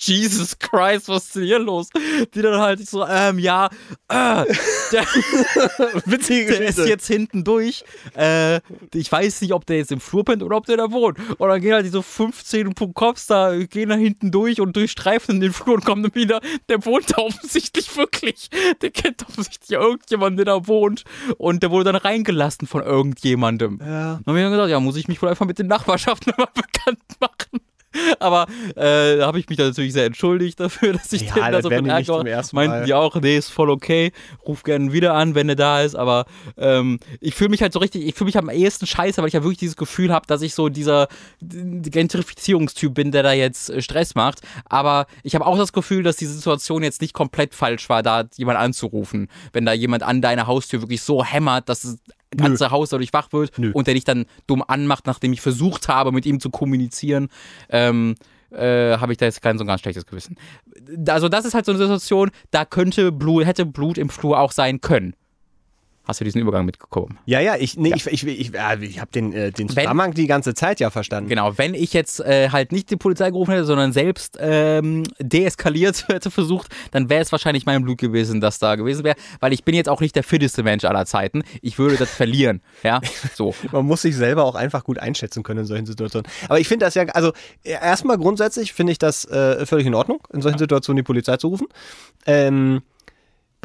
Jesus 0.00 0.58
Christ, 0.58 1.08
was 1.08 1.24
ist 1.24 1.36
denn 1.36 1.44
hier 1.44 1.58
los? 1.58 1.88
Die 2.34 2.42
dann 2.42 2.60
halt 2.60 2.86
so, 2.88 3.06
ähm, 3.06 3.38
ja, 3.38 3.66
äh, 4.08 4.44
der, 4.92 5.04
Witzige 6.06 6.52
der 6.52 6.68
ist 6.68 6.78
jetzt 6.78 7.06
hinten 7.06 7.44
durch. 7.44 7.84
Äh, 8.16 8.60
ich 8.94 9.10
weiß 9.10 9.40
nicht, 9.42 9.52
ob 9.52 9.66
der 9.66 9.78
jetzt 9.78 9.92
im 9.92 10.00
Flur 10.00 10.24
pennt 10.24 10.42
oder 10.42 10.56
ob 10.56 10.66
der 10.66 10.76
da 10.76 10.90
wohnt. 10.90 11.18
Und 11.38 11.48
dann 11.48 11.60
gehen 11.60 11.74
halt 11.74 11.86
diese 11.86 12.02
15 12.02 12.74
Cops 12.94 13.26
da, 13.26 13.56
gehen 13.56 13.88
da 13.88 13.94
hinten 13.96 14.30
durch 14.30 14.60
und 14.60 14.76
durchstreifen 14.76 15.40
den 15.40 15.52
Flur 15.52 15.74
und 15.74 15.84
kommen 15.84 16.02
dann 16.02 16.14
wieder. 16.14 16.40
Der 16.68 16.84
wohnt 16.84 17.10
da 17.10 17.22
offensichtlich 17.22 17.96
wirklich. 17.96 18.50
Der 18.82 18.90
kennt 18.90 19.24
offensichtlich 19.28 19.72
irgendjemanden, 19.72 20.36
der 20.36 20.46
da 20.46 20.66
wohnt. 20.66 21.04
Und 21.38 21.62
der 21.62 21.70
wurde 21.70 21.92
dann 21.92 21.96
reingelassen 21.96 22.66
von 22.68 22.82
irgendjemandem. 22.82 23.78
Ja. 23.80 23.86
Dann 23.86 24.22
haben 24.26 24.34
wir 24.34 24.42
dann 24.42 24.52
gesagt, 24.52 24.70
ja, 24.70 24.80
muss 24.80 24.96
ich 24.96 25.08
mich 25.08 25.20
wohl 25.22 25.28
einfach 25.28 25.46
mit 25.46 25.58
den 25.58 25.66
Nachbarschaften 25.66 26.32
mal 26.38 26.48
bekannt 26.54 27.00
machen. 27.20 27.45
Aber 28.20 28.46
äh, 28.74 29.18
da 29.18 29.26
habe 29.26 29.38
ich 29.38 29.48
mich 29.48 29.58
dann 29.58 29.68
natürlich 29.68 29.92
sehr 29.92 30.06
entschuldigt 30.06 30.60
dafür, 30.60 30.92
dass 30.94 31.12
ich 31.12 31.22
Ja, 31.22 31.34
den 31.34 31.42
da 31.42 31.50
das 31.50 31.62
so 31.62 31.68
nicht 31.68 31.86
Ärger 31.86 32.44
Meinten 32.52 32.86
die 32.86 32.94
auch, 32.94 33.14
nee, 33.20 33.36
ist 33.36 33.50
voll 33.50 33.70
okay. 33.70 34.12
Ruf 34.46 34.62
gerne 34.62 34.92
wieder 34.92 35.14
an, 35.14 35.34
wenn 35.34 35.48
er 35.48 35.56
da 35.56 35.82
ist. 35.82 35.94
Aber 35.94 36.26
ähm, 36.56 36.98
ich 37.20 37.34
fühle 37.34 37.50
mich 37.50 37.62
halt 37.62 37.72
so 37.72 37.78
richtig, 37.78 38.06
ich 38.06 38.14
fühle 38.14 38.26
mich 38.26 38.38
am 38.38 38.50
ehesten 38.50 38.86
scheiße, 38.86 39.20
weil 39.20 39.28
ich 39.28 39.34
ja 39.34 39.42
wirklich 39.42 39.58
dieses 39.58 39.76
Gefühl 39.76 40.12
habe, 40.12 40.26
dass 40.26 40.42
ich 40.42 40.54
so 40.54 40.68
dieser 40.68 41.08
Gentrifizierungstyp 41.40 42.94
bin, 42.94 43.12
der 43.12 43.22
da 43.22 43.32
jetzt 43.32 43.70
äh, 43.70 43.82
Stress 43.82 44.14
macht. 44.14 44.40
Aber 44.64 45.06
ich 45.22 45.34
habe 45.34 45.46
auch 45.46 45.58
das 45.58 45.72
Gefühl, 45.72 46.02
dass 46.02 46.16
die 46.16 46.26
Situation 46.26 46.82
jetzt 46.82 47.00
nicht 47.00 47.12
komplett 47.12 47.54
falsch 47.54 47.88
war, 47.88 48.02
da 48.02 48.24
jemand 48.36 48.58
anzurufen. 48.58 49.28
Wenn 49.52 49.64
da 49.64 49.72
jemand 49.72 50.02
an 50.02 50.20
deiner 50.22 50.46
Haustür 50.46 50.80
wirklich 50.82 51.02
so 51.02 51.24
hämmert, 51.24 51.68
dass 51.68 51.82
das 51.82 51.98
ganze 52.36 52.70
Haus 52.70 52.90
dadurch 52.90 53.12
wach 53.12 53.32
wird 53.32 53.58
Nö. 53.58 53.70
und 53.72 53.86
der 53.86 53.94
dich 53.94 54.04
dann 54.04 54.26
dumm 54.46 54.62
anmacht, 54.66 55.06
nachdem 55.06 55.32
ich 55.32 55.40
versucht 55.40 55.88
habe, 55.88 56.12
mit 56.12 56.26
ihm 56.26 56.40
zu 56.40 56.50
kommunizieren. 56.50 57.28
Ähm, 57.68 58.14
äh, 58.50 58.96
habe 58.98 59.12
ich 59.12 59.18
da 59.18 59.26
jetzt 59.26 59.42
kein 59.42 59.58
so 59.58 59.64
ein 59.64 59.66
ganz 59.66 59.80
schlechtes 59.80 60.06
Gewissen. 60.06 60.36
Also 61.08 61.28
das 61.28 61.44
ist 61.44 61.54
halt 61.54 61.66
so 61.66 61.72
eine 61.72 61.78
Situation, 61.78 62.30
da 62.50 62.64
könnte 62.64 63.12
Blut, 63.12 63.44
hätte 63.44 63.66
Blut 63.66 63.98
im 63.98 64.08
Flur 64.08 64.38
auch 64.38 64.52
sein 64.52 64.80
können. 64.80 65.14
Hast 66.06 66.20
du 66.20 66.24
diesen 66.24 66.40
Übergang 66.40 66.64
mitbekommen? 66.64 67.18
Ja, 67.26 67.40
ja, 67.40 67.56
ich, 67.56 67.76
nee, 67.76 67.92
ich, 67.94 68.06
ich, 68.06 68.24
ich, 68.24 68.54
äh, 68.54 68.84
ich 68.84 69.00
habe 69.00 69.10
den, 69.10 69.32
äh, 69.32 69.50
den 69.50 69.68
Wenn- 69.70 69.84
Zusammenhang 69.84 70.14
die 70.14 70.28
ganze 70.28 70.54
Zeit 70.54 70.78
ja 70.78 70.90
verstanden. 70.90 71.28
Genau, 71.28 71.58
wenn 71.58 71.74
ich 71.74 71.92
jetzt 71.92 72.20
äh, 72.20 72.50
halt 72.50 72.70
nicht 72.70 72.90
die 72.90 72.96
Polizei 72.96 73.30
gerufen 73.30 73.50
hätte, 73.50 73.64
sondern 73.64 73.92
selbst 73.92 74.38
ähm, 74.40 75.02
deeskaliert 75.18 76.06
hätte 76.08 76.30
versucht, 76.30 76.68
dann 76.92 77.10
wäre 77.10 77.22
es 77.22 77.32
wahrscheinlich 77.32 77.66
mein 77.66 77.82
Blut 77.82 77.98
gewesen, 77.98 78.40
das 78.40 78.60
da 78.60 78.76
gewesen 78.76 79.02
wäre, 79.04 79.16
weil 79.40 79.52
ich 79.52 79.64
bin 79.64 79.74
jetzt 79.74 79.88
auch 79.88 80.00
nicht 80.00 80.14
der 80.14 80.22
fitteste 80.22 80.62
Mensch 80.62 80.84
aller 80.84 81.06
Zeiten. 81.06 81.42
Ich 81.60 81.78
würde 81.78 81.96
das 81.96 82.10
verlieren, 82.10 82.60
ja, 82.84 83.00
so. 83.34 83.54
Man 83.72 83.84
muss 83.84 84.02
sich 84.02 84.14
selber 84.14 84.44
auch 84.44 84.54
einfach 84.54 84.84
gut 84.84 84.98
einschätzen 85.00 85.42
können 85.42 85.60
in 85.60 85.66
solchen 85.66 85.86
Situationen. 85.86 86.30
Aber 86.48 86.60
ich 86.60 86.68
finde 86.68 86.86
das 86.86 86.94
ja, 86.94 87.02
also 87.06 87.32
äh, 87.64 87.70
erstmal 87.72 88.16
grundsätzlich 88.16 88.72
finde 88.72 88.92
ich 88.92 88.98
das 88.98 89.24
äh, 89.24 89.66
völlig 89.66 89.86
in 89.86 89.94
Ordnung, 89.94 90.20
in 90.32 90.40
solchen 90.40 90.58
Situationen 90.58 90.98
die 90.98 91.02
Polizei 91.02 91.36
zu 91.36 91.48
rufen. 91.48 91.66
Ähm, 92.26 92.82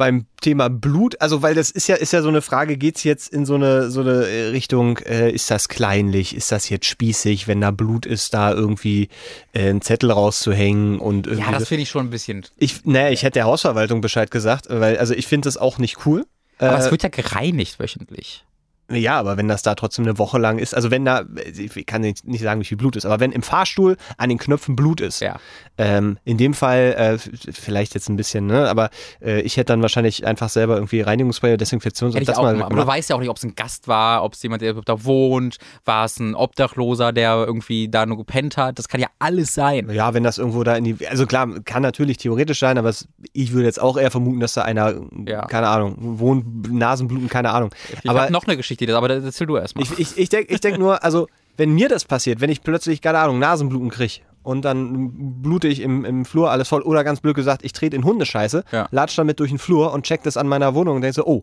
beim 0.02 0.26
Thema 0.40 0.68
Blut, 0.68 1.20
also 1.20 1.42
weil 1.42 1.54
das 1.54 1.70
ist 1.70 1.86
ja, 1.86 1.94
ist 1.94 2.12
ja 2.12 2.22
so 2.22 2.28
eine 2.28 2.42
Frage, 2.42 2.76
geht's 2.76 3.04
jetzt 3.04 3.32
in 3.32 3.46
so 3.46 3.54
eine, 3.54 3.88
so 3.88 4.00
eine 4.00 4.26
äh, 4.26 4.48
Richtung, 4.48 4.98
äh, 4.98 5.30
ist 5.30 5.48
das 5.48 5.68
kleinlich, 5.68 6.34
ist 6.34 6.50
das 6.50 6.68
jetzt 6.70 6.86
spießig, 6.86 7.46
wenn 7.46 7.60
da 7.60 7.70
Blut 7.70 8.04
ist, 8.04 8.34
da 8.34 8.52
irgendwie 8.52 9.10
äh, 9.52 9.70
einen 9.70 9.80
Zettel 9.80 10.10
rauszuhängen 10.10 10.98
und 10.98 11.28
irgendwie. 11.28 11.52
Ja, 11.52 11.56
das 11.56 11.68
finde 11.68 11.82
ich 11.84 11.90
schon 11.90 12.06
ein 12.08 12.10
bisschen. 12.10 12.44
ich, 12.58 12.84
naja, 12.84 13.10
ich 13.10 13.22
hätte 13.22 13.34
der 13.34 13.44
Hausverwaltung 13.44 14.00
Bescheid 14.00 14.32
gesagt, 14.32 14.66
weil, 14.68 14.98
also 14.98 15.14
ich 15.14 15.28
finde 15.28 15.46
das 15.46 15.56
auch 15.56 15.78
nicht 15.78 16.04
cool. 16.04 16.26
Aber 16.58 16.74
Äh, 16.74 16.80
es 16.80 16.90
wird 16.90 17.04
ja 17.04 17.08
gereinigt 17.08 17.78
wöchentlich. 17.78 18.44
Ja, 18.94 19.18
aber 19.18 19.36
wenn 19.36 19.48
das 19.48 19.62
da 19.62 19.74
trotzdem 19.74 20.04
eine 20.04 20.18
Woche 20.18 20.38
lang 20.38 20.58
ist, 20.58 20.74
also 20.74 20.90
wenn 20.90 21.04
da, 21.04 21.22
ich 21.56 21.86
kann 21.86 22.00
nicht 22.02 22.26
nicht 22.26 22.42
sagen, 22.42 22.60
wie 22.60 22.64
viel 22.64 22.76
Blut 22.76 22.96
ist, 22.96 23.04
aber 23.06 23.20
wenn 23.20 23.32
im 23.32 23.42
Fahrstuhl 23.42 23.96
an 24.18 24.28
den 24.28 24.38
Knöpfen 24.38 24.76
Blut 24.76 25.00
ist, 25.00 25.20
Ja. 25.20 25.36
ähm, 25.78 26.18
in 26.24 26.36
dem 26.38 26.54
Fall 26.54 26.94
äh, 26.96 27.52
vielleicht 27.52 27.94
jetzt 27.94 28.08
ein 28.08 28.16
bisschen, 28.16 28.46
ne, 28.46 28.68
aber 28.68 28.90
äh, 29.20 29.40
ich 29.42 29.56
hätte 29.56 29.72
dann 29.72 29.82
wahrscheinlich 29.82 30.26
einfach 30.26 30.48
selber 30.48 30.74
irgendwie 30.74 31.00
Reinigungsspray, 31.00 31.56
Desinfektions 31.56 32.14
und 32.14 32.28
das 32.28 32.36
mal 32.36 32.52
gemacht. 32.52 32.70
Aber 32.72 32.80
du 32.82 32.86
weißt 32.86 33.10
ja 33.10 33.16
auch 33.16 33.20
nicht, 33.20 33.28
ob 33.30 33.36
es 33.36 33.44
ein 33.44 33.54
Gast 33.54 33.88
war, 33.88 34.24
ob 34.24 34.34
es 34.34 34.42
jemand, 34.42 34.62
der 34.62 34.74
da 34.74 35.04
wohnt, 35.04 35.58
war 35.84 36.04
es 36.04 36.18
ein 36.18 36.34
Obdachloser, 36.34 37.12
der 37.12 37.34
irgendwie 37.46 37.88
da 37.88 38.06
nur 38.06 38.16
gepennt 38.18 38.56
hat. 38.56 38.78
Das 38.78 38.88
kann 38.88 39.00
ja 39.00 39.08
alles 39.18 39.54
sein. 39.54 39.88
Ja, 39.90 40.14
wenn 40.14 40.22
das 40.22 40.38
irgendwo 40.38 40.62
da 40.64 40.76
in 40.76 40.84
die, 40.84 41.06
also 41.08 41.26
klar, 41.26 41.48
kann 41.64 41.82
natürlich 41.82 42.16
theoretisch 42.18 42.58
sein, 42.58 42.78
aber 42.78 42.88
es, 42.88 43.08
ich 43.32 43.52
würde 43.52 43.66
jetzt 43.66 43.80
auch 43.80 43.96
eher 43.96 44.10
vermuten, 44.10 44.40
dass 44.40 44.54
da 44.54 44.62
einer, 44.62 44.94
Ja. 45.26 45.46
keine 45.46 45.68
Ahnung, 45.68 45.96
wohnt, 45.98 46.72
Nasenbluten, 46.72 47.28
keine 47.28 47.50
Ahnung. 47.50 47.70
Ich 48.02 48.08
aber 48.08 48.30
noch 48.30 48.46
eine 48.46 48.56
Geschichte, 48.56 48.81
aber 48.90 49.08
das 49.08 49.24
erzähl 49.24 49.46
du 49.46 49.56
erstmal. 49.56 49.84
Ich, 49.84 49.98
ich, 49.98 50.18
ich 50.18 50.28
denke 50.28 50.52
ich 50.54 50.60
denk 50.60 50.78
nur, 50.78 51.02
also 51.04 51.26
wenn 51.56 51.72
mir 51.74 51.88
das 51.88 52.04
passiert, 52.04 52.40
wenn 52.40 52.50
ich 52.50 52.62
plötzlich, 52.62 53.00
keine 53.00 53.18
Ahnung, 53.18 53.38
Nasenbluten 53.38 53.90
kriege 53.90 54.20
und 54.42 54.64
dann 54.64 55.40
blute 55.42 55.68
ich 55.68 55.80
im, 55.80 56.04
im 56.04 56.24
Flur 56.24 56.50
alles 56.50 56.68
voll 56.68 56.82
oder 56.82 57.04
ganz 57.04 57.20
blöd 57.20 57.34
gesagt, 57.36 57.64
ich 57.64 57.72
trete 57.72 57.94
in 57.96 58.04
Hundescheiße, 58.04 58.64
Ja. 58.72 58.88
latsch 58.90 59.16
damit 59.18 59.38
durch 59.40 59.50
den 59.50 59.58
Flur 59.58 59.92
und 59.92 60.04
check 60.04 60.22
das 60.22 60.36
an 60.36 60.48
meiner 60.48 60.74
Wohnung 60.74 60.96
und 60.96 61.02
denke 61.02 61.14
so, 61.14 61.24
oh, 61.26 61.42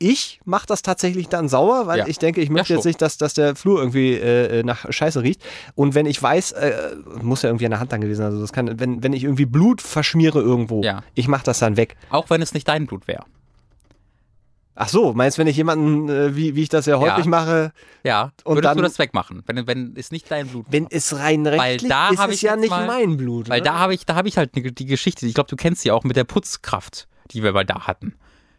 ich 0.00 0.40
mache 0.44 0.66
das 0.66 0.82
tatsächlich 0.82 1.28
dann 1.28 1.48
sauer, 1.48 1.86
weil 1.86 2.00
Ja. 2.00 2.06
ich 2.08 2.18
denke, 2.18 2.40
ich 2.40 2.50
möchte 2.50 2.66
schon. 2.68 2.76
jetzt 2.78 2.84
nicht, 2.84 3.00
dass, 3.00 3.16
dass 3.16 3.32
der 3.34 3.54
Flur 3.54 3.78
irgendwie 3.78 4.14
äh, 4.14 4.64
nach 4.64 4.84
Scheiße 4.92 5.22
riecht. 5.22 5.40
Und 5.76 5.94
wenn 5.94 6.04
ich 6.06 6.20
weiß, 6.20 6.50
äh, 6.52 6.72
muss 7.22 7.42
ja 7.42 7.48
irgendwie 7.48 7.66
an 7.66 7.70
der 7.70 7.78
Hand 7.80 7.92
dann 7.92 8.00
gewesen 8.00 8.18
sein, 8.18 8.26
also 8.26 8.40
das 8.40 8.52
kann, 8.52 8.80
wenn, 8.80 9.04
wenn 9.04 9.12
ich 9.12 9.22
irgendwie 9.22 9.46
Blut 9.46 9.80
verschmiere 9.80 10.40
irgendwo, 10.40 10.82
Ja. 10.82 11.04
ich 11.14 11.28
mache 11.28 11.44
das 11.44 11.60
dann 11.60 11.76
weg. 11.76 11.94
auch 12.10 12.28
wenn 12.28 12.42
es 12.42 12.54
nicht 12.54 12.66
dein 12.66 12.86
Blut 12.88 13.06
wäre. 13.06 13.22
Ach 14.76 14.88
so, 14.88 15.12
meinst 15.14 15.38
wenn 15.38 15.46
ich 15.46 15.56
jemanden, 15.56 16.08
äh, 16.08 16.34
wie, 16.34 16.56
wie 16.56 16.62
ich 16.62 16.68
das 16.68 16.86
ja 16.86 16.98
häufig 16.98 17.26
mache, 17.26 17.72
Ja, 18.02 18.32
Und 18.44 18.56
würdest 18.56 18.64
dann- 18.70 18.76
du 18.78 18.82
das 18.82 18.98
wegmachen, 18.98 19.42
wenn, 19.46 19.66
wenn 19.66 19.94
es 19.96 20.10
nicht 20.10 20.28
dein 20.30 20.48
Blut 20.48 20.66
wenn 20.68 20.86
es 20.90 21.16
rein 21.16 21.46
rechtlich 21.46 21.88
da 21.90 22.08
ist, 22.10 22.18
hab 22.18 22.30
es 22.30 22.36
ich 22.36 22.42
ja 22.42 22.56
nicht 22.56 22.70
mal- 22.70 22.86
mein 22.86 23.16
Blut. 23.16 23.48
Weil 23.48 23.60
ne? 23.60 23.64
da 23.64 23.78
habe 23.78 23.94
ich, 23.94 24.04
da 24.04 24.14
habe 24.16 24.26
ich 24.28 24.36
halt 24.36 24.56
ne, 24.56 24.72
die 24.72 24.86
Geschichte, 24.86 25.26
ich 25.26 25.34
glaube, 25.34 25.48
du 25.48 25.56
kennst 25.56 25.82
sie 25.82 25.90
auch 25.92 26.02
mit 26.04 26.16
der 26.16 26.24
Putzkraft, 26.24 27.06
die 27.30 27.42
wir 27.42 27.52
mal 27.52 27.64
da 27.64 27.86
hatten. 27.86 28.14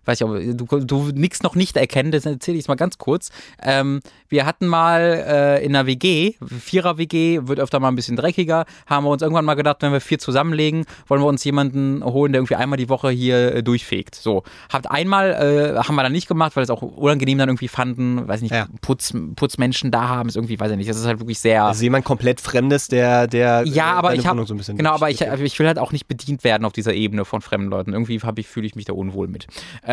Weiß 0.05 0.21
ich, 0.21 0.25
ob 0.25 0.37
du, 0.37 0.79
du 0.79 1.11
nix 1.13 1.43
noch 1.43 1.55
nicht 1.55 1.77
erkennen, 1.77 2.11
das 2.11 2.25
erzähle 2.25 2.57
ich 2.57 2.67
mal 2.67 2.75
ganz 2.75 2.97
kurz. 2.97 3.31
Ähm, 3.61 4.01
wir 4.29 4.45
hatten 4.45 4.67
mal 4.67 5.01
äh, 5.01 5.65
in 5.65 5.75
einer 5.75 5.85
WG, 5.85 6.33
Vierer-WG, 6.41 7.41
wird 7.47 7.59
öfter 7.59 7.79
mal 7.79 7.89
ein 7.89 7.95
bisschen 7.95 8.15
dreckiger, 8.15 8.65
haben 8.85 9.05
wir 9.05 9.09
uns 9.09 9.21
irgendwann 9.21 9.45
mal 9.45 9.53
gedacht, 9.53 9.77
wenn 9.81 9.91
wir 9.91 10.01
vier 10.01 10.19
zusammenlegen, 10.19 10.85
wollen 11.07 11.21
wir 11.21 11.27
uns 11.27 11.43
jemanden 11.43 12.03
holen, 12.03 12.31
der 12.31 12.39
irgendwie 12.39 12.55
einmal 12.55 12.77
die 12.77 12.89
Woche 12.89 13.09
hier 13.09 13.55
äh, 13.55 13.63
durchfegt. 13.63 14.15
So, 14.15 14.43
habt 14.71 14.89
einmal, 14.89 15.31
äh, 15.31 15.79
haben 15.79 15.95
wir 15.95 16.03
dann 16.03 16.11
nicht 16.11 16.27
gemacht, 16.27 16.55
weil 16.55 16.63
es 16.63 16.69
auch 16.69 16.81
unangenehm 16.81 17.37
dann 17.37 17.49
irgendwie 17.49 17.67
fanden, 17.67 18.27
weiß 18.27 18.41
nicht, 18.41 18.51
Ja. 18.51 18.67
Putz, 18.81 19.13
Putzmenschen 19.35 19.91
da 19.91 20.07
haben, 20.07 20.29
ist 20.29 20.35
irgendwie, 20.35 20.59
weiß 20.59 20.71
ich 20.71 20.77
nicht, 20.77 20.89
das 20.89 20.97
ist 20.97 21.05
halt 21.05 21.19
wirklich 21.19 21.39
sehr... 21.39 21.63
Also 21.63 21.83
jemand 21.83 22.05
komplett 22.05 22.41
Fremdes, 22.41 22.87
der, 22.87 23.27
der 23.27 23.63
Ja, 23.65 23.93
äh, 23.93 23.97
aber 23.97 24.09
deine 24.09 24.21
ich 24.21 24.29
Wohnung 24.29 24.47
so 24.47 24.53
ein 24.53 24.57
bisschen 24.57 24.77
genau, 24.77 24.91
aber 24.91 25.09
ich, 25.09 25.21
ich 25.21 25.59
will 25.59 25.67
halt 25.67 25.79
auch 25.79 25.91
nicht 25.91 26.07
bedient 26.07 26.43
werden 26.43 26.65
auf 26.65 26.73
dieser 26.73 26.93
Ebene 26.93 27.25
von 27.25 27.41
fremden 27.41 27.69
Leuten. 27.69 27.93
Irgendwie 27.93 28.19
ich 28.37 28.47
fühle 28.47 28.67
ich 28.67 28.75
mich 28.75 28.85
da 28.85 28.93
unwohl 28.93 29.27
mit. 29.27 29.47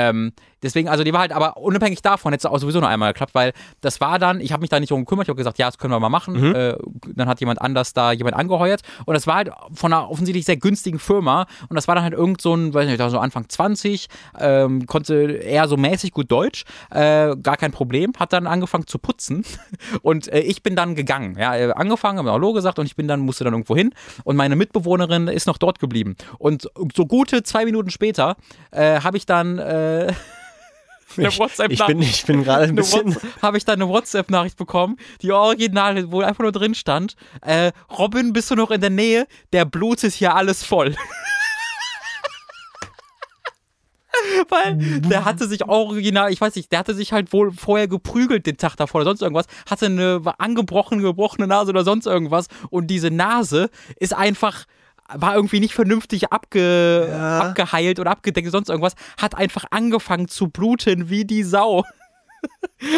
Ähm, 0.09 0.33
deswegen, 0.63 0.89
also 0.89 1.05
die 1.05 1.13
war 1.13 1.21
halt, 1.21 1.33
aber 1.33 1.57
unabhängig 1.57 2.03
davon 2.03 2.33
hätte 2.33 2.47
es 2.47 2.53
auch 2.53 2.59
sowieso 2.59 2.81
noch 2.81 2.89
einmal 2.89 3.13
geklappt, 3.13 3.35
weil 3.35 3.53
das 3.81 4.01
war 4.01 4.19
dann, 4.19 4.41
ich 4.41 4.53
habe 4.53 4.61
mich 4.61 4.71
da 4.71 4.81
nicht 4.81 4.91
drum 4.91 5.01
gekümmert, 5.05 5.27
ich 5.27 5.29
habe 5.29 5.37
gesagt, 5.37 5.59
ja, 5.59 5.67
das 5.67 5.79
können 5.79 5.93
wir 5.93 6.01
mal 6.01 6.09
machen. 6.09 6.49
Mhm. 6.49 6.55
Äh, 6.55 6.77
dann 7.15 7.29
hat 7.29 7.41
jemand 7.41 7.61
anders 7.61 7.93
da 7.93 8.13
jemand 8.13 8.37
angeheuert. 8.37 8.83
Und 9.05 9.15
das 9.15 9.27
war 9.27 9.37
halt 9.37 9.51
von 9.73 9.93
einer 9.93 10.11
offensichtlich 10.11 10.45
sehr 10.45 10.57
günstigen 10.57 10.99
Firma. 10.99 11.47
Und 11.69 11.77
das 11.77 11.89
war 11.89 11.95
dann 11.95 12.05
halt 12.05 12.15
irgend 12.15 12.41
so 12.41 12.55
ein, 12.55 12.75
weiß 12.75 12.87
nicht, 12.87 13.01
so 13.11 13.19
Anfang 13.19 13.49
20, 13.49 14.09
ähm, 14.39 14.87
konnte 14.87 15.15
eher 15.15 15.69
so 15.69 15.77
mäßig 15.77 16.13
gut 16.13 16.31
Deutsch, 16.31 16.65
äh, 16.91 17.37
gar 17.37 17.57
kein 17.57 17.73
Problem, 17.73 18.13
hat 18.19 18.33
dann 18.33 18.47
angefangen 18.47 18.87
zu 18.87 18.99
putzen. 18.99 19.45
Und 20.03 20.29
äh, 20.33 20.41
ich 20.41 20.63
bin 20.63 20.77
dann 20.77 20.95
gegangen, 20.95 21.37
ja, 21.39 21.57
äh, 21.57 21.73
angefangen, 21.73 22.19
habe 22.19 22.33
Hallo 22.33 22.53
gesagt 22.53 22.79
und 22.79 22.87
ich 22.87 22.97
bin 22.97 23.09
dann, 23.09 23.21
musste 23.21 23.45
dann 23.45 23.53
irgendwo 23.53 23.77
hin. 23.77 23.95
Und 24.25 24.37
meine 24.37 24.57
Mitbewohnerin 24.57 25.29
ist 25.29 25.47
noch 25.47 25.59
dort 25.59 25.79
geblieben. 25.79 26.17
Und 26.39 26.69
so 26.95 27.07
gute 27.07 27.43
zwei 27.43 27.65
Minuten 27.65 27.91
später 27.91 28.37
äh, 28.71 29.01
habe 29.01 29.17
ich 29.17 29.27
dann 29.27 29.59
äh, 30.01 30.13
eine 31.17 31.29
ich, 31.29 31.39
WhatsApp 31.39 31.71
ich 31.71 31.85
bin, 31.87 32.03
ich 32.03 32.25
bin 32.25 32.45
gerade 32.45 32.65
ein 32.65 32.75
bisschen. 32.75 33.17
Habe 33.41 33.59
ich 33.59 33.65
dann 33.65 33.81
eine 33.81 33.89
WhatsApp-Nachricht 33.89 34.57
bekommen, 34.57 34.97
die 35.21 35.33
original, 35.33 36.11
wo 36.11 36.21
einfach 36.21 36.43
nur 36.43 36.53
drin 36.53 36.75
stand, 36.75 37.17
äh, 37.43 37.73
Robin, 37.99 38.33
bist 38.33 38.51
du 38.51 38.55
noch 38.55 38.71
in 38.71 38.81
der 38.81 38.91
Nähe? 38.91 39.27
Der 39.53 39.65
Blut 39.65 40.03
ist 40.05 40.15
hier 40.15 40.35
alles 40.35 40.65
voll. 40.65 40.95
Weil 44.49 44.77
der 44.77 45.25
hatte 45.25 45.49
sich 45.49 45.65
original, 45.65 46.31
ich 46.33 46.41
weiß 46.41 46.55
nicht, 46.55 46.71
der 46.71 46.79
hatte 46.81 46.95
sich 46.95 47.13
halt 47.13 47.33
wohl 47.33 47.51
vorher 47.53 47.89
geprügelt 47.89 48.47
den 48.47 48.57
Tag 48.57 48.77
davor 48.77 49.01
oder 49.01 49.11
sonst 49.11 49.23
irgendwas, 49.23 49.47
hatte 49.69 49.87
eine 49.87 50.21
angebrochene, 50.39 51.03
gebrochene 51.03 51.47
Nase 51.47 51.71
oder 51.71 51.83
sonst 51.83 52.07
irgendwas 52.07 52.47
und 52.71 52.89
diese 52.89 53.11
Nase 53.11 53.71
ist 53.99 54.15
einfach 54.15 54.67
war 55.17 55.35
irgendwie 55.35 55.61
nicht 55.61 55.75
vernünftig 55.75 56.33
abge, 56.33 57.09
Ja. 57.11 57.41
abgeheilt 57.41 57.99
oder 58.01 58.11
abgedeckt, 58.11 58.51
sonst 58.51 58.69
irgendwas, 58.69 58.95
hat 59.21 59.35
einfach 59.37 59.65
angefangen 59.71 60.29
zu 60.29 60.49
bluten 60.49 61.09
wie 61.11 61.25
die 61.25 61.43
Sau. 61.43 61.85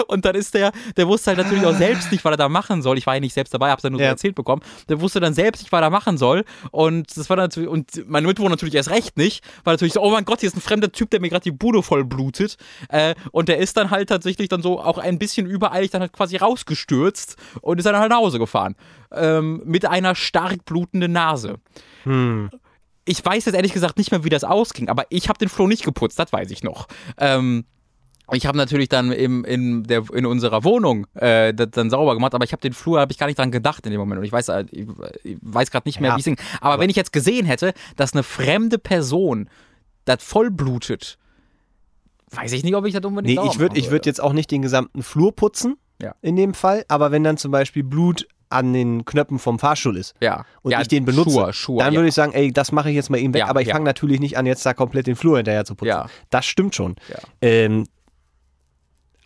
Und 0.08 0.24
dann 0.24 0.34
ist 0.34 0.54
der, 0.54 0.72
der 0.96 1.06
wusste 1.06 1.28
halt 1.28 1.38
natürlich 1.38 1.66
auch 1.66 1.74
selbst 1.74 2.10
nicht, 2.10 2.24
was 2.24 2.32
er 2.32 2.36
da 2.38 2.48
machen 2.48 2.80
soll. 2.80 2.96
Ich 2.96 3.06
war 3.06 3.12
ja 3.14 3.20
nicht 3.20 3.34
selbst 3.34 3.52
dabei, 3.52 3.70
hab's 3.70 3.82
ja 3.82 3.90
nur 3.90 3.98
so 3.98 4.04
Ja. 4.04 4.10
erzählt 4.10 4.34
bekommen. 4.34 4.62
Der 4.88 5.02
wusste 5.02 5.20
dann 5.20 5.34
selbst 5.34 5.60
nicht, 5.62 5.70
was 5.70 5.82
er 5.82 5.90
machen 5.90 6.16
soll. 6.16 6.44
Und 6.70 7.14
das 7.14 7.28
war 7.28 7.36
dann 7.36 7.44
natürlich, 7.44 7.68
und 7.68 8.08
meine 8.08 8.26
Mitbewohner 8.26 8.52
natürlich 8.52 8.74
erst 8.74 8.88
recht 8.88 9.18
nicht, 9.18 9.44
weil 9.62 9.74
natürlich 9.74 9.92
so, 9.92 10.00
oh 10.00 10.10
mein 10.10 10.24
Gott, 10.24 10.40
hier 10.40 10.46
ist 10.46 10.56
ein 10.56 10.62
fremder 10.62 10.90
Typ, 10.90 11.10
der 11.10 11.20
mir 11.20 11.28
gerade 11.28 11.42
die 11.42 11.50
Bude 11.50 11.82
voll 11.82 12.04
blutet. 12.04 12.56
Äh, 12.88 13.14
und 13.32 13.50
der 13.50 13.58
ist 13.58 13.76
dann 13.76 13.90
halt 13.90 14.08
tatsächlich 14.08 14.48
dann 14.48 14.62
so 14.62 14.80
auch 14.80 14.96
ein 14.96 15.18
bisschen 15.18 15.46
übereilig 15.46 15.90
dann 15.90 16.00
halt 16.00 16.14
quasi 16.14 16.36
rausgestürzt 16.36 17.36
und 17.60 17.76
ist 17.78 17.84
dann 17.84 17.96
halt 17.98 18.08
nach 18.10 18.18
Hause 18.18 18.38
gefahren. 18.38 18.76
Ähm, 19.12 19.60
mit 19.66 19.84
einer 19.84 20.14
stark 20.14 20.64
blutenden 20.64 21.12
Nase. 21.12 21.56
Hm. 22.04 22.50
Ich 23.06 23.24
weiß 23.24 23.44
jetzt 23.44 23.54
ehrlich 23.54 23.74
gesagt 23.74 23.98
nicht 23.98 24.10
mehr, 24.10 24.24
wie 24.24 24.30
das 24.30 24.44
ausging, 24.44 24.88
aber 24.88 25.04
ich 25.10 25.28
habe 25.28 25.38
den 25.38 25.48
Floh 25.48 25.66
nicht 25.66 25.84
geputzt, 25.84 26.18
das 26.18 26.32
weiß 26.32 26.50
ich 26.50 26.62
noch. 26.62 26.88
Ähm, 27.18 27.64
ich 28.32 28.46
habe 28.46 28.56
natürlich 28.56 28.88
dann 28.88 29.12
im, 29.12 29.44
in, 29.44 29.82
der, 29.84 30.04
in 30.14 30.24
unserer 30.24 30.64
Wohnung 30.64 31.06
äh, 31.14 31.52
das 31.52 31.68
dann 31.72 31.90
sauber 31.90 32.14
gemacht, 32.14 32.34
aber 32.34 32.44
ich 32.44 32.52
habe 32.52 32.62
den 32.62 32.72
Flur, 32.72 33.00
habe 33.00 33.12
ich 33.12 33.18
gar 33.18 33.26
nicht 33.26 33.38
dran 33.38 33.50
gedacht 33.50 33.84
in 33.84 33.92
dem 33.92 34.00
Moment. 34.00 34.20
Und 34.20 34.24
ich 34.24 34.32
weiß, 34.32 34.48
äh, 34.48 34.64
ich, 34.70 34.86
ich 35.22 35.36
weiß 35.42 35.70
gerade 35.70 35.86
nicht 35.86 36.00
mehr, 36.00 36.10
Ja, 36.10 36.16
wie 36.16 36.20
es 36.20 36.24
ging. 36.24 36.38
Aber, 36.62 36.80
wenn 36.80 36.88
ich 36.88 36.96
jetzt 36.96 37.12
gesehen 37.12 37.44
hätte, 37.44 37.74
dass 37.96 38.14
eine 38.14 38.22
fremde 38.22 38.78
Person 38.78 39.50
das 40.06 40.22
voll 40.24 40.50
blutet, 40.50 41.18
weiß 42.30 42.52
ich 42.52 42.64
nicht, 42.64 42.74
ob 42.74 42.86
ich 42.86 42.94
das 42.94 43.04
unbedingt 43.04 43.38
Nee, 43.42 43.46
ich 43.46 43.58
würde 43.58 43.74
machen 43.74 43.84
ich 43.84 43.90
würd 43.90 44.06
jetzt 44.06 44.22
auch 44.22 44.32
nicht 44.32 44.50
den 44.50 44.62
gesamten 44.62 45.02
Flur 45.02 45.36
putzen, 45.36 45.76
Ja. 46.00 46.14
in 46.22 46.36
dem 46.36 46.54
Fall, 46.54 46.86
aber 46.88 47.10
wenn 47.12 47.24
dann 47.24 47.36
zum 47.36 47.50
Beispiel 47.50 47.82
Blut 47.82 48.26
an 48.54 48.72
den 48.72 49.04
Knöpfen 49.04 49.38
vom 49.38 49.58
Fahrstuhl 49.58 49.96
ist 49.96 50.14
Ja. 50.20 50.44
und 50.62 50.72
ja, 50.72 50.80
ich 50.80 50.88
den 50.88 51.04
benutze, 51.04 51.30
Schuhe, 51.30 51.52
Schuhe, 51.52 51.78
dann 51.84 51.92
ja. 51.92 51.98
würde 51.98 52.08
ich 52.08 52.14
sagen, 52.14 52.32
ey, 52.32 52.52
das 52.52 52.72
mache 52.72 52.88
ich 52.90 52.96
jetzt 52.96 53.10
mal 53.10 53.18
eben 53.18 53.34
weg, 53.34 53.40
Ja, 53.40 53.48
aber 53.48 53.60
ich 53.60 53.68
ja. 53.68 53.74
fange 53.74 53.84
natürlich 53.84 54.20
nicht 54.20 54.38
an, 54.38 54.46
jetzt 54.46 54.64
da 54.64 54.72
komplett 54.74 55.06
den 55.06 55.16
Flur 55.16 55.36
hinterher 55.36 55.64
zu 55.64 55.74
putzen. 55.74 55.88
Ja. 55.88 56.06
Das 56.30 56.46
stimmt 56.46 56.74
schon. 56.74 56.96
Ja. 57.08 57.18
Ähm, 57.42 57.86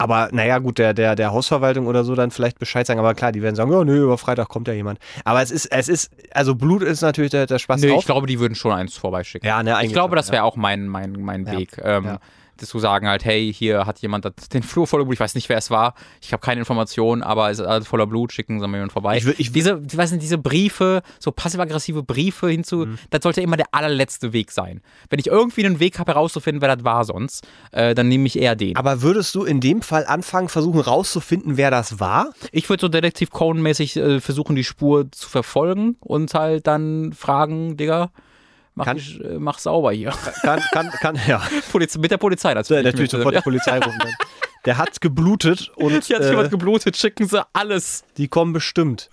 aber 0.00 0.28
naja, 0.30 0.58
gut, 0.58 0.78
der, 0.78 0.94
der, 0.94 1.16
der 1.16 1.32
Hausverwaltung 1.32 1.88
oder 1.88 2.04
so 2.04 2.14
dann 2.14 2.30
vielleicht 2.30 2.60
Bescheid 2.60 2.86
sagen, 2.86 3.00
aber 3.00 3.14
klar, 3.14 3.32
die 3.32 3.42
werden 3.42 3.56
sagen, 3.56 3.72
ja, 3.72 3.82
nö, 3.84 4.04
über 4.04 4.16
Freitag 4.16 4.48
kommt 4.48 4.68
ja 4.68 4.74
jemand. 4.74 5.00
Aber 5.24 5.42
es 5.42 5.50
ist, 5.50 5.66
es 5.66 5.88
ist, 5.88 6.12
also 6.32 6.54
Blut 6.54 6.82
ist 6.84 7.00
natürlich 7.00 7.32
der, 7.32 7.46
der 7.46 7.58
Spaß 7.58 7.80
Nö, 7.80 7.88
drauf. 7.88 8.00
ich 8.00 8.06
glaube, 8.06 8.28
die 8.28 8.38
würden 8.38 8.54
schon 8.54 8.70
eins 8.70 8.96
vorbeischicken. 8.96 9.48
Ja, 9.48 9.60
ne, 9.64 9.76
ich 9.82 9.92
glaube, 9.92 10.14
das 10.14 10.28
ja. 10.28 10.34
wäre 10.34 10.44
auch 10.44 10.54
mein, 10.54 10.86
mein, 10.86 11.12
mein 11.20 11.44
Ja. 11.46 11.52
Weg. 11.58 11.80
Ähm, 11.82 12.04
Ja. 12.04 12.18
Zu 12.66 12.78
sagen 12.78 13.06
halt, 13.08 13.24
hey, 13.24 13.52
hier 13.52 13.86
hat 13.86 14.00
jemand 14.00 14.26
den 14.52 14.62
Flur 14.62 14.86
voller 14.86 15.04
Blut, 15.04 15.14
ich 15.14 15.20
weiß 15.20 15.34
nicht, 15.34 15.48
wer 15.48 15.58
es 15.58 15.70
war, 15.70 15.94
ich 16.20 16.32
habe 16.32 16.40
keine 16.40 16.58
Informationen, 16.60 17.22
aber 17.22 17.50
es 17.50 17.58
ist 17.58 17.66
alles 17.66 17.86
voller 17.86 18.06
Blut, 18.06 18.32
schicken 18.32 18.58
Sie 18.60 18.66
mal 18.66 18.76
jemand 18.78 18.92
vorbei. 18.92 19.16
Ich 19.18 19.24
würd- 19.24 19.34
ich 19.38 19.52
diese, 19.52 19.80
ich 19.88 19.96
weiß 19.96 20.10
nicht, 20.12 20.22
diese 20.22 20.38
Briefe, 20.38 21.02
so 21.18 21.30
passiv-aggressive 21.30 22.02
Briefe 22.02 22.48
hinzu, 22.48 22.78
Mhm. 22.86 22.98
das 23.10 23.22
sollte 23.22 23.40
immer 23.42 23.56
der 23.56 23.66
allerletzte 23.72 24.32
Weg 24.32 24.50
sein. 24.50 24.80
Wenn 25.10 25.18
ich 25.18 25.26
irgendwie 25.28 25.64
einen 25.64 25.78
Weg 25.80 25.98
habe, 25.98 26.12
herauszufinden, 26.12 26.60
wer 26.62 26.74
das 26.74 26.84
war 26.84 27.04
sonst, 27.04 27.46
äh, 27.72 27.94
dann 27.94 28.08
nehme 28.08 28.26
ich 28.26 28.38
eher 28.38 28.56
den. 28.56 28.76
aber 28.76 29.02
würdest 29.02 29.34
du 29.34 29.44
in 29.44 29.60
dem 29.60 29.82
Fall 29.82 30.06
anfangen, 30.06 30.48
versuchen 30.48 30.80
rauszufinden, 30.80 31.56
wer 31.56 31.70
das 31.70 32.00
war? 32.00 32.32
Ich 32.52 32.68
würde 32.68 32.80
so 32.80 32.88
Detektiv 32.88 33.30
Conan-mäßig 33.30 33.96
äh, 33.96 34.20
versuchen, 34.20 34.56
die 34.56 34.64
Spur 34.64 35.10
zu 35.12 35.28
verfolgen 35.28 35.96
und 36.00 36.34
halt 36.34 36.66
dann 36.66 37.12
fragen, 37.12 37.76
Digga, 37.76 38.10
mach, 38.78 38.84
Kann- 38.84 38.96
ich, 38.96 39.20
äh, 39.22 39.38
mach 39.38 39.58
sauber 39.58 39.92
hier. 39.92 40.12
Kann, 40.42 40.60
kann, 40.72 40.90
kann, 40.90 41.18
ja. 41.26 41.42
Poliz 41.72 41.98
mit 41.98 42.10
der 42.10 42.16
Polizei 42.16 42.54
natürlich. 42.54 42.84
Natürlich 42.84 43.12
mit, 43.12 43.20
sofort 43.20 43.34
ja. 43.34 43.40
die 43.40 43.44
Polizei 43.44 43.78
rufen. 43.78 43.98
Dann. 43.98 44.12
der 44.64 44.78
hat 44.78 45.00
geblutet 45.00 45.70
und 45.76 46.04
Hier 46.04 46.16
hat 46.16 46.24
äh, 46.24 46.30
jemand 46.30 46.50
geblutet, 46.50 46.96
schicken 46.96 47.26
sie 47.26 47.44
alles. 47.52 48.04
die 48.16 48.28
kommen 48.28 48.52
bestimmt. 48.52 49.10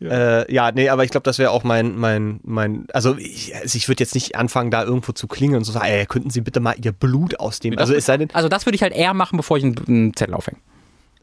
Ja, 0.00 0.42
äh, 0.42 0.52
ja 0.52 0.72
nee, 0.72 0.88
aber 0.88 1.04
ich 1.04 1.10
glaube, 1.10 1.24
das 1.24 1.38
wäre 1.38 1.50
auch 1.50 1.64
mein, 1.64 1.96
mein, 1.96 2.40
mein, 2.44 2.86
also 2.92 3.16
ich, 3.16 3.54
also 3.56 3.76
ich 3.76 3.88
würde 3.88 4.02
jetzt 4.02 4.14
nicht 4.14 4.36
anfangen, 4.36 4.70
da 4.70 4.84
irgendwo 4.84 5.12
zu 5.12 5.26
klingeln 5.26 5.58
und 5.58 5.64
zu 5.64 5.72
sagen, 5.72 5.86
ey, 5.86 6.06
könnten 6.06 6.30
Sie 6.30 6.40
bitte 6.40 6.60
mal 6.60 6.76
Ihr 6.80 6.92
Blut 6.92 7.40
ausnehmen? 7.40 7.78
Also 7.78 7.94
es 7.94 8.06
sei 8.06 8.16
denn, 8.16 8.30
Also 8.32 8.48
das 8.48 8.66
würde 8.66 8.76
ich 8.76 8.82
halt 8.82 8.94
eher 8.94 9.14
machen, 9.14 9.36
bevor 9.36 9.56
ich 9.56 9.64
einen, 9.64 9.76
einen 9.86 10.14
Zettel 10.14 10.34
aufhänge. 10.34 10.58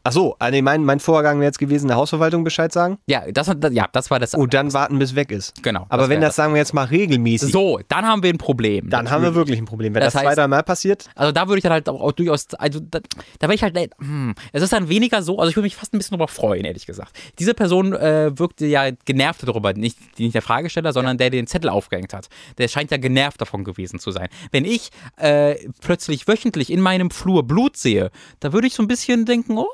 Ach 0.06 0.12
so, 0.12 0.36
nee, 0.50 0.62
mein, 0.62 0.84
mein 0.84 1.00
Vorgang 1.00 1.38
wäre 1.40 1.46
jetzt 1.48 1.58
gewesen, 1.58 1.88
der 1.88 1.96
Hausverwaltung 1.96 2.44
Bescheid 2.44 2.72
sagen 2.72 2.98
Ja, 3.06 3.22
das, 3.30 3.50
ja, 3.70 3.86
das 3.92 4.10
war 4.10 4.18
das. 4.20 4.34
und 4.34 4.54
dann 4.54 4.72
warten, 4.72 4.98
bis 4.98 5.14
weg 5.14 5.30
ist. 5.30 5.62
Genau. 5.62 5.86
Aber 5.88 6.02
das 6.02 6.08
wenn 6.10 6.20
das, 6.20 6.36
sagen 6.36 6.52
wir 6.54 6.58
jetzt 6.58 6.74
mal, 6.74 6.84
regelmäßig, 6.84 7.52
So, 7.52 7.80
dann 7.88 8.06
haben 8.06 8.22
wir 8.22 8.30
ein 8.30 8.38
Problem. 8.38 8.88
dann 8.90 9.10
haben 9.10 9.22
wir 9.22 9.34
wirklich 9.34 9.58
ein 9.58 9.64
Problem. 9.64 9.94
Wenn 9.94 10.00
Das 10.02 10.12
das, 10.14 10.22
zwei, 10.22 10.30
heißt- 10.32 10.36
dreimal 10.36 10.62
passiert, 10.62 11.08
Also 11.14 11.32
da 11.32 11.48
würde 11.48 11.58
ich 11.58 11.62
dann 11.62 11.72
halt 11.72 11.88
auch, 11.88 12.00
auch 12.00 12.12
durchaus, 12.12 12.46
also 12.54 12.80
da, 12.80 13.00
da 13.38 13.48
wäre 13.48 13.54
ich 13.54 13.62
halt, 13.62 13.76
hm, 13.98 14.34
es 14.52 14.62
ist 14.62 14.72
dann 14.72 14.88
weniger 14.88 15.22
so, 15.22 15.38
also 15.38 15.50
ich 15.50 15.56
würde 15.56 15.64
mich 15.66 15.76
fast 15.76 15.92
ein 15.94 15.98
bisschen 15.98 16.16
darüber 16.16 16.28
freuen, 16.28 16.64
ehrlich 16.64 16.86
gesagt. 16.86 17.12
Diese 17.38 17.54
Person 17.54 17.92
äh, 17.94 18.38
wirkte 18.38 18.66
ja 18.66 18.90
genervt 19.04 19.42
darüber, 19.46 19.72
nicht, 19.72 19.98
nicht 20.18 20.34
der 20.34 20.42
Fragesteller, 20.42 20.92
sondern 20.92 21.18
der 21.18 21.30
den 21.30 21.46
Zettel 21.46 21.70
aufgehängt 21.70 22.12
hat. 22.14 22.28
Der 22.58 22.68
scheint 22.68 22.90
ja 22.90 22.96
genervt 22.96 23.40
davon 23.40 23.64
gewesen 23.64 23.98
zu 23.98 24.10
sein. 24.10 24.28
Wenn 24.52 24.64
ich 24.64 24.90
äh, 25.16 25.56
plötzlich 25.80 26.28
wöchentlich 26.28 26.70
in 26.70 26.80
meinem 26.80 27.10
Flur 27.10 27.42
Blut 27.46 27.76
sehe, 27.76 28.10
da 28.40 28.52
würde 28.52 28.66
ich 28.66 28.74
so 28.74 28.82
ein 28.82 28.88
bisschen 28.88 29.24
denken, 29.24 29.58
oh, 29.58 29.66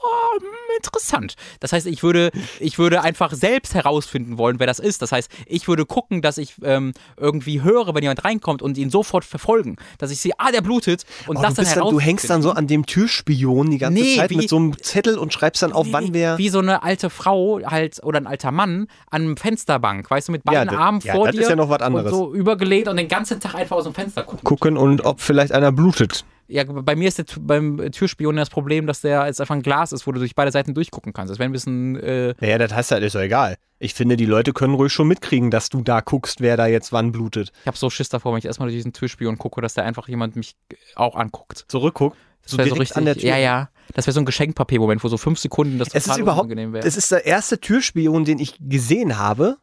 interessant. 0.77 1.35
Das 1.61 1.73
heißt, 1.73 1.87
ich 1.87 2.03
würde, 2.03 2.31
ich 2.61 2.79
würde 2.79 3.03
einfach 3.03 3.33
selbst 3.33 3.75
herausfinden 3.75 4.39
wollen, 4.39 4.59
wer 4.59 4.67
das 4.67 4.79
ist. 4.79 5.03
Das 5.03 5.13
heißt, 5.13 5.31
ich 5.47 5.69
würde 5.69 5.87
gucken, 5.87 6.23
dass 6.23 6.39
ich 6.39 6.55
ähm, 6.63 6.93
irgendwie 7.17 7.63
höre, 7.63 7.95
wenn 7.95 8.03
jemand 8.03 8.25
reinkommt 8.25 8.63
und 8.63 8.79
ihn 8.79 8.91
sofort 8.91 9.25
verfolgen. 9.25 9.77
Dass 9.99 10.11
ich 10.11 10.21
sehe, 10.21 10.33
ah, 10.39 10.51
der 10.51 10.61
blutet 10.61 11.05
und 11.27 11.37
oh, 11.37 11.43
das 11.43 11.55
dann 11.55 11.67
dann, 11.67 11.91
du 11.91 12.01
hängst 12.01 12.29
dann 12.31 12.43
so 12.43 12.51
an 12.53 12.67
dem 12.67 12.87
Türspion 12.87 13.71
die 13.71 13.79
ganze 13.79 14.01
Nee, 14.03 14.17
Zeit 14.17 14.31
wie- 14.31 14.37
mit 14.37 14.49
so 14.49 14.57
einem 14.57 14.77
Zettel 14.83 15.19
und 15.19 15.33
schreibst 15.33 15.63
dann 15.63 15.73
auf, 15.73 15.87
Nee, 15.87 15.93
wann 15.93 16.15
wer. 16.15 16.39
Wie 16.39 16.49
so 16.49 16.59
eine 16.59 16.83
alte 16.83 17.11
Frau 17.11 17.61
halt 17.65 18.03
oder 18.03 18.19
ein 18.21 18.27
alter 18.27 18.51
Mann 18.51 18.87
an 19.11 19.23
einem 19.23 19.37
Fensterbank, 19.37 20.11
weißt 20.11 20.29
du, 20.29 20.33
mit 20.33 20.45
beiden 20.45 20.69
das- 20.69 20.77
Armen 20.77 21.01
ja, 21.05 21.15
vor 21.15 21.27
das 21.27 21.37
dir. 21.37 21.43
ist 21.43 21.49
ja 21.51 21.57
noch 21.57 21.69
was 21.69 21.81
anderes. 21.81 22.13
Und 22.13 22.19
so 22.19 22.35
übergelehnt 22.35 22.89
und 22.89 22.97
den 22.97 23.09
ganzen 23.09 23.41
Tag 23.41 23.55
einfach 23.55 23.77
aus 23.77 23.85
dem 23.85 23.95
Fenster 23.95 24.23
gucken. 24.23 24.45
Gucken 24.45 24.77
und 24.77 25.05
ob 25.05 25.21
vielleicht 25.21 25.53
einer 25.53 25.73
blutet. 25.73 26.25
Ja, 26.53 26.65
bei 26.65 26.95
mir 26.97 27.09
ist 27.09 27.19
der, 27.19 27.25
beim 27.41 27.91
Türspion 27.93 28.37
das 28.37 28.51
Problem, 28.51 28.87
dass 28.87 29.01
der 29.01 29.27
jetzt 29.27 29.41
einfach 29.41 29.55
ein 29.55 29.63
Glas 29.63 29.93
ist, 29.93 30.07
wo 30.07 30.13
du 30.13 30.19
durch 30.19 30.35
beide 30.35 30.51
Seiten 30.53 30.75
durchgucken 30.75 31.13
kannst. 31.13 31.31
Das 31.31 31.39
wäre 31.39 31.49
ein 31.49 31.53
bisschen. 31.53 31.97
Äh, 31.97 32.35
Naja, 32.41 32.59
das 32.59 32.75
heißt 32.75 32.91
halt, 32.91 33.03
ist 33.03 33.15
doch 33.15 33.21
egal. 33.21 33.57
Ich 33.79 33.95
finde, 33.95 34.17
die 34.17 34.27
Leute 34.27 34.53
können 34.53 34.75
ruhig 34.75 34.93
schon 34.93 35.09
mitkriegen, 35.09 35.51
dass 35.51 35.69
du 35.71 35.81
da 35.83 36.01
guckst, 36.01 36.41
wer 36.41 36.57
da 36.57 36.67
jetzt 36.67 36.93
wann 36.93 37.11
blutet. 37.11 37.53
ich 37.63 37.67
habe 37.67 37.77
so 37.77 37.91
Schiss 37.91 38.09
davor, 38.11 38.33
wenn 38.33 38.39
ich 38.39 38.45
erstmal 38.45 38.69
durch 38.69 38.77
diesen 38.77 38.93
Türspion 38.93 39.39
gucke, 39.39 39.61
dass 39.61 39.75
da 39.75 39.83
einfach 39.83 40.07
jemand 40.09 40.37
mich 40.37 40.55
auch 40.95 41.17
anguckt. 41.17 41.65
Zurückguckt. 41.69 42.17
Das 42.43 42.53
So 42.53 42.59
wäre 42.59 42.69
so 42.69 42.75
richtig. 42.77 42.97
an 42.97 43.05
der 43.07 43.15
Tür. 43.17 43.31
Ja, 43.31 43.37
ja. 43.39 43.69
Das 43.95 44.07
wäre 44.07 44.13
so 44.15 44.21
ein 44.21 44.25
Geschenkpapier-Moment, 44.27 45.03
wo 45.03 45.09
so 45.09 45.17
fünf 45.17 45.39
Sekunden 45.39 45.79
das 45.79 45.89
Es 45.89 45.95
ist 45.95 46.05
total 46.05 46.21
überhaupt, 46.21 46.45
unangenehm 46.47 46.73
wäre. 46.73 46.87
es 46.87 46.97
ist 46.97 47.11
der 47.11 47.25
erste 47.27 47.61
Türspion, 47.61 48.25
den 48.25 48.39
ich 48.39 48.57
gesehen 48.61 49.19
habe, 49.19 49.57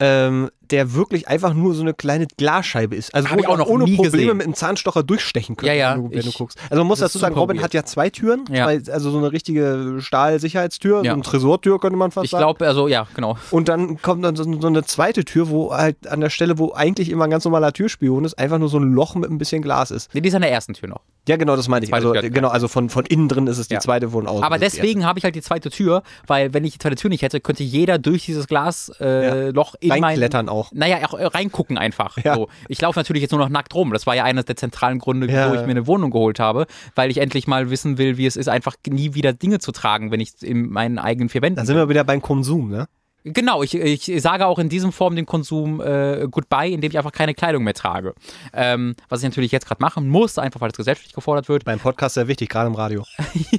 ähm, 0.00 0.50
der 0.70 0.94
wirklich 0.94 1.28
einfach 1.28 1.52
nur 1.54 1.74
so 1.74 1.82
eine 1.82 1.92
kleine 1.94 2.26
Glasscheibe 2.36 2.94
ist. 2.96 3.14
Also 3.14 3.28
Hab 3.28 3.36
wo 3.36 3.40
ich 3.40 3.46
auch 3.48 3.52
du 3.56 3.58
noch 3.58 3.66
ohne 3.68 3.84
nie 3.84 3.96
Probleme 3.96 4.12
gesehen. 4.22 4.36
mit 4.38 4.46
einem 4.46 4.54
Zahnstocher 4.54 5.02
durchstechen 5.02 5.56
könntest, 5.56 5.76
Ja, 5.78 5.90
ja, 5.90 5.94
wenn, 5.96 6.04
du, 6.04 6.10
wenn 6.14 6.20
du 6.22 6.28
ich- 6.28 6.38
guckst. 6.38 6.58
Also 6.70 6.76
man 6.82 6.86
muss 6.86 7.00
dazu 7.00 7.18
sagen, 7.18 7.34
Robin 7.34 7.56
weird. 7.56 7.64
hat 7.64 7.74
ja 7.74 7.84
zwei 7.84 8.08
Türen, 8.10 8.44
Ja. 8.50 8.64
zwei, 8.64 8.92
also 8.92 9.10
so 9.10 9.18
eine 9.18 9.32
richtige 9.32 9.96
Stahl-Sicherheitstür, 10.00 11.02
Ja. 11.04 11.10
so 11.10 11.14
eine 11.14 11.22
Tresortür 11.22 11.78
könnte 11.80 11.96
man 11.98 12.10
fast 12.10 12.26
ich 12.26 12.30
sagen. 12.30 12.42
glaube, 12.42 12.66
also 12.66 12.88
ja, 12.88 13.06
genau. 13.14 13.36
Und 13.50 13.68
dann 13.68 14.00
kommt 14.00 14.24
dann 14.24 14.36
so, 14.36 14.44
so 14.60 14.66
eine 14.66 14.82
zweite 14.84 15.24
Tür, 15.24 15.48
wo 15.50 15.72
halt 15.74 16.06
an 16.08 16.20
der 16.20 16.30
Stelle, 16.30 16.58
wo 16.58 16.72
eigentlich 16.72 17.10
immer 17.10 17.24
ein 17.24 17.30
ganz 17.30 17.44
normaler 17.44 17.72
Türspion 17.72 18.24
ist, 18.24 18.38
einfach 18.38 18.58
nur 18.58 18.68
so 18.68 18.78
ein 18.78 18.92
Loch 18.92 19.14
mit 19.14 19.30
ein 19.30 19.38
bisschen 19.38 19.62
Glas 19.62 19.90
ist. 19.90 20.14
Nee, 20.14 20.20
die 20.20 20.28
ist 20.28 20.34
an 20.34 20.42
der 20.42 20.50
ersten 20.52 20.74
Tür 20.74 20.88
noch. 20.88 21.00
Ja, 21.28 21.36
genau, 21.36 21.54
das 21.54 21.68
meine 21.68 21.84
ich. 21.84 21.94
Also 21.94 22.12
Tür, 22.12 22.30
genau, 22.30 22.48
also 22.48 22.66
von, 22.66 22.88
von 22.88 23.06
innen 23.06 23.28
drin 23.28 23.46
ist 23.46 23.58
es 23.58 23.68
die 23.68 23.74
Ja. 23.74 23.80
zweite, 23.80 24.12
wo 24.12 24.20
ein 24.20 24.26
Außen 24.26 24.42
Aber 24.44 24.58
deswegen 24.58 25.04
habe 25.06 25.18
ich 25.18 25.24
halt 25.24 25.34
die 25.36 25.42
zweite 25.42 25.70
Tür, 25.70 26.02
weil 26.26 26.52
wenn 26.52 26.64
ich 26.64 26.72
die 26.72 26.78
zweite 26.78 26.96
Tür 26.96 27.10
nicht 27.10 27.22
hätte, 27.22 27.40
könnte 27.40 27.62
jeder 27.62 27.98
durch 27.98 28.24
dieses 28.24 28.46
Glasloch 28.48 29.00
äh, 29.00 29.50
Loch 29.50 29.74
in 29.80 29.88
mein 29.90 30.02
Reinklettern 30.04 30.48
auch. 30.48 30.61
Naja, 30.72 30.98
auch 31.08 31.14
äh, 31.14 31.24
reingucken 31.24 31.78
einfach. 31.78 32.18
Ja. 32.22 32.34
So. 32.36 32.48
Ich 32.68 32.80
laufe 32.80 32.98
natürlich 32.98 33.22
jetzt 33.22 33.32
nur 33.32 33.40
noch 33.40 33.48
nackt 33.48 33.74
rum. 33.74 33.92
Das 33.92 34.06
war 34.06 34.14
ja 34.14 34.24
eines 34.24 34.44
der 34.44 34.56
zentralen 34.56 34.98
Gründe, 34.98 35.26
Ja, 35.26 35.46
wieso 35.46 35.54
ich 35.54 35.60
ja. 35.62 35.66
mir 35.66 35.72
eine 35.72 35.86
Wohnung 35.86 36.10
geholt 36.10 36.38
habe, 36.38 36.66
weil 36.94 37.10
ich 37.10 37.18
endlich 37.18 37.46
mal 37.46 37.70
wissen 37.70 37.98
will, 37.98 38.16
wie 38.16 38.26
es 38.26 38.36
ist, 38.36 38.48
einfach 38.48 38.76
nie 38.88 39.14
wieder 39.14 39.32
Dinge 39.32 39.58
zu 39.58 39.72
tragen, 39.72 40.10
wenn 40.10 40.20
ich 40.20 40.42
in 40.42 40.70
meinen 40.70 40.98
eigenen 40.98 41.28
vier 41.28 41.42
Wänden 41.42 41.56
Dann 41.56 41.66
sind 41.66 41.76
wir 41.76 41.88
wieder 41.88 42.04
beim 42.04 42.22
Konsum, 42.22 42.68
ne? 42.68 42.86
Genau, 43.24 43.62
ich, 43.62 43.74
ich 43.76 44.20
sage 44.20 44.46
auch 44.46 44.58
in 44.58 44.68
diesem 44.68 44.90
Form 44.90 45.14
dem 45.14 45.26
Konsum 45.26 45.80
äh, 45.80 46.26
Goodbye, 46.28 46.70
indem 46.70 46.90
ich 46.90 46.98
einfach 46.98 47.12
keine 47.12 47.34
Kleidung 47.34 47.62
mehr 47.62 47.74
trage. 47.74 48.14
Ähm, 48.52 48.96
was 49.08 49.20
ich 49.20 49.28
natürlich 49.28 49.52
jetzt 49.52 49.66
gerade 49.66 49.80
machen 49.80 50.08
muss, 50.08 50.38
einfach 50.38 50.60
weil 50.60 50.70
es 50.70 50.76
gesellschaftlich 50.76 51.14
gefordert 51.14 51.48
wird. 51.48 51.64
Beim 51.64 51.78
Podcast 51.78 52.14
sehr 52.14 52.26
wichtig, 52.26 52.48
gerade 52.48 52.66
im 52.66 52.74
Radio. 52.74 53.04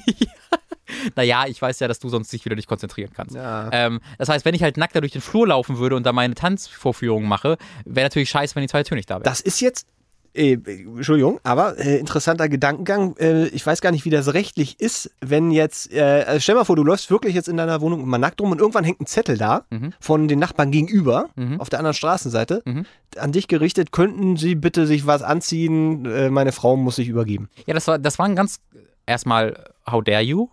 Naja, 1.16 1.46
ich 1.48 1.62
weiß 1.62 1.80
ja, 1.80 1.88
dass 1.88 2.00
du 2.00 2.10
sonst 2.10 2.32
dich 2.34 2.46
wieder 2.46 2.56
nicht 2.56 2.68
konzentrieren 2.68 3.12
kannst. 3.16 3.36
Ja. 3.36 3.70
Ähm, 3.72 4.00
das 4.18 4.30
heißt, 4.30 4.46
wenn 4.46 4.56
ich 4.56 4.64
halt 4.64 4.78
nackt 4.78 4.96
da 4.96 5.00
durch 5.02 5.12
den 5.14 5.22
Flur 5.22 5.48
laufen 5.48 5.78
würde 5.78 5.96
und 5.96 6.06
da 6.06 6.12
meine 6.14 6.36
Tanzvorführung 6.36 7.24
mache, 7.26 7.58
wäre 7.86 8.06
natürlich 8.06 8.30
scheiße, 8.30 8.56
wenn 8.56 8.62
die 8.62 8.68
zweite 8.70 8.90
Tür 8.90 8.96
nicht 8.98 9.10
da 9.10 9.16
wäre. 9.16 9.24
Das 9.24 9.42
ist 9.42 9.60
jetzt, 9.62 9.88
äh, 10.36 10.54
Entschuldigung, 10.54 11.40
aber 11.44 11.78
äh, 11.78 11.98
interessanter 12.00 12.50
Gedankengang. 12.50 13.16
Äh, 13.18 13.48
ich 13.50 13.64
weiß 13.66 13.82
gar 13.82 13.92
nicht, 13.92 14.04
wie 14.06 14.10
das 14.10 14.34
rechtlich 14.34 14.80
ist, 14.80 15.12
wenn 15.22 15.52
jetzt, 15.52 15.94
äh, 15.94 16.24
also 16.28 16.40
stell 16.40 16.56
mal 16.56 16.64
vor, 16.66 16.76
du 16.76 16.84
läufst 16.84 17.12
wirklich 17.12 17.36
jetzt 17.36 17.48
in 17.48 17.58
deiner 17.58 17.82
Wohnung 17.82 18.08
mal 18.08 18.18
nackt 18.18 18.42
rum 18.42 18.52
und 18.52 18.60
irgendwann 18.60 18.84
hängt 18.84 19.00
ein 19.00 19.06
Zettel 19.06 19.38
da 19.38 19.66
Mhm. 19.70 19.94
von 20.00 20.28
den 20.28 20.40
Nachbarn 20.40 20.72
gegenüber, 20.72 21.30
Mhm. 21.36 21.62
auf 21.62 21.70
der 21.70 21.78
anderen 21.80 21.94
Straßenseite, 21.94 22.64
Mhm. 22.66 22.86
an 23.18 23.32
dich 23.32 23.48
gerichtet, 23.48 23.92
könnten 23.92 24.36
sie 24.38 24.56
bitte 24.56 24.88
sich 24.88 25.06
was 25.06 25.22
anziehen, 25.22 26.06
äh, 26.06 26.30
meine 26.32 26.52
Frau 26.52 26.78
muss 26.78 26.96
sich 26.96 27.08
übergeben. 27.10 27.50
Ja, 27.68 27.76
das 27.76 27.88
war, 27.88 28.00
das 28.00 28.18
war 28.18 28.26
ein 28.26 28.36
ganz, 28.36 28.60
erstmal, 29.06 29.72
how 29.90 30.04
dare 30.04 30.22
you? 30.24 30.48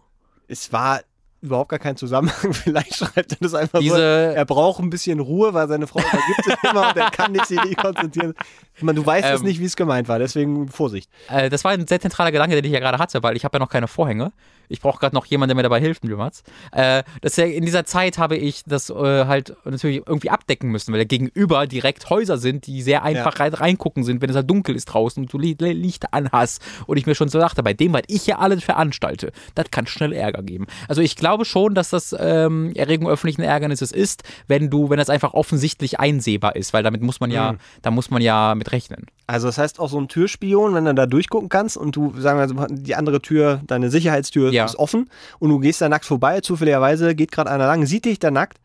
Es 0.51 0.73
war 0.73 1.01
überhaupt 1.43 1.71
gar 1.71 1.79
kein 1.79 1.97
Zusammenhang. 1.97 2.53
Vielleicht 2.53 2.97
schreibt 2.97 3.33
er 3.33 3.39
das 3.41 3.55
einfach 3.55 3.79
so. 3.79 3.83
Diese, 3.83 4.35
Er 4.37 4.45
braucht 4.45 4.81
ein 4.83 4.91
bisschen 4.91 5.21
Ruhe, 5.21 5.55
weil 5.55 5.69
seine 5.69 5.87
Frau 5.87 6.01
übergibt 6.01 6.45
sich 6.45 6.71
immer 6.71 6.89
und 6.91 6.97
er 6.97 7.11
kann 7.11 7.33
nicht 7.33 7.47
sich 7.47 7.63
nicht 7.65 7.79
konzentrieren. 7.79 8.35
Meine, 8.81 9.01
du 9.01 9.07
weißt 9.07 9.27
es 9.27 9.41
Ähm. 9.41 9.47
nicht, 9.47 9.61
wie 9.61 9.65
es 9.65 9.77
gemeint 9.77 10.09
war, 10.09 10.19
deswegen 10.19 10.69
Vorsicht. 10.69 11.09
äh, 11.29 11.49
das 11.49 11.65
war 11.65 11.71
ein 11.73 11.87
sehr 11.87 12.01
zentraler 12.01 12.33
Gedanke, 12.33 12.57
den 12.57 12.65
ich 12.65 12.73
ja 12.73 12.81
gerade 12.81 12.99
hatte, 12.99 13.23
weil 13.23 13.37
ich 13.37 13.45
habe 13.45 13.57
ja 13.57 13.61
noch 13.61 13.71
keine 13.71 13.89
Vorhänge. 13.89 14.33
Ich 14.71 14.81
brauche 14.81 14.99
gerade 15.01 15.15
noch 15.15 15.27
jemanden, 15.27 15.51
der 15.51 15.57
mir 15.57 15.63
dabei 15.63 15.81
hilft, 15.81 16.05
Mats. 16.05 16.43
Äh, 16.73 17.03
das 17.21 17.37
ja, 17.37 17.45
in 17.45 17.65
dieser 17.65 17.85
Zeit 17.85 18.19
habe 18.19 18.37
ich 18.37 18.63
das 18.65 18.89
äh, 18.91 18.95
halt 19.27 19.55
natürlich 19.65 19.99
irgendwie 20.07 20.31
abdecken 20.31 20.71
müssen, 20.71 20.93
weil 20.93 21.01
ja 21.01 21.05
gegenüber 21.05 21.67
direkt 21.67 22.09
Häuser 22.11 22.39
sind, 22.39 22.67
die 22.67 22.83
sehr 22.83 23.03
einfach 23.03 23.39
rein, 23.41 23.53
reingucken 23.55 24.05
sind, 24.05 24.23
wenn 24.23 24.31
es 24.31 24.37
halt 24.37 24.49
dunkel 24.49 24.75
ist 24.77 24.87
draußen 24.87 25.23
und 25.25 25.33
du 25.33 25.39
Li 25.39 25.57
Li- 25.61 25.73
Licht 25.73 26.13
anhast. 26.15 26.63
Und 26.87 26.97
ich 26.97 27.07
mir 27.07 27.15
schon 27.15 27.29
so 27.29 27.39
dachte, 27.39 27.63
bei 27.63 27.75
dem, 27.75 27.93
was 27.93 28.03
ich 28.07 28.27
ja 28.27 28.39
alles 28.39 28.63
veranstalte, 28.65 29.33
das 29.55 29.67
kann 29.71 29.87
schnell 29.87 30.13
Ärger 30.13 30.43
geben. 30.43 30.67
Also 30.89 31.03
ich 31.03 31.17
glaube 31.17 31.45
schon, 31.45 31.75
dass 31.75 31.91
das 31.91 32.15
ähm, 32.19 32.73
Erregung 32.75 33.09
öffentlichen 33.09 33.43
Ärgernisses 33.43 33.93
ist, 33.93 34.23
wenn 34.47 34.71
du, 34.71 34.89
wenn 34.91 34.99
das 34.99 35.11
einfach 35.11 35.35
offensichtlich 35.35 36.01
einsehbar 36.01 36.57
ist, 36.57 36.73
weil 36.73 36.83
damit 36.83 37.03
muss 37.03 37.21
man 37.21 37.31
ja, 37.31 37.53
Mhm. 37.53 37.59
da 37.83 37.91
muss 37.91 38.11
man 38.11 38.23
ja 38.23 38.55
mit 38.55 38.73
rechnen. 38.73 39.07
Also 39.27 39.47
das 39.47 39.59
heißt 39.59 39.79
auch 39.81 39.89
so 39.89 39.99
ein 40.01 40.09
Türspion, 40.09 40.75
wenn 40.75 40.85
du 40.85 40.95
da 40.95 41.07
durchgucken 41.07 41.49
kannst 41.49 41.77
und 41.77 41.95
du, 41.97 42.13
sagen 42.19 42.39
wir 42.39 42.55
mal, 42.55 42.67
die 42.71 42.95
andere 42.97 43.21
Tür, 43.23 43.61
deine 43.67 43.91
Sicherheitstür 43.91 44.53
Ja. 44.53 44.60
Ist 44.66 44.77
offen 44.77 45.11
und 45.39 45.51
du 45.51 45.59
gehst 45.59 45.81
da 45.81 45.89
nackt 45.89 46.05
vorbei, 46.05 46.41
zufälligerweise 46.41 47.15
geht 47.15 47.32
gerade 47.32 47.51
einer 47.51 47.66
lang, 47.66 47.87
sieht 47.87 48.05
dich 48.05 48.19
da 48.19 48.31
nackt, 48.31 48.59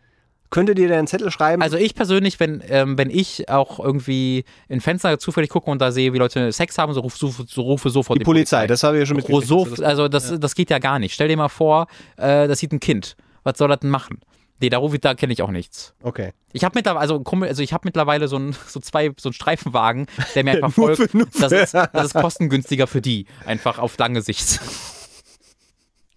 könnte 0.51 0.75
dir 0.75 0.87
der 0.87 0.99
einen 0.99 1.07
Zettel 1.07 1.31
schreiben. 1.31 1.61
Also 1.61 1.75
ich 1.77 1.95
persönlich, 1.95 2.39
wenn, 2.39 2.63
ähm, 2.69 2.97
wenn 2.97 3.09
ich 3.09 3.49
auch 3.49 3.79
irgendwie 3.79 4.45
in 4.69 4.79
Fenster 4.79 5.17
zufällig 5.19 5.49
gucke 5.49 5.69
und 5.69 5.79
da 5.81 5.91
sehe, 5.91 6.13
wie 6.13 6.17
Leute 6.17 6.51
Sex 6.51 6.77
haben, 6.77 6.93
so, 6.93 7.01
ruf, 7.01 7.17
so, 7.17 7.33
so 7.47 7.61
rufe 7.61 7.89
sofort 7.89 8.19
die 8.19 8.23
Polizei, 8.23 8.67
das 8.67 8.83
habe 8.83 8.95
ich 8.97 9.01
ja 9.01 9.05
schon 9.05 9.17
mitgekriegt. 9.17 9.47
so, 9.47 9.65
du 9.65 9.71
das- 9.71 9.81
also 9.81 10.07
das, 10.07 10.33
das 10.39 10.55
geht 10.55 10.69
ja 10.69 10.79
gar 10.79 10.99
nicht. 10.99 11.13
Stell 11.13 11.27
dir 11.27 11.35
mal 11.37 11.49
vor, 11.49 11.87
äh, 12.17 12.47
das 12.47 12.59
sieht 12.59 12.71
ein 12.71 12.79
Kind. 12.79 13.17
Was 13.43 13.57
soll 13.57 13.67
das 13.69 13.79
denn 13.79 13.89
machen? 13.89 14.19
Nee, 14.61 14.69
da 14.69 14.77
rufe 14.77 14.95
ich, 14.95 15.01
da 15.01 15.15
kenne 15.15 15.33
ich 15.33 15.41
auch 15.41 15.51
nichts. 15.51 15.93
Okay. 16.01 16.31
Ich 16.53 16.63
habe 16.63 16.71
mittlerweile, 16.77 17.01
also, 17.01 17.21
also 17.41 17.61
ich 17.61 17.73
habe 17.73 17.81
mittlerweile 17.85 18.29
so, 18.29 18.37
ein, 18.37 18.55
so 18.67 18.79
zwei, 18.79 19.11
so 19.17 19.27
einen 19.29 19.33
Streifenwagen, 19.33 20.05
der 20.33 20.45
mir 20.45 20.51
einfach 20.51 20.71
folgt. 20.73 21.09
Das 21.39 21.51
ist, 21.51 21.73
das 21.73 22.05
ist 22.05 22.13
kostengünstiger 22.13 22.87
für 22.87 23.01
die, 23.01 23.25
einfach 23.45 23.79
auf 23.79 23.97
lange 23.97 24.21
Sicht. 24.21 24.61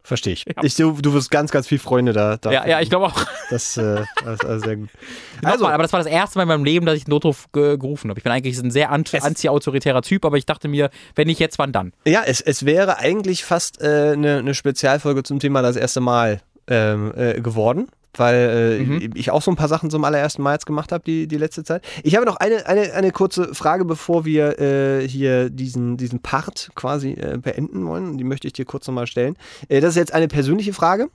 Verstehe 0.09 0.33
ich. 0.33 0.47
ich 0.63 0.75
du, 0.75 0.93
du 0.93 1.13
wirst 1.13 1.31
ganz, 1.31 1.51
ganz 1.51 1.69
viel 1.69 1.79
Freunde 1.79 2.15
da. 2.15 2.39
da 2.39 2.51
Ja, 2.51 2.67
ja, 2.67 2.81
ich 2.81 2.89
glaube 2.89 3.07
auch. 3.09 3.27
Das, 3.51 3.77
äh, 3.77 4.01
ist 4.01 4.45
also 4.45 4.59
sehr 4.65 4.77
gut. 4.77 4.89
Also, 5.43 5.67
aber 5.67 5.83
das 5.83 5.93
war 5.93 6.01
das 6.01 6.07
erste 6.07 6.39
Mal 6.39 6.45
in 6.45 6.49
meinem 6.49 6.65
Leben, 6.65 6.87
dass 6.87 6.97
ich 6.97 7.05
einen 7.05 7.11
Notruf 7.11 7.53
ge 7.53 7.77
gerufen 7.77 8.09
habe. 8.09 8.19
Ich 8.19 8.25
bin 8.25 8.33
eigentlich 8.33 8.59
ein 8.59 8.71
sehr 8.71 8.91
anti-autoritärer 8.91 10.01
Typ, 10.01 10.25
aber 10.25 10.39
ich 10.39 10.47
dachte 10.47 10.67
mir, 10.67 10.89
wenn 11.15 11.27
nicht 11.27 11.41
jetzt, 11.41 11.59
wann 11.59 11.73
dann? 11.73 11.93
Ja, 12.07 12.23
es, 12.25 12.41
es 12.41 12.65
wäre 12.65 12.99
eigentlich 12.99 13.45
fast 13.45 13.83
äh, 13.83 14.13
eine, 14.15 14.39
eine 14.39 14.55
Spezialfolge 14.55 15.25
zum 15.25 15.41
Thema 15.41 15.61
das 15.61 15.77
erste 15.77 16.01
Mal 16.01 16.41
ähm, 16.69 17.13
äh, 17.15 17.41
geworden, 17.43 17.89
weil 18.19 18.79
äh, 18.81 18.85
Mhm. 18.85 19.11
ich 19.15 19.31
auch 19.31 19.43
so 19.43 19.51
ein 19.51 19.57
paar 19.57 19.69
Sachen 19.69 19.91
zum 19.91 20.05
allerersten 20.05 20.43
Mal 20.43 20.53
jetzt 20.55 20.67
gemacht 20.67 20.93
habe, 20.93 21.05
die, 21.05 21.27
die 21.29 21.37
letzte 21.37 21.65
Zeit. 21.65 21.85
Ich 22.03 22.15
habe 22.17 22.27
noch 22.27 22.37
eine, 22.37 22.67
eine, 22.67 22.93
eine 22.93 23.11
kurze 23.13 23.55
Frage, 23.55 23.85
bevor 23.85 24.25
wir 24.25 24.59
äh, 24.61 25.09
hier 25.09 25.51
diesen, 25.51 25.97
diesen 25.97 26.21
Part 26.21 26.71
quasi 26.75 27.13
äh, 27.13 27.39
beenden 27.41 27.87
wollen. 27.87 28.19
Die 28.19 28.25
möchte 28.25 28.47
ich 28.47 28.53
dir 28.53 28.65
kurz 28.65 28.87
nochmal 28.87 29.07
stellen. 29.07 29.37
Äh, 29.69 29.81
das 29.81 29.91
ist 29.91 29.97
jetzt 29.97 30.15
eine 30.15 30.29
persönliche 30.29 30.73
Frage. 30.73 31.09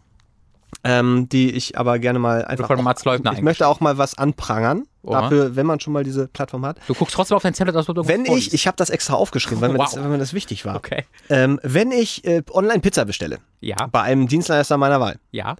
ähm, 0.83 1.29
die 1.29 1.51
ich 1.51 1.77
aber 1.77 1.99
gerne 1.99 2.17
mal 2.19 2.43
einfach. 2.45 2.69
auch- 2.69 2.81
Mats 2.81 3.05
Leubner 3.05 3.31
ich 3.33 3.41
möchte 3.41 3.67
auch 3.67 3.79
mal 3.79 3.97
was 3.99 4.17
anprangern. 4.17 4.83
Oha. 5.03 5.21
Dafür, 5.21 5.55
wenn 5.55 5.65
man 5.65 5.79
schon 5.79 5.93
mal 5.93 6.03
diese 6.03 6.27
Plattform 6.27 6.65
hat. 6.65 6.77
Du 6.87 6.93
guckst 6.93 7.13
trotzdem 7.13 7.35
auf 7.35 7.43
dein 7.43 7.53
Tablet, 7.53 7.75
als 7.75 7.89
ob 7.89 7.95
du 7.95 8.07
Wenn 8.07 8.25
ich, 8.25 8.53
ich 8.53 8.67
habe 8.67 8.75
das 8.77 8.89
extra 8.89 9.13
aufgeschrieben, 9.15 9.61
weil 9.61 9.69
mir, 9.73 9.77
Wow. 9.79 9.91
das, 9.93 10.01
weil 10.03 10.09
mir 10.09 10.17
das 10.17 10.33
wichtig 10.33 10.65
war. 10.65 10.75
Okay. 10.77 11.03
Ähm, 11.29 11.59
wenn 11.61 11.91
ich 11.91 12.25
äh, 12.25 12.41
online 12.51 12.79
Pizza 12.79 13.05
bestelle, 13.05 13.37
Ja, 13.61 13.75
bei 13.91 14.01
einem 14.01 14.27
Dienstleister 14.27 14.77
meiner 14.77 14.99
Wahl, 14.99 15.19
ja. 15.31 15.55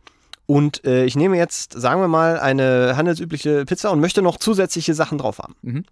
Und 0.46 0.86
äh, 0.86 1.06
ich 1.06 1.16
nehme 1.16 1.38
jetzt, 1.38 1.74
sagen 1.74 2.02
wir 2.02 2.08
mal, 2.08 2.40
eine 2.40 2.96
handelsübliche 2.98 3.66
Pizza 3.66 3.92
und 3.92 4.00
möchte 4.00 4.22
noch 4.22 4.38
zusätzliche 4.38 4.94
Sachen 4.94 5.18
drauf 5.18 5.40
haben. 5.40 5.56
Mhm. 5.62 5.86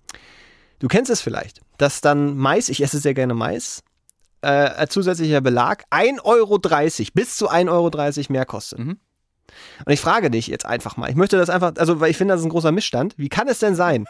Du 0.79 0.87
kennst 0.87 1.11
es 1.11 1.21
vielleicht, 1.21 1.61
dass 1.77 2.01
dann 2.01 2.35
Mais, 2.37 2.69
ich 2.69 2.81
esse 2.83 2.99
sehr 2.99 3.13
gerne 3.13 3.33
Mais, 3.33 3.83
äh, 4.41 4.47
als 4.47 4.93
zusätzlicher 4.93 5.41
Belag 5.41 5.85
1,30 5.91 6.23
Euro, 6.23 6.57
bis 7.13 7.35
zu 7.35 7.49
1,30 7.49 7.69
Euro 7.69 8.33
mehr 8.33 8.45
kostet. 8.45 8.79
Mhm. 8.79 8.99
Und 9.85 9.93
ich 9.93 9.99
frage 9.99 10.31
dich 10.31 10.47
jetzt 10.47 10.65
einfach 10.65 10.97
mal, 10.97 11.09
ich 11.09 11.15
möchte 11.15 11.37
das 11.37 11.49
einfach, 11.49 11.73
also 11.77 11.99
weil 11.99 12.11
ich 12.11 12.17
finde, 12.17 12.33
das 12.33 12.41
ist 12.41 12.45
ein 12.45 12.51
großer 12.51 12.71
Missstand. 12.71 13.13
Wie 13.17 13.29
kann 13.29 13.47
es 13.47 13.59
denn 13.59 13.75
sein, 13.75 14.05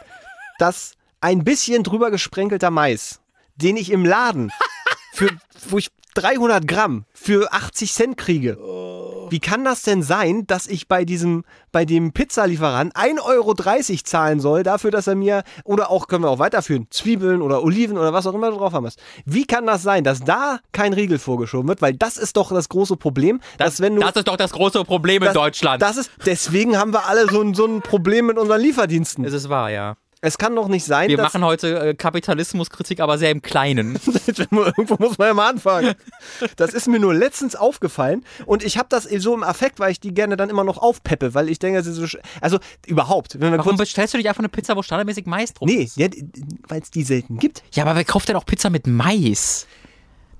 dass 0.58 0.94
ein 1.20 1.44
bisschen 1.44 1.82
drüber 1.82 2.10
gesprenkelter 2.10 2.70
Mais, 2.70 3.20
den 3.56 3.76
ich 3.76 3.90
im 3.90 4.04
Laden 4.04 4.50
für, 5.12 5.30
wo 5.68 5.78
ich 5.78 5.88
300 6.14 6.66
Gramm 6.66 7.04
für 7.12 7.52
80 7.52 7.92
Cent 7.92 8.16
kriege, 8.16 8.58
wie 9.30 9.40
kann 9.40 9.64
das 9.64 9.82
denn 9.82 10.02
sein, 10.02 10.46
dass 10.46 10.66
ich 10.66 10.88
bei 10.88 11.04
diesem, 11.06 11.44
bei 11.72 11.86
dem 11.86 12.12
Pizzalieferant 12.12 12.94
1,30 12.94 13.24
Euro 13.24 13.54
zahlen 14.04 14.40
soll, 14.40 14.62
dafür, 14.62 14.90
dass 14.90 15.06
er 15.06 15.14
mir, 15.14 15.42
oder 15.64 15.90
auch, 15.90 16.06
können 16.06 16.24
wir 16.24 16.28
auch 16.30 16.38
weiterführen, 16.38 16.86
Zwiebeln 16.90 17.40
oder 17.40 17.62
Oliven 17.62 17.96
oder 17.96 18.12
was 18.12 18.26
auch 18.26 18.34
immer 18.34 18.50
du 18.50 18.58
drauf 18.58 18.74
haben 18.74 18.84
musst. 18.84 19.00
Wie 19.24 19.46
kann 19.46 19.64
das 19.66 19.82
sein, 19.82 20.04
dass 20.04 20.20
da 20.20 20.58
kein 20.72 20.92
Riegel 20.92 21.18
vorgeschoben 21.18 21.68
wird? 21.68 21.80
Weil 21.80 21.94
das 21.94 22.18
ist 22.18 22.36
doch 22.36 22.50
das 22.52 22.68
große 22.68 22.96
Problem, 22.96 23.40
dass 23.56 23.80
wenn 23.80 23.94
du. 23.96 24.02
Das 24.02 24.16
ist 24.16 24.28
doch 24.28 24.36
das 24.36 24.52
große 24.52 24.84
Problem 24.84 25.22
in 25.22 25.26
das- 25.26 25.34
Deutschland. 25.34 25.80
Das 25.80 25.96
ist, 25.96 26.10
deswegen 26.26 26.76
haben 26.76 26.92
wir 26.92 27.06
alle 27.06 27.26
so 27.26 27.40
ein, 27.40 27.54
so 27.54 27.64
ein 27.64 27.80
Problem 27.80 28.26
mit 28.26 28.36
unseren 28.38 28.60
Lieferdiensten. 28.60 29.24
es 29.24 29.32
ist 29.32 29.48
wahr, 29.48 29.70
ja. 29.70 29.96
Es 30.24 30.38
kann 30.38 30.54
doch 30.54 30.68
nicht 30.68 30.84
sein, 30.84 31.08
Wir 31.08 31.16
dass. 31.16 31.32
machen 31.32 31.44
heute 31.44 31.80
äh, 31.80 31.94
Kapitalismuskritik, 31.94 33.00
aber 33.00 33.18
sehr 33.18 33.32
im 33.32 33.42
Kleinen. 33.42 33.98
Irgendwo 34.38 34.94
muss 35.00 35.18
man 35.18 35.26
ja 35.26 35.34
mal 35.34 35.50
anfangen. 35.50 35.94
Das 36.54 36.72
ist 36.74 36.86
mir 36.86 37.00
nur 37.00 37.12
letztens 37.12 37.56
aufgefallen 37.56 38.24
und 38.46 38.62
ich 38.62 38.78
habe 38.78 38.86
das 38.88 39.02
so 39.02 39.34
im 39.34 39.42
Affekt, 39.42 39.80
weil 39.80 39.90
ich 39.90 39.98
die 39.98 40.14
gerne 40.14 40.36
dann 40.36 40.48
immer 40.48 40.62
noch 40.62 40.78
aufpeppe, 40.78 41.34
weil 41.34 41.48
ich 41.48 41.58
denke, 41.58 41.78
das 41.82 41.88
ist 41.88 41.96
so. 41.96 42.18
Also 42.40 42.60
überhaupt, 42.86 43.34
wenn 43.40 43.50
wir 43.50 43.58
Warum 43.58 43.72
kurz. 43.72 43.78
bestellst 43.88 44.14
du 44.14 44.18
nicht 44.18 44.28
einfach 44.28 44.38
eine 44.38 44.48
Pizza, 44.48 44.76
wo 44.76 44.82
standardmäßig 44.82 45.26
Mais 45.26 45.54
drauf 45.54 45.66
Nee, 45.68 45.82
ist? 45.82 45.96
ja, 45.96 46.06
weil 46.68 46.80
es 46.80 46.92
die 46.92 47.02
selten 47.02 47.38
gibt. 47.38 47.64
Ja, 47.72 47.82
aber 47.82 47.96
wer 47.96 48.04
kauft 48.04 48.28
denn 48.28 48.36
auch 48.36 48.46
Pizza 48.46 48.70
mit 48.70 48.86
Mais? 48.86 49.66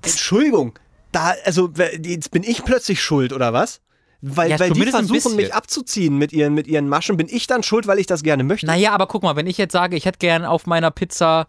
Entschuldigung, 0.01 0.79
da, 1.11 1.33
also 1.43 1.69
jetzt 2.01 2.31
bin 2.31 2.43
ich 2.43 2.63
plötzlich 2.63 3.01
schuld, 3.01 3.33
oder 3.33 3.51
was? 3.51 3.81
Weil, 4.25 4.51
Ja, 4.51 4.59
weil 4.59 4.71
die 4.71 4.85
versuchen, 4.85 5.35
mich 5.35 5.53
abzuziehen 5.53 6.17
mit 6.17 6.31
ihren, 6.31 6.53
mit 6.53 6.65
ihren 6.65 6.87
Maschen. 6.87 7.17
Bin 7.17 7.27
ich 7.29 7.45
dann 7.45 7.61
schuld, 7.61 7.87
weil 7.87 7.99
ich 7.99 8.07
das 8.07 8.23
gerne 8.23 8.45
möchte? 8.45 8.65
Naja, 8.65 8.93
aber 8.93 9.05
guck 9.05 9.21
mal, 9.21 9.35
wenn 9.35 9.47
ich 9.47 9.57
jetzt 9.57 9.73
sage, 9.73 9.97
ich 9.97 10.05
hätte 10.05 10.19
gern 10.19 10.45
auf 10.45 10.65
meiner 10.65 10.91
Pizza. 10.91 11.45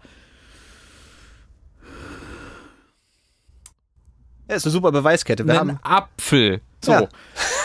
Ja, 4.49 4.57
ist 4.57 4.65
eine 4.65 4.73
super 4.73 4.91
Beweiskette. 4.91 5.47
Wir 5.47 5.61
einen 5.61 5.81
haben. 5.85 5.95
Apfel. 6.03 6.61
So. 6.85 6.91
Ja. 6.93 7.09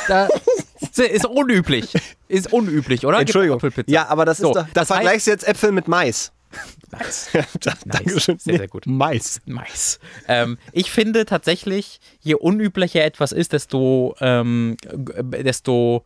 Da, 0.08 0.28
ist 1.04 1.26
unüblich. 1.26 1.92
Ist 2.28 2.54
unüblich, 2.54 3.04
oder? 3.04 3.20
Entschuldigung. 3.20 3.58
Apfelpizza. 3.58 3.92
Ja, 3.92 4.08
aber 4.10 4.26
das 4.26 4.38
So, 4.38 4.50
ist 4.50 4.56
doch. 4.58 4.64
Da 4.68 4.70
das 4.74 4.88
vergleichst 4.90 5.26
du 5.26 5.32
jetzt 5.32 5.48
Äpfel 5.48 5.72
mit 5.72 5.88
Mais. 5.88 6.32
Nice. 6.92 7.30
Ja, 7.34 7.46
da, 7.62 7.74
Dankeschön. 7.86 8.40
Sehr, 8.40 8.58
sehr 8.58 8.68
gut. 8.68 8.86
Mais. 8.88 9.42
Mais. 9.46 10.00
Ähm, 10.28 10.58
ich 10.72 10.92
finde 10.92 11.26
tatsächlich, 11.26 12.00
je 12.20 12.36
unüblicher 12.36 13.04
etwas 13.04 13.32
ist, 13.32 13.54
desto, 13.54 14.16
ähm, 14.20 14.76
desto 14.84 16.04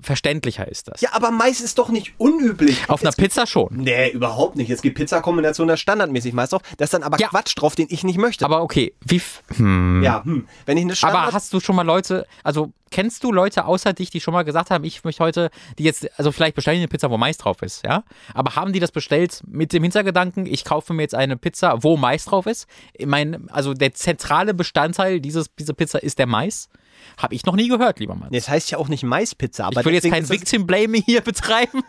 verständlicher 0.00 0.66
ist 0.68 0.88
das. 0.88 1.00
Ja, 1.00 1.10
aber 1.12 1.30
Mais 1.30 1.60
ist 1.60 1.78
doch 1.78 1.88
nicht 1.88 2.14
unüblich. 2.18 2.88
Auf 2.88 3.02
einer 3.02 3.10
Es- 3.10 3.16
Pizza 3.16 3.46
schon. 3.46 3.68
Nee, 3.72 4.10
überhaupt 4.10 4.56
nicht. 4.56 4.70
Es 4.70 4.82
gibt 4.82 4.96
Pizzakombinationen, 4.96 5.68
da 5.68 5.76
standardmäßig 5.76 6.32
Mais 6.32 6.50
drauf. 6.50 6.62
Da 6.76 6.84
ist 6.84 6.94
dann 6.94 7.02
aber 7.02 7.18
Ja. 7.18 7.28
Quatsch 7.28 7.54
drauf, 7.56 7.74
den 7.74 7.86
ich 7.90 8.04
nicht 8.04 8.18
möchte. 8.18 8.44
Aber 8.44 8.62
okay, 8.62 8.94
wie. 9.00 9.20
Hm. 9.56 10.02
ja, 10.02 10.24
hm. 10.24 10.46
wenn 10.66 10.76
ich 10.76 10.84
eine 10.84 10.96
Standard... 10.96 11.22
Aber 11.24 11.32
hast 11.32 11.52
du 11.52 11.60
schon 11.60 11.76
mal 11.76 11.82
Leute, 11.82 12.26
also 12.42 12.72
kennst 12.90 13.24
du 13.24 13.32
Leute 13.32 13.64
außer 13.64 13.92
dich, 13.92 14.10
die 14.10 14.20
schon 14.20 14.34
mal 14.34 14.42
gesagt 14.42 14.70
haben, 14.70 14.84
ich 14.84 15.02
möchte 15.04 15.24
heute, 15.24 15.50
die 15.78 15.84
jetzt, 15.84 16.08
also 16.18 16.30
vielleicht 16.30 16.54
bestellen 16.54 16.78
eine 16.78 16.88
Pizza, 16.88 17.10
wo 17.10 17.16
Mais 17.18 17.38
drauf 17.38 17.62
ist, 17.62 17.84
ja? 17.84 18.04
Aber 18.34 18.54
haben 18.54 18.72
die 18.72 18.80
das 18.80 18.92
bestellt 18.92 19.42
mit 19.46 19.72
dem 19.72 19.82
Hintergedanken, 19.82 20.46
ich 20.46 20.64
kaufe 20.64 20.92
mir 20.92 21.02
jetzt 21.02 21.14
eine 21.14 21.36
Pizza, 21.36 21.82
wo 21.82 21.96
Mais 21.96 22.24
drauf 22.24 22.46
ist? 22.46 22.66
Ich 22.92 23.06
mein, 23.06 23.48
also 23.50 23.74
der 23.74 23.94
zentrale 23.94 24.54
Bestandteil 24.54 25.20
dieses, 25.20 25.54
dieser 25.54 25.74
Pizza 25.74 26.02
ist 26.02 26.18
der 26.18 26.26
Mais? 26.26 26.68
Habe 27.18 27.34
ich 27.34 27.44
noch 27.46 27.56
nie 27.56 27.68
gehört, 27.68 28.00
lieber 28.00 28.14
Mann. 28.14 28.28
Nee, 28.30 28.38
es 28.38 28.48
heißt 28.48 28.70
ja 28.70 28.78
auch 28.78 28.88
nicht 28.88 29.02
Maispizza, 29.04 29.66
aber 29.66 29.80
ich 29.80 29.86
will 29.86 29.94
jetzt 29.94 30.08
kein 30.10 30.22
das- 30.22 30.30
Victim 30.30 30.66
Blaming 30.66 31.02
hier 31.04 31.20
betreiben. 31.22 31.82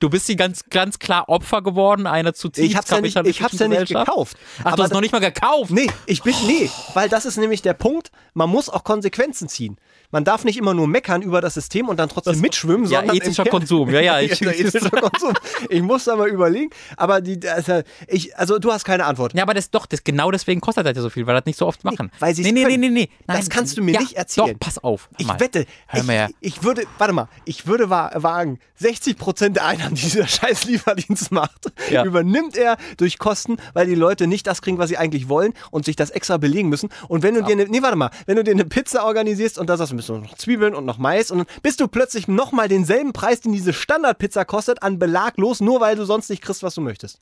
Du 0.00 0.10
bist 0.10 0.26
hier 0.26 0.36
ganz, 0.36 0.64
ganz 0.70 0.98
klar 0.98 1.28
Opfer 1.28 1.62
geworden 1.62 2.06
einer 2.06 2.34
zutiefst 2.34 2.70
Ich 2.70 2.76
hab's 2.76 2.90
ja 2.90 3.00
nicht, 3.00 3.16
ich 3.24 3.42
hab's 3.42 3.58
ja 3.58 3.68
nicht 3.68 3.88
gekauft. 3.88 4.36
Ach, 4.58 4.62
du 4.64 4.68
aber 4.70 4.82
hast 4.84 4.92
noch 4.92 5.00
nicht 5.00 5.12
mal 5.12 5.20
gekauft. 5.20 5.70
Nee, 5.70 5.90
ich 6.06 6.22
bin, 6.22 6.34
nee, 6.46 6.70
weil 6.94 7.08
das 7.08 7.24
ist 7.26 7.36
nämlich 7.36 7.62
der 7.62 7.74
Punkt, 7.74 8.10
man 8.34 8.50
muss 8.50 8.68
auch 8.68 8.84
Konsequenzen 8.84 9.48
ziehen. 9.48 9.76
Man 10.10 10.24
darf 10.24 10.44
nicht 10.44 10.56
immer 10.56 10.72
nur 10.72 10.86
meckern 10.86 11.20
über 11.22 11.40
das 11.40 11.54
System 11.54 11.88
und 11.88 11.98
dann 11.98 12.08
trotzdem 12.08 12.40
mitschwimmen, 12.40 12.88
Ja, 12.88 13.00
sondern 13.00 13.16
ethischer 13.16 13.44
Konsum. 13.44 13.90
Ja, 13.90 14.00
ja, 14.00 14.20
ich- 14.20 14.40
ethischer 14.40 14.90
Konsum. 14.90 15.34
Ich 15.68 15.82
muss 15.82 16.04
da 16.04 16.16
mal 16.16 16.28
überlegen, 16.28 16.70
aber 16.96 17.20
die, 17.20 17.38
also, 17.48 17.82
ich, 18.06 18.36
also 18.38 18.58
du 18.58 18.72
hast 18.72 18.84
keine 18.84 19.04
Antwort. 19.04 19.34
Ja, 19.34 19.42
aber 19.42 19.54
das 19.54 19.70
doch, 19.70 19.86
das, 19.86 20.04
genau 20.04 20.30
deswegen 20.30 20.60
kostet 20.60 20.86
das 20.86 20.96
ja 20.96 21.02
so 21.02 21.10
viel, 21.10 21.26
weil 21.26 21.34
das 21.34 21.44
nicht 21.44 21.58
so 21.58 21.66
oft 21.66 21.82
machen. 21.84 22.10
weil 22.20 22.34
sie's 22.34 22.46
nee, 22.46 22.52
nee, 22.52 22.64
nee, 22.64 22.76
nee, 22.76 22.88
nee. 22.88 23.08
Nein, 23.26 23.36
Das 23.38 23.50
kannst 23.50 23.76
du 23.76 23.82
mir 23.82 23.94
ja, 23.94 24.00
nicht 24.00 24.12
erzählen. 24.14 24.52
Doch, 24.52 24.60
pass 24.60 24.78
auf. 24.78 25.08
Ich 25.18 25.28
wette, 25.40 25.66
Hör 25.88 26.00
ich, 26.00 26.06
mal 26.06 26.28
ich 26.40 26.62
würde, 26.62 26.84
warte 26.98 27.12
mal, 27.12 27.28
ich 27.44 27.66
würde 27.66 27.90
wa 27.90 28.10
wagen, 28.14 28.58
60% 28.80 29.50
der 29.50 29.65
Einnahmen, 29.66 29.94
die 29.94 30.02
dieser 30.02 30.26
scheiß 30.28 30.64
Lieferdienst 30.64 31.32
macht, 31.32 31.72
Ja. 31.90 32.04
übernimmt 32.04 32.56
er 32.56 32.76
durch 32.96 33.18
Kosten, 33.18 33.56
weil 33.74 33.86
die 33.86 33.94
Leute 33.94 34.26
nicht 34.26 34.46
das 34.46 34.62
kriegen, 34.62 34.78
was 34.78 34.88
sie 34.88 34.96
eigentlich 34.96 35.28
wollen 35.28 35.52
und 35.70 35.84
sich 35.84 35.96
das 35.96 36.10
extra 36.10 36.36
belegen 36.36 36.68
müssen. 36.68 36.88
Und 37.08 37.22
wenn 37.22 37.34
du 37.34 37.42
dir, 37.42 37.52
eine, 37.52 37.66
nee, 37.66 37.82
warte 37.82 37.96
mal, 37.96 38.10
wenn 38.26 38.36
du 38.36 38.44
dir 38.44 38.52
eine 38.52 38.64
Pizza 38.64 39.04
organisierst 39.04 39.58
und 39.58 39.68
da 39.68 39.76
sagst 39.76 39.92
du, 39.92 39.96
müssen 39.96 40.22
noch 40.22 40.34
Zwiebeln 40.36 40.74
und 40.74 40.84
noch 40.84 40.98
Mais 40.98 41.30
und 41.30 41.38
dann 41.38 41.46
bist 41.62 41.80
du 41.80 41.88
plötzlich 41.88 42.28
nochmal 42.28 42.68
denselben 42.68 43.12
Preis, 43.12 43.40
den 43.40 43.52
diese 43.52 43.72
Standardpizza 43.72 44.44
kostet, 44.44 44.82
an 44.82 44.98
Belag 44.98 45.36
los, 45.38 45.60
nur 45.60 45.80
weil 45.80 45.96
du 45.96 46.04
sonst 46.04 46.30
nicht 46.30 46.42
kriegst, 46.42 46.62
was 46.62 46.74
du 46.74 46.80
möchtest. 46.80 47.20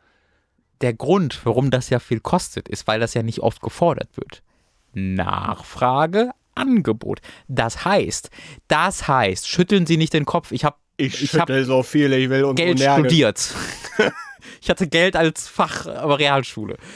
Der 0.80 0.92
Grund, 0.92 1.40
warum 1.44 1.70
das 1.70 1.88
ja 1.90 1.98
viel 1.98 2.20
kostet, 2.20 2.68
ist, 2.68 2.86
weil 2.86 3.00
das 3.00 3.14
ja 3.14 3.22
nicht 3.22 3.40
oft 3.40 3.60
gefordert 3.62 4.08
wird. 4.16 4.42
Nachfrage, 5.18 6.30
Angebot. 6.54 7.20
Das 7.48 7.84
heißt, 7.84 8.30
das 8.68 9.08
heißt, 9.08 9.48
schütteln 9.48 9.86
Sie 9.86 9.96
nicht 9.96 10.12
den 10.12 10.24
Kopf. 10.24 10.52
Ich 10.52 10.64
habe 10.64 10.76
ich 10.96 11.34
hab 11.34 11.50
so 11.50 11.82
viel, 11.82 12.12
ich 12.12 12.30
will 12.30 12.44
und 12.44 12.56
Geld 12.56 12.80
studiert. 12.80 13.54
ich 14.60 14.70
hatte 14.70 14.86
Geld 14.86 15.16
als 15.16 15.48
Fach, 15.48 15.86
aber 15.86 16.18
Realschule. 16.18 16.76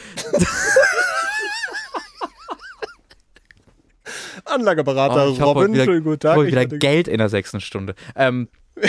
Anlageberater 4.45 5.29
Oh, 5.29 5.33
ich 5.33 5.43
Robin, 5.43 5.75
wieder, 5.75 5.85
schönen 5.85 6.05
guten 6.05 6.21
Tag. 6.21 6.39
Ich 6.39 6.47
wieder 6.47 6.65
Geld 6.67 7.09
in 7.09 7.19
der 7.19 7.29
sechsten 7.29 7.61
Stunde. 7.61 7.95
Ähm, 8.17 8.49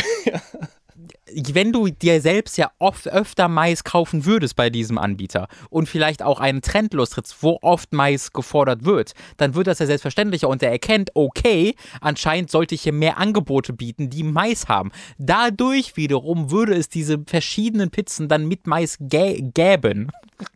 wenn 1.53 1.71
du 1.71 1.87
dir 1.87 2.21
selbst 2.21 2.57
ja 2.57 2.71
oft 2.79 3.07
öfter 3.07 3.47
Mais 3.47 3.83
kaufen 3.83 4.25
würdest 4.25 4.55
bei 4.55 4.69
diesem 4.69 4.97
Anbieter 4.97 5.47
und 5.69 5.87
vielleicht 5.87 6.21
auch 6.23 6.39
einen 6.39 6.61
Trend 6.61 6.93
lostrittst, 6.93 7.37
wo 7.41 7.59
oft 7.61 7.93
Mais 7.93 8.31
gefordert 8.31 8.85
wird, 8.85 9.13
dann 9.37 9.55
wird 9.55 9.67
das 9.67 9.79
ja 9.79 9.85
selbstverständlicher 9.85 10.49
und 10.49 10.63
er 10.63 10.71
erkennt, 10.71 11.11
okay, 11.13 11.75
anscheinend 12.01 12.51
sollte 12.51 12.75
ich 12.75 12.83
hier 12.83 12.93
mehr 12.93 13.17
Angebote 13.17 13.73
bieten, 13.73 14.09
die 14.09 14.23
Mais 14.23 14.67
haben. 14.67 14.91
Dadurch 15.17 15.97
wiederum 15.97 16.51
würde 16.51 16.73
es 16.75 16.89
diese 16.89 17.19
verschiedenen 17.25 17.89
Pizzen 17.91 18.27
dann 18.27 18.47
mit 18.47 18.67
Mais 18.67 18.97
gä 18.99 19.41
gäben. 19.53 20.11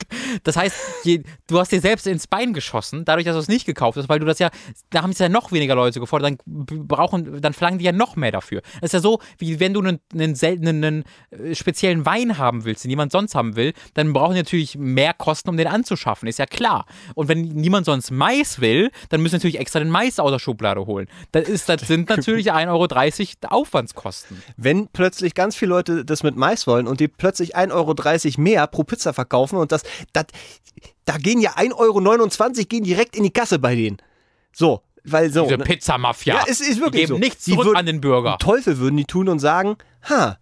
Das 0.44 0.56
heißt, 0.56 0.76
je, 1.04 1.24
du 1.48 1.60
hast 1.60 1.72
dir 1.72 1.82
selbst 1.82 2.08
ins 2.08 2.28
Bein 2.28 2.54
geschossen, 2.54 3.04
dadurch, 3.06 3.26
dass 3.26 3.36
du 3.36 3.40
es 3.40 3.48
nicht 3.48 3.66
gekauft 3.66 3.98
hast, 3.98 4.10
weil 4.10 4.20
du 4.20 4.26
das 4.26 4.40
ja, 4.40 4.50
da 4.90 5.02
haben 5.02 5.12
es 5.12 5.20
ja 5.20 5.30
noch 5.30 5.52
weniger 5.52 5.76
Leute 5.76 6.00
gefordert, 6.00 6.38
dann 6.46 6.66
brauchen, 6.88 7.42
dann 7.42 7.54
verlangen 7.54 7.80
die 7.80 7.86
ja 7.86 7.92
noch 7.92 8.16
mehr 8.16 8.32
dafür. 8.32 8.62
Das 8.76 8.90
ist 8.90 8.94
ja 8.94 9.00
so, 9.00 9.20
wie 9.38 9.60
wenn 9.60 9.74
du 9.74 9.82
einen, 9.82 10.00
einen 10.14 10.36
seltenen, 10.36 10.63
einen 10.68 11.04
äh, 11.32 11.56
speziellen 11.56 12.06
Wein 12.06 12.38
haben 12.38 12.66
willst, 12.66 12.84
den 12.84 12.90
niemand 12.90 13.12
sonst 13.12 13.36
haben 13.36 13.56
will, 13.56 13.74
dann 13.94 14.14
brauchen 14.14 14.34
die 14.34 14.40
natürlich 14.42 14.78
mehr 14.78 15.14
Kosten, 15.14 15.50
um 15.50 15.58
den 15.58 15.68
anzuschaffen, 15.68 16.28
ist 16.28 16.40
ja 16.40 16.46
klar. 16.46 16.86
Und 17.16 17.28
wenn 17.28 17.42
niemand 17.42 17.86
sonst 17.86 18.12
Mais 18.12 18.60
will, 18.62 18.92
dann 19.10 19.22
müssen 19.22 19.34
sie 19.34 19.38
natürlich 19.38 19.60
extra 19.60 19.80
den 19.80 19.90
Mais 19.90 20.20
aus 20.20 20.32
der 20.32 20.40
Schublade 20.40 20.86
holen. 20.86 21.08
Das, 21.32 21.48
ist, 21.48 21.70
das 21.70 21.82
sind 21.82 22.10
natürlich 22.10 22.52
1,30 22.54 22.68
Euro 22.70 23.54
Aufwandskosten. 23.54 24.42
wenn 24.58 24.88
plötzlich 24.88 25.34
ganz 25.34 25.56
viele 25.56 25.70
Leute 25.70 26.06
das 26.06 26.24
mit 26.24 26.36
Mais 26.36 26.68
wollen 26.68 26.88
und 26.88 27.00
die 27.00 27.08
plötzlich 27.08 27.56
1,30 27.56 27.72
Euro 27.74 28.42
mehr 28.42 28.68
pro 28.68 28.84
Pizza 28.84 29.14
verkaufen 29.14 29.58
und 29.58 29.72
das, 29.72 29.84
das 30.14 30.26
da 31.06 31.18
gehen 31.18 31.40
ja 31.42 31.52
1,29 31.52 31.74
Euro 31.78 32.66
gehen 32.68 32.84
direkt 32.84 33.16
in 33.16 33.24
die 33.24 33.32
Kasse 33.32 33.60
bei 33.60 33.76
denen. 33.76 33.98
So, 34.52 34.82
weil 35.04 35.32
so. 35.32 35.44
Diese 35.44 35.58
ne? 35.58 35.64
Pizzamafia. 35.66 36.36
Ja, 36.36 36.44
es 36.48 36.62
ist 36.62 36.80
wirklich 36.80 36.92
die 36.92 36.98
geben 37.08 37.08
so. 37.08 37.18
nichts 37.18 37.44
zurück 37.44 37.66
würden- 37.66 37.76
an 37.78 37.86
den 37.86 38.02
Bürger. 38.02 38.38
Teufel 38.40 38.78
würden 38.78 38.98
die 38.98 39.06
tun 39.06 39.28
und 39.30 39.40
sagen, 39.40 39.76
ha, 40.10 40.38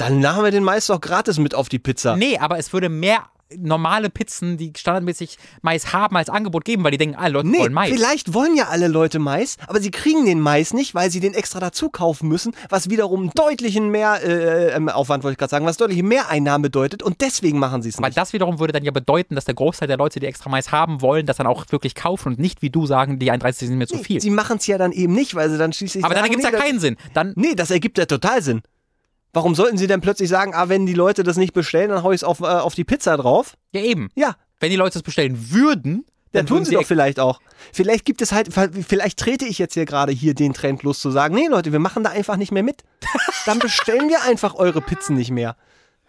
dann 0.00 0.26
haben 0.26 0.44
wir 0.44 0.50
den 0.50 0.64
Mais 0.64 0.86
doch 0.86 1.00
gratis 1.00 1.38
mit 1.38 1.54
auf 1.54 1.68
die 1.68 1.78
Pizza. 1.78 2.16
Nee, 2.16 2.38
aber 2.38 2.58
es 2.58 2.72
würde 2.72 2.88
mehr, 2.88 3.24
normale 3.56 4.10
Pizzen, 4.10 4.56
die 4.56 4.72
standardmäßig 4.76 5.36
Mais 5.62 5.92
haben, 5.92 6.16
als 6.16 6.28
Angebot 6.28 6.64
geben, 6.64 6.84
weil 6.84 6.92
die 6.92 6.98
denken, 6.98 7.16
alle 7.16 7.32
Leute 7.34 7.48
Nee, 7.48 7.58
wollen 7.58 7.72
Mais. 7.72 7.90
vielleicht 7.90 8.32
wollen 8.32 8.54
ja 8.56 8.68
alle 8.68 8.86
Leute 8.86 9.18
Mais, 9.18 9.56
aber 9.66 9.80
sie 9.80 9.90
kriegen 9.90 10.24
den 10.24 10.38
Mais 10.40 10.72
nicht, 10.72 10.94
weil 10.94 11.10
sie 11.10 11.18
den 11.18 11.34
extra 11.34 11.58
dazu 11.58 11.90
kaufen 11.90 12.28
müssen, 12.28 12.52
was 12.68 12.90
wiederum 12.90 13.30
deutlichen 13.34 13.90
mehr 13.90 14.22
äh, 14.22 14.70
ähm, 14.72 14.88
Aufwand, 14.88 15.24
wollte 15.24 15.32
ich 15.32 15.38
gerade 15.38 15.50
sagen, 15.50 15.66
was 15.66 15.76
deutliche 15.76 16.04
Mehreinnahmen 16.04 16.62
bedeutet 16.62 17.02
und 17.02 17.20
deswegen 17.20 17.58
machen 17.58 17.82
sie 17.82 17.88
es 17.88 17.98
Weil 17.98 18.10
nicht. 18.10 18.18
das 18.18 18.32
wiederum 18.32 18.60
würde 18.60 18.72
dann 18.72 18.84
ja 18.84 18.92
bedeuten, 18.92 19.34
dass 19.34 19.46
der 19.46 19.54
Großteil 19.54 19.88
der 19.88 19.96
Leute, 19.96 20.20
die 20.20 20.26
extra 20.26 20.48
Mais 20.48 20.70
haben 20.70 21.00
wollen, 21.02 21.26
das 21.26 21.38
dann 21.38 21.48
auch 21.48 21.64
wirklich 21.70 21.96
kaufen 21.96 22.28
und 22.28 22.38
nicht 22.38 22.62
wie 22.62 22.70
du 22.70 22.86
sagen, 22.86 23.18
die 23.18 23.30
31 23.32 23.66
sind 23.68 23.78
mir 23.78 23.88
zu 23.88 23.98
viel. 23.98 24.20
Sie 24.20 24.30
machen 24.30 24.58
es 24.58 24.66
ja 24.68 24.78
dann 24.78 24.92
eben 24.92 25.12
nicht, 25.12 25.34
weil 25.34 25.50
sie 25.50 25.58
dann 25.58 25.72
schließlich 25.72 26.04
Aber 26.04 26.14
dann 26.14 26.22
sagen, 26.24 26.34
ergibt 26.34 26.46
es 26.46 26.52
nee, 26.52 26.56
ja 26.58 26.64
keinen 26.64 26.78
Sinn. 26.80 26.96
Dann, 27.14 27.32
Nee, 27.34 27.54
das 27.56 27.70
ergibt 27.72 27.98
ja 27.98 28.06
total 28.06 28.42
Sinn. 28.42 28.62
Warum 29.32 29.54
sollten 29.54 29.78
sie 29.78 29.86
denn 29.86 30.00
plötzlich 30.00 30.28
sagen, 30.28 30.54
ah, 30.54 30.68
wenn 30.68 30.86
die 30.86 30.94
Leute 30.94 31.22
das 31.22 31.36
nicht 31.36 31.52
bestellen, 31.52 31.90
dann 31.90 32.02
hau 32.02 32.10
ich 32.10 32.16
es 32.16 32.24
auf, 32.24 32.40
äh, 32.40 32.44
auf 32.44 32.74
die 32.74 32.84
Pizza 32.84 33.16
drauf? 33.16 33.54
ja 33.72 33.82
eben. 33.82 34.08
Ja, 34.14 34.36
Wenn 34.58 34.70
die 34.70 34.76
Leute 34.76 34.98
es 34.98 35.02
bestellen 35.02 35.52
würden, 35.52 36.04
dann 36.32 36.46
tun 36.46 36.58
würden 36.58 36.64
sie 36.66 36.74
doch 36.74 36.84
vielleicht 36.84 37.18
auch. 37.18 37.40
Vielleicht 37.72 38.04
gibt 38.04 38.22
es 38.22 38.32
halt, 38.32 38.48
vielleicht 38.52 39.18
trete 39.18 39.44
ich 39.46 39.58
jetzt 39.58 39.74
hier 39.74 39.84
gerade 39.84 40.12
hier 40.12 40.34
den 40.34 40.52
Trend 40.52 40.82
los 40.82 41.00
zu 41.00 41.10
sagen, 41.10 41.34
nee 41.34 41.48
Leute, 41.48 41.72
wir 41.72 41.78
machen 41.80 42.04
da 42.04 42.10
einfach 42.10 42.36
nicht 42.36 42.52
mehr 42.52 42.62
mit. 42.62 42.82
Dann 43.46 43.58
bestellen 43.58 44.08
wir 44.08 44.22
einfach 44.22 44.54
eure 44.54 44.80
Pizzen 44.80 45.16
nicht 45.16 45.30
mehr. 45.30 45.56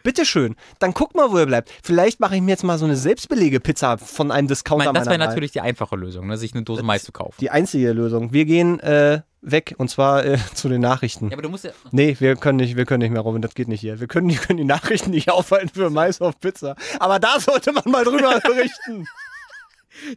Bitteschön. 0.04 0.56
Dann 0.80 0.94
guck 0.94 1.16
mal, 1.16 1.32
wo 1.32 1.38
ihr 1.40 1.46
bleibt. 1.46 1.72
Vielleicht 1.84 2.20
mache 2.20 2.36
ich 2.36 2.42
mir 2.42 2.52
jetzt 2.52 2.64
mal 2.64 2.78
so 2.78 2.86
eine 2.86 2.96
Selbstbelege-Pizza 2.96 3.98
von 3.98 4.32
einem 4.32 4.48
Discounter 4.48 4.86
meine, 4.86 5.00
das 5.00 5.08
wäre 5.08 5.20
natürlich 5.20 5.52
die 5.52 5.62
einfache 5.62 5.96
Lösung, 5.96 6.28
ne? 6.28 6.38
sich 6.38 6.54
eine 6.54 6.64
Dose 6.64 6.84
Mais 6.84 7.04
zu 7.04 7.12
kaufen. 7.12 7.36
die 7.40 7.50
einzige 7.52 7.92
Lösung. 7.92 8.34
Wir 8.34 8.46
gehen 8.46 8.80
äh, 8.80 9.22
weg 9.42 9.76
und 9.78 9.90
zwar 9.90 10.26
äh, 10.26 10.38
zu 10.54 10.70
den 10.70 10.82
Nachrichten. 10.82 11.30
Ja, 11.30 11.34
aber 11.34 11.42
du 11.42 11.50
musst 11.50 11.64
ja. 11.64 11.72
Nee, 11.92 12.16
wir 12.20 12.36
können 12.36 12.58
nicht, 12.58 12.78
wir 12.78 12.86
können 12.86 13.02
nicht 13.02 13.12
mehr, 13.12 13.22
Robin, 13.22 13.42
das 13.42 13.56
geht 13.56 13.68
nicht 13.68 13.82
hier. 13.82 14.00
Wir 14.00 14.08
können, 14.08 14.30
wir 14.30 14.38
können 14.38 14.58
die 14.58 14.64
Nachrichten 14.64 15.12
nicht 15.12 15.30
aufhalten 15.30 15.70
für 15.70 15.90
Mais 15.90 16.22
auf 16.22 16.40
Pizza. 16.40 16.76
Aber 17.00 17.20
da 17.20 17.40
sollte 17.40 17.72
man 17.72 17.84
mal 17.86 18.04
drüber 18.04 18.40
berichten. 18.44 19.08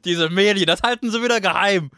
Diese 0.04 0.30
Medien, 0.30 0.66
das 0.66 0.82
halten 0.82 1.10
sie 1.10 1.22
wieder 1.22 1.40
geheim. 1.40 1.90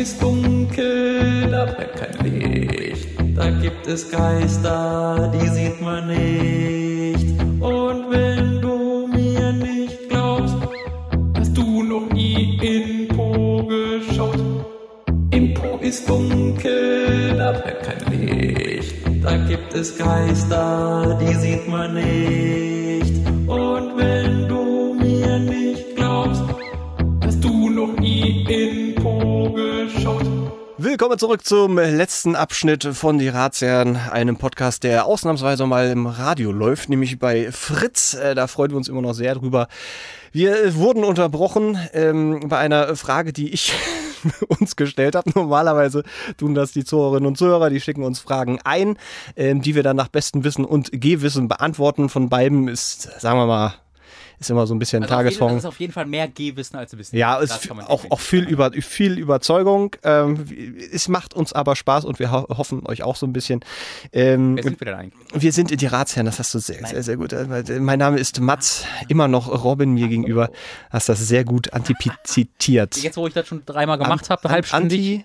Ist 0.00 0.22
dunkel, 0.22 1.50
da 1.50 1.66
brennt 1.66 1.94
kein 1.94 2.24
Licht. 2.24 3.08
Da 3.36 3.50
gibt 3.50 3.86
es 3.86 4.10
Geister, 4.10 5.30
die 5.34 5.48
sieht 5.48 5.80
man 5.82 6.08
nicht. 6.08 7.26
Und 7.60 8.10
wenn 8.10 8.62
du 8.62 9.06
mir 9.08 9.52
nicht 9.52 10.08
glaubst, 10.08 10.56
hast 11.36 11.54
du 11.54 11.82
noch 11.82 12.10
nie 12.14 12.58
in 12.62 13.08
Po 13.08 13.62
geschaut. 13.66 14.40
Im 15.32 15.52
Po 15.52 15.78
ist 15.82 16.08
dunkel, 16.08 17.34
da 17.36 17.52
brennt 17.52 17.82
kein 17.82 18.20
Licht. 18.20 18.94
Da 19.22 19.36
gibt 19.48 19.74
es 19.74 19.98
Geister, 19.98 21.18
die 21.20 21.34
sieht 21.34 21.68
man 21.68 21.92
nicht. 21.92 23.14
Und 23.46 23.98
wenn 23.98 24.48
du 24.48 24.69
noch 27.80 27.98
nie 27.98 28.44
in 28.46 28.94
Po 28.94 29.50
geschaut? 29.52 30.26
Willkommen 30.76 31.18
zurück 31.18 31.46
zum 31.46 31.76
letzten 31.76 32.36
Abschnitt 32.36 32.84
von 32.84 33.18
Die 33.18 33.28
Ratsherren, 33.28 33.96
einem 33.96 34.36
Podcast, 34.36 34.82
der 34.82 35.06
ausnahmsweise 35.06 35.66
mal 35.66 35.88
im 35.88 36.06
Radio 36.06 36.52
läuft, 36.52 36.90
nämlich 36.90 37.18
bei 37.18 37.50
Fritz. 37.52 38.12
Äh, 38.14 38.34
da 38.34 38.48
freuen 38.48 38.72
wir 38.72 38.76
uns 38.76 38.88
immer 38.88 39.00
noch 39.00 39.14
sehr 39.14 39.34
drüber. 39.34 39.68
Wir 40.30 40.74
wurden 40.74 41.04
unterbrochen 41.04 41.78
ähm, 41.94 42.40
bei 42.48 42.58
einer 42.58 42.96
Frage, 42.96 43.32
die 43.32 43.50
ich 43.50 43.72
uns 44.48 44.76
gestellt 44.76 45.14
habe. 45.14 45.30
Normalerweise 45.34 46.02
tun 46.36 46.54
das 46.54 46.72
die 46.72 46.84
Zuhörerinnen 46.84 47.26
und 47.26 47.38
Zuhörer, 47.38 47.70
die 47.70 47.80
schicken 47.80 48.02
uns 48.02 48.20
Fragen 48.20 48.58
ein, 48.62 48.98
ähm, 49.36 49.62
die 49.62 49.74
wir 49.74 49.82
dann 49.82 49.96
nach 49.96 50.08
bestem 50.08 50.44
Wissen 50.44 50.66
und 50.66 50.90
Gehwissen 50.92 51.48
beantworten. 51.48 52.10
Von 52.10 52.28
beiden 52.28 52.68
ist, 52.68 53.20
sagen 53.20 53.38
wir 53.38 53.46
mal, 53.46 53.74
ist 54.40 54.50
immer 54.50 54.66
so 54.66 54.74
ein 54.74 54.78
bisschen 54.78 55.02
Also 55.02 55.14
Tagesform. 55.14 55.50
das 55.52 55.64
ist 55.64 55.66
auf 55.66 55.78
jeden 55.78 55.92
Fall 55.92 56.06
mehr 56.06 56.26
Gehwissen 56.26 56.76
als 56.76 56.96
Wissen. 56.96 57.16
Ja, 57.16 57.38
man 57.74 57.84
auch, 57.84 58.04
auch 58.10 58.20
viel, 58.20 58.48
über, 58.48 58.72
viel 58.72 59.18
Überzeugung. 59.18 59.94
Ähm, 60.02 60.46
es 60.92 61.08
macht 61.08 61.34
uns 61.34 61.52
aber 61.52 61.76
Spaß 61.76 62.06
und 62.06 62.18
wir 62.18 62.32
ho 62.32 62.46
hoffen 62.48 62.86
euch 62.86 63.02
auch 63.02 63.16
so 63.16 63.26
ein 63.26 63.34
bisschen. 63.34 63.60
Ähm, 64.12 64.56
Wer 64.56 64.64
sind 64.64 64.80
wir 64.80 64.86
denn 64.86 64.94
eigentlich? 64.94 65.42
wir 65.42 65.52
sind 65.52 65.78
die 65.78 65.86
Ratsherren, 65.86 66.24
das 66.26 66.38
hast 66.38 66.54
du 66.54 66.58
sehr, 66.58 66.84
sehr, 66.86 67.02
sehr 67.02 67.16
gut. 67.18 67.32
Äh, 67.34 67.80
Mein 67.80 67.98
Name 67.98 68.18
ist 68.18 68.40
Mats, 68.40 68.86
immer 69.08 69.28
noch 69.28 69.62
Robin 69.62 69.92
mir 69.92 70.08
gegenüber. 70.08 70.50
Hast 70.88 71.10
das 71.10 71.20
sehr 71.20 71.44
gut 71.44 71.72
antizitiert. 71.74 72.96
Jetzt, 72.96 73.16
wo 73.18 73.26
ich 73.26 73.34
das 73.34 73.46
schon 73.46 73.64
dreimal 73.66 73.98
gemacht 73.98 74.30
habe, 74.30 74.48
halbstündig. 74.48 74.98
Anti, 75.00 75.24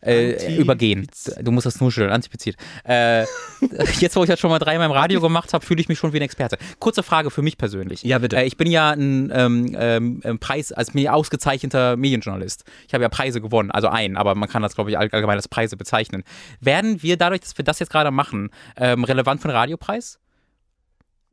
Äh, 0.00 0.56
übergehen. 0.56 1.08
Du 1.42 1.50
musst 1.50 1.66
das 1.66 1.80
nuscheln, 1.80 2.10
antipiziert. 2.10 2.56
Äh, 2.84 3.22
jetzt, 4.00 4.14
wo 4.16 4.22
ich 4.22 4.28
das 4.30 4.38
schon 4.38 4.50
mal 4.50 4.58
dreimal 4.58 4.86
im 4.86 4.92
Radio 4.92 5.20
gemacht 5.20 5.52
habe, 5.52 5.64
fühle 5.64 5.80
ich 5.80 5.88
mich 5.88 5.98
schon 5.98 6.12
wie 6.12 6.18
ein 6.18 6.22
Experte. 6.22 6.56
Kurze 6.78 7.02
Frage 7.02 7.30
für 7.30 7.42
mich 7.42 7.58
persönlich. 7.58 8.02
Ja, 8.04 8.18
bitte. 8.18 8.36
Äh, 8.36 8.44
ich 8.44 8.56
bin 8.56 8.70
ja 8.70 8.90
ein 8.90 9.30
ähm, 9.34 9.76
ähm, 9.76 10.20
ähm, 10.24 10.38
Preis, 10.38 10.70
als 10.72 10.94
mir 10.94 11.14
ausgezeichneter 11.14 11.96
Medienjournalist. 11.96 12.64
Ich 12.86 12.94
habe 12.94 13.02
ja 13.02 13.08
Preise 13.08 13.40
gewonnen, 13.40 13.70
also 13.70 13.88
einen, 13.88 14.16
aber 14.16 14.34
man 14.34 14.48
kann 14.48 14.62
das, 14.62 14.74
glaube 14.74 14.90
ich, 14.90 14.98
all- 14.98 15.10
allgemein 15.10 15.36
als 15.36 15.48
Preise 15.48 15.76
bezeichnen. 15.76 16.22
Werden 16.60 17.02
wir 17.02 17.16
dadurch, 17.16 17.40
dass 17.40 17.58
wir 17.58 17.64
das 17.64 17.78
jetzt 17.80 17.90
gerade 17.90 18.10
machen, 18.10 18.50
ähm, 18.76 19.04
relevant 19.04 19.42
für 19.42 19.48
den 19.48 19.56
Radiopreis? 19.56 20.18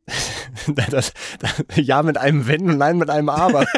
das, 0.67 1.13
das, 1.39 1.63
ja 1.75 2.03
mit 2.03 2.17
einem 2.17 2.47
Wenn 2.47 2.69
und 2.69 2.77
Nein 2.77 2.97
mit 2.97 3.09
einem 3.09 3.29
Aber. 3.29 3.65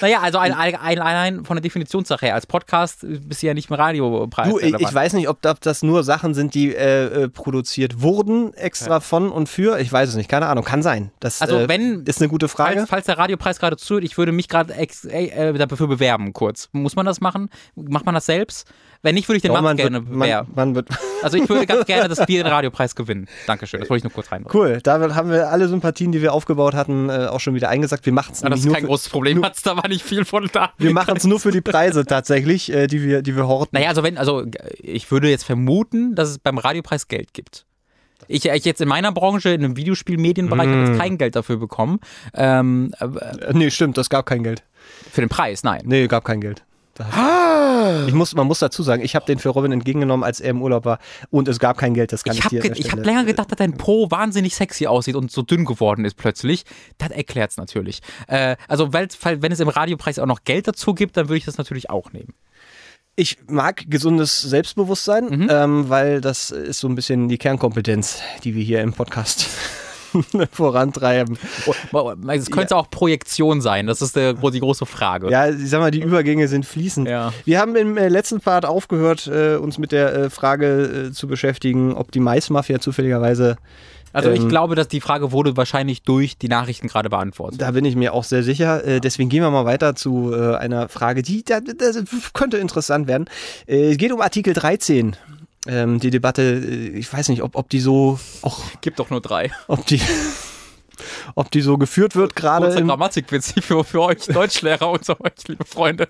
Naja, 0.00 0.20
also 0.20 0.38
ein, 0.38 0.52
ein, 0.52 0.74
allein 0.76 1.44
von 1.44 1.56
der 1.56 1.62
Definitionssache 1.62 2.26
her. 2.26 2.34
Als 2.34 2.46
Podcast 2.46 2.98
bist 3.02 3.42
du 3.42 3.46
ja 3.46 3.54
nicht 3.54 3.70
im 3.70 3.76
Radiopreis. 3.76 4.48
Du, 4.48 4.58
ich, 4.58 4.74
ich 4.74 4.94
weiß 4.94 5.12
nicht, 5.14 5.28
ob 5.28 5.40
das- 5.40 5.82
nur 5.82 6.02
Sachen 6.04 6.34
sind, 6.34 6.54
die 6.54 6.74
äh, 6.74 7.24
äh, 7.24 7.28
produziert 7.28 8.02
wurden, 8.02 8.52
extra 8.54 9.00
von 9.00 9.30
und 9.30 9.48
für. 9.48 9.78
Ich 9.80 9.92
weiß 9.92 10.08
es 10.08 10.14
nicht, 10.16 10.28
keine 10.28 10.46
Ahnung, 10.46 10.64
kann 10.64 10.82
sein. 10.82 11.10
Das 11.20 11.40
Also 11.40 11.56
äh, 11.58 11.68
wenn- 11.68 12.04
ist 12.04 12.20
eine 12.20 12.28
gute 12.28 12.48
Frage. 12.48 12.76
Falls, 12.78 12.88
falls 12.90 13.06
der 13.06 13.18
Radiopreis 13.18 13.58
gerade 13.60 13.76
zuhört, 13.76 14.04
ich 14.04 14.18
würde 14.18 14.32
mich 14.32 14.48
gerade 14.48 14.74
äh, 14.74 14.86
äh, 15.26 15.52
dafür 15.54 15.86
bewerben, 15.86 16.32
kurz. 16.32 16.68
Muss 16.72 16.96
man 16.96 17.06
das 17.06 17.20
machen? 17.20 17.48
Macht 17.76 18.04
man 18.06 18.14
das 18.14 18.26
selbst? 18.26 18.66
Wenn 19.02 19.14
nicht, 19.14 19.28
würde 19.28 19.36
ich 19.38 19.42
den 19.42 19.52
Doch, 19.54 19.62
Mats 19.62 19.76
gerne 19.78 20.02
bewerben. 20.02 20.84
Also 21.22 21.38
ich 21.38 21.48
würde 21.48 21.64
ganz 21.66 21.86
gerne, 21.86 22.06
dass 22.14 22.18
wir 22.18 22.42
den 22.42 22.46
Radiopreis 22.46 22.94
gewinnen. 22.94 23.28
Dankeschön, 23.46 23.80
das 23.80 23.88
wollte 23.88 23.98
ich 24.00 24.04
nur 24.04 24.12
kurz 24.12 24.30
rein. 24.30 24.44
Cool, 24.52 24.80
damit 24.82 25.14
haben 25.14 25.30
wir 25.30 25.48
alle 25.48 25.68
Sympathien, 25.68 26.12
die 26.12 26.20
wir 26.20 26.34
aufgebaut 26.34 26.74
hatten, 26.74 27.08
äh, 27.08 27.26
auch 27.26 27.40
schon 27.40 27.54
wieder 27.54 27.70
eingesagt. 27.70 28.04
Wir 28.04 28.12
machen 28.12 28.32
es 28.34 28.42
Aber 28.42 28.50
das 28.50 28.60
ist 28.60 28.66
nur, 28.66 28.74
kein 28.74 28.82
für- 28.82 28.88
großes 28.88 29.08
Problem, 29.08 29.38
Mats, 29.38 29.62
da 29.62 29.76
war 29.76 29.88
nicht 29.88 30.04
viel 30.04 30.24
von 30.26 30.48
da. 30.52 30.72
wir 30.76 30.92
machen 30.92 31.16
es 31.16 31.24
nur 31.24 31.40
für 31.40 31.50
die 31.50 31.62
Preise 31.62 32.04
tatsächlich, 32.04 32.70
äh, 32.72 32.86
die 32.88 33.02
wir, 33.02 33.22
die 33.22 33.34
wir 33.36 33.46
horten. 33.48 33.70
Naja, 33.72 33.88
also 33.88 34.02
wenn, 34.02 34.18
also 34.18 34.44
ich 34.78 35.10
würde 35.10 35.30
jetzt 35.30 35.44
vermuten, 35.44 36.14
dass 36.14 36.28
es 36.28 36.38
beim 36.38 36.58
Radiopreis 36.58 37.08
Geld 37.08 37.32
gibt. 37.32 37.64
Ich, 38.28 38.44
ich 38.44 38.64
jetzt 38.66 38.82
in 38.82 38.88
meiner 38.88 39.12
Branche, 39.12 39.48
in 39.48 39.64
einem 39.64 39.76
Videospiel-Medienbereich, 39.78 40.68
habe 40.68 40.76
Mm. 40.76 40.86
jetzt 40.88 40.98
kein 41.00 41.16
Geld 41.16 41.36
dafür 41.36 41.56
bekommen. 41.56 42.00
Ähm, 42.34 42.92
äh, 43.00 43.06
Äh, 43.06 43.52
nee, 43.54 43.70
stimmt, 43.70 43.96
das 43.96 44.10
gab 44.10 44.26
kein 44.26 44.42
Geld. 44.42 44.62
für 45.10 45.22
den 45.22 45.30
Preis, 45.30 45.62
nein. 45.64 45.80
Nee, 45.86 46.06
gab 46.06 46.24
kein 46.24 46.40
Geld. 46.40 46.62
Da- 46.94 47.06
Ich 48.06 48.14
muss, 48.14 48.34
man 48.34 48.46
muss 48.46 48.58
dazu 48.58 48.82
sagen, 48.82 49.02
ich 49.02 49.14
habe 49.14 49.26
den 49.26 49.38
für 49.38 49.50
Robin 49.50 49.72
entgegengenommen, 49.72 50.24
als 50.24 50.40
er 50.40 50.50
im 50.50 50.62
Urlaub 50.62 50.84
war 50.84 50.98
und 51.30 51.48
es 51.48 51.58
gab 51.58 51.78
kein 51.78 51.94
Geld, 51.94 52.12
das 52.12 52.24
kann 52.24 52.32
ich, 52.34 52.38
Ich 52.40 52.44
habe 52.46 52.60
dir 52.60 52.72
ich 52.72 52.84
hab 52.86 52.92
Stelle- 52.92 53.02
länger 53.02 53.24
gedacht, 53.24 53.50
dass 53.50 53.58
dein 53.58 53.76
Po 53.76 54.10
wahnsinnig 54.10 54.54
sexy 54.54 54.86
aussieht 54.86 55.14
und 55.16 55.30
so 55.30 55.42
dünn 55.42 55.64
geworden 55.64 56.04
ist 56.04 56.14
plötzlich. 56.16 56.64
Das 56.98 57.10
erklärt's 57.10 57.56
natürlich. 57.56 58.00
Äh, 58.26 58.56
also 58.68 58.92
weil- 58.92 59.08
wenn 59.22 59.52
es 59.52 59.60
im 59.60 59.68
Radiopreis 59.68 60.18
auch 60.18 60.26
noch 60.26 60.44
Geld 60.44 60.68
dazu 60.68 60.94
gibt, 60.94 61.16
dann 61.16 61.28
würde 61.28 61.38
ich 61.38 61.44
das 61.44 61.58
natürlich 61.58 61.90
auch 61.90 62.12
nehmen. 62.12 62.34
Ich 63.16 63.38
mag 63.48 63.84
gesundes 63.90 64.40
Selbstbewusstsein, 64.40 65.24
Mhm. 65.26 65.48
ähm, 65.50 65.88
weil 65.88 66.20
das 66.20 66.50
ist 66.50 66.80
so 66.80 66.88
ein 66.88 66.94
bisschen 66.94 67.28
die 67.28 67.38
Kernkompetenz, 67.38 68.20
die 68.44 68.54
wir 68.54 68.62
hier 68.62 68.80
im 68.80 68.92
Podcast 68.92 69.46
vorantreiben. 70.52 71.38
Oh, 71.92 72.12
Es 72.28 72.50
könnte 72.50 72.76
auch 72.76 72.90
Projektion 72.90 73.60
sein, 73.60 73.86
das 73.86 74.02
ist 74.02 74.16
der, 74.16 74.34
die 74.34 74.60
große 74.60 74.86
Frage. 74.86 75.30
Ja, 75.30 75.48
ich 75.48 75.70
sag 75.70 75.80
mal, 75.80 75.90
die 75.90 76.02
Übergänge 76.02 76.48
sind 76.48 76.66
fließend. 76.66 77.08
Ja. 77.08 77.32
Wir 77.44 77.60
haben 77.60 77.76
im 77.76 77.96
äh, 77.96 78.08
letzten 78.08 78.40
Part 78.40 78.64
aufgehört, 78.66 79.26
äh, 79.26 79.56
uns 79.56 79.78
mit 79.78 79.92
der 79.92 80.14
äh, 80.14 80.30
Frage 80.30 81.10
zu 81.12 81.26
beschäftigen, 81.28 81.94
ob 81.94 82.12
die 82.12 82.20
Maismafia 82.20 82.80
zufälligerweise, 82.80 83.56
Also 84.12 84.30
ich 84.30 84.40
Ähm, 84.42 84.48
glaube, 84.48 84.74
dass 84.74 84.88
die 84.88 85.00
Frage 85.00 85.30
wurde 85.32 85.56
wahrscheinlich 85.56 86.02
durch 86.02 86.36
die 86.36 86.48
Nachrichten 86.48 86.88
gerade 86.88 87.08
beantwortet. 87.10 87.60
da 87.60 87.70
bin 87.70 87.84
ich 87.84 87.94
mir 87.96 88.12
auch 88.12 88.24
sehr 88.24 88.42
sicher. 88.42 88.84
Äh, 88.84 89.00
deswegen 89.00 89.28
gehen 89.30 89.42
wir 89.42 89.50
mal 89.50 89.64
weiter 89.64 89.94
zu 89.94 90.32
äh, 90.34 90.56
einer 90.56 90.88
Frage, 90.88 91.22
die 91.22 91.44
da, 91.44 91.60
das 91.60 92.02
könnte 92.32 92.56
interessant 92.58 93.06
werden. 93.06 93.26
Äh, 93.66 93.92
es 93.92 93.98
geht 93.98 94.12
um 94.12 94.20
Artikel 94.20 94.52
13. 94.54 95.16
Ähm, 95.66 96.00
die 96.00 96.10
Debatte, 96.10 96.42
äh, 96.42 96.88
ich 96.98 97.12
weiß 97.12 97.28
nicht, 97.28 97.42
ob, 97.42 97.54
ob 97.54 97.68
die 97.68 97.80
so 97.80 98.18
auch, 98.42 98.60
Gibt 98.80 98.98
doch 98.98 99.10
nur 99.10 99.20
drei. 99.20 99.50
ob 99.68 99.84
die, 99.86 100.00
ob 101.34 101.50
die 101.50 101.60
so 101.60 101.76
geführt 101.78 102.16
wird 102.16 102.34
gerade. 102.34 102.68
Im- 102.78 102.88
Grammatikwitz 102.88 103.52
für, 103.60 103.84
für 103.84 104.00
euch 104.02 104.26
Deutschlehrer 104.26 104.90
unter 104.90 105.20
euch, 105.20 105.48
liebe 105.48 105.64
Freunde. 105.64 106.08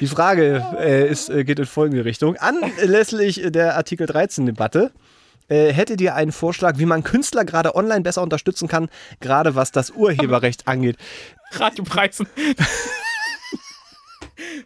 Die 0.00 0.06
Frage 0.06 0.64
äh, 0.78 1.08
ist, 1.08 1.28
äh, 1.30 1.44
geht 1.44 1.58
in 1.58 1.66
folgende 1.66 2.04
Richtung. 2.04 2.36
Anlässlich 2.36 3.40
der 3.46 3.76
Artikel 3.76 4.06
13-Debatte 4.06 4.92
äh, 5.48 5.72
hättet 5.72 6.00
ihr 6.00 6.14
einen 6.14 6.30
Vorschlag, 6.30 6.78
wie 6.78 6.84
man 6.86 7.02
Künstler 7.02 7.44
gerade 7.44 7.74
online 7.74 8.02
besser 8.02 8.22
unterstützen 8.22 8.68
kann, 8.68 8.90
gerade 9.20 9.54
was 9.54 9.72
das 9.72 9.90
Urheberrecht 9.90 10.68
angeht? 10.68 10.96
Radiopreisen. 11.52 12.28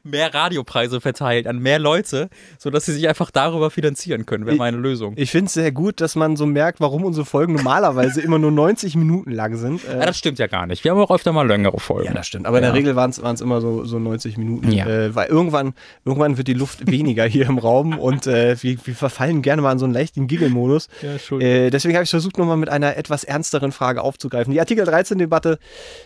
Mehr 0.02 0.32
Radiopreise 0.34 1.00
verteilt 1.00 1.46
an 1.46 1.58
mehr 1.58 1.78
Leute, 1.78 2.28
sodass 2.58 2.84
sie 2.86 2.92
sich 2.92 3.08
einfach 3.08 3.30
darüber 3.30 3.70
finanzieren 3.70 4.26
können, 4.26 4.46
wäre 4.46 4.56
meine 4.56 4.76
Lösung. 4.76 5.14
Ich 5.16 5.30
finde 5.30 5.46
es 5.46 5.54
sehr 5.54 5.72
gut, 5.72 6.00
dass 6.00 6.14
man 6.14 6.36
so 6.36 6.46
merkt, 6.46 6.80
warum 6.80 7.04
unsere 7.04 7.24
Folgen 7.26 7.54
normalerweise 7.54 8.20
immer 8.20 8.38
nur 8.38 8.50
90 8.50 8.96
Minuten 8.96 9.30
lang 9.30 9.56
sind. 9.56 9.84
Äh, 9.88 9.98
Ja, 9.98 10.06
das 10.06 10.18
stimmt 10.18 10.38
ja 10.38 10.46
gar 10.46 10.66
nicht. 10.66 10.84
Wir 10.84 10.90
haben 10.90 10.98
auch 11.00 11.10
öfter 11.10 11.32
mal 11.32 11.46
längere 11.46 11.78
Folgen. 11.80 12.06
Ja, 12.08 12.14
das 12.14 12.26
stimmt. 12.26 12.46
Aber 12.46 12.58
in 12.58 12.62
der 12.62 12.74
Regel 12.74 12.96
waren 12.96 13.10
es 13.10 13.40
immer 13.40 13.60
so, 13.60 13.84
so 13.84 13.98
90 13.98 14.36
Minuten. 14.36 14.72
Ja. 14.72 14.86
Äh, 14.86 15.14
weil 15.14 15.28
irgendwann, 15.28 15.74
irgendwann 16.04 16.36
wird 16.36 16.48
die 16.48 16.54
Luft 16.54 16.90
weniger 16.90 17.24
hier 17.24 17.46
im 17.46 17.58
Raum 17.58 17.98
und 17.98 18.26
äh, 18.26 18.56
wir, 18.62 18.76
wir 18.84 18.94
verfallen 18.94 19.42
gerne 19.42 19.62
mal 19.62 19.72
in 19.72 19.78
so 19.78 19.84
einen 19.84 19.94
leichten 19.94 20.26
Giggle-Modus. 20.26 20.88
Ja. 21.02 21.38
Äh, 21.38 21.70
deswegen 21.70 21.94
habe 21.94 22.04
ich 22.04 22.10
versucht, 22.10 22.38
nochmal 22.38 22.56
mit 22.56 22.68
einer 22.68 22.96
etwas 22.96 23.24
ernsteren 23.24 23.72
Frage 23.72 24.02
aufzugreifen. 24.02 24.52
Die 24.52 24.60
Artikel 24.60 24.88
13-Debatte 24.88 25.58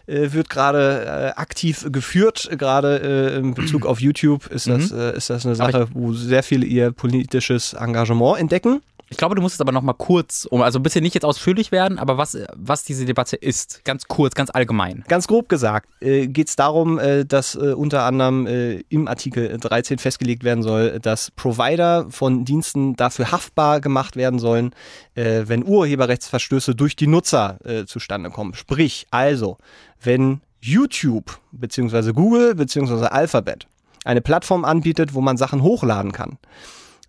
äh, 0.06 0.32
wird 0.32 0.48
gerade 0.50 1.32
äh, 1.36 1.40
aktiv 1.40 1.86
geführt. 1.90 2.48
Gerade 2.56 2.96
in 3.36 3.55
Bezug 3.56 3.84
auf 3.86 4.00
YouTube 4.00 4.46
ist 4.46 4.68
das, 4.68 4.92
äh, 4.92 5.16
ist 5.16 5.30
das 5.30 5.44
eine 5.44 5.54
Mhm. 5.54 5.56
Sache, 5.56 5.88
wo 5.92 6.12
sehr 6.12 6.42
viele 6.42 6.64
ihr 6.66 6.92
politisches 6.92 7.72
Engagement 7.74 8.38
entdecken. 8.38 8.80
Ich 9.08 9.18
glaube, 9.18 9.36
du 9.36 9.40
musst 9.42 9.54
es 9.54 9.60
aber 9.60 9.70
noch 9.70 9.82
mal 9.82 9.92
kurz, 9.92 10.46
um, 10.50 10.62
also 10.62 10.80
ein 10.80 10.82
bisschen 10.82 11.04
nicht 11.04 11.14
jetzt 11.14 11.22
ausführlich 11.24 11.70
werden, 11.70 12.00
aber 12.00 12.18
was, 12.18 12.36
was 12.56 12.82
diese 12.82 13.04
Debatte 13.04 13.36
ist, 13.36 13.84
ganz 13.84 14.08
kurz, 14.08 14.34
ganz 14.34 14.50
allgemein. 14.50 15.04
Ganz 15.06 15.28
grob 15.28 15.48
gesagt 15.48 15.88
äh, 16.00 16.26
geht 16.26 16.48
es 16.48 16.56
darum, 16.56 16.98
äh, 16.98 17.24
dass 17.24 17.54
äh, 17.54 17.72
unter 17.74 18.02
anderem 18.02 18.48
äh, 18.48 18.80
im 18.88 19.06
Artikel 19.06 19.56
13 19.56 19.98
festgelegt 19.98 20.42
werden 20.42 20.64
soll, 20.64 20.98
dass 20.98 21.30
Provider 21.30 22.06
von 22.10 22.44
Diensten 22.44 22.96
dafür 22.96 23.30
haftbar 23.30 23.80
gemacht 23.80 24.16
werden 24.16 24.40
sollen, 24.40 24.72
äh, 25.14 25.44
wenn 25.46 25.64
Urheberrechtsverstöße 25.64 26.74
durch 26.74 26.96
die 26.96 27.06
Nutzer 27.06 27.58
äh, 27.64 27.84
zustande 27.86 28.30
kommen. 28.30 28.54
Sprich, 28.54 29.06
also, 29.12 29.56
wenn 30.02 30.40
YouTube 30.66 31.40
bzw. 31.52 32.12
Google 32.12 32.54
bzw. 32.54 33.06
Alphabet 33.06 33.66
eine 34.06 34.20
Plattform 34.20 34.64
anbietet, 34.64 35.14
wo 35.14 35.20
man 35.20 35.36
Sachen 35.36 35.62
hochladen 35.62 36.12
kann, 36.12 36.38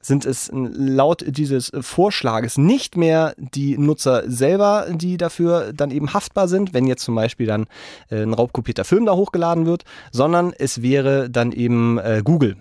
sind 0.02 0.26
es 0.26 0.50
laut 0.54 1.24
dieses 1.28 1.72
Vorschlages 1.80 2.58
nicht 2.58 2.98
mehr 2.98 3.36
die 3.38 3.78
Nutzer 3.78 4.30
selber, 4.30 4.88
die 4.92 5.18
dafür 5.18 5.74
dann 5.74 5.92
eben 5.92 6.14
haftbar 6.14 6.48
sind, 6.48 6.74
wenn 6.74 6.88
jetzt 6.88 7.04
zum 7.04 7.16
Beispiel 7.16 7.46
dann 7.46 7.66
äh, 8.10 8.24
ein 8.24 8.34
raubkopierter 8.34 8.86
Film 8.86 9.06
da 9.06 9.14
hochgeladen 9.14 9.66
wird, 9.66 9.84
sondern 10.12 10.54
es 10.58 10.82
wäre 10.82 11.30
dann 11.30 11.52
eben 11.52 11.98
äh, 12.00 12.22
Google. 12.24 12.58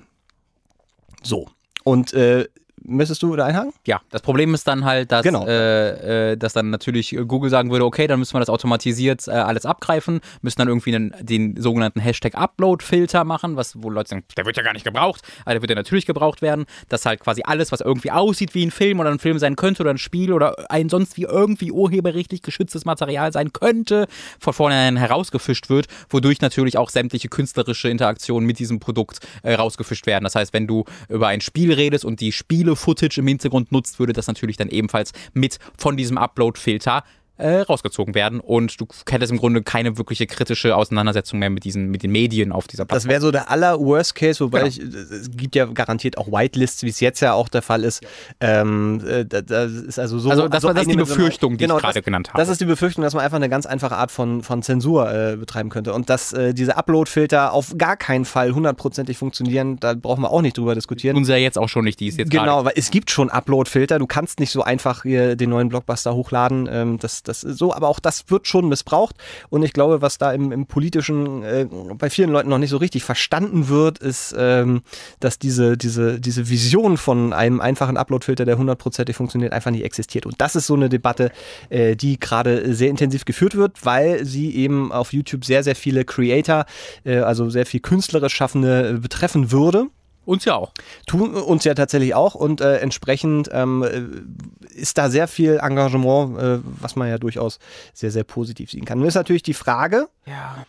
So. 1.23 1.48
Und 1.85 2.12
äh, 2.14 2.47
müsstest 2.86 3.22
du 3.22 3.36
da 3.36 3.44
einhaken? 3.46 3.72
Ja, 3.86 4.00
das 4.10 4.22
Problem 4.22 4.54
ist 4.54 4.66
dann 4.66 4.84
halt, 4.84 5.12
dass, 5.12 5.22
Genau. 5.22 5.46
äh, 5.46 6.32
äh, 6.32 6.36
dass 6.36 6.52
dann 6.52 6.70
natürlich 6.70 7.16
Google 7.26 7.50
sagen 7.50 7.70
würde, 7.70 7.84
okay, 7.84 8.06
dann 8.06 8.18
müssen 8.18 8.34
wir 8.34 8.40
das 8.40 8.48
automatisiert 8.48 9.26
äh, 9.28 9.32
alles 9.32 9.66
abgreifen, 9.66 10.20
müssen 10.42 10.58
dann 10.58 10.68
irgendwie 10.68 10.94
einen, 10.94 11.14
den 11.20 11.60
sogenannten 11.60 12.00
Hashtag 12.00 12.34
Upload-Filter 12.36 13.24
machen, 13.24 13.56
was 13.56 13.74
wo 13.82 13.90
Leute 13.90 14.10
sagen, 14.10 14.24
der 14.36 14.46
wird 14.46 14.56
ja 14.56 14.62
gar 14.62 14.72
nicht 14.72 14.84
gebraucht, 14.84 15.22
aber 15.44 15.54
der 15.54 15.62
wird 15.62 15.70
ja 15.70 15.76
natürlich 15.76 16.06
gebraucht 16.06 16.42
werden, 16.42 16.66
dass 16.88 17.04
halt 17.06 17.20
quasi 17.20 17.42
alles, 17.44 17.72
was 17.72 17.80
irgendwie 17.80 18.10
aussieht 18.10 18.54
wie 18.54 18.64
ein 18.64 18.70
Film 18.70 19.00
oder 19.00 19.10
ein 19.10 19.18
Film 19.18 19.38
sein 19.38 19.56
könnte 19.56 19.82
oder 19.82 19.90
ein 19.90 19.98
Spiel 19.98 20.32
oder 20.32 20.70
ein 20.70 20.88
sonst 20.88 21.16
wie 21.16 21.22
irgendwie 21.22 21.72
urheberrechtlich 21.72 22.42
geschütztes 22.42 22.84
Material 22.84 23.32
sein 23.32 23.52
könnte, 23.52 24.06
von 24.40 24.52
vornherein 24.52 24.96
herausgefischt 24.96 25.68
wird, 25.68 25.86
wodurch 26.10 26.40
natürlich 26.40 26.78
auch 26.78 26.90
sämtliche 26.90 27.28
künstlerische 27.28 27.88
Interaktionen 27.88 28.46
mit 28.46 28.58
diesem 28.58 28.80
Produkt 28.80 29.18
äh, 29.42 29.54
rausgefischt 29.54 30.06
werden. 30.06 30.24
Das 30.24 30.34
heißt, 30.34 30.52
wenn 30.52 30.66
du 30.66 30.84
über 31.08 31.28
ein 31.28 31.40
Spiel 31.40 31.72
redest 31.72 32.04
und 32.04 32.20
die 32.20 32.32
Spiele-Footage 32.77 33.19
im 33.19 33.27
Hintergrund 33.27 33.73
nutzt, 33.73 33.98
würde 33.98 34.12
das 34.12 34.27
natürlich 34.27 34.57
dann 34.57 34.69
ebenfalls 34.69 35.12
mit 35.32 35.59
von 35.77 35.97
diesem 35.97 36.19
Upload-Filter 36.19 37.03
äh, 37.38 37.60
rausgezogen 37.60 38.14
werden 38.14 38.40
und 38.40 38.80
du 38.80 38.86
hättest 39.08 39.30
im 39.32 39.38
Grunde 39.38 39.62
keine 39.62 39.98
wirkliche 39.98 40.26
kritische 40.26 40.74
Auseinandersetzung 40.76 41.38
mehr 41.38 41.50
mit 41.50 41.64
diesen 41.64 41.90
mit 41.90 42.02
den 42.02 42.10
Medien 42.12 42.52
auf 42.52 42.66
dieser 42.66 42.84
Das 42.84 43.02
Plattform. 43.04 43.10
wäre 43.10 43.20
so 43.20 43.30
der 43.30 43.50
aller 43.50 43.78
Worst 43.80 44.14
Case, 44.14 44.40
wobei 44.40 44.58
Genau. 44.60 44.68
ich, 44.68 44.78
es 44.80 45.30
gibt 45.30 45.54
ja 45.54 45.66
garantiert 45.66 46.18
auch 46.18 46.28
Whitelists, 46.28 46.82
wie 46.82 46.88
es 46.88 47.00
jetzt 47.00 47.20
ja 47.20 47.32
auch 47.34 47.48
der 47.48 47.62
Fall 47.62 47.84
ist. 47.84 48.02
Ähm, 48.40 49.00
äh, 49.06 49.24
da- 49.24 49.42
das 49.42 49.72
ist 49.72 49.98
also 49.98 50.18
so. 50.18 50.30
Also 50.30 50.48
das 50.48 50.62
war- 50.62 50.74
das 50.74 50.82
ist 50.84 50.90
die 50.92 50.96
Befürchtung, 50.96 51.56
die 51.56 51.64
ich 51.64 51.68
Genau, 51.68 51.78
gerade 51.80 51.94
das- 51.94 52.04
genannt 52.04 52.28
habe. 52.30 52.38
Das 52.38 52.48
ist 52.48 52.60
die 52.60 52.64
Befürchtung, 52.64 53.02
dass 53.02 53.14
man 53.14 53.24
einfach 53.24 53.36
eine 53.36 53.48
ganz 53.48 53.66
einfache 53.66 53.96
Art 53.96 54.10
von, 54.10 54.42
von 54.42 54.62
Zensur 54.62 55.10
äh, 55.12 55.36
betreiben 55.36 55.70
könnte 55.70 55.92
und 55.92 56.08
dass 56.10 56.32
äh, 56.32 56.54
diese 56.54 56.76
Upload-Filter 56.76 57.52
auf 57.52 57.74
gar 57.78 57.96
keinen 57.96 58.24
Fall 58.24 58.54
hundertprozentig 58.54 59.16
funktionieren. 59.18 59.78
Da 59.80 59.94
brauchen 59.94 60.22
wir 60.22 60.30
auch 60.30 60.42
nicht 60.42 60.58
drüber 60.58 60.74
diskutieren. 60.74 61.22
Ja 61.24 61.36
jetzt 61.36 61.58
auch 61.58 61.68
schon 61.68 61.84
nicht, 61.84 61.98
die 62.00 62.06
ist 62.08 62.18
jetzt 62.18 62.30
Genau, 62.30 62.44
gerade. 62.44 62.64
weil 62.66 62.72
es 62.76 62.90
gibt 62.90 63.10
schon 63.10 63.30
Upload-Filter. 63.30 63.98
Du 63.98 64.06
kannst 64.06 64.38
nicht 64.40 64.50
so 64.52 64.62
einfach 64.62 65.02
hier 65.02 65.34
den 65.36 65.50
neuen 65.50 65.68
Blockbuster 65.68 66.14
hochladen. 66.14 66.68
Ähm, 66.70 66.98
das, 66.98 67.22
das 67.28 67.44
ist 67.44 67.59
so, 67.59 67.74
aber 67.74 67.89
auch 67.89 68.01
das 68.01 68.24
wird 68.28 68.47
schon 68.47 68.69
missbraucht. 68.69 69.16
Und 69.48 69.62
ich 69.62 69.73
glaube, 69.73 70.03
was 70.03 70.19
da 70.19 70.32
im, 70.32 70.53
im 70.53 70.66
politischen 70.66 71.43
äh, 71.43 71.66
bei 71.94 72.11
vielen 72.11 72.31
Leuten 72.31 72.48
noch 72.48 72.59
nicht 72.59 72.70
so 72.70 72.77
richtig 72.77 73.05
verstanden 73.05 73.69
wird, 73.69 73.98
ist, 73.98 74.35
ähm, 74.39 74.82
dass 75.20 75.39
diese, 75.39 75.77
diese, 75.77 76.20
diese 76.20 76.48
Vision 76.48 76.97
von 76.97 77.32
einem 77.32 77.61
einfachen 77.61 77.97
Upload-Filter, 77.97 78.44
der 78.44 78.59
hundertprozentig 78.59 79.16
funktioniert, 79.16 79.53
einfach 79.53 79.70
nicht 79.70 79.85
existiert. 79.85 80.27
Und 80.27 80.40
das 80.40 80.57
ist 80.57 80.66
so 80.66 80.74
eine 80.74 80.89
Debatte, 80.89 81.31
äh, 81.69 81.97
die 81.97 82.19
gerade 82.19 82.74
sehr 82.74 82.90
intensiv 82.90 83.24
geführt 83.24 83.57
wird, 83.57 83.85
weil 83.85 84.24
sie 84.24 84.55
eben 84.55 84.93
auf 84.93 85.12
YouTube 85.12 85.44
sehr, 85.44 85.62
sehr 85.62 85.77
viele 85.77 86.05
Creator, 86.05 86.66
äh, 87.05 87.19
also 87.19 87.51
sehr 87.51 87.66
viel 87.66 87.81
künstlerisch 87.81 88.35
Schaffende 88.35 88.90
äh, 88.90 88.93
betreffen 88.98 89.51
würde 89.51 89.89
Uns 90.27 90.44
ja 90.44 90.55
auch. 90.57 90.73
tun 91.07 91.35
uns 91.35 91.65
ja 91.65 91.73
tatsächlich 91.74 92.15
auch 92.15 92.35
und 92.35 92.61
äh, 92.61 92.77
entsprechend 92.78 93.48
ähm, 93.53 93.82
äh, 93.82 94.74
ist 94.78 94.98
da 94.98 95.09
sehr 95.09 95.28
viel 95.28 95.59
Engagement, 95.62 96.39
äh, 96.39 96.59
was 96.65 96.97
man 96.97 97.09
ja 97.09 97.16
durchaus 97.16 97.59
sehr, 97.94 98.11
sehr 98.11 98.24
positiv 98.24 98.70
sehen 98.70 98.85
kann. 98.85 98.98
Nun 98.98 99.09
ist 99.09 99.15
natürlich 99.15 99.43
die 99.44 99.55
Frage, 99.55 100.09
Ja. 100.27 100.66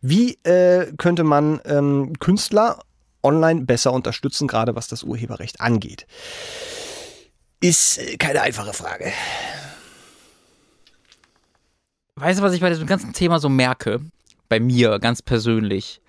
wie 0.00 0.38
äh, 0.44 0.92
könnte 0.96 1.24
man 1.24 1.60
ähm, 1.66 2.12
Künstler 2.20 2.78
online 3.22 3.62
besser 3.62 3.92
unterstützen, 3.92 4.48
gerade 4.48 4.74
was 4.76 4.88
das 4.88 5.02
Urheberrecht 5.02 5.60
angeht. 5.60 6.06
Ist 7.60 7.98
äh, 7.98 8.16
keine 8.16 8.40
einfache 8.42 8.72
Frage. 8.72 9.12
Weißt 12.16 12.38
du, 12.38 12.42
was 12.44 12.52
ich 12.52 12.60
bei 12.60 12.68
diesem 12.68 12.86
ganzen 12.86 13.12
Thema 13.12 13.38
so 13.38 13.48
merke? 13.48 14.00
Bei 14.48 14.60
mir, 14.60 14.98
ganz 14.98 15.22
persönlich. 15.22 16.00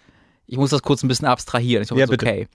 Ich 0.48 0.58
muss 0.58 0.72
das 0.72 0.82
kurz 0.82 1.04
ein 1.04 1.08
bisschen 1.08 1.28
abstrahieren. 1.28 1.84
Ich 1.84 1.92
hoffe, 1.92 2.00
Ja, 2.02 2.06
das 2.06 2.14
ist 2.14 2.20
bitte. 2.20 2.48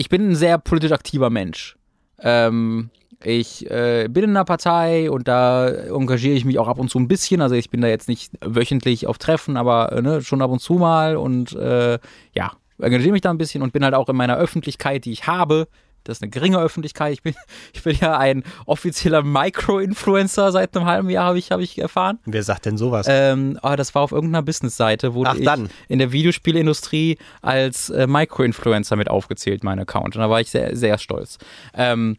Ich 0.00 0.08
bin 0.08 0.30
ein 0.30 0.34
sehr 0.34 0.56
politisch 0.56 0.92
aktiver 0.92 1.28
Mensch. 1.28 1.76
Ähm, 2.20 2.88
ich 3.22 3.70
äh, 3.70 4.08
bin 4.08 4.24
in 4.24 4.30
einer 4.30 4.46
Partei 4.46 5.10
und 5.10 5.28
da 5.28 5.68
engagiere 5.68 6.34
ich 6.34 6.46
mich 6.46 6.58
auch 6.58 6.68
ab 6.68 6.78
und 6.78 6.88
zu 6.88 6.98
ein 6.98 7.06
bisschen. 7.06 7.42
Also 7.42 7.54
ich 7.54 7.68
bin 7.68 7.82
da 7.82 7.88
jetzt 7.88 8.08
nicht 8.08 8.32
wöchentlich 8.40 9.06
auf 9.06 9.18
Treffen, 9.18 9.58
aber 9.58 9.92
äh, 9.92 10.00
ne, 10.00 10.22
schon 10.22 10.40
ab 10.40 10.50
und 10.50 10.60
zu 10.60 10.76
mal 10.76 11.18
und 11.18 11.52
äh, 11.52 11.98
ja, 12.34 12.52
engagiere 12.78 13.12
mich 13.12 13.20
da 13.20 13.28
ein 13.28 13.36
bisschen 13.36 13.60
und 13.60 13.74
bin 13.74 13.84
halt 13.84 13.92
auch 13.92 14.08
in 14.08 14.16
meiner 14.16 14.38
Öffentlichkeit, 14.38 15.04
die 15.04 15.12
ich 15.12 15.26
habe. 15.26 15.68
Das 16.04 16.18
ist 16.18 16.22
eine 16.22 16.30
geringe 16.30 16.58
Öffentlichkeit. 16.58 17.12
Ich 17.12 17.22
bin, 17.22 17.34
ich 17.72 17.82
bin 17.82 17.96
ja 18.00 18.16
ein 18.18 18.44
offizieller 18.66 19.22
Micro-Influencer 19.22 20.52
seit 20.52 20.76
einem 20.76 20.86
halben 20.86 21.10
Jahr, 21.10 21.26
habe 21.26 21.38
ich, 21.38 21.50
hab 21.50 21.60
ich 21.60 21.78
erfahren. 21.78 22.18
Wer 22.24 22.42
sagt 22.42 22.66
denn 22.66 22.76
sowas? 22.76 23.06
Ähm, 23.08 23.58
aber 23.62 23.76
das 23.76 23.94
war 23.94 24.02
auf 24.02 24.12
irgendeiner 24.12 24.42
Businessseite, 24.42 25.14
wurde 25.14 25.30
Ach, 25.30 25.36
ich 25.36 25.44
dann. 25.44 25.70
in 25.88 25.98
der 25.98 26.12
Videospielindustrie 26.12 27.18
als 27.42 27.90
äh, 27.90 28.06
Micro-Influencer 28.06 28.96
mit 28.96 29.08
aufgezählt, 29.10 29.64
mein 29.64 29.78
Account. 29.78 30.16
Und 30.16 30.22
da 30.22 30.30
war 30.30 30.40
ich 30.40 30.50
sehr, 30.50 30.76
sehr 30.76 30.98
stolz. 30.98 31.38
Ähm, 31.74 32.16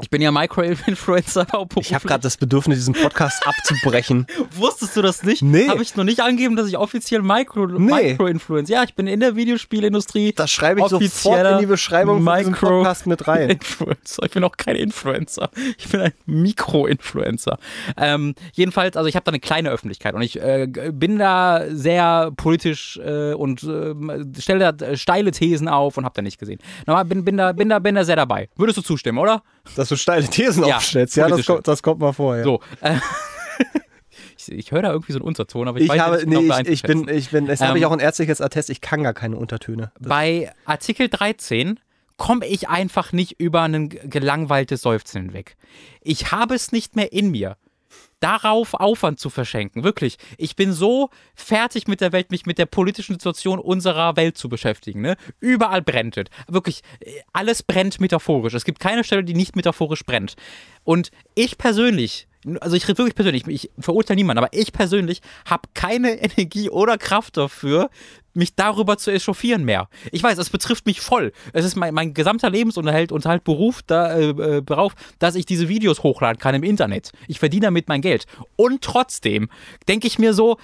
ich 0.00 0.10
bin 0.10 0.22
ja 0.22 0.32
Micro-Influencer. 0.32 1.46
auch 1.52 1.66
ich 1.76 1.94
habe 1.94 2.08
gerade 2.08 2.22
das 2.22 2.36
Bedürfnis, 2.36 2.78
diesen 2.78 2.94
Podcast 2.94 3.46
abzubrechen. 3.46 4.26
Wusstest 4.56 4.96
du 4.96 5.02
das 5.02 5.22
nicht? 5.22 5.42
Nee. 5.42 5.68
Habe 5.68 5.82
ich 5.82 5.94
noch 5.96 6.04
nicht 6.04 6.20
angegeben, 6.20 6.56
dass 6.56 6.66
ich 6.66 6.76
offiziell 6.78 7.22
Micro, 7.22 7.66
Nee. 7.66 8.12
Micro-Influencer. 8.12 8.72
Ja, 8.72 8.82
ich 8.84 8.94
bin 8.94 9.06
in 9.06 9.20
der 9.20 9.36
Videospielindustrie. 9.36 10.32
Das 10.32 10.50
schreibe 10.50 10.80
ich 10.80 10.86
sofort 10.88 11.46
in 11.46 11.58
die 11.58 11.66
Beschreibung 11.66 12.22
von 12.24 12.38
diesem 12.38 12.54
Podcast 12.54 13.06
mit 13.06 13.28
rein. 13.28 13.50
Influencer. 13.50 14.24
Ich 14.24 14.30
bin 14.32 14.44
auch 14.44 14.56
kein 14.56 14.76
Influencer. 14.76 15.50
Ich 15.76 15.88
bin 15.88 16.00
ein 16.00 16.12
Mikro-Influencer. 16.26 17.58
Ähm, 17.96 18.34
jedenfalls, 18.54 18.96
also 18.96 19.08
ich 19.08 19.14
habe 19.14 19.24
da 19.24 19.30
eine 19.30 19.40
kleine 19.40 19.70
Öffentlichkeit 19.70 20.14
und 20.14 20.22
ich 20.22 20.40
äh, 20.40 20.68
bin 20.92 21.18
da 21.18 21.64
sehr 21.70 22.32
politisch 22.36 22.98
äh, 22.98 23.34
und 23.34 23.62
äh, 23.62 23.94
stelle 24.40 24.72
da 24.72 24.96
steile 24.96 25.30
Thesen 25.30 25.68
auf 25.68 25.96
und 25.96 26.04
habe 26.04 26.14
da 26.16 26.22
nicht 26.22 26.38
gesehen. 26.38 26.58
Normal 26.86 27.04
bin, 27.04 27.24
bin, 27.24 27.36
da, 27.36 27.52
bin, 27.52 27.68
da, 27.68 27.78
bin 27.78 27.94
da 27.94 28.04
sehr 28.04 28.16
dabei. 28.16 28.48
Würdest 28.56 28.78
du 28.78 28.82
zustimmen, 28.82 29.18
oder? 29.18 29.42
Dass 29.76 29.91
du 29.92 29.96
steile 29.96 30.26
Thesen 30.28 30.64
Ja, 30.64 30.76
aufstellst. 30.76 31.16
Ja, 31.16 31.28
das 31.28 31.46
kommt, 31.46 31.68
das 31.68 31.82
kommt 31.82 32.00
mal 32.00 32.12
vor. 32.12 32.36
Ja. 32.36 32.44
So. 32.44 32.60
Äh, 32.80 32.96
ich 34.38 34.50
ich 34.52 34.72
höre 34.72 34.82
da 34.82 34.90
irgendwie 34.92 35.12
so 35.12 35.18
einen 35.18 35.26
Unterton, 35.26 35.68
aber 35.68 35.78
ich, 35.78 35.84
Ich 35.84 35.90
weiß 35.90 36.00
habe, 36.00 36.16
nicht 36.16 36.24
genau 36.26 36.40
nee, 36.40 36.62
ich, 36.62 36.68
ich 36.68 36.82
bin, 36.82 37.08
ich 37.08 37.30
bin, 37.30 37.46
das 37.46 37.60
habe 37.60 37.72
Ähm, 37.72 37.76
ich 37.76 37.86
auch 37.86 37.92
ein 37.92 38.00
ärztliches 38.00 38.40
Attest, 38.40 38.70
ich 38.70 38.80
kann 38.80 39.02
gar 39.02 39.14
keine 39.14 39.36
Untertöne. 39.36 39.92
Das, 39.98 40.08
Bei 40.08 40.52
Artikel 40.64 41.08
13 41.08 41.78
komme 42.16 42.46
ich 42.46 42.68
einfach 42.68 43.12
nicht 43.12 43.40
über 43.40 43.62
ein 43.62 43.88
gelangweiltes 43.88 44.82
Seufzen 44.82 45.22
hinweg. 45.22 45.56
Ich 46.02 46.30
habe 46.32 46.54
es 46.54 46.72
nicht 46.72 46.96
mehr 46.96 47.12
in 47.12 47.30
mir. 47.30 47.56
Darauf 48.22 48.74
Aufwand 48.74 49.18
zu 49.18 49.30
verschenken. 49.30 49.84
Wirklich. 49.84 50.16
Ich 50.38 50.56
bin 50.56 50.72
so 50.72 51.10
fertig 51.34 51.88
mit 51.88 52.00
der 52.00 52.12
Welt, 52.12 52.30
mich 52.30 52.46
mit 52.46 52.58
der 52.58 52.66
politischen 52.66 53.14
Situation 53.14 53.58
unserer 53.58 54.16
Welt 54.16 54.38
zu 54.38 54.48
beschäftigen. 54.48 55.00
Ne? 55.00 55.16
Überall 55.40 55.82
brennt 55.82 56.16
es. 56.16 56.26
Wirklich, 56.48 56.82
alles 57.32 57.62
brennt 57.62 58.00
metaphorisch. 58.00 58.54
Es 58.54 58.64
gibt 58.64 58.80
keine 58.80 59.04
Stelle, 59.04 59.24
die 59.24 59.34
nicht 59.34 59.56
metaphorisch 59.56 60.04
brennt. 60.04 60.36
Und 60.84 61.10
ich 61.34 61.58
persönlich 61.58 62.28
also 62.60 62.76
ich 62.76 62.86
rede 62.88 62.98
wirklich 62.98 63.14
persönlich, 63.14 63.46
ich 63.46 63.70
verurteile 63.78 64.16
niemanden, 64.16 64.38
aber 64.38 64.52
ich 64.52 64.72
persönlich 64.72 65.20
habe 65.46 65.68
keine 65.74 66.12
Energie 66.22 66.70
oder 66.70 66.98
Kraft 66.98 67.36
dafür, 67.36 67.90
mich 68.34 68.54
darüber 68.54 68.96
zu 68.96 69.10
echauffieren 69.10 69.64
mehr. 69.64 69.88
Ich 70.10 70.22
weiß, 70.22 70.38
es 70.38 70.50
betrifft 70.50 70.86
mich 70.86 71.00
voll. 71.00 71.32
Es 71.52 71.64
ist 71.64 71.76
mein, 71.76 71.92
mein 71.92 72.14
gesamter 72.14 72.50
Lebensunterhalt 72.50 73.12
und 73.12 73.26
halt 73.26 73.44
Beruf 73.44 73.82
da, 73.86 74.16
äh, 74.16 74.30
äh, 74.30 74.62
darauf, 74.62 74.94
dass 75.18 75.34
ich 75.34 75.44
diese 75.44 75.68
Videos 75.68 76.02
hochladen 76.02 76.38
kann 76.38 76.54
im 76.54 76.62
Internet. 76.62 77.12
Ich 77.28 77.38
verdiene 77.38 77.66
damit 77.66 77.88
mein 77.88 78.00
Geld. 78.00 78.26
Und 78.56 78.82
trotzdem 78.82 79.50
denke 79.86 80.06
ich 80.06 80.18
mir 80.18 80.32
so, 80.32 80.56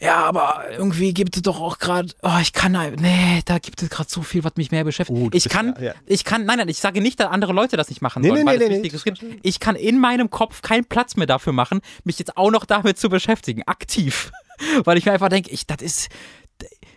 ja, 0.00 0.16
aber 0.16 0.64
irgendwie 0.70 1.12
gibt 1.12 1.36
es 1.36 1.42
doch 1.42 1.60
auch 1.60 1.78
gerade, 1.78 2.08
oh, 2.22 2.38
ich 2.40 2.52
kann, 2.52 2.72
nee, 2.72 3.42
da 3.44 3.58
gibt 3.58 3.82
es 3.82 3.90
gerade 3.90 4.08
so 4.08 4.22
viel, 4.22 4.42
was 4.42 4.56
mich 4.56 4.70
mehr 4.70 4.84
beschäftigt. 4.84 5.18
Oh, 5.18 5.28
ich 5.32 5.48
kann, 5.48 5.74
ja, 5.78 5.86
ja. 5.86 5.94
ich 6.06 6.24
kann, 6.24 6.44
nein, 6.44 6.58
nein, 6.58 6.68
ich 6.68 6.78
sage 6.78 7.00
nicht, 7.00 7.20
dass 7.20 7.28
andere 7.28 7.52
Leute 7.52 7.76
das 7.76 7.88
nicht 7.90 8.00
machen 8.00 8.22
nee, 8.22 8.28
sollen, 8.28 8.44
nee, 8.44 8.56
nee, 8.56 8.80
nee, 8.80 8.92
nee. 9.20 9.38
Ich 9.42 9.60
kann 9.60 9.76
in 9.76 9.98
meinem 9.98 10.30
Kopf 10.30 10.62
keinen 10.62 10.86
Platz 10.86 11.16
mehr 11.16 11.26
dafür 11.26 11.52
machen, 11.52 11.80
mich 12.04 12.18
jetzt 12.18 12.36
auch 12.36 12.50
noch 12.50 12.64
damit 12.64 12.98
zu 12.98 13.10
beschäftigen, 13.10 13.62
aktiv. 13.66 14.32
Weil 14.84 14.96
ich 14.96 15.04
mir 15.04 15.12
einfach 15.12 15.28
denke, 15.28 15.50
ich, 15.50 15.66
das 15.66 15.82
ist, 15.82 16.08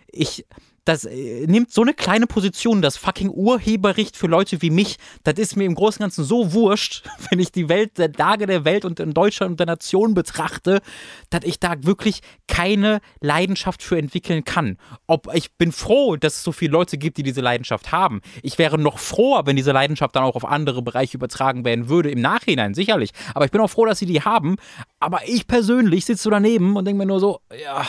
ich, 0.08 0.46
das 0.86 1.04
äh, 1.04 1.46
nimmt 1.46 1.72
so 1.72 1.82
eine 1.82 1.92
kleine 1.92 2.26
Position, 2.26 2.80
das 2.80 2.96
fucking 2.96 3.28
Urheberrecht 3.28 4.16
für 4.16 4.28
Leute 4.28 4.62
wie 4.62 4.70
mich, 4.70 4.96
das 5.24 5.34
ist 5.34 5.56
mir 5.56 5.64
im 5.64 5.74
Großen 5.74 5.98
und 5.98 6.04
Ganzen 6.06 6.24
so 6.24 6.54
wurscht, 6.54 7.02
wenn 7.30 7.40
ich 7.40 7.52
die 7.52 7.68
Welt, 7.68 7.98
der 7.98 8.10
Lage 8.16 8.46
der 8.46 8.64
Welt 8.64 8.84
und 8.84 9.00
in 9.00 9.12
Deutschland 9.12 9.50
und 9.50 9.60
der 9.60 9.66
Nation 9.66 10.14
betrachte, 10.14 10.80
dass 11.28 11.44
ich 11.44 11.58
da 11.58 11.74
wirklich 11.80 12.20
keine 12.46 13.00
Leidenschaft 13.20 13.82
für 13.82 13.98
entwickeln 13.98 14.44
kann. 14.44 14.78
Ob 15.06 15.28
ich 15.34 15.52
bin 15.56 15.72
froh, 15.72 16.16
dass 16.16 16.36
es 16.36 16.44
so 16.44 16.52
viele 16.52 16.72
Leute 16.72 16.98
gibt, 16.98 17.18
die 17.18 17.24
diese 17.24 17.40
Leidenschaft 17.40 17.90
haben. 17.90 18.20
Ich 18.42 18.56
wäre 18.56 18.78
noch 18.78 18.98
froher, 18.98 19.44
wenn 19.46 19.56
diese 19.56 19.72
Leidenschaft 19.72 20.14
dann 20.14 20.22
auch 20.22 20.36
auf 20.36 20.44
andere 20.44 20.82
Bereiche 20.82 21.16
übertragen 21.16 21.64
werden 21.64 21.88
würde, 21.88 22.10
im 22.10 22.20
Nachhinein, 22.20 22.74
sicherlich. 22.74 23.10
Aber 23.34 23.44
ich 23.44 23.50
bin 23.50 23.60
auch 23.60 23.70
froh, 23.70 23.86
dass 23.86 23.98
sie 23.98 24.06
die 24.06 24.22
haben. 24.22 24.56
Aber 25.00 25.20
ich 25.26 25.48
persönlich 25.48 26.04
sitze 26.04 26.30
daneben 26.30 26.76
und 26.76 26.84
denke 26.84 26.98
mir 26.98 27.06
nur 27.06 27.18
so, 27.18 27.40
ja, 27.60 27.84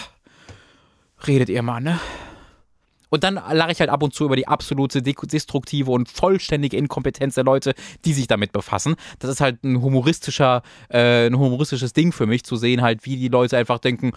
redet 1.27 1.49
ihr 1.49 1.61
mal, 1.61 1.79
ne? 1.79 1.99
Und 3.09 3.23
dann 3.23 3.35
lache 3.35 3.71
ich 3.71 3.79
halt 3.79 3.89
ab 3.89 4.03
und 4.03 4.13
zu 4.13 4.25
über 4.25 4.35
die 4.35 4.47
absolute 4.47 5.01
destruktive 5.01 5.91
und 5.91 6.09
vollständige 6.09 6.77
Inkompetenz 6.77 7.35
der 7.35 7.43
Leute, 7.43 7.73
die 8.05 8.13
sich 8.13 8.27
damit 8.27 8.51
befassen. 8.51 8.95
Das 9.19 9.29
ist 9.29 9.41
halt 9.41 9.63
ein 9.63 9.81
humoristischer, 9.81 10.61
äh, 10.89 11.27
ein 11.27 11.37
humoristisches 11.37 11.93
Ding 11.93 12.11
für 12.11 12.25
mich, 12.25 12.43
zu 12.43 12.55
sehen 12.55 12.81
halt, 12.81 13.05
wie 13.05 13.17
die 13.17 13.29
Leute 13.29 13.57
einfach 13.57 13.79
denken, 13.79 14.11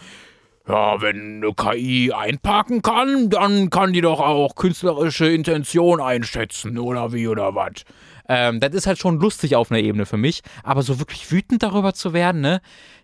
ja, 0.68 1.00
wenn 1.00 1.42
eine 1.42 1.54
KI 1.54 2.12
einparken 2.12 2.82
kann, 2.82 3.30
dann 3.30 3.70
kann 3.70 3.92
die 3.92 4.02
doch 4.02 4.20
auch 4.20 4.54
künstlerische 4.54 5.26
Intention 5.26 6.00
einschätzen, 6.00 6.78
oder 6.78 7.12
wie, 7.12 7.26
oder 7.28 7.54
was. 7.54 7.84
Ähm, 8.28 8.60
das 8.60 8.74
ist 8.74 8.86
halt 8.86 8.98
schon 8.98 9.18
lustig 9.18 9.56
auf 9.56 9.72
einer 9.72 9.80
Ebene 9.80 10.06
für 10.06 10.16
mich, 10.16 10.42
aber 10.62 10.82
so 10.82 11.00
wirklich 11.00 11.32
wütend 11.32 11.62
darüber 11.64 11.94
zu 11.94 12.12
werden, 12.12 12.40
ne? 12.40 12.60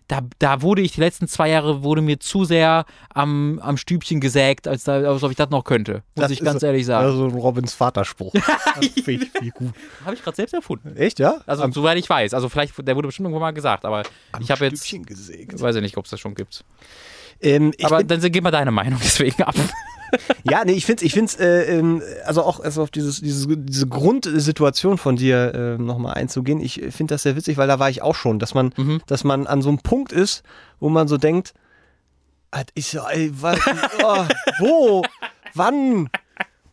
Da, 0.07 0.21
da 0.39 0.61
wurde 0.61 0.81
ich 0.81 0.93
die 0.93 1.01
letzten 1.01 1.27
zwei 1.27 1.49
Jahre, 1.49 1.83
wurde 1.83 2.01
mir 2.01 2.19
zu 2.19 2.45
sehr 2.45 2.85
am, 3.13 3.59
am 3.59 3.75
Stübchen 3.77 4.21
gesägt, 4.21 4.67
als, 4.67 4.85
da, 4.85 5.01
als 5.01 5.23
ob 5.23 5.31
ich 5.31 5.37
das 5.37 5.49
noch 5.49 5.63
könnte. 5.63 6.03
Muss 6.15 6.23
das 6.23 6.31
ich 6.31 6.41
ganz 6.41 6.63
ehrlich 6.63 6.85
sagen. 6.85 7.05
Also 7.05 7.25
ein 7.25 7.31
Robins 7.31 7.73
Vaterspruch. 7.73 8.33
Habe 8.75 8.85
ich 8.85 10.23
gerade 10.23 10.35
selbst 10.35 10.53
erfunden. 10.53 10.95
Echt, 10.95 11.19
ja? 11.19 11.41
Also, 11.45 11.63
am, 11.63 11.73
soweit 11.73 11.97
ich 11.97 12.09
weiß. 12.09 12.33
Also, 12.33 12.47
vielleicht, 12.47 12.73
der 12.87 12.95
wurde 12.95 13.09
bestimmt 13.09 13.25
irgendwann 13.25 13.41
mal 13.41 13.51
gesagt, 13.51 13.83
aber 13.85 14.03
ich 14.39 14.49
habe 14.49 14.65
jetzt. 14.65 14.87
Gesägt. 14.87 15.59
Weiß 15.59 15.75
ich 15.75 15.81
nicht, 15.81 15.97
ob 15.97 16.05
es 16.05 16.11
das 16.11 16.19
schon 16.19 16.35
gibt. 16.35 16.63
Ähm, 17.41 17.73
aber 17.83 18.03
dann 18.03 18.19
gib 18.31 18.43
mal 18.43 18.51
deine 18.51 18.71
Meinung 18.71 18.99
deswegen 19.03 19.43
ab. 19.43 19.55
ja, 20.43 20.63
nee, 20.65 20.73
ich 20.73 20.85
finde 20.85 21.05
ich 21.05 21.13
find's, 21.13 21.35
äh, 21.35 21.77
ähm, 21.77 22.01
also 22.25 22.43
auch 22.43 22.63
erst 22.63 22.79
auf 22.79 22.89
dieses, 22.89 23.21
dieses, 23.21 23.47
diese 23.49 23.87
Grundsituation 23.87 24.97
von 24.97 25.15
dir 25.15 25.53
äh, 25.53 25.81
nochmal 25.81 26.15
einzugehen. 26.15 26.59
Ich 26.59 26.81
finde 26.89 27.15
das 27.15 27.23
sehr 27.23 27.35
witzig, 27.35 27.57
weil 27.57 27.67
da 27.67 27.79
war 27.79 27.89
ich 27.89 28.01
auch 28.01 28.15
schon, 28.15 28.39
dass 28.39 28.53
man, 28.53 28.73
mhm. 28.77 29.01
dass 29.07 29.23
man 29.23 29.47
an 29.47 29.61
so 29.61 29.69
einem 29.69 29.79
Punkt 29.79 30.11
ist, 30.11 30.43
wo 30.79 30.89
man 30.89 31.07
so 31.07 31.17
denkt, 31.17 31.53
ich 32.73 32.87
so, 32.87 32.99
ey, 32.99 33.31
was, 33.33 33.59
oh, 34.03 34.25
wo, 34.59 35.03
wann? 35.53 36.09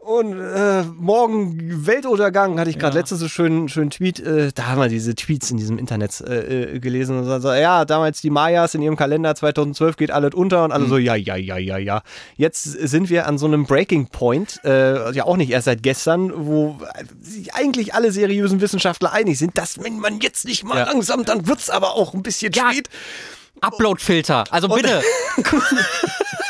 Und 0.04 0.38
äh, 0.38 0.82
morgen 0.98 1.86
Weltuntergang 1.86 2.60
hatte 2.60 2.68
ich 2.68 2.78
gerade 2.78 2.94
ja. 2.94 3.00
letztens 3.00 3.20
so 3.20 3.28
schönen 3.28 3.70
schönen 3.70 3.88
Tweet. 3.88 4.20
Äh, 4.20 4.52
da 4.54 4.66
haben 4.66 4.78
wir 4.78 4.88
diese 4.88 5.14
Tweets 5.14 5.50
in 5.50 5.56
diesem 5.56 5.78
Internet 5.78 6.20
äh, 6.20 6.74
äh 6.74 6.78
gelesen 6.78 7.18
und 7.18 7.40
so, 7.40 7.52
ja, 7.54 7.86
damals 7.86 8.20
die 8.20 8.28
Mayas 8.28 8.74
in 8.74 8.82
ihrem 8.82 8.96
Kalender 8.96 9.34
2012 9.34 9.96
geht 9.96 10.10
alles 10.10 10.34
unter 10.34 10.64
und 10.64 10.72
alle 10.72 10.84
mhm. 10.84 10.88
so, 10.90 10.98
ja, 10.98 11.14
ja, 11.14 11.36
ja, 11.36 11.56
ja, 11.56 11.78
ja. 11.78 12.02
Jetzt 12.36 12.64
sind 12.64 13.08
wir 13.08 13.26
an 13.26 13.38
so 13.38 13.46
einem 13.46 13.64
Breaking 13.64 14.08
Point, 14.08 14.60
äh, 14.62 15.10
ja 15.12 15.24
auch 15.24 15.38
nicht 15.38 15.50
erst 15.50 15.64
seit 15.64 15.82
gestern, 15.82 16.32
wo 16.34 16.76
sich 17.22 17.54
eigentlich 17.54 17.94
alle 17.94 18.12
seriösen 18.12 18.60
Wissenschaftler 18.60 19.10
einig 19.10 19.38
sind, 19.38 19.56
dass 19.56 19.82
wenn 19.82 19.98
man 20.00 20.20
jetzt 20.20 20.44
nicht 20.44 20.64
mal 20.64 20.76
ja. 20.76 20.84
langsam, 20.84 21.24
dann 21.24 21.46
wird's 21.46 21.70
aber 21.70 21.94
auch 21.94 22.12
ein 22.12 22.22
bisschen 22.22 22.52
ja. 22.52 22.70
spät. 22.70 22.90
Upload-Filter, 23.62 24.44
also 24.50 24.68
bitte. 24.68 25.00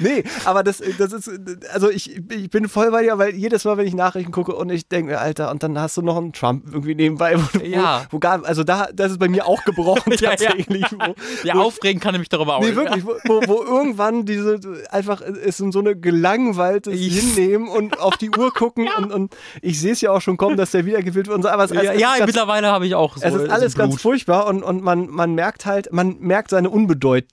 nee, 0.00 0.24
aber 0.44 0.62
das, 0.62 0.82
das 0.98 1.12
ist, 1.12 1.30
also 1.72 1.90
ich, 1.90 2.16
ich 2.30 2.50
bin 2.50 2.68
voll 2.68 2.90
bei 2.90 3.02
dir, 3.02 3.18
weil 3.18 3.34
jedes 3.34 3.64
Mal, 3.64 3.76
wenn 3.76 3.86
ich 3.86 3.94
Nachrichten 3.94 4.32
gucke 4.32 4.54
und 4.54 4.70
ich 4.70 4.88
denke 4.88 5.12
mir, 5.12 5.20
Alter, 5.20 5.50
und 5.50 5.62
dann 5.62 5.78
hast 5.78 5.96
du 5.96 6.02
noch 6.02 6.16
einen 6.16 6.32
Trump 6.32 6.64
irgendwie 6.72 6.94
nebenbei, 6.94 7.36
wo, 7.36 7.58
ja. 7.60 8.06
wo, 8.10 8.16
wo 8.16 8.18
gar, 8.18 8.44
also 8.44 8.64
da, 8.64 8.88
das 8.92 9.12
ist 9.12 9.18
bei 9.18 9.28
mir 9.28 9.46
auch 9.46 9.64
gebrochen 9.64 10.12
tatsächlich. 10.16 10.68
ja, 10.90 10.98
ja. 10.98 11.08
Wo, 11.08 11.46
ja, 11.46 11.54
aufregen 11.54 12.00
kann 12.00 12.12
nämlich 12.12 12.28
darüber 12.28 12.56
auch. 12.56 12.60
Nee, 12.60 12.74
wirklich, 12.74 13.04
wo, 13.04 13.40
wo 13.46 13.62
irgendwann 13.62 14.24
diese, 14.24 14.60
einfach, 14.90 15.20
es 15.20 15.60
in 15.60 15.72
so 15.72 15.80
eine 15.80 15.96
gelangweiltes 15.96 16.98
Hinnehmen 16.98 17.68
und 17.68 18.00
auf 18.00 18.16
die 18.16 18.30
Uhr 18.30 18.52
gucken 18.52 18.88
und, 18.98 19.12
und 19.12 19.36
ich 19.62 19.80
sehe 19.80 19.92
es 19.92 20.00
ja 20.00 20.10
auch 20.10 20.20
schon 20.20 20.36
kommen, 20.36 20.56
dass 20.56 20.70
der 20.72 20.86
wiedergewählt 20.86 21.26
wird 21.26 21.36
und 21.36 21.42
so, 21.42 21.48
aber 21.48 21.64
es, 21.64 21.70
ja, 21.70 21.92
es 21.92 22.00
ja 22.00 22.26
mittlerweile 22.26 22.68
habe 22.68 22.86
ich 22.86 22.94
auch 22.94 23.16
so. 23.16 23.22
Es 23.24 23.34
ist 23.34 23.50
alles 23.50 23.74
ganz 23.76 24.00
furchtbar 24.00 24.46
und, 24.46 24.62
und 24.62 24.82
man, 24.82 25.08
man 25.08 25.34
merkt 25.34 25.66
halt, 25.66 25.92
man 25.92 26.18
merkt 26.20 26.50
seine 26.50 26.70
Unbedeutsamkeit. 26.70 27.24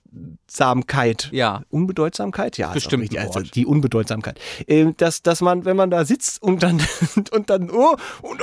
Ja. 1.32 1.62
Unbedeutsamkeit? 1.70 2.58
Ja. 2.58 2.72
Bestimmt. 2.72 3.16
Also 3.16 3.40
die 3.40 3.66
Unbedeutsamkeit. 3.66 4.38
Ähm, 4.66 4.94
dass, 4.96 5.22
dass 5.22 5.40
man, 5.40 5.64
wenn 5.64 5.76
man 5.76 5.90
da 5.90 6.04
sitzt 6.04 6.42
und 6.42 6.62
dann, 6.62 6.80
und 7.32 7.50
dann, 7.50 7.70
oh, 7.70 7.96
und, 8.22 8.40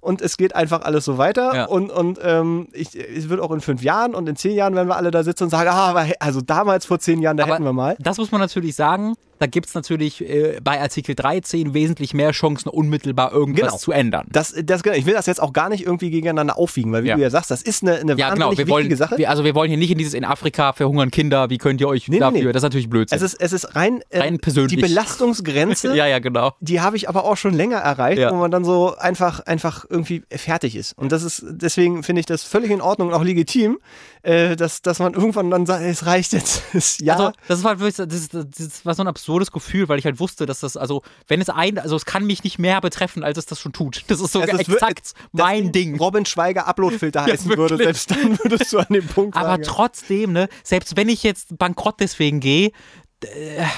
und 0.00 0.20
es 0.20 0.36
geht 0.36 0.54
einfach 0.54 0.82
alles 0.82 1.04
so 1.04 1.18
weiter. 1.18 1.54
Ja. 1.54 1.64
Und, 1.66 1.90
und 1.90 2.18
ähm, 2.22 2.68
ich, 2.72 2.94
es 2.94 3.28
wird 3.28 3.40
auch 3.40 3.50
in 3.50 3.60
fünf 3.60 3.82
Jahren 3.82 4.14
und 4.14 4.28
in 4.28 4.36
zehn 4.36 4.54
Jahren, 4.54 4.74
wenn 4.74 4.88
wir 4.88 4.96
alle 4.96 5.10
da 5.10 5.22
sitzen 5.22 5.44
und 5.44 5.50
sagen, 5.50 5.70
ah, 5.70 6.06
also 6.20 6.40
damals 6.40 6.86
vor 6.86 6.98
zehn 6.98 7.20
Jahren, 7.20 7.36
da 7.36 7.44
aber 7.44 7.54
hätten 7.54 7.64
wir 7.64 7.72
mal. 7.72 7.96
Das 7.98 8.18
muss 8.18 8.30
man 8.32 8.40
natürlich 8.40 8.74
sagen, 8.74 9.14
da 9.44 9.48
gibt 9.48 9.66
es 9.66 9.74
natürlich 9.74 10.22
äh, 10.22 10.58
bei 10.64 10.80
Artikel 10.80 11.14
13 11.14 11.74
wesentlich 11.74 12.14
mehr 12.14 12.30
Chancen, 12.30 12.70
unmittelbar 12.70 13.30
irgendwas 13.30 13.66
genau. 13.66 13.76
zu 13.76 13.92
ändern. 13.92 14.26
Das, 14.32 14.54
das, 14.64 14.82
genau. 14.82 14.96
ich 14.96 15.04
will 15.04 15.12
das 15.12 15.26
jetzt 15.26 15.42
auch 15.42 15.52
gar 15.52 15.68
nicht 15.68 15.84
irgendwie 15.84 16.10
gegeneinander 16.10 16.56
aufwiegen, 16.56 16.92
weil 16.92 17.04
wie 17.04 17.08
ja. 17.08 17.16
du 17.16 17.20
ja 17.20 17.28
sagst, 17.28 17.50
das 17.50 17.60
ist 17.60 17.82
eine, 17.82 17.96
eine 17.96 18.16
ja, 18.16 18.32
genau. 18.32 18.46
wir 18.46 18.52
wichtige 18.52 18.70
wollen, 18.70 18.96
Sache. 18.96 19.18
Wir, 19.18 19.28
also 19.28 19.44
wir 19.44 19.54
wollen 19.54 19.68
hier 19.68 19.76
nicht 19.76 19.90
in 19.90 19.98
dieses 19.98 20.14
in 20.14 20.24
Afrika 20.24 20.72
verhungern 20.72 21.10
Kinder, 21.10 21.50
wie 21.50 21.58
könnt 21.58 21.78
ihr 21.82 21.88
euch 21.88 22.08
nee, 22.08 22.20
dafür, 22.20 22.38
nee, 22.38 22.44
nee. 22.46 22.52
das 22.52 22.60
ist 22.60 22.64
natürlich 22.64 22.88
Blödsinn. 22.88 23.16
Es 23.16 23.22
ist, 23.22 23.34
es 23.34 23.52
ist 23.52 23.76
rein, 23.76 24.00
äh, 24.08 24.20
rein 24.20 24.38
persönlich. 24.38 24.76
Die 24.76 24.80
Belastungsgrenze, 24.80 25.88
ja, 25.94 26.06
ja, 26.06 26.20
genau. 26.20 26.54
die 26.60 26.80
habe 26.80 26.96
ich 26.96 27.10
aber 27.10 27.24
auch 27.24 27.36
schon 27.36 27.52
länger 27.52 27.76
erreicht, 27.76 28.20
ja. 28.20 28.30
wo 28.30 28.36
man 28.36 28.50
dann 28.50 28.64
so 28.64 28.96
einfach, 28.96 29.40
einfach 29.40 29.84
irgendwie 29.86 30.22
fertig 30.30 30.74
ist. 30.74 30.96
Und 30.96 31.12
das 31.12 31.22
ist, 31.22 31.44
deswegen 31.50 32.02
finde 32.02 32.20
ich 32.20 32.26
das 32.26 32.44
völlig 32.44 32.70
in 32.70 32.80
Ordnung 32.80 33.08
und 33.08 33.14
auch 33.14 33.24
legitim, 33.24 33.78
äh, 34.24 34.56
dass, 34.56 34.80
dass 34.80 34.98
man 34.98 35.12
irgendwann 35.12 35.50
dann 35.50 35.66
sagt, 35.66 35.82
es 35.82 36.06
reicht 36.06 36.32
jetzt. 36.32 36.62
ja. 37.00 37.14
Also, 37.14 37.32
das 37.46 37.62
war, 37.62 37.76
das, 37.76 37.96
das, 37.96 38.28
das 38.30 38.86
war 38.86 38.94
so 38.94 39.02
ein 39.02 39.08
absurdes 39.08 39.52
Gefühl, 39.52 39.88
weil 39.88 39.98
ich 39.98 40.06
halt 40.06 40.18
wusste, 40.18 40.46
dass 40.46 40.60
das, 40.60 40.76
also, 40.76 41.02
wenn 41.28 41.40
es 41.40 41.50
ein, 41.50 41.78
also 41.78 41.94
es 41.94 42.06
kann 42.06 42.26
mich 42.26 42.42
nicht 42.42 42.58
mehr 42.58 42.80
betreffen, 42.80 43.22
als 43.22 43.36
es 43.36 43.46
das 43.46 43.60
schon 43.60 43.72
tut. 43.72 44.04
Das 44.08 44.20
ist 44.20 44.32
so 44.32 44.40
es 44.40 44.48
exakt 44.48 45.00
ist, 45.00 45.16
mein 45.32 45.72
Ding. 45.72 45.98
Robin 45.98 46.24
Schweiger 46.24 46.66
Uploadfilter 46.66 47.24
heißen 47.26 47.50
ja, 47.50 47.56
würde, 47.56 47.76
selbst 47.76 48.10
dann 48.10 48.38
würdest 48.42 48.72
du 48.72 48.78
an 48.78 48.86
dem 48.90 49.06
Punkt 49.06 49.36
Aber 49.36 49.50
sagen. 49.50 49.62
trotzdem, 49.64 50.32
ne, 50.32 50.48
selbst 50.62 50.96
wenn 50.96 51.10
ich 51.10 51.22
jetzt 51.22 51.58
bankrott 51.58 51.96
deswegen 52.00 52.40
gehe, 52.40 52.72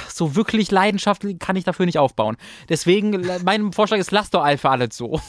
so 0.09 0.36
wirklich 0.36 0.70
Leidenschaft 0.70 1.24
kann 1.39 1.56
ich 1.56 1.64
dafür 1.64 1.86
nicht 1.86 1.98
aufbauen. 1.98 2.36
Deswegen, 2.68 3.27
mein 3.44 3.73
Vorschlag 3.73 3.98
ist, 3.98 4.10
lass 4.10 4.31
doch 4.31 4.43
Alpha 4.43 4.70
alles 4.70 4.97
so. 4.97 5.20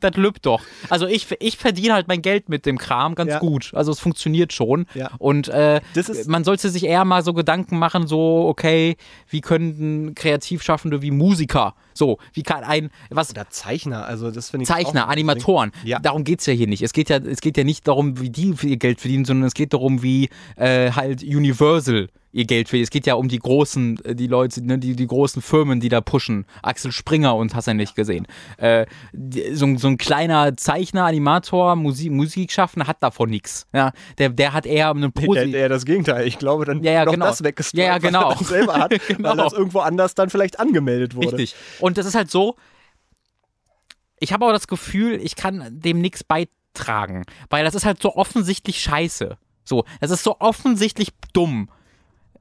das 0.00 0.16
lübt 0.16 0.46
doch. 0.46 0.62
Also 0.88 1.06
ich, 1.06 1.28
ich 1.40 1.56
verdiene 1.56 1.94
halt 1.94 2.08
mein 2.08 2.22
Geld 2.22 2.48
mit 2.48 2.66
dem 2.66 2.78
Kram 2.78 3.14
ganz 3.14 3.30
ja. 3.30 3.38
gut. 3.38 3.72
Also 3.74 3.92
es 3.92 4.00
funktioniert 4.00 4.52
schon. 4.52 4.86
Ja. 4.94 5.10
Und 5.18 5.48
äh, 5.48 5.80
man 6.26 6.44
sollte 6.44 6.70
sich 6.70 6.84
eher 6.84 7.04
mal 7.04 7.22
so 7.22 7.32
Gedanken 7.32 7.78
machen, 7.78 8.06
so, 8.06 8.46
okay, 8.48 8.96
wie 9.28 9.40
könnten 9.40 10.14
Kreativschaffende 10.14 11.02
wie 11.02 11.10
Musiker, 11.10 11.74
so, 11.94 12.18
wie 12.32 12.42
kann 12.42 12.64
ein, 12.64 12.90
was. 13.10 13.30
Oder 13.30 13.48
Zeichner, 13.50 14.06
also 14.06 14.30
das 14.30 14.50
finde 14.50 14.62
ich. 14.62 14.68
Zeichner, 14.68 15.08
Animatoren. 15.08 15.72
Ja. 15.84 15.98
Darum 15.98 16.24
geht 16.24 16.40
es 16.40 16.46
ja 16.46 16.52
hier 16.52 16.66
nicht. 16.66 16.82
Es 16.82 16.92
geht 16.92 17.08
ja, 17.08 17.18
es 17.18 17.40
geht 17.40 17.56
ja 17.56 17.64
nicht 17.64 17.86
darum, 17.86 18.20
wie 18.20 18.30
die 18.30 18.54
viel 18.54 18.76
Geld 18.76 19.00
verdienen, 19.00 19.24
sondern 19.24 19.46
es 19.46 19.54
geht 19.54 19.72
darum, 19.72 20.02
wie 20.02 20.28
äh, 20.56 20.92
halt 20.92 21.22
Universal 21.22 22.08
ihr 22.32 22.46
Geld 22.46 22.68
für. 22.68 22.78
Es 22.80 22.90
geht 22.90 23.06
ja 23.06 23.14
um 23.14 23.28
die 23.28 23.38
großen, 23.38 24.04
äh, 24.04 24.14
die 24.14 24.26
Leute, 24.26 24.64
ne, 24.64 24.78
die, 24.78 24.96
die 24.96 25.06
großen 25.06 25.42
Firmen, 25.42 25.80
die 25.80 25.88
da 25.88 26.00
pushen. 26.00 26.46
Axel 26.62 26.90
Springer 26.92 27.36
und 27.36 27.54
hast 27.54 27.68
du 27.68 27.74
nicht 27.74 27.94
gesehen. 27.94 28.26
Äh, 28.56 28.86
so, 29.52 29.76
so 29.76 29.88
ein 29.88 29.98
kleiner 29.98 30.56
Zeichner, 30.56 31.04
Animator, 31.04 31.76
Musik, 31.76 32.10
Musikschaffender 32.10 32.86
hat 32.86 33.02
davon 33.02 33.30
nichts. 33.30 33.66
Ja, 33.72 33.92
der, 34.18 34.30
der 34.30 34.52
hat 34.52 34.66
eher 34.66 34.90
einen 34.90 35.12
Der, 35.12 35.26
Posi 35.26 35.50
der 35.52 35.68
das 35.68 35.84
Gegenteil. 35.84 36.26
Ich 36.26 36.38
glaube, 36.38 36.64
dann 36.64 36.82
Ja, 36.82 36.92
ja, 36.92 37.04
noch 37.04 37.12
genau. 37.12 37.26
das 37.26 37.44
weggestreut, 37.44 37.78
Ja, 37.78 37.84
ja, 37.86 37.98
genau. 37.98 38.30
was 38.30 38.40
er 38.40 38.46
selber 38.46 38.74
hat, 38.74 38.92
Genau. 39.08 39.30
weil 39.30 39.36
das 39.36 39.52
irgendwo 39.52 39.80
anders 39.80 40.14
dann 40.14 40.30
vielleicht 40.30 40.58
angemeldet 40.58 41.14
wurde. 41.14 41.32
Richtig. 41.36 41.54
Und 41.80 41.98
das 41.98 42.06
ist 42.06 42.14
halt 42.14 42.30
so, 42.30 42.56
ich 44.18 44.32
habe 44.32 44.46
auch 44.46 44.52
das 44.52 44.68
Gefühl, 44.68 45.20
ich 45.22 45.36
kann 45.36 45.66
dem 45.70 46.00
nichts 46.00 46.24
beitragen, 46.24 47.24
weil 47.50 47.64
das 47.64 47.74
ist 47.74 47.84
halt 47.84 48.00
so 48.00 48.14
offensichtlich 48.14 48.80
scheiße. 48.80 49.36
So, 49.64 49.84
das 50.00 50.10
ist 50.10 50.24
so 50.24 50.36
offensichtlich 50.40 51.10
dumm. 51.32 51.68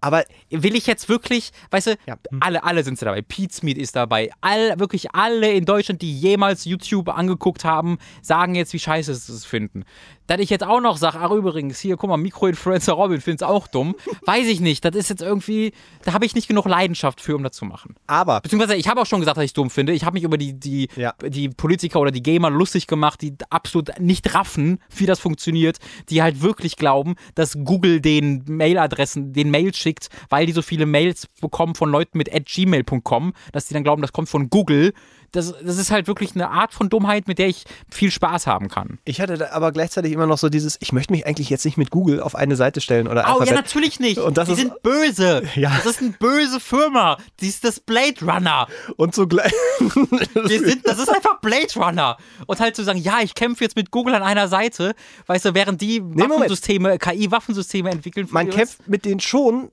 Aber 0.01 0.23
Will 0.49 0.75
ich 0.75 0.87
jetzt 0.87 1.07
wirklich, 1.07 1.51
weißt 1.69 1.87
du, 1.87 1.97
Ja. 2.07 2.17
alle, 2.41 2.63
alle 2.63 2.83
sind 2.83 3.01
dabei. 3.01 3.21
Pete 3.21 3.53
Smith 3.53 3.77
ist 3.77 3.95
dabei. 3.95 4.29
All, 4.41 4.79
wirklich 4.79 5.13
alle 5.15 5.51
in 5.51 5.65
Deutschland, 5.65 6.01
die 6.01 6.13
jemals 6.13 6.65
YouTube 6.65 7.07
angeguckt 7.09 7.63
haben, 7.63 7.97
sagen 8.21 8.55
jetzt, 8.55 8.73
wie 8.73 8.79
scheiße 8.79 9.13
sie 9.15 9.31
es 9.33 9.45
finden. 9.45 9.85
Dass 10.31 10.39
ich 10.39 10.49
jetzt 10.49 10.63
auch 10.63 10.79
noch 10.79 10.95
sage, 10.95 11.17
ach 11.19 11.31
übrigens, 11.31 11.77
hier, 11.81 11.97
guck 11.97 12.09
mal, 12.09 12.15
Mikroinfluencer 12.15 12.93
Robin 12.93 13.19
findet 13.19 13.41
es 13.41 13.47
auch 13.47 13.67
dumm. 13.67 13.95
Weiß 14.25 14.47
ich 14.47 14.61
nicht. 14.61 14.85
Das 14.85 14.95
ist 14.95 15.09
jetzt 15.09 15.21
irgendwie, 15.21 15.73
da 16.05 16.13
habe 16.13 16.25
ich 16.25 16.35
nicht 16.35 16.47
genug 16.47 16.65
Leidenschaft 16.65 17.19
für, 17.19 17.35
um 17.35 17.43
das 17.43 17.51
zu 17.51 17.65
machen. 17.65 17.95
aber 18.07 18.39
Beziehungsweise, 18.39 18.75
ich 18.75 18.87
habe 18.87 19.01
auch 19.01 19.05
schon 19.05 19.19
gesagt, 19.19 19.35
dass 19.35 19.43
ich 19.43 19.51
dumm 19.51 19.69
finde. 19.69 19.91
Ich 19.91 20.05
habe 20.05 20.13
mich 20.13 20.23
über 20.23 20.37
die, 20.37 20.53
die, 20.57 20.87
Ja. 20.95 21.13
die 21.27 21.49
Politiker 21.49 21.99
oder 21.99 22.11
die 22.11 22.23
Gamer 22.23 22.49
lustig 22.49 22.87
gemacht, 22.87 23.21
die 23.21 23.33
absolut 23.49 23.99
nicht 23.99 24.33
raffen, 24.33 24.79
wie 24.95 25.05
das 25.05 25.19
funktioniert, 25.19 25.79
die 26.09 26.21
halt 26.21 26.41
wirklich 26.41 26.77
glauben, 26.77 27.15
dass 27.35 27.57
Google 27.65 27.99
den 27.99 28.45
Mailadressen, 28.47 29.33
den 29.33 29.51
Mail 29.51 29.73
schickt, 29.73 30.07
weil 30.29 30.45
die 30.45 30.53
so 30.53 30.61
viele 30.61 30.85
Mails 30.85 31.27
bekommen 31.41 31.75
von 31.75 31.89
Leuten 31.91 32.17
mit 32.17 32.33
at 32.33 32.45
gmail.com, 32.45 33.33
dass 33.51 33.65
die 33.67 33.73
dann 33.73 33.83
glauben, 33.83 34.01
das 34.01 34.13
kommt 34.13 34.29
von 34.29 34.49
Google. 34.49 34.93
Das, 35.33 35.53
das 35.63 35.77
ist 35.77 35.91
halt 35.91 36.07
wirklich 36.07 36.35
eine 36.35 36.49
Art 36.49 36.73
von 36.73 36.89
Dummheit, 36.89 37.29
mit 37.29 37.39
der 37.39 37.47
ich 37.47 37.63
viel 37.89 38.11
Spaß 38.11 38.47
haben 38.47 38.67
kann. 38.67 38.99
ich 39.05 39.21
hatte 39.21 39.53
aber 39.53 39.71
gleichzeitig 39.71 40.11
immer 40.11 40.20
noch 40.27 40.37
so 40.37 40.49
dieses, 40.49 40.77
ich 40.81 40.91
möchte 40.93 41.13
mich 41.13 41.25
eigentlich 41.27 41.49
jetzt 41.49 41.65
nicht 41.65 41.77
mit 41.77 41.89
Google 41.91 42.21
auf 42.21 42.35
eine 42.35 42.55
Seite 42.55 42.81
stellen 42.81 43.07
oder 43.07 43.21
Oh 43.21 43.25
ja, 43.25 43.31
Alphabet. 43.33 43.53
natürlich 43.55 43.99
nicht. 43.99 44.17
Und 44.19 44.37
das 44.37 44.47
die 44.47 44.53
ist- 44.53 44.59
sind 44.59 44.81
böse. 44.83 45.43
Ja. 45.55 45.71
Das 45.83 45.85
ist 45.85 46.01
eine 46.01 46.11
böse 46.11 46.59
Firma. 46.59 47.17
Die 47.39 47.47
ist 47.47 47.63
das 47.63 47.79
Blade 47.79 48.15
Runner. 48.21 48.67
Und 48.97 49.13
zugleich. 49.15 49.51
Wir 49.79 50.59
sind, 50.59 50.87
das 50.87 50.97
ist 50.99 51.09
einfach 51.09 51.39
Blade 51.41 51.73
Runner. 51.75 52.17
Und 52.47 52.59
halt 52.59 52.75
zu 52.75 52.83
sagen, 52.83 52.99
ja, 52.99 53.19
ich 53.21 53.35
kämpfe 53.35 53.63
jetzt 53.63 53.75
mit 53.75 53.91
Google 53.91 54.15
an 54.15 54.23
einer 54.23 54.47
Seite, 54.47 54.93
weißt 55.27 55.45
du, 55.45 55.53
während 55.53 55.81
die. 55.81 56.01
Waffensysteme, 56.03 56.97
KI-Waffensysteme 56.97 57.89
entwickeln. 57.91 58.27
Man 58.31 58.49
kämpft 58.49 58.87
mit 58.87 59.05
denen 59.05 59.19
schon 59.19 59.69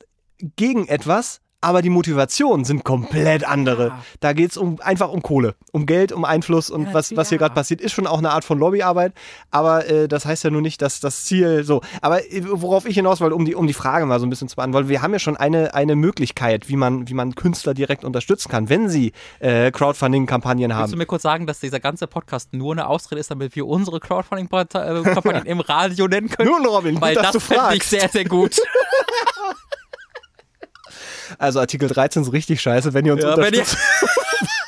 gegen 0.57 0.87
etwas, 0.89 1.41
aber 1.61 1.83
die 1.83 1.91
Motivationen 1.91 2.65
sind 2.65 2.85
komplett 2.85 3.47
andere. 3.47 3.93
Da 4.21 4.33
geht 4.33 4.53
es 4.53 4.57
um, 4.57 4.81
einfach 4.81 5.11
um 5.11 5.23
Kohle, 5.23 5.57
um 5.73 5.87
Geld, 5.87 6.13
um 6.13 6.25
Einfluss 6.25 6.71
und 6.71 6.85
Ja, 6.85 6.95
was, 6.95 7.17
was 7.17 7.31
hier 7.31 7.37
ja. 7.37 7.41
gerade 7.41 7.55
passiert, 7.55 7.81
ist 7.81 7.93
schon 7.93 8.07
auch 8.07 8.19
eine 8.19 8.31
Art 8.31 8.45
von 8.45 8.59
Lobbyarbeit, 8.59 9.13
aber 9.51 9.89
äh, 9.89 10.07
das 10.07 10.25
heißt 10.25 10.45
ja 10.45 10.51
nur 10.51 10.63
nicht, 10.63 10.81
dass 10.83 11.01
das 11.01 11.25
Ziel 11.25 11.65
so. 11.65 11.81
Aber 12.01 12.25
äh, 12.25 12.43
worauf 12.45 12.87
ich 12.87 12.95
hinaus 12.95 13.21
wollte, 13.21 13.35
um 13.35 13.45
die, 13.45 13.57
um 13.57 13.67
die 13.67 13.73
Frage 13.73 14.07
mal 14.07 14.21
so 14.21 14.27
ein 14.27 14.31
bisschen 14.31 14.49
zu 14.49 14.55
beantworten, 14.55 14.89
wir 14.89 15.03
haben 15.03 15.13
ja 15.13 15.19
schon 15.19 15.37
eine, 15.37 15.75
eine 15.75 15.97
Möglichkeit, 15.97 16.69
wie 16.69 16.77
man, 16.77 17.09
wie 17.09 17.15
man 17.15 17.35
Künstler 17.35 17.75
direkt 17.75 18.05
unterstützen 18.05 18.49
kann, 18.51 18.69
wenn 18.69 18.89
sie 18.89 19.13
äh, 19.41 19.73
Crowdfunding-Kampagnen 19.73 20.75
haben. 20.75 20.93
du 20.93 20.97
mir 20.97 21.07
kurz 21.07 21.23
sagen, 21.23 21.47
dass 21.47 21.59
dieser 21.59 21.81
ganze 21.81 22.07
Podcast 22.07 22.53
nur 22.53 22.73
eine 22.73 22.87
Ausrede 22.87 23.21
ist, 23.21 23.33
damit 23.33 23.57
wir 23.57 23.67
unsere 23.67 23.99
Crowdfunding-Kampagnen 23.99 25.45
im 25.47 25.61
Radio 25.61 26.07
nennen 26.07 26.29
können? 26.29 26.51
Nun, 26.51 26.67
Robin, 26.67 26.95
gut, 26.95 27.03
Weil 27.03 27.15
das 27.17 27.33
du 27.33 27.41
fände 27.41 27.75
ich 27.75 27.83
sehr, 27.83 28.09
sehr 28.09 28.25
gut. 28.25 28.57
Also 31.39 31.61
Artikel 31.61 31.89
13 31.89 32.23
ist 32.23 32.33
richtig 32.33 32.61
scheiße, 32.61 32.95
wenn 32.95 33.05
ihr 33.05 33.13
uns 33.15 33.23
Ja, 33.23 33.37
wenn 33.37 33.55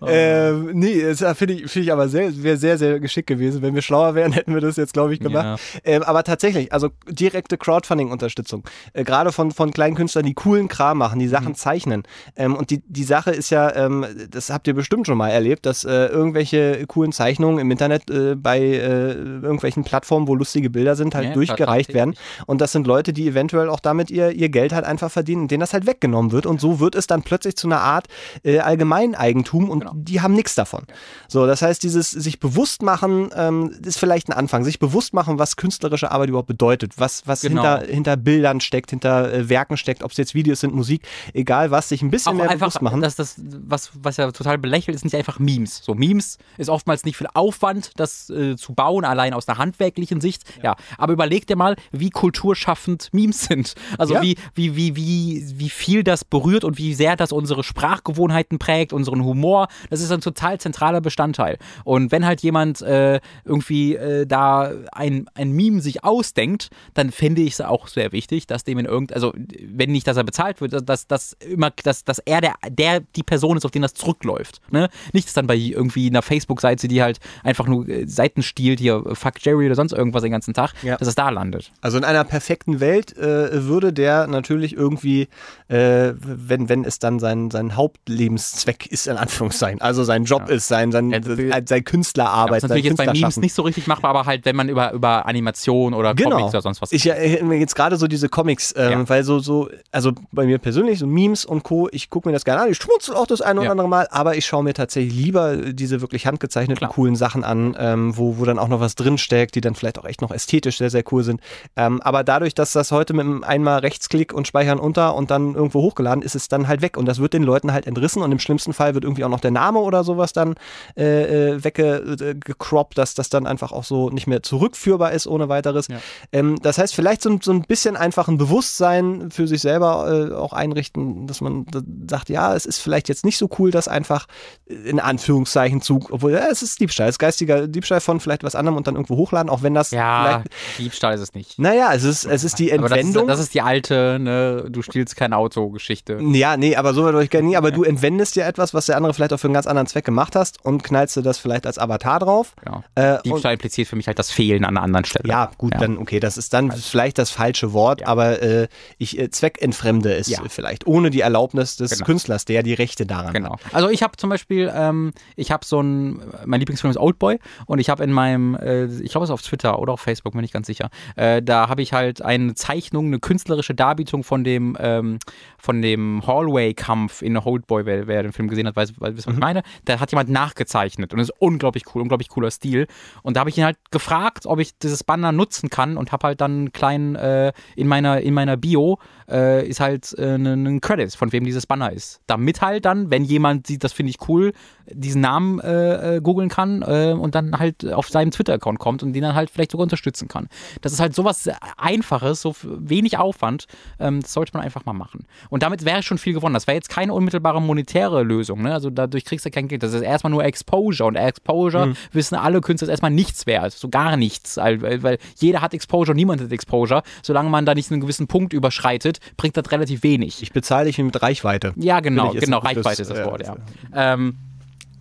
unterstützt. 0.00 0.68
Ähm, 0.68 0.70
nee, 0.78 1.02
das 1.02 1.22
äh, 1.22 1.34
finde 1.34 1.54
ich, 1.54 1.70
finde 1.70 1.86
ich 1.86 1.92
aber 1.92 2.08
sehr, 2.08 2.42
wäre 2.42 2.56
sehr, 2.56 2.78
sehr 2.78 3.00
geschickt 3.00 3.26
gewesen. 3.26 3.62
Wenn 3.62 3.74
wir 3.74 3.82
schlauer 3.82 4.14
wären, 4.14 4.32
hätten 4.32 4.54
wir 4.54 4.60
das 4.60 4.76
jetzt, 4.76 4.92
glaube 4.92 5.14
ich, 5.14 5.20
gemacht. 5.20 5.60
Ähm, 5.84 6.02
aber 6.02 6.24
tatsächlich, 6.24 6.72
also 6.72 6.90
direkte 7.08 7.56
Crowdfunding-Unterstützung. 7.56 8.64
Äh, 8.92 9.04
Gerade 9.04 9.32
von, 9.32 9.50
von 9.50 9.72
kleinen 9.72 9.96
Künstlern, 9.96 10.24
die 10.24 10.34
coolen 10.34 10.68
Kram 10.68 10.98
machen, 10.98 11.18
die 11.18 11.28
Sachen 11.28 11.54
zeichnen. 11.54 12.02
Ähm, 12.36 12.54
und 12.54 12.70
die, 12.70 12.82
die 12.86 13.04
Sache 13.04 13.30
ist 13.30 13.50
ja, 13.50 13.74
ähm, 13.74 14.06
das 14.30 14.50
habt 14.50 14.66
ihr 14.66 14.74
bestimmt 14.74 15.06
schon 15.06 15.18
mal 15.18 15.30
erlebt, 15.30 15.66
dass 15.66 15.84
äh, 15.84 16.06
irgendwelche 16.06 16.84
coolen 16.86 17.12
Zeichnungen 17.12 17.58
im 17.58 17.70
Internet 17.70 18.10
äh, 18.10 18.34
bei 18.34 18.58
äh, 18.58 19.12
irgendwelchen 19.12 19.84
Plattformen, 19.84 20.28
wo 20.28 20.34
lustige 20.34 20.70
Bilder 20.70 20.96
sind, 20.96 21.14
halt 21.14 21.28
Ja, 21.28 21.32
durchgereicht 21.32 21.94
werden. 21.94 22.14
Und 22.46 22.60
das 22.60 22.72
sind 22.72 22.86
Leute, 22.86 23.12
die 23.12 23.28
eventuell 23.28 23.68
auch 23.68 23.80
damit 23.80 24.10
ihr, 24.10 24.30
ihr 24.30 24.48
Geld 24.48 24.72
halt 24.72 24.84
einfach 24.84 25.10
verdienen 25.10 25.48
denen 25.54 25.60
das 25.60 25.72
halt 25.72 25.86
weggenommen 25.86 26.32
wird. 26.32 26.46
Und 26.46 26.60
so 26.60 26.80
wird 26.80 26.94
es 26.94 27.06
dann 27.06 27.22
plötzlich 27.22 27.56
zu 27.56 27.68
einer 27.68 27.80
Art 27.80 28.08
äh, 28.42 28.58
Allgemeineigentum 28.58 29.70
und 29.70 29.83
Genau. 29.90 30.02
die 30.02 30.20
haben 30.20 30.34
nichts 30.34 30.54
davon. 30.54 30.84
So, 31.28 31.46
das 31.46 31.62
heißt, 31.62 31.82
dieses 31.82 32.10
sich 32.10 32.40
bewusst 32.40 32.82
machen 32.82 33.30
ähm, 33.34 33.70
ist 33.84 33.98
vielleicht 33.98 34.28
ein 34.28 34.32
Anfang. 34.32 34.64
Sich 34.64 34.78
bewusst 34.78 35.12
machen, 35.14 35.38
was 35.38 35.56
künstlerische 35.56 36.10
Arbeit 36.10 36.28
überhaupt 36.28 36.48
bedeutet, 36.48 36.92
was, 36.96 37.26
was 37.26 37.42
Genau. 37.42 37.62
hinter, 37.62 37.86
hinter 37.92 38.16
Bildern 38.16 38.60
steckt, 38.60 38.90
hinter 38.90 39.32
äh, 39.32 39.48
Werken 39.48 39.76
steckt, 39.76 40.02
ob 40.02 40.10
es 40.12 40.16
jetzt 40.16 40.34
Videos 40.34 40.60
sind, 40.60 40.74
Musik, 40.74 41.02
egal 41.32 41.70
was, 41.70 41.88
sich 41.88 42.02
ein 42.02 42.10
bisschen 42.10 42.32
auch 42.32 42.36
mehr 42.36 42.50
einfach, 42.50 42.68
bewusst 42.68 42.82
machen. 42.82 43.00
dass 43.00 43.16
das, 43.16 43.36
was, 43.38 43.90
was 43.94 44.16
ja 44.16 44.30
total 44.32 44.58
belächelt, 44.58 44.94
ist 44.94 45.04
nicht 45.04 45.14
einfach 45.16 45.38
Memes. 45.38 45.80
So, 45.84 45.94
Memes 45.94 46.38
ist 46.58 46.68
oftmals 46.70 47.04
nicht 47.04 47.16
viel 47.16 47.28
Aufwand, 47.34 47.92
das 47.96 48.30
äh, 48.30 48.56
zu 48.56 48.72
bauen, 48.74 49.04
allein 49.04 49.34
aus 49.34 49.48
einer 49.48 49.58
handwerklichen 49.58 50.20
Sicht. 50.20 50.42
Ja. 50.62 50.76
aber 50.98 51.12
überleg 51.12 51.46
dir 51.46 51.56
mal, 51.56 51.76
wie 51.92 52.10
kulturschaffend 52.10 53.08
Memes 53.12 53.44
sind. 53.44 53.74
Also 53.98 54.14
Ja. 54.14 54.22
wie, 54.22 54.36
wie, 54.54 54.76
wie, 54.76 54.96
wie, 54.96 55.44
wie 55.58 55.70
viel 55.70 56.04
das 56.04 56.24
berührt 56.24 56.64
und 56.64 56.78
wie 56.78 56.94
sehr 56.94 57.16
das 57.16 57.32
unsere 57.32 57.62
Sprachgewohnheiten 57.64 58.58
prägt, 58.58 58.92
unseren 58.92 59.22
Humor. 59.24 59.68
Das 59.90 60.00
ist 60.00 60.10
ein 60.10 60.20
total 60.20 60.58
zentraler 60.60 61.00
Bestandteil. 61.00 61.58
Und 61.84 62.12
wenn 62.12 62.24
halt 62.26 62.40
jemand 62.42 62.82
äh, 62.82 63.20
irgendwie 63.44 63.96
äh, 63.96 64.26
da 64.26 64.72
ein, 64.92 65.26
ein 65.34 65.52
Meme 65.52 65.80
sich 65.80 66.04
ausdenkt, 66.04 66.70
dann 66.94 67.10
finde 67.10 67.42
ich 67.42 67.54
es 67.54 67.60
auch 67.60 67.88
sehr 67.88 68.12
wichtig, 68.12 68.46
dass 68.46 68.64
dem 68.64 68.78
in 68.78 68.86
irgend, 68.86 69.12
also 69.12 69.32
wenn 69.66 69.90
nicht, 69.92 70.06
dass 70.06 70.16
er 70.16 70.24
bezahlt 70.24 70.60
wird, 70.60 70.88
dass, 70.88 71.06
dass 71.06 71.32
immer, 71.34 71.70
dass, 71.82 72.04
dass 72.04 72.18
er 72.18 72.40
der, 72.40 72.54
der 72.68 73.00
die 73.00 73.22
Person 73.22 73.56
ist, 73.56 73.64
auf 73.64 73.70
den 73.70 73.82
das 73.82 73.94
zurückläuft. 73.94 74.60
Ne? 74.70 74.88
Nicht, 75.12 75.26
dass 75.26 75.34
dann 75.34 75.46
bei 75.46 75.56
irgendwie 75.56 76.08
einer 76.08 76.22
Facebook-Seite, 76.22 76.88
die 76.88 77.02
halt 77.02 77.20
einfach 77.42 77.66
nur 77.66 77.88
äh, 77.88 78.06
Seiten 78.06 78.42
stiehlt, 78.42 78.80
hier 78.80 79.04
äh, 79.06 79.14
Fuck 79.14 79.44
Jerry 79.44 79.66
oder 79.66 79.74
sonst 79.74 79.92
irgendwas 79.92 80.22
den 80.22 80.32
ganzen 80.32 80.54
Tag, 80.54 80.72
Ja. 80.82 80.96
dass 80.96 81.08
es 81.08 81.14
da 81.14 81.28
landet. 81.30 81.72
Also 81.80 81.98
in 81.98 82.04
einer 82.04 82.24
perfekten 82.24 82.80
Welt 82.80 83.16
äh, 83.16 83.64
würde 83.66 83.92
der 83.92 84.26
natürlich 84.26 84.74
irgendwie, 84.74 85.28
äh, 85.68 86.12
wenn, 86.16 86.68
wenn 86.68 86.84
es 86.84 86.98
dann 86.98 87.18
sein, 87.18 87.50
sein 87.50 87.76
Hauptlebenszweck 87.76 88.86
ist, 88.86 89.06
in 89.06 89.16
Anführungszeichen, 89.16 89.54
also 89.80 90.04
sein 90.04 90.24
Job 90.24 90.48
ist, 90.48 90.68
sein, 90.68 90.92
sein, 90.92 91.10
Ja, 91.10 91.22
sein, 91.22 91.36
sein 91.50 91.64
Das 91.64 91.84
Künstlerarbeit, 91.84 92.56
ist 92.56 92.60
sein 92.62 92.68
natürlich 92.68 92.84
jetzt 92.84 92.96
bei 92.96 93.12
Memes 93.12 93.36
nicht 93.38 93.54
so 93.54 93.62
richtig 93.62 93.86
machbar, 93.86 94.10
aber 94.10 94.26
halt, 94.26 94.44
wenn 94.44 94.56
man 94.56 94.68
über, 94.68 94.92
über 94.92 95.26
Animation 95.26 95.94
oder 95.94 96.14
Genau. 96.14 96.36
Comics 96.36 96.50
oder 96.54 96.62
sonst 96.62 96.82
was 96.82 96.92
Ich 96.92 97.06
erinnere 97.06 97.44
mir 97.44 97.58
jetzt 97.58 97.74
gerade 97.74 97.96
so 97.96 98.06
diese 98.06 98.28
Comics, 98.28 98.74
Ja. 98.76 99.08
weil 99.08 99.24
so, 99.24 99.38
so, 99.38 99.68
also 99.92 100.12
bei 100.32 100.44
mir 100.46 100.58
persönlich, 100.58 100.98
so 100.98 101.06
Memes 101.06 101.44
und 101.44 101.62
Co., 101.62 101.88
ich 101.92 102.10
gucke 102.10 102.28
mir 102.28 102.32
das 102.32 102.44
gerne 102.44 102.62
an, 102.62 102.70
ich 102.70 102.76
schmunzel 102.78 103.14
auch 103.14 103.26
das 103.26 103.40
eine 103.40 103.60
oder 103.60 103.66
Ja. 103.66 103.70
andere 103.72 103.88
Mal, 103.88 104.08
aber 104.10 104.36
ich 104.36 104.46
schaue 104.46 104.62
mir 104.64 104.74
tatsächlich 104.74 105.14
lieber 105.14 105.56
diese 105.72 106.00
wirklich 106.00 106.26
handgezeichneten, 106.26 106.78
Klar. 106.78 106.90
coolen 106.92 107.16
Sachen 107.16 107.44
an, 107.44 107.76
ähm, 107.78 108.16
wo, 108.16 108.38
wo 108.38 108.44
dann 108.44 108.58
auch 108.58 108.68
noch 108.68 108.80
was 108.80 108.94
drinsteckt, 108.94 109.54
die 109.54 109.60
dann 109.60 109.74
vielleicht 109.74 109.98
auch 109.98 110.04
echt 110.04 110.22
noch 110.22 110.30
ästhetisch 110.30 110.78
sehr, 110.78 110.90
sehr 110.90 111.04
cool 111.12 111.22
sind. 111.24 111.40
Ähm, 111.76 112.00
aber 112.02 112.24
dadurch, 112.24 112.54
dass 112.54 112.72
das 112.72 112.90
heute 112.92 113.12
mit 113.14 113.24
einem 113.24 113.44
einmal 113.44 113.78
Rechtsklick 113.80 114.32
und 114.32 114.46
Speichern 114.46 114.78
unter 114.78 115.14
und 115.14 115.30
dann 115.30 115.54
irgendwo 115.54 115.82
hochgeladen 115.82 116.22
ist, 116.22 116.34
es 116.34 116.48
dann 116.48 116.68
halt 116.68 116.82
weg 116.82 116.96
und 116.96 117.06
das 117.06 117.18
wird 117.18 117.32
den 117.32 117.42
Leuten 117.42 117.72
halt 117.72 117.86
entrissen 117.86 118.22
und 118.22 118.32
im 118.32 118.38
schlimmsten 118.38 118.72
Fall 118.72 118.94
wird 118.94 119.04
irgendwie 119.04 119.24
auch 119.24 119.28
noch 119.28 119.40
der 119.40 119.50
Name 119.54 119.78
oder 119.78 120.04
sowas 120.04 120.34
dann 120.34 120.54
äh, 120.96 121.52
äh, 121.54 121.64
weggecroppt, 121.64 122.98
dass 122.98 123.14
das 123.14 123.28
dann 123.30 123.46
einfach 123.46 123.72
auch 123.72 123.84
so 123.84 124.10
nicht 124.10 124.26
mehr 124.26 124.42
zurückführbar 124.42 125.12
ist 125.12 125.26
ohne 125.26 125.48
weiteres. 125.48 125.88
Ja. 125.88 125.98
Ähm, 126.32 126.58
das 126.62 126.78
heißt, 126.78 126.94
vielleicht 126.94 127.22
so, 127.22 127.38
so 127.42 127.52
ein 127.52 127.62
bisschen 127.62 127.96
einfach 127.96 128.28
ein 128.28 128.36
Bewusstsein 128.38 129.30
für 129.30 129.46
sich 129.48 129.60
selber 129.62 130.28
äh, 130.30 130.34
auch 130.34 130.52
einrichten, 130.52 131.26
dass 131.26 131.40
man 131.40 131.66
sagt, 132.08 132.28
ja, 132.28 132.54
es 132.54 132.66
ist 132.66 132.78
vielleicht 132.80 133.08
jetzt 133.08 133.24
nicht 133.24 133.38
so 133.38 133.48
cool, 133.58 133.70
das 133.70 133.88
einfach 133.88 134.26
in 134.66 135.00
Anführungszeichen 135.00 135.80
zu, 135.80 136.00
obwohl 136.10 136.32
ja, 136.32 136.46
es 136.50 136.62
ist 136.62 136.80
Diebstahl, 136.80 137.08
es 137.08 137.14
ist 137.14 137.18
geistiger 137.18 137.66
Diebstahl 137.66 138.00
von 138.00 138.20
vielleicht 138.20 138.44
was 138.44 138.54
anderem 138.54 138.76
und 138.76 138.86
dann 138.86 138.94
irgendwo 138.94 139.16
hochladen, 139.16 139.48
auch 139.50 139.62
wenn 139.62 139.74
das 139.74 139.90
Ja, 139.90 140.42
Diebstahl 140.78 141.14
ist 141.14 141.20
es 141.20 141.34
nicht. 141.34 141.58
naja, 141.58 141.92
es 141.94 142.04
ist, 142.04 142.24
es 142.24 142.44
ist 142.44 142.58
die 142.58 142.72
Aber 142.72 142.88
das 142.88 142.98
ist, 142.98 143.04
Entwendung. 143.04 143.28
das 143.28 143.40
ist 143.40 143.54
die 143.54 143.62
alte, 143.62 144.18
ne, 144.20 144.66
du 144.68 144.82
stiehlst 144.82 145.16
kein 145.16 145.32
Auto 145.32 145.70
Geschichte. 145.70 146.18
ja, 146.20 146.56
nee, 146.56 146.76
aber 146.76 146.94
so 146.94 147.04
weit 147.04 147.14
wollte 147.14 147.24
ich 147.24 147.30
gar 147.30 147.42
nicht. 147.42 147.56
Aber 147.56 147.70
du 147.70 147.84
entwendest 147.84 148.36
ja 148.36 148.46
etwas, 148.46 148.74
was 148.74 148.86
der 148.86 148.96
andere 148.96 149.14
vielleicht 149.14 149.32
auch 149.32 149.38
für 149.44 149.48
einen 149.48 149.54
ganz 149.54 149.66
anderen 149.66 149.86
Zweck 149.86 150.06
gemacht 150.06 150.34
hast 150.36 150.64
und 150.64 150.82
knallst 150.82 151.16
du 151.18 151.20
das 151.20 151.36
vielleicht 151.38 151.66
als 151.66 151.78
Avatar 151.78 152.18
drauf. 152.18 152.54
Genau. 152.64 152.82
Äh, 152.94 153.16
und, 153.16 153.26
Diebstahl 153.26 153.52
impliziert 153.52 153.86
für 153.88 153.96
mich 153.96 154.06
halt 154.06 154.18
das 154.18 154.30
Fehlen 154.30 154.64
an 154.64 154.76
einer 154.78 154.82
anderen 154.82 155.04
Stelle. 155.04 155.28
ja, 155.28 155.50
gut, 155.58 155.74
dann 155.78 155.98
okay, 155.98 156.18
das 156.18 156.38
ist 156.38 156.54
dann 156.54 156.72
vielleicht 156.72 157.18
das 157.18 157.30
falsche 157.30 157.72
Wort, 157.74 158.06
aber 158.06 158.40
äh, 158.42 158.68
ich 158.96 159.18
äh, 159.18 159.30
zweckentfremde 159.30 160.14
es 160.14 160.28
Ja. 160.28 160.40
vielleicht 160.48 160.86
ohne 160.86 161.10
die 161.10 161.20
Erlaubnis 161.20 161.76
des 161.76 161.90
Genau. 161.92 162.06
Künstlers, 162.06 162.46
der 162.46 162.62
die 162.62 162.72
Rechte 162.74 163.04
daran 163.04 163.34
Genau. 163.34 163.52
hat. 163.52 163.74
Also 163.74 163.90
ich 163.90 164.02
habe 164.02 164.16
zum 164.16 164.30
Beispiel, 164.30 164.72
ähm, 164.74 165.12
ich 165.36 165.50
habe 165.50 165.64
so 165.66 165.80
ein, 165.82 166.22
mein 166.46 166.60
Lieblingsfilm 166.60 166.90
ist 166.90 166.96
Oldboy 166.96 167.38
und 167.66 167.78
ich 167.80 167.90
habe 167.90 168.02
in 168.02 168.12
meinem, 168.12 168.54
äh, 168.54 168.86
ich 168.86 169.10
glaube 169.10 169.24
es 169.24 169.30
ist 169.30 169.34
auf 169.34 169.42
Twitter 169.42 169.78
oder 169.78 169.92
auf 169.92 170.00
Facebook, 170.00 170.32
bin 170.32 170.44
ich 170.44 170.52
ganz 170.52 170.66
sicher, 170.66 170.88
äh, 171.16 171.42
da 171.42 171.68
habe 171.68 171.82
ich 171.82 171.92
halt 171.92 172.22
eine 172.22 172.54
Zeichnung, 172.54 173.06
eine 173.08 173.18
künstlerische 173.18 173.74
Darbietung 173.74 174.24
von 174.24 174.42
dem, 174.42 174.76
ähm, 174.80 175.18
von 175.58 175.82
dem 175.82 176.26
Hallway-Kampf 176.26 177.20
in 177.22 177.36
Oldboy, 177.36 177.84
wer, 177.84 178.06
wer 178.06 178.22
den 178.22 178.32
Film 178.32 178.48
gesehen 178.48 178.66
hat, 178.66 178.76
weiß, 178.76 178.92
weiß 178.98 179.14
was 179.16 179.26
ich 179.34 179.40
meine. 179.40 179.62
Da 179.84 180.00
hat 180.00 180.10
jemand 180.10 180.30
nachgezeichnet 180.30 181.12
und 181.12 181.18
das 181.18 181.28
ist 181.28 181.34
unglaublich 181.38 181.84
cool, 181.94 182.02
unglaublich 182.02 182.28
cooler 182.28 182.50
Stil. 182.50 182.86
Und 183.22 183.36
da 183.36 183.40
habe 183.40 183.50
ich 183.50 183.58
ihn 183.58 183.64
halt 183.64 183.78
gefragt, 183.90 184.46
ob 184.46 184.58
ich 184.60 184.78
dieses 184.78 185.04
Banner 185.04 185.32
nutzen 185.32 185.70
kann 185.70 185.96
und 185.96 186.12
habe 186.12 186.28
halt 186.28 186.40
dann 186.40 186.52
einen 186.52 186.72
kleinen, 186.72 187.16
äh, 187.16 187.52
in 187.76 187.86
meiner, 187.86 188.20
in 188.20 188.34
meiner 188.34 188.56
Bio 188.56 188.98
äh, 189.28 189.66
ist 189.66 189.80
halt 189.80 190.14
äh, 190.18 190.36
ein 190.36 190.80
Credit, 190.80 191.14
von 191.14 191.32
wem 191.32 191.44
dieses 191.44 191.66
Banner 191.66 191.92
ist. 191.92 192.20
Damit 192.26 192.62
halt 192.62 192.84
dann, 192.84 193.10
wenn 193.10 193.24
jemand 193.24 193.66
sieht, 193.66 193.84
das 193.84 193.92
finde 193.92 194.10
ich 194.10 194.28
cool, 194.28 194.52
diesen 194.90 195.20
Namen 195.20 195.60
äh, 195.60 196.16
äh, 196.16 196.20
googeln 196.20 196.48
kann 196.48 196.82
äh, 196.82 197.14
und 197.18 197.34
dann 197.34 197.58
halt 197.58 197.90
auf 197.92 198.08
seinem 198.08 198.30
Twitter-Account 198.30 198.78
kommt 198.78 199.02
und 199.02 199.12
den 199.12 199.22
dann 199.22 199.34
halt 199.34 199.50
vielleicht 199.50 199.70
sogar 199.70 199.84
unterstützen 199.84 200.28
kann. 200.28 200.48
Das 200.82 200.92
ist 200.92 201.00
halt 201.00 201.14
sowas 201.14 201.48
Einfaches, 201.76 202.40
so 202.40 202.54
wenig 202.62 203.18
Aufwand, 203.18 203.66
ähm, 203.98 204.20
das 204.20 204.32
sollte 204.32 204.52
man 204.54 204.62
einfach 204.62 204.84
mal 204.84 204.92
machen. 204.92 205.26
Und 205.50 205.62
damit 205.62 205.84
wäre 205.84 206.02
schon 206.02 206.18
viel 206.18 206.34
gewonnen. 206.34 206.54
Das 206.54 206.66
wäre 206.66 206.76
jetzt 206.76 206.88
keine 206.88 207.12
unmittelbare 207.14 207.60
monetäre 207.62 208.22
Lösung, 208.22 208.62
ne? 208.62 208.72
also 208.72 208.90
dadurch 208.90 209.24
kriegst 209.24 209.46
du 209.46 209.50
kein 209.50 209.68
Geld. 209.68 209.82
Das 209.82 209.92
ist 209.92 210.02
erstmal 210.02 210.30
nur 210.30 210.44
Exposure 210.44 211.06
und 211.06 211.16
Exposure 211.16 211.94
wissen 212.12 212.36
alle 212.36 212.60
Künstler 212.60 212.86
ist 212.86 212.90
erstmal 212.90 213.10
nichts 213.10 213.46
wert, 213.46 213.72
so 213.72 213.88
gar 213.88 214.16
nichts, 214.16 214.56
weil, 214.56 215.02
weil- 215.02 215.18
jeder 215.36 215.60
hat 215.60 215.74
Exposure, 215.74 216.14
niemand 216.14 216.40
hat 216.40 216.52
Exposure. 216.52 217.02
Solange 217.22 217.48
man 217.50 217.66
da 217.66 217.74
nicht 217.74 217.90
einen 217.90 218.00
gewissen 218.00 218.26
Punkt 218.26 218.52
überschreitet, 218.52 219.18
bringt 219.36 219.56
das 219.56 219.70
relativ 219.70 220.02
wenig. 220.02 220.42
Ich 220.42 220.52
bezahle 220.52 220.86
dich 220.86 220.98
mit 220.98 221.20
Reichweite. 221.22 221.72
Ja, 221.76 222.00
genau, 222.00 222.32
genau, 222.32 222.58
Reichweite 222.58 223.02
ist 223.02 223.10
das 223.10 223.24
Wort, 223.24 223.46
ja. 223.46 223.56
Ähm, 223.94 224.36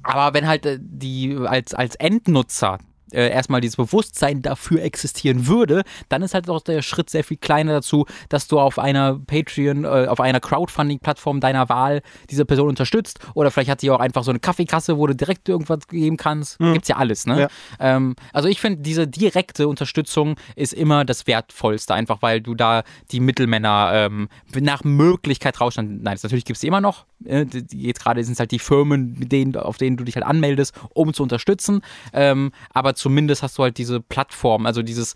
aber 0.04 0.34
wenn 0.34 0.48
halt 0.48 0.66
äh, 0.66 0.78
die 0.80 1.38
als, 1.46 1.74
als 1.74 1.96
Endnutzer 1.96 2.80
äh, 3.14 3.30
erstmal 3.30 3.62
dieses 3.62 3.78
Bewusstsein 3.78 4.42
dafür 4.42 4.82
existieren 4.82 5.48
würde, 5.48 5.84
dann 6.10 6.22
ist 6.24 6.34
halt 6.34 6.50
auch 6.50 6.62
der 6.62 6.82
Schritt 6.82 7.10
sehr 7.10 7.24
viel 7.24 7.38
kleiner 7.38 7.74
dazu, 7.74 8.06
dass 8.30 8.48
du 8.48 8.60
auf 8.60 8.80
einer 8.80 9.20
Patreon, 9.20 9.86
äh, 9.86 10.08
auf 10.08 10.20
einer 10.20 10.40
Crowdfunding-Plattform 10.40 11.40
deiner 11.40 11.70
Wahl 11.70 12.02
diese 12.30 12.46
Person 12.46 12.70
unterstützt. 12.70 13.20
Oder 13.36 13.52
vielleicht 13.52 13.70
hat 13.70 13.82
sie 13.82 13.92
auch 13.92 14.00
einfach 14.00 14.24
so 14.24 14.32
eine 14.32 14.40
Kaffeekasse, 14.40 14.98
wo 14.98 15.08
du 15.08 15.16
direkt 15.16 15.48
irgendwas 15.48 15.88
geben 15.88 16.18
kannst. 16.18 16.58
Gibt's 16.60 16.88
ja 16.88 16.98
alles, 16.98 17.26
ne? 17.26 17.42
Ja. 17.42 17.48
Ähm, 17.80 18.16
also 18.32 18.50
ich 18.50 18.60
finde, 18.60 18.82
diese 18.82 19.08
direkte 19.08 19.68
Unterstützung 19.68 20.36
ist 20.56 20.74
immer 20.74 21.06
das 21.06 21.28
Wertvollste, 21.28 21.94
einfach 21.94 22.22
weil 22.22 22.42
du 22.42 22.56
da 22.56 22.84
die 23.12 23.20
Mittelmänner 23.20 23.92
ähm, 23.94 24.30
nach 24.60 24.84
Möglichkeit 24.84 25.62
rausstand. 25.62 26.04
Nein, 26.04 26.16
das 26.16 26.24
natürlich 26.24 26.46
gibt 26.46 26.58
es 26.58 26.62
die 26.62 26.68
immer 26.68 26.82
noch. 26.82 27.06
Die- 27.26 27.82
jetzt 27.84 28.02
gerade 28.02 28.24
sind 28.24 28.34
es 28.34 28.40
halt 28.40 28.52
die 28.52 28.60
Firmen, 28.60 29.16
mit 29.18 29.32
denen, 29.32 29.56
auf 29.56 29.78
denen 29.78 29.98
du 29.98 30.04
dich 30.04 30.16
halt 30.16 30.26
anmeldest, 30.26 30.74
um 30.94 31.14
zu 31.14 31.24
unterstützen. 31.24 31.82
Ähm, 32.14 32.52
aber 32.74 32.96
zumindest 32.96 33.44
hast 33.44 33.58
du 33.58 33.64
halt 33.64 33.78
diese 33.78 34.00
Plattform, 34.02 34.66
also 34.66 34.82
dieses 34.82 35.14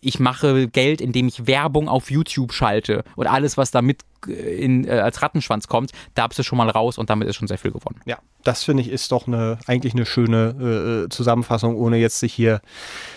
ich 0.00 0.20
mache 0.20 0.68
Geld, 0.68 1.00
indem 1.00 1.26
ich 1.26 1.48
Werbung 1.48 1.88
auf 1.88 2.08
YouTube 2.10 2.52
schalte 2.52 3.02
und 3.16 3.26
alles, 3.26 3.56
was 3.56 3.72
damit 3.72 4.02
äh, 4.28 4.30
in, 4.30 4.86
äh, 4.86 4.90
als 4.92 5.22
Rattenschwanz 5.22 5.66
kommt, 5.66 5.90
da 6.14 6.28
bist 6.28 6.38
du 6.38 6.44
schon 6.44 6.56
mal 6.56 6.70
raus 6.70 6.98
und 6.98 7.10
damit 7.10 7.26
ist 7.26 7.34
schon 7.34 7.48
sehr 7.48 7.58
viel 7.58 7.72
gewonnen. 7.72 8.00
Ja, 8.04 8.18
das 8.44 8.62
finde 8.62 8.84
ich 8.84 8.90
ist 8.90 9.10
doch 9.10 9.26
eine, 9.26 9.58
eigentlich 9.66 9.94
eine 9.94 10.06
schöne 10.06 10.54
äh, 10.60 11.04
äh, 11.04 11.08
Zusammenfassung, 11.08 11.74
ohne 11.76 11.96
jetzt 11.96 12.20
sich 12.20 12.32
hier 12.32 12.60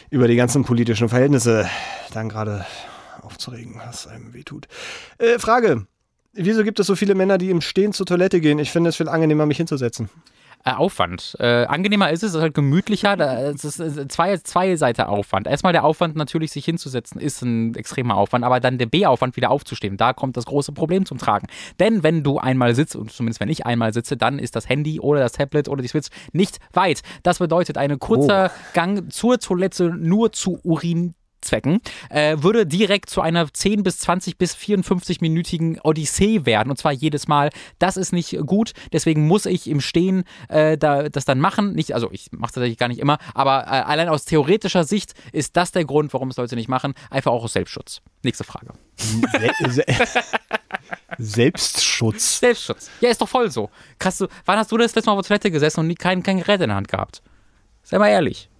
über 0.09 0.27
die 0.27 0.35
ganzen 0.35 0.63
politischen 0.63 1.07
Verhältnisse 1.07 1.69
dann 2.13 2.29
gerade 2.29 2.65
aufzuregen, 3.21 3.79
was 3.85 4.07
einem 4.07 4.33
wehtut. 4.33 4.67
Äh, 5.19 5.37
Frage. 5.37 5.85
Wieso 6.33 6.63
gibt 6.63 6.79
es 6.79 6.87
so 6.87 6.95
viele 6.95 7.13
Männer, 7.13 7.37
die 7.37 7.49
im 7.49 7.61
Stehen 7.61 7.91
zur 7.91 8.05
Toilette 8.05 8.39
gehen? 8.39 8.57
Ich 8.59 8.71
finde 8.71 8.89
es 8.89 8.95
viel 8.95 9.09
angenehmer, 9.09 9.45
mich 9.45 9.57
hinzusetzen. 9.57 10.09
Äh, 10.63 10.73
Aufwand. 10.73 11.35
Äh, 11.39 11.65
angenehmer 11.65 12.11
ist 12.11 12.23
es, 12.23 12.29
es 12.29 12.35
ist 12.35 12.41
halt 12.41 12.53
gemütlicher. 12.53 13.17
Es 13.49 13.65
ist 13.65 14.11
zwei, 14.11 14.37
zwei 14.37 14.75
Seite 14.75 15.09
Aufwand. 15.09 15.47
Erstmal 15.47 15.73
der 15.73 15.83
Aufwand 15.83 16.15
natürlich, 16.15 16.51
sich 16.51 16.65
hinzusetzen, 16.65 17.19
ist 17.19 17.41
ein 17.41 17.73
extremer 17.73 18.15
Aufwand, 18.15 18.45
aber 18.45 18.59
dann 18.59 18.77
der 18.77 18.85
B-Aufwand, 18.85 19.35
wieder 19.35 19.49
aufzustehen. 19.49 19.97
Da 19.97 20.13
kommt 20.13 20.37
das 20.37 20.45
große 20.45 20.71
Problem 20.71 21.05
zum 21.05 21.17
Tragen. 21.17 21.47
Denn 21.79 22.03
wenn 22.03 22.23
du 22.23 22.37
einmal 22.37 22.75
sitzt, 22.75 22.95
und 22.95 23.11
zumindest 23.11 23.39
wenn 23.39 23.49
ich 23.49 23.65
einmal 23.65 23.91
sitze, 23.91 24.17
dann 24.17 24.37
ist 24.37 24.55
das 24.55 24.69
Handy 24.69 24.99
oder 24.99 25.19
das 25.19 25.31
Tablet 25.31 25.67
oder 25.67 25.81
die 25.81 25.87
Switch 25.87 26.09
nicht 26.31 26.59
weit. 26.73 27.01
Das 27.23 27.39
bedeutet, 27.39 27.77
ein 27.77 27.97
kurzer 27.97 28.51
Gang 28.73 29.11
zur 29.11 29.39
Toilette 29.39 29.89
nur 29.89 30.31
zu 30.31 30.59
Urin. 30.63 31.15
Zwecken, 31.41 31.81
äh, 32.09 32.37
würde 32.39 32.65
direkt 32.65 33.09
zu 33.09 33.21
einer 33.21 33.51
10 33.51 33.83
bis 33.83 33.99
20 33.99 34.37
bis 34.37 34.55
54-minütigen 34.55 35.79
Odyssee 35.83 36.45
werden 36.45 36.69
und 36.69 36.77
zwar 36.77 36.91
jedes 36.91 37.27
Mal. 37.27 37.49
Das 37.79 37.97
ist 37.97 38.13
nicht 38.13 38.37
gut, 38.45 38.73
deswegen 38.93 39.27
muss 39.27 39.45
ich 39.45 39.67
im 39.67 39.81
Stehen 39.81 40.23
äh, 40.49 40.77
da, 40.77 41.09
das 41.09 41.25
dann 41.25 41.39
machen. 41.39 41.73
Nicht, 41.73 41.93
also 41.93 42.09
ich 42.11 42.31
mache 42.31 42.49
das 42.49 42.53
tatsächlich 42.53 42.77
gar 42.77 42.87
nicht 42.87 42.99
immer, 42.99 43.17
aber 43.33 43.63
äh, 43.65 43.81
allein 43.81 44.09
aus 44.09 44.25
theoretischer 44.25 44.83
Sicht 44.83 45.13
ist 45.31 45.57
das 45.57 45.71
der 45.71 45.85
Grund, 45.85 46.13
warum 46.13 46.29
es 46.29 46.37
Leute 46.37 46.55
nicht 46.55 46.69
machen. 46.69 46.93
Einfach 47.09 47.31
auch 47.31 47.43
aus 47.43 47.53
Selbstschutz. 47.53 48.01
Nächste 48.23 48.43
Frage. 48.43 48.73
Se 48.95 49.51
se 49.69 49.85
Selbstschutz. 51.17 52.39
Selbstschutz. 52.39 52.89
Ja, 53.01 53.09
ist 53.09 53.21
doch 53.21 53.29
voll 53.29 53.51
so. 53.51 53.69
Krass, 53.99 54.23
wann 54.45 54.57
hast 54.57 54.71
du 54.71 54.77
das 54.77 54.95
letzte 54.95 55.09
Mal 55.09 55.17
auf 55.17 55.21
der 55.21 55.27
Toilette 55.39 55.51
gesessen 55.51 55.81
und 55.81 55.87
nie, 55.87 55.95
kein, 55.95 56.23
kein 56.23 56.37
Gerät 56.37 56.61
in 56.61 56.67
der 56.67 56.75
Hand 56.75 56.87
gehabt? 56.87 57.21
Sei 57.83 57.97
mal 57.97 58.09
ehrlich. 58.09 58.50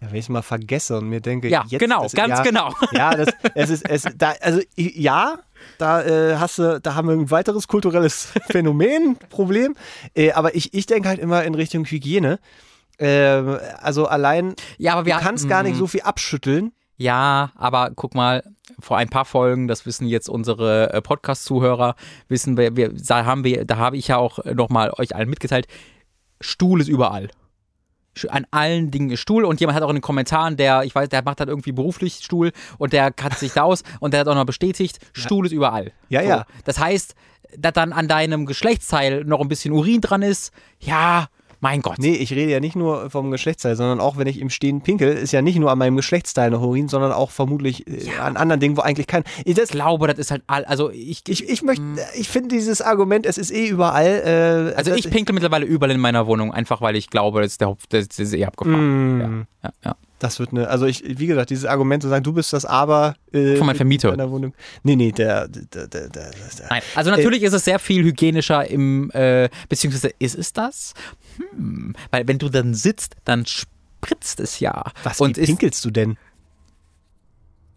Ja, 0.00 0.08
wenn 0.10 0.16
ich 0.16 0.24
es 0.24 0.28
mal 0.30 0.42
vergesse 0.42 0.96
und 0.98 1.08
mir 1.08 1.20
denke, 1.20 1.48
Ja, 1.48 1.64
jetzt 1.68 1.80
genau, 1.80 2.04
ist- 2.06 2.14
ganz 2.14 2.38
ja, 2.38 2.42
genau. 2.42 2.74
Ja, 2.92 3.14
das, 3.14 3.28
es 3.54 3.70
ist, 3.70 3.88
es, 3.88 4.04
da, 4.16 4.32
also 4.40 4.60
ja, 4.76 5.38
da 5.78 6.02
äh, 6.02 6.36
hast 6.36 6.58
du, 6.58 6.80
da 6.80 6.94
haben 6.94 7.08
wir 7.08 7.14
ein 7.14 7.30
weiteres 7.30 7.68
kulturelles 7.68 8.32
Phänomen, 8.50 9.16
Problem. 9.28 9.74
Äh, 10.14 10.32
aber 10.32 10.54
ich, 10.54 10.72
ich 10.72 10.86
denke 10.86 11.08
halt 11.08 11.18
immer 11.18 11.44
in 11.44 11.54
Richtung 11.54 11.84
Hygiene. 11.84 12.38
Ähm, 12.98 13.58
also 13.80 14.06
allein, 14.06 14.54
Ja, 14.78 14.92
aber 14.94 15.04
wir 15.06 15.16
du 15.16 15.20
kannst 15.20 15.48
gar 15.48 15.62
nicht 15.62 15.76
so 15.76 15.86
viel 15.86 16.00
abschütteln. 16.02 16.72
Ja, 16.96 17.52
aber 17.56 17.92
guck 17.94 18.14
mal, 18.14 18.42
vor 18.78 18.98
ein 18.98 19.08
paar 19.08 19.24
Folgen, 19.24 19.68
das 19.68 19.86
wissen 19.86 20.06
jetzt 20.06 20.28
unsere 20.28 20.92
äh, 20.92 21.00
Podcast-Zuhörer, 21.00 21.94
wissen 22.28 22.56
wir, 22.58 22.76
wir, 22.76 22.90
da 22.92 23.24
haben 23.24 23.42
wir, 23.44 23.64
da 23.64 23.76
habe 23.78 23.96
ich 23.96 24.08
ja 24.08 24.16
auch 24.18 24.38
nochmal 24.44 24.92
euch 24.98 25.14
allen 25.14 25.30
mitgeteilt, 25.30 25.66
Stuhl 26.42 26.80
ist 26.80 26.88
überall. 26.88 27.30
An 28.28 28.46
allen 28.50 28.90
Dingen 28.90 29.10
ist 29.10 29.20
Stuhl 29.20 29.44
und 29.44 29.60
jemand 29.60 29.76
hat 29.76 29.82
auch 29.82 29.88
in 29.88 29.96
den 29.96 30.02
Kommentaren, 30.02 30.56
der, 30.56 30.82
ich 30.82 30.94
weiß, 30.94 31.08
der 31.08 31.22
macht 31.22 31.40
halt 31.40 31.48
irgendwie 31.48 31.72
beruflich 31.72 32.20
Stuhl 32.22 32.52
und 32.78 32.92
der 32.92 33.04
hat 33.04 33.38
sich 33.38 33.52
da 33.52 33.62
aus 33.62 33.82
und 34.00 34.12
der 34.12 34.20
hat 34.20 34.28
auch 34.28 34.34
noch 34.34 34.46
bestätigt, 34.46 34.98
Stuhl 35.12 35.46
ist 35.46 35.52
überall. 35.52 35.92
Ja, 36.08 36.20
ja. 36.20 36.44
Das 36.64 36.78
heißt, 36.78 37.14
dass 37.56 37.72
dann 37.72 37.92
an 37.92 38.08
deinem 38.08 38.46
Geschlechtsteil 38.46 39.24
noch 39.24 39.40
ein 39.40 39.48
bisschen 39.48 39.72
Urin 39.72 40.00
dran 40.00 40.22
ist, 40.22 40.52
ja, 40.80 41.28
mein 41.60 41.82
Gott. 41.82 41.98
Nee, 41.98 42.14
ich 42.14 42.32
rede 42.32 42.50
ja 42.50 42.58
nicht 42.60 42.74
nur 42.76 43.10
vom 43.10 43.30
Geschlechtsteil, 43.30 43.76
sondern 43.76 44.00
auch 44.00 44.16
wenn 44.16 44.26
ich 44.26 44.40
im 44.40 44.50
Stehen 44.50 44.80
pinkel, 44.80 45.12
ist 45.12 45.32
ja 45.32 45.42
nicht 45.42 45.58
nur 45.58 45.70
an 45.70 45.78
meinem 45.78 45.96
Geschlechtsteil 45.96 46.50
noch 46.50 46.62
Urin, 46.62 46.88
sondern 46.88 47.12
auch 47.12 47.30
vermutlich 47.30 47.86
äh, 47.86 48.16
an 48.18 48.36
anderen 48.36 48.60
Dingen, 48.60 48.76
wo 48.76 48.80
eigentlich 48.80 49.06
kein. 49.06 49.24
Ich, 49.44 49.54
das, 49.54 49.64
Ich 49.66 49.70
glaube, 49.72 50.06
das 50.06 50.18
ist 50.18 50.30
halt 50.30 50.42
all, 50.46 50.64
also 50.64 50.90
ich, 50.90 51.22
ich, 51.28 51.48
ich 51.48 51.62
möchte, 51.62 51.82
ich 52.18 52.28
finde 52.28 52.48
dieses 52.48 52.80
Argument, 52.82 53.26
es 53.26 53.38
ist 53.38 53.50
eh 53.50 53.66
überall. 53.68 54.72
Äh, 54.72 54.76
Also 54.76 54.92
ich 54.94 55.10
pinkel 55.10 55.34
mittlerweile 55.34 55.66
überall 55.66 55.90
in 55.92 56.00
meiner 56.00 56.26
Wohnung, 56.26 56.52
einfach 56.52 56.80
weil 56.80 56.96
ich 56.96 57.10
glaube, 57.10 57.40
das 57.42 57.52
ist, 57.52 57.60
der, 57.60 57.68
Hopf- 57.68 57.86
das 57.88 58.06
ist 58.18 58.32
eh 58.34 58.44
abgefahren. 58.44 59.16
Mm. 59.18 59.20
Ja, 59.62 59.68
ja, 59.68 59.72
ja. 59.84 59.96
Das 60.20 60.38
wird 60.38 60.50
eine, 60.50 60.68
also 60.68 60.84
ich, 60.84 61.02
wie 61.18 61.26
gesagt, 61.26 61.48
dieses 61.48 61.64
Argument 61.64 62.02
zu 62.02 62.10
sagen, 62.10 62.22
du 62.22 62.34
bist 62.34 62.52
das 62.52 62.66
Aber 62.66 63.16
äh, 63.32 63.56
Von 63.56 63.66
meinem 63.66 63.76
Vermieter. 63.76 64.10
in 64.12 64.18
deiner 64.18 64.30
Wohnung. 64.30 64.54
Nee, 64.82 64.94
nee, 64.94 65.12
der, 65.12 65.48
der, 65.48 65.88
der, 65.88 66.08
der, 66.10 66.30
der 66.30 66.66
Nein, 66.68 66.82
also 66.94 67.10
natürlich 67.10 67.42
ist 67.42 67.54
es 67.54 67.64
sehr 67.64 67.78
viel 67.78 68.04
hygienischer 68.04 68.68
im, 68.68 69.10
äh, 69.12 69.48
beziehungsweise 69.70 70.12
ist 70.18 70.36
es 70.36 70.52
das? 70.52 70.92
Hm, 71.38 71.94
weil 72.10 72.28
wenn 72.28 72.38
du 72.38 72.50
dann 72.50 72.74
sitzt, 72.74 73.16
dann 73.24 73.46
spritzt 73.46 74.40
es 74.40 74.60
ja. 74.60 74.92
was 75.04 75.22
und 75.22 75.38
wie 75.38 75.40
ist, 75.40 75.46
pinkelst 75.46 75.82
du 75.86 75.90
denn? 75.90 76.18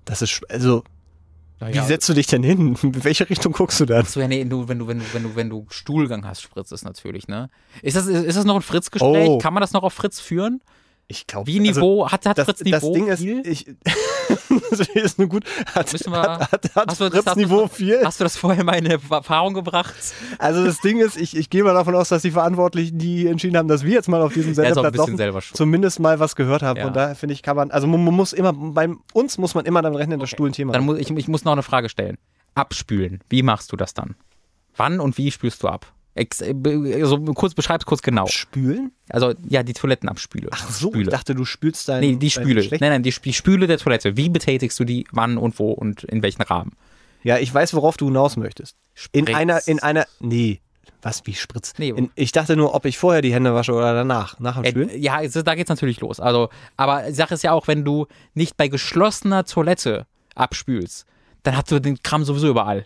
Das 0.03 0.21
ist, 0.21 0.41
also, 0.49 0.83
wie 1.61 1.75
ja, 1.77 1.85
setzt 1.85 2.09
du 2.09 2.13
dich 2.13 2.27
denn 2.27 2.43
hin? 2.43 2.75
In 2.83 3.03
welche 3.05 3.29
Richtung 3.29 3.53
guckst 3.53 3.79
du 3.79 3.85
dann? 3.85 4.05
so, 4.05 4.19
ja, 4.19 4.27
nee, 4.27 4.43
du, 4.43 4.67
wenn 4.67 4.79
du, 4.79 4.87
wenn 4.87 4.99
du, 4.99 5.05
wenn 5.13 5.23
du, 5.23 5.35
wenn 5.37 5.49
du 5.49 5.65
Stuhlgang 5.69 6.25
hast, 6.25 6.41
spritzt 6.41 6.73
es 6.73 6.83
natürlich, 6.83 7.29
ne? 7.29 7.49
Ist 7.81 7.95
das, 7.95 8.07
ist 8.07 8.35
das 8.35 8.43
noch 8.43 8.55
ein 8.55 8.61
Fritz-Gespräch? 8.61 9.29
Oh. 9.29 9.37
Kann 9.37 9.53
man 9.53 9.61
das 9.61 9.71
noch 9.71 9.83
auf 9.83 9.93
Fritz 9.93 10.19
führen? 10.19 10.61
Ich 11.13 11.27
glaube, 11.27 11.45
Wie 11.45 11.59
Niveau, 11.59 12.09
hat, 12.09 12.25
hat 12.25 12.39
das, 12.39 12.45
Fritz 12.45 12.57
das 12.59 12.65
Niveau 12.81 12.93
Ding 12.95 13.07
ist, 13.07 13.19
viel? 13.19 13.41
ich, 13.45 13.67
das 14.71 14.79
ist 14.95 15.19
nur 15.19 15.27
gut. 15.29 15.43
Hat, 15.75 15.93
Müssen 15.93 16.11
wir- 16.11 16.21
hat, 16.23 16.51
hat, 16.51 16.75
hat 16.75 16.87
Hast 16.89 16.99
du- 17.01 17.11
Fritz 17.11 17.25
hast 17.27 17.35
du- 17.35 17.39
Niveau 17.39 17.67
4? 17.67 18.01
Hast 18.03 18.19
du 18.19 18.23
das 18.23 18.35
vorher 18.35 18.63
mal 18.63 18.73
in 18.73 18.87
Erfahrung 18.87 19.53
gebracht? 19.53 19.93
Also 20.39 20.65
das 20.65 20.79
Ding 20.81 20.99
ist, 20.99 21.15
ich, 21.17 21.37
ich 21.37 21.51
gehe 21.51 21.63
mal 21.63 21.75
davon 21.75 21.93
aus, 21.95 22.09
dass 22.09 22.23
die 22.23 22.31
Verantwortlichen, 22.31 22.97
die 22.97 23.27
entschieden 23.27 23.57
haben, 23.57 23.67
dass 23.67 23.83
wir 23.83 23.91
jetzt 23.91 24.09
mal 24.09 24.21
auf 24.23 24.33
diesem 24.33 24.53
Er 24.57 24.73
bisschen 24.91 25.17
laufen, 25.17 25.41
zumindest 25.55 25.99
mal 25.99 26.19
was 26.19 26.35
gehört 26.35 26.63
haben. 26.63 26.77
Ja. 26.77 26.85
Von 26.85 26.93
daher 26.93 27.15
finde 27.15 27.33
ich, 27.33 27.43
kann 27.43 27.55
man, 27.55 27.69
also 27.69 27.85
man, 27.85 28.03
man 28.03 28.15
muss 28.15 28.33
immer, 28.33 28.51
bei 28.53 28.89
uns 29.13 29.37
muss 29.37 29.53
man 29.53 29.65
immer 29.65 29.83
damit 29.83 29.99
rechnen, 29.99 30.19
dass 30.19 30.31
Stuhl 30.31 30.49
ein 30.49 30.53
Thema 30.53 30.73
Dann 30.73 30.83
muss 30.83 30.97
ich, 30.97 31.11
ich 31.11 31.27
muss 31.27 31.43
noch 31.45 31.51
eine 31.53 31.61
Frage 31.63 31.89
stellen. 31.89 32.17
Abspülen. 32.55 33.19
Wie 33.29 33.43
machst 33.43 33.71
du 33.71 33.75
das 33.75 33.93
dann? 33.93 34.15
Wann 34.75 34.99
und 34.99 35.17
wie 35.19 35.29
spülst 35.29 35.61
du 35.61 35.67
ab? 35.67 35.85
Äh, 36.15 36.27
also 37.01 37.17
kurz 37.33 37.53
beschreib's 37.53 37.85
kurz 37.85 38.01
genau. 38.01 38.27
Spülen? 38.27 38.91
Also 39.09 39.33
ja, 39.47 39.63
die 39.63 39.73
Toiletten 39.73 40.09
abspüle. 40.09 40.49
Ach 40.51 40.69
so, 40.69 40.89
Spüle. 40.89 41.03
ich 41.03 41.09
dachte, 41.09 41.33
du 41.35 41.45
spülst 41.45 41.89
dein. 41.89 42.01
Nee, 42.01 42.15
die 42.17 42.29
Spüle. 42.29 42.61
Nein, 42.69 42.79
nein, 42.91 43.03
die, 43.03 43.09
Sp- 43.11 43.25
die 43.25 43.33
Spüle 43.33 43.67
der 43.67 43.77
Toilette. 43.77 44.15
Wie 44.15 44.29
betätigst 44.29 44.79
du 44.79 44.83
die, 44.83 45.07
wann 45.11 45.37
und 45.37 45.57
wo 45.59 45.71
und 45.71 46.03
in 46.03 46.21
welchen 46.21 46.43
Rahmen? 46.43 46.73
Ja, 47.23 47.37
ich 47.39 47.53
weiß, 47.53 47.73
worauf 47.73 47.97
du 47.97 48.07
hinaus 48.07 48.37
möchtest. 48.37 48.75
In 49.11 49.25
Spritz. 49.25 49.37
einer, 49.37 49.67
in 49.67 49.79
einer, 49.81 50.05
nee, 50.19 50.59
was, 51.01 51.25
wie 51.25 51.33
Spritz? 51.33 51.73
Nee. 51.77 51.89
In, 51.89 52.11
ich 52.15 52.31
dachte 52.31 52.55
nur, 52.55 52.75
ob 52.75 52.85
ich 52.85 52.97
vorher 52.97 53.21
die 53.21 53.33
Hände 53.33 53.53
wasche 53.53 53.73
oder 53.73 53.93
danach, 53.93 54.39
nach 54.39 54.61
dem 54.61 54.65
Spülen. 54.65 54.89
Äh, 54.89 54.97
ja, 54.97 55.21
es 55.21 55.33
da 55.33 55.55
geht's 55.55 55.69
natürlich 55.69 55.99
los. 55.99 56.19
Also, 56.19 56.49
aber 56.77 57.03
die 57.03 57.13
Sache 57.13 57.33
ist 57.33 57.43
ja 57.43 57.51
auch, 57.53 57.67
wenn 57.67 57.83
du 57.83 58.07
nicht 58.33 58.55
bei 58.57 58.67
geschlossener 58.67 59.45
Toilette 59.45 60.05
abspülst, 60.35 61.05
dann 61.43 61.57
hast 61.57 61.71
du 61.71 61.79
den 61.79 62.01
Kram 62.03 62.23
sowieso 62.23 62.49
überall. 62.49 62.85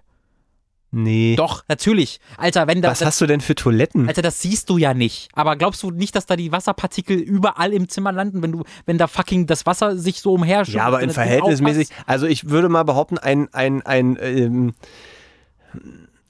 Nee. 0.99 1.36
Doch, 1.36 1.64
natürlich. 1.68 2.19
Alter, 2.38 2.65
wenn 2.65 2.82
da, 2.82 2.90
Was 2.90 3.06
hast 3.06 3.22
du 3.22 3.28
denn 3.28 3.40
für 3.40 3.53
Toiletten? 3.53 4.07
Alter, 4.07 4.24
das 4.24 4.41
siehst 4.41 4.68
du 4.69 4.80
ja 4.80 4.95
nicht. 4.95 5.30
Aber 5.34 5.56
glaubst 5.56 5.84
du 5.84 5.91
nicht, 5.91 6.15
dass 6.15 6.26
da 6.26 6.36
die 6.36 6.52
Wasserpartikel 6.52 7.18
überall 7.18 7.72
im 7.72 7.88
Zimmer 7.88 8.11
landen, 8.11 8.41
wenn 8.41 8.52
du, 8.52 8.64
wenn 8.88 8.98
da 8.98 9.06
fucking 9.06 9.45
das 9.45 9.68
Wasser 9.68 9.95
sich 9.95 10.22
so 10.22 10.34
umherschüttet? 10.34 10.80
Ja, 10.80 10.86
aber 10.86 11.02
in 11.02 11.11
verhältnismäßig, 11.11 11.90
also 12.07 12.26
ich 12.26 12.49
würde 12.49 12.68
mal 12.68 12.82
behaupten, 12.82 13.19
ein, 13.19 13.48
ein, 13.53 13.86
ein, 13.86 14.18
ähm, 14.19 14.74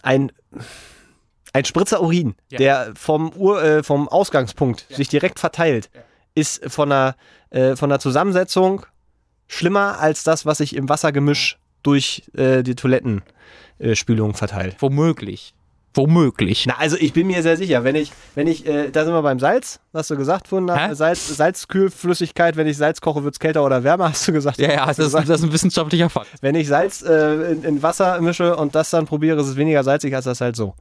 ein, 0.03 0.33
ein 1.53 1.63
Spritzer 1.63 2.01
Urin, 2.01 2.35
Ja. 2.51 2.57
der 2.57 2.91
vom, 2.95 3.31
Ur, 3.37 3.63
äh, 3.63 3.83
vom 3.83 4.09
Ausgangspunkt 4.09 4.85
sich 4.89 5.07
direkt 5.07 5.39
verteilt, 5.39 5.89
ist 6.35 6.69
von 6.69 6.89
der, 6.89 7.15
äh, 7.51 7.77
von 7.77 7.89
der 7.89 7.99
Zusammensetzung 7.99 8.85
schlimmer 9.47 9.99
als 9.99 10.23
das, 10.23 10.45
was 10.45 10.57
sich 10.57 10.75
im 10.75 10.89
Wassergemisch 10.89 11.57
durch 11.83 12.23
äh, 12.35 12.63
die 12.63 12.75
Toilettenspülung 13.77 14.33
verteilt. 14.33 14.77
Womöglich. 14.79 15.53
Womöglich. 15.93 16.65
Na, 16.67 16.75
also 16.77 16.95
ich 16.95 17.13
bin 17.13 17.25
mir 17.25 17.41
sehr 17.41 17.57
sicher, 17.57 17.83
wenn 17.83 17.95
ich, 17.95 18.11
wenn 18.35 18.45
ich, 18.45 18.67
äh, 18.67 18.91
da 18.91 19.03
sind 19.03 19.13
wir 19.13 19.21
beim 19.23 19.39
Salz, 19.39 19.79
hast 19.93 20.11
du 20.11 20.17
gesagt 20.17 20.51
Hä? 20.51 20.93
Salz, 20.93 21.35
Salzkühlflüssigkeit, 21.35 22.55
wenn 22.55 22.67
ich 22.67 22.77
Salz 22.77 23.01
koche, 23.01 23.23
wird 23.23 23.33
es 23.33 23.39
kälter 23.39 23.65
oder 23.65 23.83
wärmer, 23.83 24.09
hast 24.09 24.27
du 24.27 24.31
gesagt. 24.31 24.59
ja, 24.59 24.71
ja, 24.71 24.85
das 24.85 24.97
gesagt. 24.97 25.27
das 25.27 25.39
ist 25.39 25.47
ein 25.47 25.53
wissenschaftlicher 25.53 26.09
Fakt. 26.09 26.27
Wenn 26.41 26.53
ich 26.53 26.67
Salz 26.67 27.01
äh, 27.01 27.51
in, 27.51 27.63
in 27.63 27.83
Wasser 27.83 28.21
mische 28.21 28.55
und 28.55 28.75
das 28.75 28.91
dann 28.91 29.05
probiere, 29.05 29.41
ist 29.41 29.47
es 29.47 29.55
weniger 29.55 29.83
salzig 29.83 30.13
als 30.13 30.25
das 30.25 30.37
Salz 30.37 30.57
so. 30.57 30.75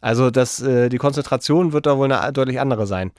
Also 0.00 0.30
das, 0.30 0.60
äh, 0.60 0.88
die 0.88 0.98
Konzentration 0.98 1.72
wird 1.72 1.86
da 1.86 1.96
wohl 1.98 2.12
eine 2.12 2.32
deutlich 2.32 2.60
andere 2.60 2.86
sein. 2.86 3.10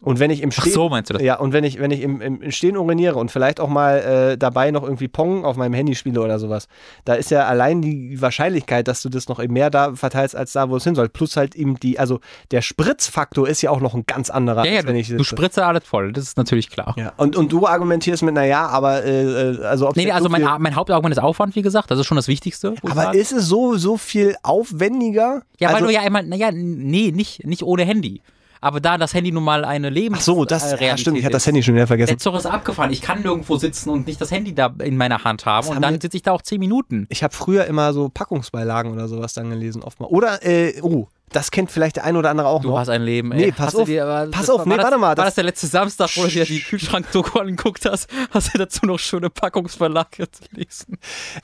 Und 0.00 0.20
wenn 0.20 0.30
ich 0.30 0.42
im 0.42 0.50
Ach 0.52 0.60
Stehen, 0.60 0.72
so, 0.72 0.88
meinst 0.88 1.10
du 1.10 1.14
das? 1.14 1.22
ja, 1.22 1.38
und 1.38 1.52
wenn 1.52 1.64
ich, 1.64 1.80
wenn 1.80 1.90
ich 1.90 2.02
im, 2.02 2.20
im 2.20 2.50
Stehen 2.50 2.76
uriniere 2.76 3.16
und 3.16 3.30
vielleicht 3.30 3.60
auch 3.60 3.68
mal 3.68 3.98
äh, 4.32 4.38
dabei 4.38 4.70
noch 4.70 4.82
irgendwie 4.82 5.08
Pong 5.08 5.44
auf 5.44 5.56
meinem 5.56 5.72
Handy 5.72 5.94
spiele 5.94 6.20
oder 6.20 6.38
sowas, 6.38 6.68
da 7.04 7.14
ist 7.14 7.30
ja 7.30 7.46
allein 7.46 7.80
die 7.80 8.20
Wahrscheinlichkeit, 8.20 8.88
dass 8.88 9.00
du 9.00 9.08
das 9.08 9.28
noch 9.28 9.42
eben 9.42 9.54
mehr 9.54 9.70
da 9.70 9.94
verteilst 9.94 10.36
als 10.36 10.52
da, 10.52 10.68
wo 10.68 10.76
es 10.76 10.84
hin 10.84 10.94
soll. 10.94 11.08
Plus 11.08 11.36
halt 11.36 11.54
eben 11.54 11.80
die, 11.80 11.98
also 11.98 12.20
der 12.50 12.60
Spritzfaktor 12.60 13.48
ist 13.48 13.62
ja 13.62 13.70
auch 13.70 13.80
noch 13.80 13.94
ein 13.94 14.04
ganz 14.06 14.28
anderer, 14.28 14.64
Ja, 14.66 14.72
ja, 14.72 14.78
als 14.78 14.86
wenn 14.86 14.94
du, 14.94 15.00
ich 15.00 15.08
du 15.08 15.24
spritze 15.24 15.64
alles 15.64 15.84
voll, 15.84 16.12
das 16.12 16.24
ist 16.24 16.36
natürlich 16.36 16.68
klar. 16.68 16.94
ja. 16.98 17.12
Und, 17.16 17.34
und 17.36 17.50
du 17.50 17.66
argumentierst 17.66 18.22
mit, 18.22 18.34
naja, 18.34 18.66
aber 18.66 19.02
äh, 19.02 19.52
äh, 19.52 19.64
also 19.64 19.88
ob 19.88 19.96
Nee, 19.96 20.10
also 20.10 20.28
mein, 20.28 20.42
mein 20.58 20.76
Hauptargument 20.76 21.16
ist 21.16 21.22
Aufwand, 21.22 21.56
wie 21.56 21.62
gesagt, 21.62 21.90
das 21.90 21.98
ist 21.98 22.06
schon 22.06 22.16
das 22.16 22.28
Wichtigste. 22.28 22.74
Aber 22.82 23.14
ist 23.14 23.32
es 23.32 23.46
so, 23.46 23.76
so 23.76 23.96
viel 23.96 24.36
aufwendiger? 24.42 25.42
ja, 25.58 25.68
weil 25.68 25.76
also, 25.76 25.86
du 25.86 25.92
ja 25.92 26.00
einmal, 26.00 26.24
naja, 26.24 26.50
nee, 26.52 27.12
nicht, 27.12 27.46
nicht 27.46 27.62
ohne 27.62 27.84
Handy. 27.84 28.20
Aber 28.60 28.80
da 28.80 28.98
das 28.98 29.14
Handy 29.14 29.32
nun 29.32 29.44
mal 29.44 29.64
eine 29.64 29.90
Lebens 29.90 30.20
Ach 30.20 30.24
so, 30.24 30.44
das, 30.44 30.72
äh, 30.72 30.84
ja, 30.86 30.96
stimmt, 30.96 31.18
ich 31.18 31.24
hatte 31.24 31.32
das. 31.32 31.46
Handy 31.46 31.62
schon 31.62 31.74
wieder 31.74 31.86
vergessen. 31.86 32.18
Zug 32.18 32.34
ist 32.36 32.46
abgefahren. 32.46 32.92
Ich 32.92 33.02
kann 33.02 33.22
nirgendwo 33.22 33.56
sitzen 33.56 33.90
und 33.90 34.06
nicht 34.06 34.20
das 34.20 34.30
Handy 34.30 34.54
da 34.54 34.72
in 34.82 34.96
meiner 34.96 35.24
Hand 35.24 35.46
haben. 35.46 35.66
haben 35.68 35.76
Und 35.76 35.82
dann 35.82 36.00
sitze 36.00 36.16
ich 36.16 36.22
da 36.22 36.32
auch 36.32 36.42
zehn 36.42 36.60
Minuten. 36.60 37.06
Ich 37.10 37.22
habe 37.22 37.34
früher 37.34 37.66
immer 37.66 37.92
so 37.92 38.08
Packungsbeilagen 38.08 38.92
oder 38.92 39.08
sowas 39.08 39.34
dann 39.34 39.50
gelesen, 39.50 39.82
oftmal. 39.82 40.08
Oder, 40.10 40.44
äh, 40.44 40.80
oh, 40.82 41.08
das 41.32 41.50
kennt 41.50 41.70
vielleicht 41.72 41.96
der 41.96 42.04
ein 42.04 42.16
oder 42.16 42.30
andere 42.30 42.46
auch 42.48 42.62
Du 42.62 42.68
noch. 42.68 42.78
hast 42.78 42.88
ein 42.88 43.02
Leben. 43.02 43.32
Ey. 43.32 43.46
Nee, 43.46 43.52
pass 43.52 43.66
Hast 43.66 43.74
du 43.74 43.80
auf. 43.80 43.86
Dir, 43.86 44.04
aber 44.06 44.30
Pass 44.30 44.42
das 44.42 44.50
auf, 44.50 44.58
war, 44.60 44.66
nee, 44.68 44.76
das, 44.76 44.84
warte 44.84 44.98
mal, 44.98 45.08
War 45.08 45.14
das- 45.16 45.24
das 45.26 45.34
der 45.34 45.44
letzte 45.44 45.66
Samstag, 45.66 46.08
wo 46.16 46.22
du 46.22 46.28
dir 46.28 46.44
die 46.44 46.60
Kühlschrank-Doku 46.60 47.38
angeguckt 47.40 47.84
hast? 47.84 48.08
Hast 48.30 48.54
du 48.54 48.58
dazu 48.58 48.86
noch 48.86 48.98
schöne 48.98 49.28
Packungsverlage 49.30 50.28
gelesen? 50.52 50.98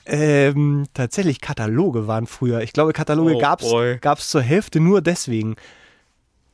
Ähm, 0.05 0.85
tatsächlich, 0.93 1.41
Kataloge 1.41 2.07
waren 2.07 2.27
früher. 2.27 2.61
Ich 2.61 2.73
glaube, 2.73 2.93
Kataloge 2.93 3.35
Oh, 3.35 3.55
boy. 3.59 3.97
gab's 3.99 4.29
zur 4.29 4.41
Hälfte 4.41 4.79
nur 4.79 5.01
deswegen. 5.01 5.55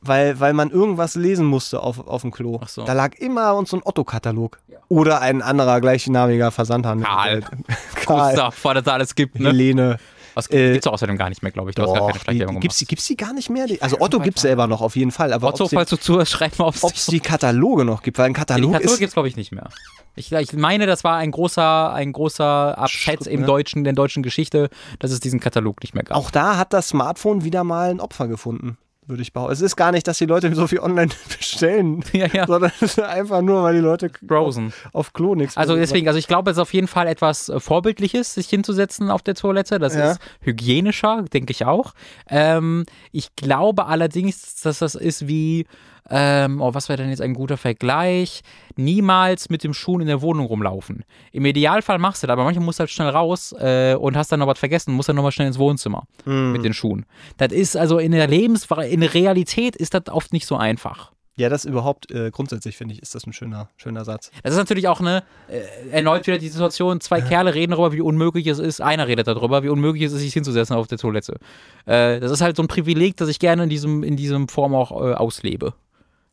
Weil, 0.02 0.40
weil 0.40 0.54
man 0.54 0.70
irgendwas 0.70 1.14
lesen 1.14 1.44
musste 1.44 1.82
auf, 1.82 2.06
auf 2.06 2.22
dem 2.22 2.30
Klo. 2.30 2.58
Ach 2.62 2.68
so. 2.68 2.84
Da 2.84 2.94
lag 2.94 3.14
immer 3.16 3.54
uns 3.54 3.70
so 3.70 3.76
ein 3.76 3.82
Otto-Katalog. 3.84 4.58
Oder 4.88 5.20
ein 5.20 5.42
anderer 5.42 5.80
gleichnamiger 5.80 6.50
Versandhandel. 6.50 7.06
Karl. 7.06 7.40
Karl. 7.94 8.34
Gustav, 8.34 8.64
was 8.64 8.82
da 8.84 8.92
alles 8.94 9.14
gibt, 9.14 9.38
ne? 9.38 9.48
Helene. 9.48 9.98
Was 10.34 10.50
Äh, 10.50 10.72
gibt's 10.72 10.86
außerdem 10.86 11.18
gar 11.18 11.28
nicht 11.28 11.42
mehr, 11.42 11.52
glaube 11.52 11.70
ich. 11.70 11.76
Du 11.76 11.82
hast 11.82 11.92
gar 11.92 12.12
Doch, 12.12 12.24
keine 12.24 12.46
die, 12.46 12.60
gibt's, 12.60 12.78
die, 12.78 12.86
gibt's 12.86 13.06
die 13.06 13.16
gar 13.16 13.32
nicht 13.32 13.50
mehr? 13.50 13.66
Die, 13.66 13.82
also 13.82 14.00
Otto 14.00 14.20
gibt's 14.20 14.42
selber 14.42 14.66
noch 14.66 14.80
auf 14.80 14.96
jeden 14.96 15.10
Fall. 15.10 15.32
Aber 15.32 15.48
Otto, 15.48 15.68
falls 15.68 15.90
du 15.90 15.96
zuhörst, 15.96 16.32
schreib 16.32 16.58
mal, 16.58 16.66
ob 16.66 16.74
die, 16.74 16.84
ob's 16.84 17.06
die 17.06 17.20
Kataloge 17.20 17.84
noch 17.84 18.02
gibt. 18.02 18.18
Weil 18.18 18.26
ein 18.26 18.32
die 18.32 18.38
Katalog 18.38 18.72
Katalog 18.72 18.92
ist... 18.92 18.98
gibt's, 19.00 19.14
glaube 19.14 19.28
ich, 19.28 19.36
nicht 19.36 19.52
mehr. 19.52 19.68
Ich, 20.16 20.32
ich 20.32 20.52
meine, 20.54 20.86
das 20.86 21.04
war 21.04 21.16
ein 21.16 21.30
großer, 21.30 21.92
ein 21.92 22.12
großer 22.12 22.78
Abschätz 22.78 23.26
im 23.26 23.40
ne? 23.40 23.46
deutschen, 23.46 23.84
der 23.84 23.92
deutschen 23.92 24.22
Geschichte, 24.22 24.68
dass 24.98 25.10
es 25.10 25.20
diesen 25.20 25.40
Katalog 25.40 25.80
nicht 25.82 25.94
mehr 25.94 26.04
gab. 26.04 26.16
Auch 26.16 26.30
da 26.30 26.56
hat 26.56 26.72
das 26.72 26.88
Smartphone 26.88 27.44
wieder 27.44 27.64
mal 27.64 27.90
ein 27.90 28.00
Opfer 28.00 28.28
gefunden, 28.28 28.76
würde 29.10 29.22
ich 29.22 29.32
behaupten. 29.34 29.52
Es 29.52 29.60
ist 29.60 29.76
gar 29.76 29.92
nicht, 29.92 30.08
dass 30.08 30.16
die 30.18 30.24
Leute 30.26 30.54
so 30.54 30.66
viel 30.66 30.78
online 30.80 31.10
bestellen, 31.38 32.02
Ja, 32.12 32.26
ja. 32.32 32.46
sondern 32.46 32.72
es 32.80 32.96
ist 32.96 33.00
einfach 33.00 33.42
nur, 33.42 33.62
weil 33.62 33.74
die 33.74 33.80
Leute 33.80 34.10
Frozen. 34.26 34.68
auf, 34.68 34.94
auf 34.94 35.12
Klo 35.12 35.34
nichts 35.34 35.56
Also 35.58 35.76
deswegen, 35.76 36.06
also 36.08 36.18
ich 36.18 36.26
glaube, 36.28 36.50
es 36.50 36.56
ist 36.56 36.60
auf 36.62 36.72
jeden 36.72 36.88
Fall 36.88 37.06
etwas 37.06 37.48
äh, 37.50 37.60
Vorbildliches, 37.60 38.34
sich 38.34 38.48
hinzusetzen 38.48 39.10
auf 39.10 39.22
der 39.22 39.34
Toilette. 39.34 39.78
Das 39.78 39.94
Ja. 39.94 40.12
ist 40.12 40.20
hygienischer, 40.40 41.24
denke 41.32 41.50
ich 41.50 41.64
auch. 41.66 41.92
Ähm, 42.28 42.86
ich 43.12 43.34
glaube 43.36 43.86
allerdings, 43.86 44.62
dass 44.62 44.78
das 44.78 44.94
ist 44.94 45.28
wie, 45.28 45.66
ähm, 46.10 46.60
oh, 46.60 46.74
was 46.74 46.88
wäre 46.88 46.98
denn 46.98 47.10
jetzt 47.10 47.20
ein 47.22 47.34
guter 47.34 47.56
Vergleich? 47.56 48.42
Niemals 48.76 49.50
mit 49.50 49.62
dem 49.64 49.74
Schuh 49.74 49.98
in 50.00 50.06
der 50.06 50.22
Wohnung 50.22 50.46
rumlaufen. 50.46 51.04
Im 51.32 51.44
Idealfall 51.44 51.98
machst 51.98 52.22
du 52.22 52.26
das, 52.26 52.32
aber 52.32 52.44
manchmal 52.44 52.64
musst 52.64 52.78
du 52.78 52.82
halt 52.82 52.90
schnell 52.90 53.08
raus 53.08 53.52
äh, 53.58 53.94
und 53.94 54.16
hast 54.16 54.32
dann 54.32 54.40
noch 54.40 54.46
was 54.46 54.58
vergessen, 54.58 54.94
musst 54.94 55.08
dann 55.08 55.16
nochmal 55.16 55.32
schnell 55.32 55.46
ins 55.48 55.58
Wohnzimmer 55.58 56.04
Mhm. 56.24 56.52
mit 56.52 56.64
den 56.64 56.74
Schuhen. 56.74 57.06
Das 57.36 57.52
ist 57.52 57.76
also 57.76 57.98
in 57.98 58.12
der 58.12 58.26
Lebens, 58.26 58.66
in 58.88 59.00
der 59.00 59.14
Realität 59.14 59.76
ist 59.76 59.94
das 59.94 60.08
oft 60.08 60.32
nicht 60.32 60.46
so 60.46 60.56
einfach. 60.56 61.12
Ja, 61.36 61.48
das 61.48 61.64
überhaupt 61.64 62.10
äh, 62.10 62.30
grundsätzlich 62.30 62.76
finde 62.76 62.94
ich, 62.94 63.00
ist 63.00 63.14
das 63.14 63.26
ein 63.26 63.32
schöner, 63.32 63.70
schöner 63.78 64.04
Satz. 64.04 64.30
Das 64.42 64.52
ist 64.52 64.58
natürlich 64.58 64.88
auch 64.88 65.00
eine, 65.00 65.22
äh, 65.48 65.88
erneut 65.90 66.26
wieder 66.26 66.36
die 66.36 66.48
Situation, 66.48 67.00
zwei 67.00 67.22
Kerle 67.22 67.54
reden 67.54 67.70
darüber, 67.70 67.92
wie 67.92 68.02
unmöglich 68.02 68.46
es 68.46 68.58
ist, 68.58 68.82
einer 68.82 69.08
redet 69.08 69.26
darüber, 69.26 69.62
wie 69.62 69.70
unmöglich 69.70 70.02
es 70.04 70.12
ist, 70.12 70.20
sich 70.20 70.34
hinzusetzen 70.34 70.76
auf 70.76 70.86
der 70.88 70.98
Toilette. 70.98 71.38
Äh, 71.86 72.20
das 72.20 72.30
ist 72.30 72.42
halt 72.42 72.56
so 72.56 72.62
ein 72.62 72.68
Privileg, 72.68 73.16
das 73.16 73.28
ich 73.30 73.38
gerne 73.38 73.62
in 73.62 73.68
diesem, 73.70 74.02
in 74.02 74.16
diesem 74.16 74.48
Form 74.48 74.74
auch 74.74 74.90
äh, 74.90 75.14
auslebe. 75.14 75.72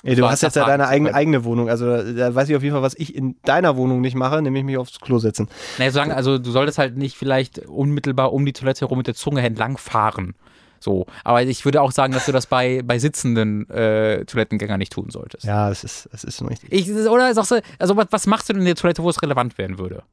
Ey, 0.04 0.16
du 0.16 0.30
hast 0.30 0.44
jetzt 0.44 0.56
ja 0.56 0.66
deine 0.66 0.84
zu 0.84 1.14
eigene, 1.14 1.44
Wohnung. 1.44 1.70
Also 1.70 1.86
da, 2.14 2.34
weiß 2.34 2.50
ich 2.50 2.56
auf 2.56 2.64
jeden 2.64 2.74
Fall, 2.74 2.84
was 2.84 2.94
ich 2.96 3.16
in 3.16 3.36
deiner 3.44 3.78
Wohnung 3.78 4.02
nicht 4.02 4.16
mache, 4.16 4.42
nämlich 4.42 4.64
mich 4.64 4.78
aufs 4.78 5.00
Klo 5.00 5.18
setzen. 5.18 5.50
Naja, 5.80 5.92
sagen, 5.92 6.12
also 6.12 6.38
du 6.38 6.52
solltest 6.52 6.78
halt 6.78 6.98
nicht 6.98 7.18
vielleicht 7.18 7.60
unmittelbar 7.68 8.32
um 8.32 8.46
die 8.46 8.54
Toilette 8.54 8.82
herum 8.82 9.00
mit 9.00 9.08
der 9.08 9.16
Zunge 9.16 9.42
entlang 9.42 9.78
fahren. 9.78 10.36
So. 10.80 11.08
Aber 11.24 11.42
ich 11.42 11.66
würde 11.66 11.82
auch 11.82 11.92
sagen, 11.92 12.14
dass 12.14 12.28
du 12.28 12.32
das 12.32 12.46
bei, 12.46 12.82
bei 12.84 13.00
sitzenden 13.00 13.70
äh, 13.72 14.24
Toilettengängern 14.26 14.78
nicht 14.78 14.94
tun 14.94 15.10
solltest. 15.10 15.46
Ja, 15.46 15.72
es 15.72 15.84
ist, 15.84 16.08
es 16.14 16.24
ist 16.24 16.48
richtig. 16.48 16.72
Ich, 16.72 16.92
oder 16.92 17.34
sagst 17.34 17.52
du, 17.52 17.62
also 17.80 17.98
was, 17.98 18.08
was 18.12 18.28
machst 18.28 18.50
du 18.50 18.54
denn 18.54 18.62
in 18.62 18.68
der 18.68 18.76
Toilette, 18.76 19.02
wo 19.02 19.10
es 19.10 19.22
relevant 19.22 19.58
werden 19.58 19.80
würde? 19.80 20.04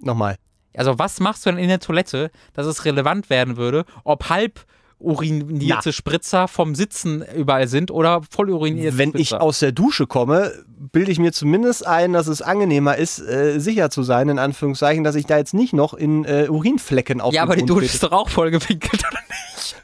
Nochmal. 0.00 0.36
Also 0.76 0.98
was 0.98 1.20
machst 1.20 1.44
du 1.44 1.50
denn 1.50 1.58
in 1.58 1.68
der 1.68 1.80
Toilette, 1.80 2.30
dass 2.52 2.66
es 2.66 2.84
relevant 2.84 3.30
werden 3.30 3.56
würde, 3.56 3.84
ob 4.04 4.28
halb 4.28 4.64
urinierte 4.98 5.88
Ja. 5.90 5.92
Spritzer 5.92 6.48
vom 6.48 6.74
Sitzen 6.74 7.22
überall 7.36 7.68
sind 7.68 7.90
oder 7.90 8.22
voll 8.30 8.50
urinierte 8.50 8.96
Wenn 8.98 9.10
ich 9.10 9.28
Spritzer? 9.28 9.42
aus 9.42 9.58
der 9.58 9.72
Dusche 9.72 10.06
komme, 10.06 10.52
bilde 10.92 11.10
ich 11.12 11.18
mir 11.18 11.32
zumindest 11.32 11.86
ein, 11.86 12.12
dass 12.14 12.26
es 12.28 12.40
angenehmer 12.42 12.96
ist, 12.96 13.18
äh, 13.20 13.58
sicher 13.58 13.90
zu 13.90 14.02
sein, 14.02 14.28
in 14.28 14.38
Anführungszeichen, 14.38 15.04
dass 15.04 15.14
ich 15.14 15.26
da 15.26 15.36
jetzt 15.36 15.54
nicht 15.54 15.72
noch 15.74 15.92
in 15.94 16.24
äh, 16.24 16.48
Urinflecken 16.48 17.20
auf 17.20 17.34
ja, 17.34 17.42
aber 17.42 17.56
die 17.56 17.66
Dusche 17.66 17.86
ist 17.86 18.02
doch 18.02 18.12
auch 18.12 18.28
voll 18.30 18.50
gewinkelt, 18.50 19.04
oder 19.10 19.20
nicht? 19.28 19.76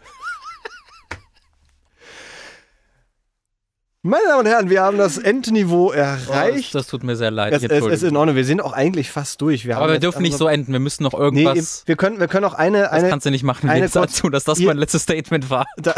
Meine 4.04 4.24
Damen 4.26 4.40
und 4.40 4.46
Herren, 4.46 4.68
wir 4.68 4.82
haben 4.82 4.98
das 4.98 5.16
Endniveau 5.16 5.90
Oh, 5.90 5.92
das, 5.94 6.26
erreicht. 6.28 6.74
das 6.74 6.88
tut 6.88 7.04
mir 7.04 7.14
sehr 7.14 7.30
leid. 7.30 7.52
es, 7.52 7.62
es, 7.62 7.70
es 7.70 7.86
ist 7.86 8.02
in 8.02 8.16
Ordnung, 8.16 8.34
wir 8.34 8.44
sind 8.44 8.60
auch 8.60 8.72
eigentlich 8.72 9.12
fast 9.12 9.40
durch. 9.40 9.64
Wir 9.64 9.76
Aber 9.78 9.92
wir 9.92 10.00
dürfen 10.00 10.22
nicht 10.22 10.32
also- 10.32 10.46
so 10.46 10.48
enden. 10.48 10.72
Wir 10.72 10.80
müssen 10.80 11.04
noch 11.04 11.12
Nee, 11.12 11.20
irgendwas. 11.44 11.84
wir 11.86 11.94
können, 11.94 12.18
wir 12.18 12.26
können 12.26 12.44
auch 12.44 12.54
eine, 12.54 12.80
das 12.80 12.90
eine 12.90 13.08
kannst 13.08 13.26
du 13.26 13.30
nicht 13.30 13.44
machen. 13.44 13.70
eine 13.70 13.88
dazu, 13.88 14.28
dass 14.28 14.42
das 14.42 14.58
mein 14.58 14.76
letztes 14.76 15.02
Statement 15.02 15.50
war. 15.50 15.66
Da- 15.76 15.94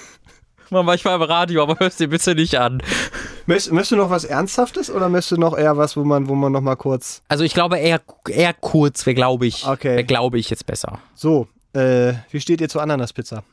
Mama, 0.70 0.94
ich 0.94 1.04
war 1.04 1.14
im 1.14 1.20
Radio, 1.22 1.62
aber 1.62 1.78
hörst 1.78 2.00
dir 2.00 2.08
bitte 2.08 2.34
nicht 2.34 2.54
an. 2.58 2.82
Möchtest, 3.44 3.70
möchtest 3.70 3.92
du 3.92 3.96
noch 3.96 4.08
was 4.08 4.24
Ernsthaftes 4.24 4.90
oder 4.90 5.10
möchtest 5.10 5.32
du 5.32 5.36
noch 5.36 5.58
eher 5.58 5.76
was, 5.76 5.94
wo 5.94 6.04
man, 6.04 6.30
wo 6.30 6.34
man 6.34 6.52
noch 6.52 6.62
mal 6.62 6.74
kurz 6.76 7.20
Also 7.28 7.44
ich 7.44 7.52
glaube 7.52 7.76
eher, 7.78 8.00
eher 8.30 8.54
kurz 8.54 9.04
wäre, 9.04 9.14
glaube 9.14 9.46
ich, 9.46 9.66
Okay. 9.66 9.90
wäre, 9.96 10.04
glaube 10.04 10.38
ich, 10.38 10.48
jetzt 10.48 10.64
besser. 10.64 11.00
so, 11.14 11.48
äh, 11.74 12.14
wie 12.30 12.40
steht 12.40 12.62
ihr 12.62 12.70
zur 12.70 12.80
Ananaspizza? 12.82 13.44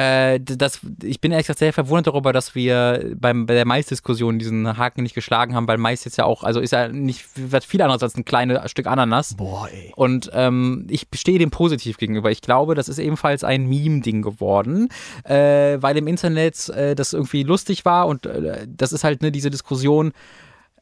Äh, 0.00 0.40
das, 0.40 0.80
ich 1.02 1.20
bin 1.20 1.32
ehrlich 1.32 1.46
gesagt 1.46 1.58
sehr 1.58 1.72
verwundert 1.72 2.08
darüber, 2.08 2.32
dass 2.32 2.54
wir 2.54 3.12
beim, 3.16 3.46
bei 3.46 3.54
der 3.54 3.66
Mais-Diskussion 3.66 4.38
diesen 4.38 4.78
Haken 4.78 5.02
nicht 5.02 5.14
geschlagen 5.14 5.54
haben, 5.54 5.68
weil 5.68 5.78
Mais 5.78 6.04
jetzt 6.04 6.16
ja 6.16 6.24
auch, 6.24 6.42
also 6.42 6.60
ist 6.60 6.72
ja 6.72 6.88
nicht 6.88 7.26
was 7.36 7.64
viel 7.64 7.82
anderes 7.82 8.02
als 8.02 8.16
ein 8.16 8.24
kleines 8.24 8.70
Stück 8.70 8.86
Ananas. 8.86 9.34
Boah, 9.34 9.68
ey. 9.70 9.92
Und 9.96 10.30
ähm, 10.32 10.86
ich 10.88 11.06
stehe 11.14 11.38
dem 11.38 11.50
positiv 11.50 11.98
gegenüber. 11.98 12.30
Ich 12.30 12.40
glaube, 12.40 12.74
das 12.74 12.88
ist 12.88 12.98
ebenfalls 12.98 13.44
ein 13.44 13.68
Meme-Ding 13.68 14.22
geworden, 14.22 14.88
äh, 15.24 15.78
weil 15.80 15.96
im 15.98 16.06
Internet 16.06 16.68
äh, 16.70 16.94
das 16.94 17.12
irgendwie 17.12 17.42
lustig 17.42 17.84
war 17.84 18.06
und 18.06 18.26
äh, 18.26 18.66
das 18.68 18.92
ist 18.92 19.04
halt 19.04 19.22
ne, 19.22 19.30
diese 19.30 19.50
Diskussion, 19.50 20.12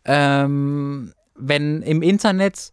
ähm, 0.04 1.12
wenn 1.34 1.82
im 1.82 2.02
Internet 2.02 2.72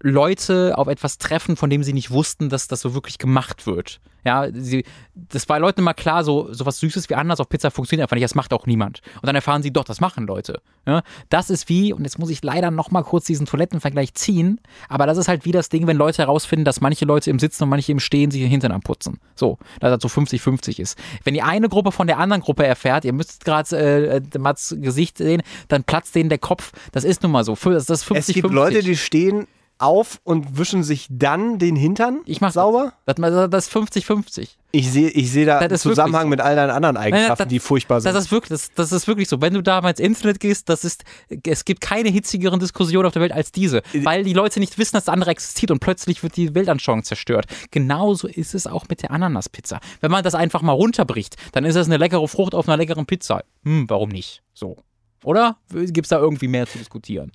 Leute 0.00 0.76
auf 0.78 0.88
etwas 0.88 1.18
treffen, 1.18 1.56
von 1.56 1.70
dem 1.70 1.82
sie 1.82 1.92
nicht 1.92 2.10
wussten, 2.10 2.48
dass 2.48 2.68
das 2.68 2.80
so 2.80 2.94
wirklich 2.94 3.18
gemacht 3.18 3.66
wird. 3.66 4.00
Ja, 4.24 4.48
sie, 4.52 4.84
das 5.14 5.48
war 5.48 5.58
Leuten 5.58 5.80
immer 5.80 5.94
klar, 5.94 6.22
so, 6.22 6.52
so 6.52 6.66
was 6.66 6.80
Süßes 6.80 7.08
wie 7.08 7.14
anders 7.14 7.40
auf 7.40 7.48
Pizza 7.48 7.70
funktioniert 7.70 8.04
einfach 8.04 8.16
nicht, 8.16 8.24
das 8.24 8.34
macht 8.34 8.52
auch 8.52 8.66
niemand. 8.66 9.00
Und 9.16 9.26
dann 9.26 9.34
erfahren 9.34 9.62
sie, 9.62 9.72
doch, 9.72 9.84
das 9.84 10.00
machen 10.00 10.26
Leute. 10.26 10.60
Ja, 10.86 11.02
das 11.30 11.50
ist 11.50 11.68
wie, 11.68 11.92
und 11.92 12.04
jetzt 12.04 12.18
muss 12.18 12.28
ich 12.28 12.42
leider 12.42 12.70
nochmal 12.70 13.04
kurz 13.04 13.26
diesen 13.26 13.46
Toilettenvergleich 13.46 14.14
ziehen, 14.14 14.60
aber 14.88 15.06
das 15.06 15.18
ist 15.18 15.28
halt 15.28 15.44
wie 15.44 15.52
das 15.52 15.68
Ding, 15.68 15.86
wenn 15.86 15.96
Leute 15.96 16.18
herausfinden, 16.18 16.64
dass 16.64 16.80
manche 16.80 17.04
Leute 17.04 17.30
im 17.30 17.38
Sitzen 17.38 17.64
und 17.64 17.70
manche 17.70 17.92
im 17.92 18.00
Stehen 18.00 18.30
sich 18.30 18.40
den 18.40 18.50
Hintern 18.50 18.72
am 18.72 18.82
Putzen. 18.82 19.18
So, 19.34 19.58
dass 19.80 19.98
das 19.98 20.12
so 20.12 20.20
50-50 20.20 20.80
ist. 20.80 20.98
Wenn 21.24 21.34
die 21.34 21.42
eine 21.42 21.68
Gruppe 21.68 21.92
von 21.92 22.06
der 22.06 22.18
anderen 22.18 22.42
Gruppe 22.42 22.66
erfährt, 22.66 23.04
ihr 23.04 23.12
müsst 23.12 23.44
gerade 23.44 23.76
äh, 23.76 24.38
Mats 24.38 24.76
Gesicht 24.78 25.18
sehen, 25.18 25.42
dann 25.68 25.84
platzt 25.84 26.14
denen 26.14 26.28
der 26.28 26.38
Kopf. 26.38 26.72
Das 26.92 27.04
ist 27.04 27.22
nun 27.22 27.32
mal 27.32 27.44
so. 27.44 27.54
Das 27.54 27.88
ist 27.88 28.04
50-50. 28.04 28.16
Es 28.16 28.26
gibt 28.26 28.50
Leute, 28.50 28.82
die 28.82 28.96
stehen 28.96 29.46
auf 29.78 30.20
und 30.24 30.58
wischen 30.58 30.82
sich 30.82 31.06
dann 31.10 31.58
den 31.58 31.76
Hintern 31.76 32.20
Ich 32.26 32.40
mach 32.40 32.52
sauber. 32.52 32.92
Das, 33.06 33.16
das, 33.16 33.50
das 33.50 33.66
ist 33.68 33.74
50-50. 33.76 34.48
Ich 34.72 34.90
sehe 34.90 35.08
ich 35.08 35.30
sehe 35.32 35.46
da 35.46 35.60
Das 35.60 35.70
einen 35.70 35.78
Zusammenhang 35.94 36.24
so. 36.24 36.28
mit 36.28 36.40
all 36.40 36.54
deinen 36.56 36.70
anderen 36.70 36.96
Eigenschaften, 36.96 37.44
das- 37.44 37.48
die 37.48 37.58
furchtbar 37.58 38.00
sind. 38.00 38.12
Das 38.14 38.24
ist 38.24 38.30
wirklich, 38.32 38.50
das, 38.50 38.70
das 38.74 38.92
ist 38.92 39.06
wirklich 39.06 39.28
so. 39.28 39.40
Wenn 39.40 39.54
du 39.54 39.62
da 39.62 39.80
mal 39.80 39.90
ins 39.90 40.00
Internet 40.00 40.40
gehst, 40.40 40.68
das 40.68 40.84
ist, 40.84 41.04
es 41.46 41.64
gibt 41.64 41.80
keine 41.80 42.08
hitzigeren 42.10 42.60
Diskussionen 42.60 43.06
auf 43.06 43.12
der 43.12 43.22
Welt 43.22 43.32
als 43.32 43.50
diese, 43.52 43.82
weil 44.02 44.24
die 44.24 44.34
Leute 44.34 44.60
nicht 44.60 44.76
wissen, 44.78 44.96
dass 44.96 45.04
das 45.06 45.12
andere 45.14 45.30
existiert 45.30 45.70
und 45.70 45.78
plötzlich 45.80 46.22
wird 46.22 46.36
die 46.36 46.54
Weltanschauung 46.54 47.02
zerstört. 47.04 47.46
Genauso 47.70 48.28
ist 48.28 48.54
es 48.54 48.66
auch 48.66 48.86
mit 48.90 49.02
der 49.02 49.10
Ananaspizza. 49.12 49.80
Wenn 50.00 50.10
man 50.10 50.22
das 50.22 50.34
einfach 50.34 50.60
mal 50.60 50.72
runterbricht, 50.72 51.36
dann 51.52 51.64
ist 51.64 51.76
es 51.76 51.86
eine 51.86 51.96
leckere 51.96 52.26
Frucht 52.28 52.54
auf 52.54 52.68
einer 52.68 52.76
leckeren 52.76 53.06
Pizza. 53.06 53.42
Hm, 53.64 53.88
warum 53.88 54.10
nicht? 54.10 54.42
So. 54.54 54.76
Oder? 55.24 55.56
Gibt 55.72 56.04
es 56.06 56.08
da 56.10 56.18
irgendwie 56.18 56.48
mehr 56.48 56.66
zu 56.66 56.78
diskutieren? 56.78 57.32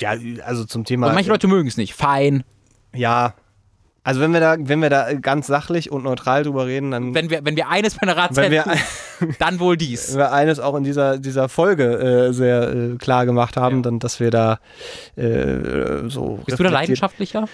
Ja, 0.00 0.14
also 0.44 0.64
zum 0.64 0.84
Thema. 0.84 1.08
Und 1.08 1.14
manche 1.14 1.30
Leute 1.30 1.46
mögen 1.48 1.68
es 1.68 1.76
nicht. 1.76 1.94
Fein. 1.94 2.44
ja. 2.94 3.34
Also 4.02 4.22
wenn 4.22 4.32
wir 4.32 4.40
da, 4.40 4.56
wenn 4.58 4.80
wir 4.80 4.88
da 4.88 5.12
ganz 5.12 5.46
sachlich 5.46 5.92
und 5.92 6.04
neutral 6.04 6.42
drüber 6.42 6.64
reden, 6.66 6.90
dann 6.90 7.14
Wenn 7.14 7.28
wir, 7.28 7.44
wenn 7.44 7.54
wir 7.54 7.68
eines 7.68 7.96
bei 7.96 8.02
einer 8.02 8.16
Ratszeit 8.16 8.64
tun, 8.64 8.72
dann 9.38 9.60
wohl 9.60 9.76
dies. 9.76 10.12
wenn 10.12 10.20
wir 10.20 10.32
eines 10.32 10.58
auch 10.58 10.74
in 10.74 10.84
dieser, 10.84 11.18
dieser 11.18 11.50
Folge 11.50 12.28
äh, 12.28 12.32
sehr 12.32 12.72
äh, 12.72 12.96
klar 12.96 13.26
gemacht 13.26 13.58
haben, 13.58 13.76
Ja. 13.76 13.82
dann, 13.82 13.98
dass 13.98 14.18
wir 14.18 14.30
da 14.30 14.58
äh, 15.16 16.08
so. 16.08 16.40
Bist 16.46 16.58
du 16.58 16.62
da 16.64 16.70
leidenschaftlicher? 16.70 17.46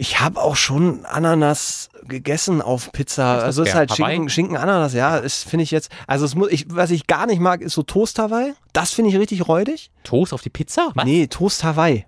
Ich 0.00 0.18
habe 0.18 0.40
auch 0.40 0.56
schon 0.56 1.04
Ananas 1.04 1.90
gegessen 2.08 2.62
auf 2.62 2.90
Pizza. 2.90 3.34
das 3.34 3.44
Also 3.44 3.62
es 3.64 3.68
ist 3.68 3.74
halt 3.74 3.90
Hawaii? 3.90 4.14
Schinken, 4.14 4.28
Schinken 4.30 4.56
Ananas, 4.56 4.94
ja, 4.94 5.18
ist 5.18 5.46
finde 5.46 5.62
ich 5.62 5.70
jetzt. 5.70 5.92
Also 6.06 6.24
es 6.24 6.34
muss 6.34 6.50
ich 6.50 6.64
was 6.70 6.90
ich 6.90 7.06
gar 7.06 7.26
nicht 7.26 7.38
mag, 7.38 7.60
ist 7.60 7.74
so 7.74 7.82
Toast 7.82 8.18
Hawaii. 8.18 8.54
Das 8.72 8.92
finde 8.92 9.10
ich 9.10 9.18
richtig 9.18 9.46
räudig. 9.46 9.90
Toast 10.02 10.32
auf 10.32 10.40
die 10.40 10.48
Pizza? 10.48 10.90
Was? 10.94 11.04
Nee, 11.04 11.26
Toast 11.26 11.64
Hawaii. 11.64 12.06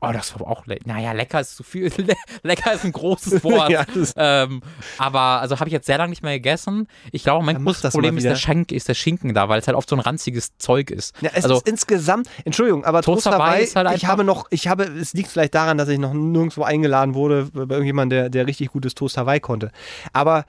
Oh, 0.00 0.10
das 0.12 0.38
war 0.38 0.46
auch 0.46 0.66
le 0.66 0.78
Naja, 0.84 1.12
lecker 1.12 1.40
ist 1.40 1.56
zu 1.56 1.62
viel. 1.62 1.92
Le 1.98 2.14
lecker 2.42 2.72
ist 2.72 2.84
ein 2.84 2.92
großes 2.92 3.42
Wort. 3.44 3.70
Ja, 3.70 3.84
ähm, 4.16 4.62
aber 4.96 5.20
also 5.20 5.58
habe 5.58 5.68
ich 5.68 5.72
jetzt 5.72 5.86
sehr 5.86 5.98
lange 5.98 6.10
nicht 6.10 6.22
mehr 6.22 6.34
gegessen. 6.34 6.86
Ich 7.12 7.24
glaube, 7.24 7.44
mein 7.44 7.56
mach 7.56 7.64
großes 7.64 7.82
das 7.82 7.92
Problem 7.94 8.16
ist 8.16 8.24
der. 8.24 8.36
Schenk, 8.36 8.72
ist 8.72 8.88
der 8.88 8.94
Schinken 8.94 9.34
da, 9.34 9.48
weil 9.48 9.58
es 9.58 9.66
halt 9.66 9.76
oft 9.76 9.88
so 9.88 9.96
ein 9.96 10.00
ranziges 10.00 10.56
Zeug 10.58 10.90
ist. 10.90 11.14
Ja, 11.20 11.30
es 11.34 11.44
also 11.44 11.56
ist 11.56 11.68
insgesamt, 11.68 12.28
Entschuldigung, 12.44 12.84
aber 12.84 13.02
Toast 13.02 13.26
ist 13.26 13.76
halt 13.76 13.96
ich 13.96 14.06
habe 14.06 14.24
noch, 14.24 14.46
ich 14.50 14.68
habe, 14.68 14.84
es 14.84 15.12
liegt 15.14 15.30
vielleicht 15.30 15.54
daran, 15.54 15.78
dass 15.78 15.88
ich 15.88 15.98
noch 15.98 16.12
nirgendwo 16.12 16.62
eingeladen 16.62 17.14
wurde 17.14 17.48
bei 17.52 17.62
irgendjemandem, 17.62 18.18
der, 18.18 18.30
der 18.30 18.46
richtig 18.46 18.68
gutes 18.68 18.94
Toast 18.94 19.16
Hawaii 19.16 19.40
konnte. 19.40 19.70
Aber 20.12 20.44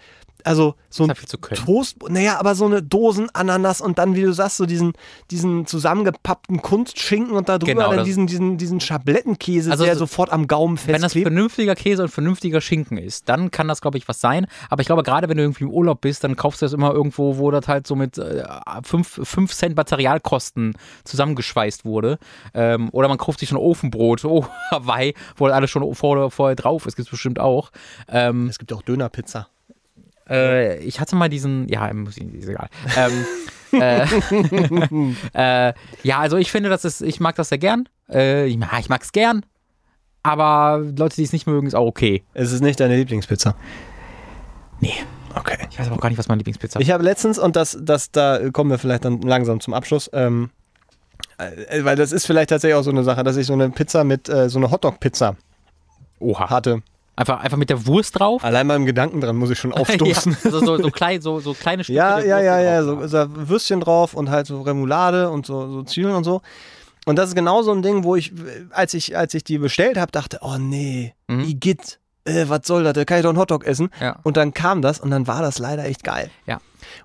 also 0.46 0.76
so 0.90 1.04
ein 1.06 1.14
können. 1.42 1.62
Toast, 1.66 1.98
naja, 2.10 2.40
aber 2.40 2.56
so 2.56 2.66
eine 2.66 2.82
Dosen 2.82 3.30
Ananas 3.34 3.82
und 3.82 3.98
dann, 4.00 4.16
wie 4.16 4.22
du 4.22 4.34
sagst, 4.34 4.58
so 4.58 4.66
diesen, 4.66 4.94
diesen 5.32 5.66
zusammengepappten 5.66 6.62
Kunstschinken 6.62 7.36
und 7.36 7.50
da 7.50 7.58
drüber 7.58 7.74
Genau, 7.74 7.94
dann 7.94 8.06
diesen, 8.06 8.28
diesen, 8.28 8.58
diesen 8.58 8.80
Schablettenkäse, 8.80 9.72
Also 9.72 9.84
der 9.86 9.96
so- 9.96 10.00
sofort 10.00 10.32
am 10.32 10.48
Gaumen 10.48 10.78
Wenn 10.86 10.94
das 10.94 11.02
festklebt. 11.02 11.28
vernünftiger 11.28 11.76
Käse 11.76 12.04
und 12.04 12.10
vernünftiger 12.10 12.62
Schinken 12.62 12.98
ist, 12.98 13.28
dann 13.30 13.52
kann 13.52 13.68
das, 13.68 13.82
glaube 13.82 13.98
ich, 13.98 14.08
was 14.08 14.20
sein. 14.22 14.48
Aber 14.70 14.82
ich 14.82 14.88
glaube, 14.88 15.04
gerade 15.04 15.30
wenn 15.30 15.38
du 15.38 15.44
irgendwie 15.44 15.66
im 15.66 15.72
Urlaub 15.72 16.02
bist, 16.02 16.24
dann 16.24 16.36
kaufst 16.36 16.62
du 16.62 16.66
das 16.66 16.74
immer 16.74 16.94
irgendwo, 16.94 17.38
wo 17.38 17.52
das 17.52 17.68
halt 17.68 17.86
so 17.88 17.96
mit 17.96 18.16
5 18.84 19.54
Cent 19.54 19.76
Materialkosten 19.76 20.74
zusammengeschweißt 21.04 21.86
wurde. 21.86 22.18
Ähm, 22.54 22.90
oder 22.92 23.08
man 23.08 23.18
kauft 23.18 23.40
sich 23.40 23.52
ein 23.52 23.58
Ofenbrot, 23.58 24.24
oh, 24.26 24.46
Hawaii, 24.72 25.14
wo 25.36 25.48
das 25.48 25.56
alles 25.56 25.70
schon 25.70 25.94
vor, 25.96 26.32
vorher 26.32 26.56
drauf 26.56 26.86
ist, 26.86 26.96
gibt 26.96 27.08
es 27.08 27.12
bestimmt 27.12 27.40
auch. 27.40 27.72
Ähm, 28.08 28.48
es 28.48 28.60
gibt 28.60 28.74
auch 28.74 28.82
Dönerpizza. 28.82 29.48
Äh, 30.30 30.78
ich 30.80 31.00
hatte 31.00 31.16
mal 31.16 31.30
diesen, 31.30 31.68
ja, 31.68 31.92
muss 31.94 32.18
ich- 32.18 32.34
ist 32.34 32.48
egal. 32.50 32.70
Ähm, 32.98 33.26
äh, 33.72 34.06
äh, 35.70 35.74
ja, 36.04 36.20
also 36.20 36.38
ich 36.38 36.52
finde, 36.52 36.70
das 36.70 36.86
ist, 36.86 37.02
ich 37.02 37.20
mag 37.20 37.36
das 37.36 37.50
sehr 37.50 37.58
gern. 37.58 37.88
Äh, 38.12 38.46
ich, 38.48 38.58
ich 38.80 38.90
mag 38.90 39.02
es 39.04 39.12
gern. 39.12 39.46
Aber 40.24 40.84
Leute, 40.98 41.16
die 41.16 41.24
es 41.24 41.34
nicht 41.34 41.48
mögen, 41.48 41.68
ist 41.68 41.76
auch 41.76 41.86
okay. 41.86 42.24
Es 42.34 42.52
ist 42.52 42.62
nicht 42.62 42.80
deine 42.80 42.98
Lieblingspizza. 42.98 43.56
Nee. 44.82 44.94
Okay. 45.36 45.58
Ich 45.70 45.80
weiß 45.80 45.88
aber 45.88 45.96
auch 45.98 46.02
gar 46.02 46.10
nicht, 46.10 46.18
was 46.18 46.28
meine 46.28 46.40
Lieblingspizza 46.40 46.80
ist. 46.80 46.84
Ich 46.86 46.92
habe 46.92 47.04
letztens, 47.04 47.38
und 47.40 47.56
das, 47.56 47.78
das, 47.82 48.12
da 48.12 48.50
kommen 48.50 48.70
wir 48.72 48.80
vielleicht 48.80 49.06
dann 49.06 49.22
langsam 49.22 49.60
zum 49.60 49.74
Abschluss, 49.74 50.10
ähm, 50.14 50.50
äh, 51.38 51.84
weil 51.84 51.96
das 51.96 52.12
ist 52.12 52.26
vielleicht 52.26 52.50
tatsächlich 52.50 52.76
auch 52.76 52.84
so 52.84 52.90
eine 52.92 53.04
Sache, 53.04 53.24
dass 53.24 53.38
ich 53.38 53.46
so 53.48 53.54
eine 53.54 53.70
Pizza 53.70 54.04
mit, 54.04 54.28
äh, 54.28 54.50
so 54.50 54.58
eine 54.60 54.72
Hotdog-Pizza 54.72 55.36
Oha. 56.20 56.50
hatte. 56.50 56.82
Einfach, 57.20 57.42
einfach 57.42 57.58
mit 57.58 57.70
der 57.70 57.86
Wurst 57.86 58.18
drauf. 58.18 58.46
Allein 58.46 58.66
beim 58.70 58.86
Gedanken 58.86 59.20
dran 59.20 59.36
muss 59.36 59.50
ich 59.50 59.60
schon 59.60 59.74
aufstoßen. 59.74 60.38
ja, 60.42 60.52
so, 60.52 60.60
so, 60.60 60.82
so, 60.82 60.90
klein, 60.90 61.20
so, 61.22 61.42
so 61.42 61.54
kleine 61.54 61.84
Stücke. 61.84 61.98
Ja, 61.98 62.20
ja, 62.20 62.40
ja, 62.40 62.62
ja, 62.62 62.82
so, 62.82 63.06
so 63.08 63.26
Würstchen 63.50 63.82
drauf 63.82 64.14
und 64.14 64.30
halt 64.30 64.48
so 64.48 64.62
Remoulade 64.62 65.30
und 65.30 65.46
so, 65.46 65.70
so 65.70 65.84
Zwiebeln 65.84 66.16
und 66.16 66.24
so. 66.24 66.42
Und 67.06 67.18
das 67.18 67.28
ist 67.28 67.36
genau 67.36 67.62
so 67.62 67.74
ein 67.74 67.82
Ding, 67.82 68.06
wo 68.06 68.16
ich, 68.16 68.32
als 68.70 68.94
ich, 68.94 69.18
als 69.18 69.34
ich 69.34 69.44
die 69.44 69.58
bestellt 69.58 69.98
habe, 69.98 70.14
dachte, 70.14 70.40
oh 70.42 70.58
nee, 70.58 71.14
Mhm. 71.28 71.42
Igitt, 71.42 72.00
äh, 72.24 72.46
was 72.48 72.62
soll 72.64 72.86
das, 72.86 72.94
da 72.94 73.04
kann 73.04 73.18
ich 73.18 73.24
doch 73.24 73.30
einen 73.30 73.38
Hotdog 73.38 73.66
essen. 73.66 73.90
Ja. 74.00 74.18
Und 74.24 74.38
dann 74.38 74.54
kam 74.54 74.82
das 74.82 75.02
und 75.02 75.12
dann 75.12 75.28
war 75.28 75.42
das 75.42 75.60
leider 75.60 75.84
echt 75.84 76.06
geil. 76.06 76.30
Ja. 76.46 76.60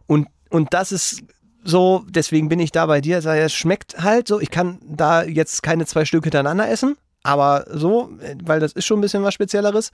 Und, 0.06 0.28
und 0.48 0.72
das 0.74 0.92
ist 0.92 1.24
so, 1.64 2.04
deswegen 2.08 2.48
bin 2.48 2.60
ich 2.60 2.70
da 2.70 2.86
bei 2.86 3.00
dir, 3.00 3.18
es 3.18 3.52
schmeckt 3.52 4.02
halt 4.02 4.28
so, 4.28 4.38
ich 4.38 4.50
kann 4.50 4.78
da 4.86 5.24
jetzt 5.24 5.64
keine 5.64 5.86
zwei 5.86 6.04
Stück 6.04 6.22
hintereinander 6.22 6.68
essen, 6.70 6.96
aber 7.24 7.64
so, 7.72 8.10
weil 8.44 8.60
das 8.60 8.72
ist 8.72 8.84
schon 8.84 8.98
ein 8.98 9.00
bisschen 9.00 9.24
was 9.24 9.34
Spezielleres. 9.34 9.90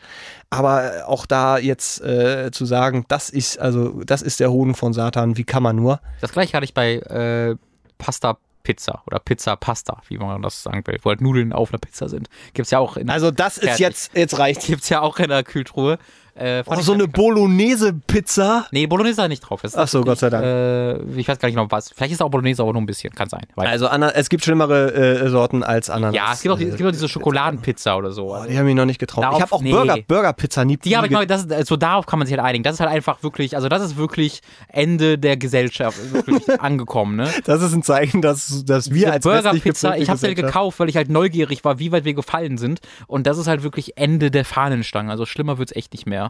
Aber 0.51 1.05
auch 1.07 1.24
da 1.24 1.57
jetzt 1.59 2.02
äh, 2.02 2.51
zu 2.51 2.66
sagen, 2.66 3.07
das 3.09 3.31
ist, 3.31 3.59
also, 3.59 4.02
das 4.05 4.20
ist 4.20 4.40
der 4.40 4.51
Hoden 4.51 4.74
von 4.74 4.93
Satan, 4.93 5.36
wie 5.39 5.44
kann 5.44 5.62
man 5.62 5.77
nur? 5.77 6.01
Das 6.20 6.32
gleiche 6.32 6.52
hatte 6.55 6.65
ich 6.65 6.74
bei 6.74 6.97
äh, 6.97 7.57
Pasta 7.98 8.36
Pizza 8.62 9.02
oder 9.07 9.19
Pizza 9.20 9.57
Pasta, 9.57 10.02
wie 10.09 10.19
man 10.19 10.43
das 10.43 10.62
sagen 10.62 10.82
will, 10.86 10.98
wo 11.02 11.09
halt 11.11 11.23
Nudeln 11.23 11.52
auf 11.52 11.70
einer 11.70 11.78
Pizza 11.78 12.09
sind. 12.11 12.28
Gibt's 12.52 12.70
ja 12.70 12.78
auch 12.78 12.97
in, 12.98 13.09
Also, 13.09 13.31
das 13.31 13.57
ist 13.57 13.65
Fertig. 13.65 13.81
jetzt, 13.81 14.16
jetzt 14.16 14.39
reicht's. 14.39 14.66
gibt's 14.66 14.89
ja 14.90 15.01
auch 15.01 15.19
in 15.19 15.28
der 15.31 15.43
Kühltruhe. 15.44 15.98
Äh, 16.41 16.62
Oh, 16.67 16.75
so 16.81 16.93
eine. 16.95 17.07
Bolognese-Pizza. 17.09 18.67
Nee, 18.71 18.87
Bolognese 18.87 19.29
nicht 19.29 19.41
drauf. 19.41 19.61
Das 19.62 19.77
Ach 19.77 19.89
so, 19.89 20.03
Gott 20.03 20.19
sei 20.19 20.31
Dank. 20.31 20.45
Äh, 20.45 21.03
ich 21.19 21.29
weiß 21.29 21.39
gar 21.39 21.49
nicht 21.49 21.57
genau 21.57 21.67
was. 21.71 21.91
Vielleicht 21.91 22.12
ist 22.12 22.23
auch 22.23 22.31
Bolognese, 22.31 22.62
aber 22.62 22.73
nur 22.73 22.83
ein 22.83 22.87
bisschen. 22.87 23.12
Kann 23.15 23.29
sein. 23.29 23.43
Weiß. 23.55 23.69
Also, 23.69 23.89
Ana 23.89 24.11
es 24.11 24.29
gibt 24.29 24.45
schlimmere 24.45 24.93
äh, 24.95 25.29
Sorten 25.29 25.62
als 25.62 25.91
Ananas. 25.91 26.15
ja, 26.15 26.33
es 26.33 26.43
gibt, 26.43 26.55
auch, 26.55 26.61
es 26.61 26.77
gibt 26.77 26.89
auch 26.89 26.93
diese 26.93 27.07
äh, 27.07 27.09
Schokoladenpizza 27.09 27.97
oder 27.97 28.11
so. 28.11 28.35
Oh, 28.35 28.45
die 28.49 28.59
haben 28.59 28.67
mich 28.67 28.75
noch 28.75 28.85
nicht 28.87 28.99
getraut. 28.99 29.25
Darauf- 29.25 29.37
ich 29.37 29.43
habe 29.43 29.53
auch 29.53 29.62
nee. 29.62 29.73
Burger, 29.73 29.97
Burger-Pizza 30.07 30.65
nie 30.65 30.77
Die 30.77 30.97
habe 30.97 31.07
ich 31.07 31.12
mal, 31.12 31.27
das 31.27 31.45
ist, 31.45 31.53
also 31.53 31.77
darauf 31.77 32.07
kann 32.07 32.19
man 32.19 32.27
sich 32.27 32.37
halt 32.37 32.47
einigen. 32.47 32.65
Das 32.65 32.75
ist 32.75 32.81
halt 32.81 32.91
einfach 32.91 33.23
wirklich, 33.23 33.57
also 33.57 33.69
das 33.69 33.83
ist 33.83 33.97
wirklich 33.97 34.41
Ende 34.69 35.19
der 35.19 35.37
Gesellschaft 35.37 35.99
wirklich 36.12 36.49
angekommen, 36.61 37.17
ne? 37.17 37.29
Das 37.45 37.62
ist 37.62 37.73
ein 37.75 37.83
Zeichen, 37.83 38.23
dass, 38.23 38.65
dass 38.65 38.91
wir 38.91 38.95
Diese 38.95 39.12
als 39.12 39.23
Burger-Pizza, 39.25 39.97
ich 39.99 40.09
habe 40.09 40.19
sie 40.19 40.27
halt 40.29 40.37
gekauft, 40.37 40.79
weil 40.81 40.89
ich 40.89 40.97
halt 40.97 41.09
neugierig 41.11 41.65
war, 41.65 41.79
wie 41.79 41.93
weit 41.93 42.05
wir 42.05 42.15
gefallen 42.15 42.59
sind. 42.59 42.81
Und 43.07 43.27
das 43.27 43.39
ist 43.39 43.47
halt 43.47 43.62
wirklich 43.62 43.97
Ende 43.97 44.31
der 44.31 44.45
Fahnenstange. 44.45 45.11
Also 45.11 45.27
schlimmer 45.27 45.59
wird's 45.59 45.73
echt 45.73 45.93
nicht 45.93 46.07
mehr. 46.07 46.30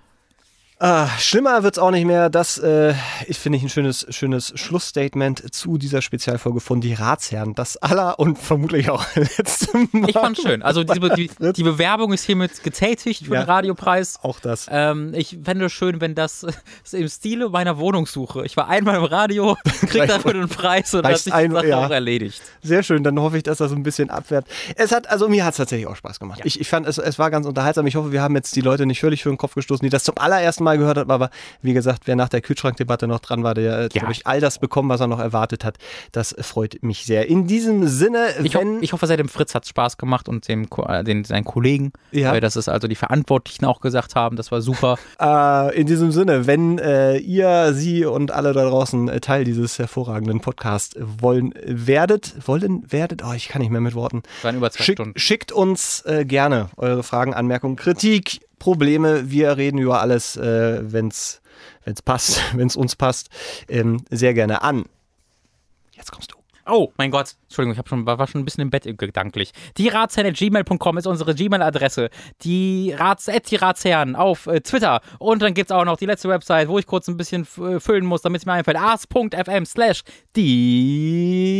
Ah, 0.83 1.07
schlimmer 1.19 1.61
wird's 1.61 1.77
auch 1.77 1.91
nicht 1.91 2.05
mehr. 2.05 2.31
Das 2.31 2.57
äh, 2.57 2.95
ich 3.27 3.37
finde 3.37 3.57
ich 3.57 3.63
ein 3.63 3.69
schönes, 3.69 4.03
schönes 4.09 4.51
Schlussstatement 4.55 5.53
zu 5.53 5.77
dieser 5.77 6.01
Spezialfolge 6.01 6.59
von 6.59 6.81
Die 6.81 6.95
Ratsherren. 6.95 7.53
Das 7.53 7.77
aller 7.77 8.17
und 8.17 8.39
vermutlich 8.39 8.89
auch 8.89 9.05
letzte 9.15 9.77
Mal. 9.91 10.09
Ich 10.09 10.13
fand's 10.13 10.41
schön. 10.41 10.63
Also 10.63 10.83
die, 10.83 10.99
die, 11.39 11.53
die 11.53 11.61
Bewerbung 11.63 12.13
ist 12.13 12.23
hiermit 12.23 12.63
getätigt 12.63 13.27
für 13.27 13.35
Ja. 13.35 13.43
den 13.43 13.49
Radiopreis. 13.49 14.17
auch 14.23 14.39
das. 14.39 14.65
Ähm, 14.71 15.13
ich 15.13 15.37
fände 15.43 15.65
es 15.65 15.71
schön, 15.71 16.01
wenn 16.01 16.15
das 16.15 16.39
so 16.83 16.97
im 16.97 17.07
Stile 17.09 17.49
meiner 17.49 17.77
Wohnungssuche. 17.77 18.43
Ich 18.45 18.57
war 18.57 18.67
einmal 18.67 18.95
im 18.95 19.03
Radio, 19.03 19.57
krieg 19.87 20.07
dafür 20.07 20.33
den 20.33 20.49
Preis 20.49 20.91
und 20.95 21.03
dann 21.03 21.11
hat 21.13 21.19
sich 21.19 21.31
ein- 21.31 21.51
die 21.51 21.55
Sache 21.57 21.67
ja. 21.67 21.85
auch 21.85 21.91
erledigt. 21.91 22.41
Sehr 22.63 22.81
schön, 22.81 23.03
dann 23.03 23.19
hoffe 23.19 23.37
ich, 23.37 23.43
dass 23.43 23.59
das 23.59 23.69
so 23.69 23.75
ein 23.75 23.83
bisschen 23.83 24.09
abwehrt. 24.09 24.47
Es 24.75 24.91
hat, 24.91 25.07
also 25.11 25.29
mir 25.29 25.45
hat 25.45 25.51
es 25.51 25.57
tatsächlich 25.57 25.85
auch 25.87 25.95
Spaß 25.95 26.19
gemacht. 26.19 26.41
Ich, 26.43 26.59
ich 26.59 26.67
fand, 26.69 26.87
es, 26.87 26.97
es 26.97 27.19
war 27.19 27.29
ganz 27.29 27.45
unterhaltsam. 27.45 27.85
Ich 27.85 27.95
hoffe, 27.97 28.11
wir 28.11 28.23
haben 28.23 28.35
jetzt 28.35 28.55
die 28.55 28.61
Leute 28.61 28.87
nicht 28.87 28.99
völlig 28.99 29.21
für 29.21 29.29
den 29.29 29.37
Kopf 29.37 29.53
gestoßen, 29.53 29.83
die 29.85 29.91
das 29.91 30.03
zum 30.05 30.17
allerersten 30.17 30.63
Mal 30.63 30.70
Mal 30.71 30.77
gehört 30.77 30.97
hat. 30.97 31.09
Aber 31.09 31.29
wie 31.61 31.73
gesagt, 31.73 32.03
wer 32.05 32.15
nach 32.15 32.29
der 32.29 32.41
Kühlschrankdebatte 32.41 33.07
noch 33.07 33.19
dran 33.19 33.43
war, 33.43 33.53
der 33.53 33.83
hat, 33.85 33.93
Ja. 33.93 33.99
glaube 34.01 34.13
ich, 34.13 34.25
all 34.27 34.39
das 34.39 34.59
bekommen, 34.59 34.89
was 34.89 35.01
er 35.01 35.07
noch 35.07 35.19
erwartet 35.19 35.63
hat. 35.65 35.77
Das 36.11 36.35
freut 36.39 36.77
mich 36.81 37.05
sehr. 37.05 37.27
In 37.27 37.47
diesem 37.47 37.87
Sinne, 37.87 38.27
Ich, 38.43 38.55
ho 38.55 38.59
wenn. 38.59 38.81
ich 38.81 38.93
hoffe, 38.93 39.07
seit 39.07 39.19
dem 39.19 39.29
Fritz 39.29 39.53
hat 39.55 39.63
es 39.63 39.69
Spaß 39.69 39.97
gemacht 39.97 40.29
und 40.29 40.47
dem, 40.47 40.67
äh, 40.87 41.03
den, 41.03 41.23
seinen 41.23 41.43
Kollegen, 41.45 41.91
Ja. 42.11 42.31
weil 42.31 42.41
das 42.41 42.55
ist 42.55 42.69
also 42.69 42.87
die 42.87 42.95
Verantwortlichen 42.95 43.65
auch 43.65 43.81
gesagt 43.81 44.15
haben, 44.15 44.35
das 44.35 44.51
war 44.51 44.61
super. 44.61 44.97
Äh, 45.19 45.79
in 45.79 45.87
diesem 45.87 46.11
Sinne, 46.11 46.47
wenn 46.47 46.77
äh, 46.79 47.17
ihr, 47.17 47.73
sie 47.73 48.05
und 48.05 48.31
alle 48.31 48.53
da 48.53 48.67
draußen 48.67 49.07
äh, 49.09 49.19
Teil 49.19 49.43
dieses 49.43 49.77
hervorragenden 49.77 50.39
Podcasts 50.41 50.95
wollen, 50.99 51.53
werdet, 51.65 52.35
wollen, 52.47 52.83
werdet, 52.91 53.23
oh, 53.23 53.33
ich 53.33 53.47
kann 53.49 53.61
nicht 53.61 53.71
mehr 53.71 53.81
mit 53.81 53.93
Worten. 53.93 54.23
Waren 54.41 54.55
über 54.57 54.71
zwei 54.71 54.83
Schick, 54.83 54.95
Stunden. 54.97 55.19
schickt 55.19 55.51
uns 55.51 56.01
äh, 56.05 56.25
gerne 56.25 56.69
eure 56.77 57.03
Fragen, 57.03 57.33
Anmerkungen, 57.33 57.75
Kritik, 57.75 58.39
Probleme. 58.61 59.31
Wir 59.31 59.57
reden 59.57 59.79
über 59.79 60.01
alles, 60.01 60.37
äh, 60.37 60.79
wenn 60.83 61.07
es 61.07 61.41
passt, 62.05 62.39
wenn 62.55 62.67
es 62.67 62.75
uns 62.75 62.95
passt, 62.95 63.29
ähm, 63.67 64.05
sehr 64.11 64.35
gerne 64.35 64.61
an. 64.61 64.85
Jetzt 65.93 66.11
kommst 66.11 66.31
du. 66.31 66.35
Oh, 66.67 66.91
mein 66.95 67.09
Gott. 67.09 67.35
Entschuldigung, 67.51 67.73
ich 67.73 67.79
hab 67.79 67.89
schon, 67.89 68.05
war, 68.05 68.25
schon 68.27 68.41
ein 68.41 68.45
bisschen 68.45 68.61
im 68.61 68.69
Bett 68.69 68.85
gedanklich. 68.97 69.51
Die 69.77 69.89
Ratsherren.gmail.com 69.89 70.97
ist 70.97 71.05
unsere 71.05 71.35
Gmail-Adresse. 71.35 72.09
Die 72.43 72.95
Rats, 72.97 73.29
die 73.49 73.57
Ratsherren 73.57 74.15
auf 74.15 74.47
äh, 74.47 74.61
Twitter. 74.61 75.01
Und 75.19 75.41
dann 75.41 75.53
gibt's 75.53 75.73
auch 75.73 75.83
noch 75.83 75.97
die 75.97 76.05
letzte 76.05 76.29
Website, 76.29 76.69
wo 76.69 76.79
ich 76.79 76.87
kurz 76.87 77.09
ein 77.09 77.17
bisschen 77.17 77.45
äh, 77.57 77.81
füllen 77.81 78.05
muss, 78.05 78.21
damit 78.21 78.39
es 78.41 78.45
mir 78.45 78.53
einfällt. 78.53 78.77
ars.fm 78.77 79.65
slash 79.65 80.03
die 80.37 81.51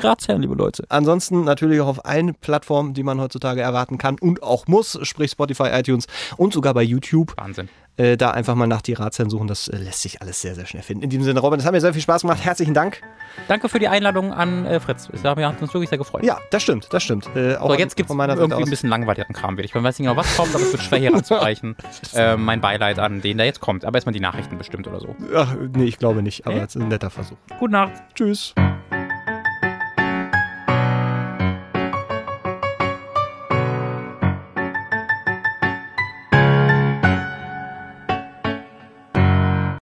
Ratsherren, 0.00 0.42
liebe 0.42 0.54
Leute. 0.54 0.84
Ansonsten 0.90 1.42
natürlich 1.42 1.80
auch 1.80 1.88
auf 1.88 2.04
allen 2.04 2.36
Plattformen, 2.36 2.94
die 2.94 3.02
man 3.02 3.20
heutzutage 3.20 3.62
erwarten 3.62 3.98
kann 3.98 4.16
und 4.20 4.44
auch 4.44 4.68
muss, 4.68 4.96
sprich 5.02 5.32
Spotify, 5.32 5.70
iTunes 5.72 6.06
und 6.36 6.52
sogar 6.52 6.72
bei 6.72 6.82
YouTube. 6.82 7.36
Wahnsinn. 7.36 7.68
Äh, 7.96 8.16
da 8.16 8.32
einfach 8.32 8.56
mal 8.56 8.66
nach 8.66 8.82
die 8.82 8.94
Ratsherren 8.94 9.30
suchen, 9.30 9.46
das 9.46 9.68
äh, 9.68 9.76
lässt 9.76 10.02
sich 10.02 10.20
alles 10.20 10.40
sehr, 10.40 10.56
sehr 10.56 10.66
schnell 10.66 10.82
finden. 10.82 11.04
In 11.04 11.10
diesem 11.10 11.22
Sinne, 11.22 11.38
Robin, 11.38 11.58
das 11.58 11.66
hat 11.66 11.72
mir 11.72 11.80
sehr 11.80 11.92
viel 11.92 12.02
Spaß 12.02 12.22
gemacht. 12.22 12.44
Herzlichen 12.44 12.74
Dank. 12.74 13.00
Danke 13.46 13.68
für 13.68 13.78
die 13.78 13.86
Einladung 13.86 14.32
an 14.32 14.66
äh, 14.66 14.80
Fritz. 14.84 15.08
Es 15.12 15.24
hat 15.24 15.38
uns 15.38 15.74
wirklich 15.74 15.88
sehr 15.88 15.98
gefreut. 15.98 16.24
Ja, 16.24 16.38
das 16.50 16.62
stimmt, 16.62 16.88
das 16.92 17.02
stimmt. 17.02 17.28
Äh, 17.34 17.56
auch 17.56 17.68
So, 17.68 17.74
jetzt 17.74 17.96
gibt 17.96 18.10
es 18.10 18.16
irgendwie 18.16 18.62
ein 18.62 18.70
bisschen 18.70 18.88
langweiligeren 18.88 19.34
Kram 19.34 19.56
wieder. 19.56 19.64
Ich 19.64 19.74
weiß 19.74 19.98
nicht 19.98 20.08
genau, 20.08 20.16
was 20.16 20.36
kommt, 20.36 20.54
aber 20.54 20.62
es 20.62 20.72
wird 20.72 20.82
schwer 20.82 20.98
hier 20.98 21.14
ranzureichen. 21.14 21.76
äh, 22.14 22.36
mein 22.36 22.60
Beileid 22.60 22.98
an 22.98 23.20
den, 23.20 23.38
der 23.38 23.46
jetzt 23.46 23.60
kommt. 23.60 23.84
Aber 23.84 23.96
erstmal 23.96 24.12
die 24.12 24.20
Nachrichten 24.20 24.58
bestimmt 24.58 24.86
oder 24.86 25.00
so. 25.00 25.14
Ach, 25.34 25.54
nee, 25.74 25.84
ich 25.84 25.98
glaube 25.98 26.22
nicht, 26.22 26.46
aber 26.46 26.56
es 26.56 26.74
ist 26.74 26.82
ein 26.82 26.88
netter 26.88 27.10
Versuch. 27.10 27.36
Gute 27.58 27.72
Nacht. 27.72 27.92
Tschüss. 28.14 28.54